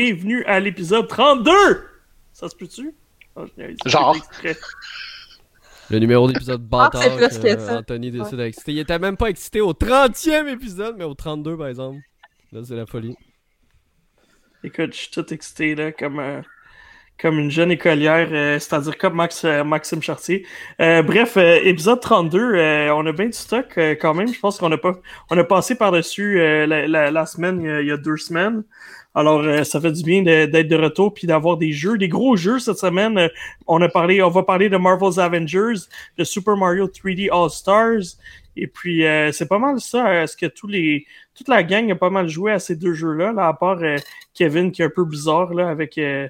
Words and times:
bienvenue 0.00 0.44
à 0.44 0.60
l'épisode 0.60 1.08
32! 1.08 1.50
Ça 2.34 2.48
se 2.50 2.54
peut-tu? 2.56 2.92
Oh, 3.34 3.46
Genre. 3.86 4.14
Le 5.88 5.98
numéro 5.98 6.30
d'épisode 6.30 6.60
Ah, 6.72 6.90
bâtard 6.90 7.02
c'est 7.02 7.16
plus 7.16 7.38
que. 7.38 7.70
Anthony 7.78 8.10
décide 8.10 8.36
d'exciter. 8.36 8.72
Il 8.72 8.78
était 8.80 8.98
même 8.98 9.16
pas 9.16 9.30
excité 9.30 9.62
au 9.62 9.72
30e 9.72 10.48
épisode, 10.48 10.96
mais 10.98 11.04
au 11.04 11.14
32 11.14 11.56
par 11.56 11.68
exemple. 11.68 12.00
Là, 12.52 12.60
c'est 12.64 12.76
la 12.76 12.84
folie. 12.84 13.16
Écoute, 14.64 14.92
je 14.92 14.98
suis 14.98 15.10
tout 15.10 15.32
excité, 15.32 15.74
là, 15.74 15.92
comme, 15.92 16.18
euh, 16.18 16.42
comme 17.20 17.38
une 17.38 17.50
jeune 17.50 17.70
écolière, 17.70 18.28
euh, 18.32 18.58
c'est-à-dire 18.58 18.98
comme 18.98 19.14
Max, 19.14 19.44
euh, 19.46 19.64
Maxime 19.64 20.02
Chartier. 20.02 20.46
Euh, 20.80 21.02
bref, 21.02 21.36
euh, 21.38 21.58
épisode 21.62 22.00
32, 22.00 22.38
euh, 22.56 22.92
on 22.94 23.06
a 23.06 23.12
bien 23.12 23.26
du 23.26 23.32
stock 23.32 23.66
euh, 23.78 23.94
quand 23.98 24.12
même. 24.12 24.28
Je 24.32 24.38
pense 24.40 24.58
qu'on 24.58 24.72
a 24.72 24.78
pas, 24.78 24.92
on 25.30 25.38
a 25.38 25.44
passé 25.44 25.74
par-dessus 25.76 26.38
euh, 26.40 26.66
la, 26.66 26.86
la, 26.86 27.10
la 27.10 27.26
semaine, 27.26 27.60
il 27.62 27.66
y 27.66 27.70
a- 27.70 27.80
il 27.80 27.86
y 27.88 27.92
a 27.92 27.96
deux 27.96 28.16
semaines. 28.18 28.62
Alors, 29.16 29.40
euh, 29.40 29.64
ça 29.64 29.80
fait 29.80 29.90
du 29.92 30.02
bien 30.04 30.22
d'être 30.22 30.68
de 30.68 30.76
retour 30.76 31.12
puis 31.14 31.26
d'avoir 31.26 31.56
des 31.56 31.72
jeux, 31.72 31.96
des 31.96 32.08
gros 32.08 32.36
jeux 32.36 32.58
cette 32.58 32.76
semaine. 32.78 33.16
Euh, 33.16 33.28
on 33.66 33.80
a 33.80 33.88
parlé, 33.88 34.22
on 34.22 34.28
va 34.28 34.42
parler 34.42 34.68
de 34.68 34.76
Marvel's 34.76 35.16
Avengers, 35.18 35.80
de 36.18 36.22
Super 36.24 36.56
Mario 36.56 36.86
3D 36.86 37.28
All 37.32 37.48
Stars. 37.50 38.18
Et 38.56 38.66
puis, 38.66 39.06
euh, 39.06 39.32
c'est 39.32 39.46
pas 39.48 39.58
mal 39.58 39.80
ça. 39.80 40.22
Est-ce 40.22 40.36
que 40.36 40.46
tous 40.46 40.66
les, 40.66 41.06
toute 41.34 41.48
la 41.48 41.62
gang 41.62 41.90
a 41.90 41.94
pas 41.94 42.10
mal 42.10 42.28
joué 42.28 42.52
à 42.52 42.58
ces 42.58 42.76
deux 42.76 42.94
jeux-là, 42.94 43.32
là, 43.32 43.48
à 43.48 43.54
part 43.54 43.78
euh, 43.82 43.96
Kevin 44.34 44.70
qui 44.70 44.82
est 44.82 44.86
un 44.86 44.90
peu 44.94 45.04
bizarre 45.04 45.52
là, 45.52 45.68
avec 45.68 45.98
euh, 45.98 46.28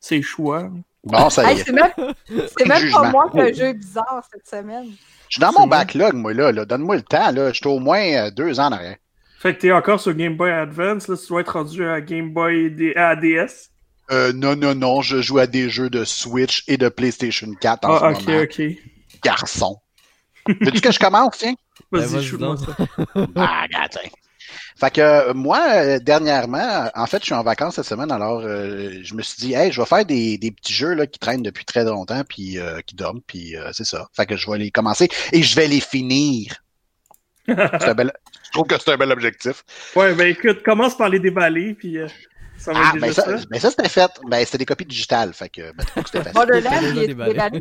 ses 0.00 0.22
choix? 0.22 0.70
Bon, 1.04 1.30
ça 1.30 1.44
y 1.52 1.54
Hey, 1.54 1.60
est. 1.60 1.64
c'est 1.64 1.72
même, 1.72 1.90
même 1.96 2.92
pas 2.92 3.10
moi 3.10 3.28
qui 3.30 3.38
ai 3.38 3.42
un 3.42 3.52
jeu 3.52 3.72
bizarre 3.74 4.22
cette 4.32 4.46
semaine. 4.46 4.86
Je 5.28 5.36
suis 5.36 5.40
dans 5.40 5.52
mon 5.52 5.66
backlog, 5.66 6.14
moi, 6.14 6.32
là. 6.32 6.52
là. 6.52 6.64
Donne-moi 6.64 6.96
le 6.96 7.02
temps, 7.02 7.30
là. 7.32 7.48
Je 7.50 7.54
suis 7.56 7.66
au 7.68 7.78
moins 7.80 8.30
deux 8.30 8.58
ans 8.60 8.66
en 8.66 8.72
arrière. 8.72 8.96
Fait 9.44 9.54
que 9.54 9.60
t'es 9.60 9.72
encore 9.72 10.00
sur 10.00 10.14
Game 10.14 10.36
Boy 10.36 10.50
Advance, 10.50 11.06
là, 11.06 11.16
tu 11.16 11.26
dois 11.28 11.42
être 11.42 11.52
rendu 11.52 11.86
à 11.86 12.00
Game 12.00 12.32
Boy 12.32 12.70
D- 12.70 12.94
à 12.96 13.14
DS. 13.14 13.68
Euh, 14.10 14.32
non, 14.32 14.56
non, 14.56 14.74
non, 14.74 15.02
je 15.02 15.20
joue 15.22 15.38
à 15.38 15.46
des 15.46 15.68
jeux 15.68 15.90
de 15.90 16.04
Switch 16.04 16.64
et 16.66 16.76
de 16.78 16.88
PlayStation 16.88 17.48
4 17.60 17.84
en 17.84 17.94
Ah, 17.94 18.14
ce 18.14 18.20
ok, 18.20 18.26
moment. 18.28 18.42
ok. 18.42 18.62
Garçon. 19.22 19.76
Veux-tu 20.48 20.80
que 20.80 20.90
je 20.92 20.98
commence, 20.98 21.38
tiens? 21.38 21.54
Vas-y, 21.92 22.02
Ben, 22.02 22.08
vas-y 22.08 22.24
shoot-moi 22.24 22.56
donc. 22.56 22.66
ça. 22.66 23.26
Ah, 23.36 23.66
tiens. 23.90 24.10
Fait 24.76 24.90
que 24.90 25.00
euh, 25.00 25.34
moi, 25.34 25.60
euh, 25.74 25.98
dernièrement, 26.00 26.90
en 26.94 27.06
fait, 27.06 27.18
je 27.20 27.26
suis 27.26 27.34
en 27.34 27.42
vacances 27.42 27.76
cette 27.76 27.84
semaine, 27.86 28.10
alors 28.10 28.40
euh, 28.40 28.92
je 29.02 29.14
me 29.14 29.22
suis 29.22 29.36
dit, 29.38 29.52
hey, 29.54 29.70
je 29.72 29.80
vais 29.80 29.86
faire 29.86 30.04
des, 30.04 30.36
des 30.38 30.50
petits 30.50 30.72
jeux 30.72 30.94
là, 30.94 31.06
qui 31.06 31.18
traînent 31.18 31.42
depuis 31.42 31.64
très 31.64 31.84
longtemps, 31.84 32.22
puis 32.28 32.58
euh, 32.58 32.80
qui 32.86 32.94
dorment, 32.96 33.20
puis 33.26 33.56
euh, 33.56 33.70
c'est 33.72 33.84
ça. 33.84 34.08
Fait 34.16 34.26
que 34.26 34.36
je 34.36 34.50
vais 34.50 34.58
les 34.58 34.70
commencer 34.70 35.08
et 35.32 35.42
je 35.42 35.54
vais 35.54 35.68
les 35.68 35.80
finir. 35.80 36.56
C'est 37.46 37.88
un 37.88 37.94
bel... 37.94 38.12
Je 38.44 38.50
trouve 38.52 38.66
que 38.66 38.78
c'est 38.78 38.92
un 38.92 38.96
bel 38.96 39.12
objectif. 39.12 39.64
Ouais, 39.96 40.14
ben 40.14 40.28
écoute, 40.28 40.62
commence 40.62 40.96
par 40.96 41.08
les 41.08 41.18
déballer, 41.20 41.74
puis 41.74 41.98
euh, 41.98 42.06
ça 42.56 42.72
va 42.72 42.80
Ah, 42.82 42.88
être 42.94 43.00
ben 43.00 43.08
déjà 43.08 43.22
ça, 43.22 43.38
ça. 43.38 43.44
ben 43.50 43.60
ça 43.60 43.70
c'était 43.70 43.88
fait. 43.88 44.10
Ben 44.28 44.44
c'était 44.44 44.58
des 44.58 44.66
copies 44.66 44.86
digitales, 44.86 45.32
fait 45.34 45.48
que 45.48 45.72
ben, 45.72 45.84
c'était 46.06 46.18
facile. 46.18 46.32
Borderlands, 46.32 46.70
déjà 46.70 46.90
il 46.92 46.98
est 47.02 47.06
déballé. 47.08 47.32
déballé. 47.32 47.60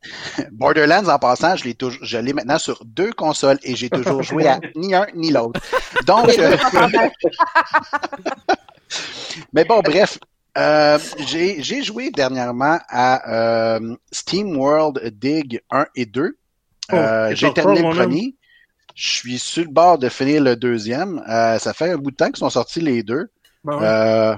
Borderlands, 0.52 1.08
en 1.08 1.18
passant, 1.18 1.56
je 1.56 1.64
l'ai 1.64 1.74
toujours, 1.74 1.98
je 2.04 2.18
l'ai 2.18 2.32
maintenant 2.32 2.58
sur 2.58 2.84
deux 2.84 3.12
consoles 3.12 3.58
et 3.64 3.74
j'ai 3.74 3.90
toujours 3.90 4.22
joué 4.22 4.46
à 4.46 4.60
ni 4.76 4.94
un 4.94 5.06
ni 5.14 5.32
l'autre. 5.32 5.60
Donc, 6.06 6.28
euh, 6.38 6.56
mais 9.52 9.64
bon, 9.64 9.80
bref. 9.80 10.18
Euh, 10.56 10.98
j'ai 11.18 11.62
j'ai 11.62 11.82
joué 11.84 12.10
dernièrement 12.10 12.78
à 12.88 13.30
euh, 13.76 13.94
Steam 14.10 14.56
World 14.56 15.00
Dig 15.18 15.60
1 15.70 15.86
et 15.94 16.06
2. 16.06 16.36
Oh, 16.90 16.94
Euh, 16.96 17.28
et 17.28 17.36
j'ai 17.36 17.52
terminé 17.52 17.82
le 17.82 17.94
premier. 17.94 18.34
Je 18.98 19.08
suis 19.12 19.38
sur 19.38 19.62
le 19.62 19.70
bord 19.70 19.96
de 19.96 20.08
finir 20.08 20.42
le 20.42 20.56
deuxième. 20.56 21.22
Euh, 21.28 21.56
ça 21.60 21.72
fait 21.72 21.92
un 21.92 21.96
bout 21.98 22.10
de 22.10 22.16
temps 22.16 22.26
qu'ils 22.26 22.38
sont 22.38 22.50
sortis 22.50 22.80
les 22.80 23.04
deux. 23.04 23.28
Bon, 23.62 23.80
Euh, 23.80 24.34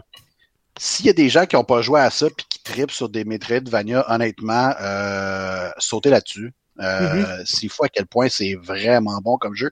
S'il 0.78 1.06
y 1.06 1.08
a 1.08 1.14
des 1.14 1.30
gens 1.30 1.46
qui 1.46 1.56
n'ont 1.56 1.64
pas 1.64 1.80
joué 1.80 1.98
à 2.00 2.10
ça 2.10 2.26
puis 2.34 2.44
qui 2.48 2.62
tripent 2.62 2.90
sur 2.90 3.08
des 3.08 3.24
Metroidvania, 3.24 4.04
honnêtement, 4.12 4.72
euh, 4.82 5.70
sautez 5.78 6.10
là-dessus. 6.10 6.52
Euh, 6.78 7.42
C'est 7.46 7.68
fou 7.68 7.84
à 7.84 7.88
quel 7.88 8.06
point 8.06 8.28
c'est 8.28 8.54
vraiment 8.54 9.18
bon 9.22 9.38
comme 9.38 9.54
jeu. 9.54 9.70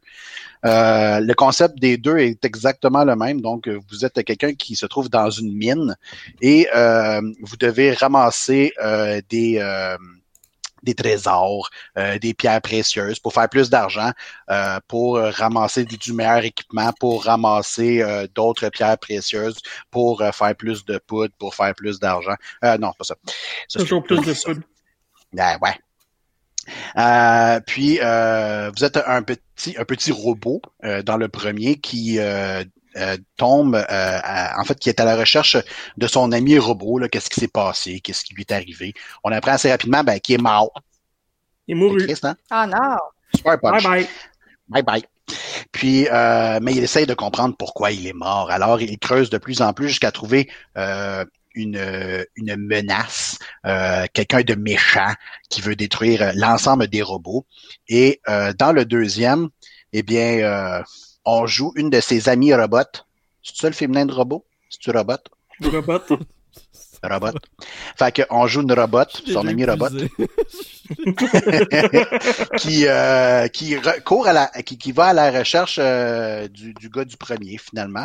Euh, 0.64 1.20
le 1.20 1.34
concept 1.34 1.78
des 1.78 1.96
deux 1.98 2.16
est 2.18 2.42
exactement 2.46 3.04
le 3.04 3.14
même. 3.14 3.40
Donc, 3.42 3.68
vous 3.68 4.04
êtes 4.06 4.22
quelqu'un 4.24 4.54
qui 4.54 4.74
se 4.74 4.86
trouve 4.86 5.08
dans 5.10 5.30
une 5.30 5.54
mine 5.54 5.96
et 6.40 6.66
euh, 6.74 7.20
vous 7.42 7.56
devez 7.58 7.92
ramasser 7.92 8.72
euh, 8.82 9.20
des, 9.30 9.58
euh, 9.58 9.96
des 10.82 10.94
trésors, 10.94 11.68
euh, 11.96 12.18
des 12.18 12.34
pierres 12.34 12.60
précieuses 12.60 13.18
pour 13.18 13.32
faire 13.32 13.48
plus 13.48 13.70
d'argent, 13.70 14.10
euh, 14.50 14.78
pour 14.88 15.16
euh, 15.16 15.30
ramasser 15.30 15.84
du, 15.84 15.96
du 15.96 16.12
meilleur 16.12 16.44
équipement, 16.44 16.92
pour 16.98 17.24
ramasser 17.24 18.02
euh, 18.02 18.26
d'autres 18.34 18.68
pierres 18.68 18.98
précieuses, 18.98 19.58
pour 19.90 20.22
euh, 20.22 20.32
faire 20.32 20.54
plus 20.54 20.84
de 20.84 20.98
poudre, 20.98 21.34
pour 21.38 21.54
faire 21.54 21.74
plus 21.74 21.98
d'argent. 21.98 22.34
Euh, 22.64 22.78
non, 22.78 22.92
c'est 22.92 22.98
pas 22.98 23.04
ça. 23.04 23.14
Ça, 23.68 23.78
toujours 23.80 24.02
plus 24.02 24.20
de 24.20 24.44
poudre. 24.44 24.62
Ouais, 25.32 25.56
ouais. 25.62 25.74
Euh, 26.98 27.60
puis 27.66 27.98
euh, 28.02 28.70
vous 28.76 28.84
êtes 28.84 28.98
un 28.98 29.22
petit 29.22 29.74
un 29.78 29.84
petit 29.84 30.12
robot 30.12 30.60
euh, 30.84 31.02
dans 31.02 31.16
le 31.16 31.28
premier 31.28 31.76
qui 31.76 32.18
euh, 32.96 33.16
tombe 33.36 33.74
euh, 33.76 33.84
à- 33.88 34.60
en 34.60 34.64
fait 34.64 34.78
qui 34.78 34.88
est 34.88 35.00
à 35.00 35.04
la 35.04 35.16
recherche 35.16 35.56
de 35.96 36.06
son 36.06 36.32
ami 36.32 36.58
robot 36.58 36.98
là 36.98 37.08
qu'est-ce 37.08 37.30
qui 37.30 37.40
s'est 37.40 37.48
passé 37.48 38.00
qu'est-ce 38.00 38.24
qui 38.24 38.34
lui 38.34 38.42
est 38.42 38.52
arrivé 38.52 38.94
on 39.24 39.30
apprend 39.32 39.52
assez 39.52 39.70
rapidement 39.70 40.02
ben 40.04 40.18
qu'il 40.20 40.36
est 40.36 40.42
mort 40.42 40.72
Il 41.66 41.72
est 41.72 41.74
mouru. 41.80 41.98
triste, 41.98 42.24
hein? 42.24 42.36
Ah 42.50 42.66
non! 42.66 42.96
super 43.34 43.58
Bye 43.60 43.80
punch 43.80 43.82
bye. 43.82 44.08
Bye 44.68 44.82
bye. 44.82 45.04
Puis, 45.72 46.08
euh, 46.10 46.58
mais 46.62 46.72
il 46.74 46.82
essaye 46.82 47.06
de 47.06 47.14
comprendre 47.14 47.54
pourquoi 47.58 47.90
il 47.90 48.06
est 48.06 48.12
mort. 48.14 48.50
Alors, 48.50 48.80
il 48.80 48.98
creuse 48.98 49.28
de 49.30 49.38
plus 49.38 49.60
en 49.60 49.72
plus 49.74 49.88
jusqu'à 49.88 50.10
trouver 50.12 50.50
euh, 50.78 51.24
une, 51.54 52.24
une 52.36 52.56
menace, 52.56 53.38
euh, 53.66 54.06
quelqu'un 54.14 54.42
de 54.42 54.54
méchant 54.54 55.12
qui 55.50 55.60
veut 55.60 55.76
détruire 55.76 56.22
euh, 56.22 56.32
l'ensemble 56.34 56.88
des 56.88 57.02
robots. 57.02 57.44
Et 57.88 58.20
euh, 58.28 58.52
dans 58.58 58.72
le 58.72 58.84
deuxième, 58.86 59.48
eh 59.92 60.02
bien, 60.02 60.38
euh, 60.38 60.82
on 61.30 61.46
joue 61.46 61.72
une 61.76 61.90
de 61.90 62.00
ses 62.00 62.30
amies 62.30 62.54
robots. 62.54 63.04
C'est 63.42 63.56
ça 63.56 63.68
le 63.68 63.74
féminin 63.74 64.06
de 64.06 64.12
robot? 64.12 64.44
C'est-tu 64.70 64.90
robot? 64.90 65.18
Robot. 65.62 66.18
Robot. 67.02 67.38
Fait 67.98 68.26
qu'on 68.28 68.46
joue 68.46 68.62
une 68.62 68.72
robot, 68.72 69.04
son 69.32 69.46
ami 69.46 69.64
robot. 69.64 69.88
qui 72.58 72.86
euh, 72.86 73.46
qui 73.48 73.76
court 74.04 74.26
à 74.26 74.32
la 74.32 74.46
qui, 74.64 74.78
qui 74.78 74.92
va 74.92 75.06
à 75.06 75.12
la 75.12 75.30
recherche 75.30 75.78
euh, 75.80 76.48
du, 76.48 76.72
du 76.74 76.88
gars 76.88 77.04
du 77.04 77.16
premier 77.16 77.58
finalement. 77.58 78.04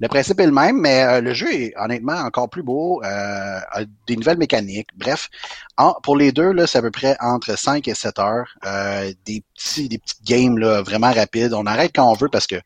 Le 0.00 0.08
principe 0.08 0.40
est 0.40 0.46
le 0.46 0.52
même, 0.52 0.78
mais 0.80 1.02
euh, 1.04 1.20
le 1.20 1.34
jeu 1.34 1.52
est 1.52 1.72
honnêtement 1.76 2.14
encore 2.16 2.48
plus 2.48 2.62
beau, 2.62 3.02
euh, 3.04 3.06
a 3.06 3.80
des 4.06 4.16
nouvelles 4.16 4.38
mécaniques. 4.38 4.88
Bref, 4.96 5.28
en- 5.76 5.94
pour 6.02 6.16
les 6.16 6.32
deux 6.32 6.52
là, 6.52 6.66
c'est 6.66 6.78
à 6.78 6.82
peu 6.82 6.90
près 6.90 7.16
entre 7.20 7.56
5 7.58 7.86
et 7.88 7.94
7 7.94 8.18
heures, 8.18 8.48
euh, 8.64 9.12
des 9.26 9.42
petits 9.54 9.88
des 9.88 9.98
petites 9.98 10.24
games 10.24 10.58
là 10.58 10.82
vraiment 10.82 11.12
rapides. 11.12 11.52
On 11.54 11.66
arrête 11.66 11.92
quand 11.94 12.10
on 12.10 12.14
veut 12.14 12.28
parce 12.28 12.46
que 12.46 12.56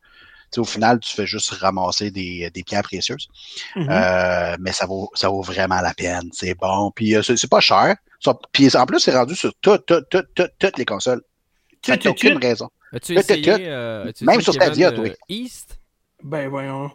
au 0.61 0.65
final, 0.65 0.99
tu 1.01 1.13
fais 1.15 1.27
juste 1.27 1.51
ramasser 1.51 2.11
des, 2.11 2.51
des 2.51 2.63
pierres 2.63 2.83
précieuses. 2.83 3.29
Mhm. 3.75 3.89
Euh, 3.91 4.57
mais 4.61 4.73
ça 4.73 4.87
vaut, 4.87 5.11
ça 5.15 5.29
vaut 5.29 5.43
vraiment 5.43 5.81
la 5.81 5.95
peine. 5.95 6.29
C'est 6.33 6.55
bon. 6.55 6.91
Puis 6.95 7.15
euh, 7.17 7.23
c'est 7.23 7.51
pas 7.51 7.61
cher. 7.61 7.97
Puis 8.53 8.75
en 8.77 8.87
plus, 8.87 9.01
c'est 9.01 9.15
rendu 9.17 9.35
sur 9.35 9.53
toutes, 9.61 9.87
toutes, 9.87 10.09
toutes, 10.09 10.35
toutes, 10.35 10.53
toutes 10.59 10.79
les 10.79 10.85
consoles. 10.85 11.23
Tut, 11.83 12.09
aucune 12.09 12.39
raison. 12.39 12.69
As-tu 12.93 13.17
essayé, 13.19 13.55
euh, 13.69 14.11
Même 14.23 14.41
sur 14.41 14.53
Stadia, 14.55 14.91
toi. 14.93 15.07
East? 15.29 15.79
Ben 16.23 16.49
voyons. 16.49 16.91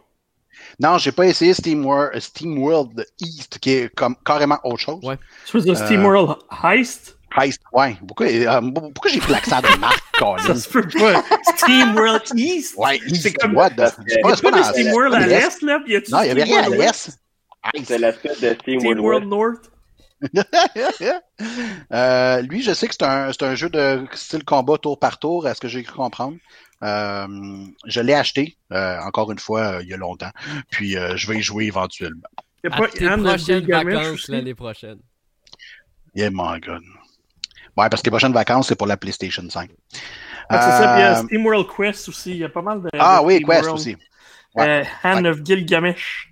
Non, 0.78 0.98
j'ai 0.98 1.12
pas 1.12 1.26
essayé 1.26 1.54
Steam, 1.54 1.84
Wor- 1.86 2.10
Steam 2.20 2.58
World 2.58 3.06
East, 3.20 3.58
qui 3.58 3.70
est 3.70 3.94
comme 3.94 4.16
carrément 4.24 4.58
autre 4.64 4.78
chose. 4.80 5.00
Ouais. 5.02 5.16
Tu 5.46 5.56
veux 5.56 5.62
dire 5.62 5.80
Euh, 5.80 5.86
Steam 5.86 6.04
World 6.04 6.36
Heist? 6.62 7.16
Heist, 7.36 7.60
ouais. 7.72 7.96
Pourquoi, 8.06 8.26
euh, 8.26 8.60
pourquoi 8.94 9.10
j'ai 9.10 9.20
pris 9.20 9.32
l'accent 9.32 9.60
de 9.60 9.78
marque, 9.78 10.02
Ça 10.46 10.54
se 10.54 10.68
peut 10.68 10.86
pas. 10.86 11.22
Steam 11.56 11.94
World 11.94 12.22
East? 12.36 12.74
Ouais, 12.76 12.98
East, 13.06 13.22
C'est 13.22 13.32
comme- 13.32 13.56
what 13.56 13.70
the- 13.70 13.74
C'est 14.06 14.16
Il 14.16 14.20
pas, 14.22 14.28
n'y 14.28 14.34
a 14.34 14.36
pas 14.42 14.50
pas 14.50 14.64
Steam. 14.64 14.92
World 14.92 15.14
à 15.14 15.26
l'Est. 15.26 15.62
là? 15.62 15.80
Y 15.86 15.96
a-tu 15.96 16.10
Non, 16.12 16.22
il 16.22 16.26
y 16.26 16.30
avait 16.30 16.40
Steam 16.42 16.54
rien 16.58 16.64
à 16.64 16.68
l'Est. 16.76 17.18
C'est 17.84 17.98
la 17.98 18.12
suite 18.12 18.40
de 18.42 18.54
Steam 18.60 18.80
Steam 18.80 19.00
World 19.00 19.24
World. 19.24 19.26
North? 19.28 19.70
Euh, 21.92 22.40
lui, 22.42 22.62
je 22.62 22.72
sais 22.72 22.86
que 22.86 22.94
c'est 22.94 23.04
un, 23.04 23.32
c'est 23.32 23.42
un 23.42 23.54
jeu 23.54 23.68
de 23.68 24.04
style 24.12 24.44
combat 24.44 24.78
tour 24.78 24.98
par 24.98 25.18
tour, 25.18 25.46
à 25.46 25.54
ce 25.54 25.60
que 25.60 25.68
j'ai 25.68 25.82
cru 25.82 25.96
comprendre. 25.96 26.36
Euh, 26.82 27.26
je 27.86 28.00
l'ai 28.00 28.14
acheté, 28.14 28.56
euh, 28.72 28.98
encore 29.00 29.30
une 29.32 29.38
fois, 29.38 29.60
euh, 29.78 29.82
il 29.82 29.88
y 29.88 29.94
a 29.94 29.96
longtemps. 29.96 30.30
Puis 30.70 30.96
euh, 30.96 31.16
je 31.16 31.26
vais 31.30 31.38
y 31.38 31.42
jouer 31.42 31.64
éventuellement. 31.64 32.28
Y 32.64 32.68
a 32.68 32.74
À 32.74 32.78
pas 32.78 32.84
Anne 33.00 33.24
l'année 34.28 34.54
prochaine. 34.54 34.98
Yeah, 36.14 36.30
my 36.30 36.60
God. 36.60 36.82
Ouais, 37.76 37.88
parce 37.88 38.02
que 38.02 38.06
les 38.06 38.10
prochaines 38.10 38.32
vacances, 38.32 38.68
c'est 38.68 38.76
pour 38.76 38.86
la 38.86 38.96
PlayStation 38.96 39.42
5. 39.48 39.70
Ah, 40.48 40.60
c'est 40.60 40.82
ça, 40.84 40.92
puis 40.92 41.00
il 41.00 41.04
y 41.04 41.06
a 41.06 41.18
Euh, 41.18 41.22
Steam 41.24 41.46
World 41.46 41.66
Quest 41.74 42.08
aussi. 42.08 42.30
Il 42.32 42.36
y 42.38 42.44
a 42.44 42.48
pas 42.48 42.62
mal 42.62 42.82
de. 42.82 42.88
ah 42.98 43.20
de 43.20 43.26
oui, 43.26 43.34
Steam 43.36 43.48
Quest 43.48 43.62
World. 43.62 43.78
aussi. 43.80 43.96
Ouais. 44.54 44.68
Euh, 44.68 44.84
Hand 45.04 45.26
of 45.26 45.38
Gilgamesh. 45.44 46.28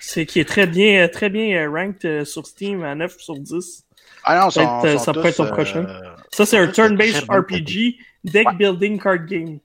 C'est 0.00 0.24
qui 0.26 0.40
est 0.40 0.44
très 0.48 0.66
bien, 0.66 1.02
euh, 1.04 1.08
très 1.08 1.28
bien 1.28 1.54
euh, 1.56 1.70
ranked 1.70 2.24
sur 2.24 2.46
Steam 2.46 2.82
à 2.82 2.94
9 2.94 3.14
sur 3.18 3.38
10. 3.38 3.84
Ah 4.24 4.40
non, 4.40 4.50
sont, 4.50 4.80
sont 4.82 4.98
ça 4.98 5.12
peut 5.12 5.20
tous, 5.22 5.28
être 5.28 5.36
ton 5.36 5.44
euh, 5.44 5.50
prochain. 5.50 5.86
Ça, 6.32 6.46
c'est 6.46 6.58
un 6.58 6.66
turn-based 6.66 7.26
RPG, 7.28 7.96
deck 8.24 8.48
Ouais. 8.48 8.54
building 8.56 8.98
card 9.00 9.26
game. 9.26 9.58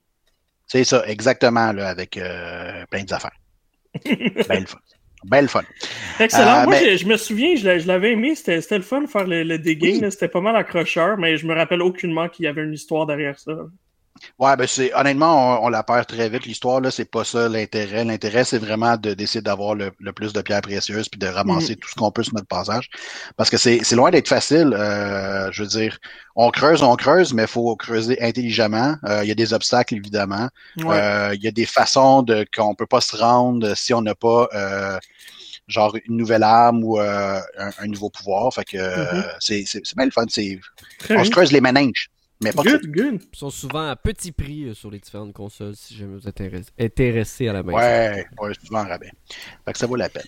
C'est 0.66 0.84
ça, 0.84 1.06
exactement, 1.06 1.72
là, 1.72 1.88
avec 1.88 2.16
euh, 2.16 2.84
plein 2.90 3.04
d'affaires. 3.04 3.36
Ben 4.04 4.60
le 4.60 4.66
fun. 4.66 4.78
Ben 5.28 5.42
le 5.42 5.48
fun. 5.48 5.62
Excellent. 6.20 6.62
Euh, 6.62 6.64
Moi, 6.64 6.76
je, 6.76 6.96
je 6.98 7.06
me 7.06 7.16
souviens, 7.16 7.56
je 7.56 7.64
l'a- 7.66 7.78
je 7.78 7.86
l'avais 7.86 8.12
aimé. 8.12 8.34
C'était 8.34 8.60
le 8.76 8.82
fun 8.82 9.02
de 9.02 9.06
faire 9.08 9.26
le, 9.26 9.42
le 9.42 9.58
digging. 9.58 10.08
C'était 10.10 10.28
pas 10.28 10.40
mal 10.40 10.56
accrocheur, 10.56 11.18
mais 11.18 11.36
je 11.36 11.46
me 11.46 11.54
rappelle 11.54 11.82
aucunement 11.82 12.28
qu'il 12.28 12.44
y 12.44 12.48
avait 12.48 12.62
une 12.62 12.74
histoire 12.74 13.06
derrière 13.06 13.38
ça. 13.38 13.52
Ouais, 14.38 14.56
ben 14.56 14.66
c'est 14.66 14.94
honnêtement, 14.94 15.60
on, 15.62 15.66
on 15.66 15.68
la 15.68 15.82
perd 15.82 16.06
très 16.06 16.30
vite. 16.30 16.46
L'histoire, 16.46 16.80
là, 16.80 16.90
c'est 16.90 17.04
pas 17.10 17.22
ça 17.22 17.50
l'intérêt. 17.50 18.02
L'intérêt, 18.02 18.44
c'est 18.44 18.56
vraiment 18.56 18.96
de 18.96 19.12
d'essayer 19.12 19.42
d'avoir 19.42 19.74
le, 19.74 19.90
le 20.00 20.12
plus 20.14 20.32
de 20.32 20.40
pierres 20.40 20.62
précieuses 20.62 21.10
puis 21.10 21.18
de 21.18 21.26
ramasser 21.26 21.76
tout 21.76 21.90
ce 21.90 21.94
qu'on 21.96 22.10
peut 22.10 22.22
sur 22.22 22.32
notre 22.32 22.46
passage. 22.46 22.88
Parce 23.36 23.50
que 23.50 23.58
c'est 23.58 23.92
loin 23.94 24.10
d'être 24.10 24.28
facile. 24.28 24.72
euh, 24.72 25.50
je 25.52 25.62
veux 25.62 25.68
dire, 25.68 25.98
on 26.34 26.50
creuse, 26.50 26.82
on 26.82 26.96
creuse, 26.96 27.34
mais 27.34 27.42
il 27.42 27.48
faut 27.48 27.76
creuser 27.76 28.16
intelligemment. 28.22 28.96
Euh, 29.04 29.20
Il 29.22 29.28
y 29.28 29.32
a 29.32 29.34
des 29.34 29.52
obstacles, 29.52 29.96
évidemment. 29.96 30.48
Ouais. 30.78 30.96
Euh, 30.98 31.34
Il 31.34 31.44
y 31.44 31.48
a 31.48 31.50
des 31.50 31.66
façons 31.66 32.22
de 32.22 32.46
qu'on 32.56 32.74
peut 32.74 32.86
pas 32.86 33.02
se 33.02 33.18
rendre 33.18 33.74
si 33.76 33.92
on 33.92 34.00
n'a 34.00 34.14
pas 34.14 34.48
euh, 34.54 34.98
genre 35.66 35.96
une 36.06 36.16
nouvelle 36.16 36.42
arme 36.42 36.82
ou 36.84 36.98
euh, 37.00 37.40
un, 37.58 37.70
un 37.78 37.86
nouveau 37.86 38.10
pouvoir. 38.10 38.52
Fait 38.54 38.64
que 38.64 38.76
euh, 38.78 39.04
Mhm. 39.14 39.24
c'est 39.40 39.64
c'est 39.66 39.80
c'est 39.84 39.96
bien 39.96 40.06
le 40.06 40.10
fun. 40.12 40.24
C'est 40.28 40.58
on 41.10 41.14
bien. 41.14 41.24
se 41.24 41.30
creuse 41.30 41.52
les 41.52 41.60
méninges, 41.60 42.08
mais 42.42 42.52
pas. 42.52 42.62
Good, 42.62 42.86
good. 42.86 43.20
Ils 43.32 43.38
sont 43.38 43.50
souvent 43.50 43.88
à 43.88 43.96
petit 43.96 44.32
prix 44.32 44.64
euh, 44.64 44.74
sur 44.74 44.90
les 44.90 44.98
différentes 44.98 45.32
consoles 45.32 45.74
si 45.76 45.96
jamais 45.96 46.16
vous 46.18 46.28
êtes 46.28 46.40
intéressé- 46.40 47.48
à 47.48 47.52
la 47.52 47.62
maison. 47.62 47.76
Ouais, 47.78 48.26
ouais, 48.40 48.52
souvent 48.64 48.80
en 48.84 48.88
rabais. 48.88 49.10
Fait 49.64 49.72
que 49.72 49.78
ça 49.78 49.86
vaut 49.86 49.96
la 49.96 50.08
peine. 50.08 50.22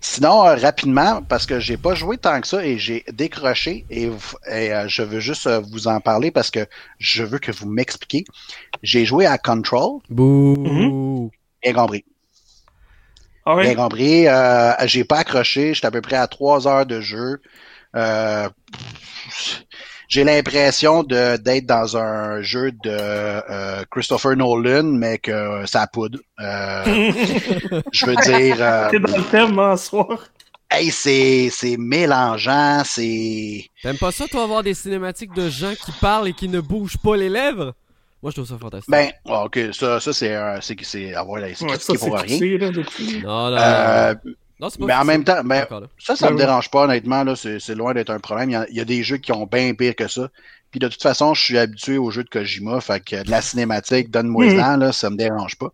Sinon, 0.00 0.44
euh, 0.46 0.54
rapidement, 0.56 1.22
parce 1.22 1.46
que 1.46 1.58
j'ai 1.60 1.76
pas 1.76 1.94
joué 1.94 2.18
tant 2.18 2.40
que 2.40 2.46
ça 2.46 2.64
et 2.64 2.78
j'ai 2.78 3.04
décroché 3.12 3.84
et, 3.90 4.04
et, 4.50 4.72
euh, 4.72 4.86
je 4.88 5.02
veux 5.02 5.20
juste 5.20 5.46
euh, 5.46 5.60
vous 5.60 5.88
en 5.88 6.00
parler 6.00 6.30
parce 6.30 6.50
que 6.50 6.66
je 6.98 7.24
veux 7.24 7.38
que 7.38 7.52
vous 7.52 7.68
m'expliquiez. 7.68 8.24
J'ai 8.82 9.04
joué 9.04 9.26
à 9.26 9.38
Control, 9.38 10.00
Bouh! 10.10 11.30
bien 11.62 11.72
compris. 11.74 12.04
Ah 13.50 13.54
ouais. 13.56 13.62
Bien 13.64 13.76
compris. 13.76 14.28
Euh, 14.28 14.72
j'ai 14.84 15.04
pas 15.04 15.20
accroché. 15.20 15.72
J'étais 15.72 15.86
à 15.86 15.90
peu 15.90 16.02
près 16.02 16.16
à 16.16 16.26
trois 16.26 16.68
heures 16.68 16.84
de 16.84 17.00
jeu. 17.00 17.40
Euh, 17.96 18.46
j'ai 20.06 20.22
l'impression 20.22 21.02
de 21.02 21.38
d'être 21.38 21.64
dans 21.64 21.96
un 21.96 22.42
jeu 22.42 22.72
de 22.72 22.90
euh, 22.90 23.82
Christopher 23.90 24.36
Nolan, 24.36 24.82
mais 24.82 25.16
que 25.16 25.62
ça 25.64 25.86
poudre. 25.86 26.18
Euh, 26.38 27.10
je 27.90 28.04
veux 28.04 28.16
dire, 28.16 28.56
euh, 28.60 28.88
T'es 28.90 29.00
dans 29.00 29.16
le 29.16 29.24
thème 29.30 29.76
ce 29.78 29.88
soir. 29.88 30.26
hey, 30.70 30.90
c'est 30.90 31.48
c'est 31.50 31.78
mélangeant, 31.78 32.82
c'est 32.84 33.64
T'aimes 33.82 33.96
pas 33.96 34.12
ça, 34.12 34.26
toi, 34.26 34.42
avoir 34.42 34.62
des 34.62 34.74
cinématiques 34.74 35.32
de 35.32 35.48
gens 35.48 35.72
qui 35.72 35.92
parlent 35.92 36.28
et 36.28 36.34
qui 36.34 36.48
ne 36.48 36.60
bougent 36.60 36.98
pas 36.98 37.16
les 37.16 37.30
lèvres? 37.30 37.72
Moi, 38.22 38.30
je 38.32 38.36
trouve 38.36 38.48
ça 38.48 38.58
fantastique. 38.58 38.90
ben 38.90 39.10
ah, 39.28 39.44
ok, 39.44 39.58
ça 39.72 40.00
ça 40.00 40.12
c'est 40.12 40.34
un- 40.34 40.60
c'est 40.60 40.76
c'est 40.82 41.14
avoir 41.14 41.40
c'est 41.54 41.64
Ouais, 41.64 41.78
ça, 41.78 41.94
pour 41.94 42.18
rien. 42.18 42.58
là, 42.58 42.70
non, 42.70 43.50
non, 43.50 43.56
Euh, 43.56 44.14
non. 44.24 44.32
Non, 44.60 44.70
c'est 44.70 44.80
pas 44.80 44.86
mais 44.86 44.94
en 44.94 45.04
même 45.04 45.22
temps, 45.22 45.40
ben. 45.44 45.64
Ça, 46.00 46.16
ça 46.16 46.26
Ben 46.26 46.32
me 46.32 46.36
oui. 46.40 46.44
dérange 46.44 46.68
pas, 46.68 46.82
honnêtement. 46.82 47.22
Là, 47.22 47.36
c'est, 47.36 47.60
c'est 47.60 47.76
loin 47.76 47.94
d'être 47.94 48.10
un 48.10 48.18
problème. 48.18 48.50
Il 48.50 48.54
y, 48.54 48.56
a, 48.56 48.66
il 48.70 48.76
y 48.76 48.80
a 48.80 48.84
des 48.84 49.04
jeux 49.04 49.18
qui 49.18 49.30
ont 49.30 49.46
bien 49.46 49.72
pire 49.74 49.94
que 49.94 50.08
ça. 50.08 50.28
Puis 50.72 50.80
de 50.80 50.88
toute 50.88 51.00
façon, 51.00 51.32
je 51.32 51.40
suis 51.44 51.58
habitué 51.58 51.96
aux 51.96 52.10
jeux 52.10 52.24
de 52.24 52.28
Kojima. 52.28 52.80
Fait 52.80 52.98
que 52.98 53.22
de 53.22 53.30
la 53.30 53.40
cinématique, 53.40 54.10
donne-moi 54.10 54.46
Mhm. 54.46 54.56
ça, 54.58 54.76
là, 54.76 54.90
ça 54.92 55.10
me 55.10 55.16
dérange 55.16 55.56
pas. 55.58 55.68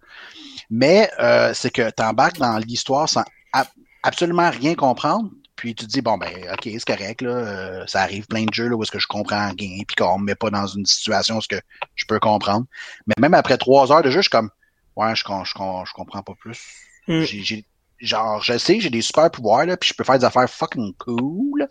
Mais 0.71 1.11
euh, 1.19 1.53
c'est 1.55 1.71
que 1.71 1.89
t'embarques 1.91 2.37
dans 2.39 2.59
l'histoire 2.59 3.09
sans 3.09 3.25
ab- 3.55 3.67
absolument 4.03 4.51
rien 4.51 4.75
comprendre. 4.75 5.31
Puis 5.57 5.75
tu 5.75 5.87
te 5.87 5.91
dis, 5.91 6.03
bon, 6.03 6.19
ben, 6.19 6.33
ok, 6.53 6.63
c'est 6.65 6.85
correct, 6.85 7.23
là. 7.23 7.31
euh, 7.31 7.85
ça 7.87 8.03
arrive 8.03 8.27
plein 8.27 8.45
de 8.45 8.53
jeux 8.53 8.69
là, 8.69 8.77
où 8.77 8.83
est-ce 8.83 8.91
que 8.91 8.99
je 8.99 9.07
comprends 9.07 9.49
rien, 9.59 9.83
puis 9.87 9.95
qu'on 9.97 10.19
me 10.19 10.25
met 10.25 10.35
pas 10.35 10.51
dans 10.51 10.67
une 10.67 10.85
situation 10.87 11.37
où 11.37 11.39
est-ce 11.39 11.49
que 11.49 11.61
je 11.95 12.05
peux 12.07 12.19
comprendre. 12.19 12.67
Mais 13.07 13.15
même 13.19 13.35
après 13.35 13.57
trois 13.57 13.93
heures 13.93 14.03
de 14.03 14.11
jeu, 14.11 14.17
je 14.19 14.23
suis 14.23 14.31
comme, 14.31 14.51
ouais, 14.97 15.15
je, 15.15 15.21
je, 15.23 15.55
com- 15.55 15.85
je 15.87 15.93
comprends 15.93 16.23
pas 16.23 16.35
plus. 16.35 16.61
Mm. 17.07 17.21
J'ai, 17.23 17.43
j'ai- 17.43 17.67
genre, 18.01 18.43
je 18.43 18.59
sais, 18.59 18.81
j'ai 18.81 18.91
des 18.91 19.01
super 19.03 19.31
pouvoirs, 19.31 19.65
là, 19.67 19.77
puis 19.77 19.89
je 19.91 19.95
peux 19.95 20.05
faire 20.05 20.19
des 20.19 20.25
affaires 20.25 20.51
fucking 20.51 20.93
cool. 20.99 21.69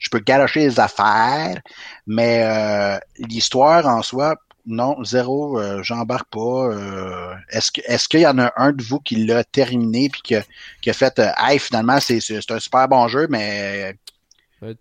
Je 0.00 0.08
peux 0.10 0.20
galocher 0.20 0.60
les 0.60 0.80
affaires, 0.80 1.60
mais 2.06 2.42
euh, 2.44 2.98
l'histoire 3.18 3.86
en 3.86 4.02
soi, 4.02 4.36
non, 4.68 5.02
zéro, 5.04 5.58
euh, 5.58 5.82
j'embarque 5.82 6.28
pas. 6.30 6.68
euh, 6.72 7.34
est-ce 7.50 7.72
que 7.72 7.80
est-ce 7.86 8.06
qu'il 8.08 8.20
y 8.20 8.26
en 8.26 8.38
a 8.38 8.52
un 8.56 8.72
de 8.72 8.82
vous 8.82 9.00
qui 9.00 9.16
l'a 9.26 9.42
terminé 9.42 10.08
puis 10.08 10.20
qui 10.22 10.34
a, 10.36 10.44
qui 10.82 10.90
a 10.90 10.92
fait 10.92 11.18
euh, 11.18 11.30
Hey, 11.38 11.58
finalement, 11.58 11.98
c'est, 12.00 12.20
c'est, 12.20 12.40
c'est 12.40 12.52
un 12.52 12.60
super 12.60 12.86
bon 12.88 13.08
jeu, 13.08 13.26
mais 13.28 13.96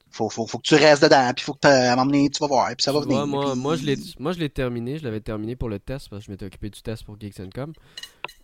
faut, 0.10 0.28
faut, 0.32 0.48
faut 0.48 0.58
que 0.58 0.64
tu 0.68 0.74
restes 0.74 1.04
dedans, 1.04 1.32
puis 1.36 1.46
faut 1.46 1.54
que 1.54 1.68
à 1.68 1.96
donné, 1.96 2.30
tu 2.32 2.40
vas 2.40 2.48
voir, 2.48 2.66
puis 2.70 2.78
ça 2.80 2.92
va 2.92 3.00
venir. 3.02 3.18
vois, 3.18 3.26
moi, 3.28 3.52
puis- 3.52 3.60
moi, 3.62 3.76
je 3.76 3.86
l'ai, 3.86 3.96
moi, 4.18 4.32
je 4.32 4.40
l'ai 4.40 4.50
terminé. 4.50 4.98
Je 4.98 5.04
l'avais 5.04 5.20
terminé 5.20 5.56
pour 5.56 5.70
le 5.70 5.78
test 5.78 6.10
parce 6.10 6.22
que 6.24 6.26
je 6.26 6.32
m'étais 6.32 6.46
occupé 6.48 6.72
du 6.72 6.82
test 6.82 7.04
pour 7.04 7.16
Geeks 7.20 7.40
and 7.40 7.50
Com. 7.54 7.74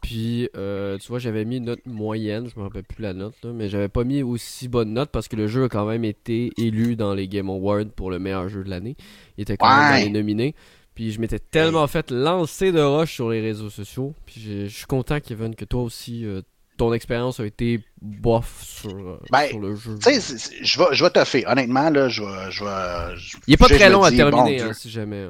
Puis, 0.01 0.47
euh, 0.55 0.97
tu 0.99 1.07
vois, 1.07 1.17
j'avais 1.17 1.43
mis 1.43 1.57
une 1.57 1.65
note 1.65 1.79
moyenne. 1.87 2.47
Je 2.53 2.59
me 2.59 2.65
rappelle 2.65 2.83
plus 2.83 3.01
la 3.01 3.13
note, 3.13 3.33
là, 3.43 3.51
mais 3.51 3.67
j'avais 3.67 3.89
pas 3.89 4.03
mis 4.03 4.21
aussi 4.21 4.67
bonne 4.67 4.93
note 4.93 5.09
parce 5.09 5.27
que 5.27 5.35
le 5.35 5.47
jeu 5.47 5.63
a 5.63 5.69
quand 5.69 5.85
même 5.87 6.05
été 6.05 6.51
élu 6.57 6.95
dans 6.95 7.15
les 7.15 7.27
Game 7.27 7.49
Awards 7.49 7.89
pour 7.95 8.11
le 8.11 8.19
meilleur 8.19 8.47
jeu 8.47 8.63
de 8.63 8.69
l'année. 8.69 8.95
Il 9.37 9.41
était 9.41 9.57
quand 9.57 9.67
même 9.75 9.91
Ouais. 9.91 9.99
dans 10.01 10.05
les 10.05 10.11
nominés. 10.11 10.55
Puis, 10.95 11.11
je 11.11 11.19
m'étais 11.19 11.39
tellement 11.39 11.87
fait 11.87 12.11
lancer 12.11 12.71
de 12.71 12.81
roche 12.81 13.13
sur 13.13 13.29
les 13.29 13.41
réseaux 13.41 13.69
sociaux. 13.69 14.13
Puis, 14.25 14.67
je 14.69 14.75
suis 14.75 14.85
content, 14.85 15.19
Kevin, 15.19 15.55
que 15.55 15.65
toi 15.65 15.81
aussi, 15.81 16.25
euh, 16.25 16.41
ton 16.77 16.93
expérience 16.93 17.39
a 17.39 17.45
été 17.45 17.83
bof 18.01 18.61
sur, 18.63 18.95
euh, 18.95 19.19
Ben, 19.31 19.47
sur 19.47 19.59
le 19.59 19.75
jeu. 19.75 19.97
Tu 20.03 20.11
sais, 20.21 20.53
je 20.61 20.79
vais, 20.79 20.85
je 20.91 21.03
vais 21.03 21.09
toffer. 21.09 21.45
Honnêtement, 21.47 21.89
là, 21.89 22.09
je 22.09 22.21
vais, 22.21 22.51
je 22.51 22.63
vais. 22.63 23.15
je- 23.17 23.37
Il 23.47 23.53
est 23.53 23.57
pas 23.57 23.67
très 23.67 23.89
long 23.89 24.03
à 24.03 24.11
dis, 24.11 24.17
terminer, 24.17 24.59
bon, 24.61 24.69
hein, 24.69 24.73
si 24.73 24.89
jamais. 24.89 25.23
hein. 25.23 25.29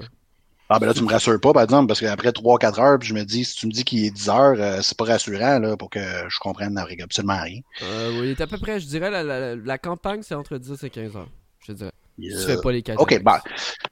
Ah 0.70 0.80
ben 0.80 0.88
là, 0.88 0.94
tu 0.94 1.04
me 1.04 1.10
rassures 1.10 1.40
pas, 1.40 1.54
par 1.54 1.62
exemple, 1.64 1.88
parce 1.88 2.00
qu'après 2.00 2.32
3-4 2.32 2.80
heures, 2.80 2.98
puis 2.98 3.08
je 3.10 3.14
me 3.14 3.24
dis, 3.24 3.46
si 3.46 3.56
tu 3.58 3.68
me 3.68 3.72
dis 3.72 3.84
qu'il 3.84 4.04
est 4.06 4.12
10 4.12 4.30
heures, 4.30 4.56
euh, 4.58 4.80
c'est 4.82 4.98
pas 4.98 5.04
rassurant 5.04 5.60
là, 5.60 5.78
pour 5.78 5.90
que 5.90 6.00
je 6.00 6.40
comprenne 6.40 6.78
absolument 6.78 7.42
rien. 7.44 7.60
Euh, 7.84 8.12
oui, 8.20 8.28
il 8.28 8.30
est 8.32 8.42
à 8.42 8.48
peu 8.48 8.58
près, 8.58 8.80
je 8.80 8.88
dirais, 8.88 9.12
la, 9.12 9.24
la, 9.24 9.56
la 9.56 9.78
campagne, 9.78 10.22
c'est 10.24 10.34
entre 10.34 10.58
10 10.58 10.82
et 10.84 10.90
15 10.90 11.16
heures. 11.18 11.28
Je 11.68 11.74
dirais. 11.74 11.92
Tu 12.22 12.32
Euh, 12.32 12.46
fais 12.48 12.62
pas 12.62 12.72
les 12.72 12.82
4 12.84 13.00
OK, 13.02 13.22
bah, 13.24 13.42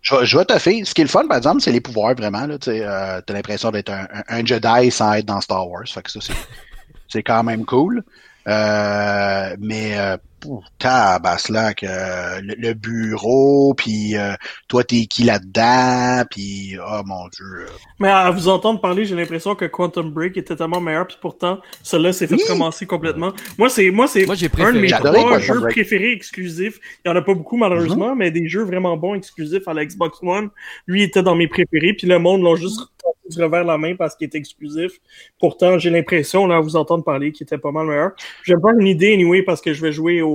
je 0.02 0.24
je 0.24 0.38
vais 0.38 0.46
te 0.46 0.58
faire. 0.60 0.86
Ce 0.86 0.94
qui 0.94 1.02
est 1.02 1.06
le 1.06 1.10
fun, 1.10 1.28
par 1.28 1.38
exemple, 1.38 1.62
c'est 1.62 1.72
les 1.72 1.82
pouvoirs, 1.82 2.16
vraiment. 2.16 2.46
Là, 2.46 2.58
tu 2.60 2.70
euh, 2.70 3.22
t'as 3.22 3.34
l'impression 3.34 3.72
d'être 3.72 3.92
un, 3.92 4.46
Jedi 4.46 4.92
sans 4.92 5.14
être 5.14 5.26
dans 5.26 5.42
Star 5.42 5.68
Wars. 5.68 5.88
Fait 5.88 6.02
que 6.04 6.12
ça, 6.12 6.20
c'est, 6.22 6.34
c'est 7.08 7.24
quand 7.24 7.44
même 7.44 7.66
cool. 7.66 8.04
Euh, 8.48 9.56
mais 9.60 9.98
euh, 9.98 10.18
pouf, 10.42 10.66
tabaslac, 10.80 11.84
euh, 11.84 12.42
le, 12.42 12.56
le 12.58 12.74
bureau, 12.74 13.74
puis 13.76 14.18
euh, 14.18 14.34
toi, 14.68 14.84
t'es 14.84 15.06
qui 15.06 15.24
là-dedans, 15.24 16.26
puis 16.30 16.76
oh 16.86 17.02
mon 17.06 17.28
Dieu. 17.30 17.68
Mais 18.00 18.10
à 18.10 18.30
vous 18.32 18.48
entendre 18.50 18.82
parler, 18.82 19.06
j'ai 19.06 19.16
l'impression 19.16 19.56
que 19.56 19.66
Quantum 19.66 20.12
Break 20.12 20.36
était 20.36 20.56
tellement 20.56 20.82
meilleur, 20.82 21.08
puis 21.08 21.18
pourtant, 21.22 21.60
celui-là 21.84 22.12
s'est 22.12 22.28
fait 22.28 22.36
Oui. 22.36 22.44
commencer 22.48 22.86
complètement. 22.86 23.32
Moi, 23.58 23.70
c'est 23.70 23.92
moi 23.92 24.08
c'est 24.08 24.26
Moi, 24.26 24.36
j'ai 24.36 24.50
un 24.60 24.74
de 24.74 24.80
mes 24.80 24.90
trois 24.90 25.12
Quantum 25.12 25.40
jeux 25.40 25.60
Break. 25.62 25.76
préférés 25.76 26.12
exclusifs. 26.12 26.80
Il 27.06 27.10
y 27.10 27.12
en 27.12 27.16
a 27.16 27.22
pas 27.22 27.34
beaucoup, 27.34 27.58
malheureusement, 27.58 28.16
mais 28.16 28.32
des 28.32 28.48
jeux 28.48 28.64
vraiment 28.64 28.98
bons 28.98 29.16
exclusifs 29.16 29.68
à 29.68 29.74
la 29.74 29.86
Xbox 29.86 30.18
One. 30.24 30.50
Lui 30.88 31.04
était 31.04 31.24
dans 31.24 31.36
mes 31.36 31.48
préférés, 31.48 31.94
puis 31.94 32.08
le 32.08 32.20
monde 32.20 32.44
l'a 32.44 32.56
juste 32.56 32.82
revers 33.38 33.64
la 33.64 33.78
main 33.78 33.96
parce 33.96 34.16
qu'il 34.16 34.26
est 34.26 34.36
exclusif. 34.36 34.92
Pourtant, 35.40 35.80
j'ai 35.80 35.90
l'impression, 35.90 36.48
là, 36.48 36.58
à 36.58 36.60
vous 36.60 36.76
entendre 36.76 37.04
parler, 37.04 37.32
qu'il 37.32 37.46
était 37.46 37.58
pas 37.58 37.72
mal 37.72 37.88
meilleur. 37.88 38.12
Je 38.44 38.54
vais 38.54 38.58
me 38.58 38.62
faire 38.62 38.78
une 38.80 38.88
idée, 38.88 39.14
anyway, 39.14 39.44
parce 39.44 39.62
que 39.62 39.74
je 39.74 39.82
vais 39.82 39.92
jouer 39.92 40.22
au, 40.22 40.31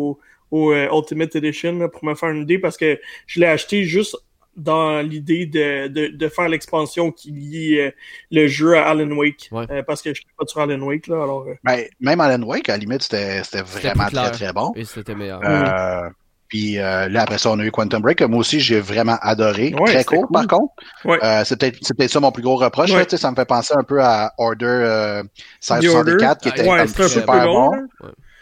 au 0.50 0.72
euh, 0.72 0.88
Ultimate 0.92 1.34
Edition 1.36 1.78
là, 1.78 1.88
pour 1.88 2.04
me 2.04 2.14
faire 2.14 2.30
une 2.30 2.42
idée, 2.42 2.58
parce 2.58 2.76
que 2.76 2.98
je 3.26 3.40
l'ai 3.40 3.46
acheté 3.46 3.84
juste 3.84 4.16
dans 4.56 5.02
l'idée 5.02 5.44
de, 5.44 5.88
de, 5.88 6.06
de 6.06 6.28
faire 6.28 6.48
l'expansion 6.48 7.12
qui 7.12 7.30
lie 7.30 7.78
euh, 7.78 7.90
le 8.30 8.46
jeu 8.46 8.76
à 8.76 8.88
Alan 8.88 9.10
Wake. 9.14 9.48
Ouais. 9.52 9.66
Euh, 9.70 9.82
parce 9.82 10.00
que 10.00 10.10
je 10.10 10.20
suis 10.20 10.26
pas 10.38 10.46
sur 10.46 10.60
Alan 10.60 10.80
Wake, 10.80 11.08
là, 11.08 11.16
alors... 11.22 11.44
euh, 11.46 11.54
Ben, 11.62 11.84
même 12.00 12.20
Alan 12.20 12.42
Wake, 12.42 12.68
à 12.70 12.72
la 12.72 12.78
limite, 12.78 13.02
c'était, 13.02 13.42
vraiment 13.62 14.06
très, 14.08 14.30
très 14.30 14.52
bon. 14.54 14.72
Et 14.74 14.84
c'était 14.84 15.14
meilleur. 15.14 15.40
Euh, 15.44 16.08
puis 16.48 16.78
euh, 16.78 17.08
là, 17.08 17.22
après 17.22 17.38
ça, 17.38 17.50
on 17.50 17.58
a 17.58 17.64
eu 17.64 17.70
Quantum 17.70 18.00
Break, 18.00 18.18
que 18.18 18.24
moi 18.24 18.38
aussi, 18.38 18.60
j'ai 18.60 18.80
vraiment 18.80 19.18
adoré. 19.20 19.74
Ouais, 19.78 19.92
Très 19.92 20.04
court, 20.04 20.26
cool. 20.26 20.32
par 20.32 20.46
contre. 20.46 20.72
Ouais. 21.04 21.18
Euh, 21.22 21.42
c'est 21.44 21.58
peut-être 21.58 22.10
ça 22.10 22.20
mon 22.20 22.30
plus 22.32 22.42
gros 22.42 22.56
reproche. 22.56 22.92
Ouais. 22.92 22.98
là, 22.98 23.04
tu 23.04 23.10
sais, 23.10 23.16
ça 23.18 23.30
me 23.30 23.36
fait 23.36 23.44
penser 23.44 23.74
un 23.76 23.82
peu 23.82 24.00
à 24.00 24.32
Order 24.38 24.64
euh, 24.64 25.22
The 25.60 25.70
Order. 25.72 26.14
1664, 26.14 26.40
qui 26.40 26.48
était 26.48 26.60
ouais, 26.62 26.78
comme 26.78 26.86
c'était 26.86 27.00
un 27.02 27.04
peu 27.04 27.08
super 27.08 27.44
bon. 27.46 27.70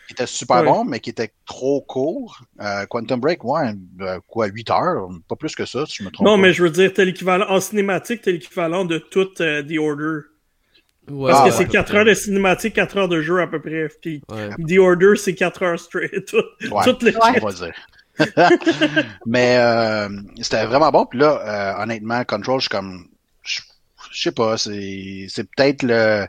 Qui 0.06 0.12
était 0.12 0.26
super 0.26 0.62
bon, 0.64 0.84
mais 0.84 1.00
qui 1.00 1.11
était 1.11 1.32
trop 1.46 1.80
court. 1.80 2.40
Euh, 2.61 2.84
Quantum 2.87 3.20
Break, 3.20 3.42
ouais, 3.44 3.73
euh, 4.00 4.18
quoi, 4.28 4.46
8 4.46 4.70
heures, 4.70 5.08
pas 5.28 5.37
plus 5.37 5.54
que 5.54 5.64
ça, 5.64 5.87
si 5.87 5.96
je 5.99 6.04
me 6.04 6.11
trompe 6.11 6.26
Non, 6.26 6.37
pas. 6.37 6.42
mais 6.42 6.52
je 6.52 6.62
veux 6.62 6.70
dire, 6.70 6.92
t'as 6.92 7.04
l'équivalent, 7.04 7.46
en 7.49 7.61
cinématique, 7.61 8.20
t'as 8.23 8.32
l'équivalent 8.32 8.84
de 8.84 8.99
tout 8.99 9.30
euh, 9.40 9.62
The 9.62 9.78
Order. 9.78 10.26
Ouais, 11.11 11.30
Parce 11.30 11.40
Ah, 11.40 11.44
que 11.44 11.50
ouais, 11.50 11.56
c'est 11.58 11.62
à 11.64 11.66
peu 11.66 11.73
4 11.73 11.88
près. 11.88 11.99
heures 11.99 12.04
de 12.04 12.14
cinématique, 12.14 12.75
4 12.75 12.96
heures 12.99 13.08
de 13.08 13.20
jeu 13.23 13.40
à 13.40 13.46
peu 13.46 13.61
près. 13.61 13.88
Puis 14.02 14.23
Ouais. 14.30 14.50
The 14.68 14.78
Order, 14.78 15.16
c'est 15.16 15.34
4 15.34 15.62
heures 15.62 15.78
straight. 15.80 16.25
Tout, 16.26 16.37
Ouais. 16.70 16.84
toutes 16.84 17.02
les... 17.02 17.14
Ouais. 17.14 17.40
on 17.42 17.46
va 17.46 17.52
dire. 17.52 17.75
mais 19.26 19.56
euh, 19.58 20.08
c'était 20.40 20.64
vraiment 20.66 20.90
bon. 20.90 21.06
Puis 21.06 21.18
là, 21.18 21.40
euh, 21.78 21.82
honnêtement, 21.82 22.23
Control, 22.25 22.61
je 22.61 22.62
suis 22.64 22.68
comme, 22.68 23.06
je 23.42 23.61
je 24.12 24.23
sais 24.23 24.32
pas, 24.32 24.56
c'est 24.56 25.26
c'est 25.28 25.44
peut-être 25.50 25.82
le, 25.82 26.26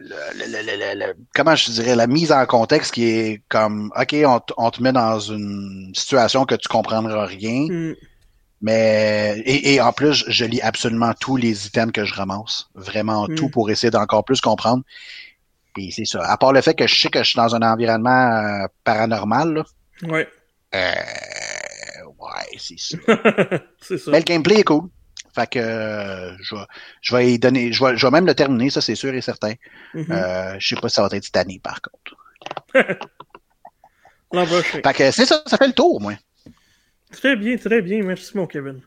le, 0.00 0.16
le- 0.34 0.62
le- 0.62 0.94
le- 0.94 1.06
le- 1.06 1.14
comment 1.34 1.54
je 1.54 1.70
dirais 1.70 1.94
la 1.94 2.06
mise 2.06 2.32
en 2.32 2.44
contexte 2.46 2.92
qui 2.94 3.04
est 3.04 3.42
comme, 3.48 3.92
ok, 4.00 4.16
on, 4.24 4.40
on 4.56 4.70
te 4.70 4.82
met 4.82 4.92
dans 4.92 5.20
une 5.20 5.92
situation 5.94 6.44
que 6.46 6.54
tu 6.54 6.68
comprendras 6.68 7.26
rien, 7.26 7.66
Hmm. 7.68 7.94
mais 8.62 9.40
et, 9.44 9.74
et 9.74 9.80
en 9.80 9.92
plus, 9.92 10.24
je, 10.28 10.44
lis 10.44 10.60
absolument 10.62 11.12
tous 11.20 11.36
les 11.36 11.66
items 11.66 11.92
que 11.92 12.04
je 12.04 12.14
ramasse, 12.14 12.68
vraiment 12.74 13.26
Mm. 13.28 13.34
tout 13.36 13.48
pour 13.50 13.70
essayer 13.70 13.90
d'encore 13.90 14.24
plus 14.24 14.40
comprendre. 14.40 14.82
Et 15.78 15.90
c'est 15.92 16.04
ça. 16.04 16.22
À 16.24 16.36
part 16.36 16.52
le 16.52 16.60
fait 16.62 16.74
que 16.74 16.86
je 16.86 17.00
sais 17.00 17.08
que 17.10 17.22
je 17.22 17.28
suis 17.30 17.36
dans 17.36 17.54
un 17.54 17.62
environnement 17.62 18.10
euh, 18.10 18.66
paranormal, 18.84 19.54
là, 19.54 19.64
Ouais, 20.08 20.26
euh, 20.74 20.78
ouais, 22.18 22.58
c'est 22.58 22.78
ça. 22.78 22.96
c'est 23.80 23.98
ça. 23.98 24.10
Mais 24.10 24.18
le 24.18 24.24
gameplay 24.24 24.60
est 24.60 24.64
cool. 24.64 24.88
Fait 25.34 25.48
que 25.50 25.58
euh, 25.58 26.36
je, 26.42 26.54
vais, 26.54 26.62
je 27.02 27.16
vais 27.16 27.32
y 27.32 27.38
donner. 27.38 27.72
Je 27.72 27.84
vais, 27.84 27.96
je 27.96 28.06
vais 28.06 28.10
même 28.10 28.26
le 28.26 28.34
terminer, 28.34 28.70
ça 28.70 28.80
c'est 28.80 28.94
sûr 28.94 29.14
et 29.14 29.20
certain. 29.20 29.52
Mhm. 29.94 30.06
Euh, 30.10 30.56
je 30.58 30.74
sais 30.74 30.80
pas 30.80 30.88
si 30.88 30.94
ça 30.94 31.06
va 31.06 31.16
être 31.16 31.24
cette 31.24 31.36
année 31.36 31.60
par 31.62 31.80
contre. 31.80 32.16
Prochain. 34.30 34.80
Fait 34.84 34.94
que 34.94 35.10
c'est 35.10 35.26
ça, 35.26 35.42
ça 35.46 35.56
fait 35.56 35.66
le 35.66 35.72
tour, 35.72 36.00
moi. 36.00 36.12
Très 37.10 37.34
bien, 37.36 37.56
très 37.56 37.82
bien. 37.82 38.02
Merci, 38.04 38.36
mon 38.36 38.46
Kevin. 38.46 38.80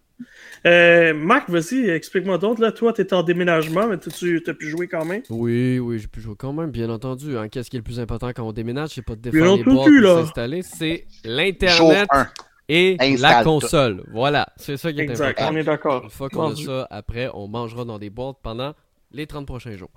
Euh, 0.65 1.13
Marc, 1.13 1.49
vas-y, 1.49 1.89
explique-moi 1.89 2.37
d'autres. 2.37 2.61
Là, 2.61 2.71
toi, 2.71 2.93
t'es 2.93 3.13
en 3.13 3.23
déménagement, 3.23 3.87
mais 3.87 3.97
tu 3.97 4.41
as 4.47 4.53
pu 4.53 4.69
jouer 4.69 4.87
quand 4.87 5.03
même? 5.03 5.21
Oui, 5.29 5.79
oui, 5.79 5.99
j'ai 5.99 6.07
pu 6.07 6.21
jouer 6.21 6.35
quand 6.37 6.53
même, 6.53 6.71
bien 6.71 6.89
entendu. 6.89 7.37
hein. 7.37 7.49
Qu'est-ce 7.49 7.69
qui 7.69 7.75
est 7.75 7.79
le 7.79 7.83
plus 7.83 7.99
important 7.99 8.29
quand 8.33 8.47
on 8.47 8.53
déménage 8.53 8.91
C'est 8.91 9.01
pas 9.01 9.15
de 9.15 9.29
défendre 9.29 9.57
les 9.57 9.63
boîtes 9.63 10.23
s'installer, 10.25 10.61
c'est 10.61 11.05
l'Internet 11.25 12.07
1. 12.11 12.27
Et 12.73 13.17
la 13.17 13.43
console. 13.43 14.03
Voilà, 14.11 14.47
c'est 14.55 14.77
ça 14.77 14.91
qui 14.91 14.99
est 14.99 15.03
Exact, 15.03 15.39
important. 15.39 15.53
on 15.53 15.57
est 15.57 15.63
d'accord. 15.63 16.03
Une 16.03 16.09
fois 16.09 16.29
qu'on 16.29 16.51
a 16.51 16.55
ça, 16.55 16.87
après, 16.89 17.29
on 17.33 17.47
mangera 17.47 17.85
dans 17.85 17.99
des 17.99 18.09
boîtes 18.09 18.37
pendant 18.41 18.73
les 19.11 19.27
30 19.27 19.45
prochains 19.45 19.77
jours. 19.77 19.91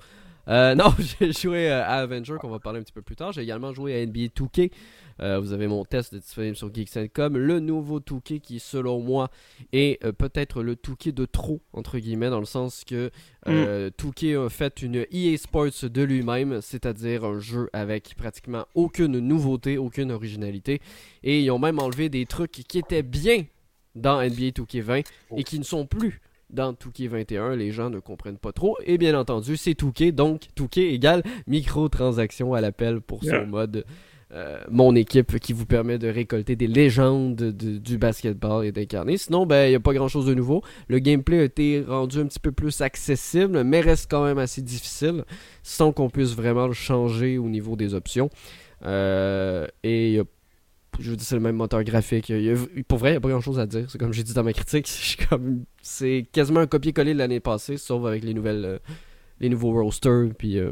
Euh, 0.49 0.75
non, 0.77 0.93
j'ai 0.99 1.33
joué 1.33 1.71
euh, 1.71 1.83
à 1.83 1.97
Avenger, 1.97 2.35
qu'on 2.41 2.51
va 2.51 2.59
parler 2.59 2.81
un 2.81 2.83
petit 2.83 2.93
peu 2.93 3.03
plus 3.03 3.17
tard. 3.17 3.33
J'ai 3.33 3.43
également 3.43 3.73
joué 3.73 4.01
à 4.01 4.07
NBA 4.07 4.29
2K. 4.37 4.71
Euh, 5.21 5.39
vous 5.41 5.53
avez 5.53 5.67
mon 5.67 5.85
test 5.85 6.15
disponible 6.15 6.57
sur 6.57 6.73
Geeks.com. 6.75 7.37
Le 7.39 7.61
nouveau 7.61 8.01
2K 8.01 8.41
qui, 8.41 8.61
selon 8.61 9.01
moi, 9.01 9.31
est 9.73 10.03
euh, 10.05 10.13
peut-être 10.13 10.63
le 10.63 10.75
2K 10.75 11.13
de 11.13 11.25
trop, 11.25 11.61
entre 11.73 11.99
guillemets, 11.99 12.31
dans 12.31 12.41
le 12.41 12.45
sens 12.47 12.85
que 12.85 13.11
euh, 13.49 13.91
2K 13.99 14.47
a 14.47 14.49
fait 14.51 14.83
une 14.83 15.07
EA 15.11 15.37
Sports 15.37 15.89
de 15.91 16.03
lui-même, 16.03 16.61
c'est-à-dire 16.61 17.25
un 17.25 17.39
jeu 17.41 17.69
avec 17.73 18.15
pratiquement 18.17 18.67
aucune 18.75 19.19
nouveauté, 19.19 19.79
aucune 19.79 20.11
originalité. 20.11 20.81
Et 21.23 21.41
ils 21.43 21.51
ont 21.51 21.59
même 21.59 21.79
enlevé 21.79 22.09
des 22.09 22.27
trucs 22.27 22.53
qui 22.53 22.79
étaient 22.79 23.03
bien 23.03 23.45
dans 23.95 24.21
NBA 24.21 24.51
2K20 24.51 25.05
et 25.37 25.45
qui 25.45 25.59
ne 25.59 25.65
sont 25.65 25.87
plus 25.87 26.21
dans 26.51 26.75
2K21. 26.75 27.55
Les 27.55 27.73
gens 27.73 27.89
ne 27.91 27.99
comprennent 27.99 28.37
pas 28.39 28.53
trop. 28.53 28.77
Et 28.85 28.99
bien 28.99 29.19
entendu, 29.19 29.57
c'est 29.57 29.73
2K, 29.73 30.13
donc 30.13 30.49
2K 30.57 30.81
égale 30.93 31.23
microtransactions 31.47 32.55
à 32.55 32.61
l'appel 32.61 33.01
pour 33.01 33.23
son 33.23 33.31
Yeah. 33.31 33.47
mode. 33.47 33.85
Euh, 34.33 34.59
mon 34.71 34.95
équipe 34.97 35.39
qui 35.39 35.53
vous 35.53 35.67
permet 35.67 35.99
de 35.99 36.09
récolter 36.09 36.57
des 36.57 36.67
légendes 36.67 37.37
de- 37.37 37.79
du 37.79 37.97
basketball 37.99 38.65
et 38.67 38.73
d'incarner. 38.73 39.17
Sinon, 39.19 39.47
ben, 39.47 39.67
il 39.67 39.71
n'y 39.71 39.75
a 39.77 39.81
pas 39.81 39.93
grand 39.95 40.09
chose 40.09 40.27
de 40.27 40.35
nouveau. 40.35 40.63
Le 40.89 40.99
gameplay 40.99 41.39
a 41.41 41.45
été 41.45 41.85
rendu 41.87 42.19
un 42.19 42.27
petit 42.27 42.41
peu 42.41 42.51
plus 42.53 42.81
accessible, 42.81 43.63
mais 43.63 43.81
reste 43.81 44.11
quand 44.11 44.25
même 44.25 44.39
assez 44.39 44.63
difficile 44.63 45.25
sans 45.63 45.93
qu'on 45.93 46.11
puisse 46.11 46.35
vraiment 46.35 46.67
le 46.67 46.73
changer 46.73 47.39
au 47.39 47.49
niveau 47.49 47.77
des 47.77 47.95
options. 47.95 48.29
Euh, 48.85 49.67
et 49.85 50.21
je 50.99 51.11
veux 51.11 51.17
dire, 51.17 51.27
c'est 51.27 51.35
le 51.35 51.41
même 51.41 51.57
moteur 51.57 51.85
graphique. 51.85 52.33
Pour 52.89 52.99
vrai, 52.99 53.11
il 53.11 53.13
n'y 53.13 53.19
a 53.19 53.21
pas 53.21 53.29
grand 53.29 53.41
chose 53.41 53.59
à 53.59 53.67
dire. 53.67 53.87
C'est 53.89 53.99
comme 53.99 54.13
j'ai 54.13 54.23
dit 54.23 54.35
dans 54.35 54.45
ma 54.45 54.53
critique. 54.53 54.89
C'est 55.83 56.27
quasiment 56.33 56.61
un 56.61 56.67
copier-coller 56.67 57.15
de 57.15 57.19
l'année 57.19 57.39
passée, 57.41 57.77
sauf 57.77 58.05
avec 58.07 58.25
les 58.25 58.35
nouvelles. 58.35 58.65
euh, 58.65 58.79
les 59.39 59.51
nouveaux 59.51 59.73
rosters, 59.73 60.31
puis 60.39 60.59
euh, 60.59 60.71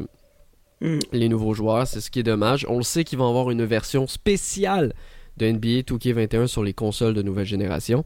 Mm. 0.85 0.99
les 1.13 1.29
nouveaux 1.29 1.53
joueurs. 1.53 1.87
C'est 1.87 2.01
ce 2.01 2.11
qui 2.11 2.19
est 2.19 2.23
dommage. 2.23 2.65
On 2.69 2.77
le 2.77 2.83
sait 2.83 3.03
qu'ils 3.03 3.17
vont 3.17 3.27
avoir 3.27 3.49
une 3.49 3.65
version 3.65 4.07
spéciale 4.07 4.93
de 5.37 5.51
NBA 5.51 5.81
2K21 5.81 6.47
sur 6.47 6.63
les 6.63 6.73
consoles 6.73 7.13
de 7.13 7.21
nouvelle 7.21 7.45
génération. 7.45 8.05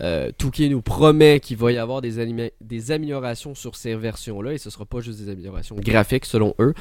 Euh, 0.00 0.30
2K 0.38 0.68
nous 0.68 0.82
promet 0.82 1.40
qu'il 1.40 1.56
va 1.56 1.72
y 1.72 1.78
avoir 1.78 2.00
des, 2.00 2.20
améliorations 2.90 3.54
sur 3.54 3.74
ces 3.74 3.94
versions-là 3.94 4.52
et 4.52 4.58
ce 4.58 4.70
sera 4.70 4.84
pas 4.84 5.00
juste 5.00 5.20
des 5.20 5.30
améliorations 5.30 5.76
graphiques 5.76 6.24
selon 6.24 6.54
eux. 6.60 6.74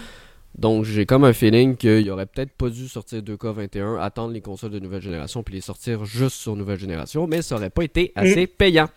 Donc 0.57 0.85
j'ai 0.85 1.05
comme 1.05 1.23
un 1.23 1.33
feeling 1.33 1.77
qu'il 1.77 2.09
aurait 2.09 2.25
peut-être 2.25 2.51
pas 2.51 2.69
dû 2.69 2.87
sortir 2.87 3.21
2K21, 3.21 3.99
attendre 3.99 4.33
les 4.33 4.41
consoles 4.41 4.71
de 4.71 4.79
nouvelle 4.79 5.01
génération 5.01 5.43
puis 5.43 5.55
les 5.55 5.61
sortir 5.61 6.05
juste 6.05 6.35
sur 6.35 6.55
nouvelle 6.55 6.79
génération, 6.79 7.27
mais 7.27 7.41
ça 7.41 7.55
aurait 7.55 7.69
pas 7.69 7.83
été 7.83 8.11
assez 8.15 8.47
payant. 8.47 8.89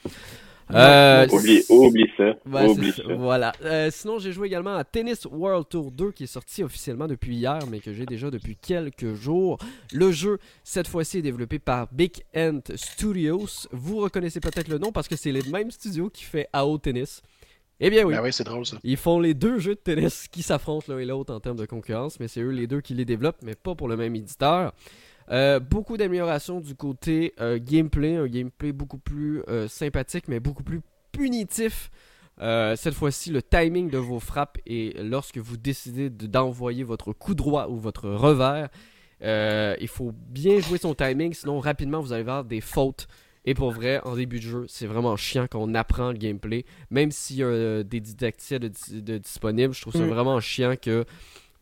Euh, 0.75 1.27
Oublie, 1.31 1.62
oublie 1.69 2.11
ça. 2.17 2.35
Voilà. 3.17 3.53
Euh, 3.65 3.91
sinon, 3.91 4.19
j'ai 4.19 4.33
joué 4.33 4.47
également 4.49 4.75
à 4.75 4.85
Tennis 4.85 5.27
World 5.31 5.69
Tour 5.69 5.91
2 5.91 6.12
qui 6.12 6.25
est 6.25 6.29
sorti 6.29 6.62
officiellement 6.62 7.07
depuis 7.07 7.37
hier, 7.37 7.59
mais 7.71 7.81
que 7.81 7.93
j'ai 7.93 8.07
déjà 8.07 8.31
depuis 8.31 8.57
quelques 8.57 9.15
jours. 9.15 9.59
Le 9.93 10.12
jeu, 10.12 10.39
cette 10.65 10.89
fois-ci, 10.89 11.19
est 11.19 11.23
développé 11.23 11.59
par 11.59 11.89
Big 11.93 12.23
Ant 12.37 12.61
Studios. 12.75 13.67
Vous 13.73 13.99
reconnaissez 13.99 14.41
peut-être 14.41 14.69
le 14.69 14.79
nom 14.79 14.93
parce 14.93 15.09
que 15.09 15.17
c'est 15.17 15.33
les 15.33 15.43
mêmes 15.50 15.71
studios 15.71 16.11
qui 16.11 16.25
fait 16.25 16.49
AO 16.53 16.79
Tennis. 16.79 17.23
Eh 17.83 17.89
bien 17.89 18.05
oui. 18.05 18.15
Ben 18.15 18.23
oui, 18.23 18.33
c'est 18.33 18.45
drôle 18.45 18.67
ça. 18.67 18.77
Ils 18.85 18.99
font 18.99 19.19
les 19.19 19.33
deux 19.33 19.59
jeux 19.59 19.75
de 19.75 19.81
tennis 19.81 20.29
qui 20.29 20.43
s'affrontent 20.43 20.93
l'un 20.93 20.99
et 20.99 21.07
l'autre 21.07 21.33
en 21.35 21.41
termes 21.41 21.57
de 21.57 21.65
concurrence, 21.65 22.21
mais 22.21 22.29
c'est 22.29 22.41
eux 22.41 22.50
les 22.50 22.67
deux 22.67 22.83
qui 22.83 22.93
les 22.93 23.07
développent, 23.07 23.41
mais 23.43 23.55
pas 23.55 23.75
pour 23.75 23.89
le 23.89 23.97
même 23.97 24.15
éditeur. 24.15 24.75
Euh, 25.31 25.61
beaucoup 25.61 25.97
d'améliorations 25.97 26.61
du 26.61 26.75
côté 26.75 27.35
euh, 27.41 27.59
gameplay, 27.63 28.17
un 28.17 28.27
gameplay 28.27 28.73
beaucoup 28.73 28.99
plus 28.99 29.43
euh, 29.49 29.69
sympathique, 29.69 30.25
mais 30.29 30.41
beaucoup 30.41 30.65
plus 30.65 30.81
punitif. 31.13 31.91
Cette 32.77 32.95
fois-ci, 32.95 33.31
le 33.31 33.43
timing 33.43 33.91
de 33.91 33.99
vos 33.99 34.19
frappes 34.19 34.57
et 34.67 34.95
lorsque 35.03 35.37
vous 35.37 35.59
décidez 35.59 36.09
de- 36.09 36.27
d'envoyer 36.27 36.85
votre 36.85 37.13
coup 37.13 37.35
droit 37.35 37.67
ou 37.69 37.77
votre 37.77 38.09
revers, 38.09 38.71
il 39.21 39.89
faut 39.89 40.13
bien 40.15 40.59
jouer 40.59 40.79
son 40.79 40.95
timing, 40.95 41.35
sinon 41.35 41.61
rapidement 41.61 42.01
vous 42.01 42.13
allez 42.13 42.23
avoir 42.23 42.45
des 42.45 42.63
fautes. 42.63 43.09
Et 43.45 43.53
pour 43.53 43.71
vrai, 43.73 44.01
en 44.05 44.17
début 44.17 44.39
de 44.39 44.45
jeu, 44.45 44.65
c'est 44.69 44.87
vraiment 44.87 45.17
chiant 45.17 45.47
quand 45.51 45.61
on 45.61 45.75
apprend 45.75 46.13
le 46.13 46.17
gameplay. 46.19 46.65
Même 46.91 47.11
s'il 47.11 47.37
y 47.37 47.43
a 47.43 47.83
des 47.83 48.01
didactiques 48.01 48.59
de, 48.59 48.71
de 49.01 49.19
disponibles, 49.19 49.75
je 49.75 49.83
trouve 49.83 49.93
ça 49.93 50.01
Mm. 50.07 50.09
vraiment 50.09 50.41
chiant 50.41 50.75
que 50.81 51.05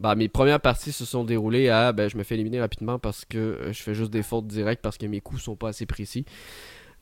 bah, 0.01 0.15
mes 0.15 0.29
premières 0.29 0.61
parties 0.61 0.93
se 0.93 1.05
sont 1.05 1.25
déroulées 1.25 1.69
à 1.69 1.93
ben, 1.93 2.09
je 2.09 2.17
me 2.17 2.23
fais 2.23 2.35
éliminer 2.35 2.61
rapidement 2.61 2.99
parce 2.99 3.25
que 3.25 3.39
euh, 3.39 3.73
je 3.73 3.83
fais 3.83 3.95
juste 3.95 4.11
des 4.11 4.23
fautes 4.23 4.47
directes 4.47 4.83
parce 4.83 4.97
que 4.97 5.07
mes 5.07 5.21
coups 5.21 5.43
sont 5.43 5.57
pas 5.57 5.69
assez 5.69 5.87
précis. 5.87 6.25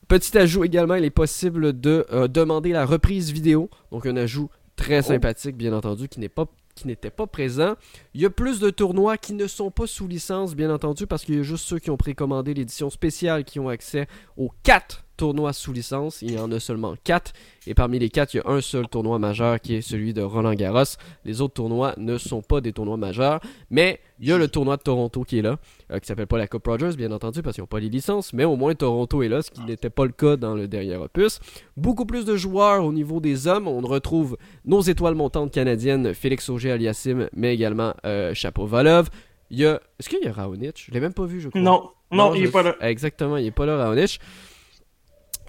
Petit 0.07 0.37
ajout 0.37 0.63
également, 0.63 0.95
il 0.95 1.03
est 1.03 1.09
possible 1.09 1.79
de 1.79 2.05
euh, 2.11 2.27
demander 2.27 2.71
la 2.71 2.85
reprise 2.85 3.31
vidéo. 3.31 3.69
Donc 3.91 4.05
un 4.05 4.15
ajout 4.15 4.49
très 4.75 5.01
sympathique, 5.01 5.57
bien 5.57 5.73
entendu, 5.73 6.07
qui 6.07 6.19
n'est 6.19 6.29
pas 6.29 6.47
qui 6.77 6.87
n'était 6.87 7.09
pas 7.09 7.27
présent. 7.27 7.73
Il 8.13 8.21
y 8.21 8.25
a 8.25 8.29
plus 8.29 8.59
de 8.59 8.69
tournois 8.69 9.17
qui 9.17 9.33
ne 9.33 9.47
sont 9.47 9.71
pas 9.71 9.87
sous 9.87 10.07
licence, 10.07 10.55
bien 10.55 10.71
entendu, 10.71 11.07
parce 11.07 11.25
qu'il 11.25 11.35
y 11.35 11.39
a 11.39 11.43
juste 11.43 11.65
ceux 11.65 11.79
qui 11.79 11.89
ont 11.89 11.97
précommandé 11.97 12.53
l'édition 12.53 12.89
spéciale 12.89 13.43
qui 13.43 13.59
ont 13.59 13.67
accès 13.67 14.07
aux 14.37 14.51
4 14.63 15.03
tournois 15.17 15.51
sous 15.51 15.73
licence. 15.73 16.21
Il 16.21 16.33
y 16.33 16.39
en 16.39 16.51
a 16.51 16.59
seulement 16.59 16.95
4. 17.03 17.33
Et 17.65 17.73
parmi 17.73 17.97
les 17.97 18.09
4, 18.09 18.35
il 18.35 18.37
y 18.37 18.39
a 18.39 18.49
un 18.49 18.61
seul 18.61 18.87
tournoi 18.87 19.17
majeur 19.17 19.59
qui 19.59 19.75
est 19.75 19.81
celui 19.81 20.13
de 20.13 20.21
Roland 20.21 20.53
Garros. 20.53 20.95
Les 21.25 21.41
autres 21.41 21.55
tournois 21.55 21.95
ne 21.97 22.17
sont 22.17 22.41
pas 22.41 22.61
des 22.61 22.71
tournois 22.71 22.97
majeurs. 22.97 23.41
Mais 23.71 23.99
il 24.19 24.27
y 24.27 24.31
a 24.31 24.37
le 24.37 24.47
tournoi 24.47 24.77
de 24.77 24.81
Toronto 24.81 25.23
qui 25.23 25.39
est 25.39 25.41
là, 25.41 25.57
euh, 25.91 25.99
qui 25.99 26.07
s'appelle 26.07 26.27
pas 26.27 26.37
la 26.37 26.47
Coupe 26.47 26.65
Rogers, 26.67 26.95
bien 26.97 27.11
entendu, 27.11 27.41
parce 27.41 27.55
qu'ils 27.55 27.61
n'ont 27.63 27.67
pas 27.67 27.79
les 27.79 27.89
licences. 27.89 28.33
Mais 28.33 28.43
au 28.45 28.55
moins 28.55 28.73
Toronto 28.75 29.21
est 29.23 29.27
là, 29.29 29.41
ce 29.41 29.51
qui 29.51 29.61
n'était 29.61 29.89
pas 29.89 30.05
le 30.05 30.11
cas 30.11 30.35
dans 30.37 30.55
le 30.55 30.67
dernier 30.67 30.95
opus. 30.95 31.39
Beaucoup 31.75 32.05
plus 32.05 32.25
de 32.25 32.35
joueurs 32.35 32.83
au 32.83 32.91
niveau 32.93 33.19
des 33.19 33.47
hommes. 33.47 33.67
On 33.67 33.81
retrouve 33.81 34.37
nos 34.65 34.81
étoiles 34.81 35.15
montantes 35.15 35.51
canadiennes, 35.51 36.13
Félix 36.13 36.49
Auger 36.49 36.71
aliassim, 36.71 37.27
mais 37.35 37.53
également 37.53 37.93
euh, 38.05 38.33
Chapovalov. 38.33 39.09
Il 39.49 39.59
y 39.59 39.65
a. 39.65 39.79
Est-ce 39.99 40.09
qu'il 40.09 40.19
y 40.23 40.27
a 40.27 40.33
Raonic? 40.33 40.83
Je 40.87 40.91
l'ai 40.91 40.99
même 40.99 41.13
pas 41.13 41.25
vu, 41.25 41.39
je 41.39 41.49
crois. 41.49 41.61
Non, 41.61 41.89
non, 42.11 42.33
il 42.35 42.41
je- 42.43 42.47
est 42.47 42.51
pas 42.51 42.63
là. 42.63 42.75
Exactement, 42.81 43.37
il 43.37 43.45
est 43.47 43.51
pas 43.51 43.65
là, 43.65 43.77
Raonic. 43.77 44.19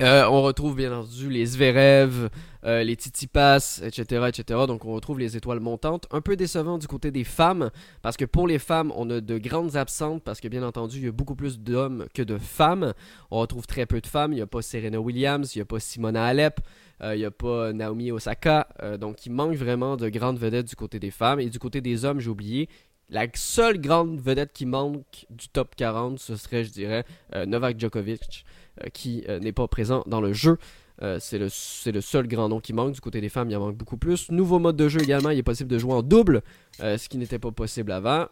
Euh, 0.00 0.26
on 0.30 0.42
retrouve 0.42 0.76
bien 0.76 0.92
entendu 0.96 1.28
les 1.28 1.44
Zverev, 1.44 2.28
euh, 2.64 2.84
les 2.84 2.94
Titipas, 2.94 3.80
etc., 3.82 4.28
etc. 4.28 4.60
Donc 4.68 4.84
on 4.84 4.92
retrouve 4.92 5.18
les 5.18 5.36
étoiles 5.36 5.58
montantes. 5.58 6.06
Un 6.12 6.20
peu 6.20 6.36
décevant 6.36 6.78
du 6.78 6.86
côté 6.86 7.10
des 7.10 7.24
femmes, 7.24 7.70
parce 8.00 8.16
que 8.16 8.24
pour 8.24 8.46
les 8.46 8.60
femmes, 8.60 8.92
on 8.94 9.10
a 9.10 9.20
de 9.20 9.38
grandes 9.38 9.74
absentes, 9.74 10.22
parce 10.22 10.40
que 10.40 10.46
bien 10.46 10.62
entendu, 10.62 10.98
il 10.98 11.04
y 11.04 11.08
a 11.08 11.12
beaucoup 11.12 11.34
plus 11.34 11.58
d'hommes 11.58 12.06
que 12.14 12.22
de 12.22 12.38
femmes. 12.38 12.94
On 13.32 13.40
retrouve 13.40 13.66
très 13.66 13.86
peu 13.86 14.00
de 14.00 14.06
femmes. 14.06 14.32
Il 14.32 14.36
n'y 14.36 14.40
a 14.40 14.46
pas 14.46 14.62
Serena 14.62 15.00
Williams, 15.00 15.56
il 15.56 15.58
n'y 15.58 15.62
a 15.62 15.66
pas 15.66 15.80
Simona 15.80 16.26
Alep, 16.26 16.60
euh, 17.02 17.16
il 17.16 17.18
n'y 17.18 17.24
a 17.24 17.32
pas 17.32 17.72
Naomi 17.72 18.12
Osaka. 18.12 18.68
Donc 19.00 19.26
il 19.26 19.32
manque 19.32 19.56
vraiment 19.56 19.96
de 19.96 20.08
grandes 20.08 20.38
vedettes 20.38 20.68
du 20.68 20.76
côté 20.76 21.00
des 21.00 21.10
femmes. 21.10 21.40
Et 21.40 21.50
du 21.50 21.58
côté 21.58 21.80
des 21.80 22.04
hommes, 22.04 22.20
j'ai 22.20 22.30
oublié, 22.30 22.68
la 23.10 23.26
seule 23.34 23.80
grande 23.80 24.20
vedette 24.20 24.52
qui 24.52 24.66
manque 24.66 25.26
du 25.30 25.48
top 25.48 25.74
40, 25.74 26.20
ce 26.20 26.36
serait, 26.36 26.62
je 26.62 26.70
dirais, 26.70 27.04
Novak 27.46 27.80
Djokovic, 27.80 28.44
qui 28.92 29.24
euh, 29.28 29.38
n'est 29.40 29.52
pas 29.52 29.66
présent 29.68 30.02
dans 30.06 30.20
le 30.20 30.32
jeu. 30.32 30.58
Euh, 31.00 31.18
c'est 31.20 31.38
le, 31.38 31.48
c'est 31.48 31.92
le 31.92 32.00
seul 32.00 32.26
grand 32.26 32.48
nom 32.48 32.58
qui 32.60 32.72
manque. 32.72 32.92
Du 32.92 33.00
côté 33.00 33.20
des 33.20 33.28
femmes, 33.28 33.48
il 33.50 33.56
en 33.56 33.60
manque 33.60 33.76
beaucoup 33.76 33.96
plus. 33.96 34.30
Nouveau 34.30 34.58
mode 34.58 34.76
de 34.76 34.88
jeu 34.88 35.00
également, 35.00 35.30
il 35.30 35.38
est 35.38 35.42
possible 35.44 35.70
de 35.70 35.78
jouer 35.78 35.92
en 35.94 36.02
double, 36.02 36.42
euh, 36.80 36.98
ce 36.98 37.08
qui 37.08 37.18
n'était 37.18 37.38
pas 37.38 37.50
possible 37.52 37.92
avant. 37.92 38.26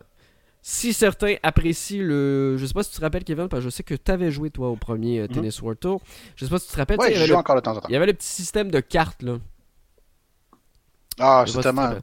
Si 0.63 0.93
certains 0.93 1.37
apprécient 1.45 2.03
le. 2.03 2.57
Je 2.59 2.67
sais 2.67 2.73
pas 2.75 2.83
si 2.83 2.91
tu 2.91 2.97
te 2.97 3.01
rappelles, 3.03 3.23
Kevin, 3.23 3.49
parce 3.49 3.63
que 3.63 3.71
je 3.71 3.75
sais 3.75 3.85
que 3.85 3.95
tu 3.95 4.11
avais 4.11 4.33
joué, 4.33 4.51
toi, 4.51 4.69
au 4.69 4.75
premier 4.75 5.21
euh, 5.21 5.29
Tennis 5.29 5.63
World 5.63 5.79
Tour. 5.79 6.01
Je 6.35 6.45
sais 6.45 6.51
pas 6.51 6.59
si 6.59 6.67
tu 6.67 6.73
te 6.73 6.77
rappelles, 6.79 6.99
tu 6.99 7.05
sais, 7.05 7.09
Ouais, 7.11 7.13
il 7.13 7.15
y 7.15 7.19
je 7.19 7.21
avait 7.21 7.29
joue 7.29 7.35
le- 7.35 7.39
encore 7.39 7.55
de 7.55 7.61
temps 7.61 7.77
en 7.77 7.81
temps. 7.81 7.89
il 7.89 7.93
y 7.93 7.97
avait 7.97 8.07
le 8.07 8.15
petit 8.15 8.27
système 8.27 8.69
de 8.73 8.81
cartes, 8.81 9.23
là. 9.23 9.39
Ah, 11.19 11.45
Je 11.47 11.53
sais 11.53 11.59
c'est 11.63 11.63
pas 11.63 11.63
si 11.63 11.63
tu 11.63 11.63
te 11.63 11.63
tellement. 11.63 11.83
rappelles. 11.83 12.03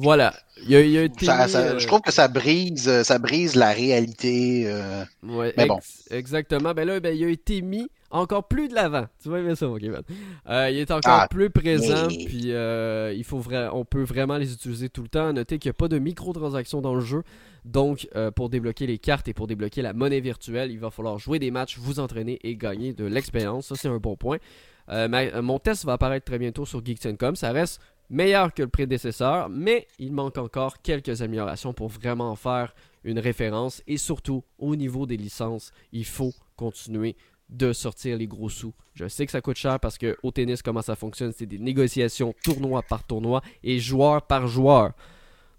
Voilà. 0.00 0.34
Il 0.66 0.74
a, 0.76 0.80
il 0.80 0.96
a 0.98 1.02
été 1.04 1.26
Ça- 1.26 1.44
mis, 1.46 1.50
ça- 1.52 1.58
euh, 1.60 1.78
Je 1.78 1.86
trouve 1.86 2.00
que 2.00 2.12
ça 2.12 2.28
brise, 2.28 2.88
euh, 2.88 3.02
ça 3.04 3.18
brise 3.18 3.54
la 3.54 3.70
réalité. 3.72 4.64
euh, 4.66 5.04
Ouais, 5.22 5.52
Mais 5.56 5.64
ex- 5.64 5.68
bon. 5.68 5.78
Exactement. 6.10 6.72
Ben 6.74 6.86
là, 6.86 7.00
ben, 7.00 7.16
il 7.16 7.24
a 7.24 7.28
été 7.28 7.62
mis 7.62 7.88
encore 8.10 8.48
plus 8.48 8.68
de 8.68 8.74
l'avant. 8.74 9.06
Tu 9.22 9.28
vois 9.28 9.42
bien 9.42 9.54
ça, 9.54 9.66
mon 9.66 9.76
Kevin. 9.76 10.00
Euh, 10.48 10.70
il 10.70 10.78
est 10.78 10.90
encore 10.90 11.12
Ah, 11.22 11.28
plus 11.28 11.50
présent, 11.50 12.06
mais- 12.08 12.24
puis 12.24 12.52
il 13.18 13.24
faut 13.24 13.38
vra- 13.40 13.70
on 13.72 13.84
peut 13.84 14.02
vraiment 14.02 14.36
les 14.38 14.52
utiliser 14.52 14.88
tout 14.88 15.02
le 15.02 15.08
temps. 15.08 15.32
Notez 15.32 15.58
qu'il 15.58 15.68
n'y 15.68 15.72
a 15.72 15.74
pas 15.74 15.88
de 15.88 15.98
microtransactions 15.98 16.80
dans 16.80 16.94
le 16.94 17.00
jeu. 17.02 17.22
Donc, 17.64 18.08
pour 18.34 18.48
débloquer 18.48 18.86
les 18.86 18.98
cartes 18.98 19.28
et 19.28 19.34
pour 19.34 19.46
débloquer 19.46 19.82
la 19.82 19.92
monnaie 19.92 20.20
virtuelle, 20.20 20.70
il 20.70 20.78
va 20.78 20.90
falloir 20.90 21.18
jouer 21.18 21.38
des 21.38 21.50
matchs, 21.50 21.76
vous 21.78 22.00
entraîner 22.00 22.38
et 22.42 22.56
gagner 22.56 22.92
de 22.94 23.04
l'expérience. 23.04 23.66
Ça, 23.68 23.74
c'est 23.76 23.88
un 23.88 23.98
bon 23.98 24.16
point. 24.16 24.38
Ma- 24.88 25.42
mon 25.42 25.58
test 25.58 25.84
va 25.84 25.92
apparaître 25.94 26.24
très 26.24 26.38
bientôt 26.38 26.64
sur 26.64 26.84
Geeks.com. 26.84 27.36
Ça 27.36 27.52
reste 27.52 27.80
meilleur 28.10 28.54
que 28.54 28.62
le 28.62 28.68
prédécesseur, 28.68 29.48
mais 29.48 29.86
il 29.98 30.12
manque 30.12 30.38
encore 30.38 30.80
quelques 30.82 31.22
améliorations 31.22 31.72
pour 31.72 31.88
vraiment 31.88 32.34
faire 32.36 32.74
une 33.04 33.18
référence. 33.18 33.82
Et 33.86 33.96
surtout, 33.96 34.44
au 34.58 34.76
niveau 34.76 35.06
des 35.06 35.16
licences, 35.16 35.72
il 35.92 36.04
faut 36.04 36.32
continuer 36.56 37.16
de 37.48 37.72
sortir 37.72 38.16
les 38.18 38.26
gros 38.26 38.48
sous. 38.48 38.74
Je 38.94 39.08
sais 39.08 39.24
que 39.24 39.32
ça 39.32 39.40
coûte 39.40 39.56
cher 39.56 39.80
parce 39.80 39.96
que 39.96 40.16
au 40.22 40.30
tennis, 40.30 40.62
comment 40.62 40.82
ça 40.82 40.96
fonctionne, 40.96 41.32
c'est 41.32 41.46
des 41.46 41.58
négociations 41.58 42.34
tournoi 42.44 42.82
par 42.82 43.04
tournoi 43.04 43.42
et 43.62 43.78
joueur 43.78 44.22
par 44.22 44.46
joueur. 44.46 44.92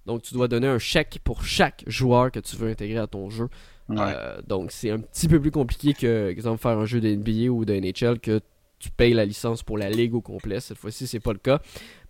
Donc 0.05 0.21
tu 0.21 0.33
dois 0.33 0.47
donner 0.47 0.67
un 0.67 0.79
chèque 0.79 1.19
pour 1.23 1.43
chaque 1.43 1.83
joueur 1.87 2.31
que 2.31 2.39
tu 2.39 2.55
veux 2.55 2.69
intégrer 2.69 2.99
à 2.99 3.07
ton 3.07 3.29
jeu. 3.29 3.49
ouais. 3.89 3.97
Euh, 3.99 4.41
donc 4.47 4.71
c'est 4.71 4.91
un 4.91 4.99
petit 4.99 5.27
peu 5.27 5.39
plus 5.39 5.51
compliqué 5.51 5.93
que, 5.93 6.29
exemple, 6.29 6.61
faire 6.61 6.77
un 6.77 6.85
jeu 6.85 7.01
de 7.01 7.09
NBA 7.09 7.51
ou 7.51 7.65
de 7.65 7.73
NHL 7.73 8.19
que 8.19 8.39
tu 8.79 8.89
payes 8.91 9.13
la 9.13 9.25
licence 9.25 9.61
pour 9.61 9.77
la 9.77 9.89
ligue 9.89 10.15
au 10.15 10.21
complet. 10.21 10.59
Cette 10.59 10.77
fois-ci, 10.77 11.05
c'est 11.05 11.19
pas 11.19 11.33
le 11.33 11.39
cas. 11.39 11.59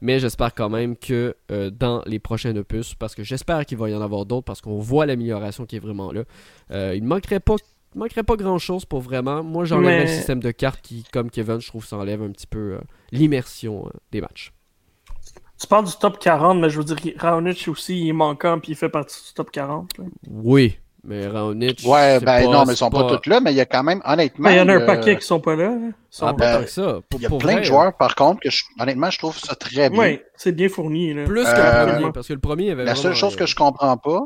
Mais 0.01 0.19
j'espère 0.19 0.53
quand 0.53 0.69
même 0.69 0.95
que 0.95 1.35
euh, 1.51 1.69
dans 1.69 2.03
les 2.05 2.19
prochains 2.19 2.55
opus, 2.55 2.93
parce 2.95 3.15
que 3.15 3.23
j'espère 3.23 3.65
qu'il 3.65 3.77
va 3.77 3.89
y 3.89 3.95
en 3.95 4.01
avoir 4.01 4.25
d'autres, 4.25 4.45
parce 4.45 4.61
qu'on 4.61 4.77
voit 4.79 5.05
l'amélioration 5.05 5.65
qui 5.65 5.75
est 5.75 5.79
vraiment 5.79 6.11
là. 6.11 6.23
euh, 6.71 6.93
il 6.95 7.03
ne 7.03 7.07
manquerait 7.07 7.39
pas. 7.39 7.55
manquerait 7.95 8.23
pas 8.23 8.35
grand 8.35 8.59
chose 8.59 8.85
pour 8.85 9.01
vraiment. 9.01 9.43
Moi, 9.43 9.65
j'enlèverais 9.65 10.03
Mais- 10.05 10.11
le 10.11 10.15
système 10.15 10.39
de 10.41 10.51
cartes 10.51 10.81
qui, 10.81 11.03
comme 11.11 11.29
Kevin, 11.31 11.59
je 11.59 11.67
trouve, 11.67 11.85
ça 11.85 11.97
enlève 11.97 12.21
un 12.21 12.31
petit 12.31 12.47
peu 12.47 12.73
euh, 12.75 12.79
l'immersion 13.11 13.89
des 14.11 14.21
matchs. 14.21 14.53
Tu 15.59 15.67
parles 15.67 15.85
du 15.85 15.91
top 15.99 16.19
40, 16.19 16.59
mais 16.61 16.69
je 16.69 16.77
veux 16.77 16.85
dire, 16.85 16.97
Raonic 17.17 17.67
aussi, 17.67 17.99
il 17.99 18.09
est 18.09 18.13
manquant, 18.13 18.59
puis 18.59 18.71
il 18.71 18.75
fait 18.75 18.87
partie 18.89 19.21
du 19.27 19.33
top 19.33 19.51
40. 19.51 19.97
là. 19.97 20.05
Oui, 20.29 20.77
mais 21.09 21.27
Raonic. 21.27 21.81
Ouais, 21.85 22.19
ben 22.19 22.25
pas- 22.25 22.41
non, 22.43 22.63
mais 22.65 22.73
ils 22.73 22.77
sont 22.77 22.89
pas, 22.89 23.03
tous 23.17 23.29
là, 23.29 23.39
mais 23.41 23.51
il 23.51 23.57
y 23.57 23.61
a 23.61 23.65
quand 23.65 23.83
même, 23.83 24.01
honnêtement. 24.05 24.47
Mais 24.47 24.55
il 24.55 24.57
y 24.59 24.61
en 24.61 24.69
a 24.69 24.73
un 24.73 24.81
euh, 24.81 24.85
paquet 24.85 25.17
qui 25.17 25.25
sont 25.25 25.39
pas 25.41 25.55
là. 25.55 25.71
Ils 25.77 25.93
sont- 26.09 26.27
Ah, 26.27 26.33
pas 26.33 26.37
Ben, 26.37 26.57
tant 26.59 26.63
que 26.65 26.69
ça. 26.69 26.99
Pour, 27.09 27.19
Il 27.19 27.23
y 27.23 27.25
a 27.25 27.29
pour 27.29 27.39
plein 27.39 27.51
vrai, 27.53 27.61
de 27.61 27.65
joueurs, 27.65 27.97
par 27.97 28.15
contre, 28.15 28.39
que 28.41 28.49
je- 28.49 28.63
honnêtement, 28.79 29.09
je 29.09 29.17
trouve 29.17 29.37
ça 29.37 29.55
très 29.55 29.89
bien. 29.89 29.99
Ouais, 29.99 30.23
c'est 30.37 30.51
bien 30.53 30.69
fourni. 30.69 31.13
Là. 31.13 31.25
Plus 31.25 31.43
que 31.43 31.49
Euh, 31.49 31.85
le 31.87 31.91
premier, 31.97 32.11
parce 32.13 32.27
que 32.27 32.33
le 32.33 32.39
premier 32.39 32.71
avait 32.71 32.85
La 32.85 32.95
seule 32.95 33.15
chose 33.15 33.33
euh, 33.33 33.37
que 33.39 33.45
je 33.45 33.55
comprends 33.55 33.97
pas, 33.97 34.19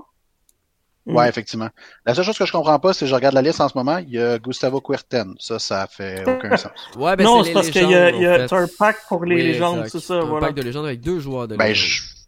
Mm. 1.05 1.15
ouais, 1.17 1.27
effectivement. 1.27 1.67
La 2.05 2.13
seule 2.15 2.23
chose 2.23 2.37
que 2.37 2.45
je 2.45 2.51
comprends 2.51 2.79
pas, 2.79 2.93
c'est 2.93 3.01
que 3.05 3.09
je 3.09 3.15
regarde 3.15 3.35
la 3.35 3.41
liste 3.41 3.59
en 3.59 3.67
ce 3.67 3.77
moment, 3.77 3.97
il 3.97 4.09
y 4.11 4.19
a 4.19 4.37
Gustavo 4.39 4.79
Kuerten. 4.79 5.33
Ça, 5.39 5.59
ça 5.59 5.85
fait 5.87 6.23
aucun 6.27 6.55
sens. 6.57 6.71
Ouais, 6.97 7.15
ben 7.17 7.25
non, 7.25 7.43
c'est 7.43 7.51
parce 7.53 7.69
qu'il 7.69 7.89
y 7.89 7.95
a, 7.95 8.09
y 8.11 8.25
a 8.25 8.43
un 8.49 8.67
pack 8.79 8.97
pour 9.09 9.25
les 9.25 9.35
Oui, 9.35 9.41
légendes, 9.43 9.85
c'est 9.87 9.99
ça, 9.99 10.15
Un 10.15 10.25
voilà. 10.25 10.47
pack 10.47 10.55
de 10.55 10.61
légendes 10.61 10.85
avec 10.85 11.01
deux 11.01 11.19
joueurs 11.19 11.47
de 11.47 11.55
Ben, 11.57 11.65
légendes. 11.67 11.87
je... 11.87 12.22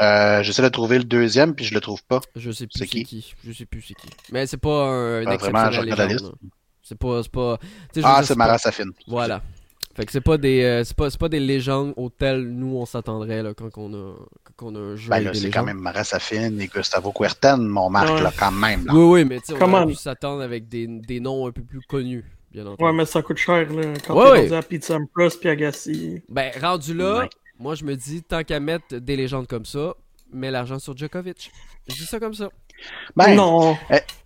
euh, 0.00 0.42
j'essaie 0.42 0.62
de 0.62 0.68
trouver 0.68 0.98
le 0.98 1.04
deuxième, 1.04 1.54
puis 1.54 1.64
je 1.64 1.74
le 1.74 1.80
trouve 1.80 2.02
pas. 2.04 2.20
Je 2.36 2.50
sais 2.50 2.66
plus 2.66 2.78
C'est 2.78 2.86
qui? 2.86 3.04
qui. 3.04 3.34
Je 3.46 3.52
sais 3.52 3.66
plus 3.66 3.82
c'est 3.82 3.94
qui. 3.94 4.08
Mais 4.32 4.46
c'est 4.46 4.56
pas 4.56 4.86
un, 4.86 5.22
un 5.22 5.26
Ah, 5.26 5.36
vraiment. 5.36 5.70
C'est 6.82 6.98
pas, 6.98 7.58
Ah, 8.02 8.22
c'est 8.22 8.34
pas- 8.34 8.44
Mara 8.44 8.58
Safin. 8.58 8.86
Voilà. 9.06 9.42
Fait 9.94 10.06
que 10.06 10.12
c'est 10.12 10.22
pas 10.22 10.38
des, 10.38 10.62
euh, 10.62 10.84
c'est 10.84 10.96
pas, 10.96 11.10
c'est 11.10 11.20
pas 11.20 11.28
des 11.28 11.38
légendes 11.38 11.92
auxquelles 11.98 12.48
nous 12.48 12.76
on 12.78 12.86
s'attendrait 12.86 13.42
là, 13.42 13.52
quand 13.52 13.68
on 13.76 13.92
a, 13.92 14.14
quand 14.56 14.68
on 14.68 14.74
a 14.74 14.78
un 14.78 14.96
jeu 14.96 15.10
Ben 15.10 15.20
là, 15.22 15.34
c'est 15.34 15.50
quand 15.50 15.64
même 15.64 15.78
Mara 15.78 16.02
Safin 16.02 16.58
et 16.58 16.66
Gustavo 16.66 17.12
Kuerten, 17.12 17.58
mon 17.66 17.90
marque, 17.90 18.08
Ouais. 18.14 18.22
là, 18.22 18.32
quand 18.36 18.50
même. 18.52 18.86
là. 18.86 18.94
Oui, 18.94 19.04
oui, 19.20 19.24
mais 19.26 19.40
tu 19.40 19.54
sais, 19.54 19.62
on 19.62 19.86
pu 19.86 19.94
s'attendre 19.94 20.40
avec 20.42 20.66
des, 20.66 20.86
des 20.86 21.20
noms 21.20 21.46
un 21.46 21.52
peu 21.52 21.60
plus 21.62 21.82
connus, 21.82 22.24
bien 22.50 22.64
entendu. 22.66 22.82
Ouais, 22.84 22.92
mais 22.94 23.04
ça 23.04 23.20
coûte 23.20 23.36
cher, 23.36 23.70
là. 23.70 23.92
Quand 24.06 24.14
Ouais, 24.16 24.24
t'es 24.24 24.30
ouais. 24.50 24.60
rendu 24.60 24.76
à 24.78 24.80
Sampras 24.80 25.36
puis 25.38 25.48
Agassi. 25.50 26.22
Ben, 26.30 26.50
rendu 26.58 26.94
là, 26.94 27.18
Ouais. 27.18 27.28
Moi 27.62 27.74
je 27.74 27.84
me 27.84 27.94
dis, 27.96 28.22
tant 28.22 28.42
qu'à 28.44 28.60
mettre 28.60 28.96
des 28.96 29.16
légendes 29.16 29.46
comme 29.46 29.64
ça, 29.64 29.94
mets 30.32 30.50
l'argent 30.50 30.78
sur 30.78 30.96
Djokovic. 30.96 31.50
Je 31.88 31.94
dis 31.94 32.06
ça 32.06 32.18
comme 32.20 32.34
ça. 32.34 32.48
Ben, 33.16 33.34
non. 33.34 33.76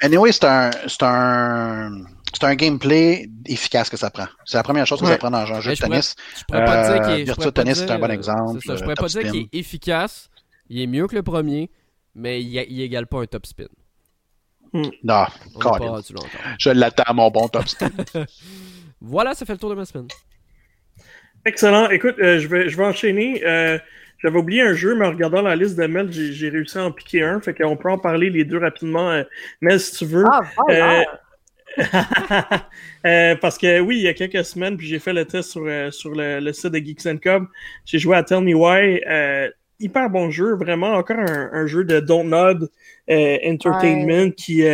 Anyway, 0.03 0.33
c'est 0.33 0.45
un, 0.45 0.71
c'est 0.87 1.03
un, 1.03 2.05
c'est 2.33 2.45
un 2.45 2.55
gameplay 2.55 3.29
efficace 3.47 3.91
que 3.91 3.97
ça 3.97 4.11
prend. 4.11 4.27
C'est 4.45 4.57
la 4.57 4.63
première 4.63 4.87
chose 4.87 5.01
que 5.01 5.05
Ouais. 5.07 5.13
ça 5.13 5.19
prend 5.19 5.31
dans 5.31 5.39
un 5.39 5.61
jeu 5.61 5.71
Mais 5.71 5.75
de 5.75 5.81
pourrais- 5.81 5.91
tennis. 5.91 6.15
Je 6.39 6.45
pourrais 6.45 6.65
pas 6.65 6.93
dire 6.99 7.09
est. 7.11 7.25
Virtua 7.25 7.53
Tennis, 7.53 7.79
c'est 7.79 7.87
dire, 7.87 7.95
un 7.95 7.99
bon 7.99 8.11
exemple, 8.11 8.61
ça, 8.65 8.77
je 8.77 8.83
pourrais 8.83 8.95
pas 8.95 9.03
top 9.03 9.11
dire 9.11 9.21
spin. 9.23 9.31
qu'il 9.31 9.41
est 9.43 9.55
efficace. 9.55 10.29
Il 10.69 10.81
est 10.81 10.87
mieux 10.87 11.07
que 11.07 11.15
le 11.15 11.23
premier, 11.23 11.71
mais 12.15 12.43
il, 12.43 12.55
il 12.69 12.81
égale 12.81 13.07
pas 13.07 13.21
un 13.23 13.27
top 13.27 13.47
spin. 13.47 13.67
Non, 14.73 15.25
On 15.55 15.59
pas 15.59 15.79
là 15.79 15.91
encore. 15.93 16.03
je 16.59 16.71
l'attends, 16.71 17.15
mon 17.15 17.31
bon 17.31 17.49
top 17.49 17.67
spin. 17.69 17.91
Voilà, 19.01 19.35
ça 19.35 19.45
fait 19.47 19.53
le 19.53 19.59
tour 19.59 19.71
de 19.71 19.75
ma 19.75 19.85
semaine. 19.85 20.09
Excellent. 21.47 21.89
Écoute, 21.91 22.17
euh, 22.19 22.41
je, 22.41 22.49
vais, 22.49 22.69
je 22.69 22.77
vais 22.77 22.85
enchaîner. 22.85 23.43
Euh, 23.47 23.79
J'avais 24.19 24.39
oublié 24.39 24.63
un 24.63 24.75
jeu, 24.75 24.97
mais 24.97 25.07
en 25.07 25.11
regardant 25.11 25.43
la 25.43 25.57
liste 25.57 25.77
de 25.79 25.87
Mel, 25.87 26.13
j'ai 26.13 26.33
j'ai 26.33 26.49
réussi 26.51 26.77
à 26.79 26.85
en 26.85 26.93
piquer 26.93 27.23
un. 27.23 27.41
Fait 27.41 27.55
qu'on 27.55 27.77
peut 27.77 27.91
en 27.91 27.99
parler 27.99 28.31
les 28.31 28.45
deux 28.45 28.59
rapidement. 28.59 29.11
Euh, 29.11 29.23
Mel, 29.63 29.81
si 29.81 29.97
tu 29.97 30.05
veux. 30.07 30.25
Ah, 30.31 30.41
voilà. 30.57 31.05
Euh, 33.07 33.37
parce 33.37 33.59
que 33.59 33.79
oui, 33.81 33.99
il 33.99 34.03
y 34.03 34.09
a 34.09 34.15
quelques 34.15 34.45
semaines, 34.45 34.77
puis 34.77 34.89
j'ai 34.89 34.99
fait 34.99 35.13
le 35.13 35.25
test 35.27 35.51
sur, 35.53 35.63
euh, 35.65 35.93
sur 35.93 36.11
le, 36.13 36.41
le 36.41 36.53
site 36.53 36.73
de 36.73 36.79
Geeks 36.79 37.21
Com. 37.23 37.49
J'ai 37.85 38.01
joué 38.01 38.17
à 38.17 38.25
Tell 38.25 38.41
Me 38.41 38.53
Why. 38.55 39.01
Euh, 39.09 39.49
hyper 39.79 40.11
bon 40.11 40.31
jeu, 40.31 40.57
vraiment. 40.57 40.95
Encore 40.95 41.19
un, 41.19 41.51
un 41.53 41.67
jeu 41.69 41.85
de 41.85 42.01
Don't 42.01 42.29
Nod 42.29 42.69
euh, 43.09 43.39
Entertainment 43.47 44.33
qui 44.33 44.65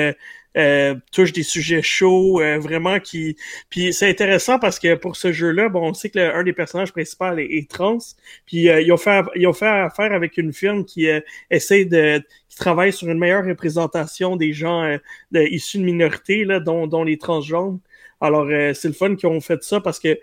euh, 0.57 0.95
touche 1.13 1.33
des 1.33 1.43
sujets 1.43 1.83
chauds, 1.83 2.41
euh, 2.41 2.59
vraiment 2.59 3.01
qui. 3.01 3.37
Puis 3.71 3.93
c'est 3.93 4.09
intéressant 4.09 4.59
parce 4.59 4.79
que 4.79 4.95
pour 4.95 5.17
ce 5.17 5.33
jeu-là, 5.33 5.69
bon, 5.69 5.91
on 5.91 5.95
sait 5.95 6.11
que 6.11 6.19
le- 6.19 6.35
un 6.35 6.43
des 6.45 6.53
personnages 6.53 6.93
principaux 6.93 7.37
est, 7.39 7.71
trans. 7.71 7.99
Puis 8.47 8.69
euh, 8.69 8.81
ils 8.81 8.93
ont 8.93 8.97
fait 8.97 9.25
ils 9.37 9.47
ont 9.47 9.53
fait 9.53 9.67
affaire 9.67 10.13
avec 10.13 10.37
une 10.39 10.53
firme 10.53 10.85
qui 10.85 11.09
euh, 11.09 11.21
essaie 11.51 11.85
de 11.85 12.23
qui 12.49 12.57
travaille 12.57 12.93
sur 12.93 13.09
une 13.09 13.19
meilleure 13.19 13.45
représentation 13.45 14.37
des 14.37 14.53
gens 14.53 14.83
euh, 14.85 14.99
issus 15.33 15.79
de 15.79 15.85
minorités, 15.85 16.45
là, 16.45 16.61
dont, 16.61 16.87
dont 16.87 17.05
les 17.05 17.19
transgenres. 17.19 17.79
Alors, 18.21 18.47
c'est 18.75 18.89
le 18.89 18.95
fun 18.95 19.17
qu'ils 19.17 19.29
ont 19.29 19.41
fait 19.41 19.63
ça 19.65 19.81
parce 19.81 19.99
que, 19.99 20.15
tu 20.15 20.21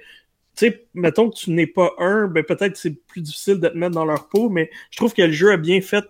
sais, 0.56 0.86
mettons 0.94 1.30
que 1.30 1.36
tu 1.38 1.52
n'es 1.52 1.68
pas 1.68 1.92
un, 2.00 2.28
ben 2.28 2.44
peut-être 2.44 2.78
c'est 2.78 2.92
plus 3.08 3.22
difficile 3.22 3.60
de 3.60 3.68
te 3.70 3.78
mettre 3.78 3.96
dans 3.96 4.06
leur 4.06 4.28
peau, 4.30 4.50
mais 4.50 4.70
je 4.92 4.98
trouve 4.98 5.14
que 5.14 5.22
le 5.22 5.32
jeu 5.32 5.52
a 5.52 5.58
bien 5.58 5.82
fait 5.82 6.06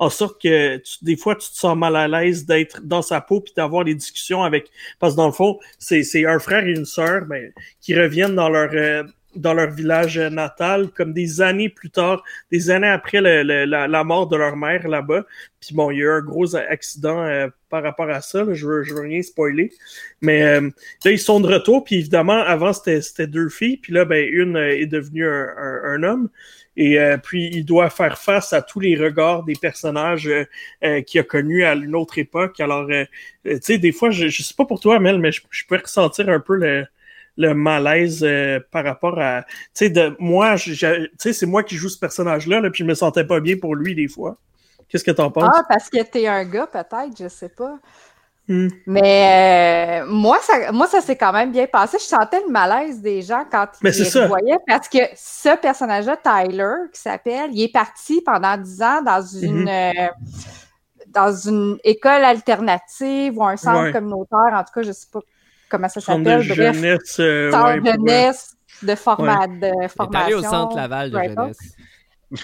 en 0.00 0.10
sorte 0.10 0.42
que 0.42 0.78
tu- 0.78 1.04
des 1.04 1.16
fois, 1.16 1.36
tu 1.36 1.48
te 1.50 1.54
sens 1.56 1.76
mal 1.76 1.94
à 1.96 2.08
l'aise 2.08 2.46
d'être 2.46 2.80
dans 2.84 3.02
sa 3.02 3.20
peau 3.20 3.40
puis 3.40 3.54
d'avoir 3.56 3.84
des 3.84 3.94
discussions 3.94 4.42
avec... 4.42 4.70
Parce 4.98 5.14
que 5.14 5.18
dans 5.18 5.26
le 5.28 5.32
fond, 5.32 5.58
c'est 5.78 6.02
c'est 6.04 6.26
un 6.26 6.40
frère 6.40 6.66
et 6.66 6.72
une 6.72 6.86
sœur 6.86 7.26
ben, 7.26 7.52
qui 7.80 7.94
reviennent 7.98 8.34
dans 8.36 8.48
leur... 8.50 8.70
euh, 8.74 9.04
dans 9.36 9.54
leur 9.54 9.70
village 9.70 10.18
natal, 10.18 10.88
comme 10.88 11.12
des 11.12 11.40
années 11.40 11.68
plus 11.68 11.90
tard, 11.90 12.24
des 12.50 12.70
années 12.70 12.88
après 12.88 13.20
la, 13.20 14.04
mort 14.04 14.26
de 14.28 14.36
leur 14.36 14.56
mère 14.56 14.88
là-bas. 14.88 15.24
Puis 15.60 15.74
bon, 15.74 15.90
il 15.90 15.98
y 15.98 16.02
a 16.02 16.04
eu 16.04 16.10
un 16.10 16.20
gros 16.20 16.56
accident 16.56 17.22
euh, 17.22 17.48
par 17.68 17.82
rapport 17.82 18.08
à 18.08 18.20
ça. 18.20 18.44
là. 18.44 18.54
Je 18.54 18.66
veux, 18.66 18.82
je 18.82 18.94
veux 18.94 19.02
rien 19.02 19.22
spoiler. 19.22 19.72
Mais 20.20 20.42
euh, 20.42 20.70
là, 21.04 21.10
ils 21.10 21.18
sont 21.18 21.40
de 21.40 21.46
retour. 21.46 21.84
Puis 21.84 21.96
évidemment, 21.96 22.38
avant, 22.38 22.72
c'était 22.72 23.26
deux 23.26 23.48
filles. 23.48 23.76
Puis 23.76 23.92
là, 23.92 24.04
ben, 24.04 24.26
une 24.30 24.56
euh, 24.56 24.76
est 24.76 24.86
devenue 24.86 25.28
un, 25.28 25.48
un, 25.56 25.80
un 25.84 26.02
homme. 26.02 26.28
Et 26.76 26.98
euh, 26.98 27.18
puis, 27.18 27.50
il 27.52 27.64
doit 27.64 27.90
faire 27.90 28.18
face 28.18 28.52
à 28.52 28.62
tous 28.62 28.80
les 28.80 28.96
regards 28.96 29.42
des 29.44 29.54
personnages 29.54 30.26
euh, 30.28 30.44
euh, 30.84 31.02
qu'il 31.02 31.20
a 31.20 31.24
connus 31.24 31.64
à 31.64 31.74
une 31.74 31.94
autre 31.94 32.18
époque. 32.18 32.58
Alors, 32.60 32.88
tu 33.44 33.58
sais, 33.60 33.78
des 33.78 33.92
fois, 33.92 34.10
je, 34.10 34.28
je 34.28 34.42
sais 34.42 34.54
pas 34.54 34.64
pour 34.64 34.80
toi, 34.80 34.98
Mel, 35.00 35.18
mais 35.18 35.32
je, 35.32 35.42
je 35.50 35.64
peux 35.66 35.76
ressentir 35.76 36.28
un 36.28 36.40
peu 36.40 36.56
le, 36.56 36.86
le 37.36 37.54
malaise 37.54 38.22
euh, 38.22 38.60
par 38.70 38.84
rapport 38.84 39.18
à... 39.18 39.42
Tu 39.42 39.48
sais, 39.74 39.90
de 39.90 40.16
moi, 40.18 40.56
tu 40.56 40.74
sais, 40.74 41.32
c'est 41.32 41.46
moi 41.46 41.62
qui 41.62 41.76
joue 41.76 41.88
ce 41.88 41.98
personnage-là, 41.98 42.60
là, 42.60 42.70
puis 42.70 42.84
je 42.84 42.88
me 42.88 42.94
sentais 42.94 43.24
pas 43.24 43.40
bien 43.40 43.56
pour 43.58 43.74
lui 43.74 43.94
des 43.94 44.08
fois. 44.08 44.36
Qu'est-ce 44.88 45.04
que 45.04 45.10
t'en 45.10 45.30
penses? 45.30 45.52
Ah, 45.54 45.62
parce 45.68 45.88
que 45.88 46.02
t'es 46.02 46.26
un 46.26 46.44
gars, 46.44 46.66
peut-être, 46.66 47.16
je 47.18 47.28
sais 47.28 47.48
pas. 47.48 47.78
Hmm. 48.48 48.68
Mais 48.86 50.00
euh, 50.02 50.06
moi, 50.06 50.38
ça, 50.42 50.72
moi, 50.72 50.88
ça 50.88 51.00
s'est 51.00 51.14
quand 51.16 51.32
même 51.32 51.52
bien 51.52 51.68
passé. 51.68 51.98
Je 52.00 52.04
sentais 52.04 52.40
le 52.44 52.50
malaise 52.50 53.00
des 53.00 53.22
gens 53.22 53.44
quand 53.48 53.68
Mais 53.82 53.90
ils 53.90 54.04
c'est 54.04 54.20
les 54.20 54.26
voyaient 54.26 54.58
parce 54.66 54.88
que 54.88 54.98
ce 55.14 55.56
personnage-là, 55.56 56.16
Tyler, 56.16 56.74
qui 56.92 57.00
s'appelle, 57.00 57.50
il 57.52 57.62
est 57.62 57.72
parti 57.72 58.20
pendant 58.26 58.56
dix 58.56 58.82
ans 58.82 59.02
dans 59.02 59.22
une 59.22 59.66
Mm-hmm. 59.66 59.94
euh, 59.94 60.08
dans 61.06 61.32
une 61.32 61.76
école 61.82 62.24
alternative 62.24 63.36
ou 63.36 63.44
un 63.44 63.56
centre 63.56 63.82
Ouais. 63.82 63.92
communautaire, 63.92 64.52
en 64.52 64.62
tout 64.62 64.72
cas, 64.74 64.82
je 64.82 64.92
sais 64.92 65.08
pas 65.12 65.20
comment 65.70 65.88
ça 65.88 66.00
de 66.00 66.04
s'appelle? 66.04 66.46
Bref, 66.46 66.56
jeunesse. 66.56 67.20
euh, 67.20 67.50
ouais, 67.50 67.80
jeunesse 67.84 68.56
de, 68.82 68.94
format, 68.94 69.46
de 69.46 69.70
Il 69.78 69.84
est 69.84 69.88
formation. 69.88 70.26
allé 70.26 70.34
au 70.34 70.42
centre 70.42 70.76
Laval 70.76 71.10
de 71.10 71.18
jeunesse. 71.18 71.58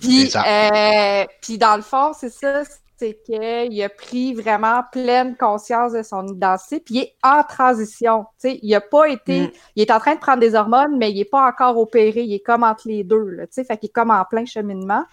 Puis, 0.00 0.30
euh, 0.36 1.24
puis 1.40 1.58
dans 1.58 1.76
le 1.76 1.82
fond, 1.82 2.12
c'est 2.18 2.28
ça. 2.28 2.62
c'est 2.98 3.18
qu'il 3.24 3.82
a 3.82 3.88
pris 3.88 4.34
vraiment 4.34 4.82
pleine 4.92 5.34
conscience 5.36 5.92
de 5.92 6.02
son 6.02 6.26
identité, 6.28 6.78
puis 6.80 6.94
il 6.94 7.00
est 7.00 7.14
en 7.24 7.42
transition. 7.42 8.26
sais, 8.38 8.60
il 8.62 8.74
a 8.74 8.80
pas 8.80 9.08
été. 9.08 9.42
Mm. 9.42 9.50
Il 9.76 9.82
est 9.82 9.90
en 9.90 9.98
train 9.98 10.14
de 10.14 10.20
prendre 10.20 10.40
des 10.40 10.54
hormones, 10.54 10.96
mais 10.98 11.10
il 11.10 11.16
n'est 11.16 11.24
pas 11.24 11.46
encore 11.48 11.78
opéré. 11.78 12.22
Il 12.22 12.34
est 12.34 12.40
comme 12.40 12.62
entre 12.64 12.86
les 12.86 13.02
deux. 13.02 13.24
Là, 13.30 13.44
fait 13.50 13.64
qu'il 13.78 13.88
est 13.88 13.92
comme 13.92 14.10
en 14.10 14.24
plein 14.24 14.44
cheminement. 14.44 15.04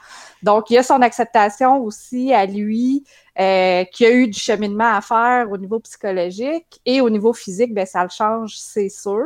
Donc, 0.43 0.69
il 0.69 0.73
y 0.73 0.77
a 0.77 0.83
son 0.83 1.01
acceptation 1.01 1.77
aussi 1.83 2.33
à 2.33 2.45
lui, 2.45 3.03
euh, 3.39 3.83
qui 3.85 4.05
a 4.05 4.11
eu 4.11 4.27
du 4.27 4.39
cheminement 4.39 4.95
à 4.95 5.01
faire 5.01 5.51
au 5.51 5.57
niveau 5.57 5.79
psychologique 5.79 6.81
et 6.85 7.01
au 7.01 7.09
niveau 7.09 7.33
physique, 7.33 7.73
ben 7.73 7.85
ça 7.85 8.03
le 8.03 8.09
change, 8.09 8.57
c'est 8.57 8.89
sûr. 8.89 9.25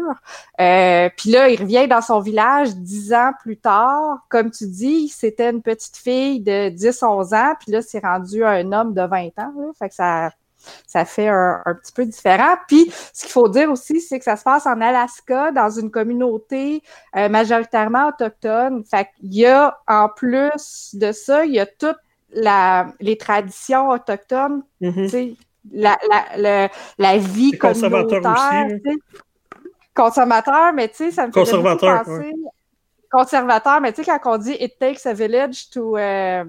Euh, 0.62 1.10
puis 1.18 1.32
là, 1.32 1.50
il 1.50 1.60
revient 1.60 1.88
dans 1.88 2.02
son 2.02 2.20
village 2.20 2.76
dix 2.76 3.14
ans 3.14 3.32
plus 3.42 3.58
tard. 3.58 4.20
Comme 4.30 4.52
tu 4.52 4.68
dis, 4.68 5.10
c'était 5.10 5.50
une 5.50 5.62
petite 5.62 5.98
fille 5.98 6.42
de 6.42 6.70
10-11 6.70 7.36
ans, 7.36 7.54
puis 7.60 7.72
là, 7.72 7.82
c'est 7.82 8.00
rendu 8.00 8.44
un 8.44 8.72
homme 8.72 8.94
de 8.94 9.02
20 9.02 9.28
ans. 9.40 9.54
Là, 9.58 9.72
fait 9.78 9.90
que 9.90 9.96
ça 9.96 10.30
ça 10.88 11.06
fait 11.06 11.28
un, 11.28 11.62
petit 11.82 11.92
peu 11.92 12.06
différent. 12.06 12.56
Puis, 12.68 12.92
ce 13.14 13.24
qu'il 13.24 13.32
faut 13.32 13.50
dire 13.50 13.70
aussi, 13.72 14.00
c'est 14.00 14.18
que 14.18 14.26
ça 14.26 14.36
se 14.36 14.44
passe 14.44 14.66
en 14.66 14.80
Alaska, 14.80 15.52
dans 15.52 15.70
une 15.70 15.92
communauté 15.92 16.82
euh, 17.16 17.30
majoritairement 17.30 18.10
autochtone. 18.10 18.84
Fait 18.86 19.10
qu'il 19.20 19.34
y 19.34 19.46
a, 19.46 19.78
en 19.88 20.10
plus 20.10 20.96
de 20.96 21.12
ça, 21.12 21.46
il 21.46 21.54
y 21.54 21.60
a 21.60 21.66
toutes 21.66 21.98
la, 22.34 22.88
les 23.00 23.18
traditions 23.18 23.90
autochtones, 23.90 24.64
mm-hmm. 24.82 25.36
la, 25.72 25.98
la, 26.38 26.70
la, 26.98 27.18
vie 27.18 27.52
communautaire. 27.52 28.68
Aussi, 28.68 29.00
Consommateur, 29.94 30.74
mais 30.74 30.90
tu 30.90 30.96
sais, 30.96 31.12
ça 31.12 31.28
me 31.28 31.32
fait 31.32 31.40
Conservateur, 31.40 32.04
penser... 32.04 32.34
Conservateur, 33.12 33.80
mais 33.80 33.94
tu 33.94 34.04
sais, 34.04 34.20
quand 34.20 34.36
on 34.36 34.38
dit 34.38 34.56
«it 34.60 34.80
takes 34.80 35.06
a 35.06 35.14
village 35.14 35.70
to... 35.70 35.98
Euh, 35.98 36.44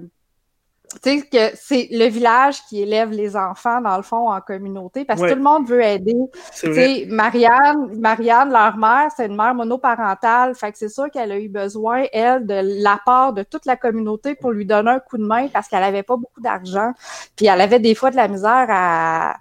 tu 1.01 1.19
sais, 1.19 1.21
que 1.21 1.55
c'est 1.55 1.87
le 1.91 2.07
village 2.07 2.57
qui 2.67 2.81
élève 2.81 3.11
les 3.11 3.35
enfants, 3.35 3.81
dans 3.81 3.97
le 3.97 4.03
fond, 4.03 4.29
en 4.29 4.41
communauté, 4.41 5.05
parce 5.05 5.21
que 5.21 5.29
tout 5.29 5.35
le 5.35 5.41
monde 5.41 5.67
veut 5.67 5.81
aider. 5.81 6.15
Tu 6.59 6.73
sais, 6.73 7.05
Marianne, 7.09 7.99
Marianne, 7.99 8.51
leur 8.51 8.77
mère, 8.77 9.09
c'est 9.15 9.27
une 9.27 9.35
mère 9.35 9.55
monoparentale, 9.55 10.55
fait 10.55 10.71
que 10.71 10.77
c'est 10.77 10.89
sûr 10.89 11.09
qu'elle 11.11 11.31
a 11.31 11.39
eu 11.39 11.49
besoin, 11.49 12.05
elle, 12.11 12.45
de 12.45 12.83
l'apport 12.83 13.33
de 13.33 13.43
toute 13.43 13.65
la 13.65 13.75
communauté 13.75 14.35
pour 14.35 14.51
lui 14.51 14.65
donner 14.65 14.91
un 14.91 14.99
coup 14.99 15.17
de 15.17 15.25
main, 15.25 15.47
parce 15.47 15.67
qu'elle 15.67 15.83
avait 15.83 16.03
pas 16.03 16.17
beaucoup 16.17 16.41
d'argent, 16.41 16.93
puis 17.35 17.47
elle 17.47 17.61
avait 17.61 17.79
des 17.79 17.95
fois 17.95 18.11
de 18.11 18.15
la 18.15 18.27
misère 18.27 18.67
à 18.69 19.35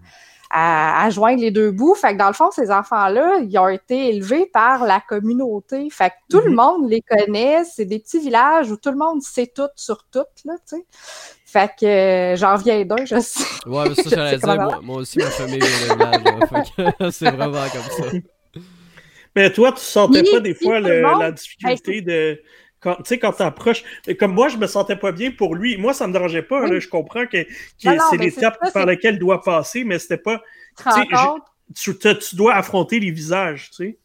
à, 0.54 1.10
joindre 1.10 1.40
les 1.40 1.50
deux 1.50 1.72
bouts. 1.72 1.94
Fait 1.94 2.12
que 2.12 2.18
dans 2.18 2.28
le 2.28 2.32
fond, 2.32 2.50
ces 2.50 2.70
enfants-là, 2.70 3.40
ils 3.40 3.58
ont 3.58 3.68
été 3.68 4.08
élevés 4.08 4.46
par 4.46 4.84
la 4.84 5.00
communauté. 5.00 5.90
Fait 5.90 6.10
que 6.10 6.14
tout 6.30 6.40
le 6.40 6.50
mhm. 6.50 6.56
monde 6.56 6.90
les 6.90 7.02
connaît. 7.02 7.64
C'est 7.64 7.84
des 7.84 7.98
petits 7.98 8.20
villages 8.20 8.70
où 8.70 8.76
tout 8.76 8.90
le 8.90 8.96
monde 8.96 9.20
sait 9.20 9.48
tout 9.48 9.68
sur 9.74 10.04
tout, 10.04 10.24
là, 10.44 10.54
tu 10.68 10.76
sais. 10.76 10.86
Fait 11.54 11.70
que 11.78 11.86
euh, 11.86 12.36
j'en 12.36 12.56
viens 12.56 12.84
d'un, 12.84 13.04
je 13.04 13.20
sais. 13.20 13.44
Ouais, 13.64 13.88
mais 13.88 13.94
ça, 13.94 14.10
j'allais 14.10 14.38
dire, 14.38 14.82
moi, 14.82 14.96
aussi, 14.96 15.18
ma 15.18 15.30
famille 15.30 15.60
village. 15.60 17.12
c'est 17.12 17.30
vraiment 17.30 17.64
comme 17.68 18.10
ça. 18.10 18.60
Mais 19.36 19.52
toi, 19.52 19.70
tu 19.70 19.80
sentais 19.80 20.24
pas 20.24 20.40
des 20.40 20.54
fois 20.54 20.80
la 20.80 21.30
difficulté 21.30 22.00
de 22.00 22.42
quand, 22.80 22.96
tu 22.96 23.02
sais, 23.04 23.18
quand 23.20 23.30
t'approches, 23.30 23.84
comme 24.18 24.34
moi, 24.34 24.48
je 24.48 24.56
me 24.56 24.66
sentais 24.66 24.96
pas 24.96 25.12
bien 25.12 25.30
pour 25.30 25.54
lui. 25.54 25.76
Moi, 25.76 25.94
ça 25.94 26.08
me 26.08 26.12
dérangeait 26.12 26.42
pas. 26.42 26.66
je 26.66 26.88
comprends 26.88 27.26
que, 27.26 27.46
c'est 27.78 28.16
l'étape 28.18 28.58
par 28.72 28.84
laquelle 28.84 29.14
il 29.14 29.20
doit 29.20 29.40
passer, 29.40 29.84
mais 29.84 30.00
c'était 30.00 30.18
pas. 30.18 30.42
Tu, 31.76 31.96
tu, 31.96 32.34
dois 32.34 32.56
affronter 32.56 32.98
les 32.98 33.12
visages, 33.12 33.70
tu 33.70 33.76
sais. 33.76 33.98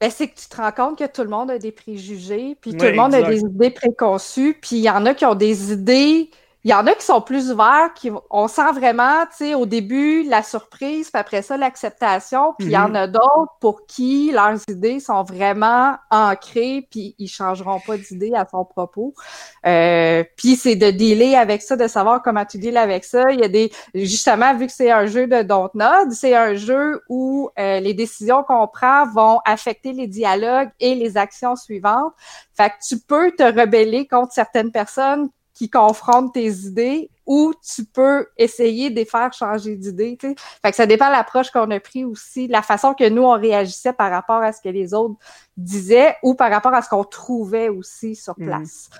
Ben, 0.00 0.10
c'est 0.10 0.28
que 0.28 0.34
tu 0.34 0.48
te 0.48 0.56
rends 0.56 0.72
compte 0.72 0.98
que 0.98 1.06
tout 1.06 1.22
le 1.22 1.28
monde 1.28 1.50
a 1.50 1.58
des 1.58 1.72
préjugés, 1.72 2.56
puis 2.58 2.74
tout 2.74 2.86
le 2.86 2.94
monde 2.94 3.14
a 3.14 3.20
des 3.20 3.40
idées 3.40 3.70
préconçues, 3.70 4.56
puis 4.62 4.76
il 4.76 4.82
y 4.82 4.90
en 4.90 5.04
a 5.04 5.12
qui 5.12 5.26
ont 5.26 5.34
des 5.34 5.72
idées 5.72 6.30
il 6.66 6.70
y 6.70 6.74
en 6.74 6.84
a 6.88 6.96
qui 6.96 7.06
sont 7.06 7.20
plus 7.20 7.52
ouverts, 7.52 7.94
qui 7.94 8.10
on 8.28 8.48
sent 8.48 8.72
vraiment, 8.74 9.24
tu 9.26 9.36
sais, 9.36 9.54
au 9.54 9.66
début 9.66 10.24
la 10.24 10.42
surprise, 10.42 11.12
puis 11.12 11.20
après 11.20 11.42
ça 11.42 11.56
l'acceptation, 11.56 12.54
puis 12.58 12.66
il 12.66 12.72
y 12.72 12.76
en 12.76 12.88
mhm. 12.88 12.96
a 12.96 13.06
d'autres 13.06 13.52
pour 13.60 13.86
qui 13.86 14.32
leurs 14.32 14.58
idées 14.68 14.98
sont 14.98 15.22
vraiment 15.22 15.94
ancrées, 16.10 16.88
puis 16.90 17.14
ils 17.20 17.28
changeront 17.28 17.78
pas 17.78 17.96
d'idée 17.96 18.32
à 18.34 18.48
son 18.50 18.64
propos. 18.64 19.14
Euh, 19.64 20.24
puis 20.36 20.56
c'est 20.56 20.74
de 20.74 20.90
dealer 20.90 21.36
avec 21.36 21.62
ça, 21.62 21.76
de 21.76 21.86
savoir 21.86 22.20
comment 22.20 22.44
tu 22.44 22.58
deals 22.58 22.76
avec 22.76 23.04
ça. 23.04 23.30
Il 23.30 23.38
y 23.38 23.44
a 23.44 23.48
des, 23.48 23.70
justement, 23.94 24.52
vu 24.56 24.66
que 24.66 24.72
c'est 24.72 24.90
un 24.90 25.06
jeu 25.06 25.28
de 25.28 25.42
Dontnod, 25.42 26.10
c'est 26.10 26.34
un 26.34 26.54
jeu 26.54 27.00
où 27.08 27.48
euh, 27.60 27.78
les 27.78 27.94
décisions 27.94 28.42
qu'on 28.42 28.66
prend 28.66 29.06
vont 29.06 29.38
affecter 29.44 29.92
les 29.92 30.08
dialogues 30.08 30.70
et 30.80 30.96
les 30.96 31.16
actions 31.16 31.54
suivantes. 31.54 32.12
Fait 32.56 32.70
que 32.70 32.74
tu 32.88 32.98
peux 32.98 33.30
te 33.30 33.44
rebeller 33.44 34.08
contre 34.08 34.32
certaines 34.32 34.72
personnes 34.72 35.28
qui 35.56 35.70
confrontent 35.70 36.34
tes 36.34 36.50
idées 36.50 37.10
ou 37.24 37.54
tu 37.74 37.86
peux 37.86 38.28
essayer 38.36 38.90
de 38.90 38.96
les 38.96 39.06
faire 39.06 39.32
changer 39.32 39.74
d'idée. 39.74 40.18
Fait 40.20 40.36
que 40.70 40.76
ça 40.76 40.84
dépend 40.84 41.06
de 41.06 41.12
l'approche 41.12 41.50
qu'on 41.50 41.70
a 41.70 41.80
pris 41.80 42.04
aussi, 42.04 42.46
la 42.46 42.60
façon 42.60 42.92
que 42.92 43.08
nous, 43.08 43.22
on 43.22 43.40
réagissait 43.40 43.94
par 43.94 44.10
rapport 44.10 44.42
à 44.42 44.52
ce 44.52 44.60
que 44.60 44.68
les 44.68 44.92
autres 44.92 45.14
disaient 45.56 46.14
ou 46.22 46.34
par 46.34 46.50
rapport 46.50 46.74
à 46.74 46.82
ce 46.82 46.90
qu'on 46.90 47.04
trouvait 47.04 47.70
aussi 47.70 48.14
sur 48.14 48.34
mm. 48.38 48.46
place. 48.46 48.90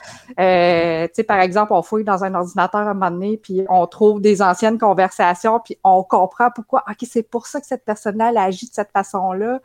Euh, 0.40 1.06
par 1.28 1.40
exemple, 1.40 1.74
on 1.74 1.82
fouille 1.82 2.04
dans 2.04 2.24
un 2.24 2.34
ordinateur 2.34 2.80
à 2.80 2.90
un 2.90 2.94
moment 2.94 3.10
donné, 3.10 3.36
puis 3.36 3.62
on 3.68 3.86
trouve 3.86 4.22
des 4.22 4.40
anciennes 4.40 4.78
conversations, 4.78 5.60
puis 5.60 5.78
on 5.84 6.02
comprend 6.02 6.50
pourquoi, 6.50 6.84
OK, 6.88 7.06
c'est 7.08 7.22
pour 7.22 7.46
ça 7.46 7.60
que 7.60 7.66
cette 7.66 7.84
personne-là, 7.84 8.32
agit 8.40 8.70
de 8.70 8.74
cette 8.74 8.92
façon-là. 8.92 9.60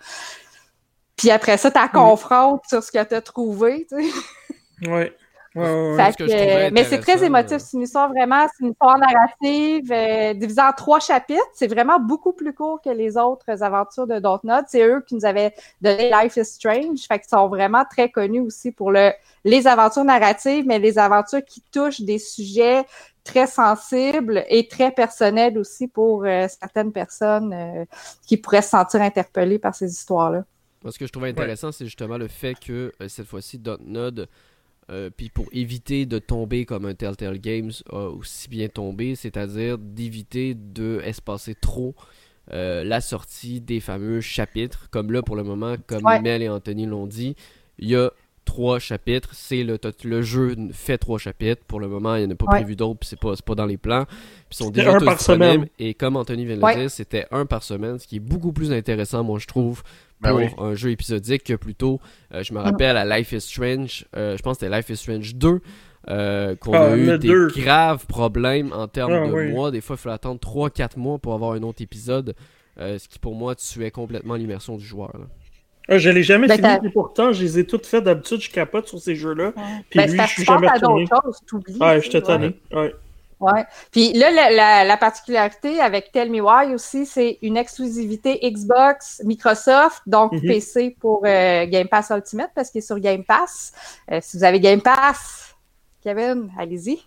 Puis 1.15 1.32
après 1.32 1.56
ça, 1.56 1.71
tu 1.71 1.80
mm. 1.80 1.89
confrontes 1.93 2.63
sur 2.67 2.84
ce 2.84 2.91
que 2.91 3.01
tu 3.01 3.15
as 3.15 3.21
trouvé. 3.21 3.88
Oui 4.88 5.10
mais 5.56 6.84
c'est 6.86 7.00
très 7.00 7.24
émotif. 7.24 7.58
C'est 7.58 7.78
une 7.78 7.84
histoire 7.84 8.10
vraiment, 8.10 8.46
c'est 8.48 8.64
une 8.64 8.72
histoire 8.72 8.98
narrative 8.98 9.92
euh, 9.92 10.34
divisée 10.34 10.62
en 10.62 10.72
trois 10.72 11.00
chapitres. 11.00 11.42
C'est 11.54 11.68
vraiment 11.68 12.00
beaucoup 12.00 12.34
plus 12.34 12.54
court 12.54 12.80
que 12.82 12.90
les 12.90 13.18
autres 13.18 13.62
aventures 13.62 14.08
de 14.08 14.20
Dontnod. 14.20 14.66
C'est 14.68 14.84
eux 14.84 15.04
qui 15.06 15.16
nous 15.16 15.26
avaient 15.26 15.54
donné 15.82 16.10
Life 16.10 16.38
is 16.38 16.46
Strange. 16.46 17.00
Fait 17.08 17.20
qu'ils 17.20 17.30
sont 17.30 17.48
vraiment 17.50 17.84
très 17.90 18.10
connus 18.10 18.40
aussi 18.40 18.72
pour 18.72 18.92
le, 18.92 19.12
les 19.44 19.68
aventures 19.68 20.06
narratives, 20.06 20.66
mais 20.66 20.80
les 20.80 20.98
aventures 20.98 21.44
qui 21.44 21.62
touchent 21.72 22.02
des 22.02 22.20
sujets 22.20 22.86
très 23.24 23.46
sensibles 23.46 24.46
et 24.50 24.68
très 24.68 24.92
personnels 24.92 25.58
aussi 25.58 25.88
pour 25.88 26.26
euh, 26.26 26.48
certaines 26.48 26.92
personnes 26.92 27.54
euh, 27.54 27.86
qui 28.26 28.38
pourraient 28.38 28.64
se 28.64 28.70
sentir 28.70 29.02
interpellées 29.02 29.60
par 29.60 29.76
ces 29.76 29.92
histoires-là. 29.92 30.44
ce 30.90 30.98
que 30.98 31.06
je 31.06 31.12
trouvais 31.12 31.30
intéressant, 31.30 31.72
c'est 31.72 31.86
justement 31.86 32.18
le 32.18 32.28
fait 32.28 32.56
que 32.56 32.92
cette 33.08 33.28
fois-ci, 33.28 33.60
Dontnod 33.60 34.28
euh, 34.91 35.10
puis 35.15 35.30
pour 35.30 35.47
éviter 35.54 36.06
de 36.06 36.19
tomber 36.19 36.65
comme 36.65 36.86
un 36.86 36.93
Telltale 36.93 37.39
Games 37.39 37.71
a 37.89 38.08
aussi 38.10 38.49
bien 38.49 38.67
tombé, 38.67 39.15
c'est-à-dire 39.15 39.77
d'éviter 39.77 40.54
de 40.54 41.01
espacer 41.06 41.56
trop 41.56 41.95
euh, 42.51 42.84
la 42.84 42.99
sortie 42.99 43.62
des 43.62 43.80
fameux 43.80 44.19
chapitres. 44.19 44.89
Comme 44.89 45.12
là, 45.12 45.21
pour 45.21 45.38
le 45.38 45.43
moment, 45.43 45.75
comme 45.88 46.04
Mel 46.21 46.41
et 46.41 46.49
Anthony 46.49 46.86
l'ont 46.86 47.08
dit, 47.08 47.36
il 47.80 47.89
y 47.89 47.95
a 47.95 48.12
trois 48.52 48.80
chapitres. 48.80 49.30
C'est 49.32 49.64
le, 49.64 49.80
le 50.04 50.22
jeu 50.22 50.58
fait 50.74 50.98
trois 50.98 51.18
chapitres. 51.18 51.62
Pour 51.68 51.80
le 51.80 51.88
moment, 51.88 52.16
il 52.16 52.26
n'y 52.26 52.28
en 52.28 52.32
a 52.32 52.36
pas 52.36 52.48
prévu 52.48 52.76
d'autres, 52.76 53.00
puis 53.00 53.08
c'est 53.08 53.20
pas, 53.20 53.34
pas 53.46 53.56
dans 53.56 53.66
les 53.66 53.78
plans. 53.78 54.06
Puis 54.50 54.58
sont 54.58 54.70
déjà 54.70 54.98
tous 54.98 55.06
disponibles. 55.06 55.70
Et 55.80 55.94
comme 55.94 56.18
Anthony 56.18 56.46
vient 56.46 56.58
de 56.58 56.62
le 56.62 56.76
dire, 56.76 56.92
c'était 56.92 57.28
un 57.32 57.46
par 57.46 57.64
semaine, 57.64 57.98
ce 57.98 58.08
qui 58.08 58.18
est 58.18 58.20
beaucoup 58.20 58.52
plus 58.52 58.74
intéressant, 58.74 59.24
moi, 59.24 59.40
je 59.40 59.48
trouve, 59.48 59.84
ben 60.20 60.50
pour 60.50 60.66
un 60.66 60.76
jeu 60.76 60.92
épisodique 60.92 61.46
que 61.46 61.54
plutôt, 61.54 62.02
euh, 62.34 62.44
je 62.44 62.54
me 62.54 62.60
rappelle 62.60 62.98
à 62.98 63.06
Life 63.18 63.32
is 63.32 63.42
Strange, 63.42 64.06
euh, 64.18 64.36
je 64.36 64.44
pense 64.44 64.58
que 64.58 64.66
c'était 64.66 64.76
Life 64.76 64.90
is 64.90 64.98
Strange 64.98 65.36
2, 65.36 65.62
euh, 66.10 66.56
qu'on 66.58 66.74
a 66.74 66.92
ah, 66.92 66.98
eu 66.98 67.18
des 67.20 67.34
graves 67.56 68.06
problèmes 68.06 68.74
en 68.74 68.90
termes 68.90 69.14
ah, 69.14 69.28
de 69.28 69.52
mois. 69.52 69.72
Des 69.72 69.80
fois, 69.80 69.96
il 69.98 70.00
fallait 70.00 70.16
attendre 70.16 70.42
3-4 70.42 71.00
mois 71.00 71.20
pour 71.20 71.34
avoir 71.34 71.54
un 71.54 71.64
autre 71.64 71.82
épisode, 71.82 72.36
ce 72.78 73.08
qui 73.08 73.18
pour 73.18 73.36
moi 73.36 73.56
tuait 73.56 73.92
complètement 73.92 74.36
l'immersion 74.36 74.76
du 74.76 74.84
joueur. 74.84 75.14
Ah, 75.89 75.98
je 75.98 76.10
l'ai 76.10 76.24
jamais 76.24 76.48
ben, 76.48 76.58
fini, 76.58 76.88
et 76.88 76.91
pourtant, 76.91 77.34
je 77.34 77.44
les 77.44 77.60
ai 77.60 77.65
toutes 77.65 77.86
faites. 77.86 78.04
D'habitude, 78.04 78.41
je 78.41 78.50
capote 78.50 78.88
sur 78.88 79.00
ces 79.00 79.15
jeux-là. 79.15 79.54
Puis 79.89 80.00
ben, 80.00 80.12
lui, 80.12 80.20
je 80.20 80.28
suis 80.28 80.46
jamais 80.46 80.67
retourné. 80.67 81.06
Ouais, 81.80 82.02
je 82.02 82.10
te 82.10 82.17
tanné. 82.17 82.56
Ouais. 82.72 82.94
Ouais. 83.41 83.65
Puis 83.89 84.13
là, 84.13 84.30
la, 84.30 84.84
la, 84.84 84.98
particularité 84.98 85.82
avec 85.82 86.12
Tell 86.12 86.30
Me 86.30 86.41
Why 86.41 86.76
aussi, 86.76 87.08
c'est 87.08 87.39
une 87.41 87.58
exclusivité 87.58 88.39
Xbox, 88.44 89.20
Microsoft, 89.26 90.04
donc 90.06 90.32
mhm. 90.32 90.41
PC 90.41 90.96
pour 91.00 91.24
euh, 91.26 91.65
Game 91.65 91.88
Pass 91.88 92.12
Ultimate 92.12 92.52
parce 92.54 92.70
qu'il 92.70 92.80
est 92.80 92.86
sur 92.86 93.00
Game 93.00 93.24
Pass. 93.24 93.74
Euh, 94.12 94.20
si 94.22 94.38
vous 94.38 94.44
avez 94.44 94.60
Game 94.60 94.82
Pass, 94.82 95.56
Kevin, 96.04 96.52
allez-y. 96.58 97.02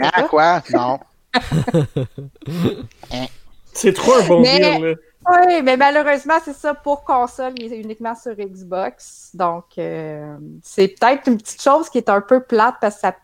Ah, 0.00 0.22
quoi? 0.22 0.62
Non. 0.72 1.00
c'est 3.74 3.92
trop 3.92 4.12
un 4.14 4.26
bon 4.26 4.40
mais, 4.40 4.58
là. 4.58 4.94
Oui, 5.30 5.62
mais 5.62 5.76
malheureusement, 5.76 6.38
c'est 6.44 6.54
ça 6.54 6.74
pour 6.74 7.04
console, 7.04 7.52
il 7.56 7.72
est 7.72 7.80
uniquement 7.80 8.14
sur 8.14 8.34
Xbox. 8.34 9.30
Donc, 9.34 9.64
euh, 9.78 10.36
c'est 10.62 10.88
peut-être 10.88 11.28
une 11.28 11.38
petite 11.38 11.62
chose 11.62 11.88
qui 11.88 11.98
est 11.98 12.08
un 12.08 12.20
peu 12.20 12.42
plate 12.42 12.76
parce 12.80 12.96
que 12.96 13.00
ça 13.02 13.14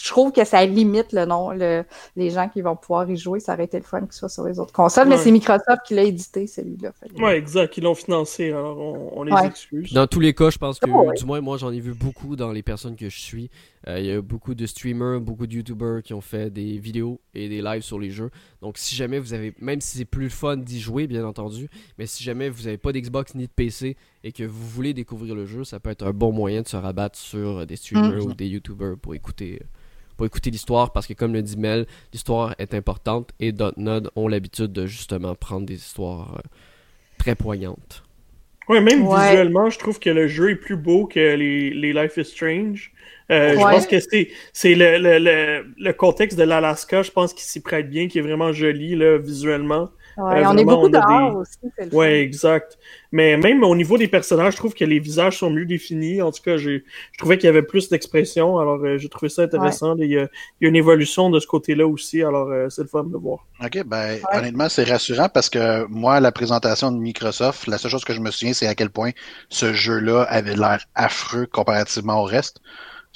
je 0.00 0.08
trouve 0.08 0.32
que 0.32 0.44
ça 0.44 0.64
limite 0.64 1.12
le 1.12 1.24
nom, 1.24 1.50
le, 1.50 1.84
les 2.16 2.30
gens 2.30 2.48
qui 2.48 2.60
vont 2.60 2.76
pouvoir 2.76 3.08
y 3.10 3.16
jouer. 3.16 3.40
Ça 3.40 3.54
aurait 3.54 3.64
été 3.64 3.78
le 3.78 3.84
fun 3.84 4.02
que 4.02 4.14
ce 4.14 4.20
soit 4.20 4.28
sur 4.28 4.44
les 4.44 4.58
autres 4.58 4.72
consoles, 4.72 5.08
mais 5.08 5.16
c'est 5.16 5.30
Microsoft 5.30 5.82
qui 5.86 5.94
l'a 5.94 6.02
édité, 6.02 6.46
celui-là. 6.46 6.92
Oui, 7.18 7.30
exact. 7.32 7.76
Ils 7.76 7.84
l'ont 7.84 7.94
financé, 7.94 8.50
alors 8.50 8.78
on, 8.78 9.22
les 9.22 9.32
excuse. 9.46 9.92
Dans 9.92 10.06
tous 10.06 10.20
les 10.20 10.34
cas, 10.34 10.50
je 10.50 10.58
pense 10.58 10.78
que, 10.78 11.18
du 11.18 11.24
moins, 11.24 11.40
moi, 11.40 11.56
j'en 11.56 11.72
ai 11.72 11.80
vu 11.80 11.94
beaucoup 11.94 12.36
dans 12.36 12.52
les 12.52 12.62
personnes 12.62 12.96
que 12.96 13.08
je 13.08 13.18
suis. 13.18 13.50
Euh, 13.88 14.00
il 14.00 14.06
y 14.06 14.10
a 14.10 14.20
beaucoup 14.20 14.54
de 14.54 14.66
streamers, 14.66 15.20
beaucoup 15.20 15.46
de 15.46 15.54
YouTubers 15.54 16.02
qui 16.02 16.12
ont 16.12 16.20
fait 16.20 16.50
des 16.50 16.78
vidéos 16.78 17.20
et 17.34 17.48
des 17.48 17.62
lives 17.62 17.82
sur 17.82 17.98
les 17.98 18.10
jeux. 18.10 18.30
Donc, 18.60 18.78
si 18.78 18.96
jamais 18.96 19.18
vous 19.18 19.32
avez, 19.32 19.54
même 19.60 19.80
si 19.80 19.98
c'est 19.98 20.04
plus 20.04 20.28
fun 20.28 20.56
d'y 20.56 20.80
jouer, 20.80 21.06
bien 21.06 21.24
entendu, 21.24 21.68
mais 21.98 22.06
si 22.06 22.24
jamais 22.24 22.48
vous 22.48 22.64
n'avez 22.64 22.78
pas 22.78 22.92
d'Xbox 22.92 23.34
ni 23.36 23.46
de 23.46 23.52
PC 23.52 23.96
et 24.24 24.32
que 24.32 24.42
vous 24.42 24.66
voulez 24.66 24.92
découvrir 24.92 25.36
le 25.36 25.46
jeu, 25.46 25.62
ça 25.62 25.78
peut 25.78 25.90
être 25.90 26.04
un 26.04 26.12
bon 26.12 26.32
moyen 26.32 26.62
de 26.62 26.68
se 26.68 26.76
rabattre 26.76 27.16
sur 27.16 27.64
des 27.64 27.76
streamers 27.76 28.24
mm. 28.24 28.28
ou 28.28 28.34
des 28.34 28.48
YouTubers 28.48 28.96
pour 28.98 29.14
écouter 29.14 29.60
pour 30.16 30.24
écouter 30.24 30.50
l'histoire 30.50 30.92
parce 30.92 31.06
que 31.06 31.12
comme 31.12 31.34
le 31.34 31.42
dit 31.42 31.58
Mel, 31.58 31.86
l'histoire 32.12 32.54
est 32.58 32.72
importante 32.72 33.32
et 33.38 33.52
Dotnod 33.52 34.10
ont 34.16 34.28
l'habitude 34.28 34.72
de 34.72 34.86
justement 34.86 35.34
prendre 35.34 35.66
des 35.66 35.74
histoires 35.74 36.38
euh, 36.38 36.48
très 37.18 37.34
poignantes. 37.34 38.02
Ouais, 38.68 38.80
même 38.80 39.06
visuellement, 39.06 39.70
je 39.70 39.78
trouve 39.78 40.00
que 40.00 40.10
le 40.10 40.26
jeu 40.26 40.50
est 40.50 40.56
plus 40.56 40.76
beau 40.76 41.06
que 41.06 41.20
les, 41.20 41.70
les 41.70 41.92
Life 41.92 42.16
is 42.16 42.24
Strange. 42.24 42.92
Euh, 43.30 43.54
je 43.54 43.58
pense 43.58 43.86
que 43.86 43.98
c'est, 44.00 44.28
c'est 44.52 44.74
le, 44.74 44.98
le, 44.98 45.64
le, 45.76 45.92
contexte 45.92 46.38
de 46.38 46.44
l'Alaska, 46.44 47.02
je 47.02 47.10
pense 47.10 47.34
qu'il 47.34 47.44
s'y 47.44 47.60
prête 47.60 47.90
bien, 47.90 48.08
qui 48.08 48.18
est 48.18 48.22
vraiment 48.22 48.52
joli 48.52 48.94
là, 48.94 49.18
visuellement. 49.18 49.90
Ouais, 50.16 50.42
euh, 50.42 50.48
on 50.48 50.56
est 50.56 50.64
beaucoup 50.64 50.88
dehors 50.88 51.36
aussi. 51.36 51.58
Oui, 51.92 52.06
exact. 52.06 52.78
Mais 53.12 53.36
même 53.36 53.62
au 53.62 53.76
niveau 53.76 53.98
des 53.98 54.08
personnages, 54.08 54.54
je 54.54 54.56
trouve 54.56 54.72
que 54.72 54.84
les 54.84 54.98
visages 54.98 55.38
sont 55.38 55.50
mieux 55.50 55.66
définis. 55.66 56.22
En 56.22 56.32
tout 56.32 56.42
cas, 56.42 56.56
je 56.56 56.80
trouvais 57.18 57.36
qu'il 57.36 57.46
y 57.46 57.50
avait 57.50 57.62
plus 57.62 57.90
d'expression. 57.90 58.58
Alors, 58.58 58.82
euh, 58.82 58.96
j'ai 58.96 59.10
trouvé 59.10 59.28
ça 59.28 59.42
intéressant. 59.42 59.94
Il, 59.98 60.10
y 60.10 60.18
a, 60.18 60.28
une 60.60 60.76
évolution 60.76 61.28
de 61.28 61.38
ce 61.38 61.46
côté-là 61.46 61.86
aussi. 61.86 62.22
Alors, 62.22 62.48
euh, 62.48 62.70
c'est 62.70 62.82
le 62.82 62.88
fun 62.88 63.04
de 63.04 63.16
voir. 63.16 63.46
OK, 63.62 63.84
ben, 63.84 64.18
honnêtement, 64.32 64.70
c'est 64.70 64.84
rassurant 64.84 65.28
parce 65.28 65.50
que 65.50 65.86
moi, 65.88 66.18
la 66.20 66.32
présentation 66.32 66.90
de 66.90 66.98
Microsoft, 66.98 67.66
la 67.66 67.76
seule 67.76 67.90
chose 67.90 68.04
que 68.04 68.14
je 68.14 68.20
me 68.20 68.30
souviens, 68.30 68.54
c'est 68.54 68.66
à 68.66 68.74
quel 68.74 68.88
point 68.88 69.10
ce 69.50 69.74
jeu-là 69.74 70.22
avait 70.22 70.56
l'air 70.56 70.82
affreux 70.94 71.46
comparativement 71.46 72.22
au 72.22 72.24
reste. 72.24 72.62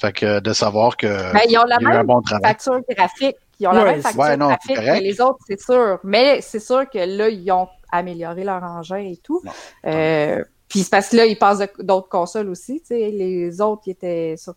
Fait 0.01 0.13
que 0.13 0.39
de 0.39 0.51
savoir 0.51 0.97
que. 0.97 1.31
Ben, 1.31 1.41
ils 1.47 1.57
ont 1.59 1.63
la 1.63 1.79
même 1.79 2.07
facture 2.41 2.81
graphique 2.89 3.37
ils 3.61 3.67
ont 3.67 3.73
la 3.73 3.85
même 3.85 4.01
facture 4.01 4.37
graphique 4.37 4.75
que 4.75 5.03
les 5.03 5.21
autres, 5.21 5.37
c'est 5.47 5.61
sûr. 5.61 5.99
Mais 6.03 6.41
c'est 6.41 6.59
sûr 6.59 6.89
que 6.89 6.97
là, 6.97 7.29
ils 7.29 7.51
ont 7.51 7.67
amélioré 7.91 8.43
leur 8.43 8.63
engin 8.63 8.97
et 8.97 9.17
tout. 9.17 9.43
Euh, 9.85 10.43
puis 10.67 10.79
c'est 10.79 10.89
parce 10.89 11.09
que 11.09 11.17
là, 11.17 11.25
ils 11.27 11.37
passent 11.37 11.61
d'autres 11.79 12.09
consoles 12.09 12.49
aussi. 12.49 12.81
Les 12.89 13.61
autres, 13.61 13.83
ils 13.85 13.91
étaient 13.91 14.35
sur, 14.37 14.55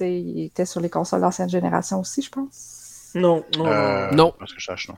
ils 0.00 0.46
étaient 0.46 0.64
sur 0.64 0.80
les 0.80 0.88
consoles 0.88 1.20
d'ancienne 1.20 1.50
génération 1.50 2.00
aussi, 2.00 2.22
je 2.22 2.30
pense. 2.30 2.77
Non, 3.14 3.44
non. 3.56 3.66
Euh, 3.66 4.10
non. 4.12 4.34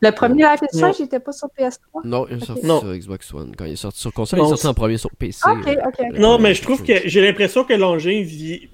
Le 0.02 0.10
premier 0.10 0.44
Life 0.44 0.60
is 0.62 0.76
Strange, 0.76 1.00
n'était 1.00 1.20
pas 1.20 1.32
sur 1.32 1.48
PS3. 1.48 2.00
Non, 2.04 2.26
il 2.28 2.36
est 2.36 2.44
sorti 2.44 2.66
sur 2.66 2.84
Xbox 2.84 3.34
One. 3.34 3.54
Quand 3.56 3.64
il 3.64 3.72
est 3.72 3.76
sorti 3.76 4.00
sur 4.00 4.12
console, 4.12 4.40
il 4.40 4.44
est 4.44 4.48
sorti 4.48 4.66
en 4.66 4.74
premier 4.74 4.96
sur 4.96 5.10
PC. 5.10 5.48
Euh, 5.48 6.18
non, 6.18 6.38
mais 6.38 6.54
je 6.54 6.62
trouve 6.62 6.82
que 6.82 6.92
j'ai 7.04 7.20
l'impression 7.20 7.64
que 7.64 7.74
l'engin 7.74 8.24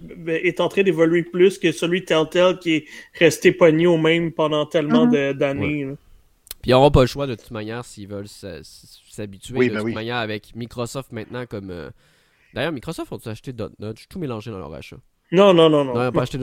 ben, 0.00 0.40
est 0.42 0.60
en 0.60 0.68
train 0.68 0.82
d'évoluer 0.82 1.22
plus 1.22 1.58
que 1.58 1.72
celui 1.72 2.00
de 2.00 2.06
Telltale 2.06 2.58
qui 2.58 2.74
est 2.76 2.84
resté 3.18 3.52
pogné 3.52 3.86
au 3.86 3.96
même 3.96 4.32
pendant 4.32 4.66
tellement 4.66 5.06
mhm. 5.06 5.34
d'années. 5.34 5.86
Puis 6.62 6.70
ils 6.70 6.74
n'auront 6.74 6.90
pas 6.90 7.02
le 7.02 7.06
choix 7.06 7.26
de 7.26 7.34
toute 7.34 7.50
manière 7.50 7.84
s'ils 7.84 8.08
veulent 8.08 8.28
s'habituer 8.28 9.68
de 9.68 9.74
ben 9.74 9.82
toute 9.82 9.94
manière 9.94 10.16
avec 10.16 10.54
Microsoft 10.54 11.12
maintenant 11.12 11.46
comme. 11.46 11.70
Euh, 11.70 11.90
d'ailleurs, 12.54 12.72
Microsoft 12.72 13.12
ont 13.12 13.20
acheté 13.26 13.52
.NET, 13.78 13.96
tout 14.08 14.18
mélangé 14.18 14.50
dans 14.50 14.58
leur 14.58 14.74
achat. 14.74 14.96
Non, 15.32 15.52
non, 15.52 15.68
non, 15.68 15.84
non. 15.84 15.94
Non, 15.94 16.12
pas 16.12 16.22
acheté 16.22 16.38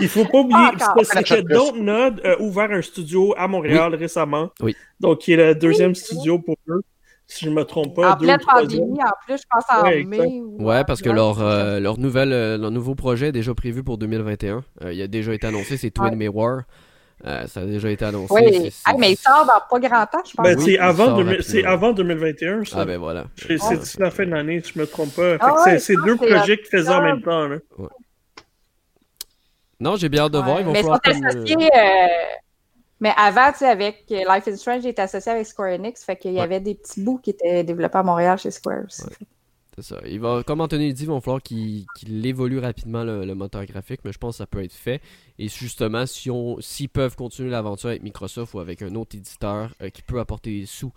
Il 0.00 0.08
faut 0.08 0.24
pas 0.24 0.38
oublier, 0.38 0.68
parce 0.78 1.08
que 1.08 1.40
Dontnod 1.40 2.20
a 2.24 2.40
ouvert 2.40 2.70
un 2.70 2.82
studio 2.82 3.34
à 3.36 3.48
Montréal 3.48 3.94
récemment. 3.94 4.50
Oui. 4.60 4.76
Donc, 5.00 5.18
qui 5.18 5.32
est 5.32 5.36
le 5.36 5.54
deuxième 5.54 5.94
studio 5.94 6.38
pour 6.38 6.56
eux. 6.68 6.82
Si 7.26 7.46
je 7.46 7.50
ne 7.50 7.54
me 7.54 7.64
trompe 7.64 7.94
pas. 7.96 8.12
En 8.12 8.16
pleine 8.16 8.38
pandémie, 8.44 9.00
en 9.00 9.12
plus, 9.24 9.38
je 9.38 9.44
pense 9.50 9.64
en 9.70 9.84
ouais, 9.84 10.04
mai. 10.04 10.42
Ouais, 10.58 10.84
parce 10.84 11.00
que 11.00 11.08
leur, 11.08 11.40
euh, 11.40 11.80
leur, 11.80 11.98
nouvelle, 11.98 12.32
euh, 12.32 12.58
leur 12.58 12.70
nouveau 12.70 12.94
projet 12.94 13.28
est 13.28 13.32
déjà 13.32 13.54
prévu 13.54 13.82
pour 13.82 13.96
2021. 13.96 14.62
Euh, 14.82 14.92
il 14.92 15.00
a 15.00 15.06
déjà 15.06 15.32
été 15.32 15.46
annoncé, 15.46 15.78
c'est 15.78 15.90
Twin 15.90 16.14
Mirror. 16.14 16.62
Euh, 17.24 17.46
ça 17.46 17.60
a 17.60 17.64
déjà 17.64 17.90
été 17.90 18.04
annoncé. 18.04 18.34
Oui, 18.34 18.72
mais 18.98 19.12
il 19.12 19.16
sort 19.16 19.46
dans 19.46 19.60
pas 19.70 19.88
grand 19.88 20.06
temps, 20.06 20.22
je 20.28 20.34
pense. 20.34 20.44
Ben, 20.44 20.58
c'est 20.58 20.78
avant, 20.78 21.16
avant, 21.66 21.92
2021, 21.92 22.64
ça. 22.64 22.78
Ah 22.80 22.84
ben 22.84 22.98
voilà. 22.98 23.26
C'est 23.36 23.98
la 23.98 24.10
fin 24.10 24.26
de 24.26 24.30
l'année, 24.30 24.60
si 24.62 24.72
je 24.74 24.78
me 24.80 24.86
trompe 24.86 25.14
pas. 25.14 25.36
Ah 25.40 25.78
c'est 25.78 25.96
deux 26.04 26.16
projets 26.16 26.58
qui 26.58 26.68
faisaient 26.68 26.90
en 26.90 27.02
même 27.02 27.22
temps. 27.22 27.46
Là. 27.46 27.58
Non, 29.78 29.96
j'ai 29.96 30.08
bien 30.08 30.24
hâte 30.24 30.32
de 30.32 30.38
voir. 30.38 30.60
Ils 30.60 30.66
vont 30.66 30.72
mais, 30.72 30.82
comme... 30.82 30.96
associés, 31.02 31.56
euh, 31.56 32.06
mais 33.00 33.12
avant, 33.16 33.50
tu 33.50 33.58
sais, 33.58 33.68
avec 33.68 34.04
Life 34.08 34.46
is 34.46 34.58
Strange, 34.58 34.82
j'étais 34.82 35.02
associé 35.02 35.32
avec 35.32 35.46
Square 35.46 35.74
Enix, 35.74 36.04
fait 36.04 36.16
qu'il 36.16 36.32
y 36.32 36.40
avait 36.40 36.60
des 36.60 36.76
petits 36.76 37.00
bouts 37.00 37.18
qui 37.18 37.30
étaient 37.30 37.64
développés 37.64 37.98
à 37.98 38.02
Montréal 38.04 38.38
chez 38.38 38.52
Square 38.52 38.82
aussi. 38.86 39.02
C'est 39.82 39.94
ça. 39.94 40.00
Il 40.06 40.20
va, 40.20 40.42
comme 40.44 40.60
Anthony 40.60 40.92
dit, 40.94 41.02
il 41.02 41.08
va 41.08 41.20
falloir 41.20 41.42
qu'il 41.42 41.86
évolue 42.24 42.58
rapidement 42.58 43.02
le, 43.02 43.34
moteur 43.34 43.64
graphique, 43.66 44.00
mais 44.04 44.12
je 44.12 44.18
pense 44.18 44.34
que 44.34 44.38
ça 44.38 44.46
peut 44.46 44.62
être 44.62 44.72
fait. 44.72 45.00
Et 45.38 45.48
justement, 45.48 46.06
si 46.06 46.30
s'ils 46.60 46.88
peuvent 46.88 47.16
continuer 47.16 47.50
l'aventure 47.50 47.88
avec 47.88 48.02
Microsoft 48.02 48.54
ou 48.54 48.60
avec 48.60 48.82
un 48.82 48.94
autre 48.94 49.16
éditeur 49.16 49.74
euh, 49.82 49.90
qui 49.90 50.02
peut 50.02 50.20
apporter 50.20 50.60
des 50.60 50.66
sous 50.66 50.92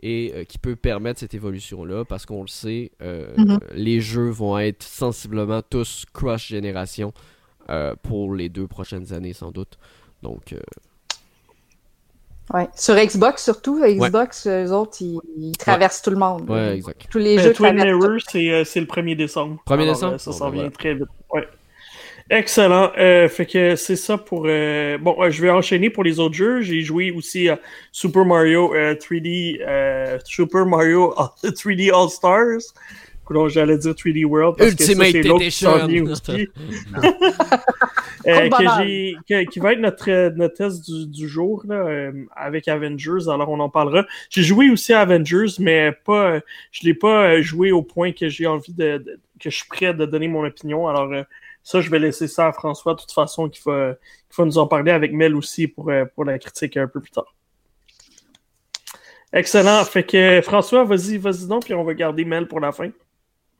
et 0.00 0.32
euh, 0.34 0.44
qui 0.44 0.58
peut 0.58 0.74
permettre 0.74 1.20
cette 1.20 1.34
évolution-là, 1.34 2.04
parce 2.04 2.26
qu'on 2.26 2.42
le 2.42 2.48
sait, 2.48 2.90
euh, 3.02 3.34
mm-hmm. 3.36 3.58
les 3.74 4.00
jeux 4.00 4.30
vont 4.30 4.58
être 4.58 4.82
sensiblement 4.82 5.62
tous 5.62 6.04
cross-génération 6.12 7.12
pour 8.02 8.34
les 8.34 8.50
deux 8.50 8.66
prochaines 8.66 9.14
années, 9.14 9.32
sans 9.32 9.50
doute. 9.50 9.78
Donc, 10.22 10.54
Ouais. 12.52 12.68
Sur 12.76 12.94
Xbox 12.94 13.42
surtout, 13.42 13.82
Xbox, 13.82 14.46
eux 14.46 14.70
autres, 14.70 14.98
ils, 15.00 15.56
traversent 15.56 16.02
tout 16.02 16.10
le 16.10 16.16
monde. 16.16 16.48
Ouais, 16.48 16.76
exact. 16.76 17.06
Tous 17.10 17.18
les 17.18 17.38
jeux 17.38 17.52
Twin 17.52 17.74
Mirror, 17.74 18.18
euh, 18.34 18.64
c'est 18.64 18.80
le 18.80 18.86
1er 18.86 19.16
décembre. 19.16 19.62
1er 19.66 19.86
décembre? 19.86 20.14
Euh, 20.14 20.18
ça 20.18 20.32
s'en 20.32 20.50
vient 20.50 20.68
très 20.70 20.94
vite. 20.94 21.08
Ouais. 21.32 21.48
Excellent. 22.30 22.90
Euh, 22.98 23.28
fait 23.28 23.46
que 23.46 23.76
c'est 23.76 23.96
ça 23.96 24.18
pour. 24.18 24.42
Bon, 24.42 25.30
je 25.30 25.42
vais 25.42 25.50
enchaîner 25.50 25.90
pour 25.90 26.04
les 26.04 26.20
autres 26.20 26.34
jeux. 26.34 26.60
J'ai 26.60 26.80
joué 26.80 27.10
aussi 27.12 27.48
à 27.48 27.58
Super 27.92 28.24
Mario 28.24 28.74
3D, 28.74 30.20
Super 30.24 30.66
Mario 30.66 31.14
3D 31.44 31.92
All 31.94 32.10
Stars 32.10 32.74
j'allais 33.48 33.78
dire 33.78 33.92
3D 33.92 34.24
World 34.24 34.56
parce 34.58 34.70
Ultimate 34.70 35.12
que 35.12 35.22
ça, 35.50 35.80
c'est 35.80 35.88
qui 35.88 36.00
aussi. 36.00 36.48
euh, 38.26 39.44
qui 39.46 39.58
va 39.58 39.72
être 39.72 39.80
notre, 39.80 40.30
notre 40.36 40.54
test 40.54 40.84
du, 40.90 41.06
du 41.06 41.28
jour 41.28 41.62
là, 41.66 41.74
euh, 41.74 42.12
avec 42.34 42.68
Avengers, 42.68 43.28
alors 43.28 43.50
on 43.50 43.60
en 43.60 43.68
parlera. 43.68 44.06
J'ai 44.30 44.42
joué 44.42 44.70
aussi 44.70 44.92
à 44.92 45.00
Avengers, 45.00 45.52
mais 45.58 45.92
pas 45.92 46.40
je 46.72 46.84
l'ai 46.84 46.94
pas 46.94 47.40
joué 47.42 47.72
au 47.72 47.82
point 47.82 48.12
que 48.12 48.28
j'ai 48.28 48.46
envie 48.46 48.72
de, 48.72 49.02
que 49.40 49.50
je 49.50 49.56
suis 49.56 49.68
prêt 49.68 49.94
de 49.94 50.06
donner 50.06 50.28
mon 50.28 50.44
opinion. 50.44 50.88
Alors 50.88 51.12
euh, 51.12 51.22
ça, 51.62 51.80
je 51.80 51.90
vais 51.90 51.98
laisser 51.98 52.28
ça 52.28 52.48
à 52.48 52.52
François 52.52 52.94
de 52.94 53.00
toute 53.00 53.12
façon 53.12 53.48
qui 53.48 53.60
va, 53.64 53.94
qui 54.30 54.36
va 54.36 54.44
nous 54.44 54.58
en 54.58 54.66
parler 54.66 54.92
avec 54.92 55.12
Mel 55.12 55.34
aussi 55.34 55.68
pour, 55.68 55.90
euh, 55.90 56.04
pour 56.04 56.24
la 56.24 56.38
critique 56.38 56.76
un 56.76 56.88
peu 56.88 57.00
plus 57.00 57.10
tard. 57.10 57.34
Excellent. 59.32 59.84
Fait 59.84 60.04
que 60.04 60.40
François, 60.42 60.84
vas-y, 60.84 61.18
vas-y 61.18 61.46
donc, 61.46 61.64
puis 61.64 61.74
on 61.74 61.84
va 61.84 61.94
garder 61.94 62.24
Mel 62.24 62.46
pour 62.46 62.60
la 62.60 62.72
fin. 62.72 62.90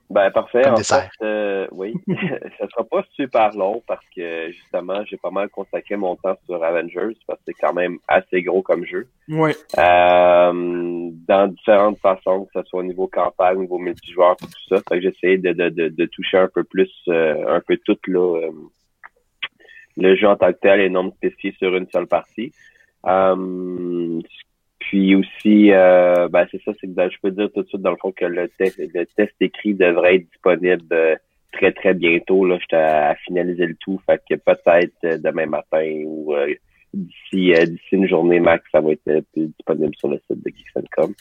Ben 0.09 0.29
parfait. 0.29 0.67
en 0.67 0.77
fait, 0.77 1.09
euh, 1.23 1.67
oui, 1.71 1.95
ça 2.07 2.67
sera 2.69 2.83
pas 2.83 3.03
super 3.15 3.55
long 3.55 3.81
parce 3.87 4.05
que 4.15 4.51
justement, 4.51 5.03
j'ai 5.05 5.17
pas 5.17 5.31
mal 5.31 5.49
consacré 5.49 5.95
mon 5.95 6.15
temps 6.15 6.37
sur 6.45 6.63
Avengers 6.63 7.17
parce 7.25 7.39
que 7.39 7.45
c'est 7.47 7.53
quand 7.53 7.73
même 7.73 7.97
assez 8.07 8.43
gros 8.43 8.61
comme 8.61 8.85
jeu. 8.85 9.07
Oui. 9.27 9.51
Euh, 9.77 11.09
dans 11.27 11.47
différentes 11.47 11.97
façons, 11.99 12.45
que 12.45 12.61
ce 12.61 12.69
soit 12.69 12.81
au 12.81 12.83
niveau 12.83 13.07
campagne, 13.07 13.57
au 13.57 13.61
niveau 13.61 13.79
multijoueur, 13.79 14.37
tout 14.37 14.47
ça. 14.69 14.77
Fait 14.87 14.99
que 14.99 15.01
j'essaie 15.01 15.37
de, 15.37 15.53
de, 15.53 15.69
de, 15.69 15.87
de, 15.89 16.05
toucher 16.05 16.37
un 16.37 16.49
peu 16.53 16.63
plus, 16.63 16.91
euh, 17.07 17.55
un 17.55 17.61
peu 17.61 17.77
tout 17.83 17.97
là, 18.07 18.41
euh, 18.41 18.51
le 19.97 20.15
jeu 20.15 20.27
en 20.27 20.35
tant 20.35 20.51
que 20.51 20.59
tel 20.61 20.81
et 20.81 20.89
non 20.89 21.11
spécifié 21.13 21.55
sur 21.57 21.75
une 21.75 21.89
seule 21.89 22.07
partie. 22.07 22.53
Euh, 23.07 24.21
puis 24.89 25.15
aussi, 25.15 25.71
euh, 25.71 26.27
ben 26.27 26.45
c'est 26.51 26.61
ça, 26.63 26.71
c'est 26.79 26.87
que 26.87 26.93
ben, 26.93 27.09
je 27.09 27.17
peux 27.21 27.31
dire 27.31 27.49
tout 27.53 27.63
de 27.63 27.67
suite 27.67 27.81
dans 27.81 27.91
le 27.91 27.97
fond 27.97 28.11
que 28.11 28.25
le 28.25 28.47
test, 28.49 28.77
le 28.77 29.05
test 29.05 29.33
écrit 29.39 29.73
devrait 29.73 30.17
être 30.17 30.29
disponible 30.29 30.85
euh, 30.91 31.15
très 31.51 31.71
très 31.71 31.93
bientôt. 31.95 32.45
Là, 32.45 32.57
j'étais 32.61 32.75
à, 32.75 33.15
finaliser 33.25 33.65
le 33.65 33.75
tout, 33.79 33.99
fait 34.05 34.21
que 34.29 34.35
peut-être 34.35 34.93
euh, 35.05 35.17
demain 35.17 35.47
matin 35.47 36.03
ou 36.05 36.35
d'ici 36.93 37.53
d'ici 37.67 37.87
une 37.91 38.07
journée 38.07 38.39
max, 38.39 38.63
ça 38.71 38.79
va 38.79 38.91
être 38.91 39.23
disponible 39.35 39.95
sur 39.95 40.09
le 40.09 40.17
site 40.27 40.43
de 40.43 40.49
Geeks.com. 40.49 41.13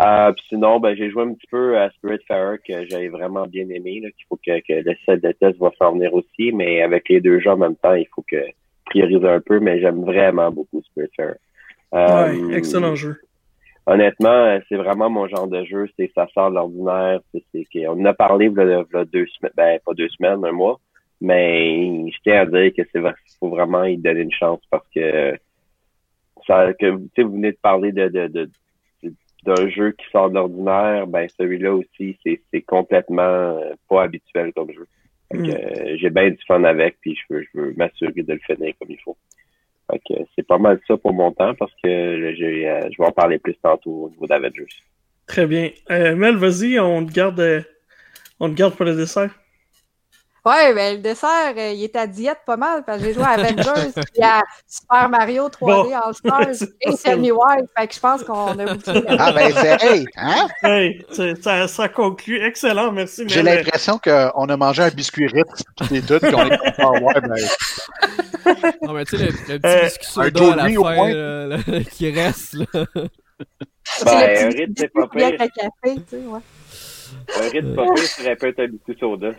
Euh, 0.00 0.32
puis 0.32 0.44
sinon, 0.48 0.78
ben 0.78 0.94
j'ai 0.94 1.10
joué 1.10 1.24
un 1.24 1.34
petit 1.34 1.48
peu 1.50 1.76
à 1.76 1.90
Spiritfarer 1.90 2.58
que 2.58 2.86
j'avais 2.86 3.08
vraiment 3.08 3.46
bien 3.46 3.68
aimé. 3.68 4.00
Là, 4.00 4.10
qu'il 4.12 4.26
faut 4.28 4.36
que, 4.36 4.60
que 4.60 4.88
le 4.88 4.94
set 5.04 5.20
de 5.20 5.32
test 5.32 5.58
va 5.58 5.72
s'en 5.78 5.94
venir 5.94 6.14
aussi, 6.14 6.52
mais 6.52 6.82
avec 6.82 7.08
les 7.08 7.20
deux 7.20 7.40
jeux 7.40 7.50
en 7.50 7.56
même 7.56 7.74
temps, 7.74 7.94
il 7.94 8.06
faut 8.14 8.22
que 8.22 8.36
prioriser 8.84 9.28
un 9.28 9.40
peu. 9.40 9.58
Mais 9.58 9.80
j'aime 9.80 10.04
vraiment 10.04 10.52
beaucoup 10.52 10.80
Spiritfarer. 10.82 11.38
Euh, 11.94 12.50
excellent 12.50 12.94
jeu. 12.94 13.20
Honnêtement, 13.86 14.28
euh, 14.28 14.60
c'est 14.68 14.76
vraiment 14.76 15.08
mon 15.08 15.26
genre 15.28 15.48
de 15.48 15.64
jeu. 15.64 15.88
C'est 15.98 16.10
ça 16.14 16.26
sort 16.34 16.50
de 16.50 16.56
l'ordinaire. 16.56 17.20
C'est, 17.32 17.88
on 17.88 17.92
en 17.92 18.04
a 18.04 18.12
parlé 18.12 18.46
il 18.46 18.52
y 18.52 18.96
a 18.96 19.04
deux 19.04 19.26
semaines, 19.26 19.52
ben 19.56 19.78
pas 19.84 19.94
deux 19.94 20.08
semaines, 20.10 20.44
un 20.44 20.52
mois. 20.52 20.78
Mais 21.20 22.10
je 22.10 22.16
tiens 22.22 22.42
à 22.42 22.46
dire 22.46 22.72
que 22.76 22.82
c'est 22.92 23.00
faut 23.40 23.48
vraiment 23.48 23.84
y 23.84 23.96
donner 23.96 24.20
une 24.20 24.32
chance 24.32 24.60
parce 24.70 24.86
que 24.94 25.36
ça 26.46 26.72
que 26.74 26.86
vous 26.86 27.32
venez 27.32 27.52
de 27.52 27.58
parler 27.60 27.92
de, 27.92 28.08
de, 28.08 28.26
de 28.28 28.50
d'un 29.44 29.68
jeu 29.68 29.92
qui 29.92 30.04
sort 30.10 30.30
de 30.30 30.34
l'ordinaire, 30.34 31.06
ben 31.06 31.26
celui-là 31.38 31.74
aussi, 31.74 32.18
c'est 32.24 32.62
complètement 32.62 33.22
euh, 33.22 33.72
pas 33.88 34.02
habituel 34.02 34.52
comme 34.52 34.72
jeu. 34.72 34.86
Mm. 35.32 35.50
Euh, 35.50 35.96
j'ai 35.96 36.10
bien 36.10 36.30
du 36.30 36.38
fun 36.46 36.64
avec, 36.64 36.96
puis 37.00 37.16
je 37.16 37.34
veux, 37.34 37.42
je 37.42 37.60
veux 37.60 37.74
m'assurer 37.76 38.22
de 38.22 38.32
le 38.32 38.40
finir 38.40 38.74
comme 38.78 38.90
il 38.90 39.00
faut. 39.00 39.16
C'est 40.36 40.46
pas 40.46 40.58
mal 40.58 40.80
ça 40.86 40.96
pour 40.96 41.12
mon 41.12 41.32
temps 41.32 41.54
parce 41.54 41.72
que 41.82 41.88
euh, 41.88 42.34
je 42.36 42.98
vais 42.98 43.06
en 43.06 43.12
parler 43.12 43.38
plus 43.38 43.54
tantôt 43.62 44.04
au 44.04 44.10
niveau 44.10 44.26
d'Avengers. 44.26 44.66
Très 45.26 45.46
bien. 45.46 45.70
Mel, 45.88 46.36
vas-y, 46.36 46.78
on 46.78 47.04
te 47.04 47.12
garde 47.12 47.64
on 48.40 48.48
te 48.48 48.54
garde 48.54 48.74
pour 48.74 48.84
le 48.84 48.94
dessert. 48.94 49.30
Ouais, 50.48 50.72
ben 50.72 50.96
le 50.96 51.02
dessert, 51.02 51.52
euh, 51.58 51.72
il 51.72 51.84
est 51.84 51.94
à 51.94 52.06
diète 52.06 52.38
pas 52.46 52.56
mal, 52.56 52.82
parce 52.86 52.98
que 52.98 53.04
j'ai 53.04 53.12
joué 53.12 53.22
à 53.22 53.32
Avengers 53.32 53.92
et 54.14 54.22
à 54.22 54.42
Super 54.66 55.10
Mario 55.10 55.48
3D 55.48 55.92
All 55.92 56.14
Stars 56.14 56.68
et 56.80 57.16
Me 57.16 57.32
Why. 57.32 57.66
Fait 57.76 57.86
que 57.86 57.94
je 57.94 58.00
pense 58.00 58.24
qu'on 58.24 58.58
a 58.58 58.74
beaucoup 58.74 59.06
Ah 59.08 59.32
ben 59.32 59.52
c'est 59.52 59.84
hey, 59.84 60.06
hein? 60.16 60.48
Hey, 60.62 61.04
ça, 61.42 61.68
ça 61.68 61.88
conclut. 61.90 62.42
Excellent, 62.42 62.92
merci. 62.92 63.24
J'ai 63.26 63.42
l'impression 63.42 63.98
qu'on 63.98 64.48
a 64.48 64.56
mangé 64.56 64.84
un 64.84 64.88
biscuit 64.88 65.26
Ritz 65.26 65.64
toutes 65.76 65.90
les 65.90 66.00
deux, 66.00 66.18
qu'on 66.18 66.46
est 66.46 66.76
pas 66.76 66.90
ouais, 66.92 67.20
ben... 67.20 68.74
Non, 68.82 68.94
mais 68.94 69.04
tu 69.04 69.18
sais, 69.18 69.26
le, 69.26 69.32
le, 69.32 69.58
petit 69.58 69.66
euh, 69.66 69.82
biscuit 69.82 70.06
soda 70.06 70.52
à 70.52 70.56
la 70.56 70.68
fin 70.70 71.08
là, 71.12 71.58
qui 71.92 72.10
reste, 72.10 72.54
là. 72.54 72.66
Ben, 74.04 74.46
un 74.46 74.48
Ritz, 74.48 74.72
c'est 74.78 74.92
pas 74.94 75.08
pire. 75.08 75.36
Café, 75.36 75.50
tu 75.84 76.02
sais, 76.08 76.16
ouais. 76.16 76.40
Un 77.36 77.48
Ritz 77.50 77.76
pas 77.76 77.84
pire 77.94 78.04
serait 78.04 78.36
peut-être 78.36 78.60
un 78.60 78.68
biscuit 78.68 78.96
soda. 78.98 79.32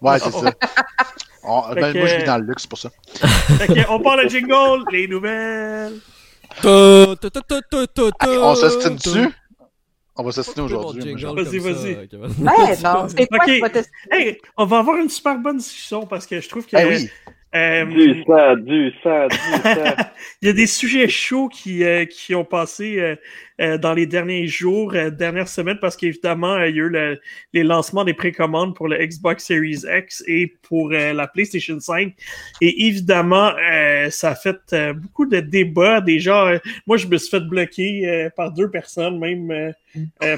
Ouais, 0.00 0.18
c'est 0.18 0.30
ça. 0.30 0.40
ben, 1.74 1.96
moi, 1.96 2.06
je 2.06 2.16
vis 2.16 2.24
dans 2.24 2.38
le 2.38 2.46
luxe 2.46 2.66
pour 2.66 2.78
ça. 2.78 2.90
on 3.88 4.00
parle 4.00 4.24
de 4.24 4.28
jingle, 4.30 4.84
les 4.92 5.08
nouvelles. 5.08 6.00
on 6.64 8.54
s'estime 8.54 8.96
dessus? 8.96 9.28
On 10.18 10.22
va 10.22 10.32
s'assiner 10.32 10.62
aujourd'hui. 10.62 11.14
Vas-y, 11.14 11.58
vas-y. 11.58 11.94
Ouais, 12.38 12.76
non, 12.82 13.06
c'est 13.08 13.28
okay. 13.30 13.62
hey, 14.10 14.38
on 14.56 14.64
va 14.64 14.78
avoir 14.78 14.96
une 14.96 15.10
super 15.10 15.38
bonne 15.38 15.58
discussion 15.58 16.06
parce 16.06 16.26
que 16.26 16.40
je 16.40 16.48
trouve 16.48 16.66
que. 16.66 16.76
Hey, 16.76 16.86
oui. 16.88 17.10
Euh, 17.54 17.84
du 17.86 18.22
sang, 18.24 18.56
du 18.56 18.92
sang, 19.02 19.28
du 19.28 19.36
sang. 19.62 19.94
Il 20.42 20.48
y 20.48 20.50
a 20.50 20.52
des 20.52 20.66
sujets 20.66 21.08
chauds 21.08 21.48
qui, 21.48 21.84
euh, 21.84 22.04
qui 22.04 22.34
ont 22.34 22.44
passé 22.44 22.98
euh, 22.98 23.16
euh, 23.58 23.78
dans 23.78 23.94
les 23.94 24.06
derniers 24.06 24.46
jours, 24.46 24.92
euh, 24.94 25.08
dernières 25.08 25.48
semaines, 25.48 25.78
parce 25.80 25.96
qu'évidemment, 25.96 26.58
il 26.58 26.76
y 26.76 26.80
a 26.80 26.84
eu 26.84 27.18
les 27.54 27.62
lancements 27.62 28.04
des 28.04 28.12
précommandes 28.12 28.74
pour 28.74 28.86
le 28.86 28.98
Xbox 28.98 29.46
Series 29.46 29.82
X 29.90 30.22
et 30.26 30.54
pour 30.60 30.92
euh, 30.92 31.14
la 31.14 31.26
PlayStation 31.26 31.80
5. 31.80 32.14
Et 32.60 32.86
évidemment, 32.86 33.52
ça 34.10 34.30
a 34.30 34.34
fait 34.34 34.92
beaucoup 34.94 35.24
de 35.24 35.40
débats. 35.40 36.02
Déjà, 36.02 36.60
moi, 36.86 36.98
je 36.98 37.06
me 37.06 37.16
suis 37.16 37.30
fait 37.30 37.40
bloquer 37.40 38.28
par 38.36 38.52
deux 38.52 38.70
personnes, 38.70 39.18
même 39.18 39.72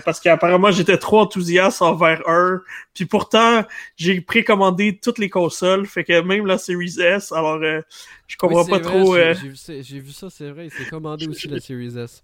parce 0.04 0.20
qu'apparemment, 0.20 0.70
j'étais 0.70 0.98
trop 0.98 1.20
enthousiaste 1.20 1.82
envers 1.82 2.22
eux. 2.28 2.64
Puis 2.94 3.06
pourtant, 3.06 3.64
j'ai 3.96 4.20
précommandé 4.20 4.98
toutes 5.02 5.18
les 5.18 5.28
consoles, 5.30 5.86
fait 5.86 6.04
que 6.04 6.20
même 6.20 6.46
la 6.46 6.58
Series 6.58 7.00
S. 7.00 7.32
Alors, 7.32 7.60
je 7.60 8.36
comprends 8.36 8.64
pas 8.64 8.80
trop. 8.80 9.16
J'ai 9.16 10.00
vu, 10.00 10.12
ça, 10.12 10.30
c'est 10.30 10.50
vrai. 10.50 10.66
Il 10.66 10.70
s'est 10.70 10.88
commandé 10.88 11.26
aussi 11.26 11.48
la 11.48 11.60
Series 11.60 11.98
S. 11.98 12.22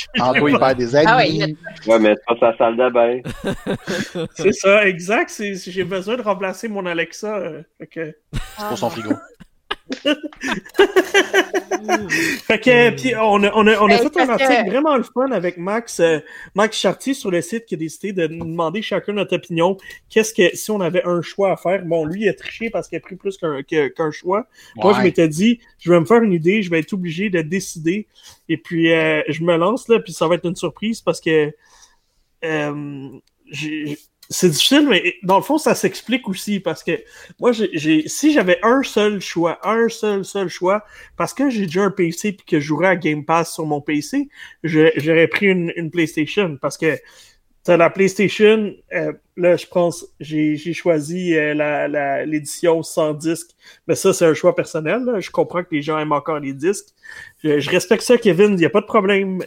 En 0.20 0.34
il 0.34 0.58
perd 0.58 0.78
des 0.78 0.96
ah 0.96 1.16
amis. 1.16 1.56
ouais, 1.86 1.98
mais 1.98 2.14
c'est 2.14 2.38
pas 2.38 2.52
sa 2.52 2.58
salle 2.58 2.76
de 2.76 2.90
bain. 2.90 3.20
c'est 4.34 4.52
ça, 4.52 4.86
exact. 4.86 5.42
J'ai 5.66 5.84
besoin 5.84 6.16
de 6.16 6.22
remplacer 6.22 6.68
mon 6.68 6.86
Alexa. 6.86 7.36
Euh, 7.36 7.62
c'est 7.92 8.16
pour 8.68 8.78
son 8.78 8.90
frigo. 8.90 9.12
fait 12.46 12.60
que, 12.60 12.90
puis 12.90 13.14
on 13.16 13.42
a, 13.42 13.50
on 13.54 13.66
a, 13.66 13.80
on 13.80 13.86
a 13.86 13.98
fait 13.98 14.20
un 14.20 14.28
article 14.28 14.66
vraiment 14.66 14.96
le 14.96 15.02
fun 15.02 15.30
avec 15.30 15.58
Max, 15.58 16.00
euh, 16.00 16.18
Max 16.54 16.78
Chartier 16.78 17.14
sur 17.14 17.30
le 17.30 17.40
site 17.42 17.66
qui 17.66 17.74
a 17.74 17.78
décidé 17.78 18.12
de 18.12 18.26
nous 18.26 18.44
demander 18.44 18.82
chacun 18.82 19.12
notre 19.12 19.36
opinion. 19.36 19.76
Qu'est-ce 20.08 20.34
que, 20.34 20.56
si 20.56 20.70
on 20.70 20.80
avait 20.80 21.04
un 21.04 21.22
choix 21.22 21.52
à 21.52 21.56
faire, 21.56 21.84
bon, 21.84 22.04
lui, 22.04 22.22
il 22.22 22.28
a 22.28 22.34
triché 22.34 22.70
parce 22.70 22.88
qu'il 22.88 22.98
a 22.98 23.00
pris 23.00 23.16
plus 23.16 23.38
qu'un 23.38 24.10
choix. 24.10 24.46
Moi, 24.76 24.94
je 24.94 25.02
m'étais 25.02 25.28
dit, 25.28 25.60
je 25.78 25.90
vais 25.90 26.00
me 26.00 26.04
faire 26.04 26.22
une 26.22 26.32
idée, 26.32 26.62
je 26.62 26.70
vais 26.70 26.80
être 26.80 26.92
obligé 26.92 27.30
de 27.30 27.42
décider. 27.42 28.06
Et 28.48 28.56
puis, 28.56 28.92
euh, 28.92 29.22
je 29.28 29.42
me 29.42 29.56
lance 29.56 29.88
là, 29.88 30.00
puis 30.00 30.12
ça 30.12 30.28
va 30.28 30.36
être 30.36 30.46
une 30.46 30.56
surprise 30.56 31.00
parce 31.00 31.20
que 31.20 31.52
euh, 32.44 33.08
j'ai 33.46 33.98
c'est 34.32 34.48
difficile, 34.48 34.88
mais 34.88 35.16
dans 35.22 35.36
le 35.36 35.42
fond, 35.42 35.58
ça 35.58 35.74
s'explique 35.74 36.26
aussi 36.28 36.58
parce 36.58 36.82
que 36.82 36.92
moi, 37.38 37.52
j'ai, 37.52 38.08
si 38.08 38.32
j'avais 38.32 38.58
un 38.62 38.82
seul 38.82 39.20
choix, 39.20 39.58
un 39.62 39.88
seul, 39.88 40.24
seul 40.24 40.48
choix, 40.48 40.84
parce 41.16 41.34
que 41.34 41.50
j'ai 41.50 41.66
déjà 41.66 41.82
un 41.82 41.90
PC 41.90 42.28
et 42.28 42.36
que 42.36 42.58
je 42.58 42.64
jouerais 42.64 42.88
à 42.88 42.96
Game 42.96 43.24
Pass 43.24 43.52
sur 43.52 43.66
mon 43.66 43.80
PC, 43.80 44.28
j'aurais 44.64 45.28
pris 45.28 45.46
une, 45.46 45.90
PlayStation 45.90 46.56
parce 46.60 46.78
que 46.78 46.98
t'as 47.64 47.76
la 47.76 47.90
PlayStation, 47.90 48.74
euh, 48.94 49.12
là, 49.36 49.56
je 49.56 49.66
pense, 49.66 50.06
j'ai, 50.18 50.56
choisi 50.72 51.36
euh, 51.36 51.52
la, 51.52 52.24
l'édition 52.24 52.82
sans 52.82 53.12
disque, 53.12 53.50
mais 53.86 53.94
ça, 53.94 54.14
c'est 54.14 54.24
un 54.24 54.34
choix 54.34 54.54
personnel. 54.56 55.02
Je 55.20 55.30
comprends 55.30 55.62
que 55.62 55.74
les 55.74 55.82
gens 55.82 55.98
aiment 55.98 56.12
encore 56.12 56.40
les 56.40 56.54
disques. 56.54 56.88
Je, 57.44 57.70
respecte 57.70 58.02
ça, 58.02 58.16
Kevin, 58.16 58.52
il 58.52 58.56
n'y 58.56 58.64
a 58.64 58.70
pas 58.70 58.80
de 58.80 58.86
problème. 58.86 59.42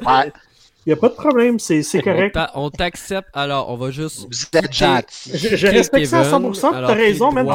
Il 0.86 0.89
n'y 0.89 0.93
a 0.93 0.98
pas 0.98 1.10
de 1.10 1.15
problème, 1.15 1.58
c'est 1.58 1.82
correct. 2.04 2.38
On 2.54 2.69
t'accepte, 2.69 3.30
alors 3.34 3.69
on 3.71 3.76
va 3.76 3.89
juste. 3.89 4.28
Vous 4.28 4.60
êtes 4.60 4.71
gentil. 4.71 5.32
Je, 5.34 5.67
respecte 5.67 6.06
ça 6.06 6.19
à 6.19 6.24
100%, 6.24 6.60
tu 6.60 6.76
as 6.76 6.88
raison, 6.93 7.32
même. 7.32 7.48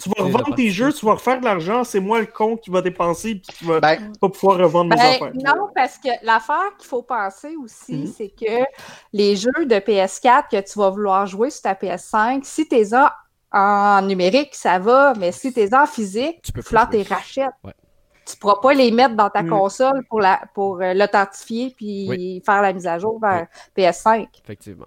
Tu 0.00 0.08
vas 0.08 0.24
revendre 0.24 0.54
tes 0.54 0.70
jeux, 0.70 0.92
tu 0.92 1.04
vas 1.04 1.14
refaire 1.14 1.40
de 1.40 1.44
l'argent, 1.44 1.82
c'est 1.82 1.98
moi 1.98 2.20
le 2.20 2.26
con 2.26 2.56
qui 2.56 2.70
va 2.70 2.82
dépenser 2.82 3.30
et 3.30 3.40
qui 3.40 3.64
va 3.64 3.80
ben, 3.80 4.12
pas 4.20 4.28
pouvoir 4.28 4.58
revendre 4.58 4.90
mes 4.90 4.96
ben, 4.96 5.02
affaires. 5.02 5.32
Non, 5.34 5.68
parce 5.74 5.98
que 5.98 6.08
l'affaire 6.22 6.76
qu'il 6.78 6.88
faut 6.88 7.02
penser 7.02 7.56
aussi, 7.56 7.94
mhm. 7.94 8.06
c'est 8.16 8.28
que 8.28 8.64
les 9.12 9.34
jeux 9.34 9.64
de 9.64 9.76
PS4 9.76 10.44
que 10.50 10.60
tu 10.60 10.78
vas 10.78 10.90
vouloir 10.90 11.26
jouer 11.26 11.50
sur 11.50 11.62
ta 11.62 11.74
PS5, 11.74 12.44
si 12.44 12.68
tu 12.68 12.76
es 12.76 12.90
en 13.52 14.02
numérique, 14.02 14.54
ça 14.54 14.78
va, 14.78 15.12
mais 15.18 15.32
si 15.32 15.52
tu 15.52 15.60
es 15.60 15.74
en 15.74 15.86
physique, 15.86 16.40
tu 16.42 16.52
peux 16.52 16.62
faire 16.62 16.88
tes 16.88 17.02
rachètes 17.02 17.50
tu 18.26 18.36
pourras 18.36 18.60
pas 18.60 18.74
les 18.74 18.90
mettre 18.90 19.14
dans 19.14 19.30
ta 19.30 19.42
mm. 19.42 19.48
console 19.48 20.04
pour 20.08 20.20
la 20.20 20.42
pour 20.54 20.82
euh, 20.82 20.92
l'authentifier 20.94 21.72
puis 21.76 22.42
faire 22.44 22.60
la 22.60 22.72
mise 22.72 22.86
à 22.86 22.98
jour 22.98 23.20
vers 23.20 23.46
PS5. 23.76 24.26
Effectivement. 24.42 24.86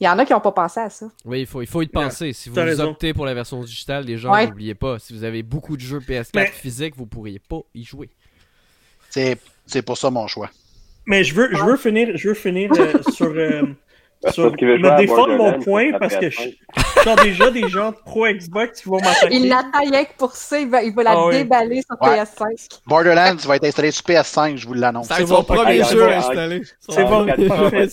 Il 0.00 0.04
y 0.04 0.08
en 0.08 0.18
a 0.18 0.24
qui 0.24 0.32
n'ont 0.32 0.40
pas 0.40 0.52
pensé 0.52 0.80
à 0.80 0.88
ça. 0.88 1.10
Oui, 1.26 1.40
il 1.40 1.46
faut, 1.46 1.60
il 1.60 1.66
faut 1.66 1.82
y 1.82 1.86
penser. 1.86 2.32
Si 2.32 2.48
vous, 2.48 2.58
optez 2.80 3.12
pour 3.12 3.26
la 3.26 3.34
version 3.34 3.62
digitale, 3.62 4.06
les 4.06 4.16
gens, 4.16 4.34
n'oubliez 4.34 4.74
pas. 4.74 4.98
Si 4.98 5.12
vous 5.12 5.24
avez 5.24 5.42
beaucoup 5.42 5.76
de 5.76 5.82
jeux 5.82 5.98
PS4 5.98 6.52
physiques, 6.52 6.96
vous 6.96 7.04
ne 7.04 7.08
pourriez 7.08 7.38
pas 7.38 7.60
y 7.74 7.84
jouer. 7.84 8.08
C'est 9.10 9.82
pour 9.84 9.98
ça 9.98 10.10
mon 10.10 10.26
choix. 10.26 10.50
Mais 11.06 11.22
je 11.24 11.34
veux, 11.34 11.50
je 11.52 11.62
veux 11.62 11.76
finir, 11.76 12.16
je 12.16 12.28
veux 12.28 12.34
finir 12.34 12.70
euh, 12.78 13.02
sur, 13.12 13.26
euh, 13.26 13.62
sur 14.28 14.52
me 14.52 14.98
défendre 14.98 15.36
mon 15.36 15.58
point 15.60 15.92
parce 15.98 16.16
que 16.16 16.28
je, 16.30 16.40
sens 17.02 17.22
déjà 17.22 17.50
des 17.50 17.68
gens 17.68 17.92
pro 17.92 18.26
Xbox 18.26 18.82
qui 18.82 18.88
vont 18.88 19.00
m'attaquer. 19.00 19.34
Il 19.34 19.48
l'attaquait 19.48 20.06
que 20.06 20.16
pour 20.18 20.32
ça, 20.32 20.58
il 20.60 20.68
va, 20.68 20.82
il 20.82 20.94
va 20.94 21.02
la 21.02 21.12
ah 21.12 21.30
déballer 21.30 21.82
sur 21.82 21.96
PS5. 21.96 22.80
Borderlands 22.86 23.36
va 23.46 23.56
être 23.56 23.64
installé 23.64 23.90
sur 23.90 24.04
PS5, 24.04 24.56
je 24.56 24.66
vous 24.66 24.74
l'annonce. 24.74 25.08
C'est 25.08 25.26
son 25.26 25.42
premier 25.42 25.82
jeu 25.84 26.12
installé. 26.12 26.62
C'est 26.80 27.04
bon, 27.04 27.26
parfait. 27.48 27.88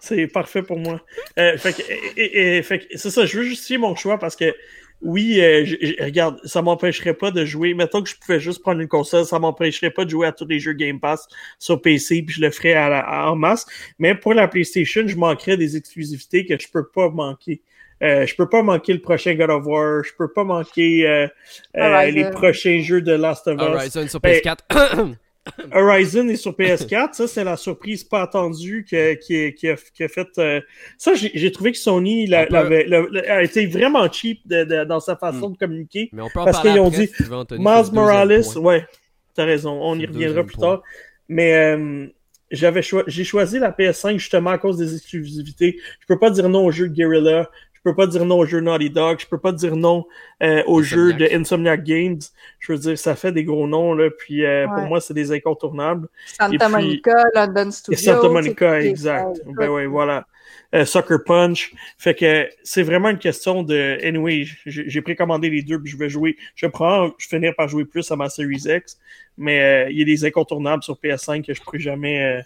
C'est 0.00 0.26
parfait 0.28 0.62
pour 0.62 0.78
moi. 0.78 1.00
Euh, 1.38 1.58
fait 1.58 1.74
que, 1.74 2.96
c'est 2.96 3.10
ça, 3.10 3.26
je 3.26 3.38
veux 3.38 3.44
justifier 3.44 3.76
mon 3.76 3.94
choix 3.94 4.18
parce 4.18 4.34
que 4.34 4.54
oui, 5.02 5.40
euh, 5.40 5.64
regarde, 6.00 6.40
ça 6.44 6.62
m'empêcherait 6.62 7.14
pas 7.14 7.30
de 7.30 7.44
jouer. 7.44 7.74
Mettons 7.74 8.02
que 8.02 8.08
je 8.08 8.16
pouvais 8.16 8.40
juste 8.40 8.60
prendre 8.60 8.80
une 8.80 8.88
console, 8.88 9.24
ça 9.24 9.38
m'empêcherait 9.38 9.90
pas 9.90 10.04
de 10.04 10.10
jouer 10.10 10.26
à 10.26 10.32
tous 10.32 10.46
les 10.46 10.58
jeux 10.58 10.74
Game 10.74 11.00
Pass 11.00 11.26
sur 11.58 11.80
PC, 11.80 12.22
puis 12.22 12.34
je 12.34 12.40
le 12.40 12.50
ferais 12.50 12.74
à 12.74 13.30
en 13.30 13.36
masse. 13.36 13.66
Mais 13.98 14.14
pour 14.14 14.34
la 14.34 14.46
PlayStation, 14.48 15.06
je 15.06 15.16
manquerais 15.16 15.56
des 15.56 15.76
exclusivités 15.76 16.44
que 16.44 16.58
je 16.58 16.68
peux 16.70 16.86
pas 16.86 17.08
manquer. 17.08 17.62
Euh, 18.02 18.26
je 18.26 18.34
peux 18.34 18.48
pas 18.48 18.62
manquer 18.62 18.94
le 18.94 19.00
prochain 19.00 19.34
God 19.34 19.50
of 19.50 19.66
War, 19.66 20.02
je 20.02 20.12
peux 20.16 20.32
pas 20.32 20.44
manquer 20.44 21.06
euh, 21.06 21.28
euh 21.76 22.10
les 22.10 22.30
prochains 22.30 22.80
jeux 22.80 23.02
de 23.02 23.12
Last 23.12 23.46
of 23.46 23.56
Us. 23.56 23.62
Horizon 23.62 24.08
sur 24.08 24.20
PS4. 24.20 25.16
Horizon 25.72 26.28
est 26.28 26.36
sur 26.36 26.52
PS4, 26.52 27.14
ça 27.14 27.28
c'est 27.28 27.44
la 27.44 27.56
surprise 27.56 28.04
pas 28.04 28.22
attendue 28.22 28.84
qui, 28.88 28.96
a, 28.96 29.76
fait. 29.76 30.28
Euh, 30.38 30.60
ça, 30.98 31.12
j'ai 31.14 31.52
trouvé 31.52 31.72
que 31.72 31.78
Sony 31.78 32.32
a 32.32 33.42
été 33.42 33.66
vraiment 33.66 34.10
cheap 34.10 34.46
dans 34.48 35.00
sa 35.00 35.16
façon 35.16 35.48
hmm. 35.48 35.52
de 35.52 35.58
communiquer. 35.58 36.10
Mais 36.12 36.22
on 36.22 36.28
peut 36.28 36.40
en 36.40 36.44
parce 36.44 36.60
qu'ils 36.60 36.78
ont 36.78 36.90
dit 36.90 37.10
Miles 37.52 37.92
Morales, 37.92 38.44
ouais, 38.56 38.86
t'as 39.34 39.44
raison, 39.44 39.72
on 39.82 39.98
y 39.98 40.06
reviendra 40.06 40.44
plus 40.44 40.56
tard. 40.56 40.82
Mais 41.28 41.54
euh, 41.54 42.06
j'avais 42.50 42.82
j'ai 43.06 43.24
choisi 43.24 43.58
la 43.58 43.70
PS5 43.70 44.18
justement 44.18 44.50
à 44.50 44.58
cause 44.58 44.76
des 44.76 44.94
exclusivités. 44.94 45.78
Je 46.00 46.06
peux 46.06 46.18
pas 46.18 46.30
dire 46.30 46.48
non 46.48 46.66
au 46.66 46.72
jeu 46.72 46.88
Guerrilla. 46.88 47.48
Je 47.84 47.90
peux 47.90 47.96
pas 47.96 48.06
dire 48.06 48.26
non 48.26 48.38
au 48.38 48.46
jeu 48.46 48.60
Naughty 48.60 48.90
Dog. 48.90 49.20
Je 49.20 49.26
peux 49.26 49.38
pas 49.38 49.52
dire 49.52 49.74
non 49.74 50.04
euh, 50.42 50.62
au 50.66 50.82
jeu 50.82 51.14
de 51.14 51.26
Insomniac 51.32 51.82
Games. 51.82 52.20
Je 52.58 52.72
veux 52.72 52.78
dire, 52.78 52.98
ça 52.98 53.16
fait 53.16 53.32
des 53.32 53.44
gros 53.44 53.66
noms, 53.66 53.94
là. 53.94 54.10
Puis 54.10 54.44
euh, 54.44 54.66
pour 54.68 54.84
moi, 54.84 55.00
c'est 55.00 55.14
des 55.14 55.32
incontournables. 55.32 56.08
Santa 56.26 56.68
Monica, 56.68 57.24
London 57.34 57.70
Studio. 57.70 57.98
Santa 57.98 58.28
Monica, 58.28 58.80
exact. 58.80 59.40
Ben 59.46 59.68
oui, 59.70 59.86
voilà. 59.86 60.26
Euh, 60.74 60.84
Sucker 60.84 61.16
Punch. 61.24 61.72
Fait 61.98 62.14
que 62.14 62.48
c'est 62.62 62.82
vraiment 62.82 63.08
une 63.08 63.18
question 63.18 63.62
de. 63.62 63.98
Anyway, 64.04 64.44
j'ai 64.66 65.02
précommandé 65.02 65.50
les 65.50 65.62
deux, 65.62 65.80
puis 65.80 65.90
je 65.90 65.96
vais 65.96 66.08
jouer. 66.08 66.36
Je 66.54 66.66
prends, 66.66 67.06
je 67.18 67.28
vais 67.28 67.38
finir 67.38 67.54
par 67.56 67.68
jouer 67.68 67.84
plus 67.84 68.10
à 68.10 68.16
ma 68.16 68.28
Series 68.28 68.64
X, 68.66 68.98
mais 69.36 69.60
euh, 69.60 69.90
il 69.90 69.98
y 69.98 70.02
a 70.02 70.04
des 70.04 70.24
incontournables 70.24 70.82
sur 70.82 70.96
PS5 71.02 71.44
que 71.44 71.54
je 71.54 71.60
pourrais 71.60 71.80
jamais. 71.80 72.22
Euh, 72.22 72.42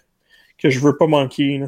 que 0.57 0.69
je 0.69 0.79
veux 0.79 0.95
pas 0.95 1.07
manquer. 1.07 1.63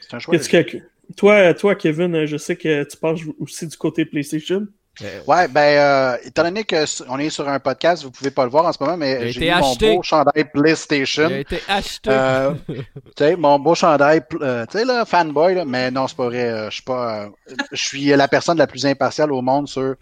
C'est 0.00 0.14
un 0.14 0.18
choix. 0.18 0.38
Que, 0.38 0.78
toi, 1.16 1.54
toi, 1.54 1.74
Kevin, 1.74 2.26
je 2.26 2.36
sais 2.36 2.56
que 2.56 2.84
tu 2.84 2.96
penses 2.96 3.20
aussi 3.38 3.66
du 3.66 3.76
côté 3.76 4.04
PlayStation. 4.04 4.66
Euh, 5.02 5.20
ouais, 5.26 5.48
ben, 5.48 5.60
euh, 5.60 6.16
étant 6.24 6.42
donné 6.42 6.64
qu'on 6.64 7.18
est 7.18 7.30
sur 7.30 7.48
un 7.48 7.58
podcast, 7.58 8.02
vous 8.02 8.10
pouvez 8.10 8.30
pas 8.30 8.44
le 8.44 8.50
voir 8.50 8.66
en 8.66 8.72
ce 8.72 8.82
moment, 8.82 8.96
mais 8.96 9.32
j'ai 9.32 9.40
mis 9.40 9.60
mon 9.60 9.74
beau 9.74 10.02
chandail 10.02 10.44
PlayStation. 10.52 11.28
Il 11.28 11.34
a 11.34 11.38
été 11.38 11.60
acheté. 11.68 12.10
Euh, 12.10 12.52
tu 12.68 12.84
sais, 13.16 13.36
mon 13.36 13.58
beau 13.58 13.74
chandail, 13.74 14.20
euh, 14.42 14.66
tu 14.66 14.78
sais, 14.78 14.84
là, 14.84 15.04
fanboy, 15.04 15.54
là, 15.54 15.64
mais 15.64 15.90
non, 15.90 16.06
c'est 16.06 16.16
pas 16.16 16.26
vrai. 16.26 16.44
Euh, 16.44 16.70
je 16.70 16.74
suis 16.74 16.82
pas, 16.82 17.28
je 17.72 17.82
suis 17.82 18.06
la 18.06 18.28
personne 18.28 18.58
la 18.58 18.66
plus 18.66 18.84
impartiale 18.84 19.32
au 19.32 19.40
monde 19.40 19.68
sur 19.68 19.94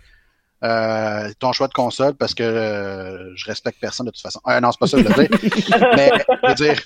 ton 0.61 1.52
choix 1.52 1.68
de 1.68 1.72
console 1.72 2.14
parce 2.14 2.34
que 2.34 3.32
je 3.36 3.44
respecte 3.46 3.78
personne 3.80 4.06
de 4.06 4.11
toute 4.11 4.22
façon. 4.22 4.40
non, 4.61 4.72
c'est 4.72 4.80
pas 4.80 4.86
ça 4.88 4.96
que 4.96 5.04
je 5.04 5.09
veux 5.09 5.28
dire. 5.28 5.38
mais, 5.96 6.11
je 6.42 6.48
veux 6.48 6.54
dire, 6.54 6.82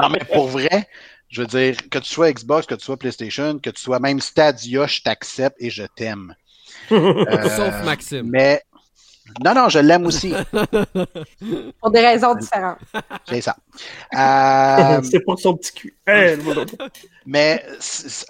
non, 0.00 0.08
mais 0.08 0.24
pour 0.32 0.48
vrai, 0.48 0.88
je 1.28 1.42
veux 1.42 1.46
dire, 1.46 1.76
que 1.90 1.98
tu 1.98 2.10
sois 2.10 2.32
Xbox, 2.32 2.66
que 2.66 2.74
tu 2.74 2.84
sois 2.84 2.96
PlayStation, 2.96 3.58
que 3.58 3.70
tu 3.70 3.80
sois 3.80 3.98
même 3.98 4.20
Stadia, 4.20 4.86
je 4.86 5.02
t'accepte 5.02 5.56
et 5.60 5.70
je 5.70 5.84
t'aime. 5.84 6.34
Euh, 6.90 7.48
Sauf 7.50 7.84
Maxime. 7.84 8.30
Mais 8.30 8.62
non, 9.44 9.54
non, 9.54 9.68
je 9.68 9.78
l'aime 9.78 10.06
aussi. 10.06 10.32
pour 11.80 11.90
des 11.90 12.00
raisons 12.00 12.34
différentes. 12.34 12.78
C'est 13.28 13.40
ça. 13.40 13.56
Euh, 14.14 15.02
c'est 15.02 15.20
pour 15.20 15.38
son 15.38 15.54
petit 15.54 15.72
cul. 15.72 15.96
mais 17.26 17.64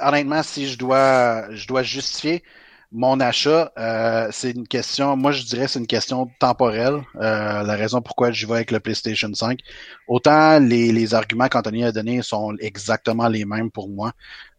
honnêtement, 0.01 0.43
si 0.43 0.69
je 0.69 0.77
dois, 0.77 1.47
je 1.53 1.67
dois 1.67 1.83
justifier, 1.83 2.43
mon 2.91 3.21
achat, 3.21 3.71
euh, 3.79 4.29
c'est 4.33 4.53
une 4.53 4.67
question, 4.67 5.15
moi 5.15 5.31
je 5.31 5.43
dirais 5.45 5.69
c'est 5.69 5.79
une 5.79 5.87
question 5.87 6.31
temporelle. 6.39 7.03
Euh, 7.17 7.63
la 7.63 7.77
raison 7.77 8.01
pourquoi 8.01 8.31
j'y 8.33 8.47
vais 8.47 8.55
avec 8.55 8.71
le 8.71 8.81
PlayStation 8.81 9.33
5. 9.33 9.61
Autant 10.07 10.59
les, 10.59 10.91
les 10.91 11.13
arguments 11.13 11.49
qu'Anthony 11.49 11.85
a 11.85 11.93
donnés 11.93 12.23
sont 12.23 12.55
exactement 12.61 13.29
les 13.29 13.45
mêmes 13.45 13.71
pour 13.71 13.91
moi. 13.91 14.13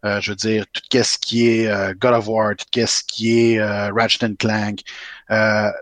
Euh, 0.04 0.20
je 0.20 0.30
veux 0.30 0.36
dire, 0.36 0.64
tout 0.72 1.02
ce 1.02 1.18
qui 1.18 1.48
est 1.48 1.68
euh, 1.68 1.92
God 1.98 2.14
of 2.14 2.28
War, 2.28 2.54
tout 2.56 2.86
ce 2.86 3.02
qui 3.04 3.52
est 3.52 3.58
euh, 3.58 3.90
Ratchet 3.92 4.34
Clank, 4.38 4.80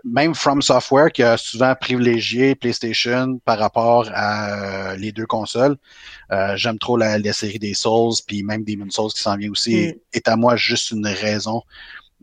même 0.03 0.35
From 0.35 0.61
Software 0.61 1.11
qui 1.11 1.23
a 1.23 1.37
souvent 1.37 1.73
privilégié 1.73 2.53
PlayStation 2.55 3.39
par 3.45 3.57
rapport 3.57 4.09
à 4.13 4.95
les 4.95 5.11
deux 5.11 5.25
consoles. 5.25 5.77
J'aime 6.55 6.77
trop 6.77 6.97
la, 6.97 7.17
la, 7.17 7.33
série 7.33 7.57
des 7.57 7.73
Souls, 7.73 8.13
puis 8.27 8.43
même 8.43 8.63
Demon 8.63 8.89
Souls 8.91 9.11
qui 9.11 9.21
s'en 9.21 9.37
vient 9.37 9.49
aussi, 9.49 9.87
mm. 9.87 9.93
est 10.13 10.27
à 10.27 10.35
moi 10.35 10.55
juste 10.55 10.91
une 10.91 11.07
raison 11.07 11.63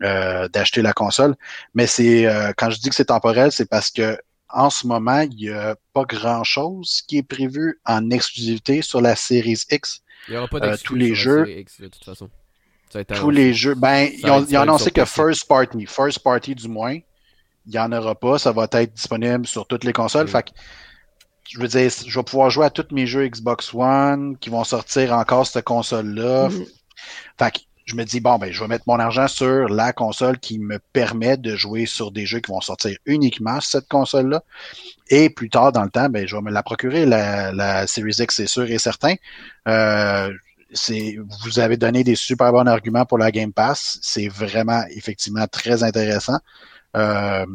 euh, 0.03 0.47
d'acheter 0.49 0.81
la 0.81 0.93
console. 0.93 1.35
Mais 1.73 1.87
c'est 1.87 2.25
euh, 2.25 2.53
quand 2.55 2.69
je 2.69 2.79
dis 2.79 2.89
que 2.89 2.95
c'est 2.95 3.05
temporel, 3.05 3.51
c'est 3.51 3.69
parce 3.69 3.89
que 3.89 4.17
en 4.49 4.69
ce 4.69 4.87
moment, 4.87 5.21
il 5.21 5.35
n'y 5.35 5.49
a 5.49 5.75
pas 5.93 6.03
grand-chose 6.03 7.01
qui 7.07 7.17
est 7.17 7.23
prévu 7.23 7.79
en 7.85 8.09
exclusivité 8.11 8.81
sur 8.81 9.01
la 9.01 9.15
Series 9.15 9.63
X. 9.69 10.01
Il 10.27 10.31
n'y 10.31 10.37
aura 10.37 10.47
pas 10.47 10.59
euh, 10.59 10.77
tous 10.83 10.95
les 10.95 11.15
jeux. 11.15 11.49
X, 11.49 11.81
de 11.81 11.87
toute 11.87 12.03
façon. 12.03 12.29
tous 13.15 13.29
les 13.29 13.53
jeux. 13.53 13.75
Ben, 13.75 14.09
ils 14.17 14.29
ont, 14.29 14.61
annoncé 14.61 14.91
que 14.91 15.03
First 15.03 15.47
Party, 15.47 15.85
First 15.85 16.19
Party 16.19 16.55
du 16.55 16.67
moins, 16.67 16.93
il 17.65 17.71
n'y 17.71 17.79
en 17.79 17.91
aura 17.91 18.15
pas. 18.15 18.37
Ça 18.37 18.51
va 18.51 18.67
être 18.71 18.93
disponible 18.93 19.45
sur 19.45 19.67
toutes 19.67 19.83
les 19.83 19.93
consoles. 19.93 20.27
Fait 20.27 20.43
que, 20.43 20.51
je 21.49 21.59
veux 21.59 21.67
dire, 21.67 21.89
je 21.89 22.19
vais 22.19 22.23
pouvoir 22.23 22.49
jouer 22.49 22.65
à 22.65 22.69
tous 22.69 22.93
mes 22.93 23.05
jeux 23.05 23.27
Xbox 23.27 23.73
One 23.73 24.37
qui 24.37 24.49
vont 24.49 24.63
sortir 24.63 25.13
encore 25.13 25.45
cette 25.47 25.65
console-là. 25.65 26.49
Mm-hmm. 26.49 26.67
Fait 27.37 27.51
que, 27.51 27.59
je 27.87 27.95
me 27.95 28.03
dis, 28.03 28.19
bon, 28.19 28.37
ben, 28.37 28.51
je 28.51 28.59
vais 28.59 28.67
mettre 28.67 28.83
mon 28.85 28.99
argent 28.99 29.27
sur 29.27 29.69
la 29.69 29.93
console 29.93 30.37
qui 30.39 30.59
me 30.59 30.77
permet 30.91 31.37
de 31.37 31.55
jouer 31.55 31.85
sur 31.85 32.11
des 32.11 32.25
jeux 32.25 32.41
qui 32.41 32.51
vont 32.51 32.59
sortir 32.59 32.95
uniquement 33.05 33.61
sur 33.61 33.79
cette 33.79 33.87
console-là. 33.87 34.43
Et 35.09 35.29
plus 35.29 35.49
tard 35.49 35.71
dans 35.71 35.83
le 35.83 35.89
temps, 35.89 36.09
ben, 36.09 36.27
je 36.27 36.35
vais 36.35 36.41
me 36.41 36.51
la 36.51 36.63
procurer, 36.63 37.05
la, 37.05 37.53
la 37.53 37.87
Series 37.87 38.17
X, 38.19 38.35
c'est 38.35 38.47
sûr 38.47 38.69
et 38.69 38.77
certain. 38.77 39.15
Euh, 39.69 40.29
c'est, 40.73 41.17
vous 41.43 41.59
avez 41.59 41.77
donné 41.77 42.03
des 42.03 42.15
super 42.15 42.51
bons 42.51 42.67
arguments 42.67 43.05
pour 43.05 43.17
la 43.17 43.31
Game 43.31 43.53
Pass. 43.53 43.99
C'est 44.01 44.27
vraiment, 44.27 44.83
effectivement, 44.89 45.47
très 45.47 45.81
intéressant. 45.81 46.39
Euh, 46.97 47.45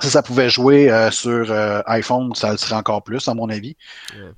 si 0.00 0.10
ça 0.10 0.22
pouvait 0.22 0.50
jouer 0.50 0.90
euh, 0.90 1.10
sur 1.10 1.52
euh, 1.52 1.82
iPhone, 1.86 2.34
ça 2.34 2.50
le 2.50 2.58
serait 2.58 2.74
encore 2.74 3.04
plus, 3.04 3.28
à 3.28 3.34
mon 3.34 3.48
avis. 3.48 3.76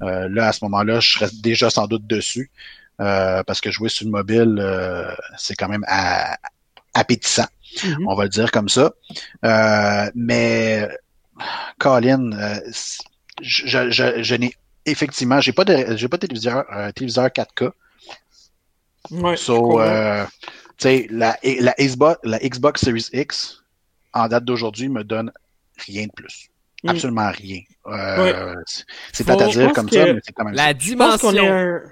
Euh, 0.02 0.28
là, 0.28 0.48
à 0.48 0.52
ce 0.52 0.64
moment-là, 0.64 1.00
je 1.00 1.12
serais 1.12 1.30
déjà 1.42 1.70
sans 1.70 1.86
doute 1.86 2.06
dessus. 2.06 2.50
Euh, 3.00 3.42
parce 3.42 3.60
que 3.60 3.70
jouer 3.70 3.88
sur 3.88 4.04
le 4.06 4.12
mobile, 4.12 4.56
euh, 4.60 5.12
c'est 5.36 5.54
quand 5.56 5.68
même 5.68 5.84
appétissant. 6.94 7.46
Mm-hmm. 7.76 8.04
On 8.06 8.14
va 8.14 8.24
le 8.24 8.28
dire 8.28 8.52
comme 8.52 8.68
ça. 8.68 8.92
Euh, 9.44 10.10
mais 10.14 10.88
Colin, 11.78 12.30
je, 13.42 13.90
je, 13.90 14.22
je 14.22 14.34
n'ai 14.36 14.54
effectivement, 14.86 15.40
j'ai 15.40 15.52
pas 15.52 15.64
de 15.64 15.96
j'ai 15.96 16.08
pas 16.08 16.18
de 16.18 16.26
téléviseur, 16.26 16.64
téléviseur 16.94 17.26
4K. 17.26 17.70
Ouais, 19.10 19.36
so, 19.36 19.80
tu 20.76 20.88
sais, 20.88 21.06
la, 21.10 21.36
la, 21.42 21.74
Xbox, 21.78 22.20
la 22.24 22.38
Xbox 22.38 22.80
Series 22.80 23.08
X, 23.12 23.62
en 24.12 24.28
date 24.28 24.44
d'aujourd'hui, 24.44 24.88
me 24.88 25.04
donne 25.04 25.32
rien 25.86 26.06
de 26.06 26.12
plus. 26.12 26.48
Mm. 26.84 26.88
Absolument 26.90 27.30
rien. 27.30 27.60
C'est 29.12 29.26
pas 29.26 29.42
à 29.42 29.48
dire 29.48 29.72
comme 29.72 29.90
ça, 29.90 30.12
mais 30.12 30.20
c'est 30.24 30.32
quand 30.32 30.44
même 30.44 30.54
La 30.54 30.72
dimension. 30.74 31.82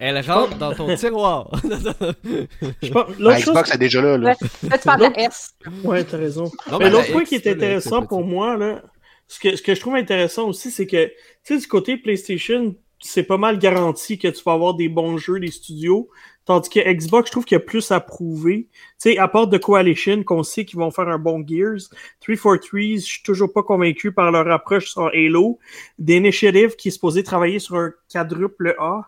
Elle 0.00 0.18
rentre 0.20 0.56
dans 0.56 0.72
ton 0.72 0.94
tiroir. 0.96 1.50
la 3.18 3.38
Xbox 3.38 3.74
est 3.74 3.78
déjà 3.78 4.00
là. 4.00 4.16
là. 4.16 4.34
Parles 4.82 4.98
de 4.98 5.04
la 5.04 5.20
S. 5.26 5.50
Ouais, 5.84 6.02
t'as 6.04 6.16
raison. 6.16 6.50
mais 6.78 6.88
l'autre 6.88 7.12
point 7.12 7.24
qui 7.24 7.34
est 7.34 7.46
intéressant 7.46 8.06
pour 8.06 8.24
moi, 8.24 8.56
là, 8.56 8.82
ce 9.28 9.38
que, 9.38 9.54
ce 9.54 9.62
que 9.62 9.74
je 9.74 9.80
trouve 9.80 9.96
intéressant 9.96 10.48
aussi, 10.48 10.70
c'est 10.70 10.86
que, 10.86 11.06
tu 11.06 11.12
sais, 11.44 11.58
du 11.58 11.66
côté 11.66 11.98
PlayStation, 11.98 12.74
c'est 12.98 13.24
pas 13.24 13.36
mal 13.36 13.58
garanti 13.58 14.18
que 14.18 14.28
tu 14.28 14.42
vas 14.42 14.52
avoir 14.52 14.74
des 14.74 14.88
bons 14.88 15.18
jeux, 15.18 15.38
des 15.38 15.50
studios. 15.50 16.08
Tandis 16.46 16.70
que 16.70 16.80
Xbox, 16.80 17.28
je 17.28 17.32
trouve 17.32 17.44
qu'il 17.44 17.56
y 17.56 17.60
a 17.60 17.64
plus 17.64 17.92
à 17.92 18.00
prouver. 18.00 18.68
Tu 18.72 19.12
sais, 19.12 19.18
à 19.18 19.28
part 19.28 19.48
de 19.48 19.58
Coalition, 19.58 20.22
qu'on 20.24 20.42
sait 20.42 20.64
qu'ils 20.64 20.78
vont 20.78 20.90
faire 20.90 21.08
un 21.08 21.18
bon 21.18 21.44
Gears. 21.46 21.90
343, 22.22 22.80
je 22.80 22.96
suis 22.98 23.22
toujours 23.22 23.52
pas 23.52 23.62
convaincu 23.62 24.12
par 24.12 24.32
leur 24.32 24.50
approche 24.50 24.90
sur 24.90 25.08
Halo. 25.08 25.58
D'initiative 25.98 26.74
qui 26.76 26.88
est 26.88 26.92
supposé 26.92 27.22
travailler 27.22 27.58
sur 27.58 27.76
un 27.76 27.92
quadruple 28.10 28.74
A. 28.78 29.02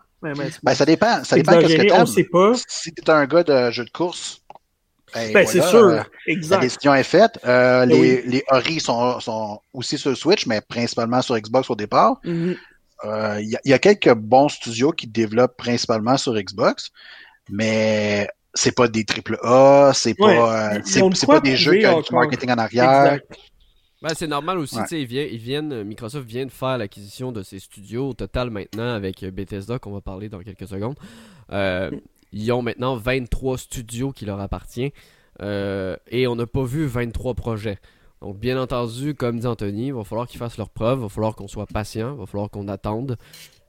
Ben, 0.63 0.73
ça 0.73 0.85
dépend. 0.85 1.23
Ça 1.23 1.35
dépend 1.35 1.57
de 1.57 1.67
ce 1.67 1.75
que 1.75 1.81
t'aimes. 1.81 2.05
sait 2.05 2.23
pas. 2.23 2.53
Si 2.67 2.91
t'es 2.91 3.09
un 3.09 3.25
gars 3.25 3.43
de 3.43 3.71
jeu 3.71 3.85
de 3.85 3.89
course, 3.89 4.43
ben, 5.13 5.33
ben 5.33 5.47
c'est 5.47 5.61
sûr. 5.61 5.85
Euh, 5.85 6.01
exact. 6.27 6.55
La 6.55 6.61
décision 6.61 6.93
est 6.95 7.03
faite. 7.03 7.39
Euh, 7.45 7.85
ben 7.85 7.89
les, 7.89 8.21
les 8.23 8.43
Ori 8.49 8.79
sont, 8.79 9.19
sont 9.19 9.59
aussi 9.73 9.97
sur 9.97 10.15
Switch, 10.17 10.45
mais 10.47 10.61
principalement 10.61 11.21
sur 11.21 11.37
Xbox 11.37 11.69
au 11.69 11.75
départ. 11.75 12.19
Mm-hmm. 12.25 12.57
Euh, 13.05 13.41
il 13.41 13.57
y, 13.65 13.73
a 13.73 13.79
quelques 13.79 14.13
bons 14.13 14.47
studios 14.47 14.91
qui 14.91 15.07
développent 15.07 15.57
principalement 15.57 16.15
sur 16.15 16.33
Xbox, 16.35 16.89
mais 17.49 18.29
c'est 18.53 18.73
pas 18.73 18.87
des 18.87 19.03
triple 19.03 19.37
A, 19.43 19.91
c'est 19.93 20.13
pas, 20.13 20.71
c'est 20.85 21.27
pas 21.27 21.41
des 21.41 21.57
jeux 21.57 21.75
qui 21.75 21.85
ont 21.85 21.99
du 21.99 22.13
marketing 22.15 22.51
en 22.51 22.59
arrière. 22.59 23.13
Exact. 23.13 23.33
Ben, 24.03 24.13
c'est 24.13 24.27
normal 24.27 24.57
aussi, 24.57 24.75
tu 24.81 24.87
sais, 24.87 25.01
ils, 25.01 25.37
viennent, 25.37 25.83
Microsoft 25.83 26.27
vient 26.27 26.45
de 26.45 26.51
faire 26.51 26.77
l'acquisition 26.77 27.31
de 27.31 27.41
ces 27.41 27.59
studios 27.59 28.09
au 28.09 28.13
total 28.13 28.49
maintenant 28.49 28.93
avec 28.93 29.23
Bethesda 29.23 29.79
qu'on 29.79 29.93
va 29.93 30.01
parler 30.01 30.27
dans 30.27 30.39
quelques 30.41 30.67
secondes. 30.67 30.97
Euh, 31.53 31.89
ils 32.33 32.51
ont 32.51 32.61
maintenant 32.61 32.97
23 32.97 33.57
studios 33.57 34.11
qui 34.11 34.25
leur 34.25 34.41
appartiennent 34.41 34.91
euh, 35.41 35.95
et 36.09 36.27
on 36.27 36.35
n'a 36.35 36.45
pas 36.45 36.65
vu 36.65 36.85
23 36.85 37.33
projets. 37.33 37.79
Donc 38.19 38.37
bien 38.37 38.61
entendu, 38.61 39.15
comme 39.15 39.39
dit 39.39 39.47
Anthony, 39.47 39.87
il 39.87 39.93
va 39.93 40.03
falloir 40.03 40.27
qu'ils 40.27 40.39
fassent 40.39 40.57
leurs 40.57 40.69
preuves, 40.69 40.99
il 40.99 41.03
va 41.03 41.09
falloir 41.09 41.33
qu'on 41.33 41.47
soit 41.47 41.65
patient, 41.65 42.13
il 42.13 42.19
va 42.19 42.25
falloir 42.25 42.49
qu'on 42.49 42.67
attende 42.67 43.17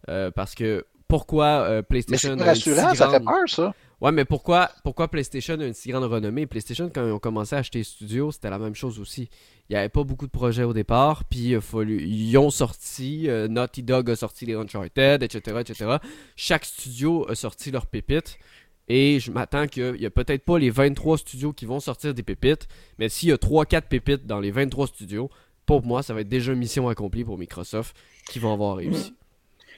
euh, 0.08 0.32
parce 0.32 0.56
que 0.56 0.84
pourquoi 1.14 1.82
PlayStation 1.88 2.36
Mais 2.36 2.38
c'est 2.38 2.48
rassurant, 2.48 2.94
ça 2.94 3.10
fait 3.10 3.20
peur 3.20 3.48
ça. 3.48 3.74
Ouais, 4.00 4.12
mais 4.12 4.24
pourquoi, 4.24 4.70
pourquoi 4.82 5.08
PlayStation 5.08 5.58
a 5.60 5.64
une 5.64 5.72
si 5.72 5.90
grande 5.90 6.04
renommée? 6.04 6.46
PlayStation, 6.46 6.90
quand 6.94 7.06
ils 7.06 7.12
ont 7.12 7.18
commencé 7.18 7.54
à 7.54 7.60
acheter 7.60 7.78
les 7.78 7.84
studios, 7.84 8.32
c'était 8.32 8.50
la 8.50 8.58
même 8.58 8.74
chose 8.74 8.98
aussi. 8.98 9.30
Il 9.68 9.72
n'y 9.72 9.76
avait 9.76 9.88
pas 9.88 10.04
beaucoup 10.04 10.26
de 10.26 10.30
projets 10.30 10.64
au 10.64 10.72
départ, 10.72 11.24
puis 11.24 11.52
il 11.52 11.60
fallu, 11.60 12.02
ils 12.02 12.36
ont 12.36 12.50
sorti, 12.50 13.30
euh, 13.30 13.48
Naughty 13.48 13.82
Dog 13.82 14.10
a 14.10 14.16
sorti 14.16 14.44
les 14.44 14.54
Uncharted, 14.54 15.22
etc., 15.22 15.56
etc. 15.60 15.96
Chaque 16.36 16.66
studio 16.66 17.26
a 17.30 17.34
sorti 17.34 17.70
leur 17.70 17.86
pépite. 17.86 18.38
Et 18.88 19.20
je 19.20 19.30
m'attends 19.30 19.66
qu'il 19.66 19.94
n'y 19.94 20.04
a 20.04 20.10
peut-être 20.10 20.44
pas 20.44 20.58
les 20.58 20.68
23 20.68 21.16
studios 21.16 21.54
qui 21.54 21.64
vont 21.64 21.80
sortir 21.80 22.12
des 22.12 22.22
pépites, 22.22 22.68
mais 22.98 23.08
s'il 23.08 23.30
y 23.30 23.32
a 23.32 23.36
3-4 23.36 23.88
pépites 23.88 24.26
dans 24.26 24.40
les 24.40 24.50
23 24.50 24.88
studios, 24.88 25.30
pour 25.64 25.82
moi, 25.82 26.02
ça 26.02 26.12
va 26.12 26.20
être 26.20 26.28
déjà 26.28 26.52
une 26.52 26.58
mission 26.58 26.90
accomplie 26.90 27.24
pour 27.24 27.38
Microsoft 27.38 27.96
qui 28.28 28.38
vont 28.38 28.52
avoir 28.52 28.76
réussi. 28.76 29.14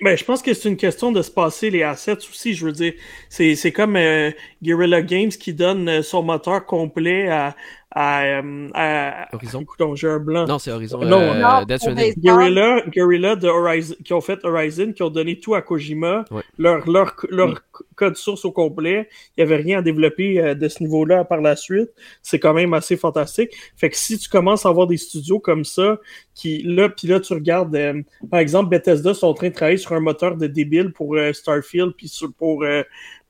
Ben, 0.03 0.17
je 0.17 0.25
pense 0.25 0.43
que 0.43 0.53
c'est 0.53 0.69
une 0.69 0.77
question 0.77 1.11
de 1.11 1.23
se 1.23 1.31
passer 1.31 1.71
les 1.71 1.83
assets 1.83 2.19
aussi. 2.29 2.55
Je 2.55 2.67
veux 2.67 2.73
dire, 2.73 2.93
c'est 3.31 3.73
comme 3.73 3.97
euh, 3.97 4.31
Guerrilla 4.63 5.01
Games 5.03 5.31
qui 5.31 5.55
donne 5.55 5.89
euh, 5.89 6.03
son 6.03 6.23
moteur 6.23 6.67
complet 6.67 7.29
à, 7.29 7.57
à, 7.99 8.25
euh, 8.43 8.69
à 8.75 9.35
Horizon? 9.35 9.63
Écoute, 9.63 9.81
j'ai 9.95 10.09
un 10.09 10.19
blanc. 10.19 10.47
Non, 10.47 10.59
c'est 10.59 10.71
Horizon. 10.71 10.99
Non, 10.99 11.19
euh, 11.19 11.41
non, 11.41 11.63
Death 11.65 11.79
Stranding. 11.79 12.05
les- 12.05 12.15
Guerrilla, 12.21 12.83
Guerrilla 12.89 13.37
de 13.37 13.49
Horizon, 13.49 13.95
qui 14.05 14.13
ont 14.13 14.21
fait 14.21 14.45
Horizon, 14.45 14.93
qui 14.93 15.03
ont 15.03 15.09
donné 15.09 15.39
tout 15.41 15.55
à 15.55 15.63
Kojima, 15.63 16.25
Ouais. 16.31 16.43
leur, 16.59 16.87
leur, 16.89 17.17
leur 17.31 17.63
code 17.95 18.17
source 18.17 18.45
au 18.45 18.53
complet. 18.53 19.09
Il 19.37 19.45
n'y 19.45 19.51
avait 19.51 19.63
rien 19.63 19.79
à 19.79 19.83
développer 19.83 20.39
euh, 20.41 20.55
de 20.55 20.69
ce 20.69 20.83
niveau-là 20.83 21.25
par 21.25 21.41
la 21.41 21.57
suite. 21.57 21.89
C'est 22.21 22.39
quand 22.39 22.53
même 22.53 22.75
assez 22.75 22.99
fantastique. 22.99 23.51
Fait 23.77 23.89
que 23.89 23.97
si 23.97 24.19
tu 24.19 24.29
commences 24.29 24.67
à 24.67 24.69
avoir 24.69 24.87
des 24.87 24.99
studios 24.99 25.41
comme 25.41 25.65
ça, 25.65 25.99
qui 26.35 26.63
là, 26.65 26.91
puis 26.91 27.09
là, 27.09 27.19
tu 27.21 27.33
regardes, 27.33 27.75
euh, 27.75 28.03
par 28.31 28.41
exemple, 28.41 28.69
Bethesda 28.69 29.15
sont 29.15 29.29
en 29.29 29.35
train 29.35 29.49
de 29.49 29.55
travailler 29.55 29.79
sur 29.79 29.93
un 29.93 30.01
moteur 30.01 30.37
de 30.37 30.47
débile 30.47 30.93
pour 30.93 31.15
euh, 31.17 31.33
Starfield, 31.33 31.93
puis 31.97 32.09
sur- 32.09 32.31
pour 32.35 32.63
euh, 32.63 32.83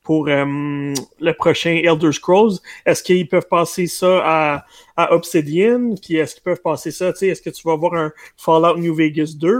pour 0.07 0.29
euh, 0.29 0.45
le 1.21 1.33
prochain 1.33 1.81
Elder 1.83 2.13
Scrolls. 2.13 2.53
Est-ce 2.87 3.03
qu'ils 3.03 3.27
peuvent 3.27 3.49
passer 3.51 3.89
ça 3.89 4.23
à, 4.25 4.67
à 4.97 5.13
Obsidian? 5.13 5.97
Puis 6.01 6.15
est-ce 6.15 6.35
qu'ils 6.37 6.45
peuvent 6.45 6.61
passer 6.63 6.93
ça, 6.93 7.13
tu 7.13 7.19
sais, 7.19 7.27
est-ce 7.27 7.43
que 7.43 7.51
tu 7.51 7.61
vas 7.65 7.73
avoir 7.73 7.95
un 7.95 8.13
Fallout 8.37 8.79
New 8.79 8.95
Vegas 8.95 9.33
2? 9.37 9.51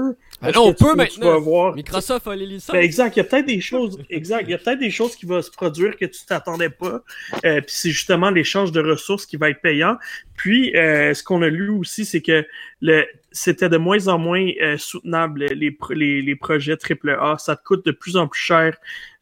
Ah 0.41 0.51
Est-ce 0.51 0.57
non, 0.57 0.67
on 0.69 0.73
peut 0.73 0.95
maintenant. 0.95 1.35
avoir- 1.35 1.75
Microsoft 1.75 2.29
a 2.29 2.37
les 2.37 2.47
licences. 2.47 2.71
ben, 2.73 2.81
exact, 2.81 3.17
il 3.17 3.19
y 3.19 3.23
a 3.23 3.25
peut-être 3.25 3.47
des 3.47 3.61
choses, 3.61 3.99
exact, 4.09 4.45
il 4.47 4.51
y 4.53 4.55
a 4.55 4.59
peut-être 4.59 4.79
des 4.79 4.91
choses 4.91 5.17
qui 5.17 5.27
vont 5.27 5.43
se 5.43 5.51
produire 5.51 5.97
que 5.97 6.05
tu 6.05 6.25
t'attendais 6.25 6.71
pas. 6.71 7.03
Euh, 7.45 7.61
puis 7.61 7.75
c'est 7.75 7.91
justement 7.91 8.31
l'échange 8.31 8.71
de 8.71 8.81
ressources 8.81 9.27
qui 9.27 9.37
va 9.37 9.51
être 9.51 9.61
payant. 9.61 9.97
Puis 10.37 10.77
euh, 10.77 11.13
ce 11.13 11.25
qu'on 11.25 11.43
a 11.43 11.49
lu 11.49 11.71
aussi, 11.71 12.05
c'est 12.05 12.23
que 12.23 12.47
le 12.81 13.05
c'était 13.37 13.69
de 13.69 13.77
moins 13.77 14.09
en 14.09 14.19
moins 14.19 14.49
euh, 14.63 14.79
soutenable 14.79 15.45
les, 15.45 15.77
les, 15.91 16.23
les 16.23 16.37
projets 16.37 16.77
AAA. 16.77 17.37
Ça 17.39 17.55
te 17.55 17.63
coûte 17.63 17.85
de 17.85 17.91
plus 17.93 18.17
en 18.17 18.27
plus 18.29 18.41
cher. 18.41 18.77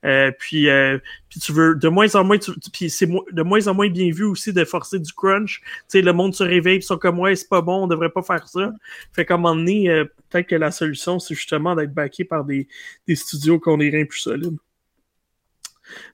Euh, 0.04 0.30
puis, 0.38 0.68
euh, 0.68 0.98
puis 1.28 1.40
tu 1.40 1.52
veux 1.52 1.74
de 1.74 1.88
moins 1.88 2.14
en 2.14 2.22
moins, 2.24 2.38
tu- 2.38 2.52
puis 2.72 2.90
c'est 2.90 3.06
de 3.06 3.42
moins 3.42 3.66
en 3.68 3.74
moins 3.74 3.88
bien 3.88 4.10
vu 4.12 4.24
aussi 4.24 4.52
de 4.52 4.64
forcer 4.64 4.98
du 4.98 5.12
crunch. 5.12 5.60
Tu 5.62 5.68
sais, 5.88 6.02
le 6.02 6.12
monde 6.12 6.34
se 6.34 6.44
réveille, 6.44 6.76
ils 6.78 6.82
sont 6.82 6.98
comme 6.98 7.18
ouais, 7.18 7.34
c'est 7.36 7.48
pas 7.48 7.62
bon, 7.62 7.84
on 7.84 7.86
devrait 7.86 8.10
pas 8.10 8.22
faire 8.22 8.46
ça. 8.46 8.70
Fait 9.12 9.24
qu'à 9.24 9.34
un 9.34 9.36
moment 9.38 9.56
donné, 9.56 9.88
euh, 9.90 10.04
peut-être 10.30 10.46
que 10.46 10.56
la 10.56 10.70
solution, 10.70 11.18
c'est 11.18 11.34
justement 11.34 11.74
d'être 11.74 11.92
backé 11.94 12.24
par 12.24 12.44
des, 12.44 12.68
des 13.08 13.16
studios 13.16 13.58
qui 13.58 13.68
ont 13.70 13.78
des 13.78 13.90
reins 13.90 14.04
plus 14.04 14.20
solides. 14.20 14.56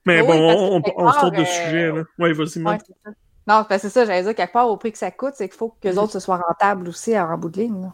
Mais 0.06 0.20
Oui, 0.20 0.26
bon, 0.28 0.76
on, 0.76 0.82
quelque 0.82 0.94
on, 0.98 1.12
se 1.12 1.18
tourne 1.20 1.36
de 1.36 1.44
sujet, 1.44 1.84
euh, 1.86 1.96
là. 1.96 2.04
Ouais, 2.18 2.32
vas-y, 2.32 2.62
Ouais. 2.62 2.78
Non, 3.50 3.66
ben, 3.68 3.78
c'est 3.78 3.90
ça, 3.90 4.04
j'allais 4.04 4.22
dire, 4.22 4.34
quelque 4.34 4.52
part, 4.52 4.68
au 4.68 4.76
prix 4.76 4.92
que 4.92 4.98
ça 4.98 5.10
coûte, 5.10 5.32
c'est 5.34 5.48
qu'il 5.48 5.58
faut 5.58 5.70
que 5.80 5.88
les 5.88 5.94
Mhm. 5.94 5.98
autres 5.98 6.12
se 6.12 6.20
soient 6.20 6.36
rentables 6.38 6.88
aussi 6.88 7.18
en 7.18 7.36
bout 7.36 7.48
de 7.48 7.60
ligne. 7.60 7.90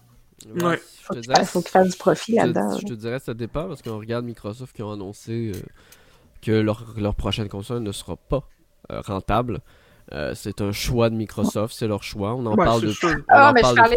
Ouais. 0.55 0.77
Je 1.01 1.05
Faut 1.07 1.15
dirais, 1.15 1.37
fasse- 1.37 1.51
faut 1.51 1.61
qu'ils 1.63 1.71
fassent 1.71 1.91
du 1.91 1.97
profit 1.97 2.33
je 2.33 2.37
te- 2.43 2.47
là-dedans. 2.47 2.77
Je 2.79 2.87
te 2.87 2.93
dirais 2.93 3.19
ça 3.19 3.33
dépend 3.35 3.67
parce 3.69 3.81
qu'on 3.83 3.99
regarde 3.99 4.25
Microsoft 4.25 4.77
qui 4.77 4.83
ont 4.83 4.93
annoncé 4.93 5.53
euh, 5.55 5.59
que 6.43 6.53
leur, 6.53 6.85
leur 6.99 7.15
prochaine 7.15 7.49
console 7.49 7.83
ne 7.83 7.93
sera 7.93 8.17
pas 8.17 8.43
euh, 8.93 9.01
rentable. 9.01 9.61
Euh, 10.13 10.33
c'est 10.37 10.61
un 10.61 10.71
choix 10.71 11.11
de 11.11 11.17
Microsoft, 11.17 11.75
c'est 11.77 11.89
leur 11.89 12.05
choix. 12.05 12.35
On 12.37 12.47
en 12.47 12.55
Ouais, 12.55 12.65
parle 12.65 12.83
depuis. 12.83 13.09
Ah, 13.29 13.53
mais 13.53 13.63
je 13.63 13.75
parle 13.75 13.93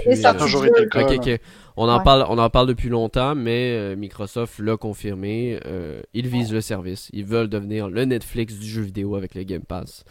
euh. 1.29 1.37
On 1.77 1.87
en, 1.87 1.97
Ouais. 1.99 2.03
parle, 2.03 2.25
on 2.27 2.37
en 2.39 2.49
parle 2.49 2.75
longtemps, 2.89 3.35
mais 3.35 3.71
euh, 3.77 3.95
Microsoft 3.95 4.57
l'a 4.59 4.75
confirmé. 4.75 5.59
euh, 5.65 6.01
ils 6.13 6.27
visent 6.27 6.51
le 6.51 6.61
service. 6.61 7.09
Ils 7.13 7.25
veulent 7.25 7.47
devenir 7.47 7.89
le 7.89 8.05
Netflix 8.05 8.55
du 8.55 8.67
jeu 8.67 8.81
vidéo 8.81 9.15
avec 9.15 9.35
le 9.35 9.43
Game 9.43 9.61
Pass. 9.61 10.03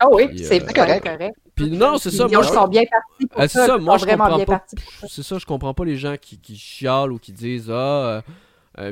Ah 0.00 0.06
oui, 0.10 0.24
c'est 0.42 0.62
euh, 0.62 0.66
correct. 0.74 1.04
correct. 1.04 1.36
Puis 1.54 1.70
non, 1.70 1.98
c'est 1.98 2.10
ça. 2.10 2.26
Ils 2.28 2.34
Moi, 2.34 2.42
je, 2.42 2.48
sont 2.48 2.68
bien 2.68 2.82
partis 2.90 3.26
pour 3.26 3.40
Ah, 3.40 3.48
c'est 3.48 3.64
ça. 3.66 3.78
moi, 3.78 3.96
je 3.96 4.06
comprends 4.06 4.44
pas. 4.44 4.64
c'est 5.08 5.22
ça, 5.22 5.38
je 5.38 5.46
comprends 5.46 5.72
pas 5.74 5.84
les 5.84 5.96
gens 5.96 6.16
qui, 6.20 6.38
qui 6.38 6.56
chialent 6.56 7.12
ou 7.12 7.18
qui 7.18 7.32
disent 7.32 7.70
Ah, 7.72 8.22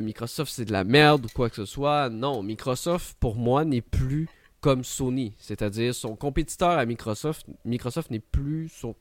Microsoft 0.01 0.51
c'est 0.53 0.65
de 0.65 0.71
la 0.73 0.83
merde 0.85 1.25
ou 1.25 1.29
quoi 1.35 1.49
que 1.49 1.55
ce 1.57 1.65
soit. 1.65 2.09
Non, 2.09 2.41
Microsoft 2.41 3.15
pour 3.19 3.35
moi 3.35 3.63
n'est 3.65 3.81
plus 3.81 4.27
comme 4.61 4.83
Sony. 4.83 5.33
C'est-à-dire 5.37 5.93
son 5.93 6.15
compétiteur 6.15 6.71
à 6.71 6.85
Microsoft, 6.85 7.45
Microsoft 7.65 8.11
n'est 8.11 8.19
plus 8.19 8.69
son 8.69 8.95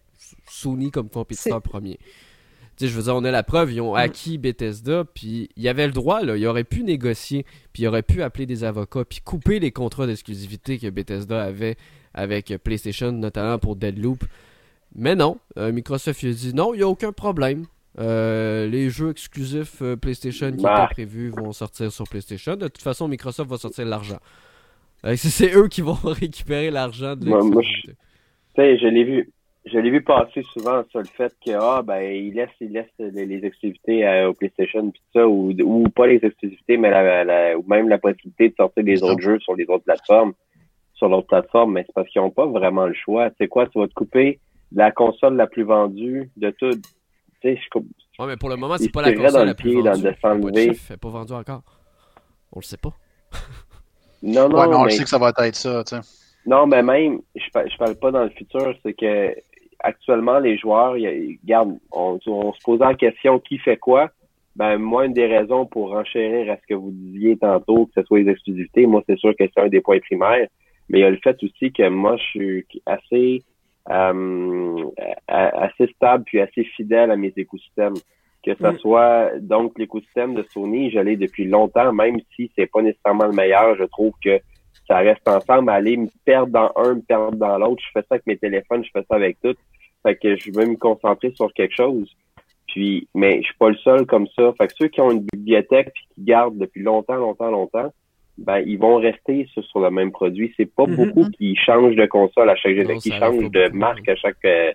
Sony 0.48 0.90
comme 0.90 1.08
compétiteur 1.08 1.62
premier. 1.62 1.98
Tu 2.76 2.84
sais, 2.84 2.88
je 2.92 2.96
veux 2.96 3.04
dire, 3.04 3.16
on 3.16 3.24
a 3.24 3.30
la 3.30 3.42
preuve, 3.42 3.72
ils 3.72 3.80
ont 3.80 3.94
acquis 3.94 4.36
Bethesda, 4.36 5.04
puis 5.04 5.48
il 5.56 5.62
y 5.62 5.68
avait 5.68 5.86
le 5.86 5.92
droit, 5.94 6.22
là, 6.22 6.36
il 6.36 6.46
aurait 6.46 6.64
pu 6.64 6.82
négocier, 6.82 7.46
puis 7.72 7.84
il 7.84 7.86
aurait 7.86 8.02
pu 8.02 8.22
appeler 8.22 8.44
des 8.44 8.64
avocats, 8.64 9.04
puis 9.04 9.20
couper 9.24 9.60
les 9.60 9.70
contrats 9.70 10.06
d'exclusivité 10.06 10.78
que 10.78 10.88
Bethesda 10.90 11.42
avait 11.42 11.76
avec 12.12 12.54
PlayStation, 12.62 13.12
notamment 13.12 13.58
pour 13.58 13.76
Deadloop. 13.76 14.24
Mais 14.94 15.14
non, 15.14 15.38
euh, 15.58 15.72
Microsoft 15.72 16.22
il 16.22 16.30
a 16.30 16.32
dit 16.32 16.54
non, 16.54 16.74
il 16.74 16.78
n'y 16.78 16.82
a 16.82 16.88
aucun 16.88 17.12
problème. 17.12 17.66
Euh, 17.98 18.66
les 18.66 18.90
jeux 18.90 19.10
exclusifs 19.10 19.80
euh, 19.80 19.96
PlayStation 19.96 20.52
qui 20.52 20.62
Bah. 20.62 20.84
étaient 20.84 20.94
prévus 21.04 21.30
vont 21.30 21.52
sortir 21.52 21.90
sur 21.90 22.04
PlayStation. 22.06 22.56
De 22.56 22.68
toute 22.68 22.82
façon, 22.82 23.08
Microsoft 23.08 23.48
va 23.48 23.56
sortir 23.56 23.86
l'argent. 23.86 24.18
Euh, 25.04 25.14
c'est- 25.16 25.54
eux 25.54 25.68
qui 25.68 25.82
vont 25.82 25.94
récupérer 26.04 26.70
l'argent 26.70 27.14
de 27.16 27.26
Moi- 27.26 27.42
moi, 27.44 27.62
l'exclusivité. 27.62 27.92
Tu 28.54 28.62
sais, 28.62 28.78
je 28.78 28.86
l'ai 28.86 29.04
vu. 29.04 29.30
Je 29.68 29.78
l'ai 29.80 29.90
vu 29.90 30.00
passer 30.00 30.42
souvent 30.52 30.84
sur 30.90 31.00
le 31.00 31.06
fait 31.06 31.34
que 31.44 31.50
ah 31.60 31.82
ben 31.82 32.00
il 32.00 32.34
laisse 32.34 32.50
il 32.60 32.70
laisse 32.70 32.86
les, 33.00 33.26
les 33.26 33.44
exclusivités 33.44 34.06
à- 34.06 34.30
au 34.30 34.32
PlayStation 34.32 34.88
puis 34.92 35.02
ça 35.12 35.26
ou, 35.26 35.50
ou 35.60 35.88
pas 35.88 36.06
les 36.06 36.20
exclusivités 36.24 36.76
mais 36.76 36.88
la, 36.88 37.24
la- 37.24 37.58
ou 37.58 37.64
même 37.66 37.88
la 37.88 37.98
possibilité 37.98 38.50
de 38.50 38.54
sortir 38.54 38.84
des 38.84 39.02
autres 39.02 39.20
jeux 39.20 39.40
sur 39.40 39.56
les 39.56 39.64
autres 39.68 39.82
plateformes 39.82 40.34
sur 40.94 41.08
l'autre 41.08 41.26
plateforme 41.26 41.72
mais 41.72 41.82
c'est 41.84 41.92
parce 41.92 42.08
qu'ils 42.08 42.20
ont 42.20 42.30
pas 42.30 42.46
vraiment 42.46 42.86
le 42.86 42.94
choix. 42.94 43.30
C'est 43.38 43.48
quoi 43.48 43.66
tu 43.66 43.80
vas 43.80 43.88
te 43.88 43.94
couper 43.94 44.38
la 44.70 44.92
console 44.92 45.34
la 45.34 45.48
plus 45.48 45.64
vendue 45.64 46.30
de 46.36 46.50
tout. 46.50 46.70
Tu 46.70 46.80
sais 47.42 47.56
je 47.56 47.78
Ouais, 48.20 48.26
mais 48.28 48.36
pour 48.36 48.48
le 48.50 48.56
moment, 48.56 48.76
c'est 48.78 48.88
pas 48.92 49.02
la 49.02 49.12
console 49.14 49.32
dans 49.32 49.38
la 49.40 49.44
le 49.46 49.54
plus 49.54 49.70
pied 49.72 49.82
dans- 49.82 49.92
vendue. 49.94 50.16
s'enlever. 50.22 50.68
chiffre, 50.74 50.84
elle 50.90 50.94
est 50.94 50.98
pas 50.98 51.08
vendue 51.10 51.32
encore. 51.32 51.62
On 52.52 52.60
le 52.60 52.64
sait 52.64 52.76
pas. 52.78 52.94
non 54.26 54.48
non 54.48 54.58
Ouais, 54.58 54.68
mais 54.68 54.74
on 54.76 54.84
mais- 54.84 54.90
sait 54.90 55.04
que 55.04 55.08
ça 55.08 55.18
va 55.18 55.28
être 55.30 55.54
ça, 55.56 55.82
tu 55.84 55.96
sais. 55.96 56.02
Non, 56.46 56.66
mais 56.66 56.82
même, 56.82 57.20
je 57.34 57.50
parle, 57.52 57.70
je 57.70 57.76
parle 57.76 57.94
pas 57.96 58.10
dans 58.10 58.24
le 58.24 58.30
futur, 58.30 58.74
c'est 58.84 58.92
que 58.94 59.34
actuellement, 59.80 60.38
les 60.38 60.56
joueurs, 60.58 60.96
ils- 60.96 61.38
regarde, 61.42 61.76
on, 61.92 62.18
on 62.26 62.52
se 62.52 62.60
posait 62.62 62.84
en 62.84 62.94
question 62.94 63.38
qui 63.40 63.58
fait 63.58 63.76
quoi? 63.76 64.10
Ben, 64.54 64.78
moi, 64.78 65.04
une 65.06 65.12
des 65.12 65.26
raisons 65.26 65.66
pour 65.66 65.92
enchérir 65.92 66.50
à 66.52 66.56
ce 66.56 66.62
que 66.68 66.74
vous 66.74 66.90
disiez 66.92 67.36
tantôt, 67.36 67.86
que 67.86 67.92
ce 68.00 68.02
soit 68.06 68.20
les 68.20 68.30
exclusivités, 68.30 68.86
moi, 68.86 69.02
c'est 69.06 69.18
sûr 69.18 69.34
que 69.36 69.44
c'est 69.44 69.60
un 69.60 69.68
des 69.68 69.80
points 69.82 69.98
primaires. 70.00 70.48
Mais 70.88 71.00
il 71.00 71.02
y 71.02 71.04
a 71.04 71.10
le 71.10 71.18
fait 71.22 71.36
aussi 71.42 71.72
que 71.72 71.88
moi, 71.88 72.16
je 72.16 72.22
suis 72.22 72.66
assez, 72.86 73.42
euh, 73.90 74.84
assez 75.28 75.86
stable 75.94 76.24
puis 76.24 76.40
assez 76.40 76.64
fidèle 76.64 77.10
à 77.10 77.16
mes 77.16 77.32
écosystèmes. 77.36 77.94
Que 78.46 78.54
ce 78.54 78.66
Mm. 78.74 78.78
soit, 78.78 79.30
donc, 79.40 79.76
l'écosystème 79.76 80.34
de 80.34 80.44
Sony, 80.54 80.90
je 80.92 81.00
l'ai 81.00 81.16
depuis 81.16 81.46
longtemps, 81.46 81.92
même 81.92 82.18
si 82.34 82.50
c'est 82.54 82.66
pas 82.70 82.80
nécessairement 82.80 83.26
le 83.26 83.32
meilleur, 83.32 83.76
je 83.76 83.82
trouve 83.84 84.12
que 84.24 84.38
ça 84.86 84.98
reste 84.98 85.26
ensemble, 85.26 85.68
aller 85.70 85.96
me 85.96 86.06
perdre 86.24 86.52
dans 86.52 86.70
un, 86.76 86.94
me 86.94 87.00
perdre 87.00 87.36
dans 87.36 87.58
l'autre. 87.58 87.82
Je 87.84 87.90
fais 87.92 88.02
ça 88.02 88.06
avec 88.14 88.26
mes 88.26 88.36
téléphones, 88.36 88.84
je 88.84 88.90
fais 88.92 89.04
ça 89.10 89.16
avec 89.16 89.36
tout. 89.42 89.56
Fait 90.04 90.14
que 90.14 90.36
je 90.36 90.52
veux 90.52 90.64
me 90.66 90.76
concentrer 90.76 91.32
sur 91.34 91.52
quelque 91.54 91.74
chose. 91.74 92.08
Puis, 92.68 93.08
mais 93.14 93.38
je 93.42 93.46
suis 93.48 93.56
pas 93.58 93.68
le 93.70 93.76
seul 93.78 94.06
comme 94.06 94.28
ça. 94.36 94.52
Fait 94.58 94.68
que 94.68 94.74
ceux 94.78 94.86
qui 94.88 95.00
ont 95.00 95.10
une 95.10 95.26
bibliothèque 95.32 95.90
puis 95.92 96.06
qui 96.14 96.22
gardent 96.24 96.58
depuis 96.58 96.82
longtemps, 96.82 97.16
longtemps, 97.16 97.50
longtemps, 97.50 97.92
ben 98.38 98.58
ils 98.64 98.78
vont 98.78 98.96
rester 98.96 99.48
sur, 99.52 99.64
sur 99.64 99.80
le 99.80 99.90
même 99.90 100.12
produit. 100.12 100.52
C'est 100.56 100.72
pas 100.72 100.86
Mhm. 100.86 100.94
beaucoup 100.94 101.30
qui 101.30 101.56
changent 101.56 101.96
de 101.96 102.06
console 102.06 102.50
à 102.50 102.54
chaque 102.54 102.74
génération, 102.76 103.00
qui 103.00 103.18
changent 103.18 103.50
de 103.50 103.68
marque 103.70 104.08
à 104.08 104.14
chaque 104.14 104.44
euh, 104.44 104.70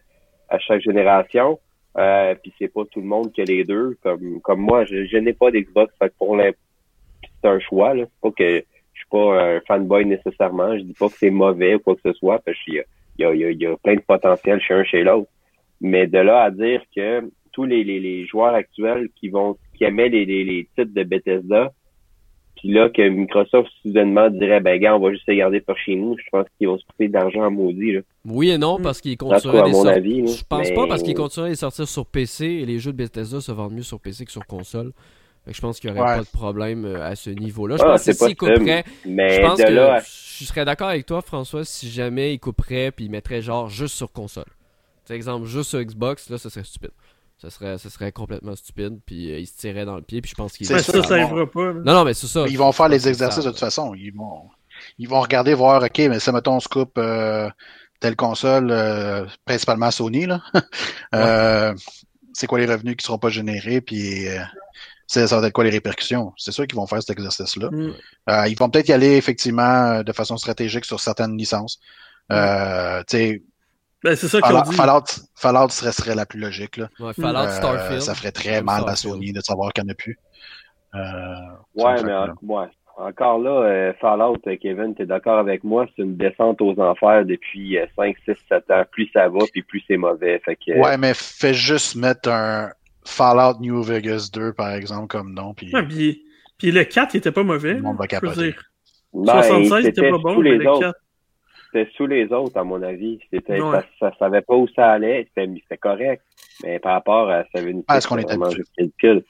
à 0.50 0.60
chaque 0.60 0.82
génération. 0.82 1.58
Euh, 1.98 2.36
puis 2.42 2.54
c'est 2.58 2.72
pas 2.72 2.84
tout 2.86 3.02
le 3.02 3.08
monde 3.08 3.32
qui 3.32 3.42
a 3.42 3.46
les 3.46 3.64
deux. 3.64 3.98
Comme 4.02 4.40
comme 4.42 4.62
moi, 4.62 4.86
je, 4.86 5.06
je 5.06 5.18
n'ai 5.18 5.34
pas 5.34 5.52
d'Xbox. 5.52 5.94
Fait 6.00 6.10
que 6.10 6.14
pour 6.18 6.38
c'est 6.40 7.48
un 7.48 7.60
choix. 7.60 7.94
Là. 7.94 8.06
C'est 8.06 8.22
pas 8.22 8.32
que 8.32 8.64
je 8.94 9.00
suis 9.00 9.10
pas 9.10 9.56
un 9.56 9.62
fanboy 9.62 10.06
nécessairement. 10.06 10.78
Je 10.78 10.84
dis 10.84 10.94
pas 10.94 11.10
que 11.10 11.18
c'est 11.18 11.30
mauvais 11.30 11.76
ou 11.76 11.80
quoi 11.80 11.96
que 11.96 12.02
ce 12.06 12.14
soit, 12.14 12.40
parce 12.40 12.58
qu'il 12.64 12.76
y 12.76 12.80
a, 12.80 12.84
y, 13.20 13.24
a, 13.26 13.34
y, 13.34 13.46
a, 13.46 13.52
y 13.52 13.66
a 13.66 13.78
plein 13.78 13.96
de 13.96 14.02
potentiel 14.02 14.62
chez 14.62 14.74
un 14.74 14.84
chez 14.84 15.04
l'autre. 15.04 15.30
Mais 15.82 16.08
de 16.08 16.20
là 16.20 16.44
à 16.44 16.52
dire 16.52 16.82
que 16.96 17.30
tous 17.52 17.66
les, 17.66 17.84
les, 17.84 18.00
les 18.00 18.26
joueurs 18.26 18.54
actuels 18.54 19.10
qui 19.16 19.30
vont 19.30 19.58
qui 19.76 19.84
aimaient 19.84 20.10
les, 20.10 20.26
les, 20.26 20.44
les 20.44 20.68
titres 20.76 20.94
de 20.94 21.04
Bethesda, 21.04 21.72
puis 22.62 22.72
là 22.74 22.90
que 22.90 23.08
Microsoft 23.10 23.70
soudainement 23.82 24.30
dirait 24.30 24.60
ben 24.62 24.80
gars, 24.80 24.96
on 24.96 25.00
va 25.00 25.12
juste 25.12 25.24
les 25.28 25.36
garder 25.38 25.60
par 25.62 25.78
chez 25.78 25.96
nous, 25.96 26.16
je 26.18 26.24
pense 26.32 26.46
qu'ils 26.58 26.68
vont 26.68 26.78
se 26.78 26.86
couper 26.86 27.08
d'argent 27.08 27.44
à 27.44 27.50
maudit. 27.50 27.94
Là. 27.94 28.02
Oui 28.26 28.52
et 28.52 28.58
non, 28.58 28.78
parce 28.80 29.02
qu'ils 29.02 29.18
continueraient 29.18 29.60
à 29.60 29.64
à 29.64 29.66
les 29.68 29.72
mon 29.72 29.84
sortir. 29.84 30.28
Je 30.28 30.44
pense 30.48 30.70
Mais- 30.70 30.76
pas 30.76 30.88
parce 30.88 31.04
qu'ils 31.04 31.16
continueraient 31.16 31.50
à 31.50 31.52
les 31.52 31.56
sortir 31.56 31.88
sur 31.88 32.06
PC 32.06 32.46
et 32.46 32.66
les 32.66 32.80
jeux 32.80 32.92
de 32.92 32.98
Bethesda 32.98 33.42
se 33.42 33.52
vendent 33.52 33.74
mieux 33.74 33.82
sur 33.82 34.00
PC 34.00 34.26
que 34.26 34.32
sur 34.32 34.46
console. 34.46 34.92
Fait 35.44 35.52
que 35.52 35.58
je 35.58 35.62
pense 35.62 35.80
qu'il 35.80 35.92
n'y 35.92 35.98
aurait 36.00 36.08
Ouais. 36.12 36.18
pas 36.18 36.24
de 36.24 36.30
problème 36.30 36.86
euh, 36.86 37.04
à 37.04 37.16
ce 37.16 37.32
niveau-là. 37.32 37.78
Je 37.78 37.82
Ah, 37.84 37.86
pense 37.94 38.06
que 38.06 38.14
s'ils 38.14 38.36
couperaient, 38.36 38.84
Mais 39.08 39.30
je 39.38 39.42
pense 39.42 39.58
de 39.58 39.64
que 39.64 39.72
là 39.72 39.94
à 39.96 40.00
je 40.00 40.46
serais 40.46 40.66
d'accord 40.66 40.90
avec 40.90 41.08
toi, 41.08 41.22
François, 41.24 41.66
si 41.66 41.90
jamais 41.90 42.34
ils 42.36 42.40
couperaient 42.40 42.92
puis 42.92 43.06
ils 43.06 43.12
mettraient 43.12 43.42
genre 43.42 43.68
juste 43.68 43.96
sur 43.96 44.12
console. 44.12 44.46
Par 45.08 45.16
exemple, 45.16 45.46
juste 45.48 45.72
sur 45.72 45.82
Xbox, 45.82 46.30
là, 46.30 46.38
ça 46.38 46.50
serait 46.52 46.64
stupide. 46.64 46.92
Ça 47.42 47.50
serait, 47.50 47.80
ça 47.80 47.90
serait 47.90 48.12
complètement 48.12 48.56
stupide, 48.56 49.00
puis 49.04 49.32
euh, 49.32 49.40
ils 49.40 49.48
se 49.48 49.58
tiraient 49.58 49.84
dans 49.86 49.96
le 49.96 50.04
pied, 50.04 50.22
puis 50.22 50.30
je 50.30 50.36
pense 50.36 50.54
qu'ils 50.54 50.68
C'est 50.68 50.78
ça, 50.78 51.02
ça, 51.02 51.02
pas. 51.02 51.74
là. 51.74 51.74
Non, 51.84 51.94
non, 51.94 52.06
mais 52.06 52.14
c'est 52.14 52.28
ça. 52.28 52.46
Ils 52.48 52.58
vont 52.58 52.72
faire 52.72 52.88
les 52.88 53.08
exercices 53.08 53.42
ça. 53.42 53.48
de 53.48 53.52
toute 53.52 53.60
façon. 53.60 53.96
Ils 53.96 54.12
vont, 54.12 54.44
ils 55.00 55.10
vont 55.10 55.20
regarder, 55.22 55.56
voir, 55.56 55.82
OK, 55.82 55.98
mais 55.98 56.20
ça, 56.20 56.32
mettons, 56.32 56.58
on 56.58 56.60
se 56.60 56.70
coupe 56.70 57.00
euh, 57.00 57.50
telle 58.00 58.16
console, 58.16 58.70
euh, 58.70 59.26
principalement 59.44 59.90
Sony, 59.90 60.28
là. 60.28 60.44
Euh, 61.16 61.74
c'est 62.34 62.48
quoi 62.48 62.60
les 62.60 62.66
revenus 62.66 62.96
qui 62.96 63.06
seront 63.06 63.18
pas 63.18 63.30
générés, 63.30 63.82
puis 63.82 64.28
euh, 64.28 64.40
ça 65.08 65.26
va 65.26 65.48
être 65.48 65.54
quoi 65.54 65.64
les 65.64 65.72
répercussions. 65.72 66.32
C'est 66.38 66.52
sûr 66.52 66.68
qu'ils 66.68 66.78
vont 66.78 66.86
faire 66.86 67.02
cet 67.02 67.10
exercice-là. 67.10 67.70
Mm. 67.72 67.94
Euh, 68.30 68.48
ils 68.48 68.58
vont 68.58 68.70
peut-être 68.70 68.88
y 68.88 68.94
aller 68.94 69.18
effectivement 69.18 70.04
de 70.04 70.14
façon 70.14 70.38
stratégique 70.38 70.86
sur 70.86 71.00
certaines 71.00 71.36
licences. 71.38 71.80
Euh, 72.32 73.04
tu 73.10 73.18
sais, 73.18 73.44
Ben, 74.04 74.16
c'est 74.16 74.28
ça 74.28 74.40
Fallout, 74.40 74.62
dit. 74.70 74.76
Fallout, 74.76 75.04
Fallout 75.36 75.70
serait, 75.70 75.92
serait 75.92 76.16
la 76.16 76.26
plus 76.26 76.40
logique. 76.40 76.78
Là. 76.78 76.90
Ouais, 77.00 77.14
Fallout, 77.14 77.40
Euh, 77.40 77.50
Starfield. 77.50 78.02
ça 78.02 78.16
ferait 78.16 78.32
très 78.32 78.62
mal 78.64 78.84
à. 78.88 78.96
Sony 78.96 79.32
de 79.32 79.42
savoir 79.42 79.72
qu'il 79.74 79.84
n'y 79.84 79.90
en 79.90 79.94
a 79.94 79.96
plus. 79.96 80.18
Euh, 80.96 81.00
Ouais, 81.76 82.04
mais 82.04 82.14
en- 82.14 82.28
ouais. 82.42 82.66
encore 82.98 83.40
là, 83.40 83.52
euh, 83.64 83.94
Fallout, 84.02 84.38
euh, 84.48 84.56
Kevin, 84.62 84.94
t'es 84.96 85.06
d'accord 85.06 85.40
avec 85.40 85.64
moi, 85.64 85.86
c'est 85.96 86.02
une 86.04 86.18
descente 86.18 86.62
aux 86.62 86.78
enfers 86.80 87.26
depuis 87.26 87.78
euh, 87.78 87.86
5, 87.96 88.16
6, 88.26 88.34
7 88.50 88.70
ans. 88.72 88.84
Plus 88.92 89.10
ça 89.14 89.30
va, 89.30 89.40
puis 89.52 89.64
plus 89.64 89.84
c'est 89.88 89.98
mauvais. 89.98 90.42
Fait 90.44 90.56
que, 90.56 90.80
Ouais, 90.80 90.98
mais 90.98 91.14
fais 91.14 91.54
juste 91.54 91.96
mettre 91.96 92.30
un 92.30 92.70
Fallout 93.06 93.60
New 93.62 93.82
Vegas 93.82 94.30
2, 94.34 94.54
par 94.54 94.72
exemple, 94.72 95.08
comme 95.08 95.34
nom, 95.34 95.54
puis 95.54 95.74
Ouais, 95.74 95.84
puis, 95.88 96.24
puis 96.58 96.72
le 96.72 96.84
4, 96.84 97.14
il 97.14 97.18
était 97.18 97.32
pas 97.32 97.44
mauvais. 97.44 97.76
le 97.76 97.82
monde 97.82 97.98
va 97.98 98.08
capoter. 98.08 98.52
dire. 98.52 98.64
ben, 99.14 99.26
76, 99.44 99.80
il 99.80 99.86
c'était 99.86 100.02
était 100.02 100.12
pas 100.12 100.18
bon, 100.18 100.40
mais 100.40 100.52
les 100.52 100.58
le 100.58 100.70
autres. 100.70 100.80
4. 100.82 101.00
C'était 101.74 101.90
sous 101.96 102.06
les 102.08 102.32
autres, 102.34 102.58
à 102.58 102.64
mon 102.64 102.82
avis. 102.82 103.20
C'était, 103.32 103.62
Ouais. 103.62 103.80
ça, 104.00 104.12
ça 104.12 104.12
savait 104.20 104.42
pas 104.42 104.56
où 104.56 104.68
ça 104.76 104.92
allait. 104.92 105.28
C'était, 105.30 105.50
c'était 105.62 105.78
correct. 105.78 106.22
Mais 106.64 106.80
par 106.80 106.94
rapport 106.94 107.30
à 107.30 107.44
sa 107.54 107.62
unité, 107.62 107.86
Ah, 107.88 107.98
est-ce 107.98 108.08
qu'on 108.08 108.16
ridicule. 108.16 109.24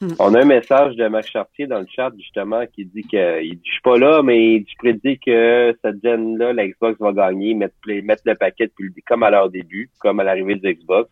Hmm. 0.00 0.10
On 0.20 0.32
a 0.34 0.42
un 0.42 0.44
message 0.44 0.94
de 0.94 1.08
Max 1.08 1.28
Chartier 1.28 1.66
dans 1.66 1.80
le 1.80 1.86
chat, 1.92 2.12
justement, 2.16 2.64
qui 2.72 2.84
dit 2.84 3.02
que, 3.02 3.42
il 3.42 3.56
dit, 3.56 3.62
je 3.64 3.72
suis 3.72 3.80
pas 3.82 3.98
là, 3.98 4.22
mais 4.22 4.60
je 4.60 4.76
prédis 4.78 5.18
que 5.18 5.76
cette 5.82 6.00
gen-là, 6.04 6.52
la 6.52 6.68
Xbox 6.68 7.00
va 7.00 7.12
gagner, 7.12 7.54
mettre, 7.54 7.74
mettre 8.04 8.22
le 8.26 8.36
paquet 8.36 8.66
depuis 8.68 8.84
le, 8.84 8.92
comme 9.04 9.24
à 9.24 9.30
leur 9.30 9.50
début, 9.50 9.90
comme 9.98 10.20
à 10.20 10.24
l'arrivée 10.24 10.54
du 10.54 10.72
Xbox. 10.72 11.10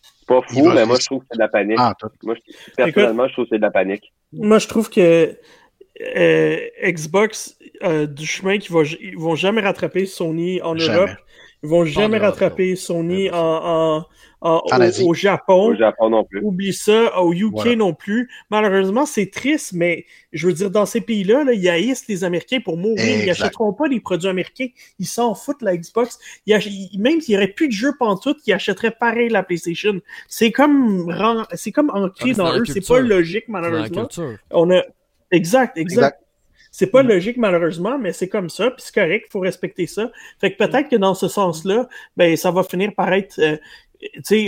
C'est 0.00 0.28
pas 0.28 0.40
fou, 0.42 0.68
mais 0.72 0.86
moi, 0.86 0.96
je 1.00 1.06
trouve 1.06 1.20
que 1.22 1.26
c'est 1.32 1.38
de 1.38 1.42
la 1.42 1.48
panique. 1.48 1.78
Ah. 1.80 1.94
Moi, 2.22 2.34
je- 2.36 2.74
personnellement, 2.76 3.26
je 3.26 3.32
trouve 3.32 3.44
que 3.46 3.48
c'est 3.50 3.56
de 3.58 3.62
la 3.62 3.70
panique. 3.72 4.12
Moi, 4.32 4.58
je 4.58 4.68
trouve 4.68 4.90
que 4.90 5.34
euh, 6.16 6.58
Xbox 6.84 7.56
euh, 7.82 8.06
du 8.06 8.26
chemin 8.26 8.58
qu'ils 8.58 8.72
vont, 8.72 8.82
ils 8.84 9.16
vont 9.18 9.34
jamais 9.36 9.60
rattraper 9.60 10.06
Sony 10.06 10.60
en 10.62 10.76
Jamais. 10.76 10.96
Europe. 10.98 11.10
Ils 11.64 11.68
vont 11.68 11.84
jamais 11.84 12.18
rattraper 12.18 12.76
Sony 12.76 13.30
en, 13.30 13.36
en, 13.36 14.06
en- 14.40 14.62
En 14.70 14.80
au, 15.04 15.12
Japon. 15.14 15.70
Au 15.70 15.74
Japon 15.74 16.10
non 16.10 16.22
plus. 16.22 16.40
Oublie 16.40 16.72
ça, 16.72 17.20
au 17.20 17.32
UK 17.34 17.50
Voilà. 17.52 17.74
non 17.74 17.94
plus. 17.94 18.30
Malheureusement, 18.48 19.06
c'est 19.06 19.26
triste, 19.28 19.72
mais 19.72 20.06
je 20.32 20.46
veux 20.46 20.52
dire, 20.52 20.70
dans 20.70 20.86
ces 20.86 21.00
pays-là, 21.00 21.42
là, 21.42 21.52
ils 21.52 21.68
haïssent 21.68 22.06
les 22.06 22.22
Américains 22.22 22.60
pour 22.60 22.76
mourir. 22.76 23.04
Ils 23.22 23.26
n'achèteront 23.26 23.72
pas 23.72 23.88
les 23.88 23.98
produits 23.98 24.28
américains. 24.28 24.68
Ils 25.00 25.06
s'en 25.06 25.34
foutent, 25.34 25.62
la 25.62 25.76
Xbox. 25.76 26.20
Ils 26.46 26.54
ach- 26.54 26.66
ils- 26.66 26.96
même 27.00 27.20
s'il 27.20 27.34
n'y 27.34 27.38
aurait 27.42 27.48
plus 27.52 27.66
de 27.66 27.72
jeux 27.72 27.92
pantoute, 27.98 28.38
ils 28.46 28.52
achèteraient 28.52 28.92
pareil 28.92 29.28
la 29.28 29.42
PlayStation. 29.42 30.00
C'est 30.28 30.52
comme, 30.52 31.12
c'est 31.54 31.72
comme 31.72 31.90
ancré 31.90 32.30
Ah, 32.34 32.34
dans 32.34 32.44
dans 32.52 32.60
eux. 32.60 32.64
C'est 32.66 32.86
pas 32.86 33.00
logique, 33.00 33.48
malheureusement. 33.48 34.06
On 34.52 34.70
a... 34.70 34.82
Exact, 35.30 35.76
exact. 35.76 35.98
Exact. 36.06 36.24
C'est 36.70 36.88
pas 36.88 37.02
logique 37.02 37.38
malheureusement, 37.38 37.98
mais 37.98 38.12
c'est 38.12 38.28
comme 38.28 38.50
ça, 38.50 38.70
puis 38.70 38.82
c'est 38.84 38.94
correct, 38.94 39.24
il 39.28 39.30
faut 39.32 39.40
respecter 39.40 39.86
ça. 39.86 40.10
Fait 40.38 40.52
que 40.52 40.58
peut-être 40.58 40.90
que 40.90 40.96
dans 40.96 41.14
ce 41.14 41.26
sens-là, 41.26 41.88
ben 42.16 42.36
ça 42.36 42.50
va 42.50 42.62
finir 42.62 42.92
par 42.94 43.12
être, 43.12 43.38
euh, 43.38 43.56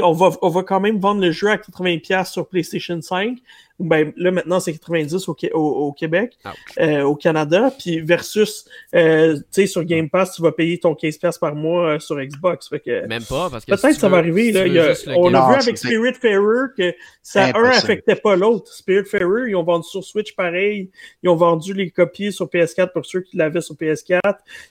on 0.03 0.13
va, 0.13 0.31
on 0.43 0.49
va 0.49 0.63
quand 0.63 0.81
même 0.81 0.99
vendre 0.99 1.21
le 1.21 1.31
jeu 1.33 1.49
à 1.49 1.57
80$ 1.57 2.31
sur 2.31 2.47
PlayStation 2.47 3.01
5. 3.01 3.39
ou 3.81 3.85
Ben 3.85 4.13
là 4.17 4.31
maintenant 4.31 4.61
c'est 4.61 4.73
90 4.73 5.29
au, 5.29 5.35
Qué- 5.35 5.51
au, 5.53 5.61
au 5.61 5.93
Québec, 5.93 6.37
euh, 6.79 7.03
au 7.03 7.17
Canada, 7.17 7.73
puis 7.79 8.01
versus, 8.01 8.65
euh, 8.95 9.37
sur 9.67 9.85
Game 9.85 10.09
Pass 10.11 10.35
tu 10.37 10.43
vas 10.43 10.53
payer 10.53 10.79
ton 10.79 10.93
15$ 10.95 11.39
par 11.39 11.55
mois 11.55 11.95
euh, 11.95 11.99
sur 11.99 12.17
Xbox. 12.21 12.69
Fait 12.69 12.81
que 12.81 13.07
Même 13.07 13.25
pas, 13.25 13.49
parce 13.51 13.65
que. 13.65 13.71
Peut-être 13.73 13.95
si 13.95 14.01
ça 14.01 14.09
va 14.09 14.19
arriver. 14.19 14.53
Là. 14.53 14.67
Il 14.67 14.75
y 14.75 14.79
a- 14.79 14.95
on 15.19 15.33
a 15.35 15.39
vu 15.49 15.55
avec 15.63 15.79
Spirit 15.79 16.15
Fairer 16.15 16.67
que 16.77 16.95
ça, 17.23 17.47
un 17.57 17.65
affectait 17.79 18.17
pas 18.17 18.37
l'autre. 18.37 18.73
Spirit 18.73 19.07
Fairer, 19.07 19.49
ils 19.49 19.57
ont 19.57 19.63
vendu 19.65 19.89
sur 19.89 20.05
Switch 20.05 20.35
pareil. 20.37 20.91
Ils 21.23 21.29
ont 21.29 21.37
vendu 21.37 21.73
les 21.75 21.91
copies 21.91 22.33
sur 22.33 22.47
PS4 22.47 22.93
pour 22.93 23.05
ceux 23.07 23.23
qui 23.23 23.37
l'avaient 23.37 23.61
sur 23.63 23.75
PS4. 23.75 24.21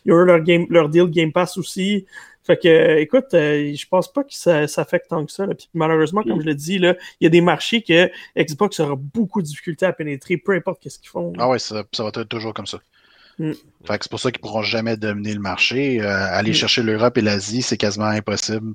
Ils 0.05 0.13
ont 0.13 0.21
eu 0.21 0.25
leur, 0.25 0.39
game, 0.41 0.65
leur 0.69 0.87
deal 0.87 1.07
Game 1.09 1.31
Pass 1.33 1.57
aussi. 1.57 2.05
Fait 2.49 2.57
que, 2.57 2.67
euh, 2.67 2.99
écoute, 2.99 3.31
euh, 3.35 3.75
je 3.75 3.85
pense 3.87 4.11
pas 4.11 4.23
que 4.23 4.33
ça, 4.33 4.67
ça 4.67 4.81
affecte 4.81 5.07
tant 5.09 5.23
que 5.23 5.31
ça. 5.31 5.45
Là. 5.45 5.53
Puis 5.53 5.67
malheureusement, 5.75 6.23
comme 6.23 6.37
Mm. 6.39 6.41
je 6.41 6.45
l'ai 6.47 6.55
dit, 6.55 6.79
là, 6.79 6.95
il 7.19 7.25
y 7.25 7.27
a 7.27 7.29
des 7.29 7.41
marchés 7.41 7.83
que 7.83 8.09
Xbox 8.35 8.79
aura 8.79 8.95
beaucoup 8.97 9.41
de 9.43 9.47
difficultés 9.47 9.85
à 9.85 9.93
pénétrer, 9.93 10.37
peu 10.37 10.53
importe 10.53 10.81
qu'est-ce 10.81 10.97
qu'ils 10.97 11.09
font. 11.09 11.31
Ah 11.37 11.47
ouais, 11.47 11.59
ça, 11.59 11.83
ça 11.91 12.01
va 12.01 12.09
être 12.09 12.23
toujours 12.23 12.55
comme 12.55 12.65
ça. 12.65 12.79
Mm. 13.37 13.51
Fait 13.85 13.97
que 13.99 14.03
c'est 14.05 14.09
pour 14.09 14.19
ça 14.19 14.31
qu'ils 14.31 14.41
pourront 14.41 14.63
jamais 14.63 14.97
dominer 14.97 15.33
le 15.35 15.39
marché. 15.39 16.01
Euh, 16.01 16.07
aller 16.07 16.51
Mm. 16.51 16.55
chercher 16.55 16.81
l'Europe 16.81 17.17
et 17.19 17.21
l'Asie, 17.21 17.61
c'est 17.61 17.77
quasiment 17.77 18.05
impossible. 18.07 18.73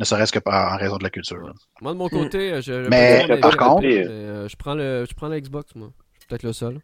Ne 0.00 0.04
serait-ce 0.04 0.32
que 0.32 0.40
par, 0.40 0.74
en 0.74 0.76
raison 0.76 0.96
de 0.96 1.04
la 1.04 1.10
culture. 1.10 1.38
là. 1.38 1.52
Moi, 1.80 1.92
de 1.92 1.98
mon 1.98 2.08
côté, 2.08 2.50
je. 2.56 2.84
je- 2.84 2.88
Mais, 2.88 3.26
par 3.40 3.56
contre- 3.56 3.84
euh, 3.86 4.48
je 4.48 4.56
prends 4.56 4.74
le, 4.74 5.04
je 5.08 5.14
prends 5.14 5.28
la 5.28 5.40
Xbox, 5.40 5.74
moi. 5.76 5.90
Je 6.14 6.18
suis 6.20 6.26
peut-être 6.28 6.42
le 6.42 6.52
seul. 6.52 6.80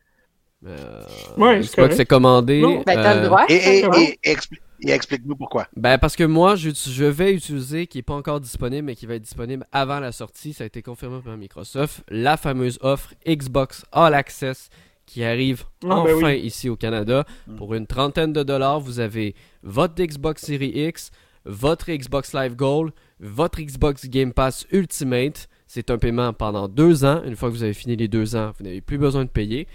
Euh, 0.67 1.03
Ouais, 1.37 1.55
c'est 1.57 1.61
Xbox 1.61 1.75
correct. 1.77 1.95
c'est 1.97 2.07
commandé. 2.07 2.61
Non. 2.61 2.83
Ben, 2.87 2.95
t'as 2.95 3.21
le 3.21 3.27
droit. 3.27 3.45
Et, 3.49 3.55
et, 3.55 3.79
et- 3.81 4.19
et 4.25 4.35
expli- 4.35 4.59
et 4.87 4.91
explique-nous 4.91 5.37
pourquoi. 5.37 5.67
Ben 5.77 5.99
parce 5.99 6.17
que 6.17 6.25
moi, 6.25 6.57
je, 6.57 6.71
je 6.71 7.05
vais 7.05 7.33
utiliser, 7.35 7.87
qui 7.87 7.99
n'est 7.99 8.03
pas 8.03 8.15
encore 8.15 8.41
disponible, 8.41 8.87
mais 8.87 8.95
qui 8.95 9.07
va 9.07 9.15
être 9.15 9.23
disponible 9.23 9.67
avant 9.73 10.01
la 10.01 10.13
sortie, 10.13 10.53
ça 10.53 10.65
a 10.65 10.67
été 10.67 10.83
confirmé 10.83 11.21
par 11.25 11.37
Microsoft, 11.37 12.03
la 12.11 12.37
fameuse 12.37 12.79
offre 12.83 13.15
Xbox 13.27 13.85
All 13.93 14.15
Access 14.15 14.69
qui 15.07 15.23
arrive 15.23 15.65
Ah, 15.85 16.03
ben 16.05 16.15
enfin 16.17 16.33
oui. 16.33 16.41
ici 16.41 16.69
au 16.71 16.77
Canada. 16.77 17.25
Pour 17.59 17.75
une 17.75 17.87
trentaine 17.87 18.33
de 18.33 18.43
dollars, 18.43 18.81
vous 18.81 19.01
avez 19.01 19.35
votre 19.63 20.03
Xbox 20.03 20.43
Series 20.47 20.73
X, 20.89 21.11
votre 21.45 21.91
Xbox 21.93 22.33
Live 22.33 22.57
Gold, 22.57 22.93
votre 23.21 23.61
Xbox 23.61 24.07
Game 24.09 24.33
Pass 24.33 24.67
Ultimate. 24.73 25.49
C'est 25.67 25.91
un 25.91 25.99
paiement 25.99 26.33
pendant 26.33 26.69
deux 26.69 27.05
ans. 27.05 27.23
Une 27.27 27.37
fois 27.37 27.51
que 27.51 27.55
vous 27.55 27.63
avez 27.65 27.75
fini 27.75 27.97
les 27.97 28.09
deux 28.09 28.35
ans, 28.35 28.53
vous 28.59 28.65
n'avez 28.65 28.81
plus 28.81 28.97
besoin 28.97 29.25
de 29.25 29.31
payer. 29.31 29.67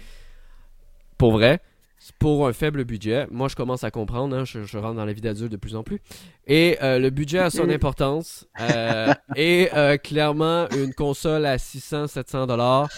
Pour 1.20 1.32
vrai, 1.32 1.60
c'est 1.98 2.14
pour 2.16 2.48
un 2.48 2.52
faible 2.54 2.84
budget. 2.84 3.26
Moi, 3.30 3.48
je 3.48 3.54
commence 3.56 3.84
à 3.84 3.90
comprendre. 3.90 4.34
hein, 4.34 4.44
je, 4.46 4.64
je 4.64 4.78
rentre 4.78 4.94
dans 4.96 5.04
la 5.04 5.12
vie 5.12 5.20
d'adulte 5.20 5.52
de 5.52 5.56
plus 5.58 5.76
en 5.76 5.82
plus. 5.82 6.00
Et 6.46 6.78
euh, 6.82 6.98
le 6.98 7.10
budget 7.10 7.38
a 7.40 7.50
son 7.50 7.68
importance. 7.78 8.48
euh, 8.58 9.12
et 9.36 9.68
euh, 9.74 9.98
clairement, 9.98 10.66
une 10.70 10.94
console 10.94 11.44
à 11.44 11.56
600-700 11.58 12.46
dollars, 12.46 12.88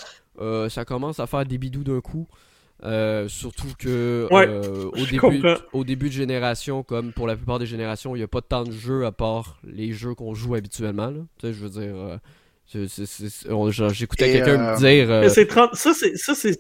ça 0.71 0.85
commence 0.85 1.19
à 1.19 1.27
faire 1.27 1.45
des 1.45 1.59
bidous 1.59 1.83
d'un 1.85 2.01
coup. 2.01 2.29
Surtout 3.29 3.73
que 3.79 4.29
Ouais, 4.31 4.47
au, 4.49 5.05
début, 5.07 5.19
comprends. 5.19 5.55
au 5.73 5.83
début 5.85 6.07
de 6.09 6.15
génération, 6.15 6.85
comme 6.85 7.13
pour 7.13 7.27
la 7.27 7.35
plupart 7.37 7.59
des 7.59 7.67
générations, 7.67 8.15
il 8.15 8.19
n'y 8.21 8.25
a 8.25 8.29
pas 8.29 8.41
tant 8.41 8.63
de 8.65 8.71
jeux 8.73 9.05
à 9.05 9.11
part 9.13 9.59
les 9.65 9.93
jeux 9.93 10.15
qu'on 10.15 10.33
joue 10.35 10.55
habituellement. 10.55 11.11
là. 11.11 11.21
Tu 11.39 11.47
sais, 11.49 11.53
je 11.53 11.61
veux 11.65 11.71
dire, 11.71 12.21
j'écoutais 13.93 14.33
quelqu'un 14.33 14.59
me 14.59 14.79
dire. 14.79 15.09
Mais 15.09 15.29
c'est 15.29 15.47
30 15.47 15.75
ça, 15.75 15.93
c'est, 15.95 16.59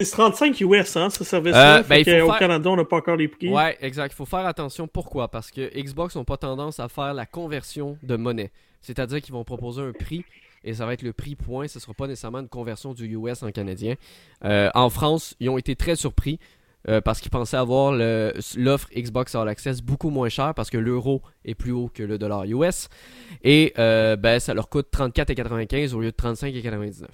c'est, 0.00 0.04
c'est 0.04 0.12
35 0.12 0.60
US, 0.60 0.96
hein, 0.96 1.10
ce 1.10 1.24
service 1.24 1.54
Euh, 1.56 1.82
ben, 1.82 2.22
Au 2.22 2.32
Canada, 2.32 2.70
on 2.70 2.76
n'a 2.76 2.84
pas 2.84 2.96
encore 2.96 3.16
les 3.16 3.28
prix. 3.28 3.48
Ouais, 3.48 3.76
exact. 3.80 4.12
Il 4.12 4.16
faut 4.16 4.26
faire 4.26 4.46
attention. 4.46 4.86
Pourquoi? 4.86 5.28
Parce 5.28 5.50
que 5.50 5.70
Xbox 5.76 6.14
n'ont 6.14 6.24
pas 6.24 6.36
tendance 6.36 6.78
à 6.80 6.88
faire 6.88 7.14
la 7.14 7.26
conversion 7.26 7.98
de 8.02 8.16
monnaie. 8.16 8.50
C'est-à-dire 8.80 9.20
qu'ils 9.20 9.32
vont 9.32 9.44
proposer 9.44 9.82
un 9.82 9.92
prix 9.92 10.24
et 10.64 10.74
ça 10.74 10.86
va 10.86 10.92
être 10.92 11.02
le 11.02 11.12
prix 11.12 11.34
point. 11.34 11.66
Ce 11.66 11.78
ne 11.78 11.82
sera 11.82 11.94
pas 11.94 12.06
nécessairement 12.06 12.40
une 12.40 12.48
conversion 12.48 12.94
du 12.94 13.06
US 13.16 13.42
en 13.42 13.50
canadien. 13.50 13.94
Euh, 14.44 14.70
en 14.74 14.88
France, 14.88 15.34
ils 15.40 15.48
ont 15.50 15.58
été 15.58 15.74
très 15.74 15.96
surpris 15.96 16.38
euh, 16.88 17.00
parce 17.00 17.20
qu'ils 17.20 17.30
pensaient 17.30 17.56
avoir 17.56 17.92
l'offre 17.92 18.88
Xbox 18.96 19.34
All 19.34 19.48
Access 19.48 19.82
beaucoup 19.82 20.10
moins 20.10 20.28
cher 20.28 20.54
parce 20.54 20.70
que 20.70 20.78
l'euro 20.78 21.22
est 21.44 21.56
plus 21.56 21.72
haut 21.72 21.90
que 21.92 22.04
le 22.04 22.18
dollar 22.18 22.44
US. 22.44 22.88
Et 23.42 23.72
ben, 23.76 24.38
ça 24.38 24.54
leur 24.54 24.68
coûte 24.68 24.86
34,95 24.92 25.92
au 25.94 26.00
lieu 26.00 26.12
de 26.12 26.16
35,99. 26.16 27.06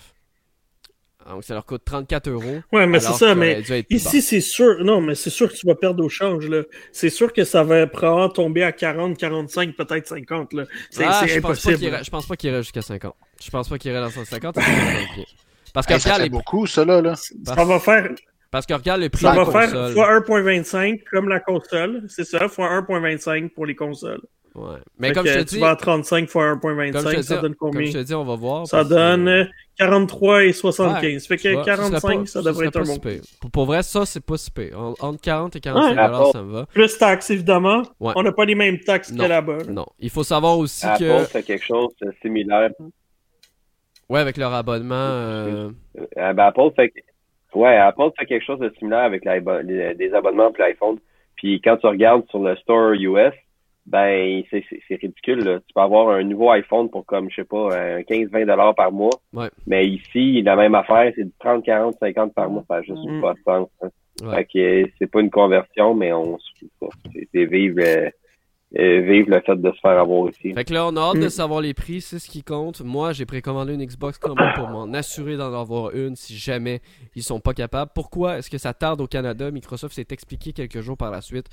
Donc 1.28 1.42
ça 1.44 1.54
leur 1.54 1.64
coûte 1.64 1.82
34 1.84 2.28
euros. 2.28 2.60
Ouais, 2.72 2.86
mais 2.86 3.00
c'est 3.00 3.12
ça, 3.12 3.34
mais. 3.34 3.62
Ici, 3.90 4.20
c'est 4.20 4.40
sûr. 4.40 4.84
Non, 4.84 5.00
mais 5.00 5.14
c'est 5.14 5.30
sûr 5.30 5.50
que 5.50 5.56
tu 5.56 5.66
vas 5.66 5.74
perdre 5.74 6.04
au 6.04 6.08
change. 6.08 6.46
là. 6.48 6.62
C'est 6.92 7.08
sûr 7.10 7.32
que 7.32 7.44
ça 7.44 7.62
va 7.64 7.86
probablement 7.86 8.28
tomber 8.28 8.62
à 8.62 8.72
40, 8.72 9.16
45, 9.16 9.74
peut-être 9.74 10.06
50. 10.06 10.52
là. 10.52 10.64
C'est 10.90 11.04
Ah, 11.04 11.20
c'est 11.22 11.28
je 11.28 11.34
pense 11.34 11.42
pas 11.42 11.48
impossible. 11.48 11.74
qu'il 11.76 11.84
irait- 11.88 12.04
Je 12.04 12.10
pense 12.10 12.26
pas 12.26 12.36
qu'il 12.36 12.50
irait 12.50 12.62
jusqu'à 12.62 12.82
50. 12.82 13.14
Je 13.42 13.50
pense 13.50 13.68
pas 13.68 13.78
qu'il 13.78 13.90
irait 13.90 14.00
dans 14.00 14.10
150. 14.10 14.54
ça 14.56 14.60
serait 14.62 15.06
bien. 15.16 15.24
Parce 15.72 15.86
que 15.86 15.92
Hey, 15.94 15.98
regarde 16.00 16.22
les- 16.22 16.28
beaucoup, 16.28 16.66
ça, 16.66 16.84
là. 16.84 17.00
là. 17.00 17.14
Ça 17.16 17.64
va 17.64 17.80
faire, 17.80 18.10
parce 18.50 18.66
que 18.66 18.74
regarde 18.74 19.00
le 19.00 19.08
prix 19.08 19.22
ça 19.22 19.32
de 19.32 19.36
la 19.38 19.44
va 19.44 19.50
faire 19.52 19.70
console. 19.72 19.92
fois 19.92 20.08
1.25 20.20 21.00
comme 21.10 21.28
la 21.28 21.40
console. 21.40 22.02
C'est 22.08 22.24
ça, 22.24 22.48
fois 22.48 22.68
1.25 22.70 23.48
pour 23.54 23.66
les 23.66 23.74
consoles. 23.74 24.20
Ouais. 24.54 24.76
Mais 25.00 25.08
Fait 25.08 25.14
comme 25.14 25.24
que 25.24 25.30
je 25.30 25.38
te 25.40 25.44
tu 25.48 25.54
dis, 25.56 25.60
vas 25.60 25.70
à 25.70 25.76
35 25.76 26.28
fois 26.28 26.56
comme 26.56 26.80
je 26.80 26.92
te 26.92 26.96
1.25, 26.98 27.22
ça 27.22 27.36
donne 27.40 27.54
comme 27.56 27.72
combien? 27.72 27.86
je 27.90 27.92
te 27.98 28.02
dis, 28.04 28.14
on 28.14 28.24
va 28.24 28.36
voir. 28.36 28.66
Ça 28.68 28.84
que- 28.84 28.88
donne 28.88 29.26
euh, 29.28 29.44
43 29.78 30.44
et 30.44 30.52
75. 30.52 31.26
fait 31.26 31.36
Tu 31.36 31.50
vois, 31.52 31.62
que 31.64 31.64
serait 31.64 31.76
45, 31.76 32.18
pas- 32.20 32.26
ça 32.26 32.42
devrait 32.42 32.66
être 32.68 32.76
un 32.76 32.84
bon. 32.84 32.98
Pour, 33.40 33.50
pour 33.50 33.66
vrai, 33.66 33.82
ça, 33.82 34.06
c'est 34.06 34.24
pas 34.24 34.36
si 34.36 34.52
pire. 34.52 34.78
En- 34.78 34.94
Entre 35.00 35.20
40 35.20 35.56
et 35.56 35.60
45 35.60 35.88
Ouais. 35.88 35.94
dollars, 36.06 36.26
ça 36.28 36.42
me 36.42 36.52
va. 36.52 36.66
Plus 36.66 36.96
taxes, 36.96 37.30
évidemment. 37.30 37.82
Ouais. 37.98 38.12
On 38.14 38.22
n'a 38.22 38.30
pas 38.30 38.44
les 38.44 38.54
mêmes 38.54 38.78
taxes 38.78 39.10
Non. 39.12 39.24
que 39.24 39.28
là-bas. 39.28 39.56
là. 39.58 39.72
Non. 39.72 39.86
Il 39.98 40.10
faut 40.10 40.22
savoir 40.22 40.56
aussi 40.56 40.86
Apple 40.86 40.98
que. 41.04 41.24
fait 41.24 41.42
quelque 41.42 41.64
chose 41.64 41.90
de 42.00 42.14
similaire. 42.22 42.70
Ouais, 44.08 44.20
avec 44.20 44.36
leur 44.36 44.52
abonnement. 44.52 44.94
euh, 44.94 45.70
Euh, 46.18 46.32
ben, 46.32 46.44
Apple 46.44 46.70
fait 46.76 46.92
ouais, 47.54 47.76
Apple 47.76 48.10
fait 48.18 48.26
quelque 48.26 48.44
chose 48.44 48.58
de 48.60 48.72
similaire 48.78 49.00
avec 49.04 49.24
les- 49.24 49.94
des 49.94 50.14
abonnements 50.14 50.52
pour 50.52 50.62
l'iPhone. 50.62 50.98
Puis 51.36 51.60
quand 51.62 51.76
tu 51.78 51.86
regardes 51.86 52.22
sur 52.30 52.38
le 52.38 52.54
store 52.56 52.92
US, 52.92 53.32
ben 53.86 54.42
c'est 54.50 54.64
ridicule. 54.90 55.44
Là. 55.44 55.58
Tu 55.60 55.74
peux 55.74 55.80
avoir 55.80 56.08
un 56.10 56.22
nouveau 56.24 56.50
iPhone 56.50 56.88
pour 56.90 57.04
comme, 57.04 57.28
je 57.30 57.36
sais 57.36 57.44
pas, 57.44 57.68
15-20 58.08 58.46
dollars 58.46 58.74
par 58.74 58.90
mois. 58.92 59.10
Ouais. 59.32 59.50
Mais 59.66 59.86
ici, 59.86 60.40
la 60.42 60.56
même 60.56 60.74
affaire, 60.74 61.12
c'est 61.16 61.26
30, 61.38 61.64
40, 61.64 61.96
50 62.00 62.34
par 62.34 62.48
mois. 62.50 62.64
Ça 62.68 62.76
n'a 62.76 62.82
juste 62.82 62.98
Mm. 63.04 63.20
pas 63.20 63.34
de 63.34 63.38
sens. 63.44 63.68
hein. 63.82 63.88
Ouais. 64.22 64.34
Fait 64.36 64.44
que 64.44 64.90
c'est 64.98 65.10
pas 65.10 65.20
une 65.20 65.30
conversion, 65.30 65.94
mais 65.94 66.12
on 66.12 66.38
se 66.38 66.44
fout 66.60 66.70
pas. 66.80 66.88
C'est 67.34 67.44
vivre, 67.46 67.80
euh, 67.84 68.08
euh, 68.78 69.00
vivre 69.00 69.28
le 69.30 69.40
fait 69.40 69.56
de 69.56 69.70
se 69.72 69.80
faire 69.80 69.98
avoir 69.98 70.30
ici. 70.30 70.54
Fait 70.54 70.64
que 70.64 70.72
là, 70.72 70.86
on 70.86 70.96
a 70.96 71.00
hâte 71.00 71.16
de 71.20 71.26
Mm. 71.26 71.30
savoir 71.30 71.60
les 71.60 71.74
prix, 71.74 72.00
c'est 72.00 72.18
ce 72.20 72.30
qui 72.30 72.42
compte. 72.44 72.80
Moi, 72.80 73.12
j'ai 73.12 73.26
précommandé 73.26 73.74
une 73.74 73.84
Xbox 73.84 74.16
quand 74.18 74.34
même 74.36 74.52
pour 74.54 74.68
m'en 74.68 74.92
assurer 74.94 75.36
d'en 75.36 75.52
avoir 75.52 75.94
une 75.94 76.14
si 76.16 76.36
jamais 76.36 76.80
ils 77.16 77.22
sont 77.24 77.40
pas 77.40 77.54
capables. 77.54 77.90
Pourquoi 77.94 78.38
est-ce 78.38 78.48
que 78.50 78.58
ça 78.58 78.72
tarde 78.72 79.00
au 79.00 79.06
Canada? 79.08 79.50
Microsoft 79.50 79.94
s'est 79.94 80.06
expliqué 80.10 80.52
quelques 80.52 80.80
jours 80.80 80.96
par 80.96 81.10
la 81.10 81.20
suite. 81.20 81.48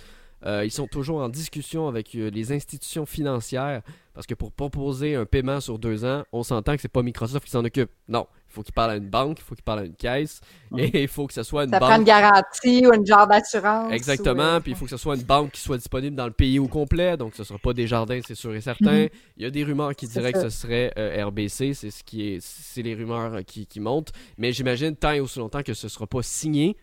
Euh, 0.46 0.66
ils 0.66 0.72
sont 0.72 0.88
toujours 0.88 1.22
en 1.22 1.30
discussion 1.30 1.88
avec 1.88 2.16
euh, 2.16 2.30
les 2.30 2.52
institutions 2.52 3.06
financières 3.06 3.82
parce 4.14 4.28
que 4.28 4.34
pour 4.34 4.52
proposer 4.52 5.16
un 5.16 5.26
paiement 5.26 5.62
sur 5.62 5.80
deux 5.80 6.04
ans, 6.04 6.24
on 6.34 6.44
s'entend 6.44 6.76
que 6.76 6.82
c'est 6.82 6.88
pas 6.92 7.02
Microsoft 7.04 7.46
qui 7.46 7.52
s'en 7.52 7.64
occupe. 7.64 7.90
Non, 8.10 8.28
il 8.50 8.54
faut 8.54 8.64
qu'il 8.64 8.74
parle 8.74 8.92
à 8.92 8.96
une 8.98 9.10
banque, 9.10 9.40
il 9.40 9.44
faut 9.44 9.56
qu'il 9.56 9.64
parle 9.64 9.80
à 9.80 9.84
une 9.86 9.96
caisse 9.96 10.42
et 10.78 11.04
il 11.04 11.08
faut 11.08 11.28
que 11.28 11.34
ce 11.34 11.44
soit 11.44 11.64
une 11.64 11.70
Ça 11.70 11.80
banque. 11.80 11.90
prend 11.90 11.98
une 12.00 12.04
garantie 12.04 12.86
ou 12.86 12.94
une 12.94 13.06
genre 13.06 13.26
d'assurance. 13.26 13.92
Exactement, 13.94 14.44
ou, 14.44 14.58
euh, 14.58 14.60
puis 14.60 14.72
il 14.72 14.78
faut 14.78 14.84
que 14.86 14.92
ce 14.92 14.98
soit 14.98 15.16
une 15.16 15.24
banque 15.24 15.52
qui 15.52 15.62
soit 15.62 15.78
disponible 15.78 16.16
dans 16.16 16.26
le 16.26 16.34
pays 16.34 16.60
au 16.60 16.68
complet, 16.68 17.16
donc 17.16 17.36
ce 17.36 17.46
sera 17.46 17.58
pas 17.58 17.72
des 17.74 17.88
jardins, 17.88 18.20
c'est 18.26 18.36
sûr 18.36 18.54
et 18.54 18.60
certain. 18.62 19.04
Mhm. 19.04 19.10
Il 19.38 19.44
y 19.44 19.46
a 19.46 19.50
des 19.50 19.64
rumeurs 19.64 19.96
qui 19.96 20.08
diraient 20.08 20.34
que 20.34 20.42
ça. 20.42 20.50
ce 20.50 20.62
serait 20.62 20.92
euh, 20.98 21.26
RBC, 21.28 21.74
c'est 21.74 21.92
ce 21.92 22.04
qui 22.04 22.28
est 22.34 22.40
c'est 22.42 22.82
les 22.82 22.96
rumeurs 22.96 23.46
qui, 23.46 23.66
qui 23.66 23.80
montent, 23.80 24.12
mais 24.38 24.52
j'imagine 24.52 24.96
tant 24.96 25.12
et 25.12 25.22
aussi 25.22 25.40
longtemps 25.40 25.64
que 25.64 25.74
ce 25.74 25.88
sera 25.88 26.06
pas 26.06 26.22
signé, 26.22 26.76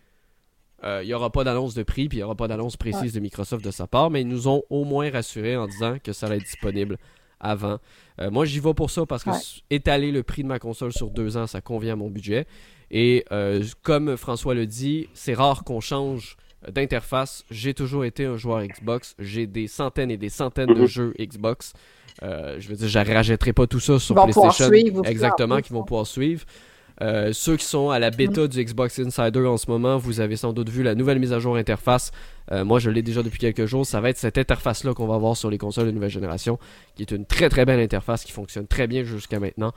il 0.85 1.07
y 1.09 1.15
aura 1.15 1.31
pas 1.31 1.45
d'annonce 1.45 1.75
de 1.75 1.83
prix, 1.83 2.09
puis 2.09 2.19
il 2.19 2.21
y 2.21 2.25
aura 2.25 2.35
pas 2.37 2.49
d'annonce 2.49 2.77
précise 2.77 3.13
de 3.13 3.21
Microsoft 3.21 3.65
de 3.65 3.71
sa 3.71 3.87
part, 3.87 4.11
mais 4.11 4.21
ils 4.23 4.29
nous 4.29 4.47
ont 4.49 4.63
au 4.71 4.85
moins 4.85 5.11
rassurés 5.11 5.57
en 5.57 5.67
disant 5.67 5.97
que 6.03 6.13
ça 6.13 6.27
allait 6.27 6.37
être 6.37 6.45
disponible 6.45 6.99
avant. 7.41 7.79
Euh, 8.21 8.31
moi, 8.31 8.45
j'y 8.45 8.59
vais 8.61 8.75
pour 8.75 8.91
ça 8.91 9.07
parce 9.07 9.23
que 9.25 9.31
Ouais. 9.31 9.37
étaler 9.71 10.11
le 10.13 10.23
prix 10.23 10.43
de 10.43 10.49
ma 10.49 10.59
console 10.59 10.93
sur 10.93 11.11
deux 11.11 11.37
ans, 11.37 11.47
ça 11.47 11.61
convient 11.61 11.93
à 11.93 11.97
mon 11.97 12.11
budget. 12.11 12.47
Et 12.91 13.25
euh, 13.33 13.63
comme 13.83 14.17
François 14.17 14.55
le 14.55 14.67
dit, 14.67 15.09
c'est 15.15 15.35
rare 15.35 15.63
qu'on 15.65 15.81
change 15.81 16.37
d'interface. 16.73 17.45
J'ai 17.51 17.75
toujours 17.75 18.05
été 18.05 18.25
un 18.25 18.37
joueur 18.37 18.63
Xbox. 18.65 19.15
J'ai 19.19 19.47
des 19.47 19.69
centaines 19.69 20.11
et 20.11 20.17
des 20.17 20.31
centaines 20.31 20.75
de 20.75 20.81
Mhm. 20.81 20.87
jeux 20.87 21.15
Xbox. 21.21 21.73
Euh, 22.25 22.57
je 22.59 22.69
veux 22.69 22.75
dire, 22.77 22.89
je 22.89 22.99
rachèterai 22.99 23.53
pas 23.53 23.67
tout 23.69 23.79
ça 23.79 23.99
sur 24.01 24.15
Ils 24.15 24.19
vont 24.19 24.27
pouvoir 24.27 24.55
PlayStation. 24.57 24.75
suivre 24.91 25.07
Exactement, 25.07 25.55
en 25.55 25.59
plus, 25.59 25.67
qui 25.69 25.73
vont 25.73 25.85
pouvoir 25.85 26.07
suivre. 26.07 26.45
Euh, 27.01 27.33
ceux 27.33 27.57
qui 27.57 27.65
sont 27.65 27.91
à 27.91 27.99
la 27.99 28.11
bêta 28.11 28.49
du 28.49 28.65
Xbox 28.65 28.99
Insider 28.99 29.47
en 29.47 29.57
ce 29.57 29.71
moment, 29.71 29.99
vous 29.99 30.21
avez 30.21 30.37
sans 30.37 30.53
doute 30.53 30.69
vu 30.69 30.83
la 30.83 30.95
nouvelle 30.95 31.19
mise 31.19 31.33
à 31.33 31.39
jour 31.39 31.57
interface. 31.57 32.11
Euh, 32.51 32.65
moi, 32.65 32.79
je 32.79 32.91
l'ai 32.91 33.03
déjà 33.03 33.23
depuis 33.23 33.39
quelques 33.39 33.67
jours. 33.67 33.87
Ça 33.87 34.01
va 34.01 34.11
être 34.11 34.19
cette 34.19 34.39
interface-là 34.39 34.95
qu'on 34.95 35.07
va 35.07 35.19
voir 35.19 35.37
sur 35.37 35.51
les 35.51 35.59
consoles 35.59 35.87
de 35.87 35.93
nouvelle 35.93 36.11
génération, 36.11 36.59
qui 36.97 37.03
est 37.03 37.11
une 37.11 37.27
très 37.27 37.49
très 37.49 37.65
belle 37.65 37.81
interface 37.81 38.25
qui 38.25 38.33
fonctionne 38.33 38.67
très 38.67 38.87
bien 38.87 39.05
jusqu'à 39.05 39.39
maintenant. 39.39 39.73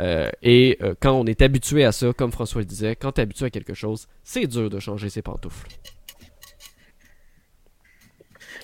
Euh, 0.00 0.30
et 0.42 0.78
euh, 0.82 0.94
quand 1.00 1.12
on 1.12 1.24
est 1.26 1.42
habitué 1.42 1.84
à 1.84 1.92
ça, 1.92 2.12
comme 2.12 2.32
François 2.32 2.60
le 2.60 2.66
disait, 2.66 2.96
quand 2.96 3.12
tu 3.12 3.20
es 3.20 3.22
habitué 3.22 3.46
à 3.46 3.50
quelque 3.50 3.74
chose, 3.74 4.06
c'est 4.22 4.46
dur 4.46 4.70
de 4.70 4.78
changer 4.78 5.08
ses 5.08 5.22
pantoufles. 5.22 5.68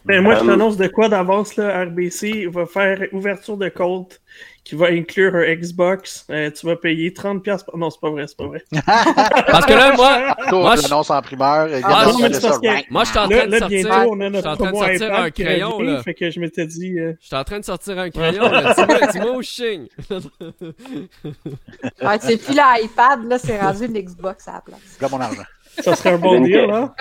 Ben, 0.05 0.22
moi, 0.22 0.34
je 0.34 0.44
t'annonce 0.44 0.76
de 0.76 0.86
quoi 0.86 1.09
d'avance, 1.09 1.57
là. 1.57 1.84
RBC 1.86 2.46
va 2.46 2.66
faire 2.66 3.09
ouverture 3.12 3.57
de 3.57 3.70
compte 3.70 4.20
qui 4.64 4.74
va 4.76 4.86
inclure 4.86 5.34
un 5.34 5.54
Xbox. 5.54 6.26
Euh, 6.30 6.50
tu 6.50 6.64
vas 6.66 6.76
payer 6.76 7.10
30$. 7.10 7.42
par- 7.66 7.76
Non, 7.76 7.90
c'est 7.90 8.00
pas 8.00 8.08
vrai, 8.10 8.24
c'est 8.26 8.36
pas 8.36 8.46
vrai. 8.46 8.64
Parce 8.72 9.66
que 9.66 9.72
là, 9.74 9.92
moi, 9.94 10.34
Moi, 10.50 10.76
je- 10.76 10.82
l'annonce 10.82 11.10
en 11.10 11.20
primeur. 11.20 11.68
Ah, 11.84 12.06
non, 12.06 12.18
parce 12.18 12.58
que- 12.58 12.90
moi, 12.90 13.04
je 13.04 13.08
suis 13.10 13.18
en 13.18 13.26
Là, 13.28 13.36
train 13.36 13.46
de 13.46 13.50
là, 13.52 13.58
sortir. 13.58 13.68
bientôt, 13.68 14.10
on 14.10 14.20
a 14.20 14.24
je 14.24 14.24
suis 14.24 14.32
notre 14.32 14.48
en 14.50 14.56
train 14.56 14.70
de 14.72 14.76
sortir 14.76 14.94
iPad 15.06 15.24
un 15.26 15.30
crayon, 15.30 15.80
là. 15.80 16.02
Fait 16.02 16.14
que 16.14 16.30
je 16.30 16.40
m'étais 16.40 16.66
dit... 16.66 16.98
euh, 16.98 17.12
Je 17.20 17.26
suis 17.26 17.36
en 17.36 17.44
train 17.44 17.60
de 17.60 17.64
sortir 17.64 17.98
un 17.98 18.08
crayon, 18.10 18.42
là. 18.50 18.74
Dis-moi, 19.12 19.32
où 19.36 19.42
je. 19.42 19.86
Ouais, 22.02 22.18
c'est 22.20 22.36
plus 22.38 22.54
l'iPad, 22.54 23.24
là, 23.28 23.38
c'est 23.38 23.60
rendu 23.60 23.84
une 23.86 23.98
Xbox 23.98 24.48
à 24.48 24.52
la 24.54 24.60
place. 24.60 24.80
Regarde 24.96 25.12
mon 25.12 25.20
argent. 25.20 25.42
ça 25.80 25.94
serait 25.96 26.10
un 26.12 26.18
bon 26.18 26.40
deal, 26.40 26.70
hein? 26.70 26.94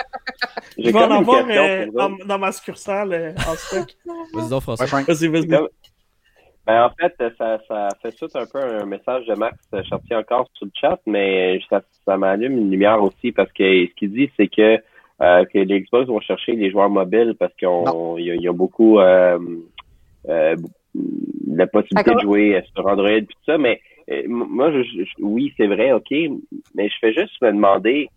J'ai 0.76 0.88
Je 0.88 0.92
vais 0.92 0.98
en 1.02 1.10
avoir 1.10 1.44
euh, 1.48 1.86
dans, 2.26 2.38
ma 2.38 2.52
succursale 2.52 3.12
euh, 3.12 3.32
en 3.48 3.54
stock. 3.54 3.88
Vas-y 4.34 4.60
François. 4.60 4.86
Vas-y, 5.02 5.28
vas-y. 5.28 5.48
Ben, 6.66 6.84
en 6.84 6.90
fait, 6.98 7.14
ça, 7.36 7.60
ça 7.68 7.88
fait 8.00 8.14
suite 8.16 8.34
un 8.34 8.46
peu 8.46 8.58
un 8.58 8.86
message 8.86 9.26
de 9.26 9.34
Max 9.34 9.58
euh, 9.74 9.82
sorti 9.84 10.14
encore 10.14 10.48
sur 10.54 10.64
le 10.66 10.72
chat, 10.74 10.98
mais 11.06 11.60
ça, 11.68 11.82
ça 12.06 12.16
m'allume 12.16 12.56
une 12.58 12.70
lumière 12.70 13.02
aussi 13.02 13.32
parce 13.32 13.52
que 13.52 13.86
ce 13.86 13.94
qu'il 13.94 14.12
dit, 14.12 14.30
c'est 14.36 14.48
que, 14.48 14.78
euh, 15.20 15.44
que 15.44 15.58
les 15.58 15.82
Xbox 15.82 16.06
vont 16.08 16.20
chercher 16.20 16.52
les 16.52 16.70
joueurs 16.70 16.88
mobiles 16.88 17.34
parce 17.38 17.52
qu'il 17.56 17.68
y, 17.68 18.42
y 18.42 18.48
a 18.48 18.52
beaucoup 18.52 18.98
euh, 18.98 19.38
euh, 20.28 20.56
la 21.48 21.66
possibilité 21.66 22.10
de 22.14 22.20
jouer 22.20 22.56
euh, 22.56 22.62
sur 22.74 22.86
Android 22.86 23.10
et 23.10 23.26
tout 23.26 23.36
ça, 23.44 23.58
mais 23.58 23.80
euh, 24.10 24.22
moi, 24.26 24.70
je, 24.72 24.82
je- 24.82 25.04
oui, 25.22 25.52
c'est 25.58 25.66
vrai, 25.66 25.92
ok, 25.92 26.10
mais 26.74 26.88
je 26.88 26.94
fais 27.00 27.12
juste 27.12 27.40
me 27.42 27.52
demander 27.52 28.08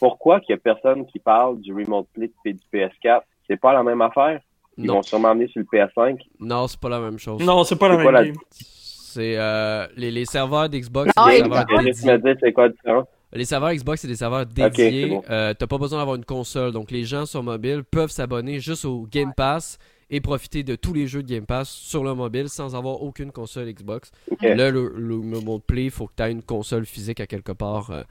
pourquoi 0.00 0.40
qu'il 0.40 0.50
y 0.54 0.58
a 0.58 0.60
personne 0.60 1.06
qui 1.06 1.18
parle 1.18 1.60
du 1.60 1.72
Remote 1.72 2.06
Play 2.14 2.30
et 2.44 2.52
du 2.52 2.62
PS4. 2.72 3.22
C'est 3.48 3.60
pas 3.60 3.72
la 3.72 3.82
même 3.82 4.00
affaire? 4.02 4.40
Ils 4.78 4.84
Non. 4.86 4.94
vont 4.94 5.02
sûrement 5.02 5.28
amener 5.28 5.48
sur 5.48 5.60
le 5.60 5.66
PS5. 5.66 6.18
Non, 6.40 6.66
c'est 6.66 6.80
pas 6.80 6.88
la 6.88 7.00
même 7.00 7.18
chose. 7.18 7.40
Non, 7.42 7.62
c'est 7.64 7.76
pas 7.76 7.88
la 7.88 7.96
même 7.96 8.06
pas 8.06 8.12
la-. 8.12 8.32
C'est 8.50 9.36
euh, 9.36 9.86
les, 9.96 10.10
les 10.10 10.24
serveurs 10.24 10.68
d'Xbox, 10.68 11.10
Non, 11.16 11.28
et- 11.28 11.38
serveurs 11.38 11.66
Je 11.68 11.76
vais 11.76 11.82
juste 11.92 12.00
dédiés. 12.04 12.12
me 12.12 12.18
dire 12.22 12.36
c'est 12.40 12.52
quoi 12.52 12.64
la 12.68 12.72
différence? 12.72 13.06
Les 13.34 13.44
serveurs 13.44 13.72
Xbox, 13.74 14.00
c'est 14.02 14.08
des 14.08 14.16
serveurs 14.16 14.44
c'est 14.48 14.70
dédiés. 14.70 15.06
bon. 15.08 15.22
Euh, 15.30 15.54
T'as 15.58 15.66
pas 15.66 15.78
besoin 15.78 15.98
d'avoir 15.98 16.16
une 16.16 16.24
console. 16.24 16.72
Donc, 16.72 16.90
les 16.90 17.04
gens 17.04 17.24
sur 17.26 17.42
mobile 17.42 17.82
peuvent 17.90 18.10
s'abonner 18.10 18.60
juste 18.60 18.84
au 18.84 19.06
Game 19.10 19.32
Pass 19.34 19.78
et 20.10 20.20
profiter 20.20 20.62
de 20.62 20.74
tous 20.76 20.92
les 20.92 21.06
jeux 21.06 21.22
de 21.22 21.28
Game 21.28 21.46
Pass 21.46 21.70
sur 21.70 22.04
le 22.04 22.14
mobile 22.14 22.48
sans 22.50 22.74
avoir 22.76 23.02
aucune 23.02 23.32
console 23.32 23.72
Xbox. 23.72 24.10
Là, 24.42 24.70
le, 24.70 24.92
le 24.96 25.16
mode 25.16 25.62
play, 25.66 25.84
il 25.84 25.90
faut 25.90 26.06
que 26.06 26.12
tu 26.16 26.22
aies 26.22 26.30
une 26.32 26.42
console 26.42 26.84
physique 26.84 27.20
à 27.20 27.26
quelque 27.26 27.52
part 27.52 27.90
euh, 27.90 28.02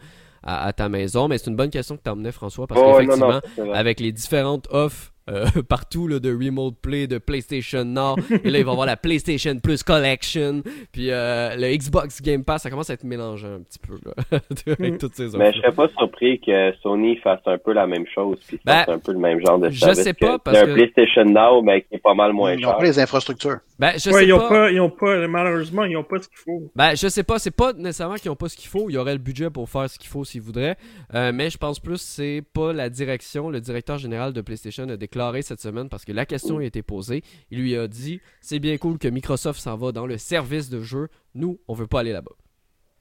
à, 0.43 0.65
à 0.65 0.73
ta 0.73 0.89
maison. 0.89 1.27
Mais 1.27 1.37
c'est 1.37 1.51
une 1.51 1.55
bonne 1.55 1.69
question 1.69 1.97
que 1.97 2.01
tu 2.03 2.09
emmenais, 2.09 2.31
François, 2.31 2.65
parce 2.65 2.81
Oh, 2.83 2.97
qu'effectivement, 2.97 3.39
avec 3.73 3.99
les 3.99 4.11
différentes 4.11 4.67
offres 4.71 5.11
euh, 5.29 5.45
partout 5.69 6.07
là, 6.07 6.19
de 6.19 6.31
Remote 6.33 6.75
Play, 6.81 7.07
de 7.07 7.17
PlayStation 7.17 7.85
Now, 7.85 8.15
et 8.43 8.49
là, 8.49 8.57
il 8.59 8.65
va 8.65 8.71
y 8.71 8.73
avoir 8.73 8.85
la 8.87 8.97
PlayStation 8.97 9.55
Plus 9.59 9.83
Collection, 9.83 10.63
puis 10.91 11.11
euh, 11.11 11.55
le 11.55 11.75
Xbox 11.77 12.21
Game 12.21 12.43
Pass, 12.43 12.63
ça 12.63 12.69
commence 12.69 12.89
à 12.89 12.93
être 12.93 13.03
mélangé 13.03 13.47
un 13.47 13.59
petit 13.61 13.79
peu 13.79 13.93
là, 14.05 14.39
avec 14.79 14.93
Mm. 14.93 14.97
toutes 14.97 15.15
ces 15.15 15.27
offres. 15.27 15.37
Mais 15.37 15.53
je 15.53 15.57
serais 15.59 15.71
pas 15.73 15.87
surpris 15.89 16.39
que 16.39 16.73
Sony 16.81 17.17
fasse 17.17 17.39
un 17.45 17.57
peu 17.57 17.73
la 17.73 17.85
même 17.87 18.05
chose, 18.13 18.37
puis 18.47 18.59
Ben, 18.65 18.83
fasse 18.85 18.89
un 18.89 18.99
peu 18.99 19.11
le 19.13 19.19
même 19.19 19.39
genre 19.45 19.59
de 19.59 19.69
je 19.69 19.79
service. 19.79 20.03
sais 20.03 20.13
pas, 20.13 20.37
que- 20.37 20.43
parce 20.43 20.57
un 20.57 20.65
que- 20.65 20.73
PlayStation 20.73 21.25
Now, 21.25 21.61
mais 21.61 21.81
qui 21.83 21.95
est 21.95 21.99
pas 21.99 22.13
mal 22.13 22.33
moins 22.33 22.53
Ils 22.53 22.61
n'ont 22.61 22.69
cher. 22.69 22.77
pas 22.77 22.83
les 22.83 22.99
infrastructures. 22.99 23.57
Ben, 23.81 23.97
je 23.97 24.09
Ouais, 24.11 24.19
sais 24.19 24.27
ils 24.27 24.33
ont 24.33 24.47
pas. 24.47 24.71
ils 24.71 24.79
ont 24.79 24.91
pas, 24.91 25.27
malheureusement, 25.27 25.83
ils 25.85 25.97
ont 25.97 26.03
pas 26.03 26.21
ce 26.21 26.27
qu'il 26.29 26.37
faut. 26.37 26.71
Ben, 26.75 26.93
je 26.95 27.07
sais 27.07 27.23
pas, 27.23 27.39
c'est 27.39 27.49
pas 27.49 27.73
nécessairement 27.73 28.15
qu'ils 28.15 28.29
ont 28.29 28.35
pas 28.35 28.47
ce 28.47 28.55
qu'il 28.55 28.69
faut, 28.69 28.89
il 28.89 28.93
y 28.93 28.97
aurait 28.97 29.13
le 29.13 29.17
budget 29.19 29.49
pour 29.49 29.67
faire 29.69 29.89
ce 29.89 29.97
qu'il 29.97 30.07
faut 30.09 30.23
s'ils 30.23 30.41
voudraient, 30.41 30.77
Euh, 31.15 31.31
mais 31.33 31.49
je 31.49 31.57
pense 31.57 31.79
plus 31.79 31.97
c'est 31.99 32.43
pas 32.53 32.73
la 32.73 32.89
direction, 32.91 33.49
le 33.49 33.59
directeur 33.59 33.97
général 33.97 34.33
de 34.33 34.41
PlayStation 34.41 34.87
a 34.87 34.97
déclaré 34.97 35.41
cette 35.41 35.59
semaine 35.61 35.89
parce 35.89 36.05
que 36.05 36.11
la 36.11 36.27
question 36.27 36.59
a 36.59 36.63
été 36.63 36.83
posée, 36.83 37.23
il 37.49 37.59
lui 37.59 37.75
a 37.75 37.87
dit 37.87 38.21
c'est 38.39 38.59
bien 38.59 38.77
cool 38.77 38.99
que 38.99 39.07
Microsoft 39.07 39.59
s'en 39.59 39.75
va 39.77 39.91
dans 39.91 40.05
le 40.05 40.17
service 40.19 40.69
de 40.69 40.81
jeu, 40.81 41.07
nous 41.33 41.59
on 41.67 41.73
veut 41.73 41.87
pas 41.87 42.01
aller 42.01 42.13
là-bas. 42.13 42.31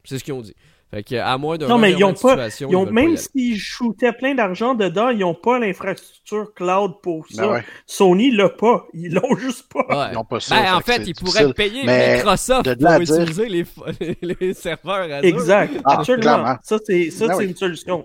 C'est 0.04 0.18
ce 0.18 0.24
qu'ils 0.24 0.32
ont 0.32 0.40
dit. 0.40 0.54
Fait 0.92 1.04
que 1.04 1.14
à 1.14 1.38
moins 1.38 1.56
d'un 1.56 1.68
Non, 1.68 1.78
mais 1.78 1.92
ils 1.92 2.02
ont 2.02 2.14
pas- 2.14 2.30
situation, 2.50 2.68
Ils 2.68 2.74
ont, 2.76 2.90
même 2.90 3.16
s'ils 3.16 3.56
shootaient 3.58 4.12
plein 4.12 4.34
d'argent 4.34 4.74
dedans, 4.74 5.10
ils 5.10 5.20
n'ont 5.20 5.36
pas 5.36 5.60
l'infrastructure 5.60 6.52
cloud 6.52 6.94
pour 7.00 7.28
ça. 7.28 7.46
Ben 7.46 7.52
ouais. 7.52 7.64
Sony 7.86 8.32
l'a 8.32 8.48
pas. 8.48 8.86
Ils 8.92 9.14
l'ont 9.14 9.36
juste 9.36 9.72
pas. 9.72 9.84
Ouais. 9.88 10.10
Ils 10.10 10.14
n'ont 10.14 10.24
pas 10.24 10.40
ça. 10.40 10.60
Ben, 10.60 10.74
en 10.74 10.80
fait 10.80 11.02
ils 11.06 11.14
pourraient 11.14 11.52
payer 11.54 11.84
Mais 11.84 12.16
Microsoft 12.16 12.64
de 12.66 12.74
pour 12.74 12.98
dire- 13.04 13.20
utiliser 13.20 13.48
les, 14.40 14.52
serveurs 14.54 15.12
Azure. 15.12 15.28
Exact. 15.28 15.74
Ah, 15.84 15.98
Absolument. 15.98 16.22
clairement. 16.22 16.56
Ça, 16.64 16.78
c'est 16.84 17.10
ça, 17.10 17.28
Ben 17.28 17.36
oui. 17.36 17.44
une 17.46 17.56
solution. 17.56 18.04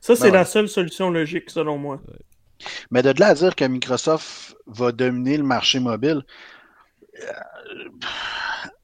Ça, 0.00 0.16
c'est 0.16 0.28
Ben 0.28 0.32
la 0.32 0.38
ouais. 0.40 0.44
seule 0.46 0.68
solution 0.70 1.10
logique, 1.10 1.50
selon 1.50 1.76
moi. 1.76 2.00
Mais 2.90 3.02
de 3.02 3.12
là 3.20 3.26
à 3.28 3.34
dire 3.34 3.54
que 3.54 3.66
Microsoft 3.66 4.56
va 4.66 4.92
dominer 4.92 5.36
le 5.36 5.42
marché 5.44 5.78
mobile. 5.78 6.22
euh, 7.22 7.32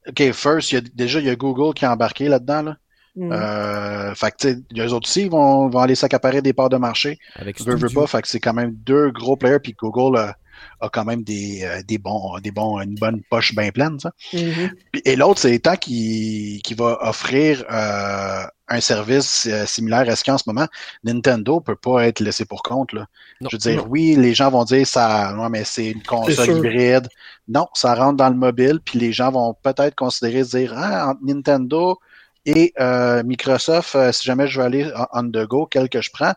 OK, 0.09 0.33
first, 0.33 0.73
il 0.73 0.75
y 0.75 0.79
a, 0.79 0.81
déjà, 0.95 1.21
il 1.21 1.27
y 1.27 1.31
a 1.31 1.37
Google 1.37 1.73
qui 1.75 1.85
est 1.85 1.89
embarqué 1.89 2.29
là-dedans. 2.29 2.63
Là. 2.63 2.77
Mm. 3.17 3.33
Euh, 3.33 4.15
fait 4.15 4.35
que, 4.37 4.49
eux 4.81 4.93
autres 4.93 5.09
aussi 5.09 5.23
ils 5.23 5.31
vont, 5.31 5.69
vont 5.69 5.81
aller 5.81 5.95
s'accaparer 5.95 6.43
des 6.43 6.53
parts 6.53 6.69
de 6.69 6.77
marché. 6.77 7.19
Avec 7.37 7.61
Veux, 7.61 7.89
pas, 7.89 8.07
fait 8.07 8.23
que 8.23 8.29
c'est 8.29 8.41
quand 8.41 8.55
même 8.55 8.73
deux 8.73 9.11
gros 9.11 9.37
players, 9.37 9.59
puis 9.61 9.75
Google 9.79 10.17
a, 10.19 10.37
a 10.81 10.89
quand 10.89 11.05
même 11.05 11.23
des, 11.23 11.63
euh, 11.65 11.83
des 11.83 11.99
bons, 11.99 12.39
des 12.39 12.51
bons, 12.53 12.81
une 12.81 12.95
bonne 12.95 13.21
poche 13.29 13.55
bien 13.55 13.71
pleine, 13.71 13.99
ça. 13.99 14.13
Mhm. 14.33 14.71
Puis- 14.93 15.03
Et 15.05 15.17
l'autre, 15.17 15.41
c'est 15.41 15.59
tant 15.59 15.77
qu'il 15.77 16.63
qu'il 16.63 16.77
va 16.77 16.99
offrir 17.03 17.65
euh, 17.71 18.45
un 18.69 18.81
service 18.81 19.49
euh, 19.51 19.67
similaire 19.67 20.09
à 20.09 20.15
ce 20.15 20.23
qu'en 20.23 20.39
ce 20.39 20.45
moment, 20.47 20.67
Nintendo 21.03 21.61
peut 21.61 21.75
pas 21.77 22.07
être 22.07 22.21
laissé 22.21 22.45
pour 22.45 22.63
compte. 22.63 22.93
Là. 22.93 23.07
Non. 23.41 23.49
Je 23.51 23.57
veux 23.57 23.59
dire, 23.59 23.91
oui, 23.91 24.15
les 24.17 24.35
gens 24.35 24.51
vont 24.51 24.65
dire 24.65 24.87
ça, 24.87 25.35
ouais, 25.37 25.49
mais 25.51 25.65
c'est 25.65 25.91
une 25.91 26.03
console 26.05 26.59
hybride. 26.59 27.09
Non, 27.49 27.67
ça 27.75 27.95
rentre 27.97 28.17
dans 28.19 28.29
le 28.29 28.37
mobile, 28.37 28.79
puis 28.85 28.99
les 29.01 29.13
gens 29.13 29.33
vont 29.33 29.55
peut-être 29.63 29.97
considérer 29.97 30.45
se 30.45 30.57
dire 30.57 30.73
ah, 30.77 31.09
entre 31.11 31.21
Nintendo 31.25 31.99
et 32.47 32.73
euh, 32.81 33.23
Microsoft, 33.23 33.95
euh, 33.95 34.13
si 34.13 34.25
jamais 34.25 34.49
je 34.49 34.59
veux 34.59 34.65
aller 34.65 34.91
on 35.13 35.25
the 35.25 35.47
go, 35.47 35.67
quel 35.67 35.89
que 35.89 36.01
je 36.01 36.11
prends. 36.11 36.33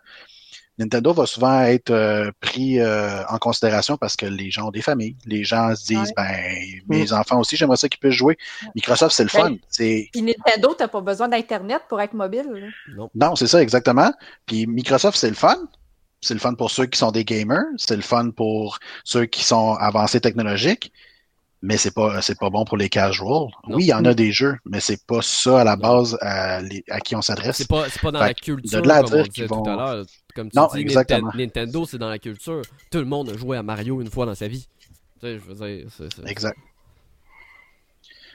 Nintendo 0.79 1.13
va 1.13 1.27
souvent 1.27 1.61
être 1.61 1.91
euh, 1.91 2.31
pris 2.39 2.79
euh, 2.79 3.23
en 3.27 3.37
considération 3.37 3.95
parce 3.95 4.15
que 4.15 4.25
les 4.25 4.49
gens 4.49 4.69
ont 4.69 4.71
des 4.71 4.81
familles. 4.81 5.15
Les 5.25 5.43
gens 5.43 5.75
se 5.75 5.85
disent, 5.85 6.11
ben, 6.17 6.35
mes 6.89 7.05
mm. 7.05 7.13
enfants 7.13 7.39
aussi, 7.39 7.55
j'aimerais 7.55 7.77
ça 7.77 7.87
qu'ils 7.87 7.99
puissent 7.99 8.15
jouer. 8.15 8.37
Microsoft, 8.73 9.15
c'est 9.15 9.23
le 9.23 9.29
ben, 9.31 9.39
fun. 9.39 9.55
Puis 9.77 10.09
Nintendo, 10.15 10.73
t'as 10.75 10.87
pas 10.87 11.01
besoin 11.01 11.27
d'Internet 11.27 11.83
pour 11.87 12.01
être 12.01 12.13
mobile. 12.13 12.71
Non, 12.95 13.09
non 13.13 13.35
c'est 13.35 13.47
ça, 13.47 13.61
exactement. 13.61 14.11
Puis 14.47 14.65
Microsoft, 14.65 15.17
c'est 15.17 15.29
le 15.29 15.35
fun. 15.35 15.57
C'est 16.21 16.33
le 16.33 16.39
fun 16.39 16.55
pour 16.55 16.71
ceux 16.71 16.87
qui 16.87 16.97
sont 16.97 17.11
des 17.11 17.23
gamers. 17.23 17.65
C'est 17.77 17.95
le 17.95 18.01
fun 18.01 18.31
pour 18.31 18.79
ceux 19.03 19.25
qui 19.25 19.43
sont 19.43 19.75
avancés 19.75 20.21
technologiques 20.21 20.91
mais 21.63 21.77
c'est 21.77 21.93
pas 21.93 22.21
c'est 22.21 22.37
pas 22.37 22.49
bon 22.49 22.65
pour 22.65 22.75
les 22.75 22.89
casuals. 22.89 23.47
Oui, 23.69 23.85
il 23.85 23.87
y 23.87 23.93
en 23.93 24.03
a 24.03 24.13
des 24.13 24.33
jeux, 24.33 24.57
mais 24.65 24.81
c'est 24.81 25.07
pas 25.07 25.21
ça 25.21 25.61
à 25.61 25.63
la 25.63 25.77
base 25.77 26.17
à, 26.19 26.61
qui 27.03 27.15
on 27.15 27.21
s'adresse. 27.21 27.55
C'est 27.55 27.69
pas, 27.69 27.85
pas 28.01 28.11
dans 28.11 28.19
la 28.19 28.33
culture 28.33 28.81
comme 28.81 28.91
on 28.91 29.23
disait 29.23 29.47
tout 29.47 29.69
à 29.69 29.75
l'heure. 29.75 30.05
Comme 30.35 30.51
tu 30.51 30.57
non, 30.57 30.67
dis, 30.73 30.81
exactement. 30.81 31.31
Nintendo, 31.33 31.85
c'est 31.85 31.97
dans 31.97 32.09
la 32.09 32.19
culture. 32.19 32.63
Tout 32.91 32.97
le 32.97 33.05
monde 33.05 33.29
a 33.29 33.37
joué 33.37 33.55
à 33.55 33.63
Mario 33.63 34.01
une 34.01 34.09
fois 34.09 34.25
dans 34.25 34.35
sa 34.35 34.49
vie. 34.49 34.67
Tu 34.81 34.89
sais, 35.21 35.39
je 35.39 35.53
veux 35.53 35.55
dire, 35.55 35.87
Exact. 36.27 36.57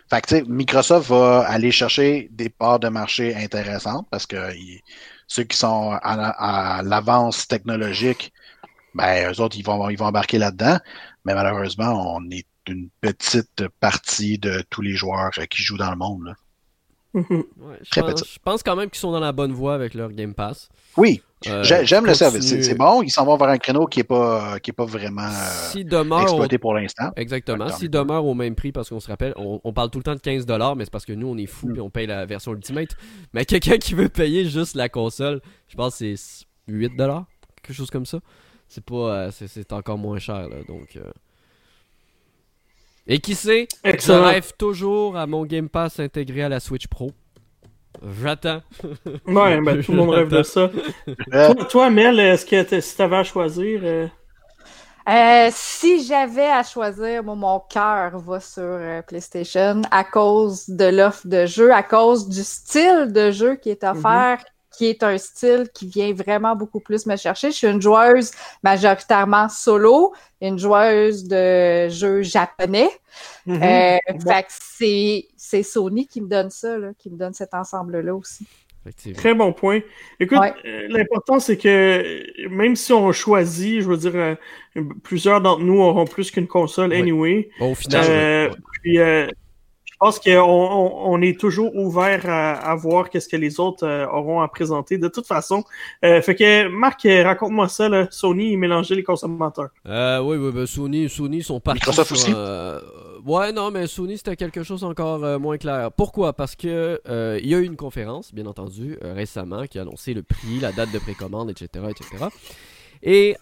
Fait 0.08 0.22
que, 0.22 0.48
Microsoft 0.48 1.10
va 1.10 1.40
aller 1.40 1.70
chercher 1.70 2.30
des 2.32 2.48
parts 2.48 2.80
de 2.80 2.88
marché 2.88 3.36
intéressantes 3.36 4.06
parce 4.10 4.24
que 4.24 4.36
ceux 5.26 5.44
qui 5.44 5.58
sont 5.58 5.98
à, 6.02 6.80
l'avance 6.82 7.46
technologique, 7.46 8.32
ben, 8.94 9.30
eux 9.30 9.40
autres, 9.42 9.58
ils 9.58 9.64
vont, 9.64 9.90
ils 9.90 9.98
vont 9.98 10.06
embarquer 10.06 10.38
là-dedans. 10.38 10.78
Mais 11.26 11.34
malheureusement, 11.34 12.16
on 12.16 12.30
est 12.30 12.46
une 12.68 12.88
petite 13.00 13.66
partie 13.80 14.38
de 14.38 14.62
tous 14.70 14.82
les 14.82 14.94
joueurs 14.94 15.30
euh, 15.38 15.46
qui 15.46 15.62
jouent 15.62 15.78
dans 15.78 15.90
le 15.90 15.96
monde. 15.96 16.34
Mhm. 17.14 17.44
je, 17.94 18.38
pense, 18.42 18.62
quand 18.62 18.76
même 18.76 18.90
qu'ils 18.90 19.00
sont 19.00 19.12
dans 19.12 19.20
la 19.20 19.32
bonne 19.32 19.52
voie 19.52 19.74
avec 19.74 19.94
leur 19.94 20.12
Game 20.12 20.34
Pass. 20.34 20.68
Oui, 20.96 21.22
euh, 21.46 21.62
j'aime 21.62 22.06
le 22.06 22.14
service. 22.14 22.60
C'est 22.60 22.74
bon, 22.74 23.02
ils 23.02 23.10
s'en 23.10 23.24
vont 23.24 23.36
vers 23.36 23.48
un 23.48 23.58
créneau 23.58 23.86
qui 23.86 24.00
n'est 24.00 24.04
pas, 24.04 24.58
qui 24.60 24.70
est 24.70 24.74
pas 24.74 24.84
vraiment 24.84 25.22
euh, 25.22 26.20
exploité 26.22 26.58
pour 26.58 26.74
l'instant. 26.74 27.10
Exactement. 27.16 27.68
S'ils 27.70 27.90
demeurent 27.90 28.26
au 28.26 28.34
même 28.34 28.54
prix, 28.54 28.72
parce 28.72 28.88
qu'on 28.88 29.00
se 29.00 29.08
rappelle, 29.08 29.32
on, 29.36 29.72
parle 29.72 29.90
tout 29.90 29.98
le 29.98 30.04
temps 30.04 30.14
de 30.14 30.20
15$, 30.20 30.76
mais 30.76 30.84
c'est 30.84 30.90
parce 30.90 31.04
que 31.04 31.12
nous, 31.12 31.28
on 31.28 31.36
est 31.36 31.46
fous 31.46 31.70
et 31.70 31.78
mm. 31.78 31.82
on 31.82 31.90
paye 31.90 32.06
la 32.06 32.26
version 32.26 32.52
Ultimate. 32.52 32.96
Mais 33.32 33.44
quelqu'un 33.44 33.78
qui 33.78 33.94
veut 33.94 34.08
payer 34.08 34.46
juste 34.46 34.74
la 34.74 34.88
console, 34.88 35.40
je 35.68 35.76
pense 35.76 35.98
que 35.98 36.16
c'est 36.16 36.46
8$, 36.68 37.24
quelque 37.62 37.76
chose 37.76 37.90
comme 37.90 38.06
ça. 38.06 38.18
C'est 38.68 38.84
pas, 38.84 39.30
c'est 39.30 39.72
encore 39.72 39.96
moins 39.96 40.18
cher. 40.18 40.48
donc, 40.66 40.98
et 43.08 43.18
qui 43.18 43.34
sait, 43.34 43.66
je 43.84 44.12
rêve 44.12 44.52
toujours 44.58 45.16
à 45.16 45.26
mon 45.26 45.44
Game 45.44 45.68
Pass 45.68 45.98
intégré 45.98 46.42
à 46.42 46.48
la 46.48 46.60
Switch 46.60 46.86
Pro. 46.86 47.10
J'attends. 48.22 48.60
ouais, 49.26 49.60
ben, 49.60 49.82
tout 49.82 49.92
le 49.92 49.98
monde 49.98 50.10
rêve 50.14 50.28
de 50.28 50.42
ça. 50.42 50.70
toi, 51.68 51.90
Mel, 51.90 52.20
est-ce 52.20 52.46
que 52.46 52.80
si 52.80 52.96
t'avais 52.96 53.16
à 53.16 53.24
choisir. 53.24 53.80
Euh? 53.82 54.06
Euh, 55.08 55.48
si 55.50 56.04
j'avais 56.04 56.50
à 56.50 56.62
choisir, 56.62 57.24
mon 57.24 57.60
cœur 57.60 58.18
va 58.18 58.40
sur 58.40 58.62
euh, 58.62 59.00
PlayStation 59.00 59.80
à 59.90 60.04
cause 60.04 60.68
de 60.68 60.84
l'offre 60.84 61.26
de 61.26 61.46
jeu, 61.46 61.72
à 61.72 61.82
cause 61.82 62.28
du 62.28 62.44
style 62.44 63.10
de 63.10 63.30
jeu 63.30 63.56
qui 63.56 63.70
est 63.70 63.84
offert, 63.84 64.44
qui 64.78 64.86
est 64.86 65.02
un 65.02 65.18
style 65.18 65.68
qui 65.74 65.88
vient 65.88 66.14
vraiment 66.14 66.54
beaucoup 66.54 66.78
plus 66.78 67.04
me 67.04 67.16
chercher. 67.16 67.50
Je 67.50 67.56
suis 67.56 67.66
une 67.66 67.82
joueuse 67.82 68.30
majoritairement 68.62 69.48
solo, 69.48 70.14
une 70.40 70.56
joueuse 70.56 71.24
de 71.24 71.88
jeux 71.88 72.22
japonais. 72.22 72.88
Mm-hmm. 73.48 73.98
Euh, 73.98 75.22
c'est 75.36 75.62
Sony 75.64 76.06
qui 76.06 76.20
me 76.20 76.28
donne 76.28 76.50
ça, 76.50 76.76
qui 76.96 77.10
me 77.10 77.16
donne 77.16 77.34
cet 77.34 77.54
ensemble-là 77.54 78.14
aussi. 78.14 78.46
Très 79.16 79.34
bon 79.34 79.52
point. 79.52 79.80
Écoute, 80.20 80.38
euh, 80.64 80.86
l'important, 80.88 81.40
c'est 81.40 81.56
que 81.58 82.48
même 82.48 82.76
si 82.76 82.92
on 82.92 83.10
choisit, 83.10 83.82
je 83.82 83.88
veux 83.88 83.96
dire, 83.96 84.12
euh, 84.14 84.34
plusieurs 85.02 85.40
d'entre 85.40 85.62
nous 85.62 85.80
auront 85.80 86.06
plus 86.06 86.30
qu'une 86.30 86.46
console 86.46 86.92
anyway. 86.92 87.50
au 87.60 87.74
final, 87.74 88.52
puis, 88.82 88.98
pense 89.98 90.18
qu'on 90.18 90.30
on, 90.38 91.20
est 91.22 91.38
toujours 91.38 91.74
ouvert 91.74 92.22
à, 92.28 92.74
voir 92.76 93.10
qu'est-ce 93.10 93.28
que 93.28 93.36
les 93.36 93.60
autres 93.60 93.86
euh, 93.86 94.06
auront 94.06 94.40
à 94.40 94.48
présenter. 94.48 94.98
De 94.98 95.08
toute 95.08 95.26
façon, 95.26 95.64
euh, 96.04 96.22
fait 96.22 96.34
que 96.34 96.68
Marc, 96.68 97.02
raconte-moi 97.04 97.68
ça. 97.68 97.88
Là. 97.88 98.06
Sony, 98.10 98.52
il 98.52 98.58
mélangeait 98.58 98.94
les 98.94 99.02
consommateurs. 99.02 99.70
Euh, 99.86 100.20
oui, 100.20 100.36
oui, 100.36 100.52
ben, 100.52 100.66
Sony, 100.66 101.08
Sony 101.08 101.42
sont 101.42 101.60
partis. 101.60 101.80
Microsoft 101.80 102.12
aussi? 102.12 102.32
Ouais, 103.26 103.52
non, 103.52 103.70
mais 103.70 103.86
Sony 103.88 104.16
c'était 104.16 104.36
quelque 104.36 104.62
chose 104.62 104.84
encore 104.84 105.40
moins 105.40 105.58
clair. 105.58 105.90
Pourquoi? 105.92 106.32
Parce 106.32 106.54
que 106.54 107.00
il 107.42 107.48
y 107.48 107.54
a 107.54 107.58
eu 107.58 107.64
une 107.64 107.76
conférence, 107.76 108.32
bien 108.32 108.46
entendu, 108.46 108.96
récemment, 109.02 109.66
qui 109.66 109.78
a 109.78 109.82
annoncé 109.82 110.14
le 110.14 110.22
prix, 110.22 110.60
la 110.60 110.72
date 110.72 110.92
de 110.92 110.98
précommande, 110.98 111.50
etc., 111.50 111.86
etc. 111.90 112.26
Et 113.02 113.36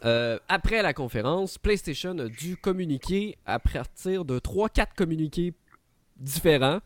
après 0.48 0.82
la 0.82 0.94
conférence, 0.94 1.58
PlayStation 1.58 2.18
a 2.18 2.28
dû 2.28 2.56
communiquer 2.56 3.36
à 3.44 3.58
partir 3.58 4.24
de 4.24 4.38
3-4 4.38 4.86
communiqués 4.96 5.52
différents 6.18 6.80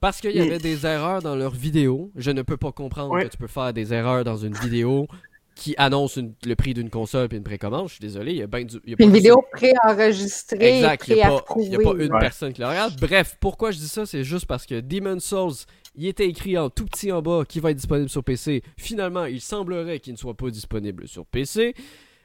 parce 0.00 0.20
qu'il 0.20 0.32
y 0.32 0.40
avait 0.40 0.58
des 0.58 0.86
erreurs 0.86 1.22
dans 1.22 1.36
leur 1.36 1.52
vidéo. 1.52 2.10
Je 2.16 2.30
ne 2.30 2.42
peux 2.42 2.56
pas 2.56 2.72
comprendre 2.72 3.22
que 3.22 3.28
tu 3.28 3.36
peux 3.36 3.46
faire 3.46 3.72
des 3.72 3.92
erreurs 3.92 4.24
dans 4.24 4.36
une 4.36 4.54
vidéo 4.54 5.06
qui 5.54 5.74
annonce 5.76 6.18
le 6.18 6.54
prix 6.54 6.72
d'une 6.72 6.88
console 6.88 7.28
et 7.30 7.36
une 7.36 7.42
précommande. 7.42 7.88
Je 7.88 7.94
suis 7.94 8.00
désolé, 8.00 8.32
il 8.32 8.38
y 8.38 8.42
a 8.42 8.46
bien 8.46 8.64
du. 8.64 8.80
une 8.98 9.12
vidéo 9.12 9.44
préenregistrée. 9.52 10.78
Exact, 10.78 11.06
il 11.08 11.16
n'y 11.16 11.22
a, 11.22 11.28
pas 11.78 11.92
une 11.98 12.18
personne 12.18 12.52
qui 12.54 12.62
la 12.62 12.70
regarde. 12.70 12.98
Bref, 12.98 13.36
pourquoi 13.40 13.70
je 13.70 13.78
dis 13.78 13.88
ça? 13.88 14.06
C'est 14.06 14.24
juste 14.24 14.46
parce 14.46 14.64
que 14.64 14.80
Demon's 14.80 15.22
Souls, 15.22 15.66
il 15.96 16.06
était 16.06 16.26
écrit 16.26 16.56
en 16.56 16.70
tout 16.70 16.86
petit 16.86 17.12
en 17.12 17.20
bas 17.20 17.44
qui 17.46 17.60
va 17.60 17.72
être 17.72 17.76
disponible 17.76 18.08
sur 18.08 18.24
PC. 18.24 18.62
Finalement, 18.78 19.26
il 19.26 19.42
semblerait 19.42 20.00
qu'il 20.00 20.14
ne 20.14 20.18
soit 20.18 20.34
pas 20.34 20.48
disponible 20.48 21.06
sur 21.06 21.26
PC. 21.26 21.74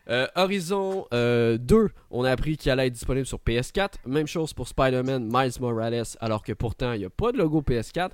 Euh, 0.10 0.28
Horizon 0.36 1.08
2, 1.12 1.16
euh, 1.16 1.88
on 2.12 2.24
a 2.24 2.32
appris 2.32 2.58
qu'il 2.58 2.72
allait 2.72 2.88
être 2.88 2.94
disponible 2.94 3.26
sur 3.26 3.40
PS4. 3.40 3.94
Même 4.06 4.28
chose 4.28 4.54
pour 4.54 4.68
Spider-Man 4.68 5.30
Miles 5.32 5.54
Morales, 5.60 6.04
alors 6.20 6.44
que 6.44 6.54
pourtant 6.54 6.94
il 6.94 7.00
n'y 7.00 7.06
a 7.06 7.10
pas 7.10 7.32
de 7.32 7.38
logo 7.38 7.62
PS4. 7.62 8.12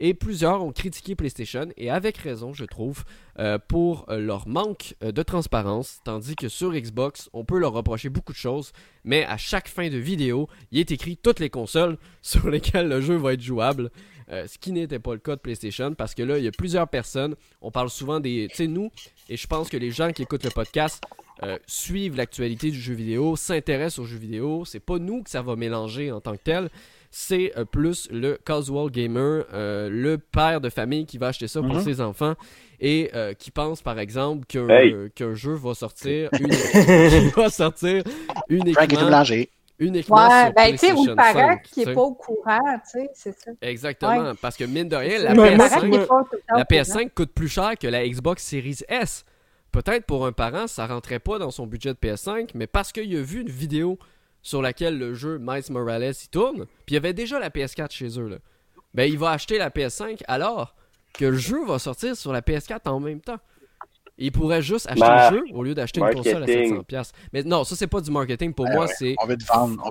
Et 0.00 0.12
plusieurs 0.12 0.60
ont 0.60 0.72
critiqué 0.72 1.14
PlayStation, 1.14 1.68
et 1.76 1.88
avec 1.88 2.16
raison, 2.16 2.52
je 2.52 2.64
trouve, 2.64 3.04
euh, 3.38 3.58
pour 3.68 4.06
leur 4.08 4.48
manque 4.48 4.96
de 5.00 5.22
transparence, 5.22 6.00
tandis 6.04 6.34
que 6.34 6.48
sur 6.48 6.72
Xbox, 6.72 7.30
on 7.32 7.44
peut 7.44 7.60
leur 7.60 7.74
reprocher 7.74 8.08
beaucoup 8.08 8.32
de 8.32 8.36
choses, 8.36 8.72
mais 9.04 9.24
à 9.24 9.36
chaque 9.36 9.68
fin 9.68 9.88
de 9.88 9.96
vidéo, 9.96 10.48
il 10.72 10.80
est 10.80 10.90
écrit 10.90 11.16
toutes 11.16 11.38
les 11.38 11.48
consoles 11.48 11.96
sur 12.22 12.50
lesquelles 12.50 12.88
le 12.88 13.00
jeu 13.00 13.14
va 13.14 13.34
être 13.34 13.40
jouable. 13.40 13.92
ce 14.28 14.58
qui 14.58 14.72
n'était 14.72 14.98
pas 14.98 15.12
le 15.12 15.20
cas 15.20 15.36
de 15.36 15.40
PlayStation, 15.40 15.94
parce 15.94 16.12
que 16.16 16.24
là, 16.24 16.38
il 16.38 16.44
y 16.44 16.48
a 16.48 16.52
plusieurs 16.52 16.88
personnes, 16.88 17.36
on 17.60 17.70
parle 17.70 17.88
souvent 17.88 18.18
des... 18.18 18.48
Tu 18.50 18.56
sais, 18.56 18.66
nous, 18.66 18.90
et 19.28 19.36
je 19.36 19.46
pense 19.46 19.68
que 19.68 19.76
les 19.76 19.92
gens 19.92 20.10
qui 20.10 20.22
écoutent 20.22 20.42
le 20.42 20.50
podcast 20.50 21.04
euh, 21.42 21.58
suivent 21.66 22.16
l'actualité 22.16 22.70
du 22.70 22.80
jeu 22.80 22.94
vidéo, 22.94 23.34
s'intéressent 23.34 23.98
au 23.98 24.04
jeu 24.04 24.18
vidéo. 24.18 24.64
C'est 24.64 24.78
pas 24.78 24.98
nous 24.98 25.22
que 25.24 25.30
ça 25.30 25.42
va 25.42 25.56
mélanger 25.56 26.12
en 26.12 26.20
tant 26.20 26.32
que 26.32 26.42
tel. 26.44 26.70
C'est 27.10 27.52
euh, 27.56 27.64
plus 27.64 28.08
le 28.10 28.38
casual 28.44 28.88
gamer, 28.90 29.44
euh, 29.52 29.88
le 29.90 30.18
père 30.18 30.60
de 30.60 30.70
famille 30.70 31.06
qui 31.06 31.18
va 31.18 31.28
acheter 31.28 31.48
ça 31.48 31.60
pour 31.60 31.74
mhm. 31.74 31.82
ses 31.82 32.00
enfants 32.00 32.34
et 32.80 33.10
qui 33.38 33.50
pense 33.50 33.82
par 33.82 33.98
exemple 33.98 34.44
qu'un 34.46 35.34
jeu 35.34 35.54
va 35.54 35.74
sortir, 35.74 36.28
une... 36.38 36.50
va 37.36 37.48
sortir 37.48 38.02
uniquement 38.48 39.24
uniquement 39.78 40.28
ouais, 40.28 40.52
ben, 40.52 40.70
tu 40.72 40.78
sais, 40.78 40.92
ou 40.92 41.04
le 41.06 41.14
parent 41.14 41.56
qui 41.58 41.84
n'est 41.84 41.94
pas 41.94 42.00
au 42.00 42.14
courant, 42.14 42.78
tu 42.92 43.00
sais, 43.00 43.10
c'est 43.14 43.38
ça. 43.38 43.50
Exactement, 43.60 44.32
parce 44.40 44.56
que 44.56 44.64
mine 44.64 44.88
de 44.88 44.96
rien, 44.96 45.18
la 45.18 45.34
PS5, 45.34 46.06
la 46.56 46.64
PS5 46.64 47.10
coûte 47.10 47.32
plus 47.32 47.48
cher 47.48 47.72
que 47.80 47.86
la 47.86 48.06
Xbox 48.06 48.44
Series 48.44 48.80
S 48.88 49.24
peut-être 49.74 50.06
pour 50.06 50.24
un 50.24 50.30
parent, 50.30 50.68
ça 50.68 50.86
rentrait 50.86 51.18
pas 51.18 51.40
dans 51.40 51.50
son 51.50 51.66
budget 51.66 51.94
de 51.94 51.98
PS5, 51.98 52.50
mais 52.54 52.68
parce 52.68 52.92
qu'il 52.92 53.14
a 53.16 53.22
vu 53.22 53.40
une 53.40 53.50
vidéo 53.50 53.98
sur 54.40 54.62
laquelle 54.62 54.96
le 54.98 55.14
jeu 55.14 55.38
Miles 55.40 55.64
Morales 55.70 56.14
y 56.22 56.28
tourne, 56.28 56.66
puis 56.86 56.92
il 56.92 56.94
y 56.94 56.96
avait 56.96 57.12
déjà 57.12 57.40
la 57.40 57.50
PS4 57.50 57.90
chez 57.90 58.20
eux, 58.20 58.28
là. 58.28 58.36
ben 58.92 59.10
il 59.10 59.18
va 59.18 59.30
acheter 59.30 59.58
la 59.58 59.70
PS5 59.70 60.22
alors 60.28 60.76
que 61.12 61.24
le 61.24 61.36
jeu 61.36 61.64
va 61.66 61.80
sortir 61.80 62.16
sur 62.16 62.32
la 62.32 62.40
PS4 62.40 62.88
en 62.88 63.00
même 63.00 63.20
temps. 63.20 63.40
Il 64.16 64.30
pourrait 64.30 64.62
juste 64.62 64.88
acheter 64.88 65.34
le 65.34 65.36
jeu 65.36 65.44
au 65.54 65.62
lieu 65.64 65.74
d'acheter 65.74 66.00
une 66.00 66.14
console 66.14 66.42
à 66.44 66.46
700$. 66.46 67.12
Mais 67.32 67.42
non, 67.42 67.64
ça, 67.64 67.74
c'est 67.74 67.88
pas 67.88 68.00
du 68.00 68.10
marketing. 68.10 68.54
Pour 68.54 68.66
ben 68.66 68.74
moi, 68.74 68.86
c'est. 68.86 69.16
On 69.20 69.26
veut 69.26 69.36
te 69.36 69.44
vendre. 69.44 69.90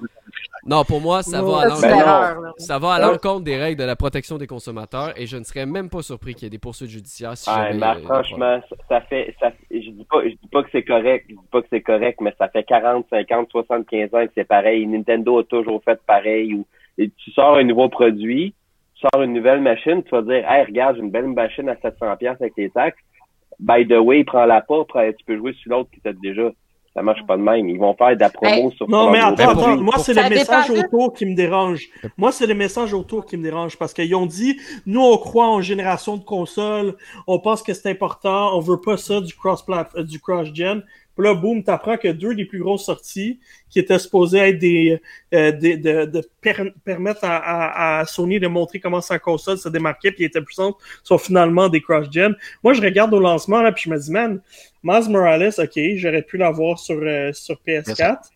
Non, 0.66 0.86
pour 0.86 1.02
moi, 1.02 1.24
ça 1.24 1.42
va 1.42 1.60
à 1.60 1.66
l'encontre. 1.66 2.54
Ça 2.58 2.80
va 2.80 2.94
à 2.94 3.00
l'encontre 3.00 3.44
des 3.44 3.58
règles 3.58 3.80
de 3.80 3.86
la 3.86 3.98
protection 3.98 4.38
des 4.38 4.48
consommateurs 4.48 5.14
et 5.20 5.26
je 5.26 5.36
ne 5.36 5.44
serais 5.44 5.66
même 5.66 5.90
pas 5.90 6.02
surpris 6.02 6.36
qu'il 6.36 6.44
y 6.44 6.48
ait 6.48 6.50
des 6.50 6.58
poursuites 6.58 6.90
judiciaires 6.90 7.36
si 7.36 7.50
mais 7.50 7.84
euh, 7.84 7.96
franchement, 8.04 8.62
ça 8.88 9.02
fait. 9.02 9.36
Ça, 9.42 9.52
je 9.70 9.90
dis 9.90 10.06
pas, 10.10 10.24
je 10.24 10.30
dis 10.30 10.50
pas 10.50 10.64
que 10.64 10.70
c'est 10.72 10.84
correct. 10.84 11.26
Je 11.28 11.36
dis 11.36 11.48
pas 11.52 11.62
que 11.62 11.68
c'est 11.70 11.82
correct, 11.82 12.22
mais 12.22 12.34
ça 12.38 12.48
fait 12.48 12.64
40, 12.64 13.06
50, 13.10 13.50
75 13.52 14.14
ans 14.14 14.26
que 14.26 14.32
c'est 14.36 14.48
pareil. 14.48 14.88
Nintendo 14.88 15.40
a 15.40 15.44
toujours 15.44 15.84
fait 15.84 16.00
pareil. 16.08 16.54
Ou, 16.54 16.66
tu 16.98 17.32
sors 17.32 17.58
un 17.58 17.64
nouveau 17.64 17.90
produit, 17.90 18.54
tu 18.96 19.02
sors 19.02 19.22
une 19.22 19.34
nouvelle 19.34 19.60
machine, 19.60 20.02
tu 20.04 20.12
vas 20.12 20.22
dire, 20.22 20.50
hey, 20.50 20.66
regarde, 20.66 20.96
j'ai 20.96 21.02
une 21.02 21.12
belle 21.12 21.28
machine 21.28 21.68
à 21.68 21.76
700$ 21.76 22.38
avec 22.40 22.54
les 22.56 22.70
taxes 22.70 22.98
by 23.64 23.88
the 23.88 23.98
way, 24.00 24.24
prends 24.24 24.46
la 24.46 24.62
pas, 24.62 24.84
tu 25.18 25.26
peux 25.26 25.38
jouer 25.38 25.54
sur 25.54 25.72
l'autre 25.72 25.90
qui 25.94 26.02
t'a 26.02 26.14
déjà. 26.14 26.52
Ça 26.94 27.02
marche 27.02 27.26
pas 27.26 27.38
de 27.38 27.42
même. 27.42 27.68
Ils 27.70 27.80
vont 27.80 27.96
faire 27.96 28.16
de 28.16 28.20
la 28.20 28.30
promo 28.30 28.70
sur 28.72 28.88
Non, 28.88 29.10
mais 29.10 29.18
attends, 29.20 29.50
attends. 29.50 29.78
Moi, 29.78 29.96
c'est 29.98 30.14
Ça 30.14 30.30
le 30.30 30.36
message 30.36 30.68
dépend. 30.70 30.86
autour 30.86 31.14
qui 31.14 31.26
me 31.26 31.34
dérange. 31.34 31.88
Moi, 32.18 32.32
c'est 32.32 32.46
le 32.46 32.54
message 32.54 32.94
autour 32.94 33.26
qui 33.26 33.36
me 33.36 33.42
dérange 33.42 33.80
parce 33.80 33.96
qu'ils 33.96 34.14
ont 34.14 34.28
dit, 34.28 34.60
nous, 34.86 35.02
on 35.02 35.18
croit 35.18 35.48
en 35.48 35.60
génération 35.60 36.18
de 36.18 36.24
consoles, 36.24 36.96
on 37.26 37.40
pense 37.40 37.64
que 37.64 37.74
c'est 37.74 37.90
important, 37.90 38.56
on 38.56 38.60
veut 38.60 38.80
pas 38.80 38.98
ça 38.98 39.22
du 39.22 39.34
cross 39.34 39.66
euh, 39.70 40.04
du 40.04 40.20
cross-gen. 40.20 40.84
Puis 41.16 41.26
là, 41.26 41.34
boum, 41.36 41.64
t'apprends 41.64 41.98
que 41.98 42.08
deux 42.08 42.34
des 42.36 42.46
plus 42.46 42.60
grosses 42.60 42.86
sorties 42.86 43.40
qui 43.70 43.80
étaient 43.80 44.00
supposées 44.00 44.40
être 44.40 44.58
des, 44.60 45.00
euh, 45.34 45.52
des- 45.52 45.78
de, 45.78 46.06
de 46.06 46.22
per- 46.42 46.74
permettre 46.84 47.24
à, 47.24 47.38
à- 47.38 48.00
à 48.00 48.06
Sony 48.06 48.40
de 48.40 48.48
montrer 48.48 48.80
comment 48.80 49.02
sa 49.02 49.20
console 49.20 49.58
se 49.58 49.70
démarquait 49.70 50.12
puis 50.12 50.24
était 50.24 50.42
puissante 50.42 50.76
sont 51.04 51.18
finalement 51.18 51.70
des 51.70 51.82
cross-gen. 51.82 52.36
Moi, 52.64 52.74
je 52.74 52.82
regarde 52.82 53.14
au 53.14 53.20
lancement 53.20 53.62
là, 53.62 53.72
puis 53.72 53.84
je 53.86 53.90
me 53.92 54.00
dis, 54.00 54.12
man, 54.12 54.42
Miles 54.84 55.10
Morales, 55.10 55.54
ok, 55.58 55.80
j'aurais 55.96 56.24
pu 56.24 56.38
l'avoir 56.38 56.80
sur, 56.80 57.00
euh, 57.02 57.32
sur 57.34 57.60
PS4. 57.66 58.30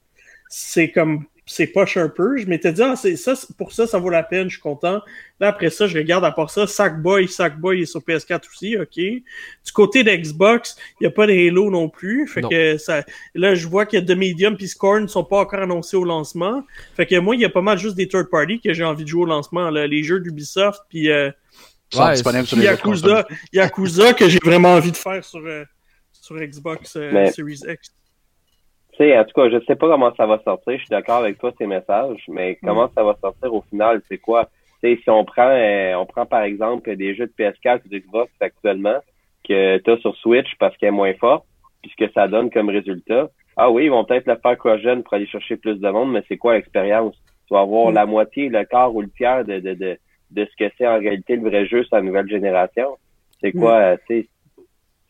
C'est 0.49 0.91
comme, 0.91 1.25
c'est 1.49 1.67
poche 1.67 1.97
un 1.97 2.09
peu. 2.09 2.37
Je 2.37 2.45
m'étais 2.45 2.71
dit, 2.73 2.81
ah, 2.83 2.95
c'est 2.95 3.15
ça, 3.15 3.33
pour 3.57 3.71
ça, 3.71 3.87
ça 3.87 3.97
vaut 3.97 4.09
la 4.09 4.21
peine, 4.21 4.49
je 4.49 4.55
suis 4.55 4.61
content. 4.61 5.01
Là, 5.39 5.47
après 5.47 5.69
ça, 5.69 5.87
je 5.87 5.97
regarde 5.97 6.23
à 6.25 6.31
part 6.31 6.49
ça, 6.49 6.67
Sackboy, 6.67 7.27
Sackboy 7.27 7.81
est 7.81 7.85
sur 7.85 8.01
PS4 8.01 8.41
aussi, 8.51 8.77
ok. 8.77 8.95
Du 8.95 9.71
côté 9.73 10.03
de 10.03 10.11
Xbox, 10.11 10.75
il 10.99 11.03
n'y 11.03 11.07
a 11.07 11.11
pas 11.11 11.25
de 11.25 11.31
Halo 11.31 11.69
non 11.71 11.89
plus. 11.89 12.27
Fait 12.27 12.41
Non. 12.41 12.49
que 12.49 12.77
ça, 12.77 13.03
là, 13.33 13.55
je 13.55 13.67
vois 13.67 13.85
que 13.85 13.97
The 13.97 14.11
Medium 14.17 14.57
puis 14.57 14.67
Scorn 14.67 15.03
ne 15.03 15.07
sont 15.07 15.23
pas 15.23 15.39
encore 15.39 15.59
annoncés 15.61 15.95
au 15.97 16.03
lancement. 16.03 16.63
Fait 16.95 17.05
que 17.05 17.15
moi, 17.19 17.35
il 17.35 17.41
y 17.41 17.45
a 17.45 17.49
pas 17.49 17.61
mal 17.61 17.77
juste 17.77 17.95
des 17.95 18.07
third 18.07 18.29
party 18.29 18.59
que 18.59 18.73
j'ai 18.73 18.83
envie 18.83 19.03
de 19.03 19.09
jouer 19.09 19.21
au 19.23 19.25
lancement, 19.25 19.69
là. 19.69 19.87
Les 19.87 20.03
jeux 20.03 20.19
d'Ubisoft 20.19 20.81
puis 20.89 21.09
euh, 21.09 21.29
Ouais, 21.95 22.21
consoles. 22.21 22.61
Yakuza, 22.63 23.25
Yakuza 23.53 24.13
que 24.13 24.27
j'ai 24.27 24.39
vraiment 24.43 24.73
envie 24.73 24.91
de 24.91 24.97
faire 24.97 25.23
sur, 25.23 25.39
euh, 25.45 25.63
sur 26.11 26.35
Xbox 26.37 26.97
euh, 26.97 27.11
Mais- 27.13 27.31
Series 27.31 27.61
X. 27.65 27.93
Tu 28.97 29.03
sais, 29.03 29.17
en 29.17 29.23
tout 29.25 29.33
cas, 29.33 29.49
je 29.49 29.63
sais 29.65 29.75
pas 29.75 29.87
comment 29.89 30.13
ça 30.15 30.25
va 30.25 30.39
sortir. 30.43 30.73
Je 30.73 30.79
suis 30.79 30.89
d'accord 30.89 31.17
avec 31.17 31.37
toi, 31.37 31.51
ces 31.57 31.67
messages, 31.67 32.23
mais 32.27 32.57
comment 32.63 32.89
ça 32.95 33.03
va 33.03 33.15
sortir 33.21 33.53
au 33.53 33.61
final, 33.69 34.01
c'est 34.09 34.17
quoi? 34.17 34.49
Tu 34.83 34.95
sais, 34.95 34.99
si 35.03 35.09
on 35.09 35.23
prend, 35.23 35.49
euh, 35.49 35.93
on 35.95 36.05
prend 36.05 36.25
par 36.25 36.41
exemple 36.41 36.95
des 36.95 37.15
jeux 37.15 37.27
de 37.27 37.33
PS4 37.37 37.81
ou 37.85 37.89
d'Xbox 37.89 38.31
actuellement 38.39 38.97
que 39.47 39.77
tu 39.77 39.91
as 39.91 39.97
sur 39.97 40.15
Switch 40.17 40.49
parce 40.59 40.75
qu'elle 40.77 40.89
est 40.89 40.91
moins 40.91 41.13
forte, 41.15 41.45
puis 41.81 41.91
ce 41.97 42.05
que 42.05 42.11
ça 42.11 42.27
donne 42.27 42.49
comme 42.49 42.69
résultat. 42.69 43.29
Ah 43.55 43.69
oui, 43.71 43.85
ils 43.85 43.89
vont 43.91 44.03
peut-être 44.03 44.27
le 44.27 44.35
faire 44.35 44.57
cross-gen 44.57 45.03
pour 45.03 45.13
aller 45.13 45.25
chercher 45.27 45.57
plus 45.57 45.79
de 45.79 45.89
monde, 45.89 46.11
mais 46.11 46.23
c'est 46.27 46.37
quoi 46.37 46.55
l'expérience? 46.55 47.15
Tu 47.47 47.53
vas 47.53 47.61
avoir 47.61 47.91
Mm. 47.91 47.95
la 47.95 48.05
moitié, 48.05 48.49
le 48.49 48.63
quart 48.65 48.93
ou 48.93 49.01
le 49.01 49.09
tiers 49.09 49.45
de, 49.45 49.59
de, 49.59 49.73
de, 49.73 49.97
de 50.31 50.45
ce 50.45 50.55
que 50.65 50.71
c'est 50.77 50.87
en 50.87 50.99
réalité 50.99 51.35
le 51.37 51.47
vrai 51.49 51.65
jeu 51.65 51.83
sur 51.83 51.95
la 51.95 52.01
nouvelle 52.03 52.27
génération. 52.29 52.97
C'est 53.41 53.51
quoi, 53.51 53.75
euh, 53.77 53.97
tu 54.07 54.21
sais, 54.21 54.27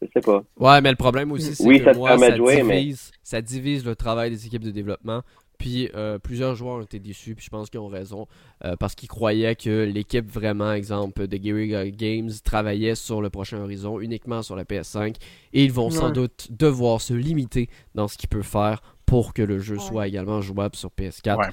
je 0.01 0.07
sais 0.13 0.21
pas. 0.21 0.43
Ouais, 0.57 0.81
mais 0.81 0.89
le 0.91 0.95
problème 0.95 1.31
aussi, 1.31 1.55
c'est 1.55 1.65
Oui, 1.65 1.79
que 1.79 1.85
ça 1.85 1.91
te 1.93 1.97
moi, 1.97 2.09
permet 2.09 2.27
ça, 2.27 2.31
de 2.33 2.37
jouer, 2.37 2.63
mais- 2.63 2.79
divise, 2.81 3.11
ça 3.23 3.41
divise 3.41 3.85
le 3.85 3.95
travail 3.95 4.29
des 4.29 4.45
équipes 4.45 4.63
de 4.63 4.71
développement. 4.71 5.21
Puis 5.57 5.89
euh, 5.95 6.19
plusieurs 6.19 6.53
joueurs 6.55 6.75
ont 6.77 6.81
été 6.83 6.99
déçus, 6.99 7.33
puis 7.33 7.43
je 7.43 7.49
pense 7.49 7.71
qu'ils 7.71 7.79
ont 7.79 7.87
raison, 7.87 8.27
euh, 8.63 8.75
parce 8.75 8.93
qu'ils 8.93 9.09
croyaient 9.09 9.55
que 9.55 9.85
l'équipe 9.85 10.29
vraiment, 10.29 10.71
exemple, 10.71 11.27
de 11.27 11.35
Guerrilla 11.37 11.89
Games 11.89 12.29
travaillait 12.43 12.93
sur 12.93 13.23
le 13.23 13.31
prochain 13.31 13.57
Horizon 13.61 13.99
uniquement 13.99 14.43
sur 14.43 14.55
la 14.55 14.65
PS5, 14.65 15.15
et 15.53 15.63
ils 15.63 15.71
vont 15.71 15.89
sans 15.89 16.11
doute 16.11 16.49
devoir 16.51 17.01
se 17.01 17.15
limiter 17.15 17.69
dans 17.95 18.07
ce 18.07 18.19
qu'ils 18.19 18.29
peuvent 18.29 18.43
faire 18.43 18.83
pour 19.07 19.33
que 19.33 19.41
le 19.41 19.57
jeu 19.57 19.77
Ouais. 19.77 19.81
soit 19.83 20.07
également 20.07 20.41
jouable 20.41 20.75
sur 20.75 20.91
PS4. 20.91 21.37
Ouais. 21.39 21.47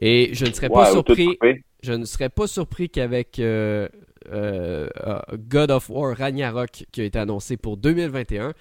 Et 0.00 0.30
je 0.32 0.44
ne 0.46 0.52
serais 0.52 0.68
pas 0.68 0.92
surpris 0.92 1.36
je 1.82 1.92
ne 1.92 2.04
serais 2.06 2.28
pas 2.30 2.46
surpris 2.46 2.88
qu'avec 2.88 3.38
euh, 3.40 3.88
euh, 4.32 4.88
euh, 5.06 5.18
God 5.36 5.70
of 5.70 5.88
War 5.90 6.16
Ragnarok 6.16 6.84
qui 6.92 7.00
a 7.00 7.04
été 7.04 7.18
annoncé 7.18 7.56
pour 7.56 7.76
2021, 7.76 8.52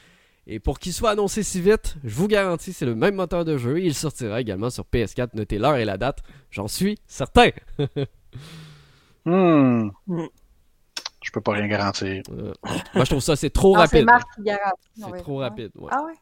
et 0.45 0.59
pour 0.59 0.80
qu'il 0.80 0.91
soit 0.93 1.11
annoncé 1.11 1.41
si 1.41 1.61
vite, 1.61 1.95
je 2.03 2.14
vous 2.16 2.28
garantis, 2.28 2.74
c'est 2.74 2.86
le 2.86 2.95
même 2.95 3.16
moteur 3.16 3.45
de 3.45 3.57
jeu. 3.57 3.80
Il 3.80 3.93
sortira 3.93 4.41
également 4.41 4.70
sur 4.70 4.84
PS4. 4.84 5.30
Notez 5.36 5.57
l'heure 5.57 5.78
et 5.78 5.86
la 5.86 5.97
date, 5.97 6.20
j'en 6.51 6.68
suis 6.68 6.97
certain. 7.07 7.49
Hmm. 9.26 9.89
Hmm. 10.07 10.26
Je 11.24 11.32
peux 11.32 11.39
pas 11.39 11.53
rien 11.53 11.68
garantir. 11.68 12.22
Euh, 12.32 12.51
moi, 12.93 13.05
je 13.05 13.09
trouve 13.09 13.22
ça 13.22 13.36
c'est 13.38 13.49
trop 13.49 13.70
Non, 13.78 13.86
c'est 13.88 13.97
rapide. 13.99 14.05
Marc 14.05 14.28
qui 14.36 14.43
garantit. 14.43 14.89
On 15.01 15.05
C'est 15.05 15.11
va- 15.11 15.20
trop 15.20 15.38
rapide. 15.38 15.72
ouais. 15.76 15.89
Ah 15.91 16.03
ouais? 16.03 16.14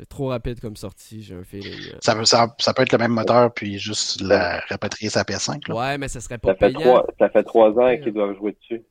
C'est 0.00 0.08
trop 0.08 0.28
rapide 0.28 0.60
comme 0.60 0.76
sortie, 0.76 1.22
j'ai 1.22 1.34
un 1.34 1.44
feeling. 1.44 1.74
euh. 1.92 1.98
Ça, 2.00 2.14
peut- 2.14 2.24
ça, 2.24 2.56
ça 2.58 2.72
peut 2.72 2.80
être 2.80 2.92
le 2.92 2.96
même 2.96 3.12
moteur, 3.12 3.52
puis 3.52 3.78
juste 3.78 4.22
la, 4.22 4.60
rapatrier 4.70 5.10
sa 5.10 5.24
PS5. 5.24 5.68
Là. 5.68 5.74
Ouais, 5.76 5.98
mais 5.98 6.08
ça 6.08 6.20
serait 6.22 6.38
pas 6.38 6.48
Ça 6.48 6.54
fait 6.54 6.72
payant. 6.72 6.80
trois, 6.80 7.06
ça 7.18 7.28
fait 7.28 7.42
trois 7.42 7.68
ans 7.78 7.94
qu'ils 8.02 8.14
doivent 8.14 8.34
jouer 8.34 8.52
dessus. 8.52 8.82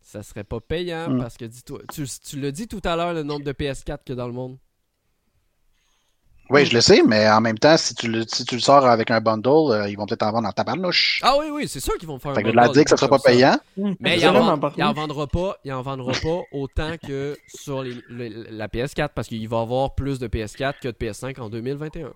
Ça 0.00 0.24
serait 0.24 0.42
pas 0.42 0.58
payant 0.60 1.08
Hmm. 1.08 1.20
parce 1.20 1.36
que 1.36 1.44
dis-toi, 1.44 1.82
tu, 1.94 2.02
tu 2.28 2.40
l'as 2.40 2.50
dit 2.50 2.66
tout 2.66 2.80
à 2.82 2.96
l'heure 2.96 3.12
le 3.14 3.22
nombre 3.22 3.44
de 3.44 3.52
PS4 3.52 4.02
qu'il 4.04 4.16
y 4.16 4.18
a 4.18 4.20
dans 4.20 4.26
le 4.26 4.32
monde. 4.32 4.58
Oui, 6.48 6.64
je 6.64 6.74
le 6.74 6.80
sais, 6.80 7.02
mais 7.06 7.28
en 7.28 7.40
même 7.40 7.58
temps, 7.58 7.76
si 7.76 7.94
tu 7.94 8.08
le, 8.08 8.22
si 8.26 8.44
tu 8.44 8.54
le 8.54 8.60
sors 8.60 8.86
avec 8.86 9.10
un 9.10 9.20
bundle, 9.20 9.48
euh, 9.72 9.88
ils 9.88 9.96
vont 9.96 10.06
peut-être 10.06 10.22
en 10.22 10.30
vendre 10.32 10.48
en 10.48 10.52
tabarnouche. 10.52 11.20
Ah 11.24 11.34
oui, 11.40 11.46
oui, 11.52 11.66
c'est 11.68 11.80
sûr 11.80 11.96
qu'ils 11.98 12.06
vont 12.06 12.18
faire 12.20 12.34
fait 12.34 12.40
un 12.40 12.42
que 12.44 12.50
de 12.50 12.54
la 12.56 12.62
bundle, 12.62 12.74
dire 12.74 12.84
que 12.84 12.90
ça 12.90 12.96
sera 12.96 13.08
pas 13.08 13.18
ça. 13.18 13.30
payant. 13.30 13.58
Mais 14.00 14.16
il 14.16 14.20
Ils 14.22 14.28
en, 14.28 14.34
en 14.36 14.42
vend- 14.44 14.58
par 14.58 14.72
il 14.76 14.82
en 14.84 14.88
contre. 14.88 15.00
vendra 15.00 15.26
pas, 15.26 15.56
il 15.64 15.72
en 15.72 15.82
vendra 15.82 16.12
pas 16.12 16.40
autant 16.52 16.92
que 17.04 17.36
sur 17.48 17.82
les- 17.82 18.00
la 18.50 18.68
PS4 18.68 19.08
parce 19.14 19.26
qu'il 19.28 19.48
va 19.48 19.56
y 19.58 19.60
avoir 19.60 19.94
plus 19.96 20.18
de 20.20 20.28
PS4 20.28 20.78
que 20.80 20.88
de 20.88 20.92
PS5 20.94 21.40
en 21.40 21.48
2021. 21.48 22.12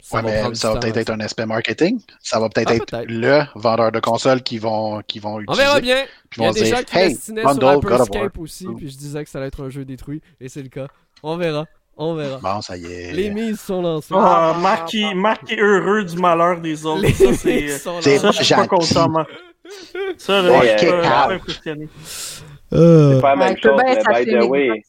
Ça 0.00 0.18
Ouais, 0.18 0.22
va 0.42 0.48
mais 0.50 0.54
ça 0.54 0.72
va 0.74 0.78
peut-être 0.78 0.96
être 0.98 1.10
un 1.10 1.18
aspect 1.20 1.44
marketing. 1.46 2.00
Ça 2.22 2.38
va 2.38 2.48
peut-être 2.48 2.70
Ah, 2.92 3.02
être 3.02 3.10
le 3.10 3.42
vendeur 3.56 3.90
de 3.90 3.98
consoles 3.98 4.42
qui 4.42 4.58
vont, 4.58 5.02
qui 5.08 5.18
vont 5.18 5.34
On 5.36 5.40
utiliser. 5.40 5.62
verra 5.62 5.80
bien. 5.80 6.04
Puis 6.30 6.40
Il 6.40 6.44
y 6.44 6.46
a 6.46 6.48
vont 6.50 6.54
des 6.54 6.62
dire, 6.62 6.76
gens 6.76 6.82
qui 6.84 6.96
hey, 6.98 7.08
destinaient 7.14 7.40
sur 7.40 7.50
bundle 7.50 7.64
War. 7.64 7.76
Hyperscape 7.78 8.38
aussi, 8.38 8.66
puis 8.76 8.90
je 8.90 8.96
disais 8.96 9.24
que 9.24 9.30
ça 9.30 9.38
allait 9.38 9.48
être 9.48 9.64
un 9.64 9.70
jeu 9.70 9.84
détruit, 9.84 10.20
et 10.40 10.48
c'est 10.48 10.62
le 10.62 10.68
cas. 10.68 10.86
On 11.24 11.36
verra, 11.36 11.66
on 11.98 12.14
verra. 12.14 12.38
Bon, 12.42 12.60
ça 12.60 12.76
y 12.76 12.84
est. 12.86 13.12
Les 13.12 13.30
mises 13.30 13.60
sont 13.60 13.82
lancées. 13.82 14.14
Ah, 14.16 14.54
Marc, 14.60 14.94
Marc 15.14 15.52
est 15.52 15.60
heureux 15.60 16.04
du 16.04 16.16
malheur 16.16 16.60
des 16.60 16.86
autres. 16.86 17.02
Les 17.02 17.12
Ça, 17.12 17.32
c'est. 17.34 17.68
Ça, 18.18 18.30
je 18.30 18.42
suis 18.42 18.54
pas 18.54 18.66
content, 18.66 19.08
moi. 19.08 19.26
Ça, 20.16 20.40
là, 20.42 20.58
Ouais, 20.58 20.72
je 20.72 20.78
suis 20.78 20.88
euh, 20.88 21.02
pas-. 21.02 21.38
C'est 22.70 23.20
pas 23.20 23.34
la 23.34 23.34
Ouais, 23.34 23.36
même 23.36 23.54
peut 23.56 23.68
chose, 23.68 23.80
mais 23.84 24.24
by 24.24 24.30
the 24.30 24.48
way. 24.48 24.82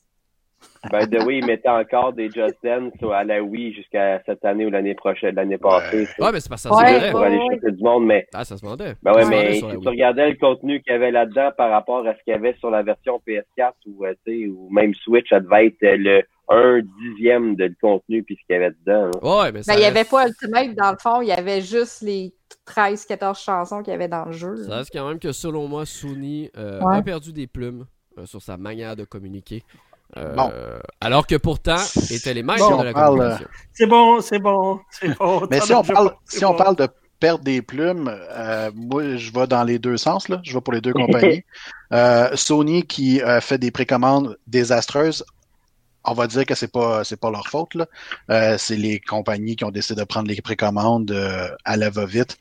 By 0.89 1.10
the 1.10 1.22
way, 1.26 1.39
ils 1.39 1.45
mettaient 1.45 1.68
encore 1.68 2.14
des 2.14 2.30
Just 2.32 2.55
Dance 2.64 2.93
à 3.14 3.26
la 3.26 3.43
Wii 3.43 3.74
jusqu'à 3.74 4.22
cette 4.26 4.45
année 4.45 4.66
ou 4.66 4.70
l'année 4.70 4.95
prochaine, 4.95 5.36
l'année 5.36 5.57
passée. 5.57 6.07
Ouais, 6.20 6.32
mais 6.32 6.39
c'est 6.39 6.47
parce 6.47 6.64
que 6.64 6.70
ça 6.70 6.76
Ouais, 6.76 6.88
se 6.88 6.93
vendait. 6.93 7.12
pour 7.12 7.20
aller 7.22 7.38
ouais. 7.38 7.45
chercher 7.60 7.72
du 7.76 7.84
monde, 7.84 8.05
mais 8.05 8.26
Ah, 8.34 8.45
ça 8.45 8.55
se 8.55 8.66
vendait. 8.66 8.93
ben 9.03 9.12
ouais, 9.14 9.26
mais 9.26 9.53
si 9.55 9.60
tu 9.62 9.88
regardais 9.89 10.30
le 10.30 10.36
contenu 10.38 10.82
qu'il 10.82 10.93
y 10.93 10.95
avait 10.95 11.12
là-dedans 11.12 11.49
par 11.57 11.70
rapport 11.70 12.07
à 12.07 12.14
ce 12.14 12.24
qu'il 12.24 12.32
y 12.32 12.36
avait 12.38 12.55
sur 12.60 12.70
la 12.70 12.82
version 12.82 13.22
PS4 13.28 13.74
ou, 13.88 14.05
euh, 14.05 14.14
tu 14.26 14.43
sais, 14.43 14.47
ou 14.47 14.70
même 14.72 14.93
Switch, 15.03 15.28
ça 15.30 15.41
devait 15.41 15.68
être 15.68 15.84
euh, 15.84 15.97
le 15.97 16.24
un 16.50 16.82
dixième 17.02 17.56
de 17.56 17.66
le 17.66 17.76
contenu 17.82 18.24
puis 18.24 18.36
ce 18.36 18.45
qu'il 18.47 18.54
y 18.54 18.64
avait 18.64 18.74
dedans. 18.86 19.12
hein. 19.22 19.43
Ouais, 19.43 19.52
mais 19.52 19.64
ça 19.64 19.74
Ben, 19.74 19.78
il 19.80 19.82
n'y 19.82 19.88
avait 19.88 20.04
pas 20.04 20.28
Ultimate 20.28 20.76
dans 20.76 20.91
le 20.91 20.97
fond, 21.00 21.22
il 21.22 21.28
y 21.28 21.32
avait 21.32 21.62
juste 21.62 22.02
les 22.02 22.34
13-14 22.68 23.43
chansons 23.43 23.84
qu'il 23.84 23.91
y 23.91 23.95
avait 23.95 24.08
dans 24.08 24.26
le 24.26 24.32
jeu. 24.32 24.56
Ça 24.68 24.78
reste 24.78 24.91
quand 24.91 25.08
même 25.08 25.20
que 25.20 25.32
selon 25.32 25.68
moi, 25.68 25.86
Sony 25.86 26.50
euh, 26.58 26.80
Ouais. 26.82 26.97
a 26.97 27.02
perdu 27.02 27.32
des 27.34 27.47
plumes 27.47 27.86
euh, 28.18 28.26
sur 28.26 28.41
sa 28.41 28.58
manière 28.58 28.95
de 28.95 29.04
communiquer. 29.04 29.64
Euh, 30.18 30.34
Bon. 30.36 30.52
Alors 31.02 31.28
que 31.28 31.36
pourtant, 31.36 31.78
était 32.10 32.34
les 32.34 32.41
maîtres 32.41 32.68
Bon, 32.68 32.78
de 32.80 32.84
la 32.84 32.93
communication. 32.93 33.47
C'est 33.74 33.86
bon, 33.86 34.22
c'est 34.22 34.39
bon, 34.39 34.80
c'est 34.89 35.16
bon. 35.20 35.47
Mais 35.52 35.60
si 35.60 35.72
on 35.74 35.84
parle, 35.84 36.14
si 36.26 36.43
on 36.45 36.56
parle 36.56 36.76
de 36.76 36.88
perdre 37.20 37.43
des 37.43 37.62
plumes, 37.62 38.10
euh, 38.32 38.72
moi, 38.74 39.18
je 39.18 39.32
vais 39.32 39.45
dans 39.45 39.64
les 39.64 39.78
deux 39.78 39.97
sens. 39.97 40.28
Là. 40.30 40.39
Je 40.43 40.52
vais 40.54 40.62
pour 40.62 40.74
les 40.74 40.82
deux 40.82 40.93
compagnies. 40.93 41.43
Euh, 41.91 42.30
Sony 42.36 42.84
qui 42.84 43.20
euh, 43.20 43.41
fait 43.41 43.58
des 43.58 43.72
précommandes 43.72 44.38
désastreuses. 44.45 45.26
On 46.10 46.14
va 46.14 46.28
dire 46.28 46.45
que 46.45 46.55
c'est 46.55 46.72
pas 46.72 47.03
c'est 47.03 47.20
pas 47.20 47.30
leur 47.30 47.47
faute 47.47 47.76
là. 47.76 47.86
Euh, 48.30 48.55
c'est 48.57 48.76
les 48.78 48.99
compagnies 48.99 49.55
qui 49.55 49.64
ont 49.64 49.72
décidé 49.72 49.99
de 50.01 50.05
prendre 50.05 50.28
les 50.28 50.41
précommandes 50.41 51.12
euh, 51.12 51.49
à 51.66 51.78
la 51.78 51.89
va-vite 51.89 52.38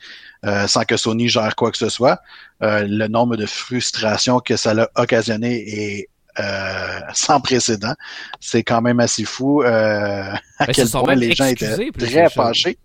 euh, 0.46 0.66
sans 0.66 0.84
que 0.84 0.96
Sony 0.96 1.28
gère 1.28 1.54
quoi 1.56 1.70
que 1.70 1.78
ce 1.78 1.88
soit. 1.88 2.20
Le 2.60 3.06
nombre 3.08 3.36
de 3.36 3.46
frustrations 3.46 4.40
que 4.40 4.56
ça 4.56 4.74
l'a 4.74 4.88
occasionné 4.96 5.52
est 5.96 6.08
sans 7.14 7.40
précédent. 7.40 7.94
C'est 8.40 8.62
quand 8.62 8.80
même 8.80 9.00
assez 9.00 9.24
fou 9.24 9.62
à 9.62 10.34
Ben, 10.60 10.66
quel 10.72 10.88
point 11.04 11.14
les 11.20 11.34
gens 11.34 11.44
étaient 11.46 11.66
très 12.06 12.30
fâchés. 12.30 12.78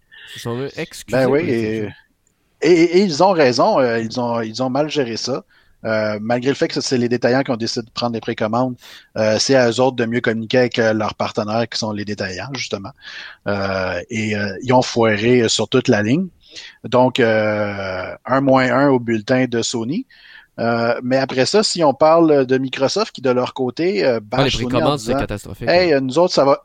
Ben 1.11 1.27
oui, 1.27 1.41
et, 1.49 1.87
et- 2.61 2.97
et 2.97 3.01
ils 3.03 3.21
ont 3.23 3.31
raison, 3.31 3.79
ils, 3.97 4.19
ont, 4.19 4.41
ils 4.41 4.63
ont 4.63 4.69
mal 4.69 4.89
géré 4.89 5.17
ça. 5.17 5.43
Euh, 5.85 6.17
malgré 6.21 6.49
le 6.49 6.55
fait 6.55 6.67
que 6.67 6.79
c'est 6.79 6.97
les 6.97 7.09
détaillants 7.09 7.43
qui 7.43 7.51
ont 7.51 7.57
décidé 7.57 7.85
de 7.85 7.91
prendre 7.91 8.13
les 8.13 8.21
précommandes, 8.21 8.75
euh, 9.17 9.37
c'est 9.39 9.55
à 9.55 9.69
eux 9.69 9.79
autres 9.79 9.95
de 9.97 10.05
mieux 10.05 10.21
communiquer 10.21 10.59
avec 10.59 10.79
euh, 10.79 10.93
leurs 10.93 11.15
partenaires 11.15 11.67
qui 11.67 11.77
sont 11.77 11.91
les 11.91 12.05
détaillants, 12.05 12.49
justement. 12.53 12.91
Euh, 13.47 13.99
et 14.09 14.35
euh, 14.35 14.57
ils 14.63 14.73
ont 14.73 14.81
foiré 14.81 15.47
sur 15.49 15.67
toute 15.67 15.87
la 15.87 16.01
ligne. 16.01 16.27
Donc, 16.83 17.19
euh, 17.19 18.15
un 18.25 18.41
moins 18.41 18.71
un 18.71 18.89
au 18.89 18.99
bulletin 18.99 19.45
de 19.45 19.61
Sony. 19.61 20.05
Euh, 20.59 20.99
mais 21.03 21.17
après 21.17 21.45
ça, 21.45 21.63
si 21.63 21.83
on 21.83 21.93
parle 21.93 22.45
de 22.45 22.57
Microsoft 22.57 23.11
qui, 23.11 23.21
de 23.21 23.31
leur 23.31 23.53
côté, 23.53 24.05
euh, 24.05 24.19
Ah, 24.31 24.43
les 24.43 24.51
précommandes, 24.51 24.99
c'est 24.99 25.13
catastrophique. 25.13 25.67
Hey, 25.67 25.93
euh, 25.93 25.99
nous 25.99 26.19
autres, 26.19 26.33
ça 26.33 26.45
va 26.45 26.63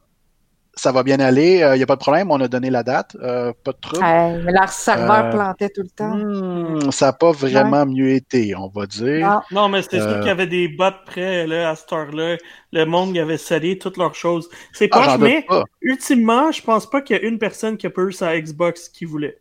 ça 0.78 0.92
va 0.92 1.02
bien 1.02 1.20
aller. 1.20 1.58
Il 1.74 1.76
n'y 1.76 1.82
a 1.82 1.86
pas 1.86 1.96
de 1.96 2.00
problème. 2.00 2.30
On 2.30 2.40
a 2.40 2.48
donné 2.48 2.70
la 2.70 2.82
date. 2.82 3.16
pas 3.18 3.72
de 3.72 3.80
trouble. 3.80 4.04
mais 4.44 4.52
leur 4.52 4.68
serveur 4.68 5.30
plantait 5.30 5.70
tout 5.70 5.82
le 5.82 5.90
temps. 5.90 6.14
Hmm, 6.14 6.90
ça 6.90 7.06
n'a 7.06 7.12
pas 7.12 7.32
vraiment 7.32 7.86
mieux 7.86 8.10
été, 8.10 8.54
on 8.54 8.68
va 8.68 8.86
dire. 8.86 9.42
Non, 9.50 9.68
mais 9.68 9.82
c'était 9.82 10.00
sûr 10.00 10.18
qu'il 10.18 10.28
y 10.28 10.30
avait 10.30 10.46
des 10.46 10.68
bots 10.68 10.84
prêts 11.06 11.46
là, 11.46 11.70
à 11.70 11.76
cette 11.76 11.92
heure-là. 11.92 12.36
Le 12.72 12.84
monde 12.84 13.14
y 13.14 13.20
avait 13.20 13.38
scellé 13.38 13.78
toutes 13.78 13.96
leurs 13.96 14.14
choses. 14.14 14.48
C'est 14.72 14.88
ah, 14.92 15.00
pas, 15.00 15.18
mais 15.18 15.46
ultimement, 15.80 16.52
je 16.52 16.62
pense 16.62 16.88
pas 16.88 17.00
qu'il 17.00 17.16
y 17.16 17.20
a 17.20 17.22
une 17.22 17.38
personne 17.38 17.76
qui 17.76 17.86
a 17.86 17.90
pu 17.90 18.12
sa 18.12 18.38
Xbox 18.38 18.88
qui 18.88 19.04
voulait. 19.04 19.38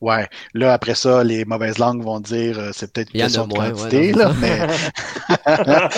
Ouais, 0.00 0.26
là, 0.54 0.72
après 0.72 0.94
ça, 0.94 1.22
les 1.24 1.44
mauvaises 1.44 1.78
langues 1.78 2.02
vont 2.02 2.20
dire 2.20 2.58
euh, 2.58 2.70
c'est 2.72 2.92
peut-être 2.92 3.10
une 3.14 3.20
question 3.20 3.46
de 3.46 3.54
quantité, 3.54 4.12
là, 4.12 4.32
mais, 4.40 4.66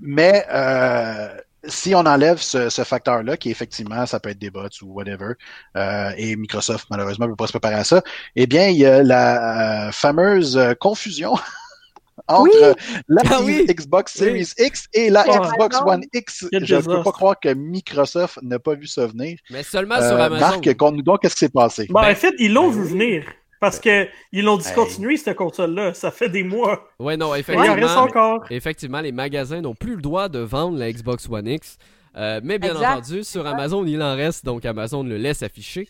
mais 0.00 0.44
euh, 0.52 1.28
si 1.64 1.94
on 1.94 2.00
enlève 2.00 2.38
ce, 2.38 2.68
ce 2.68 2.82
facteur-là, 2.82 3.36
qui 3.36 3.50
effectivement, 3.50 4.04
ça 4.06 4.20
peut 4.20 4.30
être 4.30 4.38
des 4.38 4.50
bots 4.50 4.68
ou 4.82 4.92
whatever, 4.92 5.34
euh, 5.76 6.10
et 6.16 6.36
Microsoft, 6.36 6.86
malheureusement, 6.90 7.26
ne 7.26 7.32
peut 7.32 7.36
pas 7.36 7.46
se 7.46 7.52
préparer 7.52 7.76
à 7.76 7.84
ça, 7.84 8.02
eh 8.36 8.46
bien, 8.46 8.68
il 8.68 8.78
y 8.78 8.86
a 8.86 9.02
la 9.02 9.88
euh, 9.88 9.92
fameuse 9.92 10.58
confusion 10.80 11.34
entre 12.28 12.76
la 13.08 13.22
ah 13.30 13.40
Xbox 13.42 14.14
Series 14.14 14.52
X 14.58 14.86
et 14.92 15.10
la 15.10 15.24
oh, 15.28 15.40
Xbox 15.40 15.80
One 15.84 16.04
X. 16.12 16.46
Je 16.52 16.76
ne 16.76 16.80
peux 16.80 17.02
pas 17.02 17.12
croire 17.12 17.40
que 17.40 17.52
Microsoft 17.52 18.38
n'a 18.42 18.58
pas 18.58 18.74
vu 18.74 18.86
ça 18.86 19.06
venir. 19.06 19.38
Mais 19.50 19.62
seulement 19.62 19.96
sur 19.96 20.04
euh, 20.04 20.26
Amazon. 20.26 20.40
Marc, 20.40 20.76
conte-nous 20.76 21.02
donc 21.02 21.22
qu'est-ce 21.22 21.34
qui 21.34 21.40
s'est 21.40 21.48
passé. 21.48 21.86
Ben, 21.90 22.10
en 22.10 22.14
fait, 22.14 22.34
ils 22.38 22.52
l'ont 22.52 22.68
ben 22.68 22.82
vu 22.82 22.88
venir. 22.88 23.24
Parce 23.62 23.78
qu'ils 23.78 24.08
l'ont 24.44 24.56
discontinué, 24.56 25.16
cette 25.16 25.36
console-là. 25.36 25.94
Ça 25.94 26.10
fait 26.10 26.28
des 26.28 26.42
mois. 26.42 26.88
Ouais, 26.98 27.16
non, 27.16 27.32
effectivement. 27.32 27.76
Il 27.76 27.84
encore. 27.84 28.44
Effectivement, 28.50 29.00
les 29.00 29.12
magasins 29.12 29.60
n'ont 29.60 29.76
plus 29.76 29.94
le 29.94 30.02
droit 30.02 30.28
de 30.28 30.40
vendre 30.40 30.76
la 30.76 30.90
Xbox 30.92 31.28
One 31.30 31.46
X. 31.46 31.78
Euh, 32.16 32.40
mais 32.42 32.58
bien 32.58 32.74
entendu, 32.74 33.22
sur 33.22 33.46
Amazon, 33.46 33.86
il 33.86 34.02
en 34.02 34.16
reste, 34.16 34.44
donc 34.44 34.64
Amazon 34.64 35.04
le 35.04 35.16
laisse 35.16 35.44
afficher. 35.44 35.86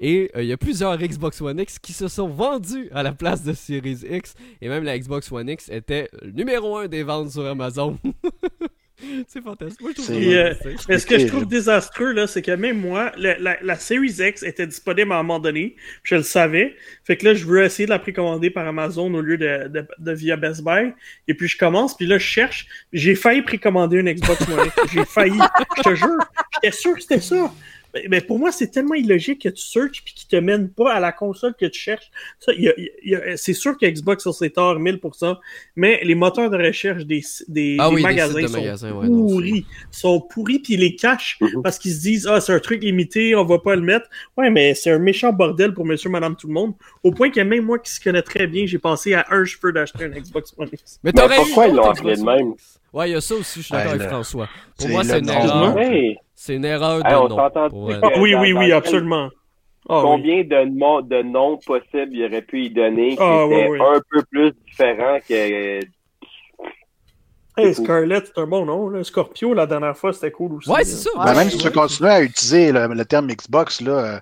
Et 0.00 0.32
euh, 0.34 0.42
il 0.42 0.48
y 0.48 0.52
a 0.52 0.56
plusieurs 0.56 0.98
Xbox 0.98 1.40
One 1.40 1.60
X 1.60 1.78
qui 1.78 1.92
se 1.92 2.08
sont 2.08 2.26
vendus 2.26 2.90
à 2.92 3.04
la 3.04 3.12
place 3.12 3.44
de 3.44 3.52
Series 3.52 4.00
X. 4.02 4.34
Et 4.60 4.68
même 4.68 4.82
la 4.82 4.98
Xbox 4.98 5.30
One 5.30 5.48
X 5.48 5.68
était 5.68 6.08
le 6.22 6.32
numéro 6.32 6.76
un 6.76 6.88
des 6.88 7.04
ventes 7.04 7.30
sur 7.30 7.46
Amazon. 7.46 7.98
c'est 9.28 9.42
fantastique. 9.42 9.80
Moi, 9.80 9.92
euh, 9.98 10.54
ce 10.98 11.06
que 11.06 11.18
je 11.18 11.26
trouve 11.26 11.46
désastreux, 11.46 12.12
là, 12.12 12.26
c'est 12.26 12.42
que 12.42 12.52
même 12.52 12.78
moi, 12.78 13.12
la, 13.16 13.58
la, 13.60 13.76
Series 13.76 14.16
X 14.18 14.42
était 14.42 14.66
disponible 14.66 15.12
à 15.12 15.16
un 15.16 15.22
moment 15.22 15.38
donné. 15.38 15.76
Je 16.02 16.16
le 16.16 16.22
savais. 16.22 16.76
Fait 17.04 17.16
que 17.16 17.26
là, 17.26 17.34
je 17.34 17.44
veux 17.44 17.62
essayer 17.62 17.86
de 17.86 17.90
la 17.90 17.98
précommander 17.98 18.50
par 18.50 18.66
Amazon 18.66 19.12
au 19.14 19.20
lieu 19.20 19.36
de, 19.36 19.68
de, 19.68 19.86
de, 19.98 20.12
via 20.12 20.36
Best 20.36 20.62
Buy. 20.62 20.92
Et 21.28 21.34
puis, 21.34 21.48
je 21.48 21.58
commence. 21.58 21.96
Puis 21.96 22.06
là, 22.06 22.18
je 22.18 22.24
cherche. 22.24 22.66
J'ai 22.92 23.14
failli 23.14 23.42
précommander 23.42 23.98
une 23.98 24.12
Xbox 24.12 24.48
One. 24.48 24.70
J'ai 24.92 25.04
failli. 25.04 25.38
Je 25.76 25.82
te 25.82 25.94
jure. 25.94 26.18
J'étais 26.54 26.76
sûr 26.76 26.94
que 26.94 27.00
c'était 27.00 27.20
ça. 27.20 27.52
Mais 28.08 28.20
pour 28.20 28.38
moi, 28.38 28.52
c'est 28.52 28.68
tellement 28.68 28.94
illogique 28.94 29.42
que 29.42 29.48
tu 29.48 29.62
searches 29.62 30.02
puis 30.04 30.14
qu'il 30.14 30.28
te 30.28 30.36
mène 30.36 30.70
pas 30.70 30.92
à 30.92 31.00
la 31.00 31.12
console 31.12 31.54
que 31.54 31.66
tu 31.66 31.78
cherches. 31.78 32.10
c'est 33.36 33.52
sûr 33.52 33.76
que 33.76 33.86
Xbox 33.86 34.22
sur 34.22 34.34
ses 34.34 34.50
torts 34.50 34.78
1000%, 34.78 35.36
mais 35.76 36.00
les 36.02 36.14
moteurs 36.14 36.50
de 36.50 36.56
recherche 36.56 37.04
des, 37.04 37.22
des, 37.48 37.76
ah 37.78 37.90
magasins, 37.90 38.46
sont 38.76 39.06
pourris. 39.06 39.66
sont 39.90 40.20
pourris 40.20 40.58
puis 40.58 40.74
ils 40.74 40.80
les 40.80 40.96
cachent 40.96 41.38
mm-hmm. 41.40 41.62
parce 41.62 41.78
qu'ils 41.78 41.92
se 41.92 42.00
disent 42.00 42.26
ah 42.26 42.40
c'est 42.40 42.52
un 42.52 42.60
truc 42.60 42.82
limité, 42.82 43.34
on 43.34 43.44
va 43.44 43.58
pas 43.58 43.76
le 43.76 43.82
mettre. 43.82 44.08
Ouais, 44.36 44.50
mais 44.50 44.74
c'est 44.74 44.90
un 44.90 44.98
méchant 44.98 45.32
bordel 45.32 45.74
pour 45.74 45.84
Monsieur, 45.84 46.10
Madame, 46.10 46.36
tout 46.36 46.46
le 46.46 46.54
monde. 46.54 46.74
Au 47.02 47.12
point 47.12 47.30
que 47.30 47.40
même 47.40 47.64
moi 47.64 47.78
qui 47.78 47.90
se 47.90 48.00
connais 48.00 48.22
très 48.22 48.46
bien, 48.46 48.64
j'ai 48.66 48.78
pensé 48.78 49.14
à 49.14 49.26
un 49.30 49.44
cheveu 49.44 49.72
d'acheter 49.72 50.04
un 50.04 50.08
Xbox 50.08 50.54
One 50.56 50.68
X. 50.72 50.98
Mais, 51.02 51.12
mais 51.14 51.36
pourquoi 51.36 51.68
ils 51.68 51.74
l'ont 51.74 51.90
appelé 51.90 52.16
de 52.16 52.22
même? 52.22 52.54
Ouais, 52.92 53.08
il 53.08 53.12
y 53.12 53.16
a 53.16 53.20
ça 53.20 53.34
aussi, 53.34 53.60
je 53.60 53.66
suis 53.66 53.72
d'accord 53.72 53.92
avec 53.92 54.08
François. 54.08 54.48
Pour 54.78 54.88
moi, 54.88 55.04
c'est 55.04 55.18
une 55.18 55.28
erreur. 55.28 55.76
C'est 56.44 56.56
une 56.56 56.64
erreur 56.64 57.04
de 57.04 57.28
nom. 57.28 58.20
oui, 58.20 58.34
oui, 58.34 58.52
oui, 58.52 58.72
absolument. 58.72 59.28
Ah 59.88 60.00
Combien 60.02 60.42
de, 60.42 60.64
noms, 60.64 61.00
de 61.00 61.22
noms 61.22 61.56
possibles 61.58 62.10
il 62.10 62.24
aurait 62.24 62.42
pu 62.42 62.64
y 62.64 62.70
donner 62.70 63.10
qui 63.10 63.22
ah, 63.22 63.46
étaient 63.48 63.80
un 63.80 64.00
peu 64.10 64.22
plus 64.28 64.52
différents 64.66 65.18
que... 65.20 65.80
Hey, 67.56 67.74
Scarlett, 67.74 68.26
c'est 68.26 68.40
un 68.40 68.48
bon 68.48 68.64
nom. 68.64 68.88
Là. 68.88 69.04
Scorpio, 69.04 69.54
la 69.54 69.66
dernière 69.66 69.96
fois, 69.96 70.12
c'était 70.12 70.32
cool 70.32 70.54
aussi. 70.54 70.68
Ouais, 70.68 70.82
c'est 70.82 71.08
ça. 71.08 71.10
Ben, 71.24 71.34
même 71.34 71.48
si 71.48 71.58
tu 71.58 71.70
continues 71.70 72.08
à 72.08 72.22
utiliser 72.22 72.72
le, 72.72 73.04
terme 73.04 73.28
Xbox, 73.28 73.80
là, 73.80 73.92
euh, 73.92 74.20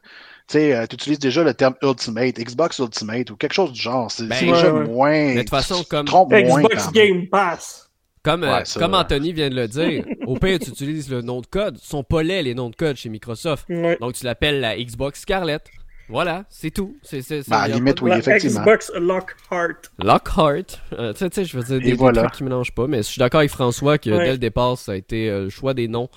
euh, 0.56 0.86
tu 0.88 0.96
utilises 0.96 1.20
déjà 1.20 1.42
le 1.42 1.54
terme 1.54 1.74
Ultimate, 1.82 2.38
Xbox 2.38 2.80
Ultimate 2.80 3.30
ou 3.30 3.36
quelque 3.36 3.54
chose 3.54 3.72
du 3.72 3.80
genre. 3.80 4.10
C'est 4.10 4.26
ben, 4.26 4.38
déjà 4.38 4.72
moins. 4.72 5.10
Mais 5.10 5.34
de 5.36 5.40
toute 5.40 5.50
façon, 5.50 5.84
comme. 5.88 6.06
Xbox 6.06 6.92
Game 6.92 7.28
Pass. 7.28 7.89
Comme, 8.22 8.44
euh, 8.44 8.60
comme 8.76 8.94
Anthony 8.94 9.32
vient 9.32 9.48
de 9.48 9.54
le 9.54 9.66
dire, 9.66 10.04
au 10.26 10.34
pire, 10.36 10.58
tu 10.58 10.70
utilises 10.70 11.10
le 11.10 11.22
nom 11.22 11.40
de 11.40 11.46
code. 11.46 11.78
Ils 11.82 11.86
sont 11.86 12.04
pas 12.04 12.22
laids, 12.22 12.42
les 12.42 12.54
noms 12.54 12.68
de 12.68 12.76
code 12.76 12.96
chez 12.96 13.08
Microsoft. 13.08 13.66
Donc, 14.00 14.12
tu 14.12 14.24
l'appelles 14.24 14.60
la 14.60 14.76
Xbox 14.76 15.20
Scarlett. 15.20 15.62
Voilà, 16.10 16.44
c'est 16.50 16.72
tout. 16.72 16.96
C'est, 17.02 17.22
c'est, 17.22 17.48
bah, 17.48 17.68
limite, 17.68 18.02
oui, 18.02 18.10
effectivement. 18.10 18.60
Xbox 18.62 18.90
Lockhart. 18.96 19.92
Lockhart. 20.00 20.64
Euh, 20.92 21.12
tu 21.12 21.24
sais, 21.30 21.44
je 21.44 21.56
veux 21.56 21.62
dire, 21.62 21.80
des, 21.80 21.96
trucs 21.96 22.32
qui 22.32 22.42
mélangent 22.42 22.74
pas. 22.74 22.88
Mais 22.88 22.98
je 22.98 23.02
suis 23.02 23.20
d'accord 23.20 23.38
avec 23.38 23.50
François 23.50 23.96
que 23.96 24.10
dès 24.10 24.32
le 24.32 24.38
départ, 24.38 24.76
ça 24.76 24.92
a 24.92 24.96
été 24.96 25.30
euh, 25.30 25.44
le 25.44 25.50
choix 25.50 25.72
des 25.72 25.86
noms 25.86 26.08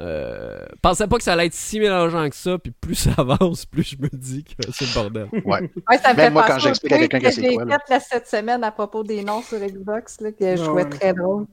euh, 0.00 0.58
pensais 0.82 1.06
pas 1.06 1.16
que 1.16 1.22
ça 1.22 1.32
allait 1.32 1.46
être 1.46 1.54
si 1.54 1.80
mélangeant 1.80 2.28
que 2.28 2.36
ça, 2.36 2.58
puis 2.58 2.72
plus 2.72 2.94
ça 2.94 3.10
avance, 3.16 3.64
plus 3.64 3.82
je 3.82 3.96
me 3.96 4.08
dis 4.12 4.44
que 4.44 4.70
c'est 4.72 4.86
le 4.86 4.94
bordel. 4.94 5.28
Ouais. 5.44 5.70
ouais 5.90 5.98
ça 5.98 6.12
me 6.12 6.16
Même 6.16 6.32
moi, 6.32 6.44
quand 6.46 6.58
j'explique 6.58 6.92
à 6.92 6.98
quelqu'un 6.98 7.20
que 7.20 7.30
c'est 7.30 7.54
quoi. 7.54 7.64
J'ai 7.66 7.94
fait 7.94 8.00
cette 8.00 8.28
semaine 8.28 8.62
à 8.64 8.70
propos 8.70 9.02
des 9.02 9.22
noms 9.22 9.42
sur 9.42 9.58
Xbox, 9.58 10.20
là, 10.20 10.32
que 10.32 10.56
je 10.56 10.62
trouvais 10.62 10.84
très 10.84 11.12
drôle. 11.12 11.46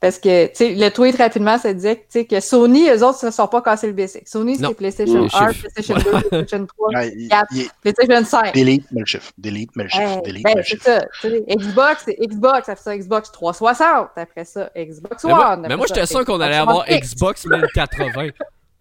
Parce 0.00 0.18
que, 0.18 0.46
tu 0.46 0.54
sais, 0.54 0.74
le 0.74 0.90
tweet 0.90 1.16
rapidement, 1.16 1.58
ça 1.58 1.74
disait 1.74 1.96
que, 1.96 2.22
que 2.22 2.40
Sony, 2.40 2.88
eux 2.88 3.04
autres, 3.04 3.24
ne 3.24 3.30
se 3.30 3.36
sont 3.36 3.48
pas 3.48 3.60
cassés 3.62 3.88
le 3.88 3.92
basic. 3.92 4.28
Sony, 4.28 4.56
c'est 4.56 4.72
PlayStation 4.74 5.26
1, 5.32 5.52
PlayStation 5.52 5.94
2, 5.96 6.28
PlayStation 6.28 6.66
3, 6.66 6.90
4, 7.30 7.54
PlayStation 7.82 8.24
5. 8.24 8.54
Delete, 8.54 8.84
mais 8.92 9.00
le 9.00 9.06
chiffre. 9.06 9.32
Delete, 9.36 9.70
mais 9.74 9.84
le 9.84 9.88
chiffre. 9.88 10.22
Delete, 10.22 10.44
ben, 10.44 10.62
c'est 10.64 10.80
ça. 10.80 11.04
Xbox, 11.48 12.02
c'est 12.04 12.16
Xbox. 12.20 12.68
Après 12.68 12.82
ça, 12.82 12.96
Xbox 12.96 13.32
360. 13.32 14.08
Après 14.16 14.44
ça, 14.44 14.70
Xbox 14.76 15.24
One. 15.24 15.66
Mais, 15.68 15.76
moi, 15.76 15.86
j'étais 15.88 16.06
sûr 16.06 16.24
qu'on 16.24 16.40
allait 16.40 16.56
avoir 16.56 16.86
Xbox 16.88 17.44
1080 17.46 18.28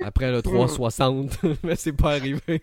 après 0.04 0.32
le 0.32 0.44
360. 0.44 1.32
mais 1.64 1.76
c'est 1.76 1.94
pas 1.94 2.12
arrivé. 2.12 2.62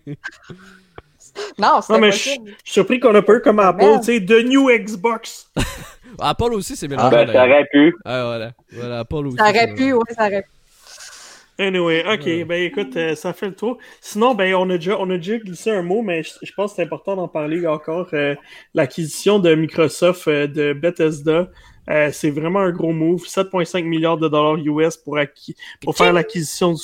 Non, 1.58 1.80
c'est 1.82 1.98
mais 1.98 2.12
je 2.12 2.18
suis 2.18 2.40
surpris 2.64 3.00
qu'on 3.00 3.14
a 3.14 3.22
pas 3.22 3.34
eu 3.34 3.40
comme 3.40 3.58
Apple, 3.58 3.98
tu 3.98 4.04
sais, 4.04 4.24
The 4.24 4.44
New 4.44 4.70
Xbox. 4.70 5.50
Apple 6.18 6.52
aussi, 6.54 6.76
c'est 6.76 6.88
bien. 6.88 6.98
Ah, 7.00 7.10
ben, 7.10 7.26
ça 7.30 7.44
aurait 7.44 7.66
pu. 7.70 7.94
Ah, 8.04 8.24
voilà. 8.24 8.52
voilà. 8.72 8.98
Apple 9.00 9.26
aussi. 9.26 9.36
Ça 9.36 9.50
aurait 9.50 9.74
pu, 9.74 9.92
oui, 9.92 10.02
ça 10.10 10.26
aurait 10.26 10.42
pu. 10.42 10.48
Anyway, 11.56 12.04
ok, 12.04 12.48
ben 12.48 12.62
écoute, 12.64 12.96
euh, 12.96 13.14
ça 13.14 13.32
fait 13.32 13.46
le 13.46 13.54
tour. 13.54 13.78
Sinon, 14.00 14.34
ben 14.34 14.52
on 14.56 14.68
a 14.70 14.76
déjà, 14.76 14.98
on 14.98 15.08
a 15.10 15.18
déjà 15.18 15.38
glissé 15.38 15.70
un 15.70 15.82
mot, 15.82 16.02
mais 16.02 16.24
je, 16.24 16.52
pense 16.52 16.72
que 16.72 16.76
c'est 16.76 16.82
important 16.82 17.14
d'en 17.14 17.28
parler 17.28 17.64
encore. 17.64 18.08
Euh, 18.12 18.34
l'acquisition 18.74 19.38
de 19.38 19.54
Microsoft 19.54 20.26
euh, 20.26 20.48
de 20.48 20.72
Bethesda 20.72 21.48
euh, 21.90 22.10
c'est 22.12 22.30
vraiment 22.30 22.60
un 22.60 22.70
gros 22.70 22.92
move. 22.92 23.24
7,5 23.24 23.84
milliards 23.84 24.16
de 24.16 24.28
dollars 24.28 24.56
US 24.56 24.96
pour, 24.96 25.18
pour 25.82 25.96
faire 25.96 26.12
l'acquisition 26.12 26.74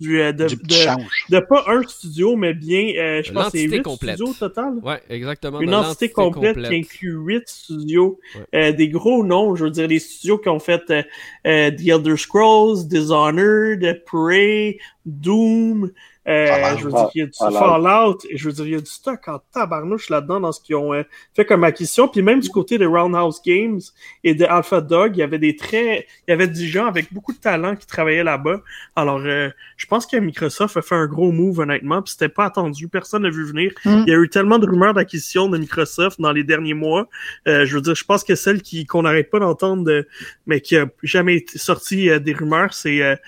du, 0.00 0.20
euh, 0.20 0.32
de, 0.32 0.46
de, 0.46 1.40
pas 1.40 1.64
un 1.66 1.82
studio, 1.82 2.36
mais 2.36 2.54
bien, 2.54 2.92
euh, 2.96 3.22
je 3.24 3.32
pense 3.32 3.46
que 3.46 3.58
c'est 3.58 3.64
8 3.64 3.86
studios 3.86 4.28
au 4.28 4.34
total. 4.34 4.74
Ouais, 4.82 5.00
exactement. 5.08 5.60
Une 5.60 5.74
entité 5.74 6.10
complète, 6.10 6.56
qui 6.62 6.74
inclut 6.74 7.16
8 7.16 7.48
studios. 7.48 8.20
des 8.52 8.88
gros 8.88 9.24
noms, 9.24 9.56
je 9.56 9.64
veux 9.64 9.70
dire, 9.70 9.88
des 9.88 9.98
studios 9.98 10.38
qui 10.38 10.48
ont 10.48 10.60
fait 10.60 10.84
The 10.86 11.06
Elder 11.44 12.16
Scrolls, 12.16 12.86
Dishonored, 12.86 14.02
Prey, 14.06 14.78
Doom, 15.04 15.90
euh, 16.26 16.76
je 16.78 16.84
veux 16.84 16.90
dire, 16.90 17.10
il 17.14 17.18
y 17.18 17.22
a 17.22 17.26
du 17.26 17.32
Fallout, 17.38 18.18
et 18.30 18.36
je 18.38 18.46
veux 18.46 18.52
dire, 18.52 18.64
il 18.64 18.72
y 18.72 18.76
a 18.76 18.80
du 18.80 18.90
stock 18.90 19.28
en 19.28 19.40
tabarnouche 19.52 20.08
là-dedans 20.08 20.40
dans 20.40 20.52
ce 20.52 20.60
qu'ils 20.60 20.76
ont 20.76 20.94
euh, 20.94 21.02
fait 21.34 21.44
comme 21.44 21.64
acquisition. 21.64 22.08
Puis 22.08 22.22
même 22.22 22.40
du 22.40 22.48
côté 22.48 22.78
des 22.78 22.86
Roundhouse 22.86 23.42
Games 23.44 23.80
et 24.22 24.34
de 24.34 24.44
Alpha 24.44 24.80
Dog, 24.80 25.16
il 25.16 25.20
y 25.20 25.22
avait 25.22 25.38
des 25.38 25.54
très, 25.54 26.06
il 26.26 26.30
y 26.30 26.32
avait 26.32 26.48
des 26.48 26.66
gens 26.66 26.86
avec 26.86 27.12
beaucoup 27.12 27.32
de 27.32 27.38
talent 27.38 27.76
qui 27.76 27.86
travaillaient 27.86 28.24
là-bas. 28.24 28.60
Alors, 28.96 29.20
euh, 29.20 29.50
je 29.76 29.86
pense 29.86 30.06
que 30.06 30.16
Microsoft 30.16 30.76
a 30.78 30.82
fait 30.82 30.94
un 30.94 31.06
gros 31.06 31.30
move, 31.30 31.58
honnêtement, 31.58 32.00
puis 32.00 32.12
c'était 32.12 32.30
pas 32.30 32.46
attendu, 32.46 32.88
personne 32.88 33.22
n'a 33.22 33.30
vu 33.30 33.44
venir. 33.44 33.72
Mm. 33.84 34.04
Il 34.06 34.10
y 34.10 34.14
a 34.14 34.18
eu 34.18 34.28
tellement 34.30 34.58
de 34.58 34.66
rumeurs 34.66 34.94
d'acquisition 34.94 35.48
de 35.48 35.58
Microsoft 35.58 36.20
dans 36.20 36.32
les 36.32 36.44
derniers 36.44 36.74
mois. 36.74 37.06
je 37.46 37.74
veux 37.74 37.82
dire, 37.82 37.94
je 37.94 38.04
pense 38.04 38.24
que 38.24 38.34
celle 38.34 38.62
qui 38.62 38.86
qu'on 38.86 39.02
n'arrête 39.02 39.30
pas 39.30 39.40
d'entendre, 39.40 40.04
mais 40.46 40.60
qui 40.60 40.76
a 40.76 40.86
jamais 41.02 41.36
été 41.36 41.58
sorti 41.58 42.08
des 42.20 42.32
rumeurs, 42.32 42.72
c'est 42.72 43.18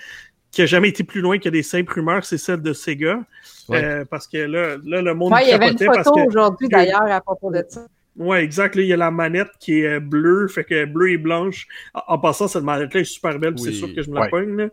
qui 0.56 0.62
a 0.62 0.66
jamais 0.66 0.88
été 0.88 1.04
plus 1.04 1.20
loin 1.20 1.38
que 1.38 1.50
des 1.50 1.62
simples 1.62 1.92
rumeurs, 1.92 2.24
c'est 2.24 2.38
celle 2.38 2.62
de 2.62 2.72
Sega. 2.72 3.20
Euh, 3.68 4.06
parce 4.06 4.26
que 4.26 4.38
là, 4.38 4.78
là, 4.86 5.02
le 5.02 5.12
monde. 5.12 5.30
Ouais, 5.30 5.44
il 5.44 5.50
y 5.50 5.52
avait 5.52 5.70
une 5.70 5.76
photo 5.78 6.18
aujourd'hui 6.26 6.68
d'ailleurs 6.68 7.04
à 7.04 7.20
propos 7.20 7.50
de 7.50 7.62
ça. 7.68 7.86
Ouais, 8.16 8.42
exact. 8.42 8.74
Là, 8.74 8.80
il 8.80 8.88
y 8.88 8.92
a 8.94 8.96
la 8.96 9.10
manette 9.10 9.50
qui 9.60 9.82
est 9.82 10.00
bleue, 10.00 10.48
fait 10.48 10.64
que 10.64 10.86
bleue 10.86 11.10
et 11.10 11.18
blanche. 11.18 11.66
En, 11.92 12.18
passant, 12.18 12.48
cette 12.48 12.62
manette-là 12.62 13.02
est 13.02 13.04
super 13.04 13.38
belle, 13.38 13.58
c'est 13.58 13.72
sûr 13.72 13.94
que 13.94 14.00
je 14.00 14.08
me 14.08 14.18
la 14.18 14.28
pogne. 14.28 14.70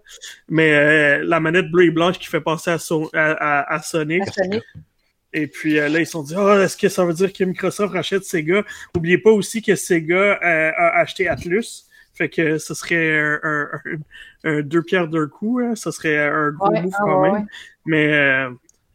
Mais 0.48 0.72
euh, 0.74 1.24
la 1.26 1.42
manette 1.42 1.70
bleue 1.70 1.88
et 1.88 1.92
blanche 1.92 2.18
qui 2.18 2.28
fait 2.28 2.40
penser 2.40 2.72
à, 2.72 3.74
à, 3.74 3.82
Sonic. 3.82 4.24
Et 5.34 5.48
puis 5.48 5.80
euh, 5.80 5.90
là, 5.90 6.00
ils 6.00 6.06
se 6.06 6.14
sont 6.14 6.24
dit, 6.24 6.36
oh, 6.38 6.60
est-ce 6.60 6.78
que 6.78 6.88
ça 6.88 7.04
veut 7.04 7.14
dire 7.14 7.34
que 7.34 7.44
Microsoft 7.44 7.92
rachète 7.92 8.24
Sega? 8.24 8.64
Oubliez 8.96 9.18
pas 9.18 9.32
aussi 9.32 9.62
que 9.62 9.76
Sega 9.76 10.40
a 10.42 11.02
acheté 11.02 11.28
Atlus. 11.28 11.90
Fait 12.14 12.30
que 12.30 12.58
ce 12.58 12.74
serait 12.74 13.40
un, 13.44 14.62
deux 14.62 14.84
pierres 14.84 15.08
d'un 15.08 15.28
coup. 15.28 15.60
Hein. 15.64 15.76
Ce 15.76 15.92
serait 15.92 16.28
un 16.28 16.52
gros 16.52 16.72
move 16.72 16.92
ah 16.94 17.02
quand 17.04 17.22
même. 17.22 17.48
Mais 17.86 18.14
euh, 18.14 18.50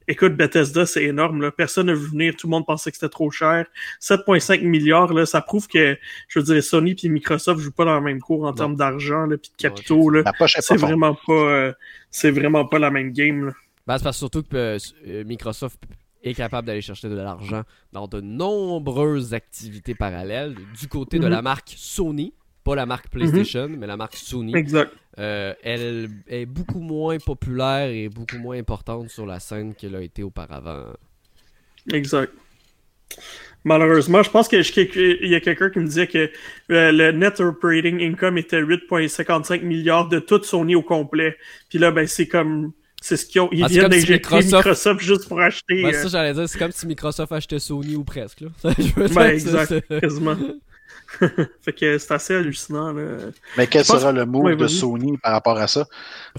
écoute, 0.08 0.36
Bethesda, 0.36 0.86
c'est 0.86 1.04
énorme. 1.04 1.42
Là. 1.42 1.50
Personne 1.50 1.86
n'a 1.86 1.94
vu 1.94 2.06
venir. 2.06 2.34
Tout 2.36 2.46
le 2.46 2.52
monde 2.52 2.66
pensait 2.66 2.90
que 2.90 2.96
c'était 2.96 3.08
trop 3.08 3.30
cher. 3.30 3.66
7,5 4.00 4.62
milliards, 4.64 5.12
là, 5.12 5.26
ça 5.26 5.40
prouve 5.40 5.68
que, 5.68 5.98
je 6.28 6.38
veux 6.38 6.44
dire, 6.44 6.62
Sony 6.62 6.96
et 7.02 7.08
Microsoft 7.08 7.60
jouent 7.60 7.72
pas 7.72 7.84
dans 7.84 7.96
le 7.96 8.04
même 8.04 8.20
cours 8.20 8.44
en 8.44 8.52
termes 8.52 8.76
d'argent 8.76 9.26
et 9.26 9.36
de 9.36 9.40
capitaux. 9.56 10.10
c'est 10.46 10.76
vraiment 10.76 11.16
pas, 11.26 11.32
euh, 11.32 11.72
c'est 12.10 12.30
vraiment 12.30 12.64
pas 12.66 12.78
la 12.78 12.90
même 12.90 13.12
game. 13.12 13.52
Ben, 13.86 13.98
c'est 13.98 14.04
parce 14.04 14.18
surtout 14.18 14.42
que 14.42 14.78
euh, 15.06 15.24
Microsoft 15.24 15.80
est 16.22 16.34
capable 16.34 16.66
d'aller 16.66 16.80
chercher 16.80 17.08
de 17.08 17.14
l'argent 17.14 17.62
dans 17.92 18.08
de 18.08 18.20
nombreuses 18.20 19.34
activités 19.34 19.94
parallèles 19.94 20.56
du 20.78 20.88
côté 20.88 21.18
de 21.18 21.26
mhm. 21.26 21.30
la 21.30 21.42
marque 21.42 21.74
Sony, 21.76 22.34
pas 22.68 22.74
la 22.74 22.86
marque 22.86 23.06
mhm. 23.06 23.30
PlayStation, 23.30 23.68
mais 23.68 23.86
la 23.86 23.96
marque 23.96 24.16
Sony. 24.16 24.54
Exact. 24.54 24.92
Euh, 25.18 25.54
elle 25.62 26.10
est 26.28 26.46
beaucoup 26.46 26.80
moins 26.80 27.18
populaire 27.18 27.88
et 27.88 28.08
beaucoup 28.08 28.38
moins 28.38 28.58
importante 28.58 29.08
sur 29.08 29.24
la 29.24 29.40
scène 29.40 29.74
qu'elle 29.74 29.96
a 29.96 30.02
été 30.02 30.22
auparavant. 30.22 30.84
Exact. 31.92 32.32
Malheureusement, 33.64 34.22
je 34.22 34.30
pense 34.30 34.48
qu'il 34.48 34.60
y 34.60 35.34
a 35.34 35.40
quelqu'un 35.40 35.70
qui 35.70 35.78
me 35.78 35.86
disait 35.86 36.06
que 36.06 36.30
euh, 36.70 36.92
le 36.92 37.10
net 37.12 37.40
operating 37.40 38.00
income 38.02 38.38
était 38.38 38.60
8,55 38.60 39.62
milliards 39.62 40.08
de 40.08 40.18
toute 40.18 40.44
Sony 40.44 40.74
au 40.74 40.82
complet. 40.82 41.36
Puis 41.70 41.78
là, 41.78 41.90
ben, 41.90 42.06
c'est 42.06 42.28
comme 42.28 42.72
c'est 43.00 43.16
ce 43.16 43.26
qu'ils 43.26 43.40
ont. 43.40 43.48
Ils 43.50 43.64
ah, 43.64 43.68
viennent 43.68 43.88
d'injecter 43.88 44.36
Microsoft... 44.36 45.00
juste 45.00 45.26
pour 45.26 45.40
acheter. 45.40 45.82
Ben, 45.82 45.92
ça, 45.92 46.04
euh, 46.04 46.08
j'allais 46.08 46.34
dire, 46.34 46.48
c'est 46.48 46.58
comme 46.58 46.72
si 46.72 46.86
Microsoft 46.86 47.32
achetait 47.32 47.58
Sony 47.58 47.96
ou 47.96 48.04
presque. 48.04 48.42
Là. 48.42 48.48
ben, 49.14 49.30
exact, 49.30 49.88
quasiment. 50.00 50.36
fait 51.62 51.72
que 51.72 51.98
c'est 51.98 52.12
assez 52.12 52.34
hallucinant. 52.34 52.92
Là. 52.92 53.16
Mais 53.56 53.66
quel 53.66 53.84
sera 53.84 54.12
le 54.12 54.26
move 54.26 54.56
de 54.56 54.66
Sony 54.66 55.16
par 55.18 55.32
rapport 55.32 55.58
à 55.58 55.66
ça? 55.66 55.86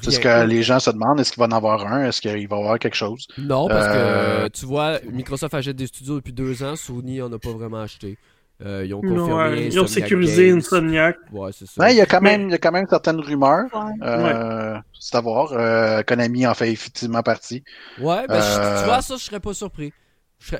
C'est 0.01 0.11
ce 0.11 0.19
que 0.19 0.45
les 0.45 0.63
gens 0.63 0.79
se 0.79 0.91
demandent. 0.91 1.19
Est-ce 1.19 1.31
qu'il 1.31 1.39
va 1.39 1.47
en 1.47 1.51
avoir 1.51 1.85
un? 1.87 2.05
Est-ce 2.05 2.21
qu'il 2.21 2.47
va 2.47 2.55
y 2.55 2.59
avoir 2.59 2.79
quelque 2.79 2.95
chose? 2.95 3.27
Non, 3.37 3.67
parce 3.67 3.87
que 3.87 3.93
euh, 3.95 4.49
tu 4.53 4.65
vois, 4.65 4.99
Microsoft 5.11 5.53
achète 5.53 5.75
des 5.75 5.87
studios 5.87 6.15
depuis 6.15 6.33
deux 6.33 6.63
ans. 6.63 6.75
Sony 6.75 7.21
en 7.21 7.31
a 7.31 7.39
pas 7.39 7.51
vraiment 7.51 7.81
acheté. 7.81 8.17
Euh, 8.65 8.83
ils 8.85 8.93
ont 8.93 9.01
confirmé. 9.01 9.67
ils 9.67 9.79
ont 9.79 9.87
sécurisé 9.87 10.51
Insomniac. 10.51 11.15
Ouais, 11.31 11.51
c'est 11.53 11.65
ça. 11.65 11.89
il, 11.91 11.97
y 11.97 12.01
a 12.01 12.05
quand 12.05 12.19
même, 12.19 12.49
il 12.49 12.51
y 12.51 12.55
a 12.55 12.57
quand 12.57 12.73
même 12.73 12.85
certaines 12.89 13.21
rumeurs. 13.21 13.67
Euh, 14.01 14.77
c'est 14.99 15.15
à 15.15 15.21
voir. 15.21 15.53
Euh, 15.53 16.03
Konami 16.03 16.45
en 16.45 16.53
fait 16.53 16.71
effectivement 16.71 17.23
partie. 17.23 17.63
Ouais, 17.99 18.27
ben, 18.27 18.41
tu 18.79 18.85
vois, 18.85 19.01
ça, 19.01 19.15
je 19.15 19.23
serais 19.23 19.39
pas 19.39 19.53
surpris. 19.53 19.93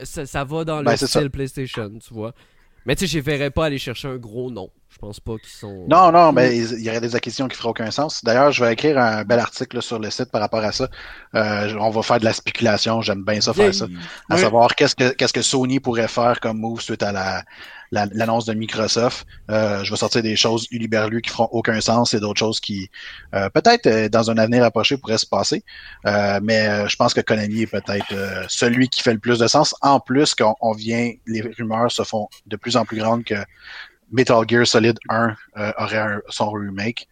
ça, 0.04 0.44
va 0.46 0.64
dans 0.64 0.82
ben, 0.82 0.92
le 0.92 0.98
style 0.98 1.30
PlayStation, 1.30 1.92
tu 2.00 2.14
vois. 2.14 2.34
Mais 2.86 2.96
tu 2.96 3.08
sais, 3.08 3.18
je 3.18 3.24
verrais 3.24 3.52
pas 3.52 3.66
aller 3.66 3.78
chercher 3.78 4.08
un 4.08 4.18
gros 4.18 4.52
nom. 4.52 4.70
Je 4.90 4.98
pense 4.98 5.20
pas 5.20 5.38
qu'ils 5.38 5.50
sont. 5.50 5.86
Non, 5.88 6.12
non, 6.12 6.32
mais 6.32 6.58
il 6.58 6.82
y 6.82 6.90
aurait 6.90 7.00
des 7.00 7.16
acquisitions 7.16 7.48
qui 7.48 7.56
feraient 7.56 7.70
aucun 7.70 7.92
sens. 7.92 8.24
D'ailleurs, 8.24 8.52
je 8.52 8.64
vais 8.64 8.74
écrire 8.74 8.98
un 8.98 9.24
bel 9.24 9.40
article 9.40 9.82
sur 9.82 10.00
le 10.00 10.10
site 10.10 10.32
par 10.32 10.42
rapport 10.42 10.64
à 10.64 10.72
ça. 10.72 10.90
Euh, 11.36 11.74
on 11.80 11.92
va 11.92 12.02
faire 12.02 12.20
de 12.20 12.26
la 12.26 12.34
spéculation. 12.34 13.02
J'aime 13.02 13.24
bien 13.24 13.40
ça 13.40 13.54
faire 13.54 13.74
ça. 13.74 13.86
À 14.30 14.38
savoir 14.38 14.76
qu'est-ce 14.76 14.96
que 14.96 15.12
qu'est-ce 15.12 15.34
que 15.34 15.44
Sony 15.44 15.80
pourrait 15.80 16.08
faire 16.08 16.40
comme 16.40 16.58
move 16.60 16.82
suite 16.82 17.04
à 17.04 17.12
la 17.12 17.44
l'annonce 17.92 18.46
de 18.46 18.54
Microsoft. 18.54 19.26
Euh, 19.50 19.84
je 19.84 19.92
vais 19.92 19.98
sortir 19.98 20.22
des 20.22 20.36
choses 20.36 20.68
uliberlues 20.72 21.22
qui 21.22 21.30
feront 21.30 21.50
aucun 21.52 21.82
sens 21.82 22.14
et 22.14 22.20
d'autres 22.20 22.40
choses 22.40 22.60
qui 22.60 22.90
euh, 23.34 23.50
peut-être 23.50 23.88
euh, 23.88 24.10
dans 24.10 24.30
un 24.30 24.38
avenir 24.38 24.64
approché 24.64 24.98
pourraient 24.98 25.18
se 25.18 25.26
passer. 25.26 25.64
mais 26.06 26.88
je 26.88 26.96
pense 26.96 27.14
que 27.14 27.22
Konami 27.22 27.62
est 27.62 27.68
peut-être 27.68 28.14
celui 28.48 28.90
qui 28.90 29.02
fait 29.02 29.14
le 29.14 29.20
plus 29.20 29.40
de 29.40 29.48
sens. 29.48 29.76
En 29.82 30.00
plus 30.00 30.36
qu'on 30.36 30.74
vient, 30.74 31.14
les 31.26 31.42
rumeurs 31.42 31.92
se 31.92 32.04
font 32.04 32.28
de 32.46 32.56
plus 32.56 32.78
en 32.78 32.86
plus 32.86 32.98
grandes 32.98 33.24
que 33.24 33.36
Metal 34.12 34.44
Gear 34.48 34.66
Solid 34.66 34.98
1 35.10 35.36
aurait 35.78 36.20
son 36.30 36.52
remake. 36.52 37.08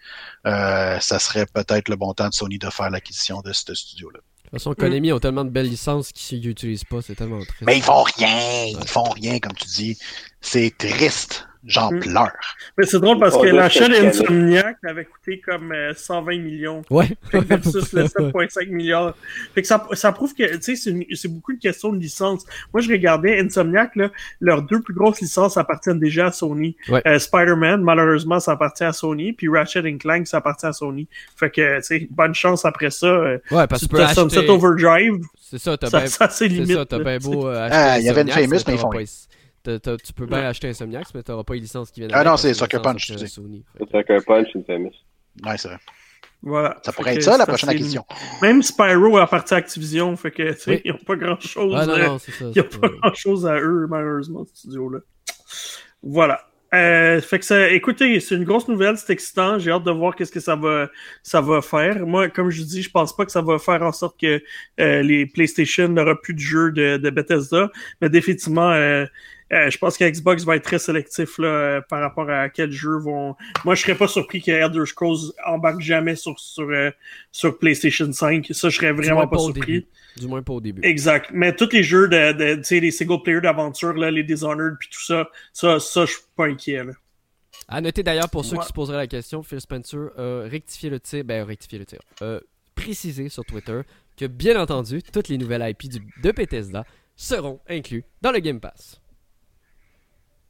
ça 0.46 1.20
serait 1.20 1.46
peut-être 1.46 1.90
le 1.90 1.96
bon 1.96 2.14
temps 2.14 2.30
de 2.30 2.34
Sony 2.34 2.58
de 2.58 2.70
faire 2.70 2.90
l'acquisition 2.90 3.42
de 3.42 3.54
ce 3.54 3.74
studio-là. 3.74 4.20
Toute 4.50 4.60
façon, 4.62 4.74
Konami 4.74 5.12
ont 5.12 5.20
tellement 5.20 5.44
de 5.44 5.50
belles 5.50 5.68
licences 5.68 6.14
qu'ils 6.14 6.40
n'utilisent 6.40 6.86
pas, 6.86 7.02
c'est 7.02 7.16
tellement 7.16 7.40
triste. 7.40 7.64
Mais 7.64 7.78
ils 7.78 7.84
font 7.84 8.04
rien, 8.04 8.64
ils 8.66 8.88
font 8.88 9.10
rien, 9.10 9.40
comme 9.40 9.52
tu 9.52 9.68
dis. 9.68 9.98
C'est 10.40 10.74
triste. 10.78 11.46
J'en 11.68 11.92
mm. 11.92 12.00
pleure. 12.00 12.32
Mais 12.78 12.86
c'est 12.86 13.00
drôle 13.00 13.20
parce 13.20 13.38
que 13.38 13.48
l'achat 13.48 13.90
d'Insomniac 13.90 14.78
avait 14.86 15.04
coûté 15.04 15.42
comme 15.42 15.74
120 15.96 16.32
euh, 16.32 16.40
millions. 16.40 16.82
Ouais. 16.90 17.10
Versus 17.34 17.92
le 17.92 18.04
7,5 18.06 18.70
milliards. 18.70 19.16
Fait 19.54 19.62
que 19.62 19.68
ça, 19.68 19.86
ça 19.94 20.14
prouve 20.14 20.34
que, 20.34 20.56
tu 20.58 20.78
sais, 20.78 20.94
c'est 21.14 21.28
beaucoup 21.28 21.52
une 21.52 21.60
question 21.60 21.92
de 21.92 22.00
licence. 22.00 22.46
Moi, 22.74 22.82
je 22.82 22.90
regardais 22.90 23.40
Insomniac, 23.40 23.96
là, 23.98 24.10
leurs 24.40 24.62
deux 24.62 24.82
plus 24.82 24.94
grosses 24.94 25.20
licences 25.20 25.58
appartiennent 25.58 26.00
déjà 26.00 26.28
à 26.28 26.32
Sony. 26.32 26.78
Euh, 26.90 27.20
Spider-Man, 27.20 27.82
malheureusement, 27.82 28.40
ça 28.40 28.54
appartient 28.54 28.86
à 28.86 28.94
Sony. 28.94 29.34
Puis 29.34 29.50
Ratchet 29.50 29.84
Clank, 29.98 30.26
ça 30.26 30.38
appartient 30.38 30.66
à 30.66 30.74
Sony. 30.74 31.08
Fait 31.36 31.50
que, 31.50 31.78
tu 31.78 31.84
sais, 31.84 32.08
bonne 32.10 32.34
chance 32.34 32.64
après 32.64 32.92
ça. 32.92 33.08
Euh, 33.08 33.40
ouais, 33.52 33.68
parce 33.68 33.82
que 33.82 33.88
tu 33.88 33.90
peux 33.90 34.02
acheter... 34.02 34.22
Sunset 34.22 34.50
Overdrive. 34.50 35.20
C'est 35.42 35.60
ça, 35.60 35.78
t'as 35.78 35.90
bien... 35.90 36.08
Ça, 36.08 36.30
c'est 36.30 36.48
limite. 36.48 36.68
C'est 36.68 36.74
ça, 36.76 36.86
t'as 36.86 37.00
bien 37.00 37.18
beau 37.18 37.48
acheter 37.48 37.76
Ah, 37.76 38.00
il 38.00 38.06
y 38.06 38.10
avait 38.10 38.22
une 38.22 38.32
famous, 38.32 38.60
mais 38.66 38.74
ils 38.74 38.80
font 38.80 38.90
tu 39.76 40.14
peux 40.14 40.26
bien 40.26 40.40
acheter 40.40 40.70
Insomniac, 40.70 41.08
mais 41.14 41.24
tu 41.24 41.32
n'auras 41.32 41.44
pas 41.44 41.54
les 41.54 41.62
licences 41.62 41.92
qui 41.92 42.02
viennent 42.02 42.12
Ah 42.14 42.24
non, 42.24 42.38
c'est 42.38 42.54
Sucker 42.54 42.82
Punch, 42.82 43.08
tu 43.08 43.18
sais. 43.18 43.28
Sucker 43.28 44.20
Punch, 44.26 44.48
une 44.56 44.64
famous. 44.64 44.92
Ouais, 45.46 45.58
c'est 45.58 45.68
vrai. 45.68 45.78
Voilà. 46.42 46.78
Ça 46.84 46.92
pourrait 46.92 47.16
être 47.16 47.24
ça, 47.24 47.38
la 47.38 47.46
prochaine 47.46 47.76
question. 47.76 48.06
Même 48.42 48.62
Spyro 48.62 49.18
a 49.18 49.28
parti 49.28 49.54
Activision, 49.54 50.16
fait 50.16 50.32
que, 50.32 50.54
tu 50.54 50.60
sais, 50.60 50.82
ils 50.86 50.92
n'ont 50.92 51.00
pas 51.00 51.16
grand 51.16 51.40
chose. 51.40 51.74
Ah, 51.76 51.86
non, 51.86 51.98
non, 51.98 52.18
Il 52.42 52.48
n'y 52.48 52.60
a 52.60 52.64
pas 52.64 52.88
grand 52.88 53.14
chose 53.14 53.46
à 53.46 53.60
eux, 53.60 53.88
malheureusement, 53.90 54.46
ce 54.46 54.60
studio-là. 54.60 55.00
Voilà. 56.04 56.42
Euh, 56.74 57.22
fait 57.22 57.40
que 57.40 57.46
ça, 57.46 57.70
écoutez, 57.70 58.20
c'est 58.20 58.36
une 58.36 58.44
grosse 58.44 58.68
nouvelle, 58.68 58.98
c'est 58.98 59.14
excitant. 59.14 59.58
J'ai 59.58 59.72
hâte 59.72 59.84
de 59.84 59.92
voir 59.92 60.16
qu'est-ce 60.16 60.32
que 60.32 60.42
ça 60.42 60.56
va, 60.56 60.90
ça 61.24 61.40
va 61.40 61.62
faire. 61.62 62.06
Moi, 62.06 62.28
comme 62.30 62.50
je 62.50 62.62
dis, 62.62 62.82
je 62.82 62.92
pense 62.92 63.16
pas 63.16 63.26
que 63.26 63.32
ça 63.32 63.42
va 63.42 63.58
faire 63.58 63.82
en 63.82 63.94
sorte 63.94 64.20
que 64.20 64.42
euh, 64.80 65.02
les 65.02 65.26
PlayStation 65.26 65.88
n'aura 65.88 66.16
plus 66.20 66.34
de 66.34 66.40
jeux 66.40 66.72
de, 66.72 66.98
de 66.98 67.10
Bethesda, 67.10 67.72
mais 68.02 68.10
définitivement, 68.10 68.72
euh, 68.72 69.06
euh, 69.54 69.70
je 69.70 69.78
pense 69.78 69.98
que 69.98 70.04
Xbox 70.04 70.44
va 70.44 70.58
être 70.58 70.64
très 70.64 70.80
sélectif 70.80 71.38
là, 71.38 71.48
euh, 71.48 71.82
par 71.82 72.02
rapport 72.02 72.30
à 72.30 72.50
quels 72.50 72.72
jeux 72.72 72.98
vont. 72.98 73.36
Moi, 73.64 73.76
je 73.76 73.82
serais 73.82 73.96
pas 73.96 74.08
surpris 74.08 74.42
que 74.42 74.52
Elder 74.52 74.86
Scrolls 74.86 75.32
embarque 75.46 75.80
jamais 75.80 76.16
sur 76.16 76.38
sur, 76.38 76.70
euh, 76.70 76.92
sur 77.32 77.58
PlayStation 77.58 78.12
5. 78.12 78.48
Ça, 78.52 78.70
je 78.70 78.76
serais 78.76 78.92
vraiment 78.92 79.28
pas, 79.28 79.38
surpris. 79.38 79.88
Du 80.18 80.28
moins 80.28 80.42
pas 80.42 80.54
au 80.54 80.62
début. 80.62 80.82
Exact. 80.84 81.30
Mais 81.32 81.56
tous 81.56 81.70
les 81.72 81.84
jeux 81.84 82.10
de, 82.10 82.34
de 82.34 82.56
tu 82.56 82.64
sais, 82.64 82.80
les 82.82 82.92
single 82.92 83.22
player 83.24 83.40
d'aventure, 83.40 83.94
là, 83.94 84.12
les 84.12 84.24
Dishonored 84.24 84.76
puis 84.80 84.90
tout 84.92 85.04
ça, 85.04 85.30
ça, 85.54 85.80
ça, 85.80 86.06
je 86.06 86.12
suis 86.12 86.22
pas 86.36 86.48
inquiet. 86.48 86.84
Là. 86.84 86.94
À 87.70 87.80
noter 87.80 88.04
d'ailleurs 88.04 88.30
pour 88.30 88.44
ceux 88.44 88.58
qui 88.58 88.68
se 88.68 88.74
poseraient 88.74 88.98
la 88.98 89.08
question, 89.08 89.44
Phil 89.44 89.62
Spencer 89.62 90.10
a 90.18 90.44
rectifié 90.48 90.90
le 90.90 91.00
tir, 91.00 91.24
ben 91.24 91.44
rectifié 91.44 91.80
le 91.80 91.86
tir, 91.86 92.00
précisé 92.76 93.30
sur 93.30 93.44
Twitter 93.46 93.82
que 94.18 94.26
bien 94.26 94.60
entendu 94.60 95.02
toutes 95.04 95.30
les 95.30 95.38
nouvelles 95.38 95.70
IP 95.70 95.90
du, 95.90 96.00
de 96.22 96.32
Bethesda 96.32 96.84
seront 97.16 97.60
inclus 97.70 98.04
dans 98.22 98.32
le 98.32 98.40
Game 98.40 98.60
Pass. 98.60 99.02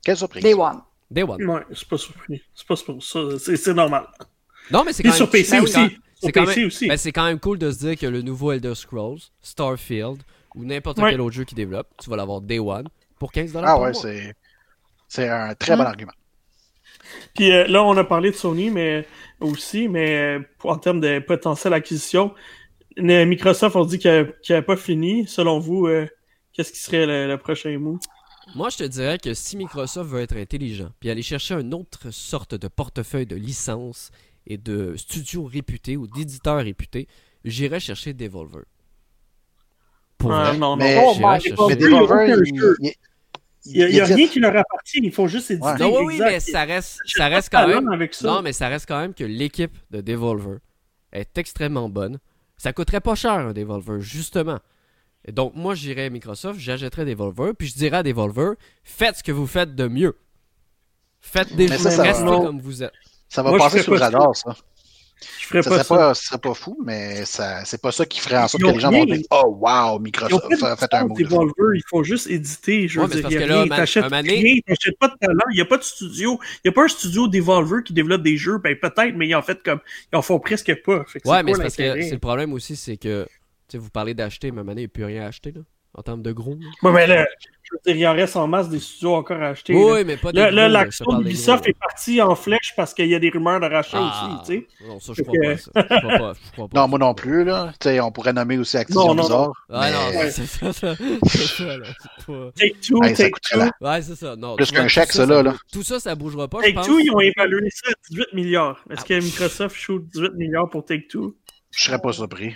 Quelle 0.07 0.15
surprise. 0.15 0.41
Day 0.41 0.53
One. 0.53 0.79
Day 1.11 1.23
One. 1.23 1.43
Ouais, 1.45 1.61
c'est 1.73 1.85
pas 1.85 1.97
surpris. 1.97 2.41
C'est 2.55 2.65
pas 2.65 2.77
ça. 2.77 3.19
C'est 3.37 3.73
normal. 3.73 4.07
Non, 4.71 4.85
mais 4.85 4.93
c'est 4.93 5.03
quand 5.03 5.09
même... 5.09 5.17
sur 5.17 5.29
PC 5.29 5.59
aussi. 5.59 5.97
C'est 6.21 6.31
quand, 6.31 6.45
même... 6.45 6.65
aussi. 6.65 6.87
Ben, 6.87 6.95
c'est 6.95 7.11
quand 7.11 7.25
même 7.25 7.41
cool 7.41 7.57
de 7.57 7.69
se 7.69 7.79
dire 7.79 7.97
que 7.97 8.05
le 8.05 8.21
nouveau 8.21 8.53
Elder 8.53 8.73
Scrolls, 8.73 9.19
Starfield 9.41 10.23
ou 10.55 10.63
n'importe 10.63 10.99
quel 11.01 11.19
autre 11.19 11.35
jeu 11.35 11.43
qui 11.43 11.55
développe, 11.55 11.89
tu 12.01 12.09
vas 12.09 12.15
l'avoir 12.15 12.39
Day 12.39 12.57
One 12.57 12.87
pour 13.19 13.33
15 13.33 13.51
Ah 13.61 13.81
ouais, 13.81 13.93
c'est 13.93 14.33
c'est 15.09 15.27
un 15.27 15.53
très 15.55 15.75
bon 15.75 15.83
hmm. 15.83 15.87
argument. 15.87 16.13
Puis 17.35 17.51
euh, 17.51 17.67
là, 17.67 17.83
on 17.83 17.97
a 17.97 18.05
parlé 18.05 18.31
de 18.31 18.35
Sony, 18.37 18.69
mais 18.69 19.05
aussi, 19.41 19.89
mais 19.89 20.37
euh, 20.37 20.39
en 20.63 20.77
termes 20.77 21.01
de 21.01 21.19
potentielle 21.19 21.73
acquisition, 21.73 22.33
Microsoft 22.95 23.75
a 23.75 23.83
dit 23.83 23.99
qu'il 23.99 24.33
n'avait 24.49 24.61
pas 24.61 24.77
fini. 24.77 25.27
Selon 25.27 25.59
vous, 25.59 25.85
euh, 25.87 26.07
qu'est-ce 26.53 26.71
qui 26.71 26.79
serait 26.79 27.05
le, 27.05 27.27
le 27.27 27.37
prochain 27.37 27.77
mot? 27.77 27.99
Moi, 28.55 28.69
je 28.69 28.77
te 28.77 28.83
dirais 28.83 29.17
que 29.17 29.33
si 29.33 29.57
Microsoft 29.57 30.09
veut 30.09 30.21
être 30.21 30.35
intelligent, 30.35 30.89
puis 30.99 31.09
aller 31.09 31.21
chercher 31.21 31.55
une 31.55 31.73
autre 31.73 32.11
sorte 32.11 32.55
de 32.55 32.67
portefeuille 32.67 33.25
de 33.25 33.35
licences 33.35 34.11
et 34.45 34.57
de 34.57 34.95
studios 34.95 35.45
réputés 35.45 35.97
ou 35.97 36.07
d'éditeurs 36.07 36.63
réputés, 36.63 37.07
j'irais 37.43 37.79
chercher 37.79 38.13
Devolver. 38.13 38.63
Pour 40.17 40.31
non, 40.31 40.53
non, 40.53 40.75
mais, 40.75 40.95
Devolver, 41.75 42.37
il 43.69 43.85
n'y 43.85 43.99
a, 43.99 44.05
rien 44.05 44.27
qui 44.27 44.39
leur 44.39 44.55
appartient, 44.55 44.99
il 45.03 45.11
faut 45.11 45.27
juste 45.27 45.51
éditer. 45.51 45.79
Non, 45.79 46.05
oui, 46.05 46.19
mais 46.19 46.39
ça 46.39 46.63
reste, 46.63 46.99
ça 47.05 47.27
reste 47.27 47.49
quand 47.51 47.67
même. 47.67 47.89
Non, 48.23 48.41
mais 48.41 48.53
ça 48.53 48.69
reste 48.69 48.87
quand 48.87 48.99
même 48.99 49.13
que 49.13 49.25
l'équipe 49.25 49.77
de 49.91 49.99
Devolver 49.99 50.59
est 51.11 51.37
extrêmement 51.37 51.89
bonne. 51.89 52.17
Ça 52.57 52.73
coûterait 52.73 53.01
pas 53.01 53.15
cher 53.15 53.33
un 53.33 53.53
Devolver, 53.53 53.99
justement 53.99 54.59
donc, 55.31 55.53
moi, 55.55 55.75
j'irais 55.75 56.05
à 56.05 56.09
Microsoft, 56.09 56.59
j'achèterais 56.59 57.05
des 57.05 57.15
Devolver, 57.15 57.53
puis 57.57 57.67
je 57.67 57.75
dirais 57.75 57.97
à 57.97 58.03
Devolver, 58.03 58.53
faites 58.83 59.17
ce 59.17 59.23
que 59.23 59.31
vous 59.31 59.47
faites 59.47 59.75
de 59.75 59.87
mieux. 59.87 60.15
Faites 61.19 61.55
des 61.55 61.67
jeux, 61.67 61.75
restez 61.75 62.23
comme 62.23 62.59
vous 62.61 62.83
êtes. 62.83 62.93
Ça 63.27 63.43
va 63.43 63.57
passer 63.57 63.81
sur 63.83 63.93
le 63.93 63.99
radar, 63.99 64.35
ça. 64.35 64.55
Je 65.41 65.47
ferais 65.47 65.63
Ça 65.63 65.69
pas 65.71 65.75
serait 65.77 65.83
ça. 65.83 65.95
pas, 65.95 66.13
ce 66.13 66.27
serait 66.27 66.37
pas 66.37 66.53
fou, 66.53 66.77
mais 66.85 67.25
ça, 67.25 67.65
c'est 67.65 67.81
pas 67.81 67.91
ça 67.91 68.05
qui 68.05 68.19
ferait 68.19 68.37
en 68.37 68.47
sorte 68.47 68.61
que 68.63 68.69
les 68.69 68.79
gens 68.79 68.91
vont 68.91 69.03
dire 69.05 69.25
Oh 69.31 69.57
wow, 69.59 69.97
Microsoft 69.99 70.45
fait 70.55 70.63
a 70.63 70.75
fait 70.77 70.93
un 70.93 71.05
des 71.05 71.07
move. 71.07 71.17
Devolver, 71.17 71.75
ils 71.75 71.83
font 71.89 72.03
juste 72.03 72.27
éditer. 72.27 72.87
Je 72.87 72.99
veux 72.99 73.07
Ouais, 73.07 73.15
mais 73.15 73.27
dire, 73.27 73.41
il 73.41 73.47
y 73.47 73.53
a 73.53 73.65
parce 73.67 73.91
que 73.93 73.99
là, 73.99 74.17
rien, 74.19 74.59
t'achètes 74.67 74.99
pas 74.99 75.07
de 75.07 75.15
talent. 75.19 75.43
Il 75.51 75.55
n'y 75.55 75.61
a 75.61 75.65
pas 75.65 75.77
de 75.77 75.83
studio. 75.83 76.39
Il 76.63 76.67
n'y 76.67 76.69
a 76.69 76.71
pas 76.71 76.83
un 76.83 76.87
studio 76.87 77.27
Devolver 77.27 77.83
qui 77.83 77.93
développe 77.93 78.21
des 78.21 78.37
jeux. 78.37 78.59
Ben 78.59 78.77
peut-être, 78.79 79.15
mais 79.15 79.27
ils 79.27 79.33
en 79.35 79.41
fait 79.41 79.63
comme 79.63 79.79
ils 80.13 80.15
en 80.15 80.21
font 80.21 80.39
presque 80.39 80.73
pas. 80.83 81.03
Fait 81.07 81.19
Ouais, 81.25 81.37
c'est 81.37 81.43
mais 81.43 81.53
c'est 81.55 81.61
parce 81.63 81.75
que 81.75 82.01
c'est 82.03 82.11
le 82.11 82.19
problème 82.19 82.53
aussi, 82.53 82.75
c'est 82.75 82.97
que 82.97 83.27
sais, 83.73 83.77
vous 83.77 83.89
parlez 83.89 84.13
d'acheter, 84.13 84.51
mais 84.51 84.63
maintenant 84.63 84.73
il 84.73 84.83
n'y 84.83 84.85
a 84.85 84.87
plus 84.89 85.05
rien 85.05 85.23
à 85.23 85.27
acheter 85.27 85.51
là, 85.51 85.61
en 85.93 86.01
termes 86.01 86.21
de 86.21 86.31
gros. 86.31 86.55
Ouais, 86.83 86.91
mais 86.91 87.07
là, 87.07 87.25
je 87.63 87.69
veux 87.73 87.79
dire, 87.93 87.95
il 88.01 88.07
en 88.07 88.13
reste 88.13 88.37
en 88.37 88.47
masse 88.47 88.69
des 88.69 88.79
studios 88.79 89.13
encore 89.15 89.41
à 89.41 89.47
acheter. 89.49 89.73
là. 89.73 89.79
Oui, 89.79 90.05
mais 90.05 90.15
pas 90.15 90.31
des 90.31 90.39
Là, 90.39 90.47
gros, 90.47 90.55
là, 90.55 90.69
l'action 90.69 91.05
d'Ubisoft 91.17 91.67
est 91.67 91.77
partie 91.77 92.21
en 92.21 92.33
flèche 92.35 92.73
parce 92.77 92.93
qu'il 92.93 93.07
y 93.07 93.15
a 93.15 93.19
des 93.19 93.29
rumeurs 93.29 93.59
de 93.59 93.65
rachat 93.65 93.97
Ah, 93.99 94.39
aussi, 94.41 94.51
tu 94.51 94.59
sais. 94.81 94.87
Non, 94.87 94.99
ça, 95.01 95.11
je 95.17 95.21
crois 95.23 95.35
que- 95.35 95.41
pas 95.45 95.51
à 95.51 95.57
ça. 95.57 95.71
Je 95.75 95.97
crois 96.07 96.17
pas, 96.17 96.33
je 96.45 96.51
crois 96.53 96.67
pas. 96.69 96.79
Non, 96.81 96.87
moi 96.87 96.99
non 96.99 97.13
plus, 97.13 97.43
là. 97.43 97.73
Tu 97.79 97.89
sais, 97.89 97.99
on 97.99 98.11
pourrait 98.11 98.31
nommer 98.31 98.57
aussi 98.57 98.77
Activision 98.77 99.07
Non, 99.07 99.15
non, 99.15 99.21
Blizzard. 99.23 99.51
Ah 99.69 99.81
mais 99.81 99.91
non, 99.91 100.19
Ouais. 100.19 100.31
c'est 100.31 100.45
ça, 100.45 100.71
ça, 100.71 100.95
c'est 100.95 101.37
ça, 101.39 101.63
là. 101.77 101.85
pas- 102.25 102.51
ça 102.55 102.63
Take-Two. 102.63 102.99
coûterait 103.01 103.57
la- 103.57 103.71
Ouais, 103.91 104.01
c'est 104.01 104.15
ça. 104.15 104.35
Non, 104.37 104.55
Plus 104.55 104.71
qu'un 104.71 104.87
chèque, 104.87 105.11
ça, 105.11 105.25
là, 105.25 105.35
ça 105.37 105.43
là. 105.43 105.55
Tout 105.73 105.83
ça, 105.83 105.99
ça 105.99 106.15
bougera 106.15 106.47
pas, 106.47 106.59
je 106.65 106.71
pense. 106.71 106.85
Take-Two, 106.85 106.99
ils 106.99 107.11
ont 107.11 107.19
évalué 107.19 107.69
ça 107.69 107.89
à 107.89 107.93
18 108.09 108.33
milliards. 108.33 108.81
Est-ce 108.89 109.03
que 109.03 109.13
Ah. 109.15 109.19
Microsoft 109.19 109.75
shoot 109.75 110.05
18 110.13 110.35
milliards 110.35 110.69
pour 110.69 110.85
Take-Two? 110.85 111.35
Je 111.75 111.83
serais 111.83 111.99
pas 111.99 112.13
surpris. 112.13 112.55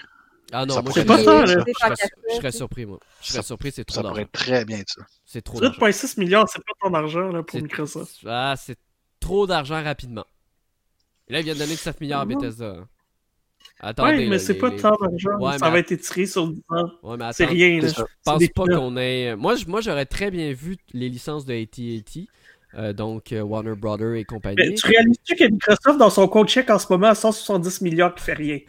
Ah 0.51 0.65
non, 0.65 0.75
Ça 0.75 0.81
moi, 0.81 0.91
je 0.95 1.01
pas 1.03 1.17
ça, 1.23 1.33
là. 1.33 1.45
je 1.45 1.51
serais- 1.53 2.51
Je 2.51 2.57
surpris, 2.57 2.85
moi. 2.85 2.99
Je 3.21 3.27
serais 3.27 3.37
Ça- 3.37 3.43
surpris, 3.43 3.71
c'est 3.71 3.85
trop 3.85 3.95
Ça 3.95 4.01
pourrait 4.01 4.25
d'argent. 4.25 4.29
très 4.33 4.65
bien, 4.65 4.81
ça. 4.85 5.01
C'est 5.25 5.41
trop 5.41 5.59
d'argent. 5.59 5.77
18,6 5.79 6.17
milliards, 6.17 6.49
c'est 6.49 6.59
pas 6.63 6.73
ton 6.81 6.93
argent 6.93 7.29
là, 7.29 7.41
pour 7.43 7.51
C'est- 7.57 7.61
Microsoft. 7.63 8.17
Ah, 8.27 8.55
c'est 8.57 8.77
trop 9.19 9.47
d'argent 9.47 9.81
rapidement. 9.83 10.25
Et 11.27 11.33
là, 11.33 11.39
ils 11.39 11.43
viennent 11.43 11.57
donner 11.57 11.75
7 11.75 12.01
milliards 12.01 12.21
à 12.21 12.25
Bethesda. 12.25 12.75
hein. 12.79 12.87
Attendez, 13.79 14.11
Ouais, 14.11 14.17
mais 14.25 14.25
là, 14.31 14.39
c'est 14.39 14.53
les- 14.53 14.59
pas 14.59 14.69
les- 14.69 14.75
tant 14.77 14.95
d'argent. 14.99 15.37
Ouais, 15.39 15.57
ça 15.57 15.65
mais- 15.65 15.71
va 15.71 15.79
être 15.79 15.91
étiré 15.91 16.25
sur 16.25 16.47
10 16.47 16.61
ans. 16.69 16.91
Ouais, 17.03 17.17
mais 17.17 17.31
C'est 17.33 17.45
rien. 17.45 17.79
là. 17.81 17.87
Je 17.87 18.01
pense 18.23 18.43
pas 18.55 18.65
qu'on 18.65 18.97
ait. 18.97 19.35
Moi, 19.35 19.55
je- 19.55 19.65
moi 19.65 19.81
j'aurais 19.81 20.05
très 20.05 20.29
bien 20.31 20.51
vu 20.53 20.77
les 20.93 21.09
licences 21.09 21.45
de 21.45 21.53
AT&T, 21.53 22.27
euh, 22.75 22.93
donc 22.93 23.31
euh, 23.31 23.41
Warner 23.41 23.75
Brother 23.75 24.09
et 24.09 24.11
Mais 24.19 24.23
compagnie. 24.25 24.75
tu 24.75 24.87
réalises-tu 24.87 25.35
que 25.35 25.45
Microsoft, 25.45 25.97
dans 25.97 26.09
son 26.09 26.27
compte 26.27 26.49
chèque 26.49 26.69
en 26.69 26.77
ce 26.79 26.87
moment, 26.91 27.07
a 27.07 27.15
170 27.15 27.81
milliards 27.81 28.13
qui 28.13 28.23
fait 28.23 28.33
rien? 28.33 28.59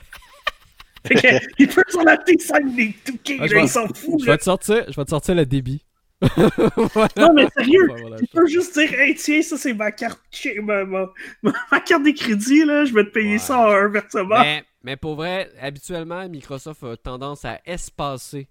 Fait 1.06 1.14
que, 1.14 1.46
il 1.58 1.68
peut 1.68 1.82
sur 1.88 2.02
la 2.02 2.16
T5 2.16 2.74
des 2.74 2.94
Touquets, 3.04 3.36
Ah, 3.40 3.46
là, 3.46 3.54
vais- 3.54 3.62
il 3.62 3.68
s'en 3.68 3.86
fout. 3.88 4.20
Je 4.20 4.26
là. 4.26 4.32
vais 4.32 4.38
te 4.38 4.44
sortir, 4.44 4.84
je 4.88 4.94
vais 4.96 5.04
te 5.04 5.10
sortir 5.10 5.34
le 5.34 5.46
débit. 5.46 5.82
Voilà. 6.22 7.08
Non, 7.16 7.32
mais 7.34 7.48
sérieux, 7.56 7.88
Ouais, 7.90 8.00
voilà, 8.00 8.16
il 8.20 8.28
peut 8.28 8.46
juste 8.46 8.78
dire, 8.78 8.92
hey, 9.00 9.14
tiens, 9.16 9.42
ça 9.42 9.56
c'est 9.56 9.74
ma 9.74 9.90
carte, 9.90 10.20
ma, 10.62 10.84
ma, 10.84 11.06
ma- 11.42 11.80
carte 11.80 12.04
de 12.04 12.10
crédit, 12.12 12.64
là, 12.64 12.84
je 12.84 12.94
vais 12.94 13.04
te 13.04 13.10
payer 13.10 13.32
Ouais. 13.32 13.38
ça 13.38 13.58
en 13.58 13.70
un 13.70 13.88
versement. 13.88 14.38
Mais, 14.40 14.64
mais 14.84 14.96
pour 14.96 15.16
vrai, 15.16 15.50
habituellement, 15.60 16.28
Microsoft 16.28 16.84
a 16.84 16.96
tendance 16.96 17.44
à 17.44 17.60
espacer 17.66 18.48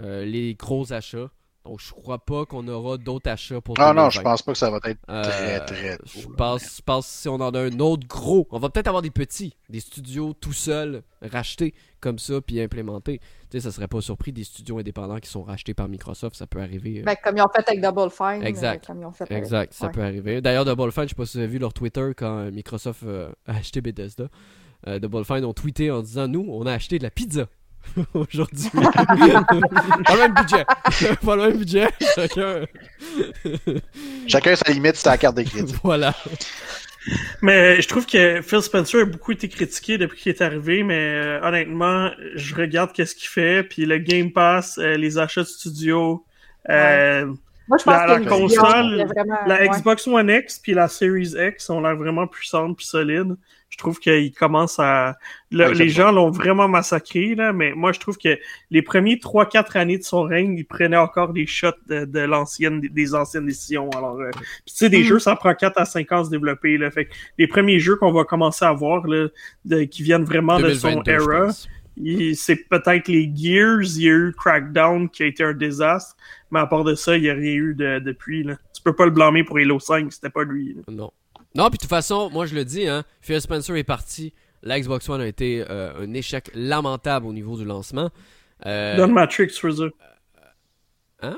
euh, 0.00 0.24
les 0.26 0.54
gros 0.54 0.92
achats. 0.92 1.30
Donc, 1.64 1.80
je 1.80 1.90
crois 1.92 2.18
pas 2.18 2.46
qu'on 2.46 2.66
aura 2.68 2.96
d'autres 2.96 3.28
achats 3.30 3.60
pour 3.60 3.74
Ah 3.78 3.88
non, 3.92 4.04
2020. 4.04 4.10
je 4.10 4.20
pense 4.22 4.42
pas 4.42 4.52
que 4.52 4.58
ça 4.58 4.70
va 4.70 4.78
être 4.84 4.98
Euh, 5.10 5.22
très, 5.22 5.66
très 5.66 5.98
Je 6.06 6.22
tôt, 6.22 6.30
pense, 6.34 6.76
je 6.78 6.82
pense 6.82 7.06
que 7.06 7.12
si 7.12 7.28
on 7.28 7.34
en 7.34 7.50
a 7.50 7.60
un 7.60 7.78
autre 7.80 8.06
gros, 8.08 8.48
on 8.50 8.58
va 8.58 8.70
peut-être 8.70 8.86
avoir 8.86 9.02
des 9.02 9.10
petits, 9.10 9.54
des 9.68 9.80
studios 9.80 10.32
tout 10.32 10.54
seuls, 10.54 11.02
rachetés 11.20 11.74
comme 12.00 12.18
ça, 12.18 12.40
puis 12.40 12.58
implémentés. 12.62 13.18
Tu 13.50 13.58
sais, 13.58 13.60
ça 13.60 13.70
serait 13.70 13.88
pas 13.88 14.00
surpris 14.00 14.32
des 14.32 14.44
studios 14.44 14.78
indépendants 14.78 15.18
qui 15.18 15.28
sont 15.28 15.42
rachetés 15.42 15.74
par 15.74 15.88
Microsoft, 15.88 16.36
ça 16.36 16.46
peut 16.46 16.60
arriver. 16.60 17.00
euh, 17.00 17.04
Ben, 17.04 17.16
comme 17.22 17.36
ils 17.36 17.42
ont 17.42 17.48
fait 17.54 17.68
avec 17.68 17.82
Double 17.82 18.10
Fine. 18.10 18.42
Exact. 18.46 18.84
euh, 18.84 18.86
Comme 18.86 19.02
ils 19.02 19.06
ont 19.06 19.12
fait 19.12 19.24
avec- 19.24 19.36
Exact, 19.36 19.74
ça 19.74 19.86
ouais. 19.86 19.92
peut 19.92 20.02
arriver. 20.02 20.40
D'ailleurs, 20.40 20.64
Double 20.64 20.90
Fine, 20.90 21.02
je 21.04 21.08
sais 21.10 21.14
pas 21.16 21.26
si 21.26 21.36
vous 21.36 21.42
avez 21.42 21.52
vu 21.52 21.58
leur 21.58 21.74
Twitter 21.74 22.12
quand 22.16 22.50
Microsoft 22.50 23.02
euh, 23.02 23.30
a 23.46 23.56
acheté 23.56 23.82
Bethesda. 23.82 24.28
Euh, 24.86 24.98
Double 25.00 25.24
Fine 25.24 25.44
ont 25.44 25.52
tweeté 25.52 25.90
en 25.90 26.00
disant 26.02 26.28
Nous, 26.28 26.46
on 26.48 26.64
a 26.64 26.72
acheté 26.72 26.98
de 26.98 27.02
la 27.02 27.10
pizza 27.10 27.46
aujourd'hui. 28.14 28.70
pas 28.70 30.14
le 30.14 30.18
même 30.18 30.34
budget. 30.34 30.64
pas 31.24 31.36
le 31.36 31.42
même 31.48 31.56
budget. 31.58 31.88
Chacun. 32.14 32.64
Chacun 34.26 34.56
sa 34.56 34.72
limite, 34.72 34.96
c'est 34.96 35.08
la 35.08 35.18
carte 35.18 35.36
de 35.36 35.42
crédit. 35.42 35.74
voilà. 35.82 36.14
Mais 37.42 37.80
je 37.80 37.88
trouve 37.88 38.04
que 38.06 38.42
Phil 38.42 38.60
Spencer 38.60 39.00
a 39.00 39.04
beaucoup 39.04 39.32
été 39.32 39.48
critiqué 39.48 39.96
depuis 39.96 40.20
qu'il 40.20 40.32
est 40.32 40.42
arrivé, 40.42 40.82
mais 40.82 40.98
euh, 41.14 41.40
honnêtement, 41.42 42.10
je 42.34 42.54
regarde 42.54 42.92
qu'est-ce 42.92 43.14
qu'il 43.14 43.28
fait, 43.28 43.62
puis 43.62 43.86
le 43.86 43.98
Game 43.98 44.30
Pass, 44.32 44.78
euh, 44.78 44.96
les 44.96 45.16
achats 45.16 45.42
de 45.42 45.46
studio, 45.46 46.24
euh, 46.68 47.24
Moi, 47.66 47.78
je 47.78 47.84
pense 47.84 47.86
La- 47.86 48.06
la 48.06 48.20
console, 48.20 49.06
vraiment- 49.06 49.38
la 49.46 49.60
ouais. 49.60 49.68
Xbox 49.68 50.06
One 50.06 50.28
X 50.30 50.58
puis 50.58 50.74
la 50.74 50.88
Series 50.88 51.32
X 51.38 51.70
ont 51.70 51.80
l'air 51.80 51.96
vraiment 51.96 52.26
puissantes 52.26 52.76
puis 52.76 52.86
solides. 52.86 53.36
Je 53.70 53.76
trouve 53.76 53.98
qu'ils 53.98 54.32
commencent 54.32 54.78
à... 54.78 55.16
le- 55.52 55.66
Ouais, 55.68 55.74
les 55.74 55.88
gens 55.90 56.10
l'ont 56.10 56.30
vraiment 56.30 56.66
massacré, 56.68 57.34
là, 57.34 57.52
mais 57.52 57.72
moi, 57.74 57.92
je 57.92 58.00
trouve 58.00 58.16
que 58.16 58.36
les 58.70 58.82
premiers 58.82 59.16
3-4 59.16 59.76
années 59.78 59.98
de 59.98 60.02
son 60.02 60.22
règne, 60.22 60.56
il 60.56 60.64
prenait 60.64 60.96
encore 60.96 61.32
des 61.32 61.46
shots 61.46 61.68
de, 61.86 62.04
de 62.04 62.18
l'ancienne, 62.20 62.80
des 62.80 63.14
anciennes 63.14 63.46
décisions. 63.46 63.88
Alors, 63.90 64.18
euh, 64.20 64.30
puis 64.32 64.42
tu 64.66 64.74
sais, 64.74 64.88
des 64.88 65.00
Mm. 65.00 65.04
jeux, 65.04 65.18
ça 65.18 65.36
prend 65.36 65.54
4 65.54 65.78
à 65.78 65.84
5 65.84 66.10
ans 66.12 66.20
à 66.20 66.24
se 66.24 66.30
développer. 66.30 66.78
Là, 66.78 66.90
fait 66.90 67.04
que 67.06 67.12
les 67.36 67.46
premiers 67.46 67.78
jeux 67.78 67.96
qu'on 67.96 68.10
va 68.12 68.24
commencer 68.24 68.64
à 68.64 68.72
voir, 68.72 69.06
là, 69.06 69.28
de- 69.64 69.84
qui 69.84 70.02
viennent 70.02 70.24
vraiment 70.24 70.56
de 70.58 70.62
2022, 70.68 71.12
je 71.12 71.20
son 71.20 71.30
era, 71.30 71.48
c'est 72.34 72.68
peut-être 72.68 73.08
les 73.08 73.30
Gears, 73.34 73.82
il 73.82 74.02
y 74.02 74.08
a 74.08 74.12
eu 74.12 74.32
Crackdown 74.36 75.08
qui 75.08 75.22
a 75.24 75.26
été 75.26 75.44
un 75.44 75.52
désastre, 75.52 76.16
mais 76.50 76.60
à 76.60 76.66
part 76.66 76.84
de 76.84 76.94
ça, 76.94 77.16
il 77.16 77.22
n'y 77.22 77.30
a 77.30 77.34
rien 77.34 77.52
eu 77.54 77.74
de- 77.74 77.98
depuis. 77.98 78.44
Là. 78.44 78.56
Tu 78.74 78.82
peux 78.82 78.94
pas 78.94 79.04
le 79.04 79.10
blâmer 79.10 79.44
pour 79.44 79.58
Halo 79.58 79.78
5, 79.78 80.12
c'était 80.12 80.30
pas 80.30 80.44
lui. 80.44 80.74
là. 80.74 80.82
Non. 80.88 81.10
Non, 81.58 81.70
puis 81.70 81.78
de 81.78 81.82
toute 81.82 81.90
façon, 81.90 82.30
moi 82.30 82.46
je 82.46 82.54
le 82.54 82.64
dis, 82.64 82.86
hein, 82.86 83.02
Phil 83.20 83.40
Spencer 83.40 83.76
est 83.76 83.82
parti. 83.84 84.32
La 84.62 84.78
Xbox 84.78 85.08
One 85.08 85.20
a 85.20 85.26
été 85.26 85.64
euh, 85.68 86.04
un 86.04 86.14
échec 86.14 86.50
lamentable 86.54 87.26
au 87.26 87.32
niveau 87.32 87.56
du 87.56 87.64
lancement. 87.64 88.10
Euh, 88.64 88.96
Donne 88.96 89.12
Fraser. 89.50 89.88
Hein? 91.20 91.36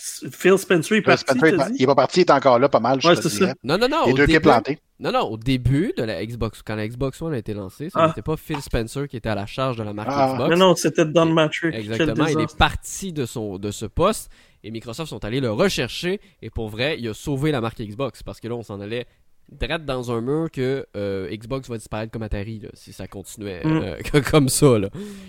Phil 0.00 0.56
Spencer 0.58 0.94
est 0.94 0.98
Phil 0.98 1.02
parti, 1.02 1.24
Spencer, 1.24 1.48
il 1.48 1.54
est 1.54 1.56
pas- 1.56 1.68
dit? 1.70 1.76
il 1.78 1.82
est 1.82 1.86
pas 1.86 1.94
parti, 1.96 2.20
il 2.20 2.22
est 2.22 2.30
encore 2.30 2.58
là 2.60 2.68
pas 2.68 2.78
mal, 2.78 3.00
je 3.00 3.08
Ouais, 3.08 3.16
te 3.16 3.26
dirais. 3.26 3.46
ça. 3.48 3.54
Non, 3.64 3.76
non, 3.78 3.88
non. 3.88 4.06
Les 4.06 4.12
au 4.12 4.16
deux 4.16 4.24
pieds 4.26 4.34
début, 4.34 4.42
plantés. 4.48 4.78
non, 5.00 5.10
non, 5.10 5.22
au 5.22 5.36
début 5.36 5.92
de 5.96 6.04
la 6.04 6.24
Xbox, 6.24 6.62
quand 6.64 6.76
la 6.76 6.86
Xbox 6.86 7.20
One 7.20 7.34
a 7.34 7.38
été 7.38 7.52
lancée, 7.52 7.90
ce 7.90 7.98
Ah. 7.98 8.06
n'était 8.08 8.22
pas 8.22 8.36
Phil 8.36 8.60
Spencer 8.62 9.08
qui 9.08 9.16
était 9.16 9.28
à 9.28 9.34
la 9.34 9.46
charge 9.46 9.76
de 9.76 9.82
la 9.82 9.92
marque 9.92 10.08
Ah. 10.12 10.30
Xbox. 10.34 10.50
Mais 10.50 10.56
non, 10.56 10.74
c'était 10.76 11.04
Don 11.04 11.26
Matrix. 11.26 11.72
Quel 11.72 11.80
Exactement, 11.80 12.26
il 12.26 12.38
est 12.40 12.56
parti 12.56 13.12
de, 13.12 13.26
son, 13.26 13.58
de 13.58 13.70
ce 13.72 13.86
poste 13.86 14.30
et 14.62 14.70
Microsoft 14.70 15.08
sont 15.10 15.24
allés 15.24 15.40
le 15.40 15.50
rechercher 15.50 16.20
et 16.42 16.50
pour 16.50 16.68
vrai, 16.68 16.96
il 17.00 17.08
a 17.08 17.14
sauvé 17.14 17.50
la 17.50 17.60
marque 17.60 17.80
Xbox 17.80 18.22
parce 18.22 18.38
que 18.40 18.46
là, 18.46 18.54
on 18.54 18.62
s'en 18.62 18.80
allait 18.80 19.06
direct 19.50 19.84
dans 19.84 20.10
un 20.12 20.20
mur 20.20 20.50
que 20.50 20.86
euh, 20.96 21.28
Xbox 21.34 21.68
va 21.68 21.76
disparaître 21.78 22.12
comme 22.12 22.22
Atari 22.22 22.60
là, 22.60 22.68
si 22.74 22.92
ça 22.92 23.06
continuait 23.08 23.62
Mm. 23.64 23.80
euh, 24.14 24.20
comme 24.30 24.48
ça. 24.48 24.78
Là. 24.78 24.88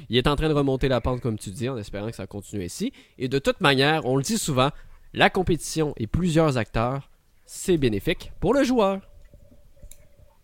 Il 0.09 0.17
est 0.17 0.27
en 0.27 0.35
train 0.35 0.49
de 0.49 0.53
remonter 0.53 0.87
la 0.87 1.01
pente 1.01 1.21
comme 1.21 1.37
tu 1.37 1.49
dis 1.51 1.69
en 1.69 1.77
espérant 1.77 2.09
que 2.09 2.15
ça 2.15 2.27
continue 2.27 2.63
ainsi. 2.63 2.91
Et 3.17 3.27
de 3.27 3.39
toute 3.39 3.61
manière, 3.61 4.05
on 4.05 4.17
le 4.17 4.23
dit 4.23 4.37
souvent, 4.37 4.69
la 5.13 5.29
compétition 5.29 5.93
et 5.97 6.07
plusieurs 6.07 6.57
acteurs, 6.57 7.09
c'est 7.45 7.77
bénéfique 7.77 8.31
pour 8.39 8.53
le 8.53 8.63
joueur. 8.63 8.99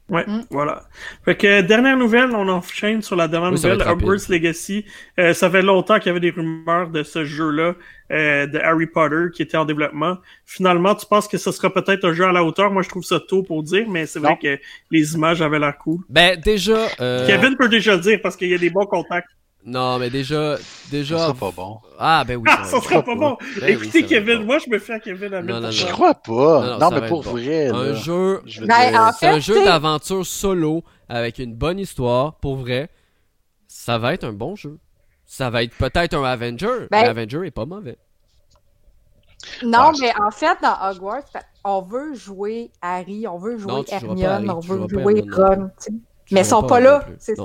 Ouais, 0.07 0.23
Mm. 0.27 0.41
voilà. 0.51 0.83
Fait 1.23 1.35
que, 1.35 1.61
dernière 1.61 1.97
nouvelle, 1.97 2.29
on 2.35 2.47
enchaîne 2.47 3.01
sur 3.01 3.15
la 3.15 3.27
dernière 3.27 3.49
Oui, 3.51 3.55
nouvelle. 3.55 3.81
Hogwarts 3.87 4.29
Legacy. 4.29 4.85
Euh, 5.19 5.33
ça 5.33 5.49
fait 5.49 5.63
longtemps 5.63 5.97
qu'il 5.97 6.07
y 6.07 6.09
avait 6.11 6.19
des 6.19 6.29
rumeurs 6.29 6.89
de 6.89 7.01
ce 7.01 7.25
jeu-là, 7.25 7.73
euh, 8.11 8.45
de 8.45 8.59
Harry 8.59 8.85
Potter, 8.85 9.31
qui 9.33 9.41
était 9.41 9.57
en 9.57 9.65
développement. 9.65 10.17
Finalement, 10.45 10.93
tu 10.93 11.07
penses 11.07 11.27
que 11.27 11.39
ce 11.39 11.51
sera 11.51 11.73
peut-être 11.73 12.05
un 12.05 12.13
jeu 12.13 12.23
à 12.25 12.31
la 12.31 12.43
hauteur? 12.43 12.69
Moi, 12.69 12.83
je 12.83 12.89
trouve 12.89 13.03
ça 13.03 13.19
tôt 13.19 13.41
pour 13.41 13.63
dire, 13.63 13.87
mais 13.89 14.05
c'est 14.05 14.19
vrai 14.19 14.37
que 14.39 14.59
les 14.91 15.15
images 15.15 15.41
avaient 15.41 15.57
l'air 15.59 15.75
cool. 15.79 16.01
Ben 16.07 16.39
déjà... 16.39 16.85
euh, 17.01 17.25
Kevin 17.25 17.55
peut 17.57 17.67
déjà 17.69 17.95
le 17.95 18.01
dire, 18.01 18.19
parce 18.21 18.35
qu'il 18.35 18.49
y 18.49 18.53
a 18.53 18.59
des 18.59 18.69
bons 18.69 18.85
contacts. 18.85 19.29
Non, 19.65 19.97
mais 19.97 20.11
déjà... 20.11 20.57
Ça 20.57 20.63
déjà 20.91 21.17
sera 21.17 21.33
pas 21.33 21.51
bon. 21.51 21.79
Ah 21.97 22.23
ben 22.23 22.35
oui. 22.37 22.43
Ah, 22.47 22.63
ça 22.63 22.79
ça 22.79 22.87
sera 22.87 23.01
pas 23.01 23.15
bon! 23.15 23.35
Ben 23.59 23.69
Écoutez, 23.69 24.01
ça 24.01 24.07
Kevin, 24.07 24.43
moi, 24.45 24.59
je 24.59 24.69
me 24.69 24.77
fais 24.77 24.93
à 24.93 24.99
Kevin 24.99 25.33
à 25.33 25.41
Non, 25.41 25.59
non, 25.59 25.71
Je 25.71 25.85
non. 25.87 25.91
crois 25.91 26.13
pas. 26.13 26.31
Non, 26.31 26.61
Non, 26.61 26.79
non, 26.79 26.89
ça 26.91 26.99
mais 27.01 27.07
pour 27.07 27.23
bon. 27.23 27.31
vrai. 27.31 27.67
Un 27.69 27.83
là. 27.83 27.93
jeu 27.95 28.41
Je 28.45 28.63
Ben, 28.63 28.91
dire, 28.91 29.01
en 29.01 29.11
C'est 29.11 29.27
un 29.27 29.39
jeu 29.39 29.65
d'aventure 29.65 30.23
solo 30.25 30.83
avec 31.09 31.39
une 31.39 31.55
bonne 31.55 31.79
histoire, 31.79 32.35
pour 32.35 32.57
vrai. 32.57 32.89
Ça 33.67 33.97
va 33.97 34.13
être 34.13 34.23
un 34.23 34.33
bon 34.33 34.55
jeu. 34.55 34.77
Ça 35.25 35.49
va 35.49 35.63
être 35.63 35.75
peut-être 35.75 36.13
un 36.13 36.23
Avenger, 36.23 36.87
Ben- 36.91 37.01
mais 37.01 37.07
Avenger 37.07 37.41
est 37.45 37.51
pas 37.51 37.65
mauvais. 37.65 37.97
Non, 39.63 39.89
Ouais, 39.89 39.93
mais 40.01 40.13
en 40.21 40.31
fait, 40.31 40.57
dans 40.61 40.75
Hogwarts, 40.89 41.23
on 41.63 41.81
veut 41.81 42.13
jouer 42.13 42.71
Harry, 42.81 43.27
on 43.27 43.37
veut 43.37 43.57
jouer 43.57 43.83
Hermione, 43.89 44.47
Harry, 44.47 44.49
on 44.49 44.59
veut 44.59 44.87
jouer 44.87 45.23
Ron. 45.31 45.69
Mais 46.31 46.41
ils 46.41 46.45
sont 46.45 46.63
pas 46.63 46.79
là, 46.79 47.05
c'est 47.19 47.35
ça. 47.35 47.43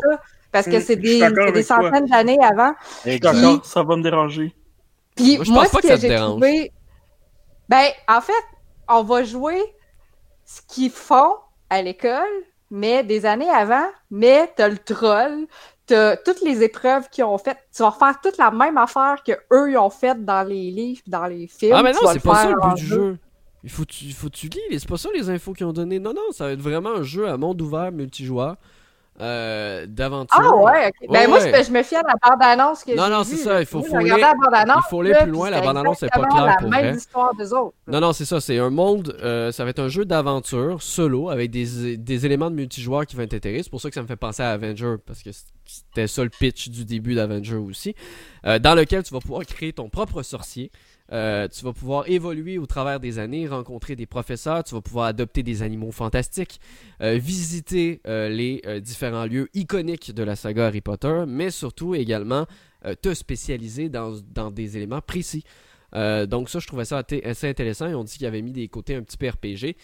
Parce 0.52 0.66
que 0.66 0.76
Mm, 0.76 0.80
c'est 0.80 0.96
des, 0.96 1.62
centaines 1.62 2.06
d'années 2.06 2.38
avant. 2.42 2.72
D'accord, 3.04 3.64
ça 3.64 3.82
va 3.82 3.96
me 3.96 4.02
déranger. 4.02 4.54
Puis 5.16 5.36
Moi, 5.36 5.44
je 5.44 5.50
moi, 5.52 5.62
pense 5.64 5.72
pas 5.72 5.78
ce 5.78 5.82
que 5.82 5.88
que, 5.88 5.88
ça 5.88 5.96
te 5.96 6.00
j'ai 6.02 6.08
dérange. 6.08 6.30
trouvé. 6.30 6.72
Ben, 7.68 7.86
en 8.08 8.20
fait, 8.20 8.32
on 8.88 9.02
va 9.04 9.22
jouer 9.24 9.60
ce 10.44 10.60
qu'ils 10.66 10.90
font 10.90 11.34
à 11.68 11.82
l'école, 11.82 12.26
mais 12.70 13.04
des 13.04 13.26
années 13.26 13.48
avant, 13.50 13.86
mais 14.10 14.52
t'as 14.56 14.68
le 14.68 14.78
troll, 14.78 15.46
t'as 15.86 16.16
toutes 16.16 16.40
les 16.42 16.62
épreuves 16.62 17.08
qu'ils 17.10 17.24
ont 17.24 17.38
faites. 17.38 17.58
Tu 17.74 17.82
vas 17.82 17.90
refaire 17.90 18.20
toute 18.20 18.38
la 18.38 18.50
même 18.50 18.76
affaire 18.78 19.22
que 19.24 19.32
eux 19.52 19.70
ils 19.70 19.78
ont 19.78 19.90
faite 19.90 20.24
dans 20.24 20.42
les 20.42 20.70
livres, 20.70 21.02
dans 21.06 21.26
les 21.26 21.46
films. 21.46 21.74
Ah 21.76 21.82
mais 21.82 21.92
non, 21.92 22.00
c'est 22.12 22.20
pas 22.20 22.34
ça 22.34 22.42
faire 22.48 22.56
le 22.56 22.60
but 22.60 22.74
du 22.74 22.86
jeu. 22.86 23.18
Il 23.62 23.70
faut 23.70 23.84
que 23.84 23.90
tu, 23.92 24.10
faut 24.12 24.30
tu 24.30 24.48
lis, 24.48 24.80
c'est 24.80 24.88
pas 24.88 24.96
ça 24.96 25.10
les 25.14 25.28
infos 25.30 25.52
qu'ils 25.52 25.66
ont 25.66 25.72
donné. 25.72 25.98
Non, 25.98 26.14
non, 26.14 26.32
ça 26.32 26.46
va 26.46 26.52
être 26.52 26.60
vraiment 26.62 26.90
un 26.96 27.02
jeu 27.02 27.28
à 27.28 27.36
monde 27.36 27.60
ouvert, 27.60 27.92
multijoueur. 27.92 28.56
Euh, 29.20 29.84
d'aventure. 29.86 30.40
Ah 30.42 30.56
ouais, 30.56 30.86
ok. 30.88 31.08
Ben 31.12 31.28
moi, 31.28 31.40
je 31.40 31.70
me 31.72 31.82
fie 31.82 31.96
à 31.96 32.02
la 32.06 32.14
bande-annonce 32.22 32.84
que 32.84 32.96
Non, 32.96 33.08
non, 33.08 33.22
c'est 33.24 33.36
ça. 33.36 33.60
Il 33.60 33.66
faut 33.66 33.80
la 33.92 34.34
bande-annonce, 34.34 34.84
Il 34.86 34.90
faut 34.90 35.00
aller 35.02 35.14
plus 35.22 35.30
loin. 35.30 35.50
La 35.50 35.60
bande-annonce 35.60 36.02
n'est 36.02 36.08
pas 36.08 36.24
claire 36.24 36.46
la 36.46 36.56
pour 36.56 36.70
même 36.70 36.86
vrai. 36.86 36.96
histoire 36.96 37.34
d'eux 37.34 37.52
autres. 37.54 37.74
là. 37.86 37.92
Non, 38.00 38.06
non, 38.06 38.12
c'est 38.12 38.24
ça. 38.24 38.40
C'est 38.40 38.58
un 38.58 38.70
monde. 38.70 39.16
euh, 39.22 39.52
ça 39.52 39.64
va 39.64 39.70
être 39.70 39.78
un 39.80 39.88
jeu 39.88 40.04
d'aventure 40.04 40.82
solo 40.82 41.28
avec 41.28 41.50
des, 41.50 41.96
des 41.96 42.26
éléments 42.26 42.50
de 42.50 42.56
multijoueur 42.56 43.04
qui 43.06 43.16
vont 43.16 43.26
t'intéresser. 43.26 43.64
C'est 43.64 43.70
pour 43.70 43.80
ça 43.80 43.88
que 43.90 43.94
ça 43.94 44.02
me 44.02 44.06
fait 44.06 44.16
penser 44.16 44.42
à 44.42 44.50
Avenger 44.52 44.94
parce 45.06 45.22
que 45.22 45.30
c'était 45.64 46.06
ça 46.06 46.22
le 46.24 46.30
pitch 46.30 46.68
du 46.70 46.84
début 46.84 47.14
d'Avenger 47.14 47.56
aussi. 47.56 47.94
Euh, 48.46 48.58
dans 48.58 48.74
lequel 48.74 49.02
tu 49.02 49.12
vas 49.12 49.20
pouvoir 49.20 49.44
créer 49.44 49.72
ton 49.72 49.88
propre 49.90 50.22
sorcier. 50.22 50.70
Euh, 51.12 51.48
tu 51.48 51.64
vas 51.64 51.72
pouvoir 51.72 52.08
évoluer 52.08 52.58
au 52.58 52.66
travers 52.66 53.00
des 53.00 53.18
années, 53.18 53.48
rencontrer 53.48 53.96
des 53.96 54.06
professeurs, 54.06 54.62
tu 54.64 54.74
vas 54.74 54.80
pouvoir 54.80 55.06
adopter 55.06 55.42
des 55.42 55.62
animaux 55.62 55.90
fantastiques, 55.90 56.60
euh, 57.02 57.18
visiter 57.18 58.00
euh, 58.06 58.28
les 58.28 58.62
différents 58.80 59.26
lieux 59.26 59.48
iconiques 59.54 60.14
de 60.14 60.22
la 60.22 60.36
saga 60.36 60.66
Harry 60.66 60.80
Potter, 60.80 61.24
mais 61.26 61.50
surtout 61.50 61.94
également 61.94 62.46
te 63.02 63.12
spécialiser 63.12 63.90
dans, 63.90 64.14
dans 64.32 64.50
des 64.50 64.78
éléments 64.78 65.02
précis. 65.02 65.44
Donc 65.92 66.48
ça, 66.48 66.60
je 66.60 66.66
trouvais 66.66 66.86
ça 66.86 67.02
assez 67.24 67.48
intéressant. 67.48 67.86
Ils 67.88 67.94
ont 67.94 68.04
dit 68.04 68.16
qu'ils 68.16 68.26
avaient 68.26 68.40
mis 68.40 68.52
des 68.52 68.68
côtés 68.68 68.94
un 68.94 69.02
petit 69.02 69.18
peu 69.18 69.28
RPG. 69.28 69.76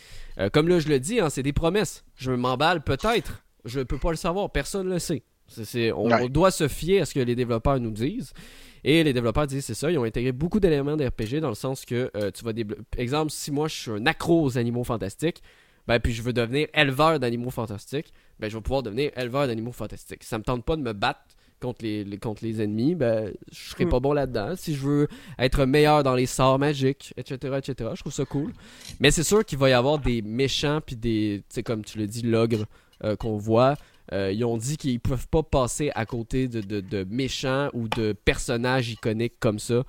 Comme 0.53 0.69
là, 0.69 0.79
je 0.79 0.89
le 0.89 0.99
dis, 0.99 1.21
hein, 1.21 1.29
c'est 1.29 1.43
des 1.43 1.53
promesses. 1.53 2.05
Je 2.15 2.31
m'emballe 2.31 2.83
peut-être. 2.83 3.45
Je 3.67 3.81
ne 3.81 3.85
peux 3.85 3.99
pas 3.99 4.13
le 4.13 4.17
savoir. 4.17 4.51
Personne 4.51 4.87
ne 4.87 4.95
le 4.95 4.99
sait. 4.99 5.25
Ouais. 5.59 5.93
on 5.93 6.29
doit 6.29 6.51
se 6.51 6.69
fier 6.69 7.01
à 7.01 7.05
ce 7.05 7.15
que 7.15 7.21
les 7.21 7.35
développeurs 7.35 7.79
nous 7.81 7.91
disent. 7.91 8.33
Et 8.89 9.03
les 9.03 9.13
développeurs 9.13 9.47
disent 9.49 9.65
c'est 9.65 9.75
ça, 9.75 9.91
ils 9.91 9.99
ont 9.99 10.05
intégré 10.05 10.31
beaucoup 10.33 10.61
d'éléments 10.61 10.97
d'RPG 10.97 11.41
dans 11.41 11.49
le 11.49 11.55
sens 11.57 11.85
que 11.85 12.09
euh, 12.17 12.31
tu 12.31 12.45
vas 12.45 12.53
développer. 12.53 12.85
Exemple, 12.99 13.33
si 13.33 13.51
moi 13.51 13.67
je 13.67 13.75
suis 13.75 13.91
un 13.91 14.07
accro 14.07 14.43
aux 14.45 14.57
animaux 14.59 14.85
fantastiques, 14.85 15.43
ben 15.89 15.99
puis 15.99 16.13
je 16.13 16.23
veux 16.23 16.33
devenir 16.33 16.69
éleveur 16.73 17.19
d'animaux 17.19 17.51
fantastiques, 17.51 18.13
ben 18.39 18.49
je 18.49 18.57
vais 18.57 18.63
pouvoir 18.63 18.83
devenir 18.85 19.11
éleveur 19.17 19.49
d'animaux 19.49 19.73
fantastiques. 19.73 20.23
Ça 20.23 20.39
me 20.39 20.45
tente 20.45 20.65
pas 20.65 20.77
de 20.77 20.83
me 20.83 20.93
battre 20.93 21.21
contre 21.61 21.83
les, 21.83 22.05
les- 22.05 22.19
contre 22.19 22.45
les 22.45 22.63
ennemis, 22.63 22.95
ben 22.95 23.33
je 23.51 23.71
serai 23.71 23.87
Hmm. 23.87 23.91
pas 23.91 23.99
bon 24.01 24.13
là-dedans. 24.13 24.55
Si 24.57 24.75
je 24.77 24.81
veux 24.87 25.09
être 25.39 25.65
meilleur 25.65 26.05
dans 26.05 26.15
les 26.15 26.27
sorts 26.27 26.59
magiques, 26.61 27.13
etc., 27.17 27.55
etc., 27.59 27.91
je 27.95 28.01
trouve 28.03 28.13
ça 28.13 28.25
cool. 28.25 28.53
Mais 29.01 29.11
c'est 29.11 29.25
sûr 29.25 29.45
qu'il 29.45 29.59
va 29.59 29.69
y 29.69 29.73
avoir 29.73 29.99
des 29.99 30.23
méchants 30.23 30.81
puis 30.85 30.95
des, 30.95 31.43
tu 31.49 31.55
sais 31.55 31.63
comme 31.65 31.85
tu 31.85 31.99
l'as 31.99 32.07
dit, 32.07 32.23
l'ogre 32.23 32.67
euh, 33.05 33.17
qu'on 33.17 33.37
voit. 33.37 33.75
Euh, 34.13 34.31
ils 34.33 34.45
ont 34.45 34.57
dit 34.57 34.77
qu'ils 34.77 35.01
peuvent 35.01 35.29
pas 35.29 35.43
passer 35.43 35.91
à 35.95 36.07
côté 36.07 36.49
de, 36.49 36.61
de- 36.61 36.81
de 36.81 37.05
méchants 37.11 37.71
ou 37.73 37.89
de 37.89 38.13
personnages 38.13 38.91
iconiques 38.91 39.35
comme 39.41 39.59
ça. 39.59 39.85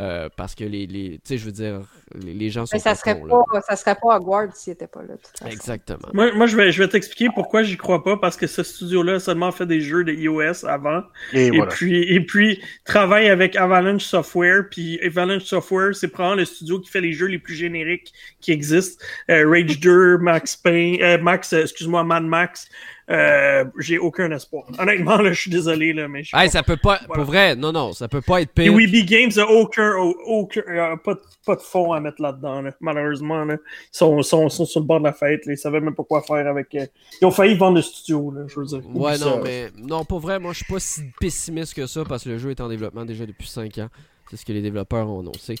euh, 0.00 0.28
parce 0.36 0.54
que 0.54 0.62
les, 0.64 0.86
les 0.86 1.14
tu 1.14 1.20
sais, 1.24 1.38
je 1.38 1.44
veux 1.46 1.50
dire, 1.52 1.80
les, 2.14 2.32
les 2.32 2.50
gens 2.50 2.66
sont 2.66 2.76
Mais 2.76 2.78
ça 2.78 2.94
serait 2.94 3.16
cons, 3.18 3.24
là. 3.24 3.36
pas, 3.50 3.60
ça 3.62 3.74
serait 3.74 3.96
pas 3.96 4.16
Hogwarts 4.16 4.54
s'il 4.54 4.74
était 4.74 4.86
pas 4.86 5.00
là. 5.02 5.14
de 5.16 5.20
toute 5.20 5.36
façon. 5.38 5.50
Exactement. 5.50 6.08
Moi, 6.12 6.32
moi, 6.34 6.46
je 6.46 6.56
vais, 6.56 6.70
je 6.70 6.80
vais 6.82 6.88
t'expliquer 6.88 7.30
pourquoi 7.34 7.64
j'y 7.64 7.76
crois 7.76 8.04
pas, 8.04 8.16
parce 8.16 8.36
que 8.36 8.46
ce 8.46 8.62
studio-là 8.62 9.14
a 9.14 9.18
seulement 9.18 9.50
fait 9.50 9.66
des 9.66 9.80
jeux 9.80 10.04
de 10.04 10.12
iOS 10.12 10.66
avant. 10.66 11.02
Et, 11.32 11.50
Et, 11.50 11.50
voilà. 11.50 11.72
puis, 11.72 12.02
et 12.04 12.20
puis, 12.24 12.62
travaille 12.84 13.28
avec 13.28 13.56
Avalanche 13.56 14.04
Software. 14.04 14.68
Puis 14.70 15.00
Avalanche 15.04 15.44
Software, 15.44 15.96
c'est 15.96 16.08
probablement 16.08 16.40
le 16.40 16.44
studio 16.44 16.78
qui 16.78 16.90
fait 16.90 17.00
les 17.00 17.12
jeux 17.12 17.26
les 17.26 17.38
plus 17.40 17.54
génériques 17.54 18.12
qui 18.40 18.52
existent. 18.52 19.04
Euh, 19.30 19.50
Rage 19.50 19.80
2, 19.80 20.18
Max 20.18 20.54
Payne, 20.56 21.02
euh, 21.02 21.18
Max, 21.18 21.52
excuse-moi, 21.52 22.04
Mad 22.04 22.22
Max. 22.24 22.68
Euh, 23.10 23.64
J'ai 23.78 23.98
aucun 23.98 24.30
espoir. 24.32 24.64
Honnêtement, 24.78 25.16
là, 25.16 25.32
je 25.32 25.40
suis 25.40 25.50
désolé, 25.50 25.94
là, 25.94 26.08
mais 26.08 26.22
je 26.22 26.28
suis 26.28 26.36
Hey, 26.36 26.46
pas- 26.46 26.50
ça 26.52 26.62
peut 26.62 26.76
pas, 26.76 27.00
Voilà. 27.06 27.14
pour 27.22 27.24
vrai, 27.32 27.56
non, 27.56 27.72
non, 27.72 27.92
ça 27.94 28.06
peut 28.06 28.20
pas 28.20 28.42
être 28.42 28.50
Et 28.58 28.64
pire. 28.64 28.74
Weeby 28.74 29.04
Games 29.06 29.30
a 29.38 29.46
aucun, 29.50 29.94
au- 29.96 30.14
aucun 30.26 30.60
euh, 30.68 30.96
pas, 30.96 31.14
de- 31.14 31.20
pas 31.46 31.56
de 31.56 31.60
fond 31.62 31.92
à 31.92 32.00
mettre 32.00 32.20
là-dedans, 32.20 32.60
là, 32.60 32.70
malheureusement. 32.80 33.44
Là. 33.46 33.54
Ils 33.54 33.96
sont, 33.96 34.20
sont, 34.22 34.48
sont 34.50 34.66
sur 34.66 34.80
le 34.80 34.86
bord 34.86 34.98
de 34.98 35.04
la 35.04 35.14
fête. 35.14 35.46
Là. 35.46 35.54
Ils 35.54 35.58
savaient 35.58 35.80
même 35.80 35.94
pas 35.94 36.04
quoi 36.04 36.20
faire 36.22 36.46
avec. 36.46 36.74
euh, 36.74 36.84
Ils 37.22 37.24
ont 37.24 37.30
failli 37.30 37.56
vendre 37.56 37.76
le 37.76 37.82
studio, 37.82 38.30
là, 38.30 38.42
je 38.46 38.60
veux 38.60 38.66
dire. 38.66 38.78
Ouais, 38.94 39.12
Oublie 39.14 39.24
non, 39.24 39.34
ça. 39.36 39.40
mais 39.42 39.68
non, 39.78 40.04
pour 40.04 40.20
vrai, 40.20 40.38
moi 40.38 40.52
je 40.52 40.58
suis 40.64 40.70
pas 40.72 40.78
si 40.80 41.02
pessimiste 41.18 41.72
que 41.74 41.86
ça 41.86 42.04
parce 42.04 42.24
que 42.24 42.28
le 42.28 42.36
jeu 42.38 42.50
est 42.50 42.60
en 42.60 42.68
développement 42.68 43.04
déjà 43.06 43.24
depuis 43.24 43.48
5 43.48 43.78
ans. 43.78 43.88
C'est 44.30 44.36
ce 44.36 44.44
que 44.44 44.52
les 44.52 44.60
développeurs 44.60 45.08
ont 45.08 45.20
annoncé. 45.20 45.54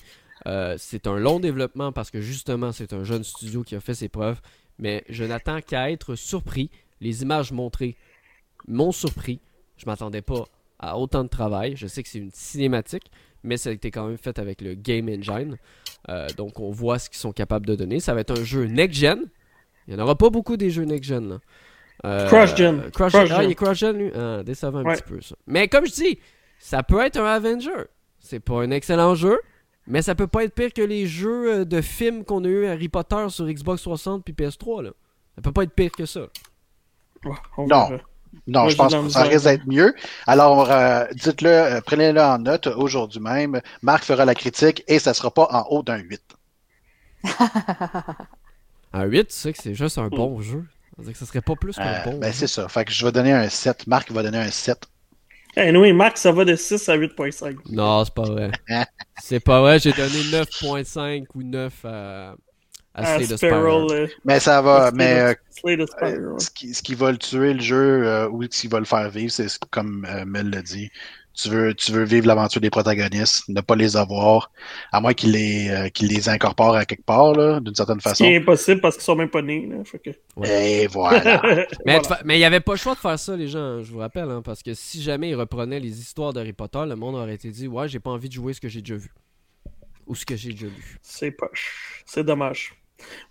C'est 0.76 1.06
un 1.06 1.16
long 1.16 1.40
développement 1.40 1.92
parce 1.92 2.10
que 2.10 2.20
justement 2.20 2.72
c'est 2.72 2.92
un 2.92 3.04
jeune 3.04 3.24
studio 3.24 3.62
qui 3.62 3.74
a 3.74 3.80
fait 3.80 3.94
ses 3.94 4.08
preuves, 4.10 4.40
mais 4.78 5.02
je 5.08 5.24
n'attends 5.24 5.60
qu'à 5.62 5.90
être 5.90 6.14
surpris. 6.14 6.70
Les 7.00 7.22
images 7.22 7.52
montrées 7.52 7.96
m'ont 8.66 8.92
surpris. 8.92 9.40
Je 9.76 9.86
m'attendais 9.86 10.22
pas 10.22 10.44
à 10.78 10.98
autant 10.98 11.24
de 11.24 11.28
travail. 11.28 11.74
Je 11.76 11.86
sais 11.86 12.02
que 12.02 12.08
c'est 12.08 12.18
une 12.18 12.30
cinématique, 12.32 13.10
mais 13.42 13.56
ça 13.56 13.70
a 13.70 13.72
été 13.72 13.90
quand 13.90 14.06
même 14.06 14.18
fait 14.18 14.38
avec 14.38 14.60
le 14.60 14.74
Game 14.74 15.08
Engine. 15.08 15.56
Euh, 16.08 16.26
donc 16.36 16.58
on 16.60 16.70
voit 16.70 16.98
ce 16.98 17.08
qu'ils 17.08 17.18
sont 17.18 17.32
capables 17.32 17.66
de 17.66 17.74
donner. 17.74 18.00
Ça 18.00 18.14
va 18.14 18.20
être 18.20 18.38
un 18.38 18.44
jeu 18.44 18.64
next-gen. 18.66 19.26
Il 19.86 19.94
n'y 19.94 20.00
en 20.00 20.04
aura 20.04 20.16
pas 20.16 20.30
beaucoup 20.30 20.56
des 20.56 20.70
jeux 20.70 20.84
next-gen. 20.84 21.38
Euh, 22.04 22.26
Cross-gen. 22.28 22.80
euh, 22.80 22.90
cross-gen. 22.90 23.20
Cross-gen. 23.26 23.36
Ah, 23.38 23.44
il 23.44 23.50
est 23.50 23.54
cross-gen, 23.54 23.96
lui. 23.98 24.10
Ah, 24.14 24.42
décevant 24.44 24.78
un 24.78 24.84
Ouais. 24.84 24.94
petit 24.96 25.02
peu, 25.02 25.20
ça. 25.20 25.34
Mais 25.46 25.66
comme 25.68 25.86
je 25.86 25.92
dis, 25.92 26.18
ça 26.58 26.82
peut 26.82 27.00
être 27.00 27.16
un 27.18 27.24
Avenger. 27.26 27.84
C'est 28.20 28.40
pas 28.40 28.62
un 28.62 28.70
excellent 28.70 29.14
jeu, 29.14 29.38
mais 29.86 30.02
ça 30.02 30.14
peut 30.14 30.26
pas 30.26 30.44
être 30.44 30.54
pire 30.54 30.72
que 30.72 30.82
les 30.82 31.06
jeux 31.06 31.60
euh, 31.60 31.64
de 31.64 31.80
films 31.80 32.24
qu'on 32.24 32.44
a 32.44 32.48
eu 32.48 32.66
Harry 32.66 32.88
Potter 32.88 33.26
sur 33.30 33.46
Xbox 33.46 33.82
60 33.82 34.24
puis 34.24 34.34
PS3, 34.34 34.82
là. 34.82 34.90
Ça 35.36 35.42
peut 35.42 35.52
pas 35.52 35.62
être 35.64 35.72
pire 35.74 35.90
que 35.92 36.04
ça. 36.06 36.26
On 37.56 37.66
Non. 37.66 37.88
verra. 37.88 38.02
Non, 38.46 38.60
Moi, 38.62 38.68
je 38.70 38.76
pense 38.76 38.94
que 38.94 39.08
ça 39.10 39.22
risque 39.24 39.44
d'être 39.44 39.66
mieux. 39.66 39.94
Alors, 40.26 40.70
euh, 40.70 41.04
dites-le, 41.14 41.50
euh, 41.50 41.80
prenez-le 41.84 42.20
en 42.20 42.38
note 42.38 42.66
aujourd'hui 42.66 43.20
même. 43.20 43.60
Marc 43.82 44.04
fera 44.04 44.24
la 44.24 44.34
critique 44.34 44.84
et 44.88 44.98
ça 44.98 45.12
sera 45.12 45.30
pas 45.30 45.48
en 45.50 45.64
haut 45.70 45.82
d'un 45.82 45.98
8. 45.98 46.22
Un 48.92 49.04
8, 49.04 49.28
tu 49.28 49.34
sais 49.34 49.52
que 49.52 49.58
c'est 49.62 49.74
juste 49.74 49.98
un 49.98 50.08
bon 50.08 50.40
jeu. 50.40 50.64
Ça 51.04 51.12
que 51.12 51.18
ça 51.18 51.26
serait 51.26 51.42
pas 51.42 51.54
plus 51.56 51.76
qu'un 51.76 51.84
Euh, 51.84 52.04
bon 52.04 52.18
ben, 52.18 52.28
jeu. 52.28 52.32
c'est 52.32 52.46
ça. 52.46 52.68
Fait 52.68 52.84
que 52.84 52.90
je 52.92 53.04
vais 53.04 53.12
donner 53.12 53.32
un 53.32 53.48
7. 53.48 53.86
Marc 53.86 54.10
va 54.10 54.22
donner 54.22 54.38
un 54.38 54.50
7. 54.50 54.78
Anyway, 55.56 55.92
Marc, 55.92 56.16
ça 56.18 56.32
va 56.32 56.44
de 56.44 56.56
6 56.56 56.88
à 56.88 56.96
8.5. 56.96 57.56
Non, 57.70 58.04
c'est 58.04 58.14
pas 58.14 58.22
vrai. 58.22 58.50
c'est 59.22 59.40
pas 59.40 59.60
vrai, 59.60 59.78
j'ai 59.78 59.92
donné 59.92 60.08
9.5 60.08 61.26
ou 61.34 61.42
9 61.42 61.84
à, 61.84 62.34
à 62.94 63.16
Slay 63.16 63.26
the 63.26 63.36
Spiral. 63.36 64.08
Mais 64.24 64.40
ça 64.40 64.60
va, 64.62 64.88
Slay 64.90 64.96
mais 64.96 65.14
the- 65.14 65.18
euh, 65.18 65.34
Slay 65.50 65.76
the 65.76 65.86
Spire, 65.88 66.08
euh, 66.08 66.38
ce, 66.38 66.50
qui, 66.50 66.74
ce 66.74 66.82
qui 66.82 66.94
va 66.94 67.12
le 67.12 67.18
tuer, 67.18 67.54
le 67.54 67.60
jeu, 67.60 68.06
euh, 68.06 68.28
ou 68.28 68.42
ce 68.44 68.48
qui 68.48 68.68
va 68.68 68.78
le 68.80 68.84
faire 68.84 69.08
vivre, 69.10 69.30
c'est 69.30 69.48
ce- 69.48 69.58
comme 69.70 70.06
euh, 70.08 70.24
Mel 70.24 70.50
l'a 70.50 70.62
dit. 70.62 70.90
Tu 71.40 71.50
veux, 71.50 71.72
tu 71.72 71.92
veux 71.92 72.02
vivre 72.02 72.26
l'aventure 72.26 72.60
des 72.60 72.68
protagonistes, 72.68 73.44
ne 73.48 73.60
pas 73.60 73.76
les 73.76 73.96
avoir, 73.96 74.50
à 74.90 75.00
moins 75.00 75.14
qu'ils 75.14 75.30
les, 75.30 75.68
euh, 75.70 75.88
qu'ils 75.88 76.08
les 76.08 76.28
incorporent 76.28 76.74
à 76.74 76.84
quelque 76.84 77.04
part, 77.04 77.32
d'une 77.60 77.76
certaine 77.76 78.00
Ce 78.00 78.08
façon. 78.08 78.24
qui 78.24 78.30
est 78.32 78.38
impossible 78.38 78.80
parce 78.80 78.96
qu'ils 78.96 79.04
sont 79.04 79.14
même 79.14 79.30
pas 79.30 79.40
nés. 79.40 79.68
Là, 79.70 79.76
fait 79.84 80.00
que... 80.00 80.10
Et 80.44 80.88
voilà. 80.88 81.40
Mais 82.24 82.34
il 82.34 82.38
n'y 82.38 82.44
avait 82.44 82.58
pas 82.58 82.72
le 82.72 82.78
choix 82.78 82.94
de 82.94 82.98
faire 82.98 83.16
ça, 83.20 83.36
les 83.36 83.46
gens, 83.46 83.60
hein, 83.60 83.82
je 83.84 83.92
vous 83.92 83.98
rappelle, 84.00 84.28
hein, 84.28 84.42
parce 84.44 84.64
que 84.64 84.74
si 84.74 85.00
jamais 85.00 85.28
ils 85.30 85.36
reprenaient 85.36 85.78
les 85.78 86.00
histoires 86.00 86.32
d'Harry 86.32 86.52
Potter, 86.54 86.82
le 86.88 86.96
monde 86.96 87.14
aurait 87.14 87.34
été 87.34 87.50
dit 87.52 87.68
Ouais, 87.68 87.86
j'ai 87.86 88.00
pas 88.00 88.10
envie 88.10 88.28
de 88.28 88.34
jouer 88.34 88.52
ce 88.52 88.60
que 88.60 88.68
j'ai 88.68 88.80
déjà 88.82 88.96
vu. 88.96 89.12
Ou 90.08 90.14
ce 90.14 90.26
que 90.26 90.34
j'ai 90.36 90.50
déjà 90.52 90.66
lu. 90.66 90.98
C'est 91.02 91.30
poche. 91.30 92.02
C'est 92.06 92.24
dommage. 92.24 92.74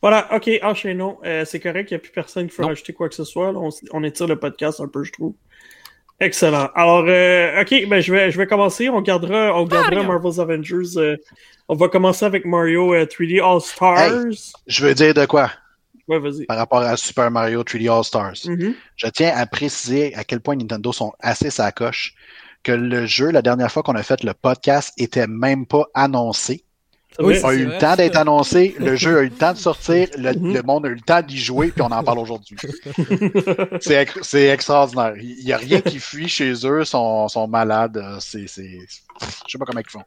Voilà, 0.02 0.34
ok, 0.34 0.50
enchaînons. 0.64 1.18
Euh, 1.26 1.44
c'est 1.44 1.60
correct, 1.60 1.92
il 1.92 1.96
n'y 1.96 1.98
a 1.98 2.00
plus 2.00 2.12
personne 2.12 2.48
qui 2.48 2.56
veut 2.56 2.62
Non. 2.64 2.70
rajouter 2.70 2.94
quoi 2.94 3.10
que 3.10 3.16
ce 3.16 3.26
soit. 3.26 3.52
là. 3.52 3.60
On, 3.92 4.04
étire 4.04 4.28
le 4.28 4.40
podcast 4.40 4.80
un 4.80 4.88
peu, 4.88 5.04
je 5.04 5.12
trouve. 5.12 5.34
Excellent. 6.20 6.70
Alors, 6.74 7.04
euh, 7.08 7.62
ok, 7.62 7.88
ben, 7.88 8.00
je, 8.00 8.12
vais, 8.12 8.32
je 8.32 8.38
vais 8.38 8.48
commencer. 8.48 8.90
On 8.90 9.02
gardera, 9.02 9.60
on 9.60 9.66
gardera 9.66 9.92
Mario. 10.04 10.08
Marvel's 10.08 10.40
Avengers. 10.40 10.98
euh, 10.98 11.18
on 11.68 11.76
va 11.76 11.90
commencer 11.90 12.26
avec 12.26 12.46
Mario 12.46 12.94
euh, 12.94 13.06
3D 13.06 13.44
All 13.44 13.62
Stars. 13.62 14.54
je 14.66 14.86
veux 14.86 14.94
dire 14.96 15.14
de 15.14 15.26
quoi? 15.26 15.52
Ouais, 16.08 16.20
vas-y. 16.20 16.46
par 16.46 16.58
rapport 16.58 16.80
à 16.80 16.96
Super 16.96 17.30
Mario 17.30 17.62
3D 17.64 17.92
All 17.92 18.04
Stars. 18.04 18.38
Mhm. 18.48 18.74
Je 18.96 19.08
tiens 19.08 19.34
à 19.36 19.46
préciser 19.46 20.16
à 20.16 20.24
quel 20.24 20.40
point 20.40 20.56
Nintendo 20.56 20.92
sont 20.94 21.12
assez 21.20 21.50
sacoches 21.50 22.16
que 22.64 22.72
le 22.72 23.06
jeu, 23.06 23.30
la 23.32 23.42
dernière 23.42 23.72
fois 23.72 23.84
qu'on 23.84 23.96
a 23.96 24.04
fait 24.04 24.24
le 24.24 24.34
podcast, 24.34 24.94
était 24.98 25.28
même 25.28 25.66
pas 25.68 25.86
annoncé. 25.94 26.64
Oui, 27.20 27.40
a 27.44 27.54
eu 27.54 27.66
vrai. 27.66 27.74
le 27.76 27.80
temps 27.80 27.96
d'être 27.96 28.16
annoncé, 28.18 28.76
le 28.80 28.96
jeu 28.96 29.18
a 29.18 29.22
eu 29.22 29.26
le 29.26 29.32
temps 29.32 29.54
de 29.54 29.58
sortir, 29.58 30.08
le, 30.18 30.34
Mhm. 30.34 30.54
le 30.54 30.62
monde 30.64 30.86
a 30.86 30.90
eu 30.90 30.94
le 30.96 31.02
temps 31.02 31.22
d'y 31.22 31.38
jouer, 31.38 31.68
puis 31.70 31.82
on 31.82 31.92
en 31.92 32.04
parle 32.04 32.20
aujourd'hui. 32.20 32.58
C'est 33.82 33.96
ex- 34.02 34.20
c'est 34.22 34.48
extraordinaire. 34.48 35.14
Il 35.18 35.44
n'y 35.46 35.54
a 35.54 35.58
rien 35.58 35.82
qui 35.82 36.00
fuit 36.00 36.28
chez 36.28 36.54
eux, 36.66 36.84
sont, 36.86 37.28
sont 37.28 37.48
malades. 37.48 37.98
euh, 37.98 38.18
C'est, 38.20 38.46
je 38.48 38.56
sais 39.52 39.58
pas 39.58 39.66
comment 39.66 39.80
ils 39.80 39.90
font. 39.90 40.04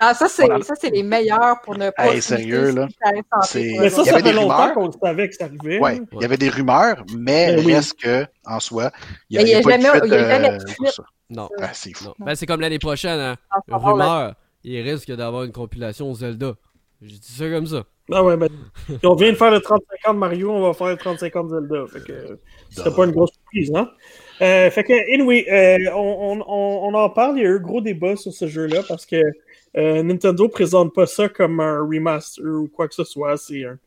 Ah, 0.00 0.14
ça, 0.14 0.28
c'est 0.28 0.46
Voilà. 0.46 0.64
ça, 0.64 0.74
c'est 0.80 0.90
les 0.90 1.02
meilleurs 1.02 1.60
pour 1.64 1.76
ne 1.76 1.90
pas. 1.90 2.08
Hey, 2.14 2.20
sérieux, 2.22 2.72
là. 2.72 2.88
Mais 3.04 3.22
ça, 3.42 3.58
Il 3.58 3.84
y 3.86 3.90
ça 3.90 4.00
avait 4.00 4.10
fait 4.10 4.22
des 4.22 4.32
longtemps 4.32 4.56
rumeurs. 4.58 4.74
qu'on 4.74 4.92
savait 4.92 5.28
que 5.28 5.34
ça 5.36 5.44
arrivait. 5.46 5.78
Ouais, 5.78 5.98
hein. 6.00 6.04
il 6.12 6.20
y 6.22 6.24
avait 6.24 6.36
des 6.36 6.48
rumeurs, 6.48 7.04
mais 7.16 7.54
Ben 7.56 7.64
oui. 7.66 7.74
reste 7.74 7.98
que, 8.00 8.26
en 8.46 8.60
soi, 8.60 8.90
il 9.30 9.38
n'y 9.38 9.44
a, 9.44 9.46
il 9.46 9.48
y 9.48 9.54
a 9.54 9.60
pas 9.62 9.74
eu 9.74 9.78
de 9.78 9.82
jamais- 9.82 9.90
fuite, 10.00 10.02
il 10.06 10.12
y 10.12 10.14
a 10.16 10.28
jamais 10.28 10.48
euh, 10.50 10.58
de 10.58 10.64
pour 10.64 10.74
fuite. 10.74 10.94
ça. 10.94 11.02
Non. 11.30 11.48
Ah, 11.60 11.70
c'est 11.72 11.92
fou. 11.96 12.04
non. 12.06 12.14
Ben, 12.18 12.34
c'est 12.34 12.46
comme 12.46 12.60
l'année 12.60 12.78
prochaine, 12.78 13.18
hein. 13.20 13.36
La- 13.68 13.76
Rumeur, 13.76 14.34
il 14.64 14.80
risque 14.80 15.10
d'avoir 15.12 15.44
une 15.44 15.52
compilation 15.52 16.12
Zelda. 16.14 16.56
Je 17.02 17.14
dis 17.14 17.32
ça 17.32 17.48
comme 17.48 17.66
ça. 17.66 17.84
Ah 18.12 18.24
ouais, 18.24 18.36
ben, 18.36 18.48
on 19.04 19.14
vient 19.14 19.30
de 19.30 19.36
faire 19.36 19.50
le 19.50 19.60
35 19.60 20.08
ans 20.08 20.14
de 20.14 20.18
Mario, 20.18 20.50
on 20.50 20.62
va 20.62 20.74
faire 20.74 20.88
le 20.88 20.96
35 20.96 21.36
ans 21.36 21.44
de 21.44 21.60
Zelda. 21.60 21.86
Fait 21.86 22.04
que 22.04 22.12
euh, 22.12 22.36
ce 22.70 22.80
serait 22.82 22.94
pas 22.94 23.04
une 23.04 23.12
grosse 23.12 23.32
surprise, 23.32 23.72
hein? 23.74 23.90
Euh, 24.42 24.70
fait 24.70 24.84
que, 24.84 25.14
anyway, 25.14 25.46
euh, 25.50 25.90
on 25.94 26.94
en 26.94 27.10
parle, 27.10 27.38
il 27.38 27.42
y 27.42 27.46
a 27.46 27.50
eu 27.50 27.56
un 27.56 27.60
gros 27.60 27.80
débat 27.80 28.16
sur 28.16 28.32
ce 28.32 28.46
jeu-là 28.46 28.82
parce 28.88 29.04
que 29.04 29.22
euh, 29.76 30.02
Nintendo 30.02 30.48
présente 30.48 30.94
pas 30.94 31.06
ça 31.06 31.28
comme 31.28 31.60
un 31.60 31.80
remaster 31.80 32.44
ou 32.44 32.68
quoi 32.68 32.88
que 32.88 32.94
ce 32.94 33.04
soit. 33.04 33.36
C'est 33.36 33.64
un, 33.64 33.78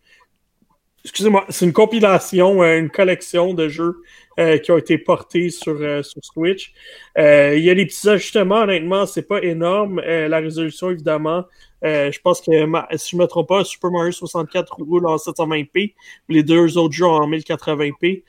excusez-moi, 1.04 1.46
c'est 1.50 1.66
une 1.66 1.74
compilation, 1.74 2.64
une 2.64 2.90
collection 2.90 3.54
de 3.54 3.68
jeux 3.68 3.96
qui 4.38 4.72
ont 4.72 4.78
été 4.78 4.98
portés 4.98 5.50
sur, 5.50 5.78
sur 6.06 6.24
Switch. 6.24 6.74
il 7.18 7.60
y 7.60 7.70
a 7.70 7.76
des 7.76 7.86
petits 7.86 8.10
ajustements, 8.10 8.62
honnêtement, 8.62 9.06
c'est 9.06 9.28
pas 9.28 9.42
énorme. 9.42 10.02
la 10.02 10.40
résolution, 10.40 10.90
évidemment, 10.90 11.46
je 11.84 12.20
pense 12.20 12.42
que, 12.42 12.52
si 12.98 13.12
je 13.12 13.18
me 13.18 13.26
trompe 13.26 13.50
pas, 13.50 13.64
Super 13.64 13.92
Mario 13.92 14.12
64 14.12 14.76
roule 14.80 15.06
en 15.06 15.18
720p, 15.18 15.94
les 16.30 16.44
deux 16.44 16.78
autres 16.78 16.94
jeux 16.94 17.06
en 17.06 17.30
1080p. 17.30 18.24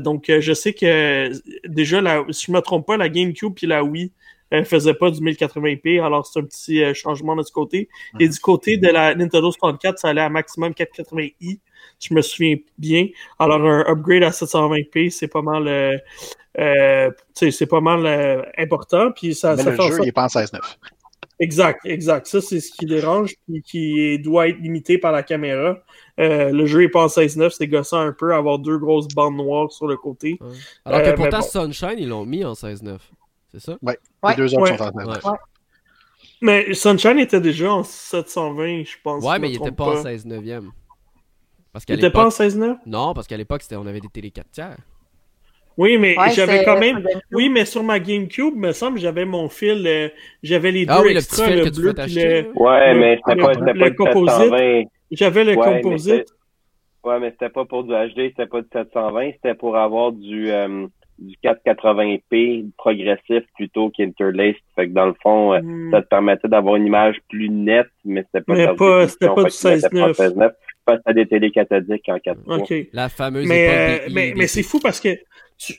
donc, 0.00 0.24
je 0.28 0.52
sais 0.52 0.72
que 0.72 1.30
déjà, 1.68 2.00
la, 2.00 2.24
si 2.30 2.46
je 2.46 2.52
me 2.52 2.60
trompe 2.60 2.86
pas, 2.86 2.96
la 2.96 3.08
GameCube 3.08 3.54
et 3.62 3.66
la 3.66 3.84
Wii 3.84 4.12
elle 4.50 4.64
faisait 4.64 4.94
pas 4.94 5.10
du 5.10 5.20
1080p, 5.20 6.02
alors 6.02 6.26
c'est 6.26 6.38
un 6.38 6.44
petit 6.44 6.82
euh, 6.82 6.94
changement 6.94 7.36
de 7.36 7.42
ce 7.42 7.52
côté. 7.52 7.88
Et 8.20 8.28
du 8.28 8.38
côté 8.38 8.76
de 8.76 8.88
la 8.88 9.14
Nintendo 9.14 9.50
64, 9.50 9.98
ça 9.98 10.08
allait 10.08 10.20
à 10.20 10.28
maximum 10.28 10.72
480i, 10.72 11.58
je 12.00 12.14
me 12.14 12.22
souviens 12.22 12.56
bien. 12.78 13.08
Alors 13.38 13.60
un 13.60 13.84
upgrade 13.88 14.22
à 14.22 14.30
720p, 14.30 15.10
c'est 15.10 15.28
pas 15.28 15.42
mal, 15.42 15.66
euh, 15.66 15.96
euh 16.58 17.10
c'est 17.34 17.66
pas 17.66 17.80
mal 17.80 18.06
euh, 18.06 18.42
important. 18.58 19.10
Puis 19.12 19.34
ça, 19.34 19.56
Mais 19.56 19.62
ça 19.62 19.70
le 19.70 19.76
fait 19.76 19.88
jeu, 19.88 19.98
il 20.02 20.08
est 20.08 20.12
pas 20.12 20.24
en 20.24 20.28
16.9. 20.28 20.60
Exact, 21.40 21.80
exact. 21.84 22.28
Ça, 22.28 22.40
c'est 22.40 22.60
ce 22.60 22.70
qui 22.70 22.86
dérange 22.86 23.34
et 23.52 23.60
qui 23.60 24.20
doit 24.20 24.48
être 24.48 24.58
limité 24.58 24.98
par 24.98 25.10
la 25.10 25.24
caméra. 25.24 25.78
le 26.16 26.66
jeu 26.66 26.84
est 26.84 26.88
pas 26.88 27.02
en 27.02 27.08
16.9, 27.08 27.50
c'est 27.50 27.66
gossant 27.66 27.98
un 27.98 28.12
peu, 28.12 28.32
avoir 28.32 28.60
deux 28.60 28.78
grosses 28.78 29.08
bandes 29.08 29.36
noires 29.36 29.72
sur 29.72 29.88
le 29.88 29.96
côté. 29.96 30.38
Alors 30.84 31.02
que 31.02 31.16
pourtant, 31.16 31.42
Sunshine, 31.42 31.96
ils 31.98 32.08
l'ont 32.08 32.24
mis 32.24 32.44
en 32.44 32.52
16.9. 32.52 32.98
C'est 33.54 33.60
ça? 33.70 33.78
Ouais. 33.82 33.98
Ouais. 34.22 34.30
Les 34.32 34.36
deux 34.36 34.54
autres 34.54 34.62
Ouais. 34.72 34.76
sont 34.76 34.84
en 34.84 35.30
Ouais. 35.32 35.38
Mais 36.40 36.74
Sunshine 36.74 37.18
était 37.18 37.40
déjà 37.40 37.72
en 37.72 37.82
720, 37.82 38.84
je 38.84 38.96
pense. 39.02 39.24
Ouais, 39.24 39.38
mais 39.38 39.50
il 39.50 39.56
était 39.56 39.70
pas 39.72 39.84
en 39.84 39.96
16 40.02 40.26
neuvième. 40.26 40.72
Parce 41.72 41.84
Il 41.84 41.86
qu'à 41.86 41.94
était 41.94 42.10
pas 42.10 42.20
en 42.26 42.28
l'époque... 42.28 42.40
16.9? 42.40 42.76
Non, 42.86 43.14
parce 43.14 43.26
qu'à 43.26 43.36
l'époque, 43.36 43.62
c'était... 43.62 43.76
on 43.76 43.86
avait 43.86 44.00
des 44.00 44.08
télé 44.08 44.30
4 44.30 44.50
tiers. 44.50 44.76
Oui, 45.76 45.98
mais 45.98 46.16
Ouais, 46.18 46.30
j'avais 46.30 46.64
quand 46.64 46.78
même. 46.78 47.04
Oui, 47.32 47.48
mais 47.48 47.64
sur 47.64 47.82
ma 47.82 47.98
GameCube, 47.98 48.54
me 48.54 48.72
semble, 48.72 48.98
j'avais 48.98 49.24
mon 49.24 49.48
fil. 49.48 49.84
euh, 49.86 50.08
j'avais 50.42 50.70
les 50.70 50.86
deux 50.86 50.92
Ah 50.92 51.02
oui, 51.02 51.12
le 51.14 51.18
extras, 51.18 51.50
le 51.50 51.70
bleu 51.70 51.92
puis. 51.94 52.14
Ouais, 52.54 52.94
Le- 52.94 53.00
mais 53.00 53.16
c'était 53.26 53.40
pas, 53.40 53.52
le 53.54 53.78
pas 53.78 53.90
composite. 53.90 54.36
720. 54.50 54.84
J'avais 55.10 55.44
le 55.44 55.56
Ouais, 55.56 55.70
mais 55.74 55.80
composite. 55.80 56.12
c'était- 56.28 56.30
Ouais, 57.02 57.18
mais 57.20 57.30
c'était 57.32 57.50
pas 57.50 57.64
pour 57.64 57.84
du 57.84 57.90
HD, 57.92 58.28
c'était 58.30 58.46
pas 58.46 58.62
du 58.62 58.68
720, 58.72 59.32
c'était 59.32 59.54
pour 59.54 59.76
avoir 59.76 60.12
du, 60.12 60.50
euh, 60.50 60.86
du 61.18 61.36
480p 61.42 62.70
progressif 62.76 63.44
plutôt 63.54 63.90
qu'interlaced. 63.90 64.56
Fait 64.74 64.88
que 64.88 64.92
dans 64.92 65.06
le 65.06 65.14
fond, 65.22 65.52
euh, 65.54 65.60
Hmm. 65.62 65.90
ça 65.92 66.02
te 66.02 66.08
permettait 66.08 66.48
d'avoir 66.48 66.76
une 66.76 66.86
image 66.86 67.16
plus 67.28 67.48
nette, 67.48 67.86
mais 68.04 68.22
c'était 68.24 68.44
pas 68.44 68.54
Mais 68.54 68.62
de 68.62 68.66
la 68.66 68.74
pas- 68.74 69.08
c'était 69.08 69.26
pas 69.28 69.44
du 69.44 69.50
que 69.50 69.56
tu 69.60 69.66
mettais 69.68 69.88
pas 69.90 69.96
en 70.02 70.12
16:9. 70.12 70.16
16:9, 70.16 70.52
parce 70.84 70.98
que 70.98 71.02
t'as 71.04 71.12
des 71.12 71.26
télé 71.26 71.50
cathodiques 71.50 72.08
en 72.08 72.18
4K. 72.18 72.38
Ok. 72.60 72.74
La 72.92 73.08
fameuse 73.08 73.46
Mais, 73.46 73.64
époque 73.64 74.02
euh, 74.08 74.12
mais, 74.12 74.34
mais 74.36 74.46
c'est 74.46 74.62
fou 74.62 74.80
parce 74.80 75.00
que 75.00 75.10
tu, 75.56 75.74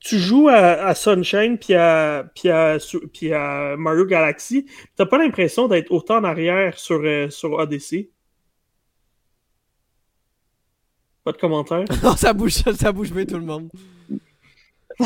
tu 0.00 0.18
joues 0.18 0.48
à, 0.48 0.56
à 0.86 0.94
Sunshine 0.94 1.56
puis 1.56 1.74
à, 1.74 2.26
puis 2.34 2.50
à, 2.50 2.76
puis 3.12 3.32
à 3.32 3.76
Mario 3.78 4.04
Galaxy, 4.06 4.66
t'as 4.96 5.06
pas 5.06 5.18
l'impression 5.18 5.66
d'être 5.68 5.90
autant 5.92 6.16
en 6.18 6.24
arrière 6.24 6.76
sur, 6.78 7.00
euh, 7.02 7.30
sur 7.30 7.52
Odyssey? 7.52 8.10
Pas 11.24 11.32
de 11.32 11.38
commentaire? 11.38 11.84
Non, 12.02 12.16
ça 12.16 12.32
bouge, 12.34 12.52
ça 12.52 12.92
bouge 12.92 13.12
bien 13.12 13.24
tout 13.24 13.38
le 13.38 13.44
monde. 13.46 13.70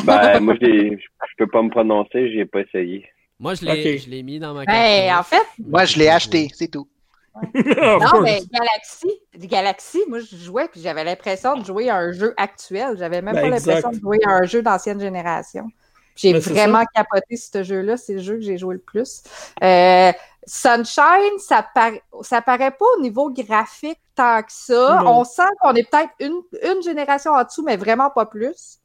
Ben, 0.05 0.41
moi, 0.41 0.55
je 0.61 0.97
peux 1.39 1.47
pas 1.47 1.63
me 1.63 1.71
prononcer, 1.71 2.31
j'ai 2.33 2.45
pas 2.45 2.61
essayé. 2.61 3.07
Moi, 3.41 3.55
je 3.55 3.65
l'ai, 3.65 3.95
Ok. 3.97 4.03
je 4.05 4.11
l'ai 4.11 4.23
mis 4.23 4.39
dans 4.39 4.53
ma 4.55 4.67
carte. 4.67 4.77
Ben, 4.77 5.17
en 5.17 5.23
fait, 5.23 5.43
Moi, 5.67 5.85
je 5.85 5.99
l'ai 5.99 6.09
acheté, 6.09 6.49
c'est 6.53 6.69
tout. 6.69 6.89
Of 7.37 7.45
non, 7.55 8.21
mais 8.23 8.41
Galaxy, 8.53 9.13
Galaxy, 9.37 10.01
moi, 10.09 10.19
je 10.19 10.37
jouais, 10.37 10.67
puis 10.69 10.81
j'avais 10.81 11.05
l'impression 11.05 11.57
de 11.57 11.65
jouer 11.65 11.89
à 11.89 11.97
un 11.97 12.11
jeu 12.11 12.35
actuel. 12.37 12.97
J'avais 12.99 13.23
même 13.23 13.35
Ben, 13.37 13.43
pas 13.43 13.49
l'impression 13.49 13.91
de 13.91 14.01
jouer 14.01 14.19
à 14.27 14.31
un 14.31 14.43
jeu 14.43 14.61
d'ancienne 14.61 14.99
génération. 15.01 15.69
J'ai 16.17 16.33
Ben, 16.33 16.41
vraiment 16.41 16.85
capoté 16.93 17.37
ce 17.37 17.63
jeu-là. 17.63 17.97
C'est 17.97 18.15
le 18.15 18.19
jeu 18.19 18.35
que 18.35 18.41
j'ai 18.41 18.59
joué 18.59 18.75
le 18.75 18.81
plus. 18.81 19.23
Euh, 19.63 20.11
Sunshine, 20.47 21.39
ça, 21.39 21.65
paraît 21.75 22.03
ça 22.23 22.43
paraît 22.43 22.73
pas 22.73 22.87
au 22.97 23.03
niveau 23.03 23.31
graphique 23.31 24.01
tant 24.17 24.43
que 24.43 24.51
ça. 24.51 25.01
Non. 25.05 25.21
On 25.21 25.25
sent 25.25 25.43
qu'on 25.61 25.75
est 25.75 25.89
peut-être 25.89 26.11
une, 26.19 26.41
une 26.65 26.83
génération 26.83 27.33
en 27.33 27.45
dessous, 27.45 27.63
mais 27.63 27.77
vraiment 27.77 28.11
pas 28.11 28.27
plus. 28.27 28.78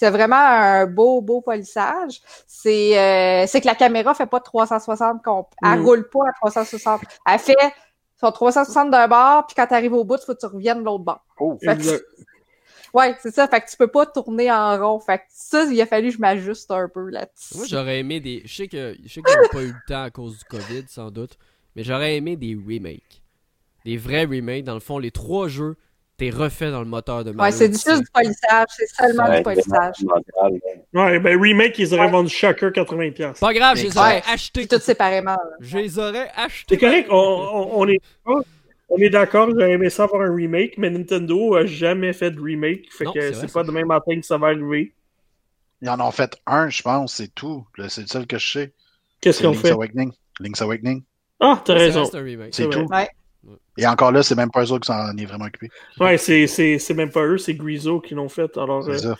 C'est 0.00 0.10
vraiment 0.10 0.36
un 0.36 0.86
beau, 0.86 1.20
beau 1.20 1.40
polissage. 1.40 2.20
C'est 2.46 2.96
euh, 2.96 3.46
c'est 3.48 3.60
que 3.60 3.66
la 3.66 3.74
caméra 3.74 4.14
fait 4.14 4.26
pas 4.26 4.38
360 4.38 5.22
comp- 5.24 5.48
Elle 5.60 5.80
Mm. 5.80 5.84
roule 5.84 6.08
pas 6.08 6.20
à 6.28 6.32
360. 6.40 7.00
Elle 7.26 7.38
fait 7.40 7.56
son 8.20 8.30
360 8.30 8.92
d'un 8.92 9.08
bord, 9.08 9.44
puis 9.48 9.56
quand 9.56 9.66
tu 9.66 9.74
arrives 9.74 9.92
au 9.94 10.04
bout, 10.04 10.14
il 10.22 10.24
faut 10.24 10.34
que 10.34 10.38
tu 10.38 10.46
reviennes 10.46 10.78
de 10.78 10.84
l'autre 10.84 11.02
bord. 11.02 11.24
Oh, 11.40 11.56
que-. 11.60 12.00
Ouais, 12.94 13.16
c'est 13.20 13.34
ça. 13.34 13.48
Fait 13.48 13.60
que 13.60 13.68
tu 13.68 13.76
peux 13.76 13.88
pas 13.88 14.06
tourner 14.06 14.52
en 14.52 14.78
rond. 14.78 15.00
Fait 15.00 15.18
que 15.18 15.24
ça, 15.30 15.64
il 15.64 15.80
a 15.80 15.86
fallu 15.86 16.10
que 16.10 16.14
je 16.14 16.20
m'ajuste 16.20 16.70
un 16.70 16.88
peu 16.88 17.10
là-dessus. 17.10 17.56
Moi, 17.56 17.66
j'aurais 17.68 17.98
aimé 17.98 18.20
des. 18.20 18.42
Je 18.44 18.54
sais 18.54 18.68
que 18.68 18.96
je 19.04 19.12
sais 19.12 19.20
qu'on 19.20 19.32
n'a 19.32 19.48
pas 19.48 19.62
eu 19.62 19.66
le 19.72 19.80
temps 19.88 20.02
à 20.04 20.10
cause 20.10 20.38
du 20.38 20.44
COVID, 20.44 20.84
sans 20.88 21.10
doute. 21.10 21.36
Mais 21.74 21.82
j'aurais 21.82 22.14
aimé 22.16 22.36
des 22.36 22.54
remakes. 22.54 23.20
Des 23.84 23.96
vrais 23.96 24.24
remakes. 24.26 24.64
Dans 24.64 24.74
le 24.74 24.80
fond, 24.80 24.98
les 24.98 25.10
trois 25.10 25.48
jeux, 25.48 25.76
t'es 26.18 26.28
refait 26.30 26.70
dans 26.70 26.80
le 26.80 26.86
moteur 26.86 27.24
de 27.24 27.30
Ouais, 27.30 27.36
Mario. 27.36 27.56
c'est 27.56 27.68
du 27.68 27.74
juste 27.74 28.00
du 28.02 28.06
polissage. 28.12 28.66
C'est 28.76 28.88
seulement 28.88 29.24
Ouais, 29.28 29.36
du 29.38 29.42
polissage. 29.44 29.94
c'est. 29.98 30.06
Ouais, 30.98 31.18
ben 31.20 31.40
remake, 31.40 31.78
ils 31.78 31.94
auraient 31.94 32.10
vendu 32.10 32.28
chacun 32.28 32.70
80$. 32.70 33.38
Pas 33.40 33.54
grave, 33.54 33.76
je 33.78 33.84
les 33.84 33.96
aurais 33.96 34.16
Ouais. 34.16 34.22
achetés. 34.30 34.66
Tout 34.66 34.78
séparément. 34.80 35.36
Je 35.60 35.78
les 35.78 35.98
aurais 35.98 36.30
achetés. 36.36 36.74
C'est 36.74 36.78
correct, 36.80 37.08
on, 37.10 37.14
on, 37.16 37.80
on 37.80 37.88
est 37.88 37.98
d'accord. 38.26 38.44
On 38.90 38.96
est 38.98 39.10
d'accord, 39.10 39.50
j'aurais 39.50 39.72
aimé 39.72 39.90
ça 39.90 40.04
avoir 40.04 40.22
un 40.22 40.34
remake, 40.34 40.78
mais 40.78 40.88
Nintendo 40.90 41.54
a 41.56 41.66
jamais 41.66 42.12
fait 42.14 42.30
de 42.30 42.40
remake. 42.40 42.86
Fait 42.90 43.04
Non, 43.04 43.12
que 43.12 43.20
c'est 43.20 43.34
c'est 43.46 43.52
pas 43.52 43.62
demain 43.62 43.84
matin 43.84 44.18
que 44.18 44.24
ça 44.26 44.38
va 44.38 44.46
arriver. 44.48 44.94
Ils 45.82 45.90
en 45.90 46.00
ont 46.00 46.10
fait 46.10 46.36
un, 46.46 46.68
je 46.70 46.82
pense, 46.82 47.14
c'est 47.14 47.34
tout. 47.34 47.64
C'est 47.88 48.00
le 48.00 48.06
seul 48.06 48.26
que 48.26 48.38
je 48.38 48.50
sais. 48.50 48.72
Qu'est-ce 49.20 49.38
C'est 49.38 49.44
qu'on 49.44 49.50
Link's 49.50 49.62
fait? 49.62 49.70
Awakening. 49.72 50.12
Link's 50.40 50.62
Awakening. 50.62 51.02
Ah, 51.38 51.60
t'as 51.64 51.74
C'est 51.76 51.84
raison. 51.84 52.04
c'est 52.06 52.16
un 52.16 52.22
remake. 52.22 52.48
C'est 52.54 52.62
C'est 52.64 52.70
tout. 52.70 52.86
Ouais. 52.90 53.08
Et 53.76 53.86
encore 53.86 54.12
là, 54.12 54.22
c'est 54.22 54.34
même 54.34 54.50
pas 54.50 54.64
eux 54.64 54.78
qui 54.78 54.86
s'en 54.86 55.16
est 55.16 55.24
vraiment 55.24 55.44
occupé. 55.46 55.68
Ouais, 56.00 56.18
c'est, 56.18 56.46
c'est, 56.46 56.78
c'est 56.78 56.94
même 56.94 57.10
pas 57.10 57.24
eux, 57.24 57.38
c'est 57.38 57.54
Grizo 57.54 58.00
qui 58.00 58.14
l'ont 58.14 58.28
fait. 58.28 58.56
Alors, 58.56 58.82
C'est 58.84 59.06
euh, 59.06 59.14
ça. 59.14 59.16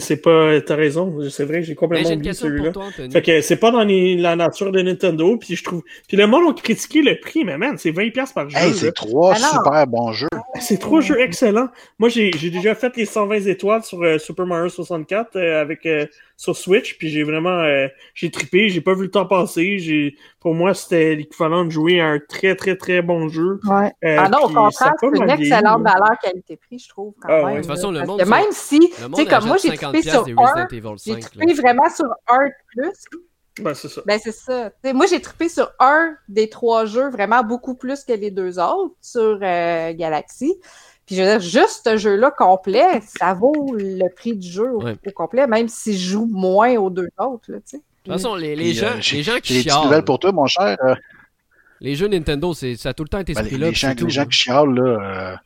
c'est, 0.00 0.16
pas. 0.16 0.60
T'as 0.60 0.74
raison, 0.74 1.16
c'est 1.30 1.44
vrai, 1.44 1.62
j'ai 1.62 1.74
complètement 1.76 2.10
une 2.10 2.16
oublié 2.18 2.32
celui-là. 2.34 2.72
Fait 3.12 3.22
que 3.22 3.40
c'est 3.40 3.56
pas 3.56 3.70
dans 3.70 3.84
les- 3.84 4.16
la 4.16 4.34
nature 4.34 4.72
de 4.72 4.82
Nintendo, 4.82 5.36
puis 5.36 5.54
je 5.54 5.62
trouve. 5.62 5.82
Puis 6.08 6.16
le 6.16 6.26
monde 6.26 6.50
a 6.50 6.60
critiqué 6.60 7.02
le 7.02 7.18
prix, 7.20 7.44
mais 7.44 7.56
man, 7.56 7.76
c'est 7.78 7.92
20$ 7.92 8.32
par 8.34 8.50
jeu. 8.50 8.58
Hey, 8.58 8.74
c'est 8.74 8.92
trois 8.92 9.34
Ah 9.34 9.36
super 9.36 9.86
bons 9.86 10.12
jeux. 10.12 10.26
C'est 10.60 10.78
trois 10.78 11.00
jeux 11.00 11.20
excellents. 11.20 11.68
Moi, 11.98 12.08
j'ai 12.08 12.32
j'ai 12.36 12.50
déjà 12.50 12.74
fait 12.74 12.96
les 12.96 13.04
120 13.06 13.46
étoiles 13.46 13.84
sur 13.84 14.02
euh, 14.02 14.18
Super 14.18 14.46
Mario 14.46 14.68
64 14.68 15.36
euh, 15.36 15.60
avec 15.60 15.86
euh, 15.86 16.06
sur 16.38 16.56
Switch, 16.56 16.96
puis 16.98 17.10
j'ai 17.10 17.24
vraiment 17.24 17.58
euh, 17.64 17.88
j'ai 18.14 18.30
trippé, 18.30 18.68
j'ai 18.68 18.80
pas 18.80 18.94
vu 18.94 19.02
le 19.02 19.10
temps 19.10 19.26
passer. 19.26 19.78
J'ai 19.78 20.14
pour 20.38 20.54
moi 20.54 20.72
c'était 20.72 21.16
l'équivalent 21.16 21.64
de 21.64 21.70
jouer 21.70 22.00
à 22.00 22.06
un 22.06 22.20
très 22.20 22.54
très 22.54 22.76
très 22.76 23.02
bon 23.02 23.28
jeu. 23.28 23.58
Ouais. 23.64 23.92
Euh, 24.04 24.16
Ah 24.20 24.28
non, 24.28 24.38
au 24.44 24.48
contraire, 24.48 24.94
c'est 25.00 25.06
une 25.08 25.28
excellente 25.30 25.82
valeur 25.82 26.16
qualité-prix, 26.22 26.78
je 26.78 26.88
trouve, 26.88 27.12
quand 27.20 27.28
Ah 27.28 27.38
ouais. 27.38 27.44
même. 27.46 27.54
De 27.56 27.66
toute 27.66 27.74
façon, 27.74 27.90
le 27.90 28.04
monde 28.04 28.20
sur- 28.20 28.30
même 28.30 28.44
si, 28.52 28.78
tu 28.78 28.86
sais, 29.16 29.26
comme 29.26 29.46
moi, 29.46 29.56
j'ai 29.60 29.70
50$ 29.70 30.00
trippé 30.00 30.02
sur 30.10 30.20
un, 30.20 30.24
j'ai 30.96 31.12
5. 31.12 31.22
là. 31.22 31.28
trippé 31.28 31.52
vraiment 31.54 31.90
sur 31.90 32.06
un 32.28 32.48
plus. 32.68 32.92
Ben, 33.60 33.74
c'est 33.74 33.88
ça. 33.88 34.02
Ben, 34.06 34.20
c'est 34.22 34.30
ça. 34.30 34.70
Tu 34.70 34.76
sais, 34.84 34.92
moi, 34.92 35.06
j'ai 35.06 35.20
trippé 35.20 35.48
sur 35.48 35.68
un 35.80 36.14
des 36.28 36.48
trois 36.48 36.84
jeux 36.84 37.10
vraiment 37.10 37.42
beaucoup 37.42 37.74
plus 37.74 38.04
que 38.04 38.12
les 38.12 38.30
deux 38.30 38.60
autres 38.60 38.94
sur 39.00 39.40
euh, 39.42 39.92
Galaxy. 39.94 40.54
Puis 41.08 41.16
je 41.16 41.22
veux 41.22 41.28
dire, 41.28 41.40
juste 41.40 41.80
ce 41.84 41.96
jeu-là 41.96 42.30
complet, 42.30 43.00
ça 43.18 43.34
vaut 43.34 43.74
le 43.76 44.08
prix 44.14 44.36
du 44.36 44.46
jeu 44.48 44.70
au, 44.72 44.82
Ouais. 44.84 44.94
au 45.06 45.10
complet, 45.10 45.46
même 45.48 45.66
si 45.66 45.98
je 45.98 46.10
joue 46.10 46.26
moins 46.30 46.76
aux 46.76 46.90
deux 46.90 47.08
autres, 47.18 47.50
là, 47.50 47.56
tu 47.58 47.62
sais. 47.64 47.76
De 47.78 47.82
toute 48.04 48.12
façon, 48.22 48.36
les, 48.36 48.54
les 48.54 48.72
gens, 48.74 48.86
euh, 48.86 49.00
les 49.12 49.22
gens 49.22 49.32
qui 49.42 49.54
des 49.54 49.58
petites 49.58 49.62
chialent, 49.72 49.84
nouvelles 49.84 50.04
pour 50.04 50.18
toi, 50.20 50.30
mon 50.32 50.46
cher. 50.46 50.76
Euh, 50.84 50.94
les 51.80 51.94
jeux 51.94 52.08
Nintendo, 52.08 52.54
c'est, 52.54 52.76
ça 52.76 52.90
a 52.90 52.92
tout 52.94 53.02
le 53.04 53.08
temps 53.08 53.18
été 53.18 53.32
ben, 53.34 53.40
ce 53.40 53.44
les, 53.44 53.50
prix-là. 53.50 53.66
les 53.66 53.72
puis 53.72 53.80
gens, 53.80 53.88
c'est 53.88 53.94
tout, 53.96 54.04
les 54.04 54.10
gens 54.10 54.20
là. 54.22 54.26
qui 54.26 54.36
chialent, 54.38 54.74
là, 54.74 54.82
euh, 55.32 55.36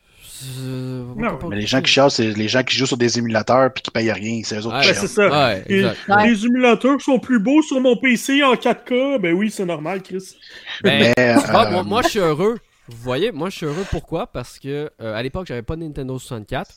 Euh, 0.61 1.05
Non, 1.17 1.37
pas- 1.39 1.47
mais 1.49 1.55
les 1.57 1.67
gens 1.69 1.81
qui 1.81 1.93
chialent, 1.93 2.11
c'est 2.11 2.27
les 2.33 2.49
gens 2.49 2.65
qui 2.65 2.77
jouent 2.77 2.87
sur 2.87 2.97
des 2.97 3.17
émulateurs 3.17 3.73
puis 3.73 3.81
qui 3.83 3.91
payent 3.93 4.11
rien. 4.11 4.41
C'est 4.45 4.57
eux 4.57 4.67
autres 4.67 4.75
Ouais, 4.77 4.83
qui 4.83 4.89
Ben, 4.89 4.95
c'est 4.97 5.07
ça. 5.07 5.29
Ouais, 5.29 5.65
Les, 5.69 5.77
exact. 5.79 5.99
Ouais. 6.09 6.29
les 6.31 6.47
émulateurs 6.47 7.01
sont 7.01 7.21
plus 7.21 7.39
beaux 7.39 7.63
sur 7.63 7.81
mon 7.81 7.97
PC 7.97 8.43
en 8.43 8.55
4K. 8.57 9.19
Ben 9.21 9.33
oui, 9.35 9.53
c'est 9.53 9.65
normal, 9.65 10.03
Chris. 10.03 10.35
Ben, 10.83 11.13
Mais, 11.17 11.35
moi, 11.53 11.83
moi, 11.85 12.03
je 12.03 12.09
suis 12.09 12.19
heureux. 12.19 12.59
Vous 12.95 13.03
voyez, 13.03 13.33
moi, 13.33 13.51
je 13.51 13.57
suis 13.57 13.67
heureux 13.67 13.85
pourquoi? 13.91 14.27
Parce 14.27 14.59
que 14.59 14.91
euh, 15.01 15.15
à 15.15 15.23
l'époque, 15.23 15.47
j'avais 15.47 15.63
pas 15.63 15.77
de 15.77 15.83
Nintendo 15.83 16.19
64. 16.19 16.71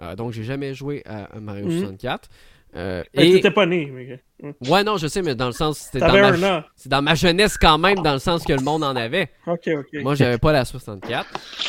euh, 0.00 0.14
donc, 0.16 0.32
j'ai 0.32 0.44
jamais 0.44 0.74
joué 0.74 1.02
à, 1.06 1.24
à 1.36 1.40
Mario 1.40 1.66
Mhm. 1.66 1.78
64. 1.80 2.28
Euh, 2.76 3.02
Ben, 3.14 3.26
et... 3.26 3.32
T'étais 3.32 3.50
pas 3.50 3.64
né. 3.66 3.90
mais- 3.92 4.20
Ouais, 4.68 4.84
non, 4.84 4.98
je 4.98 5.06
sais, 5.08 5.22
mais 5.22 5.34
dans 5.34 5.46
le 5.46 5.52
sens, 5.52 5.78
c'était 5.78 6.00
dans, 6.00 6.12
ma... 6.38 6.64
dans 6.86 7.02
ma 7.02 7.14
jeunesse 7.14 7.56
quand 7.58 7.78
même, 7.78 7.96
dans 8.02 8.12
le 8.12 8.18
sens 8.18 8.44
que 8.44 8.52
le 8.52 8.62
monde 8.62 8.84
en 8.84 8.94
avait. 8.94 9.30
Ok, 9.46 9.68
ok. 9.68 9.88
Moi, 10.02 10.14
j'avais 10.14 10.38
pas 10.38 10.52
la 10.52 10.64
64. 10.64 11.26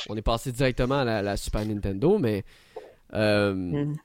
On 0.10 0.16
est 0.18 0.22
passé 0.22 0.52
directement 0.52 1.00
à 1.00 1.06
la, 1.06 1.22
la 1.22 1.38
Super 1.38 1.66
Nintendo, 1.66 2.18
mais. 2.20 2.44
Euh, 3.14 3.54
Mhm. 3.54 3.96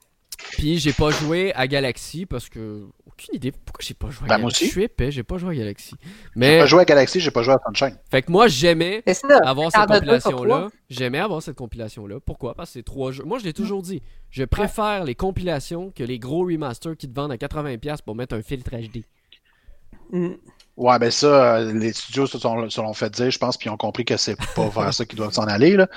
Puis 0.51 0.77
j'ai 0.79 0.93
pas 0.93 1.11
joué 1.11 1.53
à 1.53 1.65
Galaxy 1.67 2.25
parce 2.25 2.49
que 2.49 2.85
aucune 3.17 3.35
idée 3.35 3.51
pourquoi 3.51 3.81
j'ai 3.81 3.93
pas 3.93 4.09
joué 4.09 4.25
à 4.25 4.27
Ben, 4.27 4.37
moi 4.41 4.49
Galaxy? 4.49 4.63
aussi. 4.63 4.65
Je 4.65 4.71
suis 4.71 4.83
épais, 4.83 5.11
j'ai 5.11 5.23
pas 5.23 5.37
joué 5.37 5.55
à 5.55 5.57
Galaxy. 5.59 5.95
J'ai 6.01 6.09
Mais, 6.35 6.59
pas 6.59 6.65
joué 6.65 6.81
à 6.81 6.85
Galaxy, 6.85 7.19
j'ai 7.19 7.31
pas 7.31 7.43
joué 7.43 7.53
à 7.53 7.59
Sunshine. 7.65 7.97
fait 8.11 8.21
que 8.23 8.31
moi, 8.31 8.47
j'aimais 8.47 9.03
avoir 9.43 9.71
cette 9.71 9.87
compilation-là. 9.87 10.67
J'aimais 10.89 11.19
avoir 11.19 11.41
cette 11.41 11.55
compilation-là. 11.55 12.19
Pourquoi? 12.19 12.55
Parce 12.55 12.69
que 12.69 12.73
c'est 12.79 12.83
trois 12.83 13.11
jeux. 13.11 13.23
Moi, 13.23 13.39
je 13.39 13.45
l'ai 13.45 13.53
toujours 13.53 13.81
dit. 13.81 14.01
Je 14.29 14.43
préfère 14.43 15.03
les 15.05 15.15
compilations 15.15 15.91
que 15.91 16.03
les 16.03 16.19
gros 16.19 16.45
remasters 16.45 16.97
qui 16.97 17.07
te 17.09 17.15
vendent 17.15 17.31
à 17.31 17.37
80$ 17.37 18.01
pour 18.05 18.15
mettre 18.15 18.35
un 18.35 18.41
filtre 18.41 18.71
HD. 18.75 19.03
Mm. 20.11 20.33
Ouais, 20.77 20.99
ben 20.99 21.09
ça, 21.09 21.27
euh, 21.27 21.73
les 21.73 21.93
studios 21.93 22.27
se 22.27 22.37
sont, 22.37 22.69
se 22.69 22.81
l'ont 22.81 22.93
fait 22.93 23.09
dire, 23.09 23.31
je 23.31 23.37
pense, 23.37 23.55
puis 23.55 23.69
ils 23.69 23.71
ont 23.71 23.77
compris 23.77 24.03
que 24.03 24.17
c'est 24.17 24.35
pas 24.55 24.67
vers 24.67 24.93
ça 24.93 25.05
qu'ils 25.05 25.17
doivent 25.17 25.31
s'en 25.31 25.45
aller. 25.45 25.77
Là. 25.77 25.87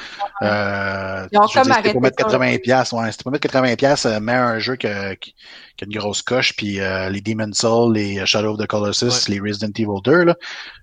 Euh, 0.42 1.26
Ils 1.32 1.38
ont 1.38 1.48
comme 1.48 1.64
dire, 1.64 1.74
c'était 1.74 1.90
pour 1.90 2.00
mettre 2.00 2.22
arrêté 2.22 2.22
ça. 2.22 2.38
80 2.38 2.58
pièces, 2.62 2.92
ouais, 2.92 3.10
c'était 3.10 3.22
pour 3.24 3.32
mettre 3.32 3.48
80 3.48 3.74
pièces, 3.74 4.06
euh, 4.06 4.20
mets 4.20 4.34
un 4.34 4.60
jeu 4.60 4.76
qui, 4.76 4.86
qui 4.86 5.84
a 5.84 5.84
une 5.84 5.98
grosse 5.98 6.22
coche, 6.22 6.54
puis 6.54 6.80
euh, 6.80 7.10
les 7.10 7.20
Demon's 7.20 7.58
Souls, 7.58 7.92
les 7.92 8.24
Shadow 8.24 8.52
of 8.52 8.58
the 8.58 8.66
Colossus, 8.68 9.28
les 9.28 9.40
Resident 9.40 9.72
Evil 9.76 10.00
2, 10.04 10.24
là, 10.24 10.36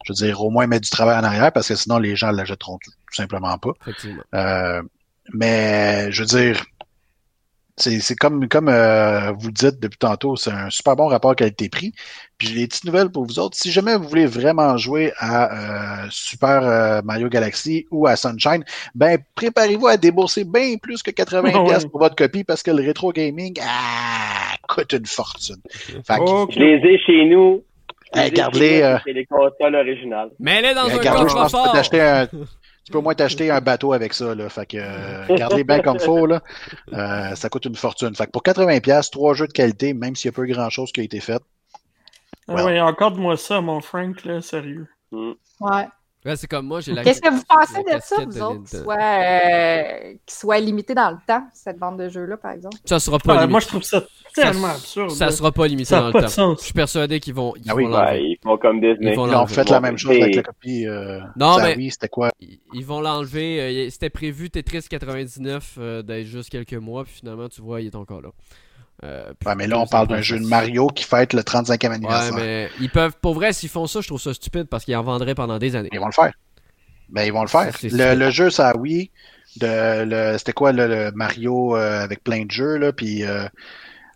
je 0.03 0.11
veux 0.11 0.27
dire, 0.27 0.41
au 0.41 0.49
moins 0.49 0.67
mettre 0.67 0.84
du 0.84 0.89
travail 0.89 1.17
en 1.17 1.23
arrière, 1.23 1.53
parce 1.53 1.69
que 1.69 1.76
sinon 1.76 1.97
les 1.97 2.17
gens 2.17 2.31
l'achèteront 2.31 2.77
tout, 2.84 2.91
tout 2.91 3.15
simplement 3.15 3.57
pas. 3.57 3.72
Euh, 4.34 4.81
mais 5.34 6.11
je 6.11 6.22
veux 6.22 6.27
dire, 6.27 6.65
c'est 7.77 7.99
c'est 7.99 8.15
comme 8.15 8.47
comme 8.47 8.69
euh, 8.69 9.31
vous 9.34 9.47
le 9.47 9.53
dites 9.53 9.80
depuis 9.81 9.97
tantôt, 9.97 10.35
c'est 10.38 10.52
un 10.52 10.69
super 10.69 10.95
bon 10.95 11.07
rapport 11.07 11.35
qualité-prix. 11.35 11.93
Puis 12.38 12.47
j'ai 12.47 12.56
des 12.56 12.68
petites 12.68 12.85
nouvelles 12.85 13.10
pour 13.10 13.26
vous 13.26 13.38
autres. 13.39 13.57
Si 13.57 13.72
jamais 13.72 13.95
vous 13.97 14.07
voulez 14.07 14.26
vraiment 14.26 14.77
jouer 14.77 15.11
à 15.18 16.03
euh, 16.03 16.07
Super 16.10 16.64
euh, 16.64 17.02
Mario 17.03 17.27
Galaxy 17.27 17.85
ou 17.91 18.07
à 18.07 18.15
Sunshine, 18.15 18.64
ben 18.93 19.18
préparez-vous 19.35 19.88
à 19.88 19.97
débourser 19.97 20.45
bien 20.45 20.76
plus 20.81 21.03
que 21.03 21.11
80 21.11 21.41
Ouais. 21.52 21.65
pièces 21.65 21.85
pour 21.85 21.99
votre 21.99 22.15
copie 22.15 22.43
parce 22.43 22.64
que 22.64 22.72
le 22.72 22.81
rétro 22.84 23.11
gaming 23.11 23.57
ah, 23.61 24.56
coûte 24.68 24.93
une 24.93 25.06
fortune. 25.06 25.61
Fait. 26.06 26.14
Je 26.49 26.60
les 26.60 26.93
ai 26.93 26.97
chez 26.99 27.26
nous. 27.26 27.64
Je 28.14 28.19
Hey, 28.19 28.26
les 28.26 28.27
ai 28.30 28.31
garde-les, 28.31 28.69
chez 28.69 28.80
nous, 28.80 28.85
euh, 28.85 28.97
C'est 29.06 29.14
les 29.14 29.26
consoles 29.26 29.76
originales. 29.76 30.30
Dans 30.39 30.52
un 30.52 30.97
regarde, 30.97 31.30
je 31.30 31.34
pense 31.34 31.52
que 31.52 31.57
tu 31.57 31.89
peux 31.89 31.97
coffre-fort! 31.97 32.45
tu 32.86 32.91
peux 32.91 32.99
au 32.99 33.02
moins 33.02 33.16
t'acheter 33.16 33.49
un 33.49 33.62
bateau 33.62 33.94
avec 33.94 34.14
ça, 34.14 34.36
là. 34.36 34.48
Fait 34.48 34.68
que, 34.68 34.78
euh, 34.80 35.36
garde-les 35.36 35.64
bien 35.64 35.82
comme 35.82 35.99
faut, 35.99 36.28
là. 36.28 36.44
Euh, 36.94 37.34
ça 37.34 37.49
coûte 37.49 37.66
une 37.66 37.76
fortune. 37.76 38.16
Fait 38.16 38.28
que 38.28 38.32
pour 38.32 38.44
80 38.44 38.80
pièces, 38.80 39.10
trois 39.10 39.34
jeux 39.34 39.48
de 39.48 39.53
qualité, 39.53 39.94
même 39.95 40.16
s'il 40.16 40.30
n'y 40.30 40.36
a 40.36 40.38
pas 40.38 40.45
grand 40.45 40.70
chose 40.70 40.91
qui 40.91 41.02
a 41.02 41.03
été 41.03 41.20
fait. 41.20 41.41
Ah 42.48 42.53
Well. 42.53 42.66
ouais, 42.66 42.80
accorde-moi 42.80 43.38
ça, 43.38 43.60
mon 43.60 43.82
Frank, 43.82 44.24
là, 44.24 44.40
sérieux. 44.41 44.88
Mm. 45.12 45.32
Ouais. 45.62 45.88
Ouais, 46.26 46.35
c'est 46.35 46.47
comme 46.47 46.65
moi, 46.65 46.81
j'ai 46.81 46.91
la 46.93 47.03
Qu'est-ce 47.03 47.22
que 47.22 47.30
vous 47.30 47.43
pensez 47.47 47.84
de 47.84 47.99
ça, 48.02 48.15
vous 48.18 48.26
de 48.26 48.41
autres, 48.41 48.69
qu'il 48.69 48.80
Nintendo. 48.80 48.84
soit, 48.84 48.95
euh, 48.99 49.99
qu'il 50.26 50.35
soit 50.35 50.60
limité 50.60 50.93
dans 50.95 51.11
le 51.11 51.18
temps, 51.27 51.43
cette 51.53 51.77
bande 51.77 51.99
de 51.99 52.10
jeux-là, 52.10 52.38
par 52.38 52.52
exemple? 52.52 52.77
Ça 52.84 52.99
sera 52.99 53.19
pas 53.19 53.34
Ah, 53.34 53.35
limité. 53.41 53.52
moi, 53.52 53.60
je 53.60 53.68
trouve 53.68 53.84
ça 53.84 54.03
tellement 54.34 54.68
Ça- 54.69 54.73
absurde. 54.73 55.11
Ça 55.11 55.30
sera 55.30 55.52
pas 55.52 55.68
limité 55.68 55.89
Ça 55.89 55.99
dans 56.02 56.07
le 56.07 56.14
pas 56.14 56.19
de 56.22 56.23
temps. 56.26 56.30
sens. 56.31 56.60
Je 56.61 56.65
suis 56.65 56.73
persuadé 56.73 57.19
qu'ils 57.19 57.35
vont, 57.35 57.53
ils 57.57 57.69
Ah 57.69 57.76
oui, 57.76 57.84
vont 57.85 57.91
Ouais, 57.91 57.97
l'enlever. 58.06 58.22
ils 58.23 58.39
font 58.43 58.57
comme 58.57 58.81
Disney. 58.81 59.11
Ils 59.11 59.15
vont 59.15 59.27
Ils 59.27 59.35
ont 59.35 59.45
fait 59.47 59.69
la 59.69 59.80
même 59.80 59.97
chose 59.97 60.15
Et- 60.15 60.22
avec 60.23 60.35
la 60.35 60.43
copie. 60.43 60.88
Euh, 60.88 61.19
Non, 61.35 61.57
mais- 61.60 61.76
oui, 61.77 61.91
c'était 61.91 62.10
quoi? 62.10 62.31
Ils- 62.39 62.85
vont 62.85 63.02
l'enlever. 63.02 63.61
euh, 63.61 63.89
C'était 63.91 64.10
prévu 64.10 64.49
Tetris 64.49 64.81
99 64.89 65.76
euh, 65.77 66.02
d'être 66.02 66.26
juste 66.26 66.49
quelques 66.49 66.73
mois, 66.73 67.03
puis 67.03 67.14
finalement, 67.19 67.49
tu 67.49 67.61
vois, 67.61 67.81
il 67.81 67.88
est 67.88 67.95
encore 67.95 68.22
là. 68.22 68.30
Euh, 69.03 69.34
Ouais, 69.45 69.55
mais 69.55 69.67
là, 69.67 69.80
on 69.80 69.85
ça 69.85 69.91
parle 69.91 70.07
d'un 70.07 70.22
jeu 70.22 70.38
de 70.39 70.43
ça. 70.43 70.49
Mario 70.49 70.88
qui 70.88 71.03
fête 71.03 71.34
le 71.34 71.41
35e 71.41 71.89
Ouais, 71.89 71.95
anniversaire. 71.95 72.34
mais 72.35 72.69
ils 72.80 72.89
peuvent. 72.89 73.13
Pour 73.22 73.34
vrai, 73.35 73.53
s'ils 73.53 73.69
font 73.69 73.88
ça, 73.88 74.01
je 74.01 74.07
trouve 74.07 74.22
ça 74.22 74.34
stupide 74.34 74.65
parce 74.65 74.85
qu'ils 74.85 74.95
en 74.95 75.03
vendraient 75.03 75.35
pendant 75.35 75.59
des 75.59 75.76
années. 75.76 75.89
Ils 75.91 75.99
vont 75.99 76.05
le 76.07 76.11
faire. 76.11 76.31
Ben, 77.09 77.23
ils 77.23 77.34
vont 77.34 77.41
le 77.41 77.47
faire. 77.47 77.76
C'est 77.80 77.91
Le, 77.91 78.30
jeu, 78.31 78.49
ça, 78.49 78.73
oui. 78.77 79.11
De, 79.57 80.03
le, 80.03 80.38
c'était 80.38 80.53
quoi 80.53 80.72
le, 80.72 80.88
le 80.88 81.11
Mario 81.13 81.76
euh, 81.77 82.03
avec 82.03 82.23
plein 82.23 82.45
de 82.45 82.51
jeux, 82.51 82.77
là, 82.77 82.91
puis 82.91 83.23
euh, 83.23 83.47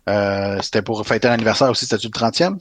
euh, 0.08 0.58
c'était 0.60 0.82
pour 0.82 1.06
fêter 1.06 1.28
l'anniversaire 1.28 1.70
aussi, 1.70 1.86
c'était-tu 1.86 2.08
le 2.08 2.12
30e? 2.12 2.58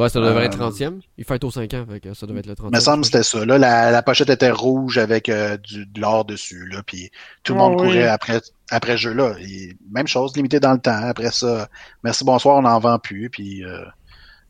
Ouais, 0.00 0.08
ça 0.08 0.20
devrait 0.20 0.42
Euh, 0.44 0.46
être 0.46 0.58
30e. 0.58 1.00
Il 1.18 1.24
fête 1.24 1.44
aux 1.44 1.50
5 1.50 1.74
ans, 1.74 1.84
fait 1.90 2.00
que 2.00 2.14
ça 2.14 2.26
devait 2.26 2.40
être 2.40 2.46
le 2.46 2.54
30e. 2.54 2.68
Il 2.72 2.76
me 2.76 2.80
semble 2.80 3.00
que 3.02 3.06
c'était 3.06 3.22
ça. 3.22 3.44
Là, 3.44 3.58
la, 3.58 3.90
la 3.90 4.02
pochette 4.02 4.30
était 4.30 4.50
rouge 4.50 4.98
avec 4.98 5.28
euh, 5.28 5.56
du, 5.58 5.86
de 5.86 6.00
l'or 6.00 6.24
dessus, 6.24 6.66
là, 6.68 6.82
puis 6.86 7.10
tout 7.42 7.54
le 7.54 7.60
Ah 7.60 7.62
monde 7.62 7.80
oui. 7.80 7.86
courait 7.88 8.06
après, 8.08 8.40
après 8.70 8.96
jeu-là. 8.96 9.34
Et 9.40 9.76
Même 9.90 10.06
chose, 10.06 10.34
limité 10.36 10.60
dans 10.60 10.72
le 10.72 10.80
temps. 10.80 11.02
Après 11.02 11.30
ça, 11.30 11.68
merci, 12.02 12.24
bonsoir, 12.24 12.56
on 12.56 12.62
n'en 12.62 12.78
vend 12.78 12.98
plus, 12.98 13.30
puis 13.30 13.64
euh, 13.64 13.84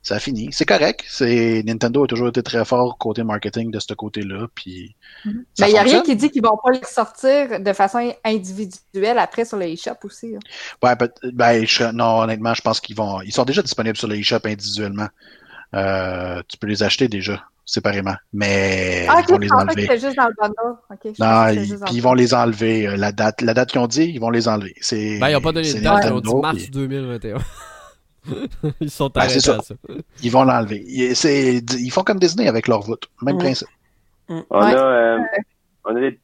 ça 0.02 0.14
a 0.16 0.18
fini. 0.18 0.48
C'est 0.52 0.64
correct. 0.64 1.04
C'est 1.08 1.62
Nintendo 1.66 2.04
a 2.04 2.06
toujours 2.06 2.28
été 2.28 2.42
très 2.42 2.64
fort 2.64 2.96
côté 2.98 3.22
marketing 3.22 3.70
de 3.70 3.78
ce 3.78 3.92
côté-là, 3.94 4.46
puis 4.54 4.94
ça 5.24 5.30
Mais 5.64 5.68
il 5.68 5.72
n'y 5.72 5.78
a 5.78 5.82
rien 5.82 6.02
qui 6.02 6.16
dit 6.16 6.30
qu'ils 6.30 6.42
vont 6.42 6.56
pas 6.62 6.70
les 6.72 6.80
sortir 6.84 7.60
de 7.60 7.72
façon 7.74 8.12
individuelle 8.24 9.18
après 9.18 9.44
sur 9.44 9.58
le 9.58 9.66
eShop 9.66 9.96
aussi. 10.04 10.32
là. 10.32 10.38
Ouais, 10.82 11.08
ben, 11.32 11.66
je- 11.66 11.92
non, 11.92 12.20
honnêtement, 12.20 12.54
je 12.54 12.62
pense 12.62 12.80
qu'ils 12.80 12.96
vont. 12.96 13.20
Ils 13.22 13.32
sont 13.32 13.44
déjà 13.44 13.60
disponibles 13.62 13.96
sur 13.98 14.08
le 14.08 14.16
eShop 14.16 14.40
individuellement. 14.46 15.08
Euh, 15.74 16.42
tu 16.48 16.56
peux 16.56 16.66
les 16.66 16.82
acheter 16.82 17.06
déjà 17.08 17.44
séparément, 17.64 18.16
mais 18.32 19.06
Ah, 19.08 19.20
ils 19.20 19.30
vont 19.30 19.36
ok, 19.36 19.42
les 19.42 19.52
enlever. 19.52 19.98
juste 20.00 20.16
dans 20.16 20.26
le 20.26 20.34
bundle. 20.40 21.14
Non, 21.20 21.48
ils, 21.52 21.58
juste 21.68 21.84
puis 21.84 21.92
le 21.92 21.96
ils 21.98 22.00
vont 22.02 22.14
les 22.14 22.34
enlever. 22.34 22.88
euh, 22.88 22.96
La 22.96 23.12
date, 23.12 23.42
la 23.42 23.54
date 23.54 23.70
qu'ils 23.70 23.80
ont 23.80 23.86
dit, 23.86 24.10
ils 24.12 24.18
vont 24.18 24.30
les 24.30 24.48
enlever. 24.48 24.74
C'est. 24.80 25.18
Ben, 25.20 25.28
ils 25.28 25.34
n'ont 25.34 25.40
pas 25.40 25.52
donné 25.52 25.72
de 25.72 25.78
date, 25.78 26.04
ils 26.06 26.12
ont 26.12 26.20
dit 26.20 26.34
mars 26.34 26.56
puis 26.58 26.70
2021. 26.70 27.36
ils 28.80 28.90
sont 28.90 29.08
Ben, 29.14 29.22
arrêtés 29.22 29.40
ça. 29.40 29.56
à 29.56 29.60
ça. 29.62 29.74
Ils 30.22 30.30
vont 30.30 30.44
l'enlever. 30.44 30.82
Ils, 30.86 31.16
c'est- 31.16 31.58
ils 31.78 31.90
font 31.90 32.02
comme 32.02 32.18
Disney 32.18 32.48
avec 32.48 32.68
leur 32.68 32.80
voûte. 32.82 33.08
Même 33.22 33.36
Mm. 33.36 33.38
principe. 33.38 33.68
On, 34.28 34.36
Ouais. 34.50 34.74
a, 34.74 34.84
euh, 34.86 35.18
on, 35.84 35.96
a 35.96 36.00
des, 36.00 36.18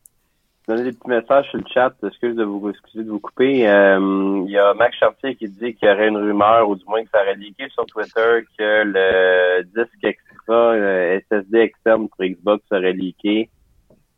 on 0.68 0.72
a 0.74 0.82
des 0.82 0.92
petits 0.92 1.08
messages 1.08 1.48
sur 1.50 1.58
le 1.58 1.64
chat. 1.72 1.92
Excuse 2.06 2.36
de 2.36 2.44
vous, 2.44 2.70
excusez 2.70 3.02
de 3.04 3.10
vous 3.10 3.18
couper. 3.18 3.66
Euh, 3.68 4.42
Il 4.46 4.50
y 4.52 4.58
a 4.58 4.74
Max 4.74 4.96
Chartier 4.98 5.34
qui 5.36 5.48
dit 5.48 5.74
qu'il 5.74 5.88
y 5.88 5.92
aurait 5.92 6.08
une 6.08 6.16
rumeur, 6.16 6.68
ou 6.68 6.76
du 6.76 6.84
moins 6.86 7.02
que 7.02 7.10
ça 7.10 7.22
aurait 7.22 7.34
leaké 7.34 7.68
sur 7.70 7.84
Twitter, 7.86 8.44
que 8.58 8.82
le 8.84 9.62
disque 9.64 10.04
extra 10.04 10.54
euh, 10.74 11.18
SSD 11.30 11.58
externe 11.58 12.08
pour 12.08 12.24
Xbox 12.24 12.62
serait 12.70 12.92
leaké 12.92 13.48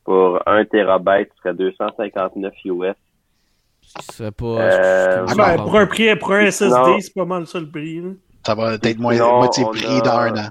pour 0.05 0.41
1 0.47 0.65
terabyte, 0.67 1.31
ce 1.37 1.43
serait 1.43 1.55
259 1.55 2.53
US. 2.67 2.95
Ce 4.01 4.17
serait 4.17 4.31
pas. 4.33 4.45
Euh, 4.47 5.27
je- 5.27 5.35
Ben, 5.37 5.57
pour 5.57 5.77
un 5.77 5.87
prix, 5.87 6.15
pour 6.17 6.33
un 6.33 6.41
SSD, 6.47 6.75
Non. 6.77 7.01
c'est 7.01 7.15
pas 7.15 7.25
mal 7.25 7.47
ça 7.47 7.59
le 7.61 7.69
prix. 7.69 8.01
là. 8.01 8.11
Ça 8.47 8.55
va 8.55 8.75
être 8.75 8.99
moins, 8.99 9.17
Non, 9.17 9.39
moitié 9.39 9.65
prix 9.65 9.87
a- 9.99 10.01
dans 10.01 10.19
un 10.19 10.37
an. 10.37 10.49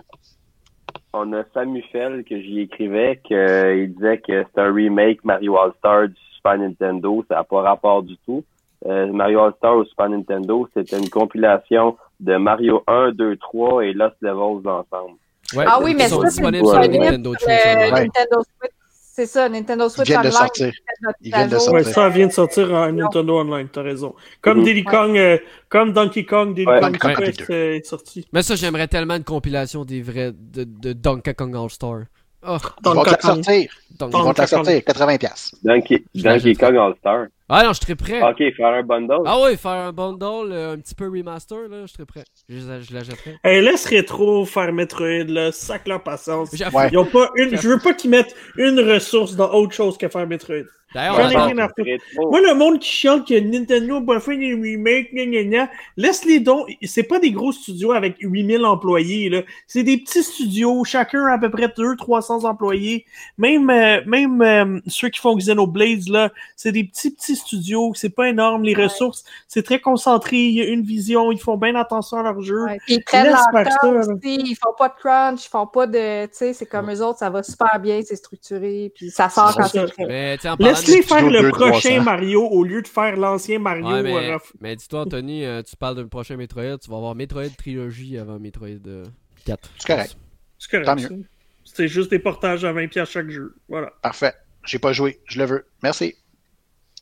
On 1.13 1.33
a 1.33 1.43
Samuel 1.53 2.23
que 2.23 2.39
j'y 2.41 2.61
écrivais 2.61 3.19
qu'il 3.23 3.93
disait 3.95 4.19
que 4.19 4.43
c'est 4.53 4.61
un 4.61 4.73
remake 4.73 5.23
Mario 5.23 5.57
All-Star 5.57 6.07
du 6.09 6.15
Super 6.35 6.57
Nintendo. 6.59 7.23
Ça 7.27 7.35
n'a 7.35 7.43
pas 7.43 7.61
rapport 7.61 8.03
du 8.03 8.15
tout. 8.25 8.43
Euh, 8.85 9.07
Mario 9.11 9.41
All-Star 9.41 9.75
au 9.77 9.85
Super 9.85 10.09
Nintendo, 10.09 10.67
c'était 10.75 10.99
une 10.99 11.09
compilation 11.09 11.97
de 12.19 12.35
Mario 12.35 12.83
1, 12.87 13.11
2, 13.11 13.35
3 13.37 13.85
et 13.85 13.93
Lost 13.93 14.15
Levels 14.21 14.67
ensemble. 14.67 15.17
Ouais, 15.55 15.63
Ah 15.67 15.79
oui, 15.81 15.95
mais 15.97 16.07
ça, 16.07 16.17
c'est 16.21 16.27
disponible 16.27 16.65
Nintendo 16.67 17.33
sur. 17.39 17.47
Ouais. 17.47 17.89
Nintendo 17.91 18.41
Switch. 18.59 18.71
C'est 19.17 19.25
ça, 19.25 19.49
Nintendo 19.49 19.89
Switch 19.89 20.05
viennent 20.09 20.21
de 20.21 20.27
Online. 20.27 20.37
sortir. 20.37 20.73
Ils 21.21 21.33
viennent 21.33 21.49
de 21.49 21.57
jour. 21.57 21.73
Ouais, 21.73 21.83
sortir. 21.83 21.93
ça 21.95 22.09
vient 22.09 22.27
de 22.27 22.31
sortir 22.31 22.71
en 22.71 22.91
Nintendo 22.91 23.39
Online, 23.39 23.67
t'as 23.67 23.81
raison. 23.81 24.13
Comme 24.41 24.59
Mhm. 24.59 24.63
Diddy 24.65 24.83
Kong, 24.83 25.17
euh, 25.17 25.39
comme 25.69 25.91
Donkey 25.91 26.23
Kong, 26.23 26.53
Diddy 26.53 26.67
Ouais. 26.69 26.79
Kong 26.99 27.15
Quest 27.17 27.49
est 27.49 27.83
sorti. 27.83 28.27
Mais 28.31 28.43
ça, 28.43 28.53
j'aimerais 28.55 28.87
tellement 28.87 29.15
une 29.15 29.23
compilation 29.23 29.85
des 29.85 30.03
vrais 30.03 30.31
de, 30.31 30.65
de 30.65 30.93
Donkey 30.93 31.33
Kong 31.33 31.55
All-Star. 31.55 32.01
Oh, 32.47 32.57
Ils 32.85 32.89
vont 32.93 33.03
te 33.03 33.09
la 33.09 33.19
sortir. 33.19 33.53
Ils 33.53 33.97
vont 33.99 34.33
te 34.33 34.41
la 34.41 34.47
sortir. 34.47 34.83
80 34.83 35.17
pièces. 35.17 35.55
Donkey, 35.63 36.03
Je 36.15 36.23
Donkey. 36.23 36.55
Kong 36.55 36.75
All-Star. 36.77 37.25
Ah 37.49 37.63
non, 37.63 37.73
je 37.73 37.79
serais 37.79 37.95
prêt. 37.95 38.21
OK, 38.21 38.37
faire 38.55 38.67
un 38.67 38.83
bundle. 38.83 39.21
Ah 39.25 39.37
oui, 39.41 39.55
faire 39.55 39.71
un 39.71 39.93
bundle, 39.93 40.51
euh, 40.51 40.73
un 40.73 40.77
petit 40.79 40.95
peu 40.95 41.05
remaster, 41.09 41.69
là, 41.69 41.85
je 41.85 41.93
serais 41.93 42.05
prêt. 42.05 42.23
Je, 42.49 42.57
je 42.57 42.93
l'achèterais. 42.93 43.37
Hey, 43.43 43.61
laisse 43.61 43.85
Rétro 43.85 44.45
faire 44.45 44.73
Metroid, 44.73 45.25
là, 45.27 45.51
sac 45.53 45.87
leur 45.87 46.03
patience. 46.03 46.49
Ils 46.53 46.97
ont 46.97 47.05
pas 47.05 47.29
une, 47.35 47.57
je 47.57 47.69
veux 47.69 47.79
pas 47.79 47.93
qu'ils 47.93 48.09
mettent 48.09 48.35
une 48.57 48.79
ressource 48.79 49.35
dans 49.35 49.49
autre 49.53 49.73
chose 49.73 49.97
que 49.97 50.09
faire 50.09 50.27
Metroid. 50.27 50.65
D'ailleurs, 50.93 51.15
J'en 51.15 51.29
ai 51.29 51.35
attends, 51.35 51.45
rien 51.45 51.57
à 51.57 51.67
foutre. 51.67 51.83
Rétro. 51.83 52.31
Moi, 52.31 52.41
le 52.41 52.53
monde 52.53 52.79
qui 52.79 52.91
chante 52.91 53.27
que 53.27 53.39
Nintendo 53.39 53.97
a 53.97 54.05
pas 54.05 54.19
fait 54.19 54.37
des 54.37 54.53
remakes, 54.53 55.13
gna 55.13 55.25
gna 55.25 55.43
gna, 55.43 55.69
laisse 55.97 56.25
les 56.25 56.39
dons. 56.39 56.65
C'est 56.83 57.03
pas 57.03 57.19
des 57.19 57.31
gros 57.31 57.51
studios 57.51 57.91
avec 57.91 58.15
8000 58.19 58.65
employés, 58.65 59.29
là. 59.29 59.41
C'est 59.67 59.83
des 59.83 59.97
petits 59.97 60.23
studios, 60.23 60.83
chacun 60.83 61.25
à 61.25 61.37
peu 61.37 61.49
près 61.49 61.67
200-300 61.67 62.45
employés. 62.45 63.05
Même, 63.37 63.69
euh, 63.69 64.01
même 64.05 64.41
euh, 64.41 64.79
ceux 64.87 65.09
qui 65.09 65.19
font 65.19 65.35
Xenoblades, 65.35 66.09
là, 66.09 66.31
c'est 66.55 66.71
des 66.71 66.83
petits, 66.83 67.11
petits 67.11 67.35
studios. 67.35 67.91
C'est 67.95 68.09
pas 68.09 68.29
énorme. 68.29 68.63
Les 68.63 68.73
ressources, 68.73 69.23
c'est 69.47 69.63
très 69.63 69.79
concentré. 69.79 70.37
Il 70.37 70.53
y 70.53 70.61
a 70.61 70.65
une 70.65 70.83
vision. 70.83 71.31
Ils 71.31 71.39
font 71.39 71.57
bien 71.57 71.75
attention 71.75 72.17
à 72.17 72.23
leur 72.23 72.41
jeu. 72.41 72.65
Ouais. 72.65 72.79
Ils 72.87 73.03
prennent 73.03 73.27
leur 73.27 73.43
faire 73.51 73.77
temps 73.79 73.95
aussi, 73.95 74.17
ils 74.23 74.55
font 74.55 74.73
pas 74.77 74.89
de 74.89 74.93
crunch, 74.95 75.45
ils 75.45 75.49
font 75.49 75.67
pas 75.67 75.87
de, 75.87 76.25
tu 76.25 76.31
sais, 76.33 76.53
c'est 76.53 76.65
comme 76.65 76.91
eux 76.91 77.01
autres, 77.01 77.19
ça 77.19 77.29
va 77.29 77.43
super 77.43 77.79
bien, 77.79 78.01
c'est 78.03 78.15
structuré, 78.15 78.91
puis 78.95 79.09
ça 79.09 79.29
sort 79.29 79.55
quand 79.55 79.67
c'est 79.67 79.85
prêt. 79.91 80.37
mais 80.59 80.75
Laisse-les 80.87 81.01
faire 81.03 81.29
le 81.29 81.49
prochain 81.49 81.89
300. 81.89 82.03
Mario 82.03 82.43
au 82.43 82.63
lieu 82.63 82.81
de 82.81 82.87
faire 82.87 83.15
l'ancien 83.17 83.59
Mario. 83.59 83.85
Ouais, 83.85 84.03
mais, 84.03 84.31
euh, 84.31 84.37
mais 84.59 84.75
dis-toi, 84.75 85.01
Anthony, 85.01 85.45
euh, 85.45 85.61
tu 85.61 85.75
parles 85.75 85.95
d'un 85.95 86.07
prochain 86.07 86.35
Metroid, 86.37 86.77
tu 86.77 86.89
vas 86.89 86.97
avoir 86.97 87.15
Metroid 87.15 87.49
Trilogy 87.57 88.17
avant 88.17 88.39
Metroid 88.39 88.87
euh, 88.87 89.05
4. 89.45 89.69
C'est 89.77 89.87
correct. 89.87 90.17
C'est 90.57 90.71
correct. 90.71 90.85
Tant 90.85 90.95
mieux. 90.95 91.23
C'est 91.63 91.87
juste 91.87 92.09
des 92.09 92.19
portages 92.19 92.63
à 92.65 92.73
20$ 92.73 93.05
chaque 93.05 93.29
jeu. 93.29 93.55
Voilà. 93.67 93.91
Parfait. 94.01 94.33
J'ai 94.65 94.79
pas 94.79 94.93
joué. 94.93 95.19
Je 95.25 95.39
le 95.39 95.45
veux. 95.45 95.65
Merci. 95.83 96.15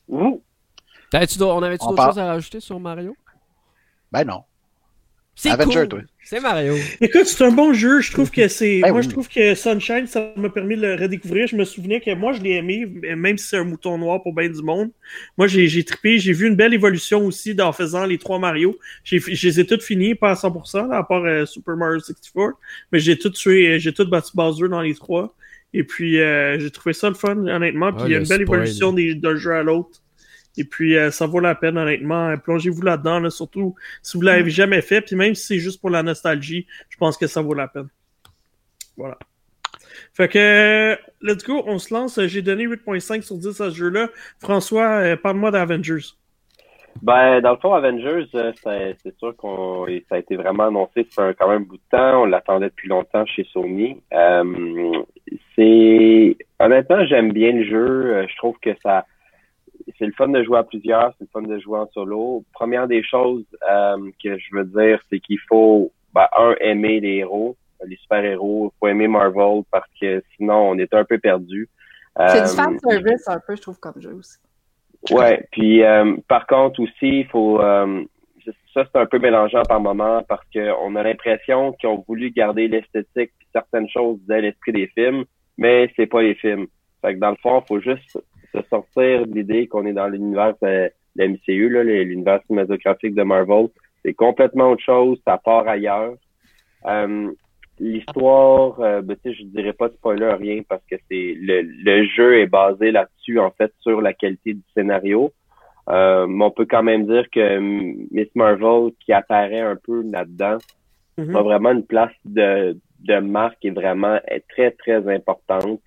Ouh. 0.08 0.42
On 1.12 1.16
avait-tu 1.16 1.38
d'autres 1.38 2.04
choses 2.04 2.18
à 2.18 2.26
rajouter 2.26 2.60
sur 2.60 2.78
Mario? 2.78 3.16
Ben 4.12 4.24
non. 4.24 4.44
C'est 5.36 5.54
cool. 5.62 6.06
C'est 6.24 6.40
Mario. 6.40 6.74
Écoute, 7.00 7.26
c'est 7.26 7.44
un 7.44 7.52
bon 7.52 7.74
jeu. 7.74 8.00
Je 8.00 8.10
trouve 8.10 8.30
que 8.30 8.48
c'est. 8.48 8.80
Ben 8.80 8.90
moi, 8.90 9.02
je 9.02 9.08
trouve 9.10 9.28
que 9.28 9.54
Sunshine, 9.54 10.06
ça 10.06 10.32
m'a 10.34 10.48
permis 10.48 10.74
de 10.76 10.80
le 10.80 10.94
redécouvrir. 10.94 11.46
Je 11.46 11.54
me 11.54 11.64
souvenais 11.64 12.00
que 12.00 12.12
moi, 12.14 12.32
je 12.32 12.40
l'ai 12.40 12.54
aimé, 12.54 12.86
même 13.14 13.36
si 13.36 13.48
c'est 13.48 13.58
un 13.58 13.64
mouton 13.64 13.98
noir 13.98 14.22
pour 14.22 14.34
bien 14.34 14.48
du 14.48 14.62
monde. 14.62 14.90
Moi, 15.36 15.46
j'ai 15.46 15.84
trippé. 15.84 16.18
J'ai 16.18 16.32
vu 16.32 16.48
une 16.48 16.56
belle 16.56 16.72
évolution 16.72 17.24
aussi 17.26 17.54
en 17.60 17.72
faisant 17.72 18.06
les 18.06 18.16
trois 18.16 18.38
Mario. 18.38 18.76
Je 19.04 19.18
les 19.18 19.60
ai 19.60 19.66
toutes 19.66 19.82
finis, 19.82 20.14
pas 20.14 20.30
à 20.30 20.34
100%, 20.34 20.90
à 20.90 21.02
part 21.04 21.24
euh, 21.24 21.44
Super 21.44 21.76
Mario 21.76 22.00
64. 22.00 22.58
Mais 22.90 22.98
j'ai 22.98 23.18
tout 23.18 23.30
tué, 23.30 23.78
j'ai 23.78 23.92
tout 23.92 24.08
battu 24.08 24.30
Bowser 24.34 24.68
dans 24.68 24.80
les 24.80 24.94
trois. 24.94 25.36
Et 25.74 25.84
puis, 25.84 26.18
euh, 26.18 26.58
j'ai 26.58 26.70
trouvé 26.70 26.94
ça 26.94 27.08
le 27.10 27.14
fun, 27.14 27.36
honnêtement. 27.36 27.92
Puis, 27.92 28.04
il 28.06 28.12
y 28.12 28.14
a 28.14 28.18
une 28.18 28.26
belle 28.26 28.42
évolution 28.42 28.92
d'un 28.92 29.36
jeu 29.36 29.52
à 29.52 29.62
l'autre. 29.62 30.00
Et 30.56 30.64
puis, 30.64 30.96
euh, 30.96 31.10
ça 31.10 31.26
vaut 31.26 31.40
la 31.40 31.54
peine, 31.54 31.76
honnêtement. 31.76 32.36
Plongez-vous 32.38 32.82
là-dedans, 32.82 33.28
surtout 33.30 33.74
si 34.02 34.16
vous 34.16 34.22
ne 34.22 34.28
l'avez 34.28 34.44
mm. 34.44 34.50
jamais 34.50 34.82
fait. 34.82 35.00
Puis 35.00 35.16
même 35.16 35.34
si 35.34 35.46
c'est 35.46 35.58
juste 35.58 35.80
pour 35.80 35.90
la 35.90 36.02
nostalgie, 36.02 36.66
je 36.88 36.96
pense 36.96 37.16
que 37.16 37.26
ça 37.26 37.42
vaut 37.42 37.54
la 37.54 37.68
peine. 37.68 37.88
Voilà. 38.96 39.18
Fait 40.14 40.28
que, 40.28 40.96
let's 41.20 41.44
go, 41.44 41.62
on 41.66 41.78
se 41.78 41.92
lance. 41.92 42.20
J'ai 42.26 42.42
donné 42.42 42.66
8.5 42.66 43.22
sur 43.22 43.36
10 43.36 43.60
à 43.60 43.70
ce 43.70 43.76
jeu-là. 43.76 44.08
François, 44.40 45.02
euh, 45.02 45.16
parle-moi 45.16 45.50
d'Avengers. 45.50 46.14
Ben, 47.02 47.42
dans 47.42 47.50
le 47.50 47.58
fond, 47.58 47.74
Avengers, 47.74 48.26
euh, 48.34 48.52
c'est 48.64 49.18
sûr 49.18 49.36
qu'on 49.36 49.86
ça 50.08 50.14
a 50.14 50.18
été 50.18 50.36
vraiment 50.36 50.68
annoncé 50.68 51.06
ça 51.10 51.34
quand 51.34 51.48
même 51.48 51.62
un 51.62 51.64
bout 51.66 51.76
de 51.76 51.82
temps. 51.90 52.22
On 52.22 52.24
l'attendait 52.24 52.70
depuis 52.70 52.88
longtemps 52.88 53.26
chez 53.26 53.44
Sony. 53.52 54.00
c'est 55.54 56.36
honnêtement, 56.58 57.04
j'aime 57.04 57.32
bien 57.32 57.52
le 57.52 57.64
jeu. 57.64 58.26
Je 58.26 58.36
trouve 58.38 58.56
que 58.62 58.70
ça 58.82 59.04
c'est 59.98 60.06
le 60.06 60.12
fun 60.12 60.28
de 60.28 60.42
jouer 60.42 60.58
à 60.58 60.64
plusieurs, 60.64 61.12
c'est 61.18 61.24
le 61.24 61.30
fun 61.32 61.42
de 61.42 61.58
jouer 61.58 61.78
en 61.78 61.88
solo. 61.88 62.44
Première 62.52 62.88
des 62.88 63.02
choses 63.02 63.44
euh, 63.70 63.96
que 64.22 64.38
je 64.38 64.56
veux 64.56 64.64
dire, 64.64 65.00
c'est 65.10 65.20
qu'il 65.20 65.38
faut, 65.48 65.92
ben, 66.14 66.26
un, 66.36 66.54
aimer 66.60 67.00
les 67.00 67.16
héros, 67.16 67.56
les 67.84 67.96
super-héros. 67.96 68.72
Il 68.74 68.78
faut 68.78 68.88
aimer 68.88 69.08
Marvel 69.08 69.62
parce 69.70 69.88
que 70.00 70.22
sinon, 70.36 70.70
on 70.70 70.78
est 70.78 70.92
un 70.94 71.04
peu 71.04 71.18
perdu. 71.18 71.68
C'est 72.18 72.32
du 72.32 72.40
euh, 72.40 72.46
fan 72.46 72.78
service 72.78 73.28
un 73.28 73.40
peu, 73.46 73.56
je 73.56 73.62
trouve, 73.62 73.78
comme 73.78 74.00
jeu 74.00 74.14
aussi. 74.14 74.38
Ouais, 75.10 75.46
puis 75.52 75.84
euh, 75.84 76.16
par 76.26 76.46
contre 76.46 76.80
aussi, 76.80 77.20
il 77.20 77.26
faut 77.26 77.60
ça 78.76 78.84
c'est 78.92 79.00
un 79.00 79.06
peu 79.06 79.18
mélangeant 79.18 79.62
par 79.62 79.80
moment 79.80 80.22
parce 80.28 80.42
qu'on 80.52 80.96
a 80.96 81.02
l'impression 81.02 81.72
qu'ils 81.72 81.88
ont 81.88 82.04
voulu 82.06 82.30
garder 82.30 82.68
l'esthétique 82.68 83.32
certaines 83.52 83.88
choses 83.88 84.18
de 84.28 84.34
l'esprit 84.34 84.72
des 84.72 84.86
films, 84.88 85.24
mais 85.56 85.90
c'est 85.96 86.06
pas 86.06 86.20
les 86.20 86.34
films. 86.34 86.66
Fait 87.00 87.14
que 87.14 87.18
dans 87.18 87.30
le 87.30 87.36
fond, 87.36 87.62
il 87.62 87.66
faut 87.66 87.80
juste 87.80 88.18
de 88.56 88.66
sortir 88.68 89.26
de 89.26 89.34
l'idée 89.34 89.66
qu'on 89.66 89.86
est 89.86 89.92
dans 89.92 90.08
l'univers 90.08 90.54
de 90.62 90.90
la 91.16 91.28
MCU, 91.28 91.68
l'univers 91.82 92.40
cinématographique 92.46 93.14
de 93.14 93.22
Marvel. 93.22 93.68
C'est 94.04 94.14
complètement 94.14 94.70
autre 94.70 94.84
chose, 94.84 95.18
ça 95.26 95.38
part 95.38 95.66
ailleurs. 95.68 96.14
Euh, 96.86 97.30
L'histoire, 97.78 98.80
euh, 98.80 99.02
ben, 99.02 99.18
je 99.22 99.42
dirais 99.44 99.74
pas 99.74 99.88
de 99.88 99.94
spoiler 99.94 100.32
rien 100.32 100.62
parce 100.66 100.82
que 100.90 100.96
c'est 101.10 101.34
le, 101.38 101.60
le 101.60 102.06
jeu 102.06 102.38
est 102.40 102.46
basé 102.46 102.90
là-dessus, 102.90 103.38
en 103.38 103.50
fait, 103.50 103.70
sur 103.80 104.00
la 104.00 104.14
qualité 104.14 104.54
du 104.54 104.62
scénario. 104.72 105.30
Euh, 105.90 106.26
mais 106.26 106.44
on 106.46 106.50
peut 106.50 106.64
quand 106.64 106.82
même 106.82 107.06
dire 107.06 107.28
que 107.30 107.58
Miss 108.10 108.28
Marvel, 108.34 108.92
qui 109.04 109.12
apparaît 109.12 109.60
un 109.60 109.76
peu 109.76 110.02
là-dedans, 110.02 110.56
mm-hmm. 111.18 111.36
a 111.36 111.42
vraiment 111.42 111.72
une 111.72 111.84
place 111.84 112.14
de, 112.24 112.78
de 113.00 113.18
marque 113.18 113.62
et 113.62 113.70
vraiment 113.70 114.18
est 114.26 114.44
très, 114.48 114.70
très 114.70 115.06
importante 115.14 115.82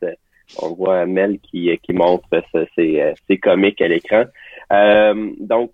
on 0.57 0.73
voit 0.73 1.05
Mel 1.05 1.39
qui, 1.39 1.69
qui 1.83 1.93
montre 1.93 2.27
ses, 2.75 3.13
ses 3.27 3.37
comiques 3.37 3.81
à 3.81 3.87
l'écran. 3.87 4.23
Euh, 4.71 5.31
donc, 5.39 5.71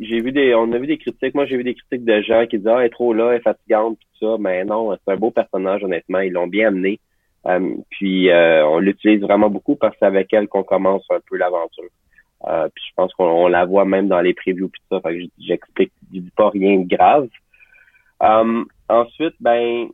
j'ai 0.00 0.20
vu 0.20 0.32
des, 0.32 0.54
on 0.54 0.72
a 0.72 0.78
vu 0.78 0.86
des 0.86 0.98
critiques. 0.98 1.34
Moi, 1.34 1.46
j'ai 1.46 1.56
vu 1.56 1.64
des 1.64 1.74
critiques 1.74 2.04
de 2.04 2.22
gens 2.22 2.46
qui 2.46 2.58
disent 2.58 2.68
ah, 2.68 2.80
elle 2.80 2.86
est 2.86 2.90
trop 2.90 3.12
là, 3.12 3.30
elle 3.30 3.38
est 3.38 3.42
fatigante, 3.42 3.98
tout 3.98 4.26
ça. 4.26 4.36
Mais 4.38 4.64
non, 4.64 4.96
c'est 4.96 5.12
un 5.12 5.16
beau 5.16 5.30
personnage, 5.30 5.82
honnêtement. 5.82 6.20
Ils 6.20 6.32
l'ont 6.32 6.46
bien 6.46 6.68
amené. 6.68 7.00
Euh, 7.46 7.74
puis, 7.90 8.30
euh, 8.30 8.66
on 8.66 8.78
l'utilise 8.78 9.20
vraiment 9.20 9.50
beaucoup 9.50 9.76
parce 9.76 9.92
que 9.94 9.98
c'est 10.00 10.06
avec 10.06 10.32
elle 10.32 10.48
qu'on 10.48 10.62
commence 10.62 11.04
un 11.10 11.20
peu 11.28 11.36
l'aventure. 11.36 11.84
puis, 12.74 12.84
je 12.88 12.94
pense 12.96 13.12
qu'on 13.14 13.48
la 13.48 13.64
voit 13.64 13.84
même 13.84 14.08
dans 14.08 14.20
les 14.20 14.34
previews 14.34 14.68
puis 14.68 14.80
tout 14.88 14.96
ça. 14.96 15.00
Fait 15.00 15.18
que 15.18 15.24
j'explique, 15.38 15.92
je 16.12 16.20
dis 16.20 16.32
pas 16.36 16.50
rien 16.50 16.78
de 16.80 16.88
grave. 16.88 17.28
ensuite, 18.88 19.34
ben, 19.40 19.88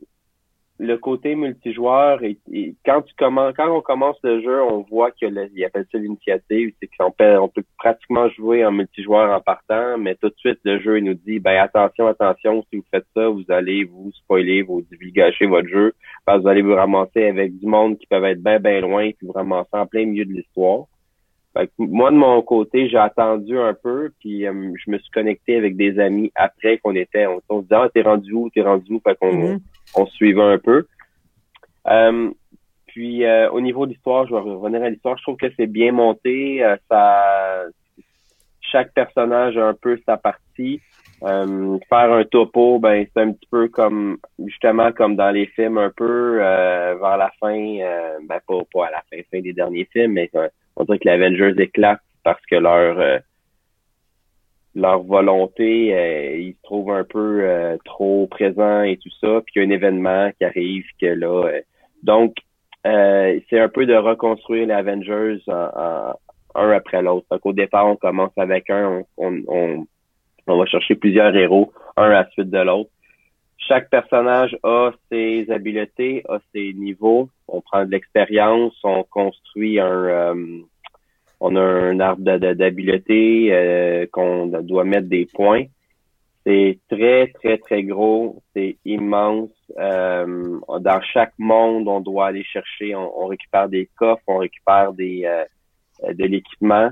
le 0.77 0.97
côté 0.97 1.35
multijoueur 1.35 2.21
et, 2.23 2.37
quand 2.85 3.01
tu 3.01 3.13
commences 3.15 3.53
quand 3.55 3.71
on 3.71 3.81
commence 3.81 4.17
le 4.23 4.41
jeu, 4.41 4.61
on 4.61 4.81
voit 4.81 5.11
que 5.11 5.25
le, 5.25 5.49
il 5.55 5.63
appelle 5.63 5.85
ça 5.89 5.97
l'initiative, 5.97 6.73
c'est 6.79 6.89
qu'on 6.97 7.11
peut, 7.11 7.37
on 7.39 7.47
peut 7.47 7.63
pratiquement 7.77 8.27
jouer 8.29 8.65
en 8.65 8.71
multijoueur 8.71 9.33
en 9.33 9.39
partant, 9.39 9.97
mais 9.97 10.15
tout 10.15 10.29
de 10.29 10.35
suite 10.37 10.59
le 10.65 10.79
jeu 10.79 10.97
il 10.97 11.05
nous 11.05 11.13
dit 11.13 11.39
ben 11.39 11.57
attention, 11.61 12.07
attention, 12.07 12.65
si 12.69 12.77
vous 12.77 12.85
faites 12.91 13.05
ça, 13.15 13.29
vous 13.29 13.45
allez 13.49 13.85
vous 13.85 14.11
spoiler, 14.13 14.63
vous 14.63 14.85
gâcher 15.13 15.45
votre 15.45 15.69
jeu, 15.69 15.93
parce 16.25 16.39
que 16.39 16.43
vous 16.43 16.49
allez 16.49 16.61
vous 16.61 16.75
ramasser 16.75 17.25
avec 17.25 17.57
du 17.57 17.67
monde 17.67 17.97
qui 17.97 18.07
peuvent 18.07 18.25
être 18.25 18.43
bien 18.43 18.59
bien 18.59 18.81
loin, 18.81 19.11
puis 19.11 19.27
vous 19.27 19.31
ramasser 19.31 19.69
en 19.71 19.87
plein 19.87 20.05
milieu 20.05 20.25
de 20.25 20.33
l'histoire. 20.33 20.87
moi 21.77 22.11
de 22.11 22.17
mon 22.17 22.41
côté, 22.41 22.89
j'ai 22.89 22.97
attendu 22.97 23.57
un 23.57 23.73
peu, 23.73 24.11
puis 24.19 24.45
euh, 24.45 24.73
je 24.83 24.91
me 24.91 24.97
suis 24.97 25.11
connecté 25.11 25.55
avec 25.55 25.77
des 25.77 25.99
amis 25.99 26.33
après 26.35 26.79
qu'on 26.79 26.95
était, 26.95 27.27
on, 27.27 27.39
se 27.39 27.61
disait 27.61 27.75
ah 27.75 27.89
t'es 27.93 28.01
rendu 28.01 28.33
où, 28.33 28.49
t'es 28.49 28.61
rendu 28.61 28.95
où, 28.95 28.99
fait 28.99 29.17
qu'on 29.17 29.31
mm-hmm 29.31 29.59
on 29.95 30.05
suivait 30.07 30.41
un 30.41 30.57
peu. 30.57 30.85
Euh, 31.87 32.31
puis 32.87 33.25
euh, 33.25 33.49
au 33.51 33.61
niveau 33.61 33.85
de 33.85 33.91
l'histoire, 33.91 34.25
je 34.27 34.33
vais 34.33 34.39
revenir 34.39 34.83
à 34.83 34.89
l'histoire. 34.89 35.17
Je 35.17 35.23
trouve 35.23 35.37
que 35.37 35.51
c'est 35.57 35.67
bien 35.67 35.91
monté. 35.91 36.63
Euh, 36.63 36.75
ça, 36.89 37.65
chaque 38.61 38.93
personnage 38.93 39.57
a 39.57 39.67
un 39.67 39.73
peu 39.73 39.99
sa 40.05 40.17
partie. 40.17 40.81
faire 41.21 42.11
un 42.11 42.23
topo, 42.25 42.79
ben 42.79 43.05
c'est 43.13 43.21
un 43.21 43.31
petit 43.31 43.47
peu 43.49 43.67
comme 43.67 44.17
justement 44.45 44.91
comme 44.91 45.15
dans 45.15 45.31
les 45.31 45.47
films 45.47 45.77
un 45.77 45.91
peu 45.95 46.37
vers 46.37 47.17
la 47.17 47.31
fin, 47.39 47.57
ben 48.27 48.39
pas, 48.47 48.59
pas 48.73 48.87
à 48.87 48.91
la 48.91 49.03
fin, 49.09 49.21
fin 49.31 49.41
des 49.41 49.53
derniers 49.53 49.87
films, 49.91 50.13
mais 50.13 50.29
on 50.75 50.83
dirait 50.83 50.99
que 50.99 51.07
l'Avengers 51.07 51.53
éclate 51.57 52.01
parce 52.23 52.43
que 52.45 52.55
leur 52.55 53.21
leur 54.75 55.01
volonté, 55.03 55.95
euh, 55.95 56.37
ils 56.37 56.53
se 56.53 56.61
trouvent 56.63 56.91
un 56.91 57.05
peu 57.05 57.39
euh, 57.41 57.77
trop 57.85 58.27
présents 58.27 58.83
et 58.83 58.97
tout 58.97 59.09
ça, 59.21 59.41
puis 59.45 59.53
il 59.55 59.59
y 59.59 59.65
a 59.65 59.67
un 59.67 59.71
événement 59.71 60.31
qui 60.37 60.43
arrive 60.43 60.85
que 60.99 61.05
là. 61.05 61.47
Euh, 61.47 61.61
donc, 62.03 62.35
c'est 62.83 63.59
un 63.59 63.69
peu 63.69 63.87
de 63.87 63.95
reconstruire 63.95 64.67
les 64.67 64.73
Avengers 64.73 65.39
un 65.47 66.71
après 66.71 67.01
l'autre. 67.01 67.25
Donc 67.31 67.43
au 67.43 67.51
départ, 67.51 67.87
on 67.87 67.95
commence 67.95 68.31
avec 68.37 68.69
un, 68.69 69.03
on, 69.17 69.41
on, 69.47 69.87
on, 70.45 70.57
va 70.57 70.65
chercher 70.67 70.93
plusieurs 70.93 71.35
héros, 71.35 71.73
un 71.97 72.03
à 72.03 72.09
la 72.09 72.29
suite 72.29 72.51
de 72.51 72.59
l'autre. 72.59 72.91
Chaque 73.57 73.89
personnage 73.89 74.55
a 74.61 74.91
ses 75.11 75.49
habiletés, 75.49 76.23
a 76.29 76.37
ses 76.53 76.73
niveaux. 76.73 77.27
On 77.47 77.61
prend 77.61 77.85
de 77.85 77.89
l'expérience, 77.89 78.77
on 78.83 79.03
construit 79.03 79.79
un 79.79 80.35
on 81.47 81.55
a 81.57 81.61
un 81.61 81.99
arbre 81.99 82.23
d'habileté 82.23 83.49
euh, 83.51 84.07
qu'on 84.11 84.47
doit 84.47 84.83
mettre 84.83 85.07
des 85.07 85.27
points. 85.31 85.65
C'est 86.43 86.79
très, 86.89 87.27
très, 87.27 87.59
très 87.59 87.83
gros. 87.83 88.41
C'est 88.55 88.77
immense. 88.83 89.51
Euh, 89.77 90.59
dans 90.79 91.01
chaque 91.13 91.33
monde, 91.37 91.87
on 91.87 92.01
doit 92.01 92.27
aller 92.27 92.43
chercher, 92.43 92.95
on, 92.95 93.27
récupère 93.27 93.69
des 93.69 93.87
coffres, 93.95 94.23
on 94.25 94.37
récupère 94.37 94.93
des 94.93 95.25
euh, 95.25 96.13
de 96.13 96.25
l'équipement. 96.25 96.89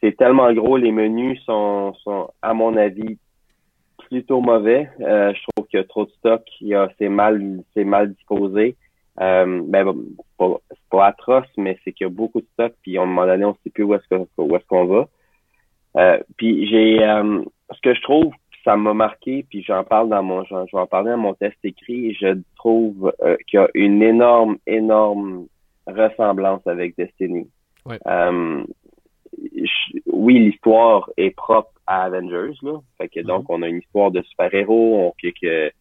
C'est 0.00 0.16
tellement 0.16 0.52
gros, 0.52 0.76
les 0.76 0.90
menus 0.90 1.40
sont, 1.44 1.94
sont, 2.02 2.28
à 2.42 2.54
mon 2.54 2.76
avis, 2.76 3.18
plutôt 4.08 4.40
mauvais. 4.40 4.90
je 4.98 5.40
trouve 5.46 5.68
qu'il 5.68 5.78
y 5.78 5.82
a 5.82 5.86
trop 5.86 6.06
de 6.06 6.10
stock, 6.10 6.42
c'est 6.98 7.08
mal, 7.08 7.60
c'est 7.72 7.84
mal 7.84 8.12
disposé. 8.12 8.74
Euh, 9.20 9.62
ben, 9.66 9.94
pas, 10.38 10.56
pas 10.90 11.06
atroce, 11.06 11.48
mais 11.56 11.78
c'est 11.84 11.92
qu'il 11.92 12.06
y 12.06 12.10
a 12.10 12.12
beaucoup 12.12 12.40
de 12.40 12.46
stock, 12.54 12.72
puis 12.82 12.96
à 12.96 13.02
un 13.02 13.06
moment 13.06 13.26
donné, 13.26 13.44
on 13.44 13.56
sait 13.62 13.70
plus 13.70 13.84
où 13.84 13.94
est-ce 13.94 14.08
qu'on 14.08 14.26
où 14.38 14.58
qu'on 14.68 14.86
va. 14.86 15.08
Euh, 15.96 16.18
puis 16.38 16.66
j'ai 16.68 17.04
euh, 17.04 17.42
ce 17.70 17.80
que 17.82 17.94
je 17.94 18.00
trouve 18.02 18.32
ça 18.64 18.76
m'a 18.76 18.94
marqué, 18.94 19.44
puis 19.48 19.62
j'en 19.62 19.82
parle 19.82 20.08
dans 20.08 20.22
mon 20.22 20.44
je 20.44 20.54
vais 20.54 20.80
en 20.80 20.86
parler 20.86 21.10
dans 21.10 21.18
mon 21.18 21.34
test 21.34 21.56
écrit, 21.64 22.14
je 22.14 22.40
trouve 22.56 23.12
euh, 23.20 23.36
qu'il 23.48 23.58
y 23.58 23.62
a 23.62 23.68
une 23.74 24.02
énorme, 24.02 24.56
énorme 24.68 25.46
ressemblance 25.86 26.64
avec 26.66 26.96
Destiny. 26.96 27.48
Ouais. 27.84 27.98
oui, 30.06 30.38
l'histoire 30.38 31.10
est 31.16 31.30
propre 31.30 31.72
à 31.88 32.04
Avengers, 32.04 32.54
là. 32.62 32.78
Fait 32.98 33.08
que 33.08 33.18
donc 33.20 33.42
mm-hmm. 33.44 33.54
on 33.54 33.62
a 33.62 33.68
une 33.68 33.78
histoire 33.78 34.12
de 34.12 34.22
super-héros, 34.22 35.08
on 35.08 35.12
que 35.20 35.72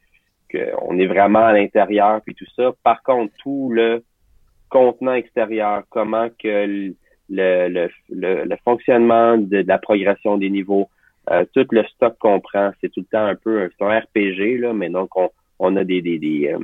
on 0.82 0.98
est 0.98 1.08
vraiment 1.08 1.46
à 1.46 1.54
l'intérieur 1.54 2.22
puis 2.26 2.36
tout 2.36 2.46
ça. 2.56 2.72
Par 2.84 3.02
contre, 3.04 3.34
tout 3.44 3.70
le 3.72 4.04
contenant 4.70 5.14
extérieur, 5.14 5.84
comment 5.90 6.30
que 6.42 6.94
le, 7.30 7.90
le, 8.10 8.56
fonctionnement 8.64 9.38
de, 9.38 9.64
la 9.68 9.78
progression 9.78 10.38
des 10.38 10.50
niveaux, 10.50 10.90
euh, 11.30 11.46
tout 11.54 11.68
le 11.72 11.84
stock 11.86 12.18
qu'on 12.20 12.40
prend, 12.40 12.72
c'est 12.82 12.90
tout 12.90 13.02
le 13.02 13.06
temps 13.06 13.26
un 13.26 13.36
peu 13.36 13.70
un, 13.80 14.00
RPG, 14.00 14.60
là, 14.60 14.74
mais 14.74 14.90
donc 14.90 15.16
on, 15.16 15.30
on 15.60 15.76
a 15.76 15.84
des, 15.84 16.02
des, 16.02 16.20
des, 16.20 16.54
euh, 16.54 16.60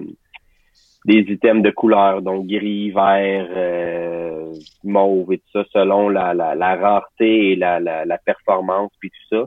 des 1.05 1.19
items 1.19 1.63
de 1.63 1.69
couleur, 1.69 2.21
donc 2.21 2.47
gris, 2.47 2.91
vert, 2.91 3.47
euh, 3.55 4.53
mauve 4.83 5.33
et 5.33 5.37
tout 5.37 5.51
ça, 5.53 5.63
selon 5.71 6.09
la, 6.09 6.33
la, 6.33 6.55
la 6.55 6.75
rareté 6.75 7.51
et 7.51 7.55
la, 7.55 7.79
la, 7.79 8.05
la 8.05 8.17
performance 8.17 8.91
puis 8.99 9.09
tout 9.11 9.35
ça. 9.37 9.45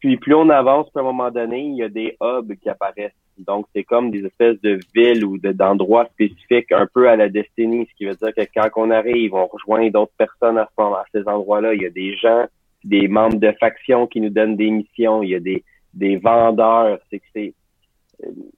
Puis 0.00 0.16
plus 0.16 0.34
on 0.34 0.48
avance, 0.48 0.88
à 0.94 1.00
un 1.00 1.02
moment 1.02 1.30
donné, 1.30 1.60
il 1.60 1.76
y 1.76 1.82
a 1.82 1.88
des 1.88 2.16
hubs 2.20 2.54
qui 2.54 2.68
apparaissent. 2.68 3.12
Donc, 3.38 3.66
c'est 3.74 3.84
comme 3.84 4.10
des 4.10 4.24
espèces 4.24 4.60
de 4.60 4.78
villes 4.94 5.24
ou 5.24 5.38
d'endroits 5.38 6.06
spécifiques 6.12 6.72
un 6.72 6.86
peu 6.92 7.08
à 7.08 7.16
la 7.16 7.28
destinée, 7.28 7.86
ce 7.90 7.96
qui 7.96 8.04
veut 8.04 8.14
dire 8.14 8.34
que 8.34 8.42
quand 8.54 8.68
on 8.76 8.90
arrive, 8.90 9.34
on 9.34 9.46
rejoint 9.46 9.88
d'autres 9.88 10.12
personnes 10.18 10.58
à, 10.58 10.68
ce 10.76 10.82
moment, 10.82 10.96
à 10.96 11.04
ces 11.14 11.26
endroits-là. 11.26 11.74
Il 11.74 11.82
y 11.82 11.86
a 11.86 11.90
des 11.90 12.16
gens, 12.16 12.46
des 12.84 13.08
membres 13.08 13.38
de 13.38 13.52
factions 13.58 14.06
qui 14.06 14.20
nous 14.20 14.30
donnent 14.30 14.56
des 14.56 14.70
missions. 14.70 15.22
Il 15.22 15.30
y 15.30 15.34
a 15.34 15.40
des, 15.40 15.64
des 15.94 16.16
vendeurs. 16.16 16.98
C'est 17.10 17.18
que 17.18 17.26
c'est 17.34 17.54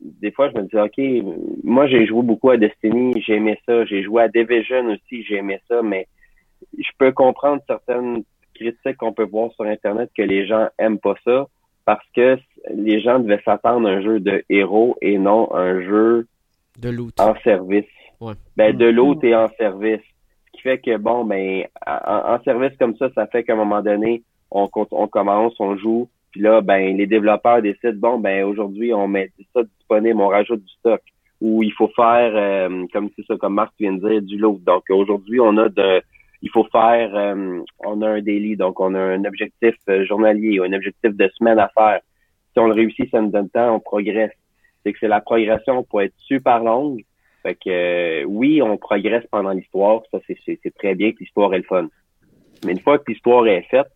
des 0.01 0.33
fois, 0.33 0.51
je 0.51 0.59
me 0.59 0.67
dis, 0.67 0.77
OK, 0.77 1.35
moi, 1.63 1.87
j'ai 1.87 2.07
joué 2.07 2.23
beaucoup 2.23 2.51
à 2.51 2.57
Destiny, 2.57 3.23
j'ai 3.25 3.35
aimé 3.35 3.59
ça. 3.67 3.85
J'ai 3.85 4.03
joué 4.03 4.23
à 4.23 4.29
Division 4.29 4.87
aussi, 4.87 5.23
j'ai 5.25 5.37
aimé 5.37 5.61
ça, 5.69 5.83
mais 5.83 6.09
je 6.77 6.91
peux 6.99 7.13
comprendre 7.13 7.63
certaines 7.67 8.25
critiques 8.63 8.97
qu'on 8.97 9.13
peut 9.13 9.27
voir 9.27 9.53
sur 9.53 9.65
Internet 9.65 10.11
que 10.17 10.23
les 10.23 10.47
gens 10.47 10.69
aiment 10.79 10.99
pas 10.99 11.15
ça 11.25 11.47
parce 11.85 12.05
que 12.15 12.39
les 12.75 13.01
gens 13.01 13.19
devaient 13.19 13.43
s'attendre 13.45 13.89
à 13.89 13.93
un 13.93 14.03
jeu 14.03 14.21
de 14.21 14.45
héros 14.49 14.97
et 15.03 15.19
non 15.19 15.53
un 15.55 15.81
jeu 15.83 16.27
de 16.79 16.91
loot. 16.91 17.15
en 17.21 17.35
service. 17.43 17.85
Ben, 18.57 18.77
de 18.77 18.91
mm. 18.91 18.95
loot 18.95 19.25
et 19.25 19.35
en 19.35 19.51
service. 19.59 20.01
Ce 20.47 20.53
qui 20.53 20.63
fait 20.63 20.79
que, 20.79 20.97
bon, 20.97 21.25
ben, 21.25 21.65
en, 21.87 22.39
service 22.45 22.77
comme 22.79 22.97
ça, 22.97 23.11
ça 23.15 23.27
fait 23.27 23.43
qu'à 23.43 23.55
un 23.55 23.57
moment 23.57 23.83
donné, 23.83 24.23
on, 24.51 24.69
on 24.75 25.09
commence, 25.09 25.55
on 25.59 25.77
joue, 25.77 26.09
puis 26.33 26.41
là, 26.41 26.63
ben, 26.63 26.97
les 26.97 27.07
développeurs 27.07 27.63
décident, 27.63 27.93
bon, 27.95 28.19
ben, 28.19 28.45
aujourd'hui, 28.45 28.93
on 28.95 29.07
met 29.07 29.31
ça 29.55 29.63
disponible, 29.63 30.21
on 30.21 30.29
rajoute 30.29 30.65
du 30.65 30.73
stock. 30.81 31.01
Ou 31.43 31.63
il 31.63 31.73
faut 31.73 31.91
faire, 31.95 32.33
euh, 32.35 32.87
comme 32.93 33.11
c'est 33.17 33.27
ça, 33.27 33.37
comme 33.37 33.55
Marc 33.55 33.73
vient 33.79 33.93
de 33.93 34.09
dire, 34.09 34.23
du 34.23 34.39
loot. 34.39 34.63
Donc, 34.65 34.85
aujourd'hui, 34.89 35.41
on 35.41 35.57
a 35.59 35.69
de, 35.69 36.03
il 36.43 36.51
faut 36.51 36.65
faire, 36.65 37.15
euh, 37.15 37.61
on 37.79 38.03
a 38.03 38.09
un 38.09 38.21
daily, 38.21 38.57
donc 38.57 38.81
on 38.81 38.95
a 38.95 39.01
un 39.01 39.25
objectif 39.25 39.75
euh, 39.89 40.05
journalier 40.05 40.59
ou 40.59 40.65
un 40.65 40.73
objectif 40.73 41.15
de 41.17 41.31
semaine 41.39 41.59
à 41.59 41.69
faire. 41.69 42.01
Si 42.53 42.59
on 42.59 42.67
le 42.67 42.75
réussit, 42.75 43.09
ça 43.11 43.21
nous 43.21 43.31
donne 43.31 43.49
temps, 43.49 43.77
on 43.77 43.81
progresse. 43.81 44.33
C'est 44.85 44.93
que 44.93 44.99
c'est 45.01 45.09
la 45.09 45.21
progression 45.21 45.85
pour 45.85 46.03
être 46.03 46.15
super 46.19 46.63
longue. 46.63 47.05
Fait 47.43 47.55
que 47.55 47.71
euh, 47.71 48.25
oui, 48.25 48.61
on 48.61 48.77
progresse 48.77 49.25
pendant 49.31 49.51
l'histoire, 49.51 50.03
ça 50.11 50.19
c'est 50.27 50.75
très 50.75 50.95
bien 50.95 51.13
que 51.13 51.19
l'histoire 51.21 51.55
est 51.55 51.59
le 51.59 51.65
fun. 51.65 51.89
Mais 52.65 52.73
une 52.73 52.81
fois 52.81 52.99
que 52.99 53.11
l'histoire 53.11 53.47
est 53.47 53.63
faite, 53.63 53.89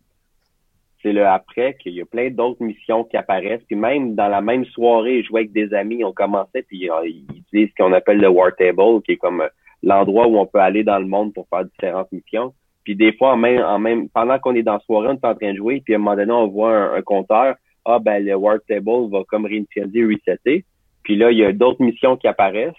c'est 1.01 1.13
le 1.13 1.25
après 1.25 1.75
qu'il 1.75 1.93
y 1.93 2.01
a 2.01 2.05
plein 2.05 2.29
d'autres 2.29 2.63
missions 2.63 3.03
qui 3.03 3.17
apparaissent. 3.17 3.63
Puis 3.67 3.75
même 3.75 4.15
dans 4.15 4.27
la 4.27 4.41
même 4.41 4.65
soirée, 4.65 5.23
jouer 5.23 5.41
avec 5.41 5.51
des 5.51 5.73
amis, 5.73 6.03
on 6.03 6.13
commençait, 6.13 6.63
puis 6.63 6.89
ils 7.03 7.25
utilisent 7.37 7.69
ce 7.77 7.83
qu'on 7.83 7.93
appelle 7.93 8.19
le 8.19 8.29
War 8.29 8.55
Table, 8.57 9.01
qui 9.05 9.13
est 9.13 9.17
comme 9.17 9.43
l'endroit 9.83 10.27
où 10.27 10.37
on 10.37 10.45
peut 10.45 10.59
aller 10.59 10.83
dans 10.83 10.99
le 10.99 11.05
monde 11.05 11.33
pour 11.33 11.47
faire 11.49 11.65
différentes 11.65 12.11
missions. 12.11 12.53
Puis 12.83 12.95
des 12.95 13.13
fois, 13.13 13.35
même, 13.35 13.61
en 13.61 13.79
même 13.79 14.09
pendant 14.09 14.39
qu'on 14.39 14.55
est 14.55 14.63
dans 14.63 14.73
la 14.73 14.79
soirée, 14.79 15.09
on 15.09 15.15
est 15.15 15.25
en 15.25 15.35
train 15.35 15.51
de 15.51 15.57
jouer, 15.57 15.81
puis 15.83 15.93
à 15.93 15.97
un 15.97 15.99
moment 15.99 16.15
donné, 16.15 16.31
on 16.31 16.47
voit 16.47 16.95
un, 16.95 17.01
compteur. 17.01 17.55
Ah 17.85 17.99
ben 17.99 18.23
le 18.23 18.35
War 18.35 18.57
Table 18.67 19.09
va 19.11 19.23
comme 19.27 19.45
réinitialiser, 19.45 20.05
resetter. 20.05 20.65
Puis 21.03 21.15
là, 21.15 21.31
il 21.31 21.37
y 21.37 21.45
a 21.45 21.51
d'autres 21.51 21.83
missions 21.83 22.17
qui 22.17 22.27
apparaissent. 22.27 22.73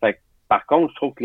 Fait 0.00 0.18
par 0.48 0.66
contre, 0.66 0.90
je 0.90 0.96
trouve 0.96 1.14
que 1.14 1.24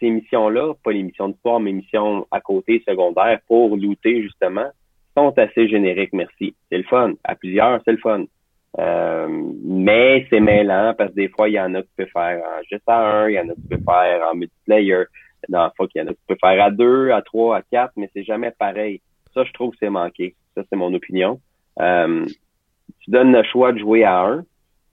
ces 0.00 0.10
missions-là, 0.10 0.74
pas 0.82 0.92
les 0.92 1.02
missions 1.02 1.28
de 1.28 1.34
sport, 1.34 1.60
mais 1.60 1.72
missions 1.72 2.26
à 2.30 2.40
côté, 2.40 2.82
secondaires, 2.86 3.40
pour 3.46 3.76
looter 3.76 4.22
justement, 4.22 4.66
sont 5.16 5.36
assez 5.36 5.68
génériques, 5.68 6.12
merci. 6.12 6.54
C'est 6.70 6.78
le 6.78 6.84
fun. 6.84 7.12
À 7.24 7.34
plusieurs, 7.34 7.80
c'est 7.84 7.92
le 7.92 7.98
fun. 7.98 8.24
Euh, 8.78 9.26
mais 9.64 10.26
c'est 10.28 10.40
mêlant 10.40 10.94
parce 10.96 11.10
que 11.10 11.16
des 11.16 11.28
fois, 11.28 11.48
il 11.48 11.54
y 11.54 11.60
en 11.60 11.74
a 11.74 11.82
qui 11.82 11.88
peuvent 11.96 12.08
faire 12.12 12.42
en 12.44 12.62
juste 12.70 12.82
à 12.86 12.98
un, 12.98 13.28
il 13.28 13.34
y 13.34 13.40
en 13.40 13.48
a 13.48 13.54
qui 13.54 13.68
peuvent 13.68 13.84
faire 13.84 14.28
en 14.30 14.34
multiplayer. 14.34 15.04
Dans 15.48 15.70
fois 15.76 15.86
qu'il 15.88 16.02
y 16.02 16.04
en 16.04 16.08
a 16.08 16.12
qui 16.12 16.20
peuvent 16.26 16.38
faire 16.40 16.64
à 16.64 16.70
deux, 16.70 17.10
à 17.10 17.22
trois, 17.22 17.58
à 17.58 17.62
quatre, 17.62 17.92
mais 17.96 18.10
c'est 18.12 18.24
jamais 18.24 18.50
pareil. 18.50 19.00
Ça, 19.32 19.44
je 19.44 19.52
trouve 19.52 19.70
que 19.70 19.76
c'est 19.80 19.90
manqué. 19.90 20.34
Ça, 20.54 20.62
c'est 20.68 20.76
mon 20.76 20.92
opinion. 20.92 21.40
Euh, 21.80 22.26
tu 23.00 23.10
donnes 23.10 23.32
le 23.32 23.42
choix 23.44 23.72
de 23.72 23.78
jouer 23.78 24.04
à 24.04 24.24
un, 24.24 24.44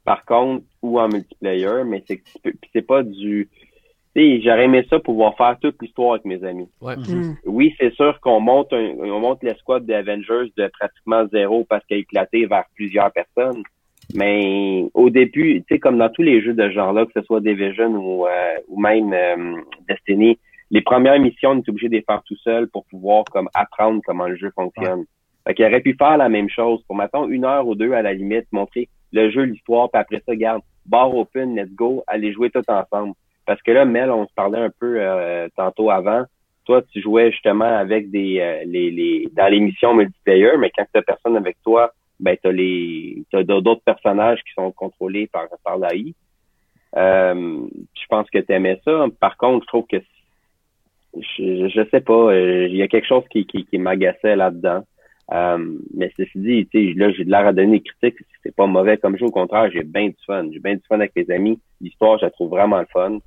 par 0.03 0.23
contre, 0.25 0.63
ou 0.81 0.99
en 0.99 1.07
multiplayer, 1.07 1.83
mais 1.85 2.03
c'est 2.07 2.21
c'est 2.71 2.85
pas 2.85 3.01
du 3.03 3.49
j'aurais 4.15 4.65
aimé 4.65 4.85
ça 4.89 4.99
pouvoir 4.99 5.35
faire 5.35 5.57
toute 5.61 5.81
l'histoire 5.81 6.13
avec 6.13 6.25
mes 6.25 6.43
amis. 6.43 6.69
Mm-hmm. 6.81 7.35
Oui, 7.45 7.73
c'est 7.79 7.93
sûr 7.93 8.19
qu'on 8.21 8.39
monte 8.39 8.71
on 8.71 9.19
monte 9.19 9.43
l'escouade 9.43 9.85
d'Avengers 9.85 10.51
de 10.57 10.67
pratiquement 10.67 11.27
zéro 11.27 11.65
parce 11.69 11.85
qu'elle 11.85 11.97
a 11.97 12.01
éclaté 12.01 12.45
vers 12.45 12.63
plusieurs 12.75 13.11
personnes. 13.11 13.63
Mais 14.13 14.85
au 14.93 15.09
début, 15.09 15.61
tu 15.61 15.65
sais, 15.69 15.79
comme 15.79 15.97
dans 15.97 16.09
tous 16.09 16.21
les 16.21 16.41
jeux 16.41 16.53
de 16.53 16.63
ce 16.63 16.71
genre-là, 16.71 17.05
que 17.05 17.11
ce 17.15 17.25
soit 17.25 17.41
Division 17.41 17.87
ou, 17.87 18.27
euh, 18.27 18.55
ou 18.67 18.79
même 18.79 19.11
euh, 19.13 19.55
Destiny, 19.89 20.37
les 20.71 20.81
premières 20.81 21.19
missions, 21.19 21.51
on 21.51 21.57
est 21.57 21.69
obligé 21.69 21.89
de 21.89 21.95
les 21.95 22.03
faire 22.03 22.21
tout 22.25 22.37
seul 22.37 22.67
pour 22.67 22.85
pouvoir 22.85 23.23
comme 23.25 23.49
apprendre 23.53 24.01
comment 24.05 24.27
le 24.27 24.35
jeu 24.35 24.51
fonctionne. 24.55 24.99
Ouais. 24.99 25.05
Fait 25.47 25.53
qu'il 25.53 25.65
aurait 25.65 25.81
pu 25.81 25.95
faire 25.97 26.17
la 26.17 26.29
même 26.29 26.49
chose 26.49 26.83
pour 26.87 26.95
maintenant 26.95 27.27
une 27.27 27.45
heure 27.45 27.67
ou 27.67 27.75
deux 27.75 27.93
à 27.93 28.01
la 28.01 28.13
limite, 28.13 28.45
montrer 28.51 28.89
le 29.11 29.29
jeu, 29.29 29.43
l'histoire, 29.43 29.89
puis 29.91 30.01
après 30.01 30.21
ça, 30.25 30.35
garde, 30.35 30.61
bar 30.85 31.15
open, 31.15 31.55
let's 31.55 31.71
go, 31.73 32.03
aller 32.07 32.33
jouer 32.33 32.49
tout 32.49 32.63
ensemble. 32.67 33.13
Parce 33.45 33.61
que 33.61 33.71
là, 33.71 33.85
Mel, 33.85 34.09
on 34.11 34.27
se 34.27 34.33
parlait 34.33 34.59
un 34.59 34.71
peu 34.79 34.97
euh, 34.99 35.47
tantôt 35.55 35.89
avant. 35.89 36.23
Toi, 36.65 36.81
tu 36.91 37.01
jouais 37.01 37.31
justement 37.31 37.65
avec 37.65 38.09
des 38.09 38.63
les, 38.65 38.89
les 38.89 39.27
dans 39.33 39.47
les 39.47 39.59
missions 39.59 39.93
multiplayer, 39.93 40.57
mais 40.57 40.71
quand 40.75 40.85
tu 40.93 41.01
personne 41.03 41.37
avec 41.37 41.57
toi, 41.63 41.91
ben 42.19 42.35
t'as 42.41 42.51
les 42.51 43.23
t'as 43.31 43.43
d'autres 43.43 43.83
personnages 43.85 44.39
qui 44.43 44.53
sont 44.53 44.71
contrôlés 44.71 45.27
par 45.27 45.47
par 45.63 45.77
l'AI. 45.77 46.15
Euh, 46.95 47.67
je 47.93 48.05
pense 48.09 48.29
que 48.29 48.39
tu 48.39 48.53
aimais 48.53 48.79
ça. 48.85 49.05
Par 49.19 49.37
contre, 49.37 49.63
je 49.63 49.67
trouve 49.67 49.85
que 49.87 49.97
je, 51.15 51.69
je 51.69 51.89
sais 51.91 52.01
pas, 52.01 52.13
euh, 52.13 52.67
il 52.67 52.75
y 52.75 52.81
a 52.81 52.87
quelque 52.87 53.07
chose 53.07 53.23
qui, 53.29 53.45
qui, 53.45 53.65
qui 53.65 53.77
m'agaçait 53.77 54.35
là-dedans. 54.35 54.83
Euh, 55.31 55.57
mais 55.93 56.11
ceci 56.17 56.37
dit, 56.37 56.67
tu 56.67 56.93
sais, 56.93 56.93
là, 56.93 57.11
j'ai 57.11 57.25
de 57.25 57.31
l'air 57.31 57.47
à 57.47 57.53
donner 57.53 57.79
des 57.79 57.83
critiques. 57.83 58.19
C'est 58.43 58.55
pas 58.55 58.67
mauvais 58.67 58.97
comme 58.97 59.17
jeu, 59.17 59.25
au 59.25 59.31
contraire, 59.31 59.69
j'ai 59.71 59.83
bien 59.83 60.07
du 60.07 60.15
fun. 60.25 60.47
J'ai 60.51 60.59
bien 60.59 60.75
du 60.75 60.83
fun 60.87 60.95
avec 60.95 61.15
mes 61.15 61.29
amis. 61.33 61.59
L'histoire, 61.81 62.19
je 62.19 62.25
la 62.25 62.31
trouve 62.31 62.49
vraiment 62.49 62.79
le 62.79 62.87
fun. 62.91 63.17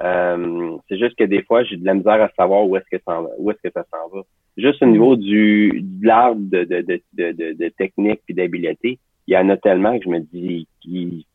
Euh, 0.00 0.76
c'est 0.88 0.98
juste 0.98 1.16
que 1.16 1.24
des 1.24 1.42
fois, 1.42 1.64
j'ai 1.64 1.76
de 1.76 1.84
la 1.84 1.94
misère 1.94 2.22
à 2.22 2.30
savoir 2.36 2.66
où 2.66 2.76
est-ce 2.76 2.96
que 2.96 3.02
ça 3.04 3.20
où 3.38 3.50
est-ce 3.50 3.68
que 3.68 3.72
ça 3.72 3.84
s'en 3.90 4.08
va. 4.14 4.22
Juste 4.56 4.82
au 4.82 4.86
mm. 4.86 4.92
niveau 4.92 5.16
du 5.16 5.80
de 5.82 6.06
l'arbre 6.06 6.40
de, 6.40 6.64
de, 6.64 6.80
de, 6.82 7.00
de, 7.12 7.52
de 7.52 7.68
technique 7.70 8.20
puis 8.24 8.34
d'habileté, 8.34 8.98
il 9.26 9.34
y 9.34 9.36
en 9.36 9.48
a 9.48 9.56
tellement 9.56 9.98
que 9.98 10.04
je 10.04 10.08
me 10.08 10.20
dis 10.20 10.66
qui, 10.80 11.26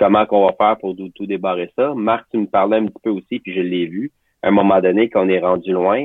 comment 0.00 0.24
qu'on 0.24 0.46
va 0.46 0.52
faire 0.52 0.78
pour 0.78 0.96
tout, 0.96 1.26
débarrer 1.26 1.70
ça? 1.76 1.94
Marc, 1.94 2.26
tu 2.30 2.38
me 2.38 2.46
parlais 2.46 2.78
un 2.78 2.86
petit 2.86 3.02
peu 3.02 3.10
aussi, 3.10 3.38
puis 3.38 3.52
je 3.54 3.60
l'ai 3.60 3.86
vu. 3.86 4.10
À 4.42 4.48
un 4.48 4.50
moment 4.50 4.80
donné, 4.80 5.10
quand 5.10 5.26
on 5.26 5.28
est 5.28 5.40
rendu 5.40 5.72
loin, 5.72 6.04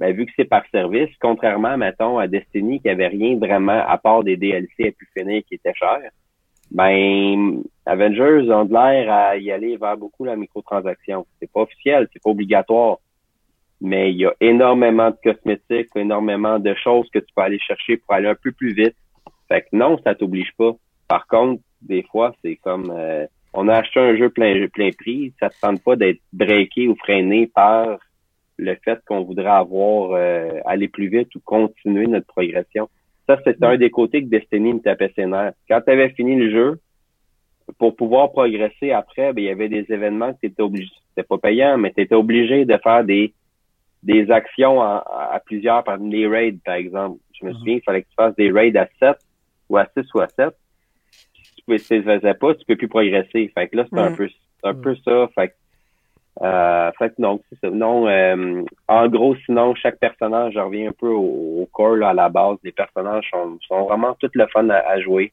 ben, 0.00 0.12
vu 0.14 0.26
que 0.26 0.32
c'est 0.34 0.44
par 0.44 0.64
service, 0.72 1.10
contrairement, 1.20 1.76
mettons, 1.78 2.18
à 2.18 2.26
Destiny, 2.26 2.80
qui 2.80 2.88
avait 2.88 3.06
rien 3.06 3.38
vraiment 3.38 3.84
à 3.86 3.96
part 3.98 4.24
des 4.24 4.36
DLC 4.36 4.88
à 4.88 4.90
pu 4.90 5.08
finir 5.16 5.42
qui 5.46 5.54
étaient 5.54 5.72
chers, 5.74 6.10
ben, 6.70 7.62
Avengers 7.84 8.50
ont 8.50 8.64
de 8.64 8.72
l'air 8.72 9.12
à 9.12 9.36
y 9.36 9.50
aller 9.50 9.76
vers 9.76 9.96
beaucoup 9.96 10.24
la 10.24 10.36
microtransaction. 10.36 11.26
C'est 11.40 11.50
pas 11.50 11.60
officiel, 11.60 12.08
c'est 12.12 12.22
pas 12.22 12.30
obligatoire. 12.30 12.98
Mais 13.80 14.10
il 14.10 14.18
y 14.18 14.26
a 14.26 14.34
énormément 14.40 15.10
de 15.10 15.16
cosmétiques, 15.22 15.90
énormément 15.94 16.58
de 16.58 16.74
choses 16.74 17.08
que 17.12 17.18
tu 17.18 17.26
peux 17.34 17.42
aller 17.42 17.58
chercher 17.58 17.98
pour 17.98 18.14
aller 18.14 18.28
un 18.28 18.34
peu 18.34 18.52
plus 18.52 18.72
vite. 18.72 18.96
Fait 19.48 19.62
que 19.62 19.68
non, 19.72 19.98
ça 20.02 20.14
t'oblige 20.14 20.52
pas. 20.56 20.72
Par 21.08 21.26
contre, 21.26 21.62
des 21.82 22.02
fois, 22.02 22.34
c'est 22.42 22.56
comme 22.56 22.90
euh, 22.90 23.26
on 23.52 23.68
a 23.68 23.76
acheté 23.76 24.00
un 24.00 24.16
jeu 24.16 24.30
plein 24.30 24.66
plein 24.68 24.90
prix, 24.90 25.32
ça 25.38 25.50
te 25.50 25.60
tente 25.60 25.82
pas 25.82 25.96
d'être 25.96 26.20
breaké 26.32 26.88
ou 26.88 26.96
freiné 26.96 27.46
par 27.46 27.98
le 28.58 28.74
fait 28.84 29.00
qu'on 29.06 29.22
voudrait 29.22 29.46
avoir 29.46 30.12
euh, 30.12 30.60
aller 30.64 30.88
plus 30.88 31.08
vite 31.08 31.34
ou 31.34 31.40
continuer 31.40 32.06
notre 32.06 32.26
progression. 32.26 32.88
Ça, 33.26 33.38
c'est 33.44 33.62
un 33.62 33.76
des 33.76 33.90
côtés 33.90 34.22
que 34.22 34.28
Destiny 34.28 34.74
me 34.74 34.80
tapait 34.80 35.12
ses 35.16 35.26
nerfs. 35.26 35.52
Quand 35.68 35.80
tu 35.80 35.90
avais 35.90 36.10
fini 36.10 36.36
le 36.36 36.50
jeu, 36.50 36.80
pour 37.78 37.96
pouvoir 37.96 38.30
progresser 38.30 38.92
après, 38.92 39.32
ben, 39.32 39.42
il 39.42 39.46
y 39.46 39.50
avait 39.50 39.68
des 39.68 39.86
événements 39.92 40.32
que 40.32 40.40
tu 40.40 40.46
étais 40.46 40.62
obligé, 40.62 40.90
c'était 41.08 41.26
pas 41.26 41.38
payant, 41.38 41.76
mais 41.78 41.92
tu 41.92 42.00
étais 42.00 42.14
obligé 42.14 42.64
de 42.64 42.76
faire 42.78 43.04
des, 43.04 43.34
des 44.02 44.30
actions 44.30 44.80
à, 44.80 45.40
plusieurs, 45.44 45.82
par 45.82 45.96
les 45.96 46.28
raids, 46.28 46.58
par 46.64 46.76
exemple. 46.76 47.18
Je 47.32 47.46
me 47.46 47.50
mhm. 47.50 47.58
souviens, 47.58 47.74
il 47.74 47.82
fallait 47.82 48.02
que 48.02 48.08
tu 48.08 48.14
fasses 48.14 48.36
des 48.36 48.50
raids 48.50 48.76
à 48.76 48.88
7 49.00 49.16
ou 49.68 49.76
à 49.76 49.86
6 49.96 50.14
ou 50.14 50.20
à 50.20 50.28
7. 50.28 50.54
Si 51.10 51.64
tu 51.64 51.94
ne 51.94 52.02
faisais 52.02 52.34
pas, 52.34 52.54
tu 52.54 52.64
peux 52.64 52.76
plus 52.76 52.88
progresser. 52.88 53.50
Fait 53.52 53.68
que 53.68 53.76
là, 53.76 53.86
c'est 53.90 53.98
un 53.98 54.12
peu 54.12 54.28
un 54.62 54.74
peu 54.74 54.94
ça. 54.96 55.28
Fait 55.34 55.48
que 55.48 55.54
euh, 56.42 56.90
fait 56.98 57.10
que 57.10 57.14
non, 57.18 57.40
c'est 57.48 57.58
ça. 57.60 57.70
Non, 57.70 58.06
euh, 58.08 58.62
en 58.88 59.08
gros, 59.08 59.34
sinon, 59.46 59.74
chaque 59.74 59.98
personnage, 59.98 60.52
je 60.54 60.60
reviens 60.60 60.90
un 60.90 60.92
peu 60.92 61.08
au, 61.08 61.62
au 61.62 61.68
corps, 61.72 61.96
là, 61.96 62.10
à 62.10 62.14
la 62.14 62.28
base. 62.28 62.58
Les 62.62 62.72
personnages 62.72 63.28
sont, 63.30 63.58
sont 63.66 63.84
vraiment 63.84 64.14
tout 64.20 64.30
le 64.34 64.46
fun 64.48 64.68
à, 64.68 65.00
jouer. 65.00 65.32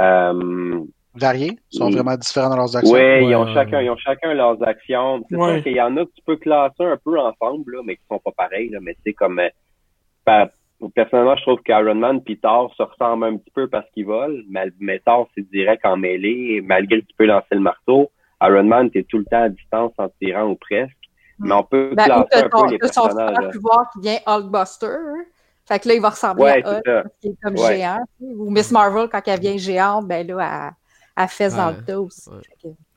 Euh, 0.00 0.80
Variés? 1.14 1.58
Ils 1.72 1.78
sont 1.78 1.90
vraiment 1.90 2.16
différents 2.16 2.50
dans 2.50 2.56
leurs 2.56 2.76
actions? 2.76 2.94
Oui, 2.94 3.26
ils, 3.28 3.34
ont 3.34 3.52
chacun, 3.54 3.80
ils 3.80 3.90
ont 3.90 3.96
chacun 3.96 4.34
leurs 4.34 4.62
actions. 4.62 5.22
C'est 5.28 5.36
sûr 5.36 5.62
qu'il 5.62 5.76
y 5.76 5.80
en 5.80 5.96
a 5.96 6.04
que 6.04 6.10
tu 6.14 6.22
peux 6.24 6.36
classer 6.36 6.84
un 6.84 6.98
peu 7.02 7.18
ensemble, 7.18 7.76
là, 7.76 7.82
mais 7.84 7.96
qui 7.96 8.02
sont 8.10 8.18
pas 8.18 8.32
pareils. 8.36 8.68
Là, 8.68 8.78
mais 8.82 8.96
c'est 9.04 9.12
comme... 9.14 9.40
Euh, 9.40 10.46
personnellement, 10.94 11.36
je 11.36 11.42
trouve 11.42 11.62
qu'Iron 11.62 11.94
Man 11.94 12.20
et 12.26 12.36
Thor 12.36 12.74
se 12.76 12.82
ressemblent 12.82 13.24
un 13.24 13.36
petit 13.38 13.50
peu 13.54 13.68
parce 13.68 13.88
qu'ils 13.92 14.04
volent. 14.04 14.42
Mais, 14.50 14.66
mais 14.80 14.98
Thor, 14.98 15.28
c'est 15.34 15.48
direct 15.50 15.84
en 15.86 15.96
mêlée, 15.96 16.60
malgré 16.62 17.00
que 17.00 17.06
tu 17.06 17.14
peux 17.16 17.26
lancer 17.26 17.46
le 17.52 17.60
marteau. 17.60 18.10
Iron 18.42 18.64
Man, 18.64 18.90
t'es 18.90 19.04
tout 19.04 19.18
le 19.18 19.24
temps 19.24 19.42
à 19.42 19.48
distance 19.48 19.92
en 19.98 20.08
tirant 20.20 20.50
ou 20.50 20.56
presque. 20.56 20.96
Mais 21.38 21.54
on 21.54 21.64
peut 21.64 21.92
ben, 21.94 22.04
classer 22.04 22.44
un 22.44 22.48
peu 22.48 22.70
les 22.70 22.78
personnages. 22.78 23.36
Son 23.36 23.50
pouvoir 23.50 23.90
qui 23.92 24.00
vient 24.00 24.18
Hulkbuster. 24.26 24.86
Hein. 24.86 25.24
Fait 25.66 25.78
que 25.78 25.88
là, 25.88 25.94
il 25.94 26.00
va 26.00 26.10
ressembler 26.10 26.62
à 26.64 26.70
Hulk, 26.70 27.06
qui 27.20 27.28
est 27.28 27.36
comme 27.42 27.56
géant. 27.56 28.04
Ou 28.20 28.50
Miss 28.50 28.70
Marvel, 28.70 29.08
quand 29.10 29.20
elle 29.26 29.40
vient 29.40 29.56
géante, 29.56 30.06
ben 30.06 30.26
là, 30.26 30.72
elle, 31.16 31.28
fait 31.28 31.50
dans 31.50 31.70
le 31.70 31.82
dos 31.82 32.08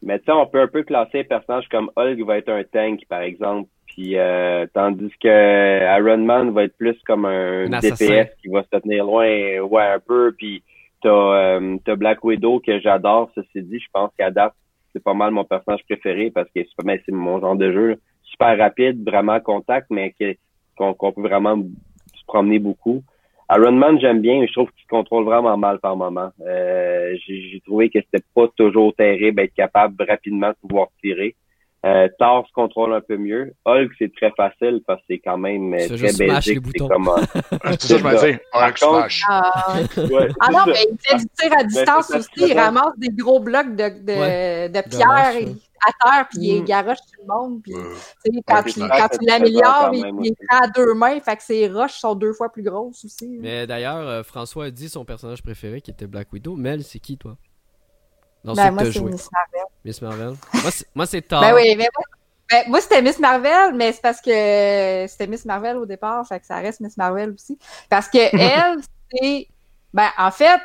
Mais 0.01 0.19
tu 0.19 0.25
sais, 0.25 0.31
on 0.31 0.47
peut 0.47 0.61
un 0.61 0.67
peu 0.67 0.83
classer 0.83 1.19
un 1.19 1.23
personnage 1.23 1.67
comme 1.69 1.91
Hulk 1.95 2.25
va 2.25 2.37
être 2.37 2.49
un 2.49 2.63
tank, 2.63 3.01
par 3.07 3.21
exemple. 3.21 3.69
Puis 3.87 4.17
euh, 4.17 4.65
tandis 4.73 5.11
que 5.21 5.99
Iron 5.99 6.17
Man 6.17 6.51
va 6.51 6.63
être 6.63 6.77
plus 6.77 6.97
comme 7.07 7.25
un, 7.25 7.69
DPS 7.69 8.29
qui 8.41 8.49
va 8.49 8.63
se 8.63 8.79
tenir 8.79 9.05
loin, 9.05 9.59
ouais, 9.59 9.83
un 9.83 9.99
peu. 9.99 10.33
Puis 10.37 10.63
t'as 11.01 11.09
euh, 11.09 11.77
as 11.87 11.95
Black 11.95 12.23
Widow 12.23 12.59
que 12.59 12.79
j'adore, 12.79 13.29
ceci 13.35 13.61
dit, 13.61 13.79
je 13.79 13.87
pense 13.93 14.11
qu'à 14.17 14.31
date, 14.31 14.53
c'est 14.95 15.03
pas 15.03 15.13
mal 15.13 15.31
mon 15.31 15.43
personnage 15.43 15.83
préféré 15.83 16.31
parce 16.31 16.47
que 16.55 16.61
c'est 16.63 17.11
mon 17.11 17.41
genre 17.41 17.57
de 17.57 17.71
jeu. 17.71 17.99
Super 18.23 18.57
rapide, 18.57 19.03
vraiment 19.03 19.39
contact, 19.41 19.87
mais 19.89 20.15
qu'on 20.77 20.93
peut 21.11 21.21
vraiment 21.21 21.57
se 22.15 22.25
promener 22.25 22.59
beaucoup. 22.59 23.03
Iron 23.51 23.73
Man, 23.73 23.99
j'aime 23.99 24.21
bien, 24.21 24.39
mais 24.39 24.47
je 24.47 24.53
trouve 24.53 24.71
qu'il 24.71 24.87
contrôle 24.87 25.25
vraiment 25.25 25.55
mal 25.57 25.79
par 25.79 25.95
moment. 25.95 26.31
Euh, 26.41 27.15
J'ai 27.27 27.61
trouvé 27.65 27.89
que 27.89 27.99
c'était 27.99 28.25
pas 28.33 28.47
toujours 28.55 28.95
terrible 28.95 29.37
d'être 29.37 29.53
capable 29.53 30.03
rapidement 30.07 30.49
de 30.49 30.67
pouvoir 30.67 30.87
tirer. 31.03 31.35
Euh, 31.85 32.07
Thor 32.17 32.47
se 32.47 32.53
contrôle 32.53 32.93
un 32.93 33.01
peu 33.01 33.17
mieux. 33.17 33.53
Hulk, 33.65 33.91
c'est 33.99 34.11
très 34.15 34.31
facile 34.31 34.81
parce 34.87 34.99
que 35.01 35.05
c'est 35.11 35.19
quand 35.19 35.37
même 35.37 35.73
euh, 35.73 35.87
très 35.87 36.27
basique. 36.27 36.59
C'est 36.73 36.87
comme 36.87 37.11
C'est 37.79 37.87
ça, 37.87 37.97
je 37.97 38.03
me 38.03 38.31
dis. 38.31 38.39
Hulk 38.53 38.77
smash. 38.77 39.21
Ah, 39.29 39.51
ah 40.39 40.51
non, 40.51 40.59
mais 40.65 40.73
il 40.91 40.97
fait 40.99 41.17
du 41.17 41.25
tir 41.37 41.51
à 41.57 41.63
distance 41.63 42.09
aussi. 42.11 42.29
Il 42.37 42.57
ramasse 42.57 42.97
des 42.97 43.09
gros 43.09 43.39
blocs 43.39 43.75
de, 43.75 43.89
de, 43.89 44.67
de 44.67 44.89
pierre 44.89 45.55
à 45.85 45.91
terre, 46.03 46.27
puis 46.29 46.39
il 46.41 46.61
mm. 46.61 46.65
garoche 46.65 46.97
tout 46.97 47.21
le 47.21 47.27
monde. 47.27 47.61
Puis, 47.61 47.73
quand, 48.47 48.63
tu, 48.63 48.79
quand 48.79 49.09
tu 49.09 49.25
l'améliores, 49.25 49.91
il, 49.93 50.05
il 50.21 50.31
est 50.31 50.35
à 50.49 50.67
deux 50.67 50.93
mains, 50.93 51.19
fait 51.19 51.35
que 51.35 51.43
ses 51.43 51.67
roches 51.67 51.93
sont 51.99 52.15
deux 52.15 52.33
fois 52.33 52.51
plus 52.51 52.63
grosses 52.63 53.05
aussi. 53.05 53.37
Mais 53.39 53.67
d'ailleurs, 53.67 54.07
euh, 54.07 54.23
François 54.23 54.65
a 54.65 54.71
dit 54.71 54.89
son 54.89 55.05
personnage 55.05 55.43
préféré 55.43 55.81
qui 55.81 55.91
était 55.91 56.07
Black 56.07 56.31
Widow. 56.33 56.55
Mel, 56.55 56.83
c'est 56.83 56.99
qui, 56.99 57.17
toi? 57.17 57.37
Ben, 58.53 58.71
moi, 58.71 58.83
c'est 58.91 59.01
Miss 59.01 59.29
Marvel. 59.31 59.65
Miss 59.83 60.01
Marvel. 60.01 60.33
moi, 60.93 61.05
c'est 61.05 61.21
Thor. 61.21 61.41
Ben 61.41 61.53
oui, 61.55 61.75
mais 61.75 61.87
moi, 61.95 62.03
ben, 62.49 62.63
moi 62.67 62.81
c'était 62.81 63.01
Miss 63.01 63.19
Marvel, 63.19 63.73
mais 63.73 63.91
c'est 63.91 64.01
parce 64.01 64.21
que 64.21 65.05
c'était 65.07 65.27
Miss 65.27 65.45
Marvel 65.45 65.77
au 65.77 65.85
départ, 65.85 66.27
fait 66.27 66.39
que 66.39 66.45
ça 66.45 66.57
reste 66.57 66.79
Miss 66.79 66.95
Marvel 66.97 67.31
aussi. 67.31 67.57
Parce 67.89 68.07
que 68.07 68.17
elle, 68.35 68.79
c'est. 69.11 69.47
Ben, 69.93 70.09
en 70.17 70.31
fait, 70.31 70.59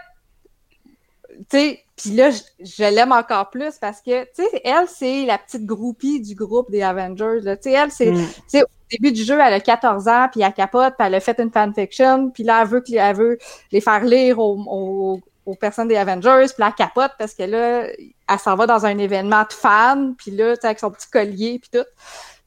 tu 1.48 1.59
sais, 1.59 1.85
puis 1.97 2.11
là, 2.11 2.31
je, 2.31 2.94
l'aime 2.94 3.12
encore 3.12 3.51
plus 3.51 3.78
parce 3.78 4.01
que, 4.01 4.24
tu 4.24 4.43
sais, 4.43 4.61
elle, 4.65 4.89
c'est 4.89 5.24
la 5.24 5.39
petite 5.39 5.65
groupie 5.65 6.20
du 6.20 6.35
groupe 6.35 6.70
des 6.70 6.82
Avengers. 6.82 7.40
Tu 7.44 7.70
sais, 7.70 7.73
elle, 7.73 7.90
c'est. 7.90 8.11
Mm. 8.11 8.62
Au 8.62 8.98
début 8.98 9.12
du 9.12 9.23
jeu, 9.23 9.39
elle 9.40 9.55
a 9.55 9.61
14 9.61 10.09
ans, 10.09 10.27
puis 10.32 10.43
elle 10.43 10.52
capote, 10.52 10.94
puis 10.98 11.07
elle 11.07 11.15
a 11.15 11.20
fait 11.20 11.39
une 11.39 11.52
fanfiction, 11.52 12.31
puis 12.31 12.43
là, 12.43 12.62
elle 12.62 12.69
veut, 12.69 12.82
elle 12.93 13.16
veut 13.16 13.39
les 13.70 13.81
faire 13.81 14.05
lire 14.05 14.40
aux, 14.40 14.59
aux 14.66 15.20
personnes 15.58 15.88
des 15.88 15.96
Avengers, 15.96 16.46
puis 16.46 16.56
la 16.58 16.72
capote 16.72 17.12
parce 17.18 17.34
que 17.34 17.42
là, 17.42 17.86
elle 17.88 18.38
s'en 18.38 18.54
va 18.56 18.66
dans 18.66 18.86
un 18.86 18.96
événement 18.98 19.42
de 19.42 19.52
fans, 19.52 20.12
puis 20.16 20.30
là, 20.30 20.56
tu 20.56 20.66
avec 20.66 20.78
son 20.78 20.90
petit 20.90 21.08
collier, 21.08 21.58
puis 21.58 21.70
tout. 21.80 21.86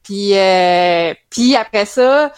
Puis, 0.02 0.38
euh, 0.38 1.14
puis 1.30 1.56
après 1.56 1.86
ça, 1.86 2.32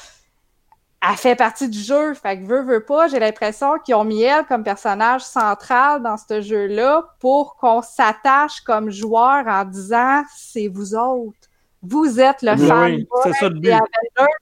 elle 1.09 1.17
fait 1.17 1.37
partie 1.37 1.69
du 1.69 1.79
jeu. 1.79 2.15
Fait 2.15 2.39
que 2.39 2.45
veut, 2.45 2.63
veut 2.63 2.85
pas, 2.85 3.09
j'ai 3.09 3.19
l'impression 3.19 3.79
qu'ils 3.79 3.95
ont 3.95 4.05
mis 4.05 4.23
elle 4.23 4.45
comme 4.47 4.65
personnage 4.65 5.23
central 5.23 6.03
dans 6.03 6.17
ce 6.17 6.41
jeu-là 6.41 7.05
pour 7.21 7.57
qu'on 7.57 7.83
s'attache 7.83 8.61
comme 8.61 8.91
joueur 8.91 9.47
en 9.47 9.65
disant 9.65 10.23
c'est 10.37 10.69
vous 10.69 10.95
autres 10.95 11.46
vous 11.89 12.21
êtes 12.21 12.43
le 12.43 12.57
fan 12.57 13.05
des 13.61 13.71
Avengers, 13.71 14.33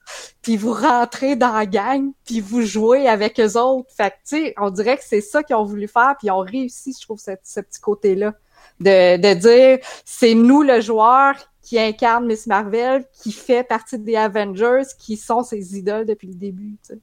puis 0.42 0.56
vous 0.56 0.72
rentrez 0.72 1.36
dans 1.36 1.52
la 1.52 1.66
gang, 1.66 2.12
puis 2.24 2.40
vous 2.40 2.62
jouez 2.62 3.08
avec 3.08 3.40
eux 3.40 3.58
autres. 3.58 3.90
Fait 3.94 4.10
que, 4.10 4.16
tu 4.28 4.36
sais, 4.36 4.54
on 4.58 4.70
dirait 4.70 4.96
que 4.96 5.04
c'est 5.04 5.20
ça 5.20 5.42
qu'ils 5.42 5.56
ont 5.56 5.64
voulu 5.64 5.88
faire, 5.88 6.14
puis 6.18 6.28
ils 6.28 6.30
ont 6.30 6.40
réussi, 6.40 6.94
je 6.98 7.04
trouve, 7.04 7.18
ce, 7.18 7.60
petit 7.60 7.80
côté-là. 7.80 8.34
De, 8.80 9.16
de 9.16 9.34
dire, 9.34 9.78
c'est 10.04 10.34
nous 10.34 10.62
le 10.62 10.80
joueur 10.80 11.34
qui 11.62 11.78
incarne 11.78 12.26
Miss 12.26 12.46
Marvel, 12.46 13.04
qui 13.12 13.32
fait 13.32 13.64
partie 13.64 13.98
des 13.98 14.16
Avengers, 14.16 14.82
qui 14.98 15.16
sont 15.16 15.42
ses 15.42 15.78
idoles 15.78 16.06
depuis 16.06 16.28
le 16.28 16.34
début, 16.34 16.76
tu 16.86 16.94
sais. 16.94 16.98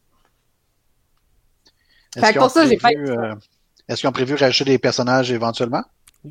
Fait 2.19 2.33
que 2.33 2.39
pour 2.39 2.49
ça, 2.49 2.65
j'ai 2.65 2.77
pas... 2.77 2.89
Euh, 2.89 3.35
est-ce 3.87 4.01
qu'ils 4.01 4.09
ont 4.09 4.13
prévu 4.13 4.35
rajouter 4.35 4.71
des 4.71 4.79
personnages 4.79 5.31
éventuellement? 5.31 5.83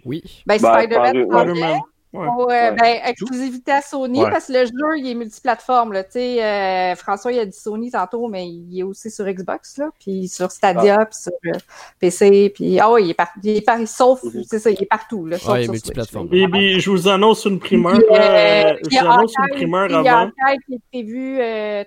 Oui. 0.05 0.23
Ben, 0.47 0.59
ben 0.61 0.75
Spider-Man, 0.75 1.81
Ouais, 2.13 2.73
ben, 2.73 3.01
exclusivité 3.07 3.71
à 3.71 3.83
Sony, 3.83 4.21
parce 4.23 4.47
que 4.49 4.53
le 4.53 4.65
jeu, 4.65 4.99
il 4.99 5.11
est 5.11 5.15
multiplateforme, 5.15 5.93
là. 5.93 6.03
Tu 6.03 6.13
sais, 6.13 6.45
euh, 6.45 6.97
François, 6.97 7.33
il 7.33 7.39
a 7.39 7.47
dit 7.47 7.57
Sony 7.57 7.93
tantôt, 7.93 8.27
mais 8.27 8.49
il 8.49 8.81
est 8.81 8.83
aussi 8.83 9.13
sur 9.13 9.25
Xbox, 9.27 9.79
là, 9.79 9.91
puis 10.01 10.27
sur 10.27 10.51
Stadia, 10.51 10.99
ah. 11.01 11.07
puis 11.07 11.19
sur 11.21 11.33
euh, 11.47 11.59
PC, 12.01 12.51
puis, 12.53 12.81
ah 12.81 12.91
oui, 12.91 13.05
il 13.05 13.11
est 13.11 13.15
partout, 13.15 13.41
il 13.45 13.57
est 13.57 13.61
partout, 13.61 13.87
sauf, 13.87 14.25
mhm. 14.25 14.43
c'est 14.45 14.59
ça, 14.59 14.71
il 14.71 14.83
est 14.83 14.87
partout, 14.87 15.27
là. 15.27 15.37
Ouais, 15.49 15.63
il 15.63 15.65
est 15.67 15.69
multiplateforme. 15.69 16.29
Et 16.33 16.49
puis, 16.49 16.81
je 16.81 16.91
vous 16.91 17.07
annonce 17.07 17.45
une 17.45 17.61
primeur, 17.61 17.95
euh, 17.95 18.75
je 18.91 18.99
vous 18.99 19.07
annonce 19.07 19.35
une 19.39 19.55
primeur 19.55 19.85
avant. 19.85 20.01
Il 20.01 20.05
y 20.05 20.09
a 20.09 20.19
un 20.19 20.57
qui 20.67 20.75
est 20.75 20.83
prévu 20.91 21.39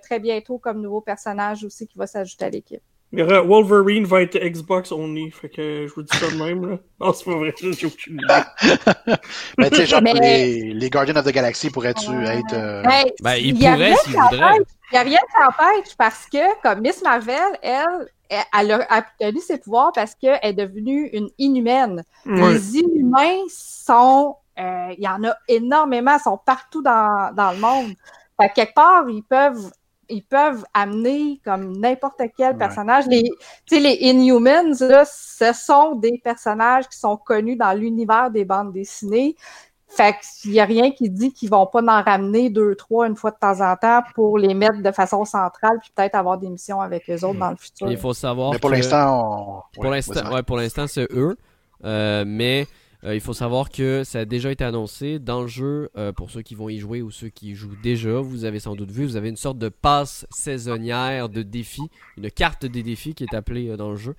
très 0.01 0.19
bientôt 0.19 0.57
comme 0.57 0.81
nouveau 0.81 1.01
personnage 1.01 1.65
aussi 1.65 1.85
qui 1.85 1.97
va 1.97 2.07
s'ajouter 2.07 2.45
à 2.45 2.49
l'équipe. 2.49 2.81
Wolverine 3.21 4.05
va 4.05 4.21
être 4.21 4.37
Xbox 4.37 4.91
only, 4.91 5.29
fait 5.29 5.49
que 5.49 5.85
je 5.87 5.93
vous 5.93 6.01
dis 6.01 6.17
ça 6.17 6.31
de 6.31 6.35
même, 6.35 6.67
là. 6.67 6.77
Non, 6.99 7.13
c'est 7.13 7.25
pas 7.25 7.35
vrai, 7.35 7.53
j'ai 7.59 7.85
aucune 7.85 8.19
idée. 8.19 9.17
Mais 9.57 9.69
tu 9.69 9.75
sais, 9.75 9.85
genre, 9.85 10.01
les, 10.01 10.73
les, 10.73 10.89
Guardians 10.89 11.15
of 11.17 11.25
the 11.25 11.31
Galaxy 11.31 11.69
pourraient-tu 11.69 12.11
être. 12.11 12.53
Euh... 12.53 12.81
Ben, 12.81 13.03
ben 13.21 13.35
ils 13.35 13.53
pourraient 13.53 13.95
s'ils 13.97 14.13
voudraient. 14.13 14.57
Il 14.91 14.93
n'y 14.93 14.97
a 14.97 15.01
rien 15.03 15.19
qui 15.19 15.47
empêche 15.47 15.95
parce 15.97 16.25
que, 16.25 16.61
comme 16.61 16.81
Miss 16.81 17.03
Marvel, 17.03 17.37
elle, 17.61 18.07
elle 18.29 18.71
a 18.71 18.87
obtenu 18.97 19.39
ses 19.41 19.59
pouvoirs 19.59 19.91
parce 19.93 20.15
qu'elle 20.15 20.39
est 20.41 20.53
devenue 20.53 21.09
une 21.13 21.29
inhumaine. 21.37 22.03
Les 22.25 22.77
inhumains 22.77 23.43
sont. 23.49 24.37
Euh, 24.59 24.93
il 24.95 25.03
y 25.03 25.07
en 25.07 25.23
a 25.23 25.35
énormément, 25.47 26.15
ils 26.15 26.21
sont 26.21 26.39
partout 26.43 26.83
dans, 26.83 27.31
dans 27.35 27.51
le 27.51 27.57
monde. 27.57 27.93
Fait 28.39 28.49
que 28.49 28.53
quelque 28.53 28.73
part, 28.75 29.09
ils 29.09 29.23
peuvent 29.23 29.71
ils 30.13 30.23
peuvent 30.23 30.63
amener 30.73 31.41
comme 31.43 31.77
n'importe 31.77 32.21
quel 32.37 32.57
personnage. 32.57 33.05
Les, 33.07 33.29
les 33.71 33.97
Inhumans, 34.01 34.75
là, 34.79 35.03
ce 35.05 35.51
sont 35.53 35.95
des 35.95 36.21
personnages 36.23 36.87
qui 36.87 36.97
sont 36.97 37.17
connus 37.17 37.55
dans 37.55 37.73
l'univers 37.73 38.31
des 38.31 38.45
bandes 38.45 38.71
dessinées. 38.71 39.35
Fait 39.87 40.15
qu'il 40.41 40.51
n'y 40.51 40.59
a 40.59 40.65
rien 40.65 40.89
qui 40.91 41.09
dit 41.09 41.33
qu'ils 41.33 41.51
vont 41.51 41.67
pas 41.67 41.81
en 41.81 42.01
ramener 42.01 42.49
deux, 42.49 42.73
trois 42.75 43.07
une 43.07 43.15
fois 43.15 43.29
de 43.29 43.37
temps 43.39 43.61
en 43.61 43.75
temps 43.75 44.01
pour 44.15 44.39
les 44.39 44.55
mettre 44.55 44.81
de 44.81 44.91
façon 44.91 45.23
centrale 45.23 45.77
puis 45.79 45.91
peut-être 45.95 46.15
avoir 46.15 46.39
des 46.39 46.49
missions 46.49 46.81
avec 46.81 47.07
eux 47.11 47.23
autres 47.23 47.37
dans 47.37 47.51
le 47.51 47.57
futur. 47.57 47.91
Il 47.91 47.97
faut 47.97 48.13
savoir. 48.13 48.53
Mais 48.53 48.59
pour 48.59 48.71
l'instant, 48.71 49.65
Pour 49.73 49.85
l'instant, 49.85 50.33
ouais, 50.33 50.41
pour 50.41 50.57
l'instant, 50.57 50.87
c'est 50.87 51.07
eux. 51.11 51.37
Euh, 51.85 52.23
mais 52.25 52.65
il 53.11 53.19
faut 53.19 53.33
savoir 53.33 53.69
que 53.69 54.03
ça 54.03 54.19
a 54.19 54.25
déjà 54.25 54.51
été 54.51 54.63
annoncé 54.63 55.19
dans 55.19 55.41
le 55.41 55.47
jeu, 55.47 55.89
euh, 55.97 56.13
pour 56.13 56.31
ceux 56.31 56.41
qui 56.41 56.55
vont 56.55 56.69
y 56.69 56.79
jouer 56.79 57.01
ou 57.01 57.11
ceux 57.11 57.29
qui 57.29 57.51
y 57.51 57.55
jouent 57.55 57.75
déjà, 57.81 58.21
vous 58.21 58.45
avez 58.45 58.59
sans 58.59 58.75
doute 58.75 58.91
vu, 58.91 59.05
vous 59.05 59.17
avez 59.17 59.29
une 59.29 59.35
sorte 59.35 59.57
de 59.57 59.69
passe 59.69 60.25
saisonnière 60.29 61.27
de 61.27 61.41
défis, 61.41 61.89
une 62.17 62.31
carte 62.31 62.65
des 62.65 62.81
défis 62.81 63.13
qui 63.13 63.23
est 63.23 63.33
appelée 63.33 63.69
euh, 63.69 63.77
dans 63.77 63.89
le 63.91 63.97
jeu, 63.97 64.15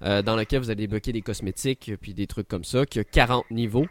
dans 0.00 0.34
laquelle 0.34 0.60
vous 0.60 0.70
allez 0.70 0.86
débloquer 0.86 1.12
des 1.12 1.20
cosmétiques 1.20 1.92
puis 2.00 2.14
des 2.14 2.26
trucs 2.26 2.48
comme 2.48 2.64
ça, 2.64 2.86
qui 2.86 2.98
a 2.98 3.04
40 3.04 3.50
niveaux. 3.50 3.84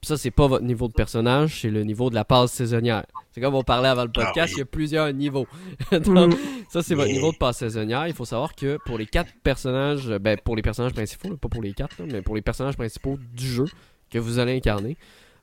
Puis 0.00 0.08
ça, 0.08 0.16
c'est 0.16 0.30
pas 0.30 0.46
votre 0.46 0.64
niveau 0.64 0.88
de 0.88 0.94
personnage, 0.94 1.60
c'est 1.60 1.68
le 1.68 1.84
niveau 1.84 2.08
de 2.08 2.14
la 2.14 2.24
passe 2.24 2.52
saisonnière. 2.52 3.04
C'est 3.32 3.42
comme 3.42 3.54
on 3.54 3.62
parlait 3.62 3.88
avant 3.88 4.04
le 4.04 4.10
podcast, 4.10 4.52
ah 4.52 4.56
il 4.56 4.58
y 4.58 4.62
a 4.62 4.64
plusieurs 4.64 5.12
niveaux. 5.12 5.46
Donc, 5.92 6.34
ça, 6.70 6.82
c'est 6.82 6.94
votre 6.94 7.12
niveau 7.12 7.32
de 7.32 7.36
passe 7.36 7.58
saisonnière. 7.58 8.08
Il 8.08 8.14
faut 8.14 8.24
savoir 8.24 8.54
que 8.54 8.78
pour 8.86 8.96
les 8.96 9.04
quatre 9.04 9.30
personnages, 9.42 10.08
ben, 10.08 10.38
pour 10.42 10.56
les 10.56 10.62
personnages 10.62 10.94
principaux, 10.94 11.36
pas 11.36 11.48
pour 11.48 11.62
les 11.62 11.74
quatre, 11.74 11.96
mais 12.10 12.22
pour 12.22 12.34
les 12.34 12.40
personnages 12.40 12.76
principaux 12.76 13.18
du 13.34 13.46
jeu 13.46 13.66
que 14.10 14.18
vous 14.18 14.38
allez 14.38 14.56
incarner, 14.56 14.96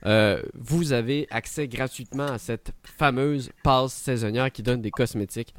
euh, 0.05 0.41
vous 0.55 0.91
avez 0.91 1.27
accès 1.29 1.67
gratuitement 1.67 2.25
à 2.25 2.39
cette 2.39 2.71
fameuse 2.84 3.51
passe 3.63 3.93
saisonnière 3.93 4.51
qui 4.51 4.63
donne 4.63 4.81
des 4.81 4.91
cosmétiques. 4.91 5.53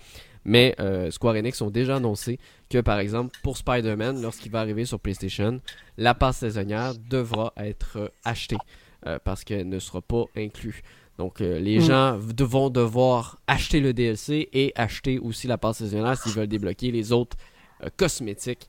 Mais 0.44 0.74
euh, 0.80 1.10
Square 1.10 1.34
Enix 1.36 1.60
ont 1.60 1.70
déjà 1.70 1.96
annoncé 1.96 2.38
que, 2.68 2.78
par 2.78 2.98
exemple, 2.98 3.36
pour 3.42 3.56
Spider-Man, 3.56 4.22
lorsqu'il 4.22 4.50
va 4.50 4.60
arriver 4.60 4.84
sur 4.84 4.98
PlayStation, 4.98 5.60
la 5.98 6.14
passe 6.14 6.38
saisonnière 6.38 6.94
devra 6.94 7.52
être 7.56 8.12
achetée. 8.24 8.56
Euh, 9.06 9.18
parce 9.22 9.44
qu'elle 9.44 9.68
ne 9.68 9.78
sera 9.78 10.02
pas 10.02 10.24
inclue. 10.36 10.82
Donc 11.18 11.40
euh, 11.40 11.60
les 11.60 11.78
mm. 11.78 11.82
gens 11.82 12.18
vont 12.18 12.68
devoir 12.68 13.38
acheter 13.46 13.78
le 13.78 13.92
DLC 13.92 14.48
et 14.52 14.72
acheter 14.74 15.20
aussi 15.20 15.46
la 15.46 15.56
passe 15.56 15.78
saisonnière 15.78 16.20
s'ils 16.20 16.32
veulent 16.32 16.48
débloquer 16.48 16.90
les 16.90 17.12
autres 17.12 17.36
euh, 17.84 17.88
cosmétiques 17.96 18.68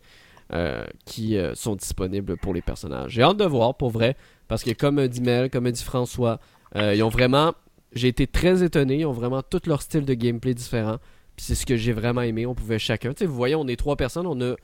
qui 1.05 1.37
sont 1.53 1.75
disponibles 1.75 2.35
pour 2.35 2.55
les 2.55 2.63
personnages. 2.63 3.11
J'ai 3.11 3.21
hâte 3.21 3.37
de 3.37 3.45
voir 3.45 3.77
pour 3.77 3.91
vrai, 3.91 4.17
parce 4.47 4.63
que 4.63 4.71
comme 4.71 5.07
dit 5.07 5.21
Mel, 5.21 5.51
comme 5.51 5.69
dit 5.69 5.83
François, 5.83 6.39
ils 6.73 7.03
ont 7.03 7.09
vraiment... 7.09 7.53
J'ai 7.93 8.07
été 8.07 8.25
très 8.25 8.63
étonné, 8.63 9.01
ils 9.01 9.05
ont 9.05 9.11
vraiment 9.11 9.43
tout 9.43 9.61
leur 9.67 9.83
style 9.83 10.05
de 10.05 10.13
gameplay 10.15 10.55
différent. 10.55 10.97
Puis 11.35 11.45
c'est 11.45 11.53
ce 11.53 11.67
que 11.67 11.77
j'ai 11.77 11.91
vraiment 11.91 12.23
aimé, 12.23 12.47
on 12.47 12.55
pouvait 12.55 12.79
chacun... 12.79 13.13
Tu 13.13 13.19
sais, 13.19 13.25
vous 13.27 13.35
voyez, 13.35 13.53
on 13.53 13.67
est 13.67 13.75
trois 13.75 13.95
personnes, 13.95 14.25
on 14.25 14.41
a 14.41 14.55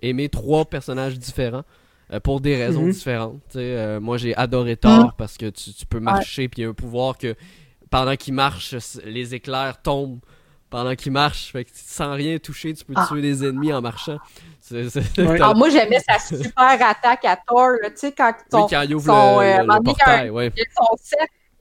aimé 0.00 0.30
trois 0.30 0.64
personnages 0.64 1.18
différents. 1.18 1.64
Euh, 2.12 2.20
pour 2.20 2.40
des 2.40 2.56
raisons 2.56 2.82
mhm. 2.82 2.92
différentes. 2.92 3.56
Euh, 3.56 3.98
moi, 3.98 4.16
j'ai 4.16 4.36
adoré 4.36 4.76
Thor 4.76 5.06
mhm. 5.06 5.10
parce 5.18 5.36
que 5.36 5.50
tu, 5.50 5.72
peux 5.88 5.98
marcher, 5.98 6.48
puis 6.48 6.62
il 6.62 6.64
y 6.64 6.66
a 6.66 6.70
un 6.70 6.74
pouvoir 6.74 7.18
que 7.18 7.34
pendant 7.90 8.14
qu'il 8.14 8.34
marche, 8.34 8.74
les 9.04 9.34
éclairs 9.34 9.82
tombent 9.82 10.20
pendant 10.70 10.94
qu'il 10.94 11.10
marche. 11.10 11.50
Fait 11.50 11.64
que 11.64 11.70
sans 11.74 12.12
rien 12.14 12.38
toucher, 12.38 12.74
tu 12.74 12.84
peux 12.84 12.94
Ah. 12.96 13.06
tuer 13.08 13.22
des 13.22 13.44
ennemis 13.44 13.72
en 13.72 13.80
marchant. 13.80 14.18
Ouais. 14.70 14.86
t'as- 14.88 15.30
Alors, 15.30 15.56
moi, 15.56 15.68
j'aimais 15.68 16.00
sa 16.08 16.18
super 16.18 16.54
attaque 16.56 17.24
à 17.24 17.36
Thor, 17.36 17.72
tu 17.82 17.90
sais, 17.96 18.12
quand 18.12 18.32
son, 18.52 18.62
oui, 18.62 18.66
quand 18.70 18.82
il 18.82 18.94
ouvre 18.94 19.06
son, 19.06 19.40
le, 19.40 19.46
euh, 19.46 19.62
le- 19.62 19.82
portail, 19.82 20.30
ouais. 20.30 20.52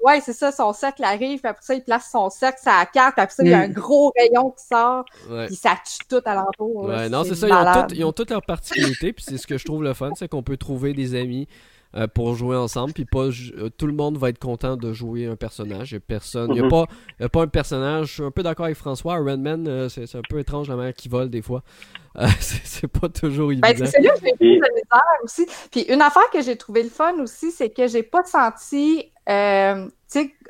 Ouais, 0.06 0.22
c'est 0.22 0.34
ça, 0.34 0.52
son 0.52 0.72
cercle 0.73 1.03
arrive, 1.03 1.40
puis 1.40 1.49
après 1.49 1.64
ça, 1.65 1.73
il 1.73 1.84
place 1.84 2.10
son 2.11 2.30
cercle, 2.30 2.60
ça 2.61 2.86
carte, 2.94 3.15
puis 3.15 3.23
après 3.23 3.34
ça, 3.36 3.44
il 3.44 3.49
y 3.49 3.53
a 3.53 3.60
Mm. 3.60 3.61
un 3.61 3.69
gros 3.69 4.11
rayon 4.18 4.52
qui 4.52 4.65
sort, 4.65 5.06
ouais. 5.30 5.48
puis 5.48 5.56
ça 5.56 5.76
tue 5.86 6.06
tout 6.07 6.22
alentour. 6.26 6.88
là. 6.88 6.98
Ouais, 6.98 7.10
non, 7.10 7.23
c'est 7.23 7.36
ça, 7.36 7.48
ils 7.48 7.53
ont, 7.53 7.88
ils 7.95 8.06
ont 8.06 8.11
toutes 8.11 8.30
leurs 8.30 8.45
particularités, 8.45 9.14
puis 9.14 9.26
c'est 9.27 9.38
ce 9.38 9.48
que 9.48 9.57
je 9.57 9.65
trouve 9.65 9.84
le 9.84 9.94
fun, 9.94 10.11
c'est 10.15 10.27
qu'on 10.27 10.44
peut 10.44 10.57
trouver 10.57 10.94
des 10.94 11.15
amis 11.15 11.48
euh, 11.95 12.07
pour 12.07 12.36
jouer 12.36 12.57
ensemble, 12.57 12.91
puis 12.91 13.06
pas 13.06 13.27
euh, 13.30 13.69
tout 13.77 13.88
le 13.88 13.94
monde 13.94 14.18
va 14.18 14.27
être 14.30 14.38
content 14.40 14.76
de 14.76 14.91
jouer 14.91 15.27
un 15.27 15.38
personnage. 15.38 15.91
Il 15.91 15.95
y 15.95 15.98
a 15.98 16.02
personne, 16.02 16.52
il 16.52 16.57
y 16.57 16.60
a 16.60 16.64
Mhm. 16.64 16.69
pas, 16.69 16.86
il 17.19 17.23
y 17.23 17.26
a 17.26 17.30
pas 17.30 17.41
un 17.44 17.48
personnage. 17.48 18.07
Je 18.07 18.14
suis 18.15 18.23
un 18.23 18.32
peu 18.32 18.44
d'accord 18.44 18.65
avec 18.65 18.76
François. 18.77 19.14
Iron 19.15 19.38
Man, 19.38 19.65
euh, 19.65 19.88
c'est 19.88 20.14
un 20.15 20.22
peu 20.30 20.40
étrange 20.40 20.68
la 20.68 20.76
manière 20.76 20.94
qu'il 20.94 21.10
vole 21.10 21.30
des 21.30 21.41
fois. 21.41 21.64
Euh, 22.18 22.27
c'est 22.40 22.88
pas 22.88 23.10
toujours 23.10 23.52
évident. 23.52 23.68
Ben, 23.68 23.76
c'est 23.77 23.88
celui 23.88 24.07
que 24.07 24.15
j'ai 24.22 24.30
Et- 24.30 24.36
plus 24.38 24.56
de 24.56 24.73
misère 24.73 25.02
aussi. 25.26 25.45
Puis 25.69 25.82
une 25.82 26.02
affaire 26.02 26.30
que 26.32 26.41
j'ai 26.41 26.56
trouvé 26.56 26.82
le 26.84 26.90
fun 26.90 27.14
aussi, 27.19 27.52
c'est 27.52 27.69
que 27.69 27.88
j'ai 27.88 28.03
pas 28.03 28.23
senti, 28.23 29.11
euh, 29.30 29.86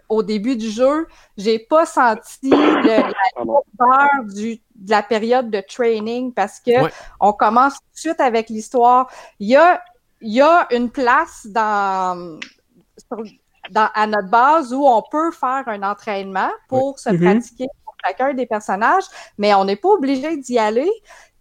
au 0.10 0.22
début 0.24 0.56
du 0.56 0.70
jeu, 0.70 1.08
j'ai 1.38 1.58
pas 1.60 1.86
senti 1.86 2.50
le, 2.50 2.88
la 3.02 3.44
lourdeur 3.44 4.24
du, 4.36 4.62
de 4.76 4.90
la 4.92 5.02
période 5.02 5.50
de 5.50 5.62
training 5.62 6.32
parce 6.34 6.60
que 6.60 6.84
Ouais. 6.84 6.92
on 7.20 7.34
commence 7.34 7.74
tout 7.74 7.94
de 7.94 8.00
suite 8.00 8.20
avec 8.22 8.50
l'histoire. 8.50 9.10
Il 9.40 9.48
y 9.50 9.56
a, 9.56 9.82
il 10.22 10.34
y 10.34 10.42
a 10.42 10.68
une 10.72 10.92
place 10.92 11.48
dans, 11.48 12.40
sur- 12.98 13.24
dans- 13.72 13.90
à 13.96 14.06
notre 14.06 14.30
base 14.30 14.74
où 14.74 14.86
on 14.86 15.02
peut 15.10 15.32
faire 15.32 15.64
un 15.68 15.82
entraînement 15.82 16.52
pour 16.70 17.00
se 17.00 17.10
Mhm. 17.10 17.20
pratiquer 17.22 17.68
pour 17.84 17.96
chacun 18.06 18.34
des 18.36 18.46
personnages, 18.46 19.06
mais 19.40 19.56
on 19.56 19.66
n'est 19.66 19.76
pas 19.76 19.90
obligé 19.90 20.38
d'y 20.38 20.60
aller. 20.60 20.92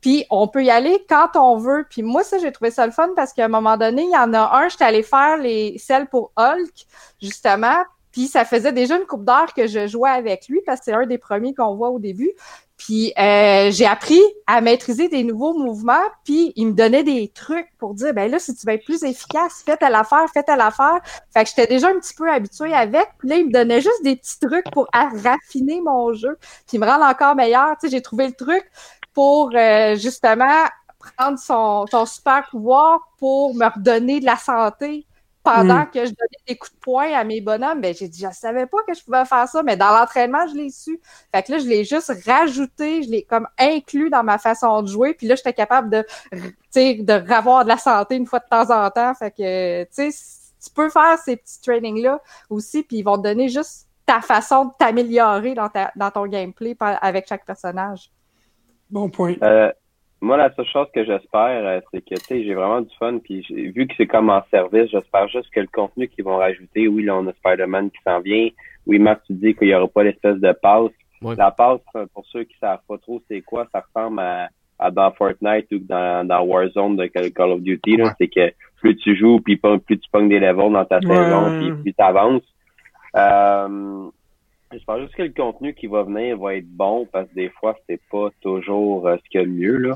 Puis 0.01 0.27
on 0.31 0.49
peut 0.49 0.63
y 0.65 0.71
aller 0.71 1.05
quand 1.09 1.31
on 1.37 1.57
veut. 1.57 1.87
Puis 1.89 2.03
moi, 2.03 2.23
ça, 2.25 2.37
j'ai 2.39 2.53
trouvé 2.53 2.71
ça 2.71 2.85
le 2.87 2.93
fun 2.93 3.09
parce 3.17 3.33
qu'à 3.33 3.47
un 3.47 3.49
moment 3.49 3.77
donné, 3.79 4.03
il 4.03 4.11
y 4.11 4.17
en 4.17 4.33
a 4.35 4.55
un, 4.59 4.69
j'étais 4.69 4.85
allée 4.85 5.03
faire 5.03 5.37
les 5.39 5.77
celles 5.79 6.07
pour 6.09 6.31
Hulk, 6.37 6.87
justement. 7.23 7.83
Puis 8.15 8.29
ça 8.29 8.45
faisait 8.45 8.71
déjà 8.71 8.97
une 8.97 9.07
coupe 9.07 9.25
d'heure 9.25 9.53
que 9.55 9.67
je 9.67 9.89
jouais 9.89 10.09
avec 10.09 10.47
lui 10.47 10.61
parce 10.65 10.79
que 10.79 10.85
c'est 10.85 10.93
un 10.93 11.05
des 11.05 11.19
premiers 11.19 11.53
qu'on 11.53 11.75
voit 11.75 11.91
au 11.91 11.99
début. 11.99 12.31
Puis 12.77 13.13
euh, 13.19 13.73
j'ai 13.73 13.87
appris 13.87 14.21
à 14.47 14.61
maîtriser 14.61 15.09
des 15.09 15.25
nouveaux 15.25 15.53
mouvements, 15.53 16.07
puis 16.23 16.53
il 16.55 16.69
me 16.69 16.73
donnait 16.75 17.03
des 17.03 17.27
trucs 17.35 17.67
pour 17.77 17.93
dire 17.95 18.15
ben 18.15 18.31
là, 18.31 18.39
si 18.39 18.55
tu 18.55 18.65
veux 18.69 18.75
être 18.75 18.85
plus 18.85 19.03
efficace, 19.03 19.65
fais 19.67 19.77
telle 19.77 19.97
affaire, 19.97 20.27
fais 20.33 20.45
telle 20.45 20.61
affaire. 20.61 21.01
Fait 21.33 21.43
que 21.43 21.51
j'étais 21.51 21.67
déjà 21.67 21.89
un 21.89 21.99
petit 21.99 22.15
peu 22.15 22.31
habituée 22.31 22.73
avec. 22.73 23.09
Puis 23.19 23.29
là, 23.29 23.37
il 23.37 23.49
me 23.49 23.53
donnait 23.53 23.81
juste 23.81 24.05
des 24.05 24.15
petits 24.15 24.39
trucs 24.39 24.71
pour 24.71 24.87
raffiner 24.93 25.81
mon 25.81 26.13
jeu, 26.13 26.39
puis 26.69 26.79
me 26.79 26.87
rendre 26.87 27.07
encore 27.07 27.35
meilleur. 27.35 27.77
Tu 27.81 27.89
sais, 27.89 27.97
j'ai 27.97 28.01
trouvé 28.01 28.29
le 28.29 28.35
truc 28.35 28.65
pour 29.13 29.51
euh, 29.57 29.97
justement 29.97 30.67
prendre 31.17 31.39
son, 31.41 31.87
son 31.91 32.07
super 32.07 32.47
pouvoir 32.49 33.01
pour 33.19 33.57
me 33.57 33.67
redonner 33.67 34.21
de 34.21 34.25
la 34.25 34.37
santé 34.37 35.05
pendant 35.45 35.81
Mm. 35.83 35.91
que 35.91 36.01
je 36.07 36.11
donnais 36.11 36.39
des 36.49 36.57
coups 36.57 36.73
de 36.75 36.79
poing 36.81 37.13
à 37.13 37.23
mes 37.23 37.41
bonhommes. 37.41 37.81
Ben, 37.81 37.95
j'ai 37.95 38.09
dit, 38.09 38.21
je 38.29 38.35
savais 38.35 38.67
pas 38.67 38.79
que 38.89 38.95
je 38.95 39.05
pouvais 39.05 39.25
faire 39.27 39.47
ça, 39.47 39.63
mais 39.63 39.77
dans 39.77 39.91
l'entraînement, 39.91 40.47
je 40.49 40.55
l'ai 40.55 40.71
su. 40.71 40.99
Fait 41.33 41.43
que 41.43 41.53
là, 41.53 41.59
je 41.59 41.67
l'ai 41.67 41.85
juste 41.85 42.11
rajouté, 42.27 43.03
je 43.03 43.11
l'ai 43.11 43.23
comme 43.25 43.47
inclus 43.59 44.09
dans 44.11 44.25
ma 44.25 44.39
façon 44.39 44.83
de 44.83 44.89
jouer. 44.89 45.15
Puis 45.15 45.27
là, 45.27 45.35
j'étais 45.37 45.53
capable 45.53 45.91
de, 45.91 46.05
tu 46.33 46.41
sais, 46.71 46.95
de 46.95 47.13
revoir 47.13 47.65
de 47.65 47.69
la 47.69 47.77
santé 47.77 48.17
une 48.17 48.27
fois 48.27 48.41
de 48.41 48.47
temps 48.51 48.71
en 48.71 48.91
temps. 48.91 49.15
Fait 49.15 49.31
que, 49.31 49.85
tu 49.85 50.11
sais, 50.11 50.11
tu 50.65 50.71
peux 50.71 50.89
faire 50.89 51.19
ces 51.19 51.37
petits 51.37 51.61
trainings-là 51.61 52.21
aussi, 52.49 52.83
puis 52.83 52.97
ils 52.99 53.03
vont 53.03 53.19
te 53.19 53.23
donner 53.25 53.51
juste 53.51 53.87
ta 54.07 54.23
façon 54.23 54.65
de 54.67 54.71
t'améliorer 54.79 55.55
dans, 55.55 55.69
ta, 55.69 55.93
dans 55.95 56.11
ton 56.11 56.27
gameplay 56.27 56.75
par- 56.75 56.99
avec 57.03 57.29
chaque 57.29 57.45
personnage. 57.45 58.11
Bon 58.91 59.11
point. 59.11 59.35
Euh, 59.43 59.71
moi, 60.25 60.37
la 60.37 60.53
seule 60.55 60.67
chose 60.67 60.87
que 60.95 61.05
j'espère, 61.05 61.65
euh, 61.67 61.81
c'est 61.93 62.01
que, 62.01 62.15
tu 62.15 62.25
sais, 62.25 62.45
j'ai 62.45 62.55
vraiment 62.55 62.81
du 62.81 62.95
fun, 62.99 63.19
puis 63.19 63.43
vu 63.51 63.87
que 63.87 63.95
c'est 63.97 64.07
comme 64.07 64.31
en 64.31 64.43
service, 64.51 64.91
j'espère 64.91 65.29
juste 65.29 65.51
que 65.51 65.61
le 65.61 65.67
contenu 65.69 66.09
qu'ils 66.09 66.25
vont 66.25 66.37
rajouter, 66.37 66.89
oui, 66.89 67.05
là, 67.05 67.17
on 67.17 67.27
a 67.27 67.33
Spider-Man 67.35 67.91
qui 67.91 67.99
s'en 68.05 68.21
vient, 68.21 68.49
oui, 68.87 68.99
Marc, 68.99 69.23
tu 69.27 69.35
dis 69.35 69.55
qu'il 69.55 69.69
y 69.69 69.75
aura 69.75 69.89
pas 69.89 70.03
l'espèce 70.03 70.37
de 70.37 70.53
passe. 70.53 70.91
Ouais. 71.23 71.37
La 71.37 71.51
passe, 71.51 71.81
euh, 71.97 72.07
pour 72.13 72.27
ceux 72.27 72.45
qui 72.45 72.57
savent 72.59 72.81
pas 72.87 72.99
trop 72.99 73.23
c'est 73.29 73.41
quoi, 73.41 73.67
ça 73.73 73.81
ressemble 73.81 74.21
à, 74.21 74.49
à 74.79 74.91
dans 74.91 75.11
Fortnite 75.13 75.67
ou 75.73 75.79
dans, 75.79 76.27
dans 76.27 76.43
Warzone 76.43 76.97
de 76.97 77.07
Call 77.07 77.51
of 77.53 77.61
Duty, 77.63 78.03
Ouais. 78.03 78.11
c'est 78.19 78.29
que 78.29 78.53
plus 78.81 78.97
tu 78.97 79.17
joues, 79.17 79.41
puis 79.41 79.57
pas- 79.57 79.79
plus 79.79 79.99
tu 79.99 80.11
pognes 80.11 80.29
des 80.29 80.41
levels 80.41 80.73
dans 80.73 80.85
ta 80.85 80.99
Ouais. 80.99 81.15
saison, 81.17 81.59
puis 81.61 81.83
plus 81.83 81.95
t'avances. 81.95 82.43
Euh, 83.17 84.09
J'espère 84.73 84.99
juste 85.03 85.15
que 85.15 85.23
le 85.23 85.29
contenu 85.31 85.73
qui 85.73 85.87
va 85.87 86.03
venir 86.03 86.37
va 86.37 86.57
être 86.57 86.67
bon 86.69 87.07
parce 87.13 87.29
que 87.29 87.35
des 87.35 87.49
fois, 87.51 87.77
c'est 87.89 88.01
pas 88.11 88.29
toujours 88.41 89.07
euh, 89.07 89.17
ce 89.23 89.31
qu'il 89.31 89.41
y 89.41 89.45
a 89.45 89.47
de 89.47 89.53
mieux, 89.53 89.77
là. 89.77 89.95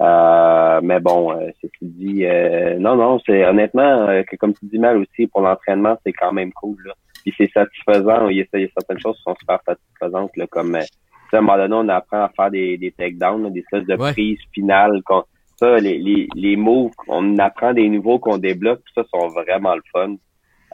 Euh, 0.00 0.80
mais 0.82 1.00
bon, 1.00 1.32
euh, 1.32 1.50
ceci 1.60 1.72
dit, 1.82 2.24
euh, 2.24 2.78
non, 2.78 2.96
non, 2.96 3.20
c'est 3.26 3.44
honnêtement, 3.44 4.08
euh, 4.08 4.22
que 4.22 4.36
comme 4.36 4.54
tu 4.54 4.66
dis 4.66 4.78
mal 4.78 4.96
aussi, 4.96 5.26
pour 5.26 5.42
l'entraînement, 5.42 5.96
c'est 6.04 6.12
quand 6.12 6.32
même 6.32 6.52
cool, 6.52 6.76
là. 6.86 6.94
Puis 7.22 7.32
c'est 7.36 7.50
satisfaisant, 7.52 8.28
il 8.28 8.38
y, 8.38 8.40
a, 8.40 8.44
il 8.54 8.62
y 8.62 8.64
a 8.64 8.68
certaines 8.76 8.98
choses 9.00 9.16
qui 9.18 9.22
sont 9.22 9.36
super 9.38 9.60
satisfaisantes, 9.66 10.36
là, 10.36 10.46
comme, 10.48 10.74
euh, 10.76 10.80
tu 10.80 10.86
sais, 11.30 11.36
à 11.36 11.38
un 11.38 11.42
moment 11.42 11.58
donné, 11.58 11.74
on 11.74 11.88
apprend 11.88 12.22
à 12.24 12.30
faire 12.34 12.50
des, 12.50 12.78
des 12.78 12.90
takedowns, 12.92 13.52
des 13.52 13.60
espèces 13.60 13.86
de 13.86 13.96
Ouais. 13.96 14.12
prises 14.12 14.40
finales, 14.52 15.02
qu'on, 15.04 15.24
ça, 15.56 15.78
les, 15.78 15.98
les, 15.98 16.26
les 16.34 16.56
moves, 16.56 16.92
on 17.06 17.38
apprend 17.38 17.72
des 17.74 17.88
nouveaux 17.88 18.18
qu'on 18.18 18.38
débloque, 18.38 18.80
puis 18.84 18.94
ça, 18.96 19.04
sont 19.12 19.28
vraiment 19.28 19.74
le 19.76 19.82
fun. 19.92 20.14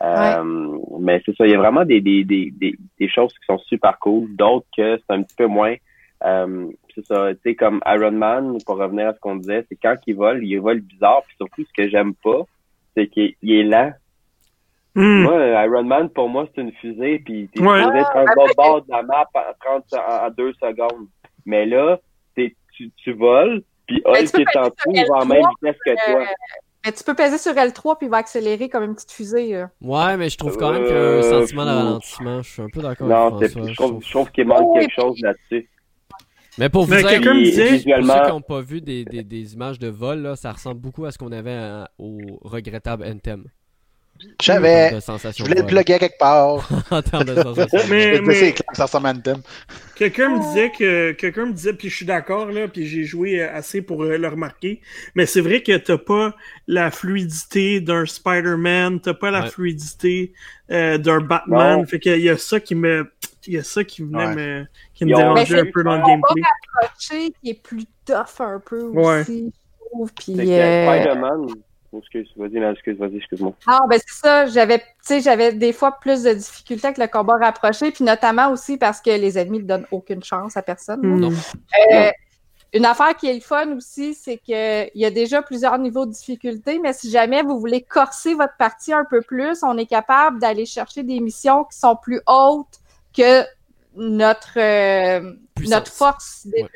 Euh, 0.00 0.78
Mais 1.00 1.20
c'est 1.26 1.36
ça, 1.36 1.44
il 1.44 1.50
y 1.50 1.54
a 1.54 1.58
vraiment 1.58 1.84
des, 1.84 2.00
des, 2.00 2.22
des, 2.24 2.52
des, 2.52 2.76
des 3.00 3.08
choses 3.08 3.32
qui 3.34 3.44
sont 3.46 3.58
super 3.58 3.98
cool, 3.98 4.28
d'autres 4.36 4.66
que 4.76 4.96
c'est 4.96 5.12
un 5.14 5.22
petit 5.22 5.34
peu 5.36 5.46
moins. 5.46 5.74
Euh, 6.24 6.66
c'est 6.94 7.06
ça, 7.06 7.32
tu 7.34 7.40
sais, 7.44 7.54
comme 7.54 7.80
Iron 7.86 8.10
Man, 8.12 8.58
pour 8.66 8.76
revenir 8.78 9.08
à 9.08 9.14
ce 9.14 9.20
qu'on 9.20 9.36
disait, 9.36 9.64
c'est 9.68 9.76
quand 9.80 9.94
il 10.06 10.16
vole, 10.16 10.44
il 10.44 10.58
vole 10.58 10.80
bizarre, 10.80 11.22
puis 11.26 11.36
surtout 11.36 11.64
ce 11.64 11.72
que 11.76 11.88
j'aime 11.88 12.14
pas, 12.14 12.42
c'est 12.96 13.06
qu'il 13.08 13.34
il 13.42 13.52
est 13.52 13.62
lent. 13.64 13.92
Hmm. 14.94 15.22
Moi, 15.22 15.64
Iron 15.64 15.84
Man, 15.84 16.08
pour 16.10 16.28
moi, 16.28 16.46
c'est 16.54 16.60
une 16.60 16.72
fusée, 16.72 17.20
puis 17.24 17.48
t'es 17.54 17.62
Ouais. 17.62 17.78
supposé 17.82 17.98
être 18.00 18.16
un 18.16 18.24
bord 18.34 18.48
bord 18.56 18.82
de 18.82 18.90
la 18.90 19.02
map 19.02 19.28
en 19.34 19.40
30 19.80 19.84
en, 19.94 20.26
en 20.26 20.30
deux 20.30 20.52
secondes. 20.54 21.06
Mais 21.46 21.66
là, 21.66 21.98
t'es, 22.34 22.54
tu, 22.74 22.90
tu 22.96 23.12
voles, 23.12 23.62
puis 23.86 24.02
Hulk 24.04 24.32
peux 24.32 24.40
est 24.40 24.56
en 24.56 24.64
ça 24.64 24.70
il 24.92 25.06
va 25.08 25.14
en 25.18 25.20
L3, 25.24 25.28
même 25.28 25.42
vitesse 25.62 25.80
que 25.86 25.94
toi. 26.12 26.20
Euh, 26.20 26.24
mais 26.84 26.92
tu 26.92 27.04
peux 27.04 27.14
peser 27.14 27.38
sur 27.38 27.52
L3 27.52 27.96
puis 27.98 28.06
il 28.06 28.10
va 28.10 28.16
accélérer 28.18 28.68
comme 28.68 28.82
une 28.84 28.94
petite 28.94 29.12
fusée. 29.12 29.52
là. 29.52 29.70
Ouais, 29.82 30.16
mais 30.16 30.28
je 30.30 30.36
trouve 30.38 30.56
quand 30.56 30.72
même 30.72 30.82
qu'il 30.84 30.92
y 30.94 30.98
a 30.98 31.00
un 31.00 31.02
Euh, 31.04 31.22
sentiment 31.22 31.64
de 31.64 31.70
ralentissement. 31.70 32.42
Je 32.42 32.50
suis 32.50 32.62
un 32.62 32.68
peu 32.72 32.80
d'accord 32.82 33.06
Non, 33.06 33.36
avec 33.36 33.48
c'est, 33.50 33.52
François. 33.52 33.66
je, 33.68 33.70
je 33.70 33.76
trouve, 33.76 33.88
trouve- 33.90 34.04
je 34.04 34.10
trouve 34.10 34.30
qu'il 34.32 34.46
manque 34.46 34.74
Oui, 34.74 34.80
quelque 34.80 34.94
chose 35.00 35.20
là-dessus. 35.20 35.68
Mais 36.56 36.68
pour 36.68 36.84
vous 36.84 36.90
Mais 36.94 37.00
dire, 37.02 37.10
quelqu'un 37.10 37.34
me 37.34 37.40
Puis, 37.42 37.50
disait- 37.50 37.64
Pour 37.70 38.06
ceux 38.06 38.22
qui 38.24 38.28
n'ont 38.30 38.40
pas 38.40 38.60
vu 38.60 38.80
des, 38.80 39.04
des, 39.04 39.22
des 39.22 39.54
images 39.54 39.78
de 39.78 39.88
vol, 39.88 40.20
là, 40.20 40.34
ça 40.36 40.52
ressemble 40.52 40.80
beaucoup 40.80 41.04
à 41.04 41.12
ce 41.12 41.18
qu'on 41.18 41.30
avait 41.32 41.52
à- 41.52 41.90
au 41.98 42.18
regrettable 42.42 43.04
Anthem. 43.04 43.44
Je 44.40 44.44
savais. 44.46 44.90
Je 45.36 45.42
voulais 45.42 45.60
le 45.60 45.66
plugger 45.66 45.98
quelque 45.98 46.18
part. 46.18 46.68
en 46.90 47.02
termes 47.02 47.24
de 47.24 47.34
sensation. 47.34 47.80
Mais- 47.88 48.18
Anthem. 49.04 49.42
Quelqu'un 49.94 50.28
me 50.30 50.40
disait 50.40 50.70
que 50.70 51.12
quelqu'un 51.12 51.46
me 51.46 51.52
disait 51.52 51.72
puis 51.72 51.88
je 51.88 51.96
suis 51.96 52.06
d'accord 52.06 52.46
là 52.46 52.68
puis 52.68 52.86
j'ai 52.86 53.04
joué 53.04 53.42
assez 53.42 53.82
pour 53.82 54.04
euh, 54.04 54.16
le 54.16 54.28
remarquer 54.28 54.80
mais 55.14 55.26
c'est 55.26 55.40
vrai 55.40 55.62
que 55.62 55.76
t'as 55.76 55.98
pas 55.98 56.34
la 56.68 56.90
fluidité 56.90 57.80
d'un 57.80 58.06
Spider-Man 58.06 59.00
t'as 59.00 59.14
pas 59.14 59.30
la 59.30 59.42
Ouais. 59.42 59.50
fluidité 59.50 60.32
euh, 60.70 60.98
d'un 60.98 61.20
Batman 61.20 61.78
Non. 61.80 61.86
fait 61.86 61.98
qu'il 61.98 62.20
y 62.20 62.28
a 62.30 62.36
ça 62.38 62.60
qui 62.60 62.74
me 62.74 63.10
il 63.46 63.54
y 63.54 63.58
a 63.58 63.64
ça 63.64 63.82
qui 63.84 64.02
venait 64.02 64.26
Ouais. 64.26 64.34
me 64.34 64.66
qui 64.94 65.04
me 65.04 65.14
dérangeait 65.16 65.62
Mais 65.62 65.68
un 65.68 65.72
peu 65.72 65.82
dans 65.82 65.96
le 65.96 66.06
gameplay 66.06 66.42
qui 67.42 67.50
est 67.50 67.62
plus 67.62 67.84
tough 68.04 68.40
un 68.40 68.60
peu 68.64 68.82
Ouais. 68.88 69.20
aussi, 69.20 69.52
je 69.80 69.86
trouve. 69.90 70.12
Puis, 70.14 70.34
euh, 70.38 70.86
Spider-Man, 70.86 71.46
excuse, 71.96 72.28
vas-y, 72.36 72.60
non, 72.60 72.72
excuse, 72.72 72.98
vas-y, 72.98 73.16
excuse-moi. 73.16 73.54
Ah, 73.66 73.80
ben 73.88 73.98
c'est 74.04 74.20
ça. 74.20 74.46
J'avais, 74.46 74.78
tu 74.78 74.84
sais, 75.02 75.20
j'avais 75.20 75.52
des 75.52 75.72
fois 75.72 75.98
plus 76.00 76.22
de 76.22 76.32
difficultés 76.32 76.88
avec 76.88 76.98
le 76.98 77.06
combat 77.06 77.36
rapproché, 77.36 77.90
puis 77.90 78.04
notamment 78.04 78.50
aussi 78.50 78.76
parce 78.76 79.00
que 79.00 79.10
les 79.10 79.38
ennemis 79.38 79.60
ne 79.60 79.64
donnent 79.64 79.86
aucune 79.90 80.22
chance 80.22 80.56
à 80.56 80.62
personne. 80.62 81.00
Hmm. 81.02 81.34
Euh, 81.92 82.10
une 82.74 82.84
affaire 82.84 83.16
qui 83.16 83.28
est 83.28 83.34
le 83.34 83.40
fun 83.40 83.76
aussi, 83.76 84.14
c'est 84.14 84.36
qu'il 84.36 84.90
y 84.94 85.04
a 85.04 85.10
déjà 85.10 85.40
plusieurs 85.40 85.78
niveaux 85.78 86.04
de 86.04 86.12
difficulté, 86.12 86.78
mais 86.78 86.92
si 86.92 87.10
jamais 87.10 87.42
vous 87.42 87.58
voulez 87.58 87.80
corser 87.80 88.34
votre 88.34 88.56
partie 88.58 88.92
un 88.92 89.04
peu 89.04 89.22
plus, 89.22 89.62
on 89.62 89.78
est 89.78 89.86
capable 89.86 90.38
d'aller 90.38 90.66
chercher 90.66 91.02
des 91.02 91.20
missions 91.20 91.64
qui 91.64 91.78
sont 91.78 91.96
plus 91.96 92.20
hautes 92.26 92.80
que 93.16 93.44
notre, 93.96 94.58
euh, 94.58 95.32
Puissance. 95.54 95.74
notre 95.74 95.92
force 95.92 96.46
déjà 96.46 96.68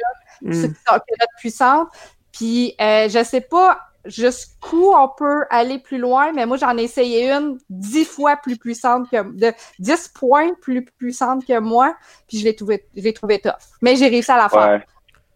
Hmm. 0.42 0.50
qui 0.50 0.66
est 0.66 1.20
notre 1.20 1.36
puissante. 1.38 1.88
Puis 2.32 2.74
euh, 2.80 3.08
je 3.08 3.22
sais 3.24 3.40
pas 3.40 3.78
jusqu'où 4.04 4.92
on 4.94 5.08
peut 5.08 5.44
aller 5.50 5.78
plus 5.78 5.98
loin, 5.98 6.32
mais 6.32 6.46
moi 6.46 6.56
j'en 6.56 6.76
ai 6.76 6.82
essayé 6.82 7.30
une 7.30 7.58
dix 7.70 8.04
fois 8.04 8.36
plus 8.36 8.56
puissante 8.56 9.10
que 9.10 9.22
de 9.22 9.52
10 9.78 10.08
points 10.08 10.54
plus 10.60 10.84
puissante 10.84 11.44
que 11.46 11.58
moi, 11.58 11.96
puis 12.28 12.38
je 12.38 12.44
l'ai 12.44 12.56
trouvé 12.56 12.86
je 12.96 13.02
l'ai 13.02 13.12
trouvé 13.12 13.40
tough. 13.40 13.52
Mais 13.80 13.96
j'ai 13.96 14.08
réussi 14.08 14.30
à 14.30 14.36
la 14.36 14.48
faire. 14.48 14.68
Ouais. 14.68 14.86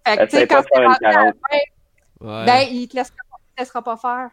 Fait 0.07 0.17
que, 0.19 0.25
tu 0.25 0.37
sais, 0.37 0.47
quand 0.47 0.57
rendu 0.57 1.05
à 1.05 1.11
la 1.11 1.13
40. 1.13 1.35
fin, 1.51 1.59
Ouais. 2.19 2.47
ben 2.47 2.67
il 2.71 2.89
te 2.89 2.97
laissera, 2.97 3.15
il 3.19 3.55
te 3.55 3.61
laissera 3.61 3.83
pas 3.83 3.97
faire. 3.97 4.31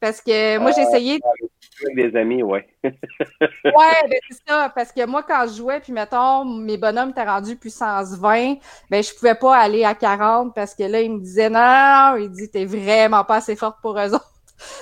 Parce 0.00 0.20
que 0.20 0.58
moi 0.58 0.72
j'ai 0.72 0.82
essayé 0.82 1.20
avec 1.84 2.12
des 2.12 2.18
amis, 2.18 2.42
ouais. 2.42 2.66
ouais, 2.84 2.92
ben 3.64 4.18
c'est 4.30 4.38
ça. 4.46 4.72
Parce 4.74 4.92
que 4.92 5.06
moi, 5.06 5.22
quand 5.22 5.46
je 5.48 5.56
jouais, 5.56 5.80
puis 5.80 5.92
mettons, 5.92 6.44
mes 6.44 6.76
bonhommes 6.76 7.10
étaient 7.10 7.24
rendus 7.24 7.56
puissance 7.56 8.16
20, 8.18 8.56
ben 8.90 9.02
je 9.02 9.14
pouvais 9.14 9.34
pas 9.34 9.56
aller 9.56 9.84
à 9.84 9.94
40 9.94 10.54
parce 10.54 10.74
que 10.74 10.84
là, 10.84 11.00
ils 11.00 11.12
me 11.12 11.20
disaient 11.20 11.50
non, 11.50 12.16
il 12.16 12.30
dit 12.30 12.50
t'es 12.50 12.64
vraiment 12.64 13.24
pas 13.24 13.36
assez 13.36 13.56
forte 13.56 13.80
pour 13.80 13.98
eux 13.98 14.14
autres. 14.14 14.31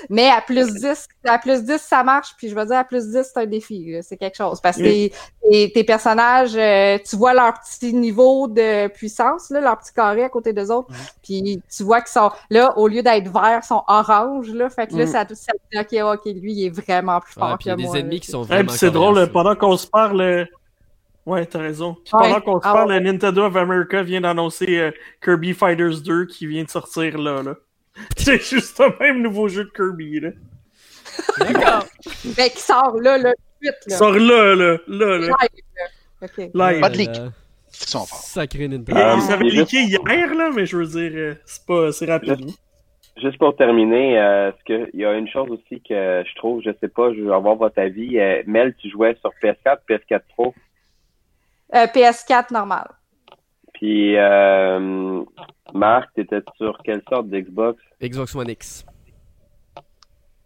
Mais 0.08 0.28
à 0.28 0.40
plus 0.40 0.72
10, 0.74 1.08
à 1.26 1.38
plus 1.38 1.62
10, 1.64 1.78
ça 1.78 2.02
marche. 2.02 2.34
Puis 2.36 2.48
je 2.48 2.54
veux 2.54 2.64
dire, 2.64 2.78
à 2.78 2.84
plus 2.84 3.08
10, 3.08 3.30
c'est 3.32 3.40
un 3.40 3.46
défi. 3.46 3.96
C'est 4.02 4.16
quelque 4.16 4.36
chose. 4.36 4.60
Parce 4.60 4.76
que 4.76 4.82
tes, 4.82 5.72
tes, 5.72 5.84
personnages, 5.84 6.56
euh, 6.56 6.98
tu 7.08 7.16
vois 7.16 7.34
leur 7.34 7.54
petit 7.54 7.92
niveau 7.92 8.48
de 8.48 8.88
puissance, 8.88 9.50
là, 9.50 9.60
leur 9.60 9.78
petit 9.78 9.92
carré 9.92 10.24
à 10.24 10.28
côté 10.28 10.52
des 10.52 10.70
autres. 10.70 10.88
Puis 11.22 11.62
tu 11.74 11.82
vois 11.82 12.00
qu'ils 12.00 12.12
sont, 12.12 12.30
là, 12.50 12.76
au 12.78 12.88
lieu 12.88 13.02
d'être 13.02 13.30
verts, 13.32 13.64
sont 13.64 13.82
orange. 13.88 14.50
Là, 14.50 14.70
fait 14.70 14.86
que 14.86 14.96
là, 14.96 15.04
mm. 15.04 15.08
ça, 15.08 15.26
ça 15.34 15.52
dit, 15.72 15.78
OK, 15.78 16.14
OK, 16.14 16.24
lui, 16.34 16.52
il 16.52 16.66
est 16.66 16.70
vraiment 16.70 17.20
plus 17.20 17.34
fort 17.34 17.58
que 17.58 17.68
moi. 17.70 17.76
Il 17.78 17.84
y 17.84 17.88
a 17.88 17.92
des 17.92 17.98
ennemis 17.98 18.16
là, 18.16 18.20
qui 18.20 18.30
sont 18.30 18.42
vraiment 18.42 18.72
C'est 18.72 18.90
drôle, 18.90 19.30
pendant 19.32 19.54
qu'on 19.54 19.76
se 19.76 19.86
parle... 19.86 20.46
Ouais, 21.26 21.46
t'as 21.46 21.60
raison. 21.60 21.94
Puis 21.94 22.10
pendant 22.10 22.34
Ouais. 22.34 22.40
qu'on 22.40 22.60
se 22.60 22.66
Ah 22.66 22.72
parle, 22.72 22.88
ouais. 22.88 23.00
Nintendo 23.00 23.44
of 23.44 23.56
America 23.56 24.02
vient 24.02 24.20
d'annoncer 24.20 24.78
euh, 24.78 24.90
Kirby 25.22 25.52
Fighters 25.52 26.00
2 26.00 26.26
qui 26.26 26.46
vient 26.46 26.64
de 26.64 26.70
sortir 26.70 27.18
là. 27.18 27.42
là. 27.42 27.54
C'est 28.16 28.38
juste 28.42 28.78
le 28.78 28.96
même 29.00 29.22
nouveau 29.22 29.48
jeu 29.48 29.64
de 29.64 29.70
Kirby. 29.70 30.20
Là. 30.20 30.30
D'accord. 31.38 31.86
Ben, 32.36 32.48
qui 32.50 32.60
sort 32.60 32.96
là, 33.00 33.18
là, 33.18 33.32
tout 33.32 33.66
de 33.66 33.66
suite, 33.66 33.76
Il 33.86 33.90
là. 33.92 33.96
sort 33.98 34.12
là, 34.12 34.54
là, 34.54 34.76
là, 34.86 35.18
là. 35.18 35.18
Live, 35.18 35.64
là. 35.76 35.86
OK. 36.22 36.36
Live. 36.54 36.80
Pas 36.80 36.88
de 36.90 36.96
leak. 36.96 37.10
Euh, 37.16 37.28
Ils 37.72 37.88
sont 37.88 38.06
forts. 38.06 38.18
Sacré 38.18 38.68
Nintendo. 38.68 39.00
Ah, 39.02 39.14
il 39.16 39.22
s'avait 39.22 39.44
c'est 39.50 39.56
juste- 39.56 39.72
leaké 39.72 39.84
hier, 40.06 40.34
là, 40.34 40.50
mais 40.54 40.66
je 40.66 40.76
veux 40.76 40.86
dire, 40.86 41.12
euh, 41.14 41.34
c'est 41.44 41.66
pas, 41.66 41.92
c'est 41.92 42.06
rapide. 42.06 42.38
Juste- 42.42 42.58
Juste 43.20 43.38
pour 43.38 43.54
terminer, 43.54 44.18
euh, 44.18 44.50
que 44.66 44.88
il 44.94 45.00
y 45.00 45.04
a 45.04 45.12
une 45.12 45.28
chose 45.28 45.50
aussi 45.50 45.82
que 45.82 46.22
je 46.26 46.34
trouve, 46.36 46.62
je 46.64 46.70
sais 46.80 46.88
pas, 46.88 47.12
je 47.12 47.20
veux 47.20 47.32
avoir 47.34 47.56
votre 47.56 47.78
avis. 47.78 48.18
Euh, 48.18 48.42
Mel, 48.46 48.74
tu 48.80 48.88
jouais 48.88 49.14
sur 49.20 49.30
PS4, 49.42 49.80
PS4 49.86 50.22
Pro, 50.28 50.54
Euh, 51.74 51.86
PS4 51.88 52.50
normal. 52.52 52.88
Puis 53.80 54.14
euh, 54.18 55.22
Marc, 55.72 56.10
t'étais 56.14 56.42
sur 56.58 56.78
quelle 56.84 57.02
sorte 57.08 57.28
d'Xbox? 57.28 57.82
Xbox 58.02 58.34
One 58.34 58.50
X. 58.50 58.84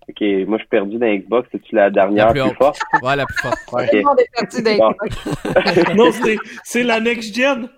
Ok, 0.09 0.21
moi 0.47 0.59
je 0.59 0.63
suis 0.63 0.69
perdu 0.69 0.99
dans 0.99 1.07
Xbox, 1.07 1.49
c'est-tu 1.51 1.75
la 1.75 1.91
dernière 1.91 2.33
La 2.33 2.45
plus, 2.45 2.55
forte? 2.55 2.79
Ouais, 3.03 3.17
la 3.17 3.27
plus 3.27 3.39
forte. 3.39 3.59
Ouais. 3.73 3.89
Tout 3.89 3.97
le 3.97 4.03
monde 4.03 4.21
est 4.21 4.79
Bon. 4.79 5.95
non, 6.05 6.13
c'est, 6.13 6.37
c'est 6.63 6.83
la 6.85 7.01
next-gen. 7.01 7.69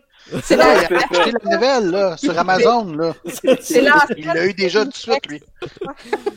C'est 0.43 0.57
Là, 0.57 0.75
la, 0.75 0.83
il 0.91 0.95
a 0.95 0.99
acheté 0.99 1.33
la 1.45 1.57
nouvelle, 1.57 1.91
là, 1.91 2.17
sur 2.17 2.37
Amazon, 2.37 2.93
là. 2.97 3.13
c'est 3.61 3.81
la, 3.81 3.95
Il 4.17 4.27
l'a 4.27 4.47
eu 4.47 4.53
déjà 4.53 4.83
tout 4.83 4.91
de 4.91 4.95
suite, 4.95 5.27
lui. 5.29 5.41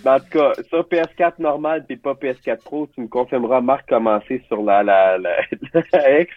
Ben, 0.03 0.15
en 0.15 0.19
tout 0.19 0.29
cas, 0.29 0.53
sur 0.69 0.83
PS4 0.83 1.33
normal 1.39 1.83
puis 1.87 1.97
pas 1.97 2.13
PS4 2.13 2.59
Pro, 2.63 2.87
tu 2.93 3.01
me 3.01 3.07
confirmeras 3.07 3.61
Marc 3.61 3.89
commencer 3.89 4.43
sur 4.47 4.61
la 4.61 4.83
la 4.83 5.17
la, 5.17 5.31
la 5.91 6.21
X. 6.21 6.31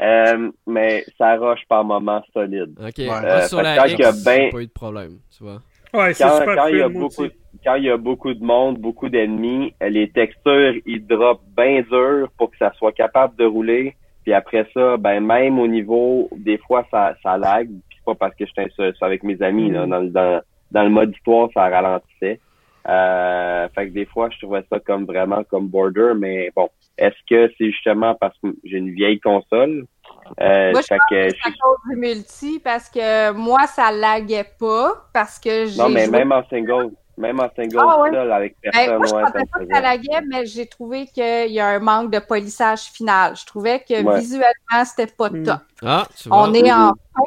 Euh, 0.00 0.50
mais 0.66 1.04
ça 1.18 1.36
roche 1.36 1.60
par 1.68 1.84
moment 1.84 2.22
solide. 2.32 2.74
Ok. 2.80 2.94
Ouais. 2.98 3.08
Euh, 3.24 3.42
sur 3.42 3.60
la 3.62 3.74
que 3.74 3.80
quand 3.80 3.86
X, 3.86 3.94
il 3.98 4.00
y 4.00 4.04
a 4.04 4.12
ben- 4.24 4.50
pas 4.50 4.62
eu 4.62 4.66
de 4.66 4.72
problème, 4.72 5.18
tu 5.36 5.44
vois. 5.44 5.58
Ouais, 5.94 6.14
c'est 6.14 6.24
Quand, 6.24 6.38
super 6.38 6.56
quand 6.56 6.66
il 6.68 6.78
y 6.78 6.82
a 6.82 6.88
beaucoup 6.88 7.22
aussi. 7.24 7.32
quand 7.62 7.74
il 7.74 7.84
y 7.84 7.90
a 7.90 7.96
beaucoup 7.98 8.32
de 8.32 8.42
monde, 8.42 8.78
beaucoup 8.78 9.10
d'ennemis, 9.10 9.74
les 9.86 10.08
textures 10.10 10.74
ils 10.86 11.06
drop 11.06 11.42
bien 11.54 11.82
dur 11.82 12.28
pour 12.38 12.50
que 12.50 12.56
ça 12.56 12.72
soit 12.78 12.92
capable 12.92 13.36
de 13.36 13.44
rouler. 13.44 13.94
Puis 14.24 14.32
après 14.32 14.66
ça, 14.72 14.96
ben 14.96 15.20
même 15.20 15.58
au 15.58 15.66
niveau, 15.66 16.30
des 16.34 16.56
fois 16.56 16.86
ça, 16.90 17.14
ça 17.22 17.36
lag. 17.36 17.66
Puis 17.68 17.98
c'est 17.98 18.04
pas 18.06 18.14
parce 18.14 18.34
que 18.34 18.46
j'étais 18.46 18.70
sur- 18.70 18.90
avec 19.02 19.22
mes 19.22 19.40
amis 19.42 19.70
là, 19.70 19.84
dans, 19.86 19.98
le- 19.98 20.08
dans, 20.08 20.40
dans 20.70 20.82
le 20.84 20.90
mode 20.90 21.12
histoire, 21.14 21.50
ça 21.52 21.68
ralentissait. 21.68 22.40
Euh, 22.88 23.68
fait 23.74 23.88
que 23.88 23.92
des 23.92 24.06
fois, 24.06 24.28
je 24.30 24.38
trouvais 24.38 24.64
ça 24.70 24.80
comme 24.80 25.04
vraiment 25.04 25.44
comme 25.44 25.68
border, 25.68 26.12
mais 26.16 26.50
bon, 26.56 26.68
est-ce 26.98 27.16
que 27.28 27.52
c'est 27.58 27.70
justement 27.70 28.14
parce 28.14 28.36
que 28.42 28.48
j'ai 28.64 28.78
une 28.78 28.92
vieille 28.94 29.20
console? 29.20 29.86
Euh, 30.40 30.72
Moi, 30.72 30.80
je 30.80 30.86
fait 30.86 30.98
que 31.10 31.28
je 31.30 31.34
c'est 31.42 31.48
à 31.48 31.52
cause 31.60 31.78
du 31.90 31.96
multi 31.96 32.60
parce 32.60 32.88
que 32.88 33.32
moi, 33.32 33.66
ça 33.66 33.90
laguait 33.90 34.46
pas 34.58 35.08
parce 35.12 35.38
que 35.38 35.66
j'ai 35.66 35.78
non, 35.78 35.88
mais 35.88 36.04
joué- 36.06 36.10
même 36.18 36.32
en 36.32 36.44
single, 36.48 36.90
même 37.16 37.40
en 37.40 37.50
single 37.56 37.78
Ah 37.80 38.00
ouais. 38.00 38.10
seul 38.10 38.32
avec 38.32 38.56
Ben, 38.62 38.70
personne, 38.72 38.98
moi, 38.98 39.06
je 39.06 39.12
ouais, 39.14 39.22
pensais 39.22 39.44
pas 39.52 39.58
que 39.60 39.66
ça 39.72 39.80
laguait, 39.80 40.20
mais 40.28 40.46
j'ai 40.46 40.66
trouvé 40.66 41.06
qu'il 41.06 41.50
y 41.52 41.60
a 41.60 41.66
un 41.68 41.78
manque 41.80 42.10
de 42.10 42.18
polissage 42.18 42.82
final. 42.82 43.34
Je 43.36 43.44
trouvais 43.46 43.80
que 43.80 44.02
Ouais. 44.02 44.18
visuellement, 44.20 44.84
c'était 44.84 45.12
pas 45.12 45.30
Mm. 45.30 45.42
top. 45.44 45.60
Ah, 45.82 46.06
tu 46.16 46.28
vois. 46.28 46.38
On 46.48 46.54
est 46.54 46.70
en 46.72 46.88
fin, 46.88 47.22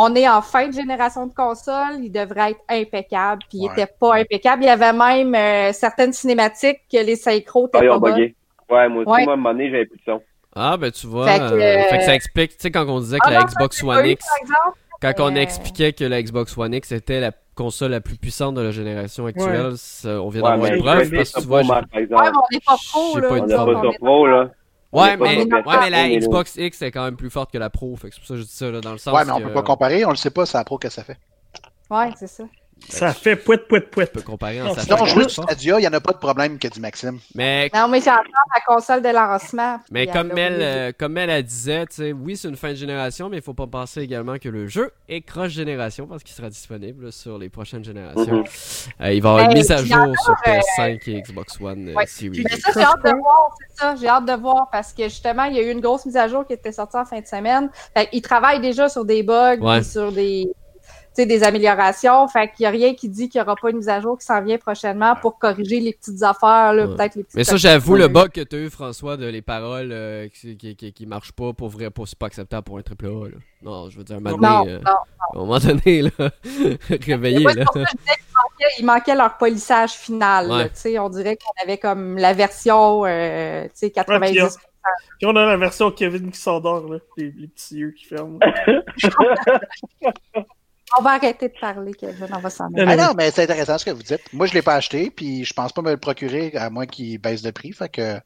on 0.00 0.14
est 0.14 0.28
en 0.28 0.42
fin 0.42 0.68
de 0.68 0.72
génération 0.72 1.26
de 1.26 1.34
console, 1.34 2.02
il 2.02 2.10
devrait 2.10 2.52
être 2.52 2.60
impeccable, 2.68 3.42
puis 3.48 3.58
il 3.58 3.66
Ouais. 3.66 3.72
était 3.82 3.92
pas 4.00 4.14
impeccable. 4.16 4.62
Il 4.62 4.66
y 4.66 4.70
avait 4.70 4.92
même 4.92 5.34
euh, 5.34 5.72
certaines 5.72 6.12
cinématiques 6.12 6.80
que 6.90 6.98
les 6.98 7.16
synchros 7.16 7.68
Ah, 7.74 7.78
étaient 7.78 7.86
ils 7.86 7.88
pas 7.88 7.96
ont 7.96 8.00
bonnes. 8.00 8.30
Ouais, 8.70 8.88
moi 8.88 9.02
aussi, 9.02 9.10
Ouais. 9.10 9.24
moi, 9.24 9.32
à 9.32 9.34
un 9.34 9.36
moment 9.36 9.52
donné, 9.52 9.70
j'avais 9.70 9.86
plus 9.86 9.98
de 9.98 10.02
son. 10.04 10.22
Ah, 10.54 10.76
ben 10.76 10.90
tu 10.90 11.06
vois. 11.06 11.26
Fait 11.28 11.38
que, 11.38 11.44
euh, 11.54 11.82
fait 11.90 11.98
que 11.98 12.04
ça 12.04 12.10
euh, 12.10 12.14
explique, 12.14 12.50
tu 12.52 12.56
sais, 12.60 12.70
quand 12.70 12.86
on 12.88 13.00
disait 13.00 13.18
que 13.18 13.26
Ah 13.28 13.30
la 13.32 13.40
non, 13.40 13.46
Xbox 13.46 13.82
One 13.82 14.06
X, 14.06 14.24
par 14.26 14.36
exemple. 14.40 14.78
quand 15.00 15.12
on 15.24 15.36
euh, 15.36 15.40
expliquait 15.40 15.92
que 15.92 16.04
la 16.04 16.22
Xbox 16.22 16.56
One 16.58 16.74
X 16.74 16.92
était 16.92 17.20
la 17.20 17.32
console 17.54 17.90
la 17.92 18.00
plus 18.00 18.16
puissante 18.16 18.54
de 18.54 18.60
la 18.62 18.70
génération 18.70 19.26
actuelle, 19.26 19.72
ça- 19.76 20.20
on 20.22 20.28
vient 20.28 20.42
Ouais, 20.42 20.50
d'avoir 20.50 20.70
mais 20.70 20.76
une 20.76 20.82
preuve 20.82 21.04
je 21.04 21.16
parce 21.16 21.32
que 21.32 21.40
tu 21.40 21.46
vois. 21.46 21.62
par 21.62 21.70
Ouais, 21.92 22.02
exemple. 22.02 22.22
mais 22.24 22.30
on 22.36 22.42
n'est 22.52 22.60
pas 22.60 22.76
pro, 22.90 23.18
là. 23.18 23.28
pas 23.28 23.34
On 23.64 23.82
sur 23.82 23.98
Pro, 23.98 24.26
là. 24.26 24.50
Ouais, 24.90 25.16
mais, 25.18 25.34
sur 25.40 25.46
ouais, 25.48 25.62
PS4, 25.62 25.80
mais 25.82 25.90
la. 25.90 26.08
Xbox 26.18 26.56
X 26.56 26.82
est 26.82 26.90
quand 26.90 27.04
même 27.04 27.16
plus 27.16 27.30
forte 27.30 27.52
que 27.52 27.58
la 27.58 27.68
Pro. 27.70 27.94
Fait 27.96 28.08
que 28.08 28.14
c'est 28.14 28.20
pour 28.20 28.26
ça 28.28 28.34
que 28.34 28.40
je 28.40 28.44
dis 28.46 28.52
ça, 28.52 28.70
là, 28.70 28.80
dans 28.80 28.92
le 28.92 28.98
sens 28.98 29.14
Ouais, 29.14 29.24
mais 29.24 29.32
on 29.32 29.38
que, 29.38 29.44
peut 29.44 29.52
pas 29.52 29.62
comparer, 29.62 30.04
on 30.06 30.10
le 30.10 30.16
sait 30.16 30.30
pas, 30.30 30.46
c'est 30.46 30.56
la 30.58 30.64
pro 30.64 30.78
que 30.78 30.88
ça 30.88 31.04
fait. 31.04 31.18
Ouais, 31.90 32.10
c'est 32.16 32.26
ça. 32.26 32.44
Ça 32.88 33.12
fait 33.12 33.36
pouet, 33.36 33.58
pouet, 33.58 33.80
pouet. 33.82 34.08
On 34.10 34.14
peut 34.14 34.22
comparer 34.22 34.62
en 34.62 34.74
Sinon, 34.74 35.04
jouer. 35.04 35.28
Stadia, 35.28 35.78
il 35.78 35.80
n'y 35.82 35.88
en 35.88 35.92
a 35.92 36.00
pas 36.00 36.12
de 36.12 36.18
problème 36.18 36.58
que 36.58 36.68
dit 36.68 36.80
Maxime. 36.80 37.18
Mais 37.34 37.70
Non, 37.74 37.88
mais 37.88 38.00
j'entends 38.00 38.22
la 38.54 38.60
console 38.74 39.02
de 39.02 39.08
lancement. 39.08 39.78
Mais 39.90 40.06
puis 40.06 40.14
comme 40.14 40.36
elle 40.38 40.62
a 40.62 40.64
euh, 40.64 40.92
comme 40.98 41.18
elle, 41.18 41.30
elle 41.30 41.42
disait, 41.42 41.86
tu 41.86 41.96
sais, 41.96 42.12
oui, 42.12 42.36
c'est 42.36 42.48
une 42.48 42.56
fin 42.56 42.70
de 42.70 42.76
génération, 42.76 43.28
mais 43.28 43.38
il 43.38 43.42
faut 43.42 43.54
pas 43.54 43.66
penser 43.66 44.00
également 44.00 44.38
que 44.38 44.48
le 44.48 44.66
jeu 44.68 44.90
est 45.08 45.20
cross-génération 45.22 46.06
parce 46.06 46.22
qu'il 46.22 46.34
sera 46.34 46.48
disponible 46.48 47.12
sur 47.12 47.36
les 47.38 47.48
prochaines 47.48 47.84
générations. 47.84 48.44
Euh, 49.00 49.12
il 49.12 49.22
va 49.22 49.28
y 49.30 49.32
avoir 49.32 49.38
une 49.40 49.54
mise 49.54 49.70
à 49.70 49.76
jour 49.78 50.14
sur 50.24 50.34
PS5 50.46 51.00
et 51.10 51.22
Xbox 51.22 51.60
One 51.60 51.88
euh, 51.90 51.94
Ouais. 51.94 52.06
Series. 52.06 52.44
Mais 52.44 52.56
ça, 52.58 52.72
j'ai 52.74 52.80
hâte 52.82 53.04
de 53.04 53.10
voir, 53.18 53.48
c'est 53.58 53.80
ça. 53.80 53.96
J'ai 53.96 54.08
hâte 54.08 54.24
de 54.26 54.32
voir 54.34 54.68
parce 54.72 54.92
que 54.92 55.04
justement, 55.04 55.44
il 55.44 55.56
y 55.56 55.58
a 55.58 55.62
eu 55.62 55.70
une 55.70 55.80
grosse 55.80 56.06
mise 56.06 56.16
à 56.16 56.28
jour 56.28 56.46
qui 56.46 56.52
était 56.54 56.72
sortie 56.72 56.96
en 56.96 57.04
fin 57.04 57.20
de 57.20 57.26
semaine. 57.26 57.70
Fait 57.96 58.08
ils 58.12 58.22
travaillent 58.22 58.60
déjà 58.60 58.88
sur 58.88 59.04
des 59.04 59.22
bugs, 59.22 59.58
Ouais. 59.60 59.82
sur 59.82 60.10
des, 60.12 60.48
tu 60.48 60.57
des 61.26 61.42
améliorations. 61.42 62.26
Fait 62.28 62.48
qu'il 62.50 62.64
n'y 62.64 62.66
a 62.66 62.70
rien 62.70 62.94
qui 62.94 63.08
dit 63.08 63.28
qu'il 63.28 63.40
n'y 63.40 63.46
aura 63.46 63.56
pas 63.56 63.70
une 63.70 63.78
mise 63.78 63.88
à 63.88 64.00
jour 64.00 64.18
qui 64.18 64.24
s'en 64.26 64.42
vient 64.42 64.58
prochainement 64.58 65.14
pour 65.20 65.38
corriger 65.38 65.80
les 65.80 65.92
petites 65.92 66.22
affaires, 66.22 66.72
là, 66.72 66.86
Ouais. 66.86 66.96
peut-être 66.96 67.14
les 67.16 67.22
petites 67.24 67.36
Mais 67.36 67.44
ça, 67.44 67.56
j'avoue, 67.56 67.96
le 67.96 68.08
bug 68.08 68.30
que 68.30 68.40
tu 68.42 68.56
as 68.56 68.58
eu, 68.60 68.70
François, 68.70 69.16
de 69.16 69.26
les 69.26 69.42
paroles 69.42 69.90
euh, 69.92 70.28
qui, 70.28 70.56
qui, 70.56 70.76
qui, 70.76 70.92
qui 70.92 71.06
marchent 71.06 71.32
pas 71.32 71.52
pour 71.52 71.68
vrai, 71.68 71.90
pour, 71.90 72.06
c'est 72.08 72.18
pas 72.18 72.26
acceptable 72.26 72.62
pour 72.64 72.78
un 72.78 72.82
triple 72.82 73.06
A. 73.06 73.28
Là. 73.28 73.36
Non, 73.62 73.90
je 73.90 73.98
veux 73.98 74.04
dire, 74.04 74.16
un 74.16 74.20
moment 74.20 74.36
Non, 74.38 74.60
donné, 74.64 74.72
euh, 74.74 74.78
non. 74.84 74.92
à 74.92 75.34
un 75.34 75.38
moment 75.38 75.58
donné, 75.58 76.02
là, 76.02 76.10
réveillez, 77.06 77.40
Moi, 77.40 77.54
là. 77.54 77.64
c'est 77.64 77.64
pour 77.64 77.74
ça 77.74 77.84
que 77.84 77.90
je 77.90 77.96
disais 77.96 78.16
qu'il 78.16 78.34
manquait, 78.34 78.74
il 78.80 78.86
manquait 78.86 79.14
leur 79.16 79.36
polissage 79.36 79.90
final. 79.92 80.46
là, 80.48 80.56
Ouais. 80.58 80.68
tu 80.70 80.76
sais, 80.76 80.98
on 80.98 81.08
dirait 81.08 81.36
qu'on 81.36 81.62
avait 81.64 81.78
comme 81.78 82.16
la 82.18 82.32
version 82.34 83.04
euh, 83.04 83.64
tu 83.64 83.70
sais, 83.74 83.90
90. 83.90 84.40
Ouais, 84.40 84.48
Puis 85.18 85.26
on 85.26 85.34
a 85.36 85.44
la 85.44 85.56
version 85.56 85.90
Kevin 85.90 86.30
qui 86.30 86.38
s'endort, 86.38 86.88
là. 86.88 86.98
Les, 87.16 87.32
les 87.36 87.48
petits 87.48 87.76
yeux 87.78 87.90
qui 87.90 88.04
ferment. 88.04 88.38
On 90.98 91.02
va 91.02 91.10
arrêter 91.14 91.48
de 91.48 91.54
parler, 91.60 91.92
Kevin. 91.94 92.28
On 92.34 92.38
va 92.38 92.50
s'en 92.50 92.66
aller. 92.66 92.84
Ah 92.88 92.96
non, 92.96 93.12
mais 93.16 93.30
c'est 93.30 93.42
intéressant 93.42 93.76
ce 93.78 93.84
que 93.84 93.90
vous 93.90 94.02
dites. 94.02 94.22
Moi, 94.32 94.46
je 94.46 94.54
l'ai 94.54 94.62
pas 94.62 94.74
acheté, 94.74 95.10
puis 95.10 95.44
je 95.44 95.52
pense 95.52 95.72
pas 95.72 95.82
me 95.82 95.90
le 95.90 95.96
procurer 95.98 96.52
à 96.56 96.70
moins 96.70 96.86
qu'il 96.86 97.18
baisse 97.18 97.42
de 97.42 97.50
prix. 97.50 97.72
Fait 97.72 97.88
que 97.90 98.18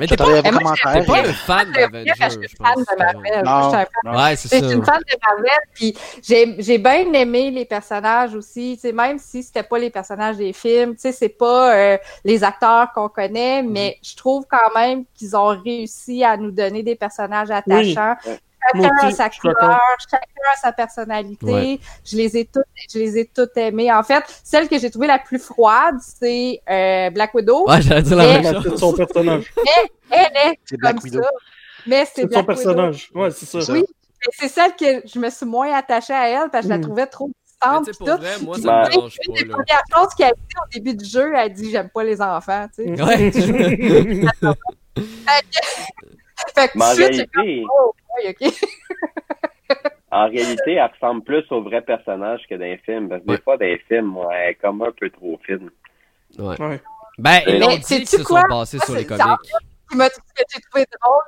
Mais 0.00 0.06
t'es 0.06 0.16
pas, 0.16 0.42
t'es 0.42 0.50
pas 0.50 1.22
le 1.22 1.32
fan 1.32 1.72
d'Avengers, 1.72 2.12
je 2.18 2.56
pense. 2.56 2.76
de 2.76 2.98
Marvel. 2.98 3.42
Non. 3.44 4.30
Je 4.30 4.36
suis 4.36 4.56
un 4.56 4.70
une 4.70 4.84
fan 4.84 5.00
de 5.00 5.16
Marvel, 5.26 5.58
puis 5.74 5.96
j'ai 6.22 6.54
j'ai 6.58 6.78
bien 6.78 7.12
aimé 7.12 7.50
les 7.50 7.64
personnages 7.64 8.34
aussi, 8.34 8.74
tu 8.76 8.80
sais, 8.88 8.92
même 8.92 9.18
si 9.18 9.42
c'était 9.42 9.62
pas 9.64 9.78
les 9.78 9.90
personnages 9.90 10.36
des 10.36 10.52
films, 10.52 10.94
tu 10.94 11.00
sais, 11.02 11.12
c'est 11.12 11.28
pas 11.28 11.74
euh, 11.76 11.98
les 12.24 12.42
acteurs 12.44 12.92
qu'on 12.92 13.08
connaît, 13.08 13.62
Mhm. 13.62 13.70
mais 13.72 13.98
je 14.02 14.14
trouve 14.16 14.44
quand 14.48 14.72
même 14.74 15.04
qu'ils 15.14 15.36
ont 15.36 15.48
réussi 15.62 16.22
à 16.24 16.36
nous 16.36 16.50
donner 16.52 16.82
des 16.82 16.94
personnages 16.96 17.50
attachants. 17.50 18.16
Chacun 18.72 18.90
a 19.02 19.10
sa 19.12 19.30
couleur, 19.30 19.56
chacun 20.10 20.18
a 20.52 20.56
sa 20.60 20.72
personnalité. 20.72 21.46
Ouais. 21.46 21.80
Je 22.04 22.16
les 22.16 22.36
ai 22.36 22.44
toutes, 22.44 22.64
je 22.92 22.98
les 22.98 23.18
ai 23.18 23.26
toutes 23.26 23.56
aimées. 23.56 23.92
En 23.92 24.02
fait, 24.02 24.22
celle 24.44 24.68
que 24.68 24.78
j'ai 24.78 24.90
trouvée 24.90 25.06
la 25.06 25.18
plus 25.18 25.38
froide, 25.38 25.94
c'est 26.00 26.60
euh, 26.68 27.10
Black 27.10 27.34
Widow. 27.34 27.68
Ouais, 27.68 27.80
j'allais 27.80 28.02
dire 28.02 28.16
la 28.16 28.24
Mais- 28.24 28.40
même 28.42 28.62
C'est 28.62 28.70
chose. 28.70 28.80
son 28.80 28.92
personnage. 28.92 29.52
Elle 30.10 30.18
est 30.50 30.58
C'est 30.64 30.76
Black 30.76 30.96
comme 30.96 31.04
Widow. 31.04 31.22
ça. 31.22 31.28
Mais 31.86 32.04
c'est 32.12 32.22
son 32.22 32.26
Black 32.28 32.48
Widow. 32.48 32.62
personnage. 32.64 33.10
Ouais, 33.14 33.30
c'est 33.30 33.46
ça. 33.46 33.72
Oui. 33.72 33.84
Mais 33.88 34.32
c'est 34.32 34.48
celle 34.48 34.72
que 34.74 35.06
je 35.08 35.18
me 35.18 35.30
suis 35.30 35.46
moins 35.46 35.72
attachée 35.74 36.12
à 36.12 36.28
elle 36.28 36.50
parce 36.50 36.62
que 36.66 36.68
je 36.68 36.68
la 36.70 36.78
Mm. 36.78 36.82
trouvais 36.82 37.06
trop 37.06 37.28
Mais 37.28 37.34
distante. 37.46 37.96
pour 37.98 38.06
tout. 38.06 38.16
vrai, 38.20 38.34
moi, 38.42 38.54
Puis 38.54 38.62
ça 38.64 38.82
me 38.82 38.90
dérange 38.90 39.16
Une 39.28 39.34
pas, 39.34 39.40
des 39.40 39.48
premières 39.48 39.82
choses 39.96 40.14
qu'elle 40.16 40.32
dit 40.34 40.56
au 40.60 40.68
début 40.74 40.94
du 40.96 41.04
jeu, 41.04 41.32
elle 41.36 41.52
dit 41.52 41.70
J'aime 41.70 41.88
pas 41.90 42.02
les 42.04 42.20
enfants. 42.20 42.66
Tu 42.74 42.96
sais. 42.96 43.02
Ouais. 43.02 43.30
Fait 46.54 46.68
que 46.68 46.78
Mais 46.78 46.84
en 46.84 46.92
suite, 46.94 47.06
réalité, 47.08 47.26
comme, 47.34 47.70
oh, 47.78 47.94
en 50.10 50.28
réalité, 50.28 50.72
elle 50.74 50.90
ressemble 50.92 51.22
plus 51.22 51.44
au 51.50 51.62
vrai 51.62 51.82
personnage 51.82 52.40
que 52.48 52.54
dans 52.54 52.64
les 52.64 52.78
films. 52.78 53.08
Parce 53.08 53.22
que 53.22 53.30
Ouais. 53.30 53.36
des 53.36 53.42
fois, 53.42 53.56
dans 53.56 53.64
les 53.66 53.78
films, 53.88 54.16
ouais, 54.16 54.34
elle 54.34 54.50
est 54.50 54.54
comme 54.54 54.82
un 54.82 54.92
peu 54.92 55.10
trop 55.10 55.38
fine. 55.44 55.70
Ouais. 56.38 56.60
Ouais. 56.60 56.80
Ben, 57.18 57.40
ils 57.46 57.58
Mais 57.58 57.78
dit 57.78 57.84
qu'ils 57.84 58.08
se 58.08 58.18
sont 58.18 58.24
quoi? 58.24 58.42
basés 58.48 58.78
sur 58.78 58.94
les 58.94 59.00
C'est- 59.02 59.06
comics. 59.06 59.22
Ce 59.44 59.90
qui 59.90 59.96
m'a- 59.96 60.08
ce 60.08 60.16
que 60.18 60.44
j'ai 60.54 60.60
trouvé 60.70 60.86
drôle 61.00 61.22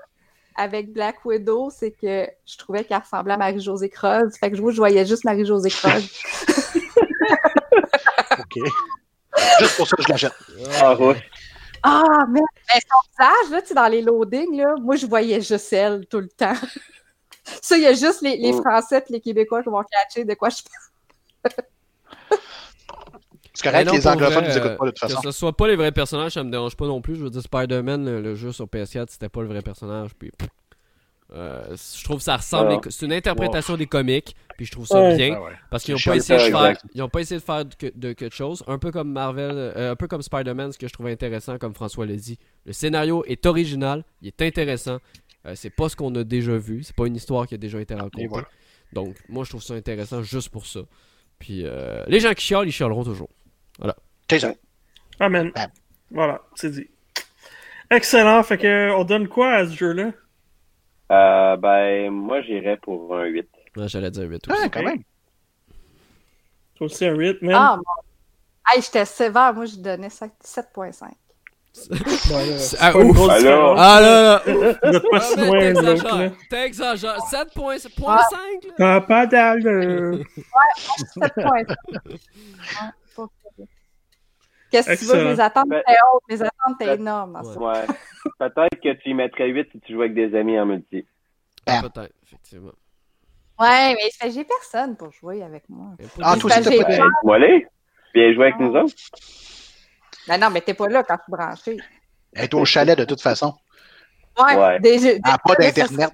avec 0.56 0.92
Black 0.92 1.24
Widow, 1.24 1.70
c'est 1.70 1.90
que 1.92 2.28
je 2.46 2.56
trouvais 2.58 2.84
qu'elle 2.84 2.98
ressemblait 2.98 3.34
à 3.34 3.36
Marie-Josée 3.38 3.88
Croze. 3.88 4.36
Fait 4.38 4.50
que 4.50 4.56
je, 4.56 4.62
je 4.70 4.76
voyais 4.76 5.04
juste 5.06 5.24
Marie-Josée 5.24 5.70
Croze. 5.70 6.20
OK. 8.38 8.70
Juste 9.60 9.76
pour 9.76 9.86
ça, 9.88 9.96
je 10.00 10.08
l'achète. 10.08 10.32
Ah, 10.80 10.94
ouais. 10.96 11.16
Ah, 11.82 12.24
mais, 12.28 12.40
mais 12.68 12.80
son 12.80 13.00
visage, 13.10 13.50
là, 13.52 13.62
tu 13.62 13.68
sais, 13.68 13.74
dans 13.74 13.88
les 13.88 14.02
loadings, 14.02 14.56
là, 14.56 14.74
moi, 14.80 14.96
je 14.96 15.06
voyais 15.06 15.40
juste 15.40 15.72
elle 15.72 16.06
tout 16.06 16.20
le 16.20 16.28
temps. 16.28 16.52
Ça, 17.62 17.76
il 17.76 17.82
y 17.82 17.86
a 17.86 17.92
juste 17.94 18.20
les, 18.22 18.36
les 18.36 18.52
Mm. 18.52 18.60
Français 18.60 19.04
et 19.08 19.12
les 19.12 19.20
Québécois 19.20 19.62
qui 19.62 19.70
vont 19.70 19.82
catcher 19.90 20.24
de 20.24 20.34
quoi 20.34 20.50
je 20.50 20.58
parle. 21.42 21.54
C'est 23.54 23.68
correct, 23.68 23.86
non, 23.86 23.92
les 23.94 24.06
anglophones 24.06 24.44
vrai, 24.44 24.48
nous 24.52 24.58
écoutent 24.58 24.78
pas 24.78 24.84
de 24.86 24.90
toute 24.90 24.98
façon. 25.00 25.16
Que 25.20 25.22
ce 25.22 25.38
soit 25.38 25.56
pas 25.56 25.66
les 25.66 25.76
vrais 25.76 25.92
personnages, 25.92 26.32
ça 26.32 26.44
me 26.44 26.50
dérange 26.50 26.76
pas 26.76 26.86
non 26.86 27.00
plus. 27.00 27.16
Je 27.16 27.24
veux 27.24 27.30
dire, 27.30 27.42
Spider-Man, 27.42 28.04
le, 28.04 28.20
le 28.20 28.34
jeu 28.34 28.52
sur 28.52 28.66
PS4, 28.66 29.06
c'était 29.08 29.28
pas 29.28 29.40
le 29.42 29.48
vrai 29.48 29.62
personnage. 29.62 30.14
Puis, 30.14 30.30
pff, 30.30 30.48
euh, 31.32 31.76
je 31.76 32.04
trouve 32.04 32.18
que 32.18 32.22
ça 32.24 32.36
ressemble. 32.36 32.72
Ah. 32.72 32.80
les- 32.84 32.90
C'est 32.90 33.06
une 33.06 33.12
interprétation 33.12 33.76
des 33.76 33.86
comics. 33.86 34.34
Puis 34.56 34.66
je 34.66 34.72
trouve 34.72 34.86
ça 34.86 35.00
Ouais. 35.00 35.16
bien. 35.16 35.34
Ah 35.36 35.42
ouais. 35.42 35.52
Parce 35.70 35.84
qu'ils 35.84 35.94
n'ont 35.94 36.00
pas, 36.04 36.16
essayé 36.16 36.38
de 36.38 36.44
faire, 36.50 36.66
exact. 36.66 36.84
ils 36.94 37.02
ont 37.02 37.08
pas 37.08 37.20
essayé 37.20 37.40
de 37.40 37.44
faire 37.44 37.64
de, 37.64 37.74
que- 37.74 37.92
de 37.94 38.12
quelque 38.12 38.34
chose. 38.34 38.62
Un 38.66 38.78
peu 38.78 38.90
comme 38.90 39.10
Marvel, 39.10 39.52
euh, 39.54 39.92
un 39.92 39.96
peu 39.96 40.06
comme 40.06 40.20
Spider-Man, 40.22 40.72
ce 40.72 40.78
que 40.78 40.86
je 40.86 40.92
trouvais 40.92 41.12
intéressant, 41.12 41.56
comme 41.58 41.74
François 41.74 42.04
l'a 42.04 42.14
dit. 42.16 42.38
Le 42.66 42.72
scénario 42.72 43.24
est 43.26 43.46
original, 43.46 44.04
il 44.20 44.28
est 44.28 44.42
intéressant. 44.42 44.98
Euh, 45.46 45.54
c'est 45.54 45.70
pas 45.70 45.88
ce 45.88 45.96
qu'on 45.96 46.14
a 46.16 46.24
déjà 46.24 46.58
vu. 46.58 46.82
C'est 46.82 46.94
pas 46.94 47.06
une 47.06 47.16
histoire 47.16 47.46
qui 47.46 47.54
a 47.54 47.58
déjà 47.58 47.80
été 47.80 47.94
racontée. 47.94 48.26
Voilà. 48.26 48.46
Donc, 48.92 49.16
moi, 49.30 49.44
je 49.44 49.50
trouve 49.50 49.62
ça 49.62 49.72
intéressant 49.74 50.22
juste 50.22 50.50
pour 50.50 50.66
ça. 50.66 50.80
Puis, 51.38 51.62
euh, 51.64 52.04
les 52.06 52.20
gens 52.20 52.34
qui 52.34 52.44
chialent, 52.44 52.66
ils 52.68 52.72
chialeront 52.72 53.04
toujours. 53.04 53.30
C'est 54.30 54.40
ça. 54.40 54.52
Amen. 55.18 55.50
Bam. 55.54 55.70
Voilà, 56.10 56.42
c'est 56.54 56.70
dit. 56.70 56.88
Excellent. 57.90 58.42
Fait 58.42 58.58
que, 58.58 58.92
on 58.92 59.04
donne 59.04 59.26
quoi 59.28 59.52
à 59.54 59.66
ce 59.66 59.74
jeu-là? 59.74 60.12
Euh, 61.10 61.56
ben, 61.56 62.10
moi, 62.10 62.40
j'irais 62.42 62.76
pour 62.76 63.16
un 63.16 63.24
8. 63.24 63.48
Ouais, 63.76 63.88
J'allais 63.88 64.10
dire 64.10 64.28
8 64.28 64.48
aussi. 64.48 64.60
Ouais, 64.62 64.70
quand 64.70 64.82
même. 64.82 65.02
Toi 66.76 66.86
aussi 66.86 67.04
un 67.06 67.14
8, 67.14 67.42
man. 67.42 67.54
Ah, 67.54 67.76
mon... 67.76 68.72
Hey, 68.72 68.82
j'étais 68.82 69.04
sévère. 69.04 69.52
Moi, 69.54 69.64
je 69.66 69.76
donnais 69.76 70.10
7 70.10 70.30
7.5. 70.44 71.10
Voilà. 72.28 72.58
C'est- 72.58 72.58
C'est 72.58 72.76
ah, 72.80 72.96
ouf. 72.96 73.16
Ah 73.30 74.00
là 74.00 74.22
là! 74.22 74.40
Pas 74.82 74.98
Ah, 75.12 75.20
si 75.20 75.36
loin, 75.36 75.70
l'autre, 75.70 75.82
là. 75.82 76.30
T'exagères! 76.30 76.32
T'exagères! 76.50 77.18
7.5 77.30 77.98
là! 78.08 78.74
T'as 78.76 79.00
pas 79.00 79.26
d'allure. 79.26 80.18
7.5. 81.16 81.52
Ouais, 81.52 81.64
pas 81.64 81.74
terrible. 81.92 82.18
Qu'est-ce 84.70 84.90
que 84.90 84.98
tu 84.98 85.04
veux? 85.06 85.24
Les 85.32 85.40
attentes 85.40 85.68
Ben- 85.68 85.80
étaient 85.80 85.98
hautes. 86.12 86.22
Les 86.28 86.42
attentes 86.42 86.80
étaient 86.80 86.94
énormes 86.94 87.32
dans 87.32 87.44
ça. 87.44 87.58
Ouais. 87.58 87.86
Peut-être 88.38 88.80
que 88.80 88.92
tu 89.02 89.10
y 89.10 89.14
mettrais 89.14 89.48
8 89.48 89.68
si 89.72 89.80
tu 89.80 89.92
jouais 89.94 90.06
avec 90.06 90.14
des 90.14 90.36
amis 90.38 90.58
en 90.58 90.66
multi. 90.66 91.06
Ah. 91.66 91.80
Peut-être, 91.82 92.14
effectivement. 92.24 92.72
Ouais, 93.58 93.94
mais 93.94 94.10
ça, 94.10 94.28
j'ai 94.30 94.44
personne 94.44 94.96
pour 94.96 95.12
jouer 95.12 95.42
avec 95.42 95.64
moi. 95.68 95.88
Ah, 96.22 96.34
des- 96.34 96.40
toi 96.40 96.50
aussi, 96.58 96.62
t'as 96.62 96.84
pas. 96.84 96.88
Ben, 96.96 97.08
voilà. 97.22 97.46
Viens 98.14 98.34
jouer 98.34 98.44
avec 98.46 98.58
nous 98.60 98.74
autres. 98.74 98.94
Ben 100.26 100.38
non, 100.38 100.50
mais 100.50 100.60
t'es 100.60 100.74
pas 100.74 100.88
là 100.88 101.02
quand 101.02 101.16
tu 101.16 101.30
branché. 101.30 101.76
Elle 102.32 102.44
est 102.44 102.54
au 102.54 102.64
chalet 102.64 102.96
de 102.98 103.04
toute 103.04 103.20
façon. 103.20 103.54
Ouais, 104.38 104.56
Ouais. 104.56 104.78
Ah, 105.24 105.36
pas 105.44 105.54
déjà, 105.56 105.72
ça 105.86 105.88
d'Internet. 105.88 106.12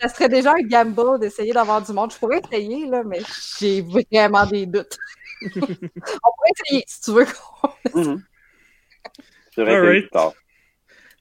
Ça 0.00 0.08
serait 0.08 0.28
déjà 0.28 0.52
un 0.52 0.62
gamble 0.62 1.20
d'essayer 1.20 1.52
d'avoir 1.52 1.80
du 1.80 1.92
monde. 1.92 2.12
Je 2.12 2.18
pourrais 2.18 2.40
essayer, 2.40 2.86
là, 2.86 3.02
mais 3.04 3.20
j'ai 3.58 3.82
vraiment 3.82 4.44
des 4.46 4.66
doutes. 4.66 4.96
On 5.42 5.48
pourrait 5.50 6.50
essayer, 6.64 6.84
si 6.86 7.00
tu 7.02 7.12
veux. 7.12 7.26
Mhm. 7.94 8.22
C'est 9.54 9.62
vrai 9.64 10.02
que 10.02 10.08
tard. 10.10 10.32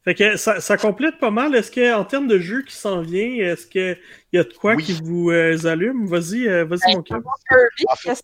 Fait 0.04 0.14
que 0.14 0.38
ça, 0.38 0.60
ça 0.62 0.78
complète 0.78 1.20
pas 1.20 1.32
mal. 1.32 1.56
Est-ce 1.56 1.72
que, 1.72 1.94
en 1.96 2.06
termes 2.06 2.28
de 2.28 2.38
jeu 2.38 2.62
qui 2.64 2.76
s'en 2.76 3.02
vient, 3.02 3.26
est-ce 3.46 3.66
qu'il 3.66 3.98
y 4.34 4.38
a 4.38 4.44
de 4.44 4.54
quoi 4.54 4.76
Oui. 4.76 4.84
qui 4.84 4.94
vous 4.94 5.32
euh, 5.32 5.58
allume? 5.66 6.06
Vas-y, 6.08 6.48
euh, 6.48 6.66
vas-y, 6.66 6.96
mon 6.96 7.02
cœur. 7.02 7.22
Kirby, 7.50 7.86
En 7.90 7.96
fait- 7.96 8.24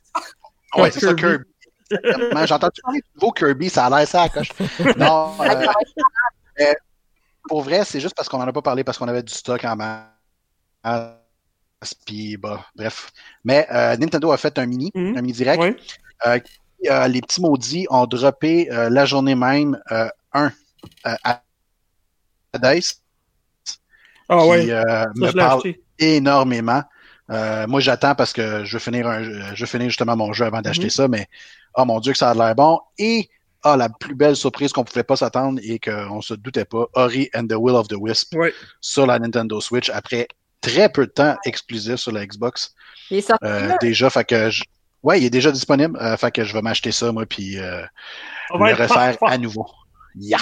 Ouais, 0.76 0.92
c'est 0.92 1.00
ça, 1.00 1.14
Kirby. 1.14 1.46
J'ai 1.90 2.54
entendu 2.54 2.82
parler 2.84 3.00
du 3.00 3.08
nouveau 3.16 3.32
Kirby, 3.32 3.70
ça 3.70 3.86
a 3.86 3.90
l'air 3.90 4.08
ça 4.08 4.22
à 4.22 4.24
la 4.26 4.30
coche. 4.30 4.50
Non, 4.98 5.34
euh, 5.42 5.66
euh, 6.62 6.74
pour 7.50 7.64
vrai, 7.64 7.84
c'est 7.86 8.00
juste 8.00 8.16
parce 8.16 8.30
qu'on 8.30 8.38
en 8.42 8.48
a 8.48 8.54
pas 8.54 8.62
parlé, 8.62 8.84
parce 8.84 8.98
qu'on 8.98 9.08
avait 9.08 9.24
du 9.24 9.34
stock 9.34 9.64
en 9.66 9.76
masse. 9.76 10.06
Puis, 12.06 12.38
bah, 12.38 12.66
bref. 12.76 13.12
Mais 13.44 13.68
euh, 13.72 13.98
Nintendo 13.98 14.32
a 14.32 14.38
fait 14.38 14.58
un 14.60 14.66
mini, 14.66 14.92
Mhm. 14.94 15.18
un 15.18 15.22
mini 15.22 15.34
direct. 15.34 15.62
Ouais. 15.62 15.76
Euh, 16.28 16.40
euh, 16.90 17.08
les 17.08 17.22
petits 17.22 17.42
maudits 17.42 17.88
ont 17.90 18.06
droppé 18.06 18.72
euh, 18.72 18.90
la 18.90 19.06
journée 19.06 19.36
même 19.36 19.80
euh, 19.92 20.08
un 20.34 20.52
euh, 21.08 21.16
à 21.24 21.42
Dice. 22.62 23.02
Ah 24.30 24.40
qui 24.42 24.48
ouais, 24.50 24.72
euh, 24.72 25.06
me 25.16 25.32
parle 25.32 25.62
énormément. 26.00 26.84
Euh, 27.30 27.66
moi, 27.68 27.80
j'attends 27.80 28.16
parce 28.16 28.34
que 28.34 28.64
je 28.66 28.74
veux 28.74 28.80
finir 28.80 29.08
un, 29.08 29.24
je 29.56 29.60
veux 29.62 29.66
finir 29.68 29.88
justement 29.90 30.16
mon 30.16 30.34
jeu 30.34 30.46
avant 30.46 30.62
d'acheter 30.62 30.90
ça, 30.90 31.08
mais 31.08 31.28
oh 31.76 31.86
mon 31.86 32.00
dieu 32.00 32.12
que 32.12 32.18
ça 32.18 32.32
a 32.32 32.34
l'air 32.34 32.56
bon. 32.56 32.80
Et 32.98 33.30
ah, 33.64 33.78
la 33.78 33.90
plus 33.90 34.16
belle 34.16 34.36
surprise 34.36 34.74
qu'on 34.74 34.84
pouvait 34.84 35.04
pas 35.04 35.16
s'attendre 35.16 35.60
et 35.64 35.80
qu'on 35.80 36.22
se 36.22 36.34
doutait 36.34 36.66
pas, 36.66 36.88
Ori 36.94 37.30
and 37.36 37.48
the 37.48 37.54
Will 37.56 37.76
of 37.76 37.88
the 37.88 37.96
Wisp 37.98 38.34
Ouais. 38.36 38.54
sur 38.82 39.06
la 39.06 39.20
Nintendo 39.20 39.62
Switch 39.62 39.90
après 39.92 40.28
très 40.62 40.90
peu 40.90 41.06
de 41.06 41.12
temps 41.12 41.36
exclusif 41.46 41.96
sur 41.96 42.12
la 42.12 42.26
Xbox. 42.26 42.74
Il 43.10 43.18
est 43.18 43.22
sorti 43.22 43.46
Euh, 43.46 43.76
déjà, 43.82 44.10
fait 44.10 44.24
que 44.24 44.50
je... 44.50 44.64
ouais, 45.04 45.20
il 45.20 45.26
est 45.26 45.30
déjà 45.30 45.52
disponible. 45.52 45.98
Euh, 46.02 46.16
fait 46.18 46.32
que 46.32 46.44
je 46.44 46.54
vais 46.54 46.62
m'acheter 46.62 46.92
ça 46.92 47.12
moi 47.12 47.26
puis 47.26 47.58
euh, 47.60 47.84
On 48.52 48.60
va 48.60 48.70
le 48.70 48.76
refaire 48.76 49.18
à 49.22 49.38
nouveau. 49.38 49.66
Yeah. 50.16 50.38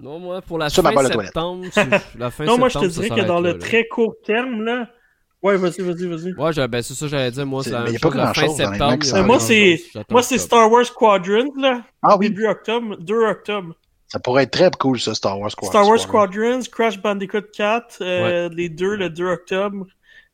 Non, 0.00 0.18
moi, 0.18 0.40
pour 0.40 0.58
la 0.58 0.70
fin 0.70 0.82
septembre, 1.06 1.66
la 2.18 2.30
fin 2.30 2.44
Non, 2.44 2.56
moi, 2.58 2.68
je 2.68 2.78
te 2.78 2.86
dirais 2.86 3.10
que 3.10 3.26
dans 3.26 3.40
là, 3.40 3.52
le 3.52 3.58
là. 3.58 3.58
très 3.58 3.86
court 3.86 4.14
terme, 4.24 4.62
là. 4.64 4.88
Ouais, 5.42 5.56
vas-y, 5.56 5.80
vas-y, 5.80 6.06
vas-y. 6.06 6.32
Ouais, 6.34 6.68
ben, 6.68 6.82
c'est 6.82 6.94
ça 6.94 7.06
que 7.06 7.10
j'allais 7.10 7.30
dire. 7.30 7.46
Moi, 7.46 7.64
c'est 7.64 7.70
la 7.70 7.82
même 7.84 7.98
chose. 7.98 8.12
Fin 8.12 8.42
les 8.42 8.48
septembre. 8.48 8.98
pas 9.10 9.22
moi, 9.22 10.22
c'est-. 10.22 10.38
Star 10.38 10.70
Wars 10.70 10.92
Quadrant, 10.94 11.52
là. 11.56 11.82
Ah 12.02 12.16
oui, 12.18 12.28
Début 12.28 12.46
octobre, 12.46 12.96
2 12.98 13.14
octobre. 13.26 13.74
Ça 14.10 14.18
pourrait 14.18 14.42
être 14.44 14.50
très 14.50 14.70
cool 14.78 14.98
ça, 15.00 15.14
Star 15.14 15.38
Wars 15.38 15.50
Squad. 15.52 15.70
Star 15.70 15.86
Wars 15.88 15.98
Squadron. 16.00 16.60
Squadrons, 16.62 16.70
Crash 16.70 17.00
Bandicoot 17.00 17.42
4, 17.54 17.98
euh, 18.02 18.48
les 18.52 18.68
deux 18.68 18.96
le 18.96 19.08
2 19.10 19.26
octobre. 19.26 19.86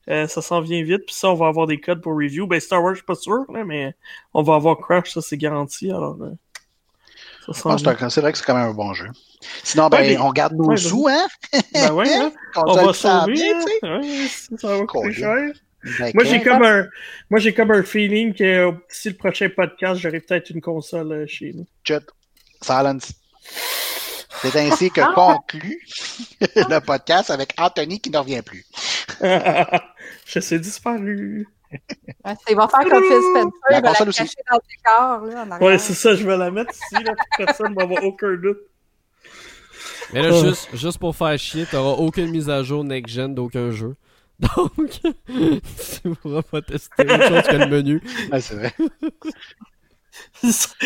Euh, 0.09 0.27
ça 0.29 0.41
s'en 0.41 0.61
vient 0.61 0.83
vite, 0.85 1.05
puis 1.07 1.15
ça, 1.15 1.29
on 1.31 1.35
va 1.35 1.49
avoir 1.49 1.67
des 1.67 1.81
codes 1.81 2.01
pour 2.01 2.13
review. 2.15 2.47
Ben, 2.47 2.61
Star 2.61 2.83
Wars, 2.83 2.95
je 2.95 2.99
suis 2.99 3.05
pas 3.07 3.17
sûr, 3.17 3.45
là, 3.53 3.65
mais 3.65 3.95
on 4.35 4.43
va 4.43 4.55
avoir 4.55 4.79
Crash, 4.79 5.11
ça, 5.13 5.21
c'est 5.21 5.37
garanti. 5.37 5.91
Alors, 5.91 6.17
euh, 6.23 6.31
ça 7.47 7.53
s'en 7.53 7.71
Ah, 7.71 7.77
vient. 7.95 8.09
c'est 8.09 8.21
vrai 8.21 8.31
que 8.33 8.39
c'est 8.39 8.45
quand 8.45 8.55
même 8.57 8.69
un 8.71 8.73
bon 8.75 8.95
jeu. 8.95 9.09
Sinon, 9.65 9.89
ben, 9.89 9.99
Ouais, 9.99 10.09
mais- 10.15 10.19
on 10.19 10.31
garde 10.33 10.55
nos 10.55 10.65
Ouais, 10.67 10.77
sous, 10.77 11.09
hein? 11.09 11.27
Ben 11.75 11.93
ouais, 11.93 12.09
hein, 12.15 12.33
Quand 12.55 12.65
on 12.69 12.87
va 12.87 12.93
sauver, 12.93 13.33
bien, 13.33 13.59
hein. 13.59 13.65
tu 13.67 14.09
sais. 14.09 14.53
Ouais, 14.55 14.59
ça 14.59 14.77
va 14.77 14.87
coûter 14.87 15.13
cher. 15.13 15.53
Ben, 15.99 16.11
Moi, 16.15 16.25
j'ai 16.25 16.41
comme 16.43 16.63
un, 16.65 16.87
moi, 17.31 17.39
j'ai 17.41 17.53
comme 17.55 17.71
un 17.73 17.83
feeling 17.83 18.33
que 18.33 18.71
d'ici 18.91 19.11
le 19.11 19.17
prochain 19.17 19.49
podcast, 19.55 20.01
j'aurai 20.01 20.21
peut-être 20.21 20.51
une 20.51 20.61
console 20.61 21.13
euh, 21.13 21.27
chez 21.27 21.53
nous. 21.53 21.67
Chut. 21.85 22.03
Silence. 22.63 23.13
C'est 24.43 24.57
ainsi 24.57 24.91
que 24.91 25.01
conclut 25.15 25.81
le 26.57 26.79
podcast 26.81 27.31
avec 27.31 27.55
Anthony 27.59 28.01
qui 28.01 28.11
ne 28.11 28.19
revient 28.19 28.43
plus. 28.43 28.65
je 30.27 30.41
sais 30.41 30.59
disparu. 30.59 31.49
Ouais, 31.73 32.35
il 32.49 32.55
va 32.57 32.69
faire 32.69 32.81
comme 32.89 33.03
Phil 33.03 33.21
Spencer, 33.31 33.51
La 33.71 33.79
il 33.79 33.81
va 33.81 33.81
la 33.81 33.89
console 33.91 34.09
aussi. 34.11 34.19
cacher 34.21 34.37
dans 34.51 34.57
le 34.57 34.63
décor, 34.69 35.27
là, 35.35 35.43
en 35.43 35.51
arrière. 35.51 35.69
Ouais, 35.69 35.79
c'est 35.79 35.95
ça, 35.95 36.15
je 36.15 36.25
vais 36.27 36.37
la 36.37 36.51
mettre 36.51 36.73
ici, 36.73 37.03
là, 37.03 37.13
personne 37.37 37.75
va 37.75 37.83
avoir 37.83 38.05
aucun 38.05 38.35
doute. 38.37 38.59
Mais 40.13 40.23
là, 40.23 40.29
Oh. 40.33 40.45
juste, 40.45 40.69
juste 40.75 40.99
pour 40.99 41.17
faire 41.17 41.37
chier, 41.39 41.67
t'auras 41.67 41.97
aucune 42.01 42.31
mise 42.31 42.49
à 42.49 42.63
jour 42.63 42.85
next-gen 42.85 43.35
d'aucun 43.35 43.71
jeu. 43.73 43.97
Donc, 44.39 45.01
tu 45.01 46.11
pourras 46.23 46.43
pas 46.43 46.63
tester 46.63 47.03
autre 47.03 47.27
chose 47.29 47.43
que 47.43 47.57
le 47.57 47.67
menu. 47.67 48.03
Ouais, 48.31 48.41
c'est 48.41 48.55
vrai. 48.55 48.73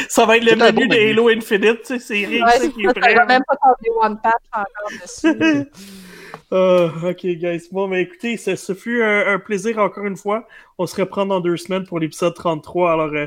ça 0.09 0.25
va 0.27 0.37
être 0.37 0.45
le 0.45 0.57
menu 0.57 0.89
de. 0.89 0.95
Halo 0.95 1.29
Infinite, 1.29 1.83
tu 1.83 1.87
sais, 1.87 1.99
c'est 1.99 2.27
rien 2.27 2.45
Ouais, 2.45 2.71
qui 2.71 2.83
est 2.83 2.87
ça 2.87 2.95
prêt. 2.95 3.15
va 3.15 3.27
même 3.27 3.43
pas 3.47 3.57
One 4.03 4.19
Patch 4.23 4.35
encore 4.53 5.01
dessus. 5.03 5.69
Ah, 6.53 6.89
ok, 7.05 7.27
guys. 7.27 7.69
Bon, 7.71 7.87
mais 7.87 8.03
écoutez, 8.03 8.37
ce, 8.37 8.57
ce 8.57 8.75
fut 8.75 9.05
un, 9.05 9.35
un 9.35 9.39
plaisir 9.39 9.79
encore 9.79 10.05
une 10.05 10.17
fois. 10.17 10.49
On 10.79 10.87
se 10.87 11.01
reprend 11.01 11.25
dans 11.25 11.41
deux 11.41 11.57
semaines 11.57 11.85
pour 11.85 12.01
l'épisode 12.01 12.35
33. 12.35 12.93
Alors, 12.93 13.07
euh, 13.15 13.27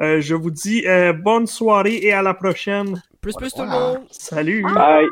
euh, 0.00 0.20
je 0.20 0.36
vous 0.36 0.52
dis 0.52 0.86
euh, 0.86 1.12
bonne 1.12 1.48
soirée 1.48 1.96
et 1.96 2.12
à 2.12 2.22
la 2.22 2.32
prochaine. 2.32 3.02
Plus, 3.20 3.34
plus 3.34 3.52
tout 3.52 3.62
le 3.62 3.68
monde! 3.68 3.98
Salut! 4.10 4.62
Bye! 4.72 5.06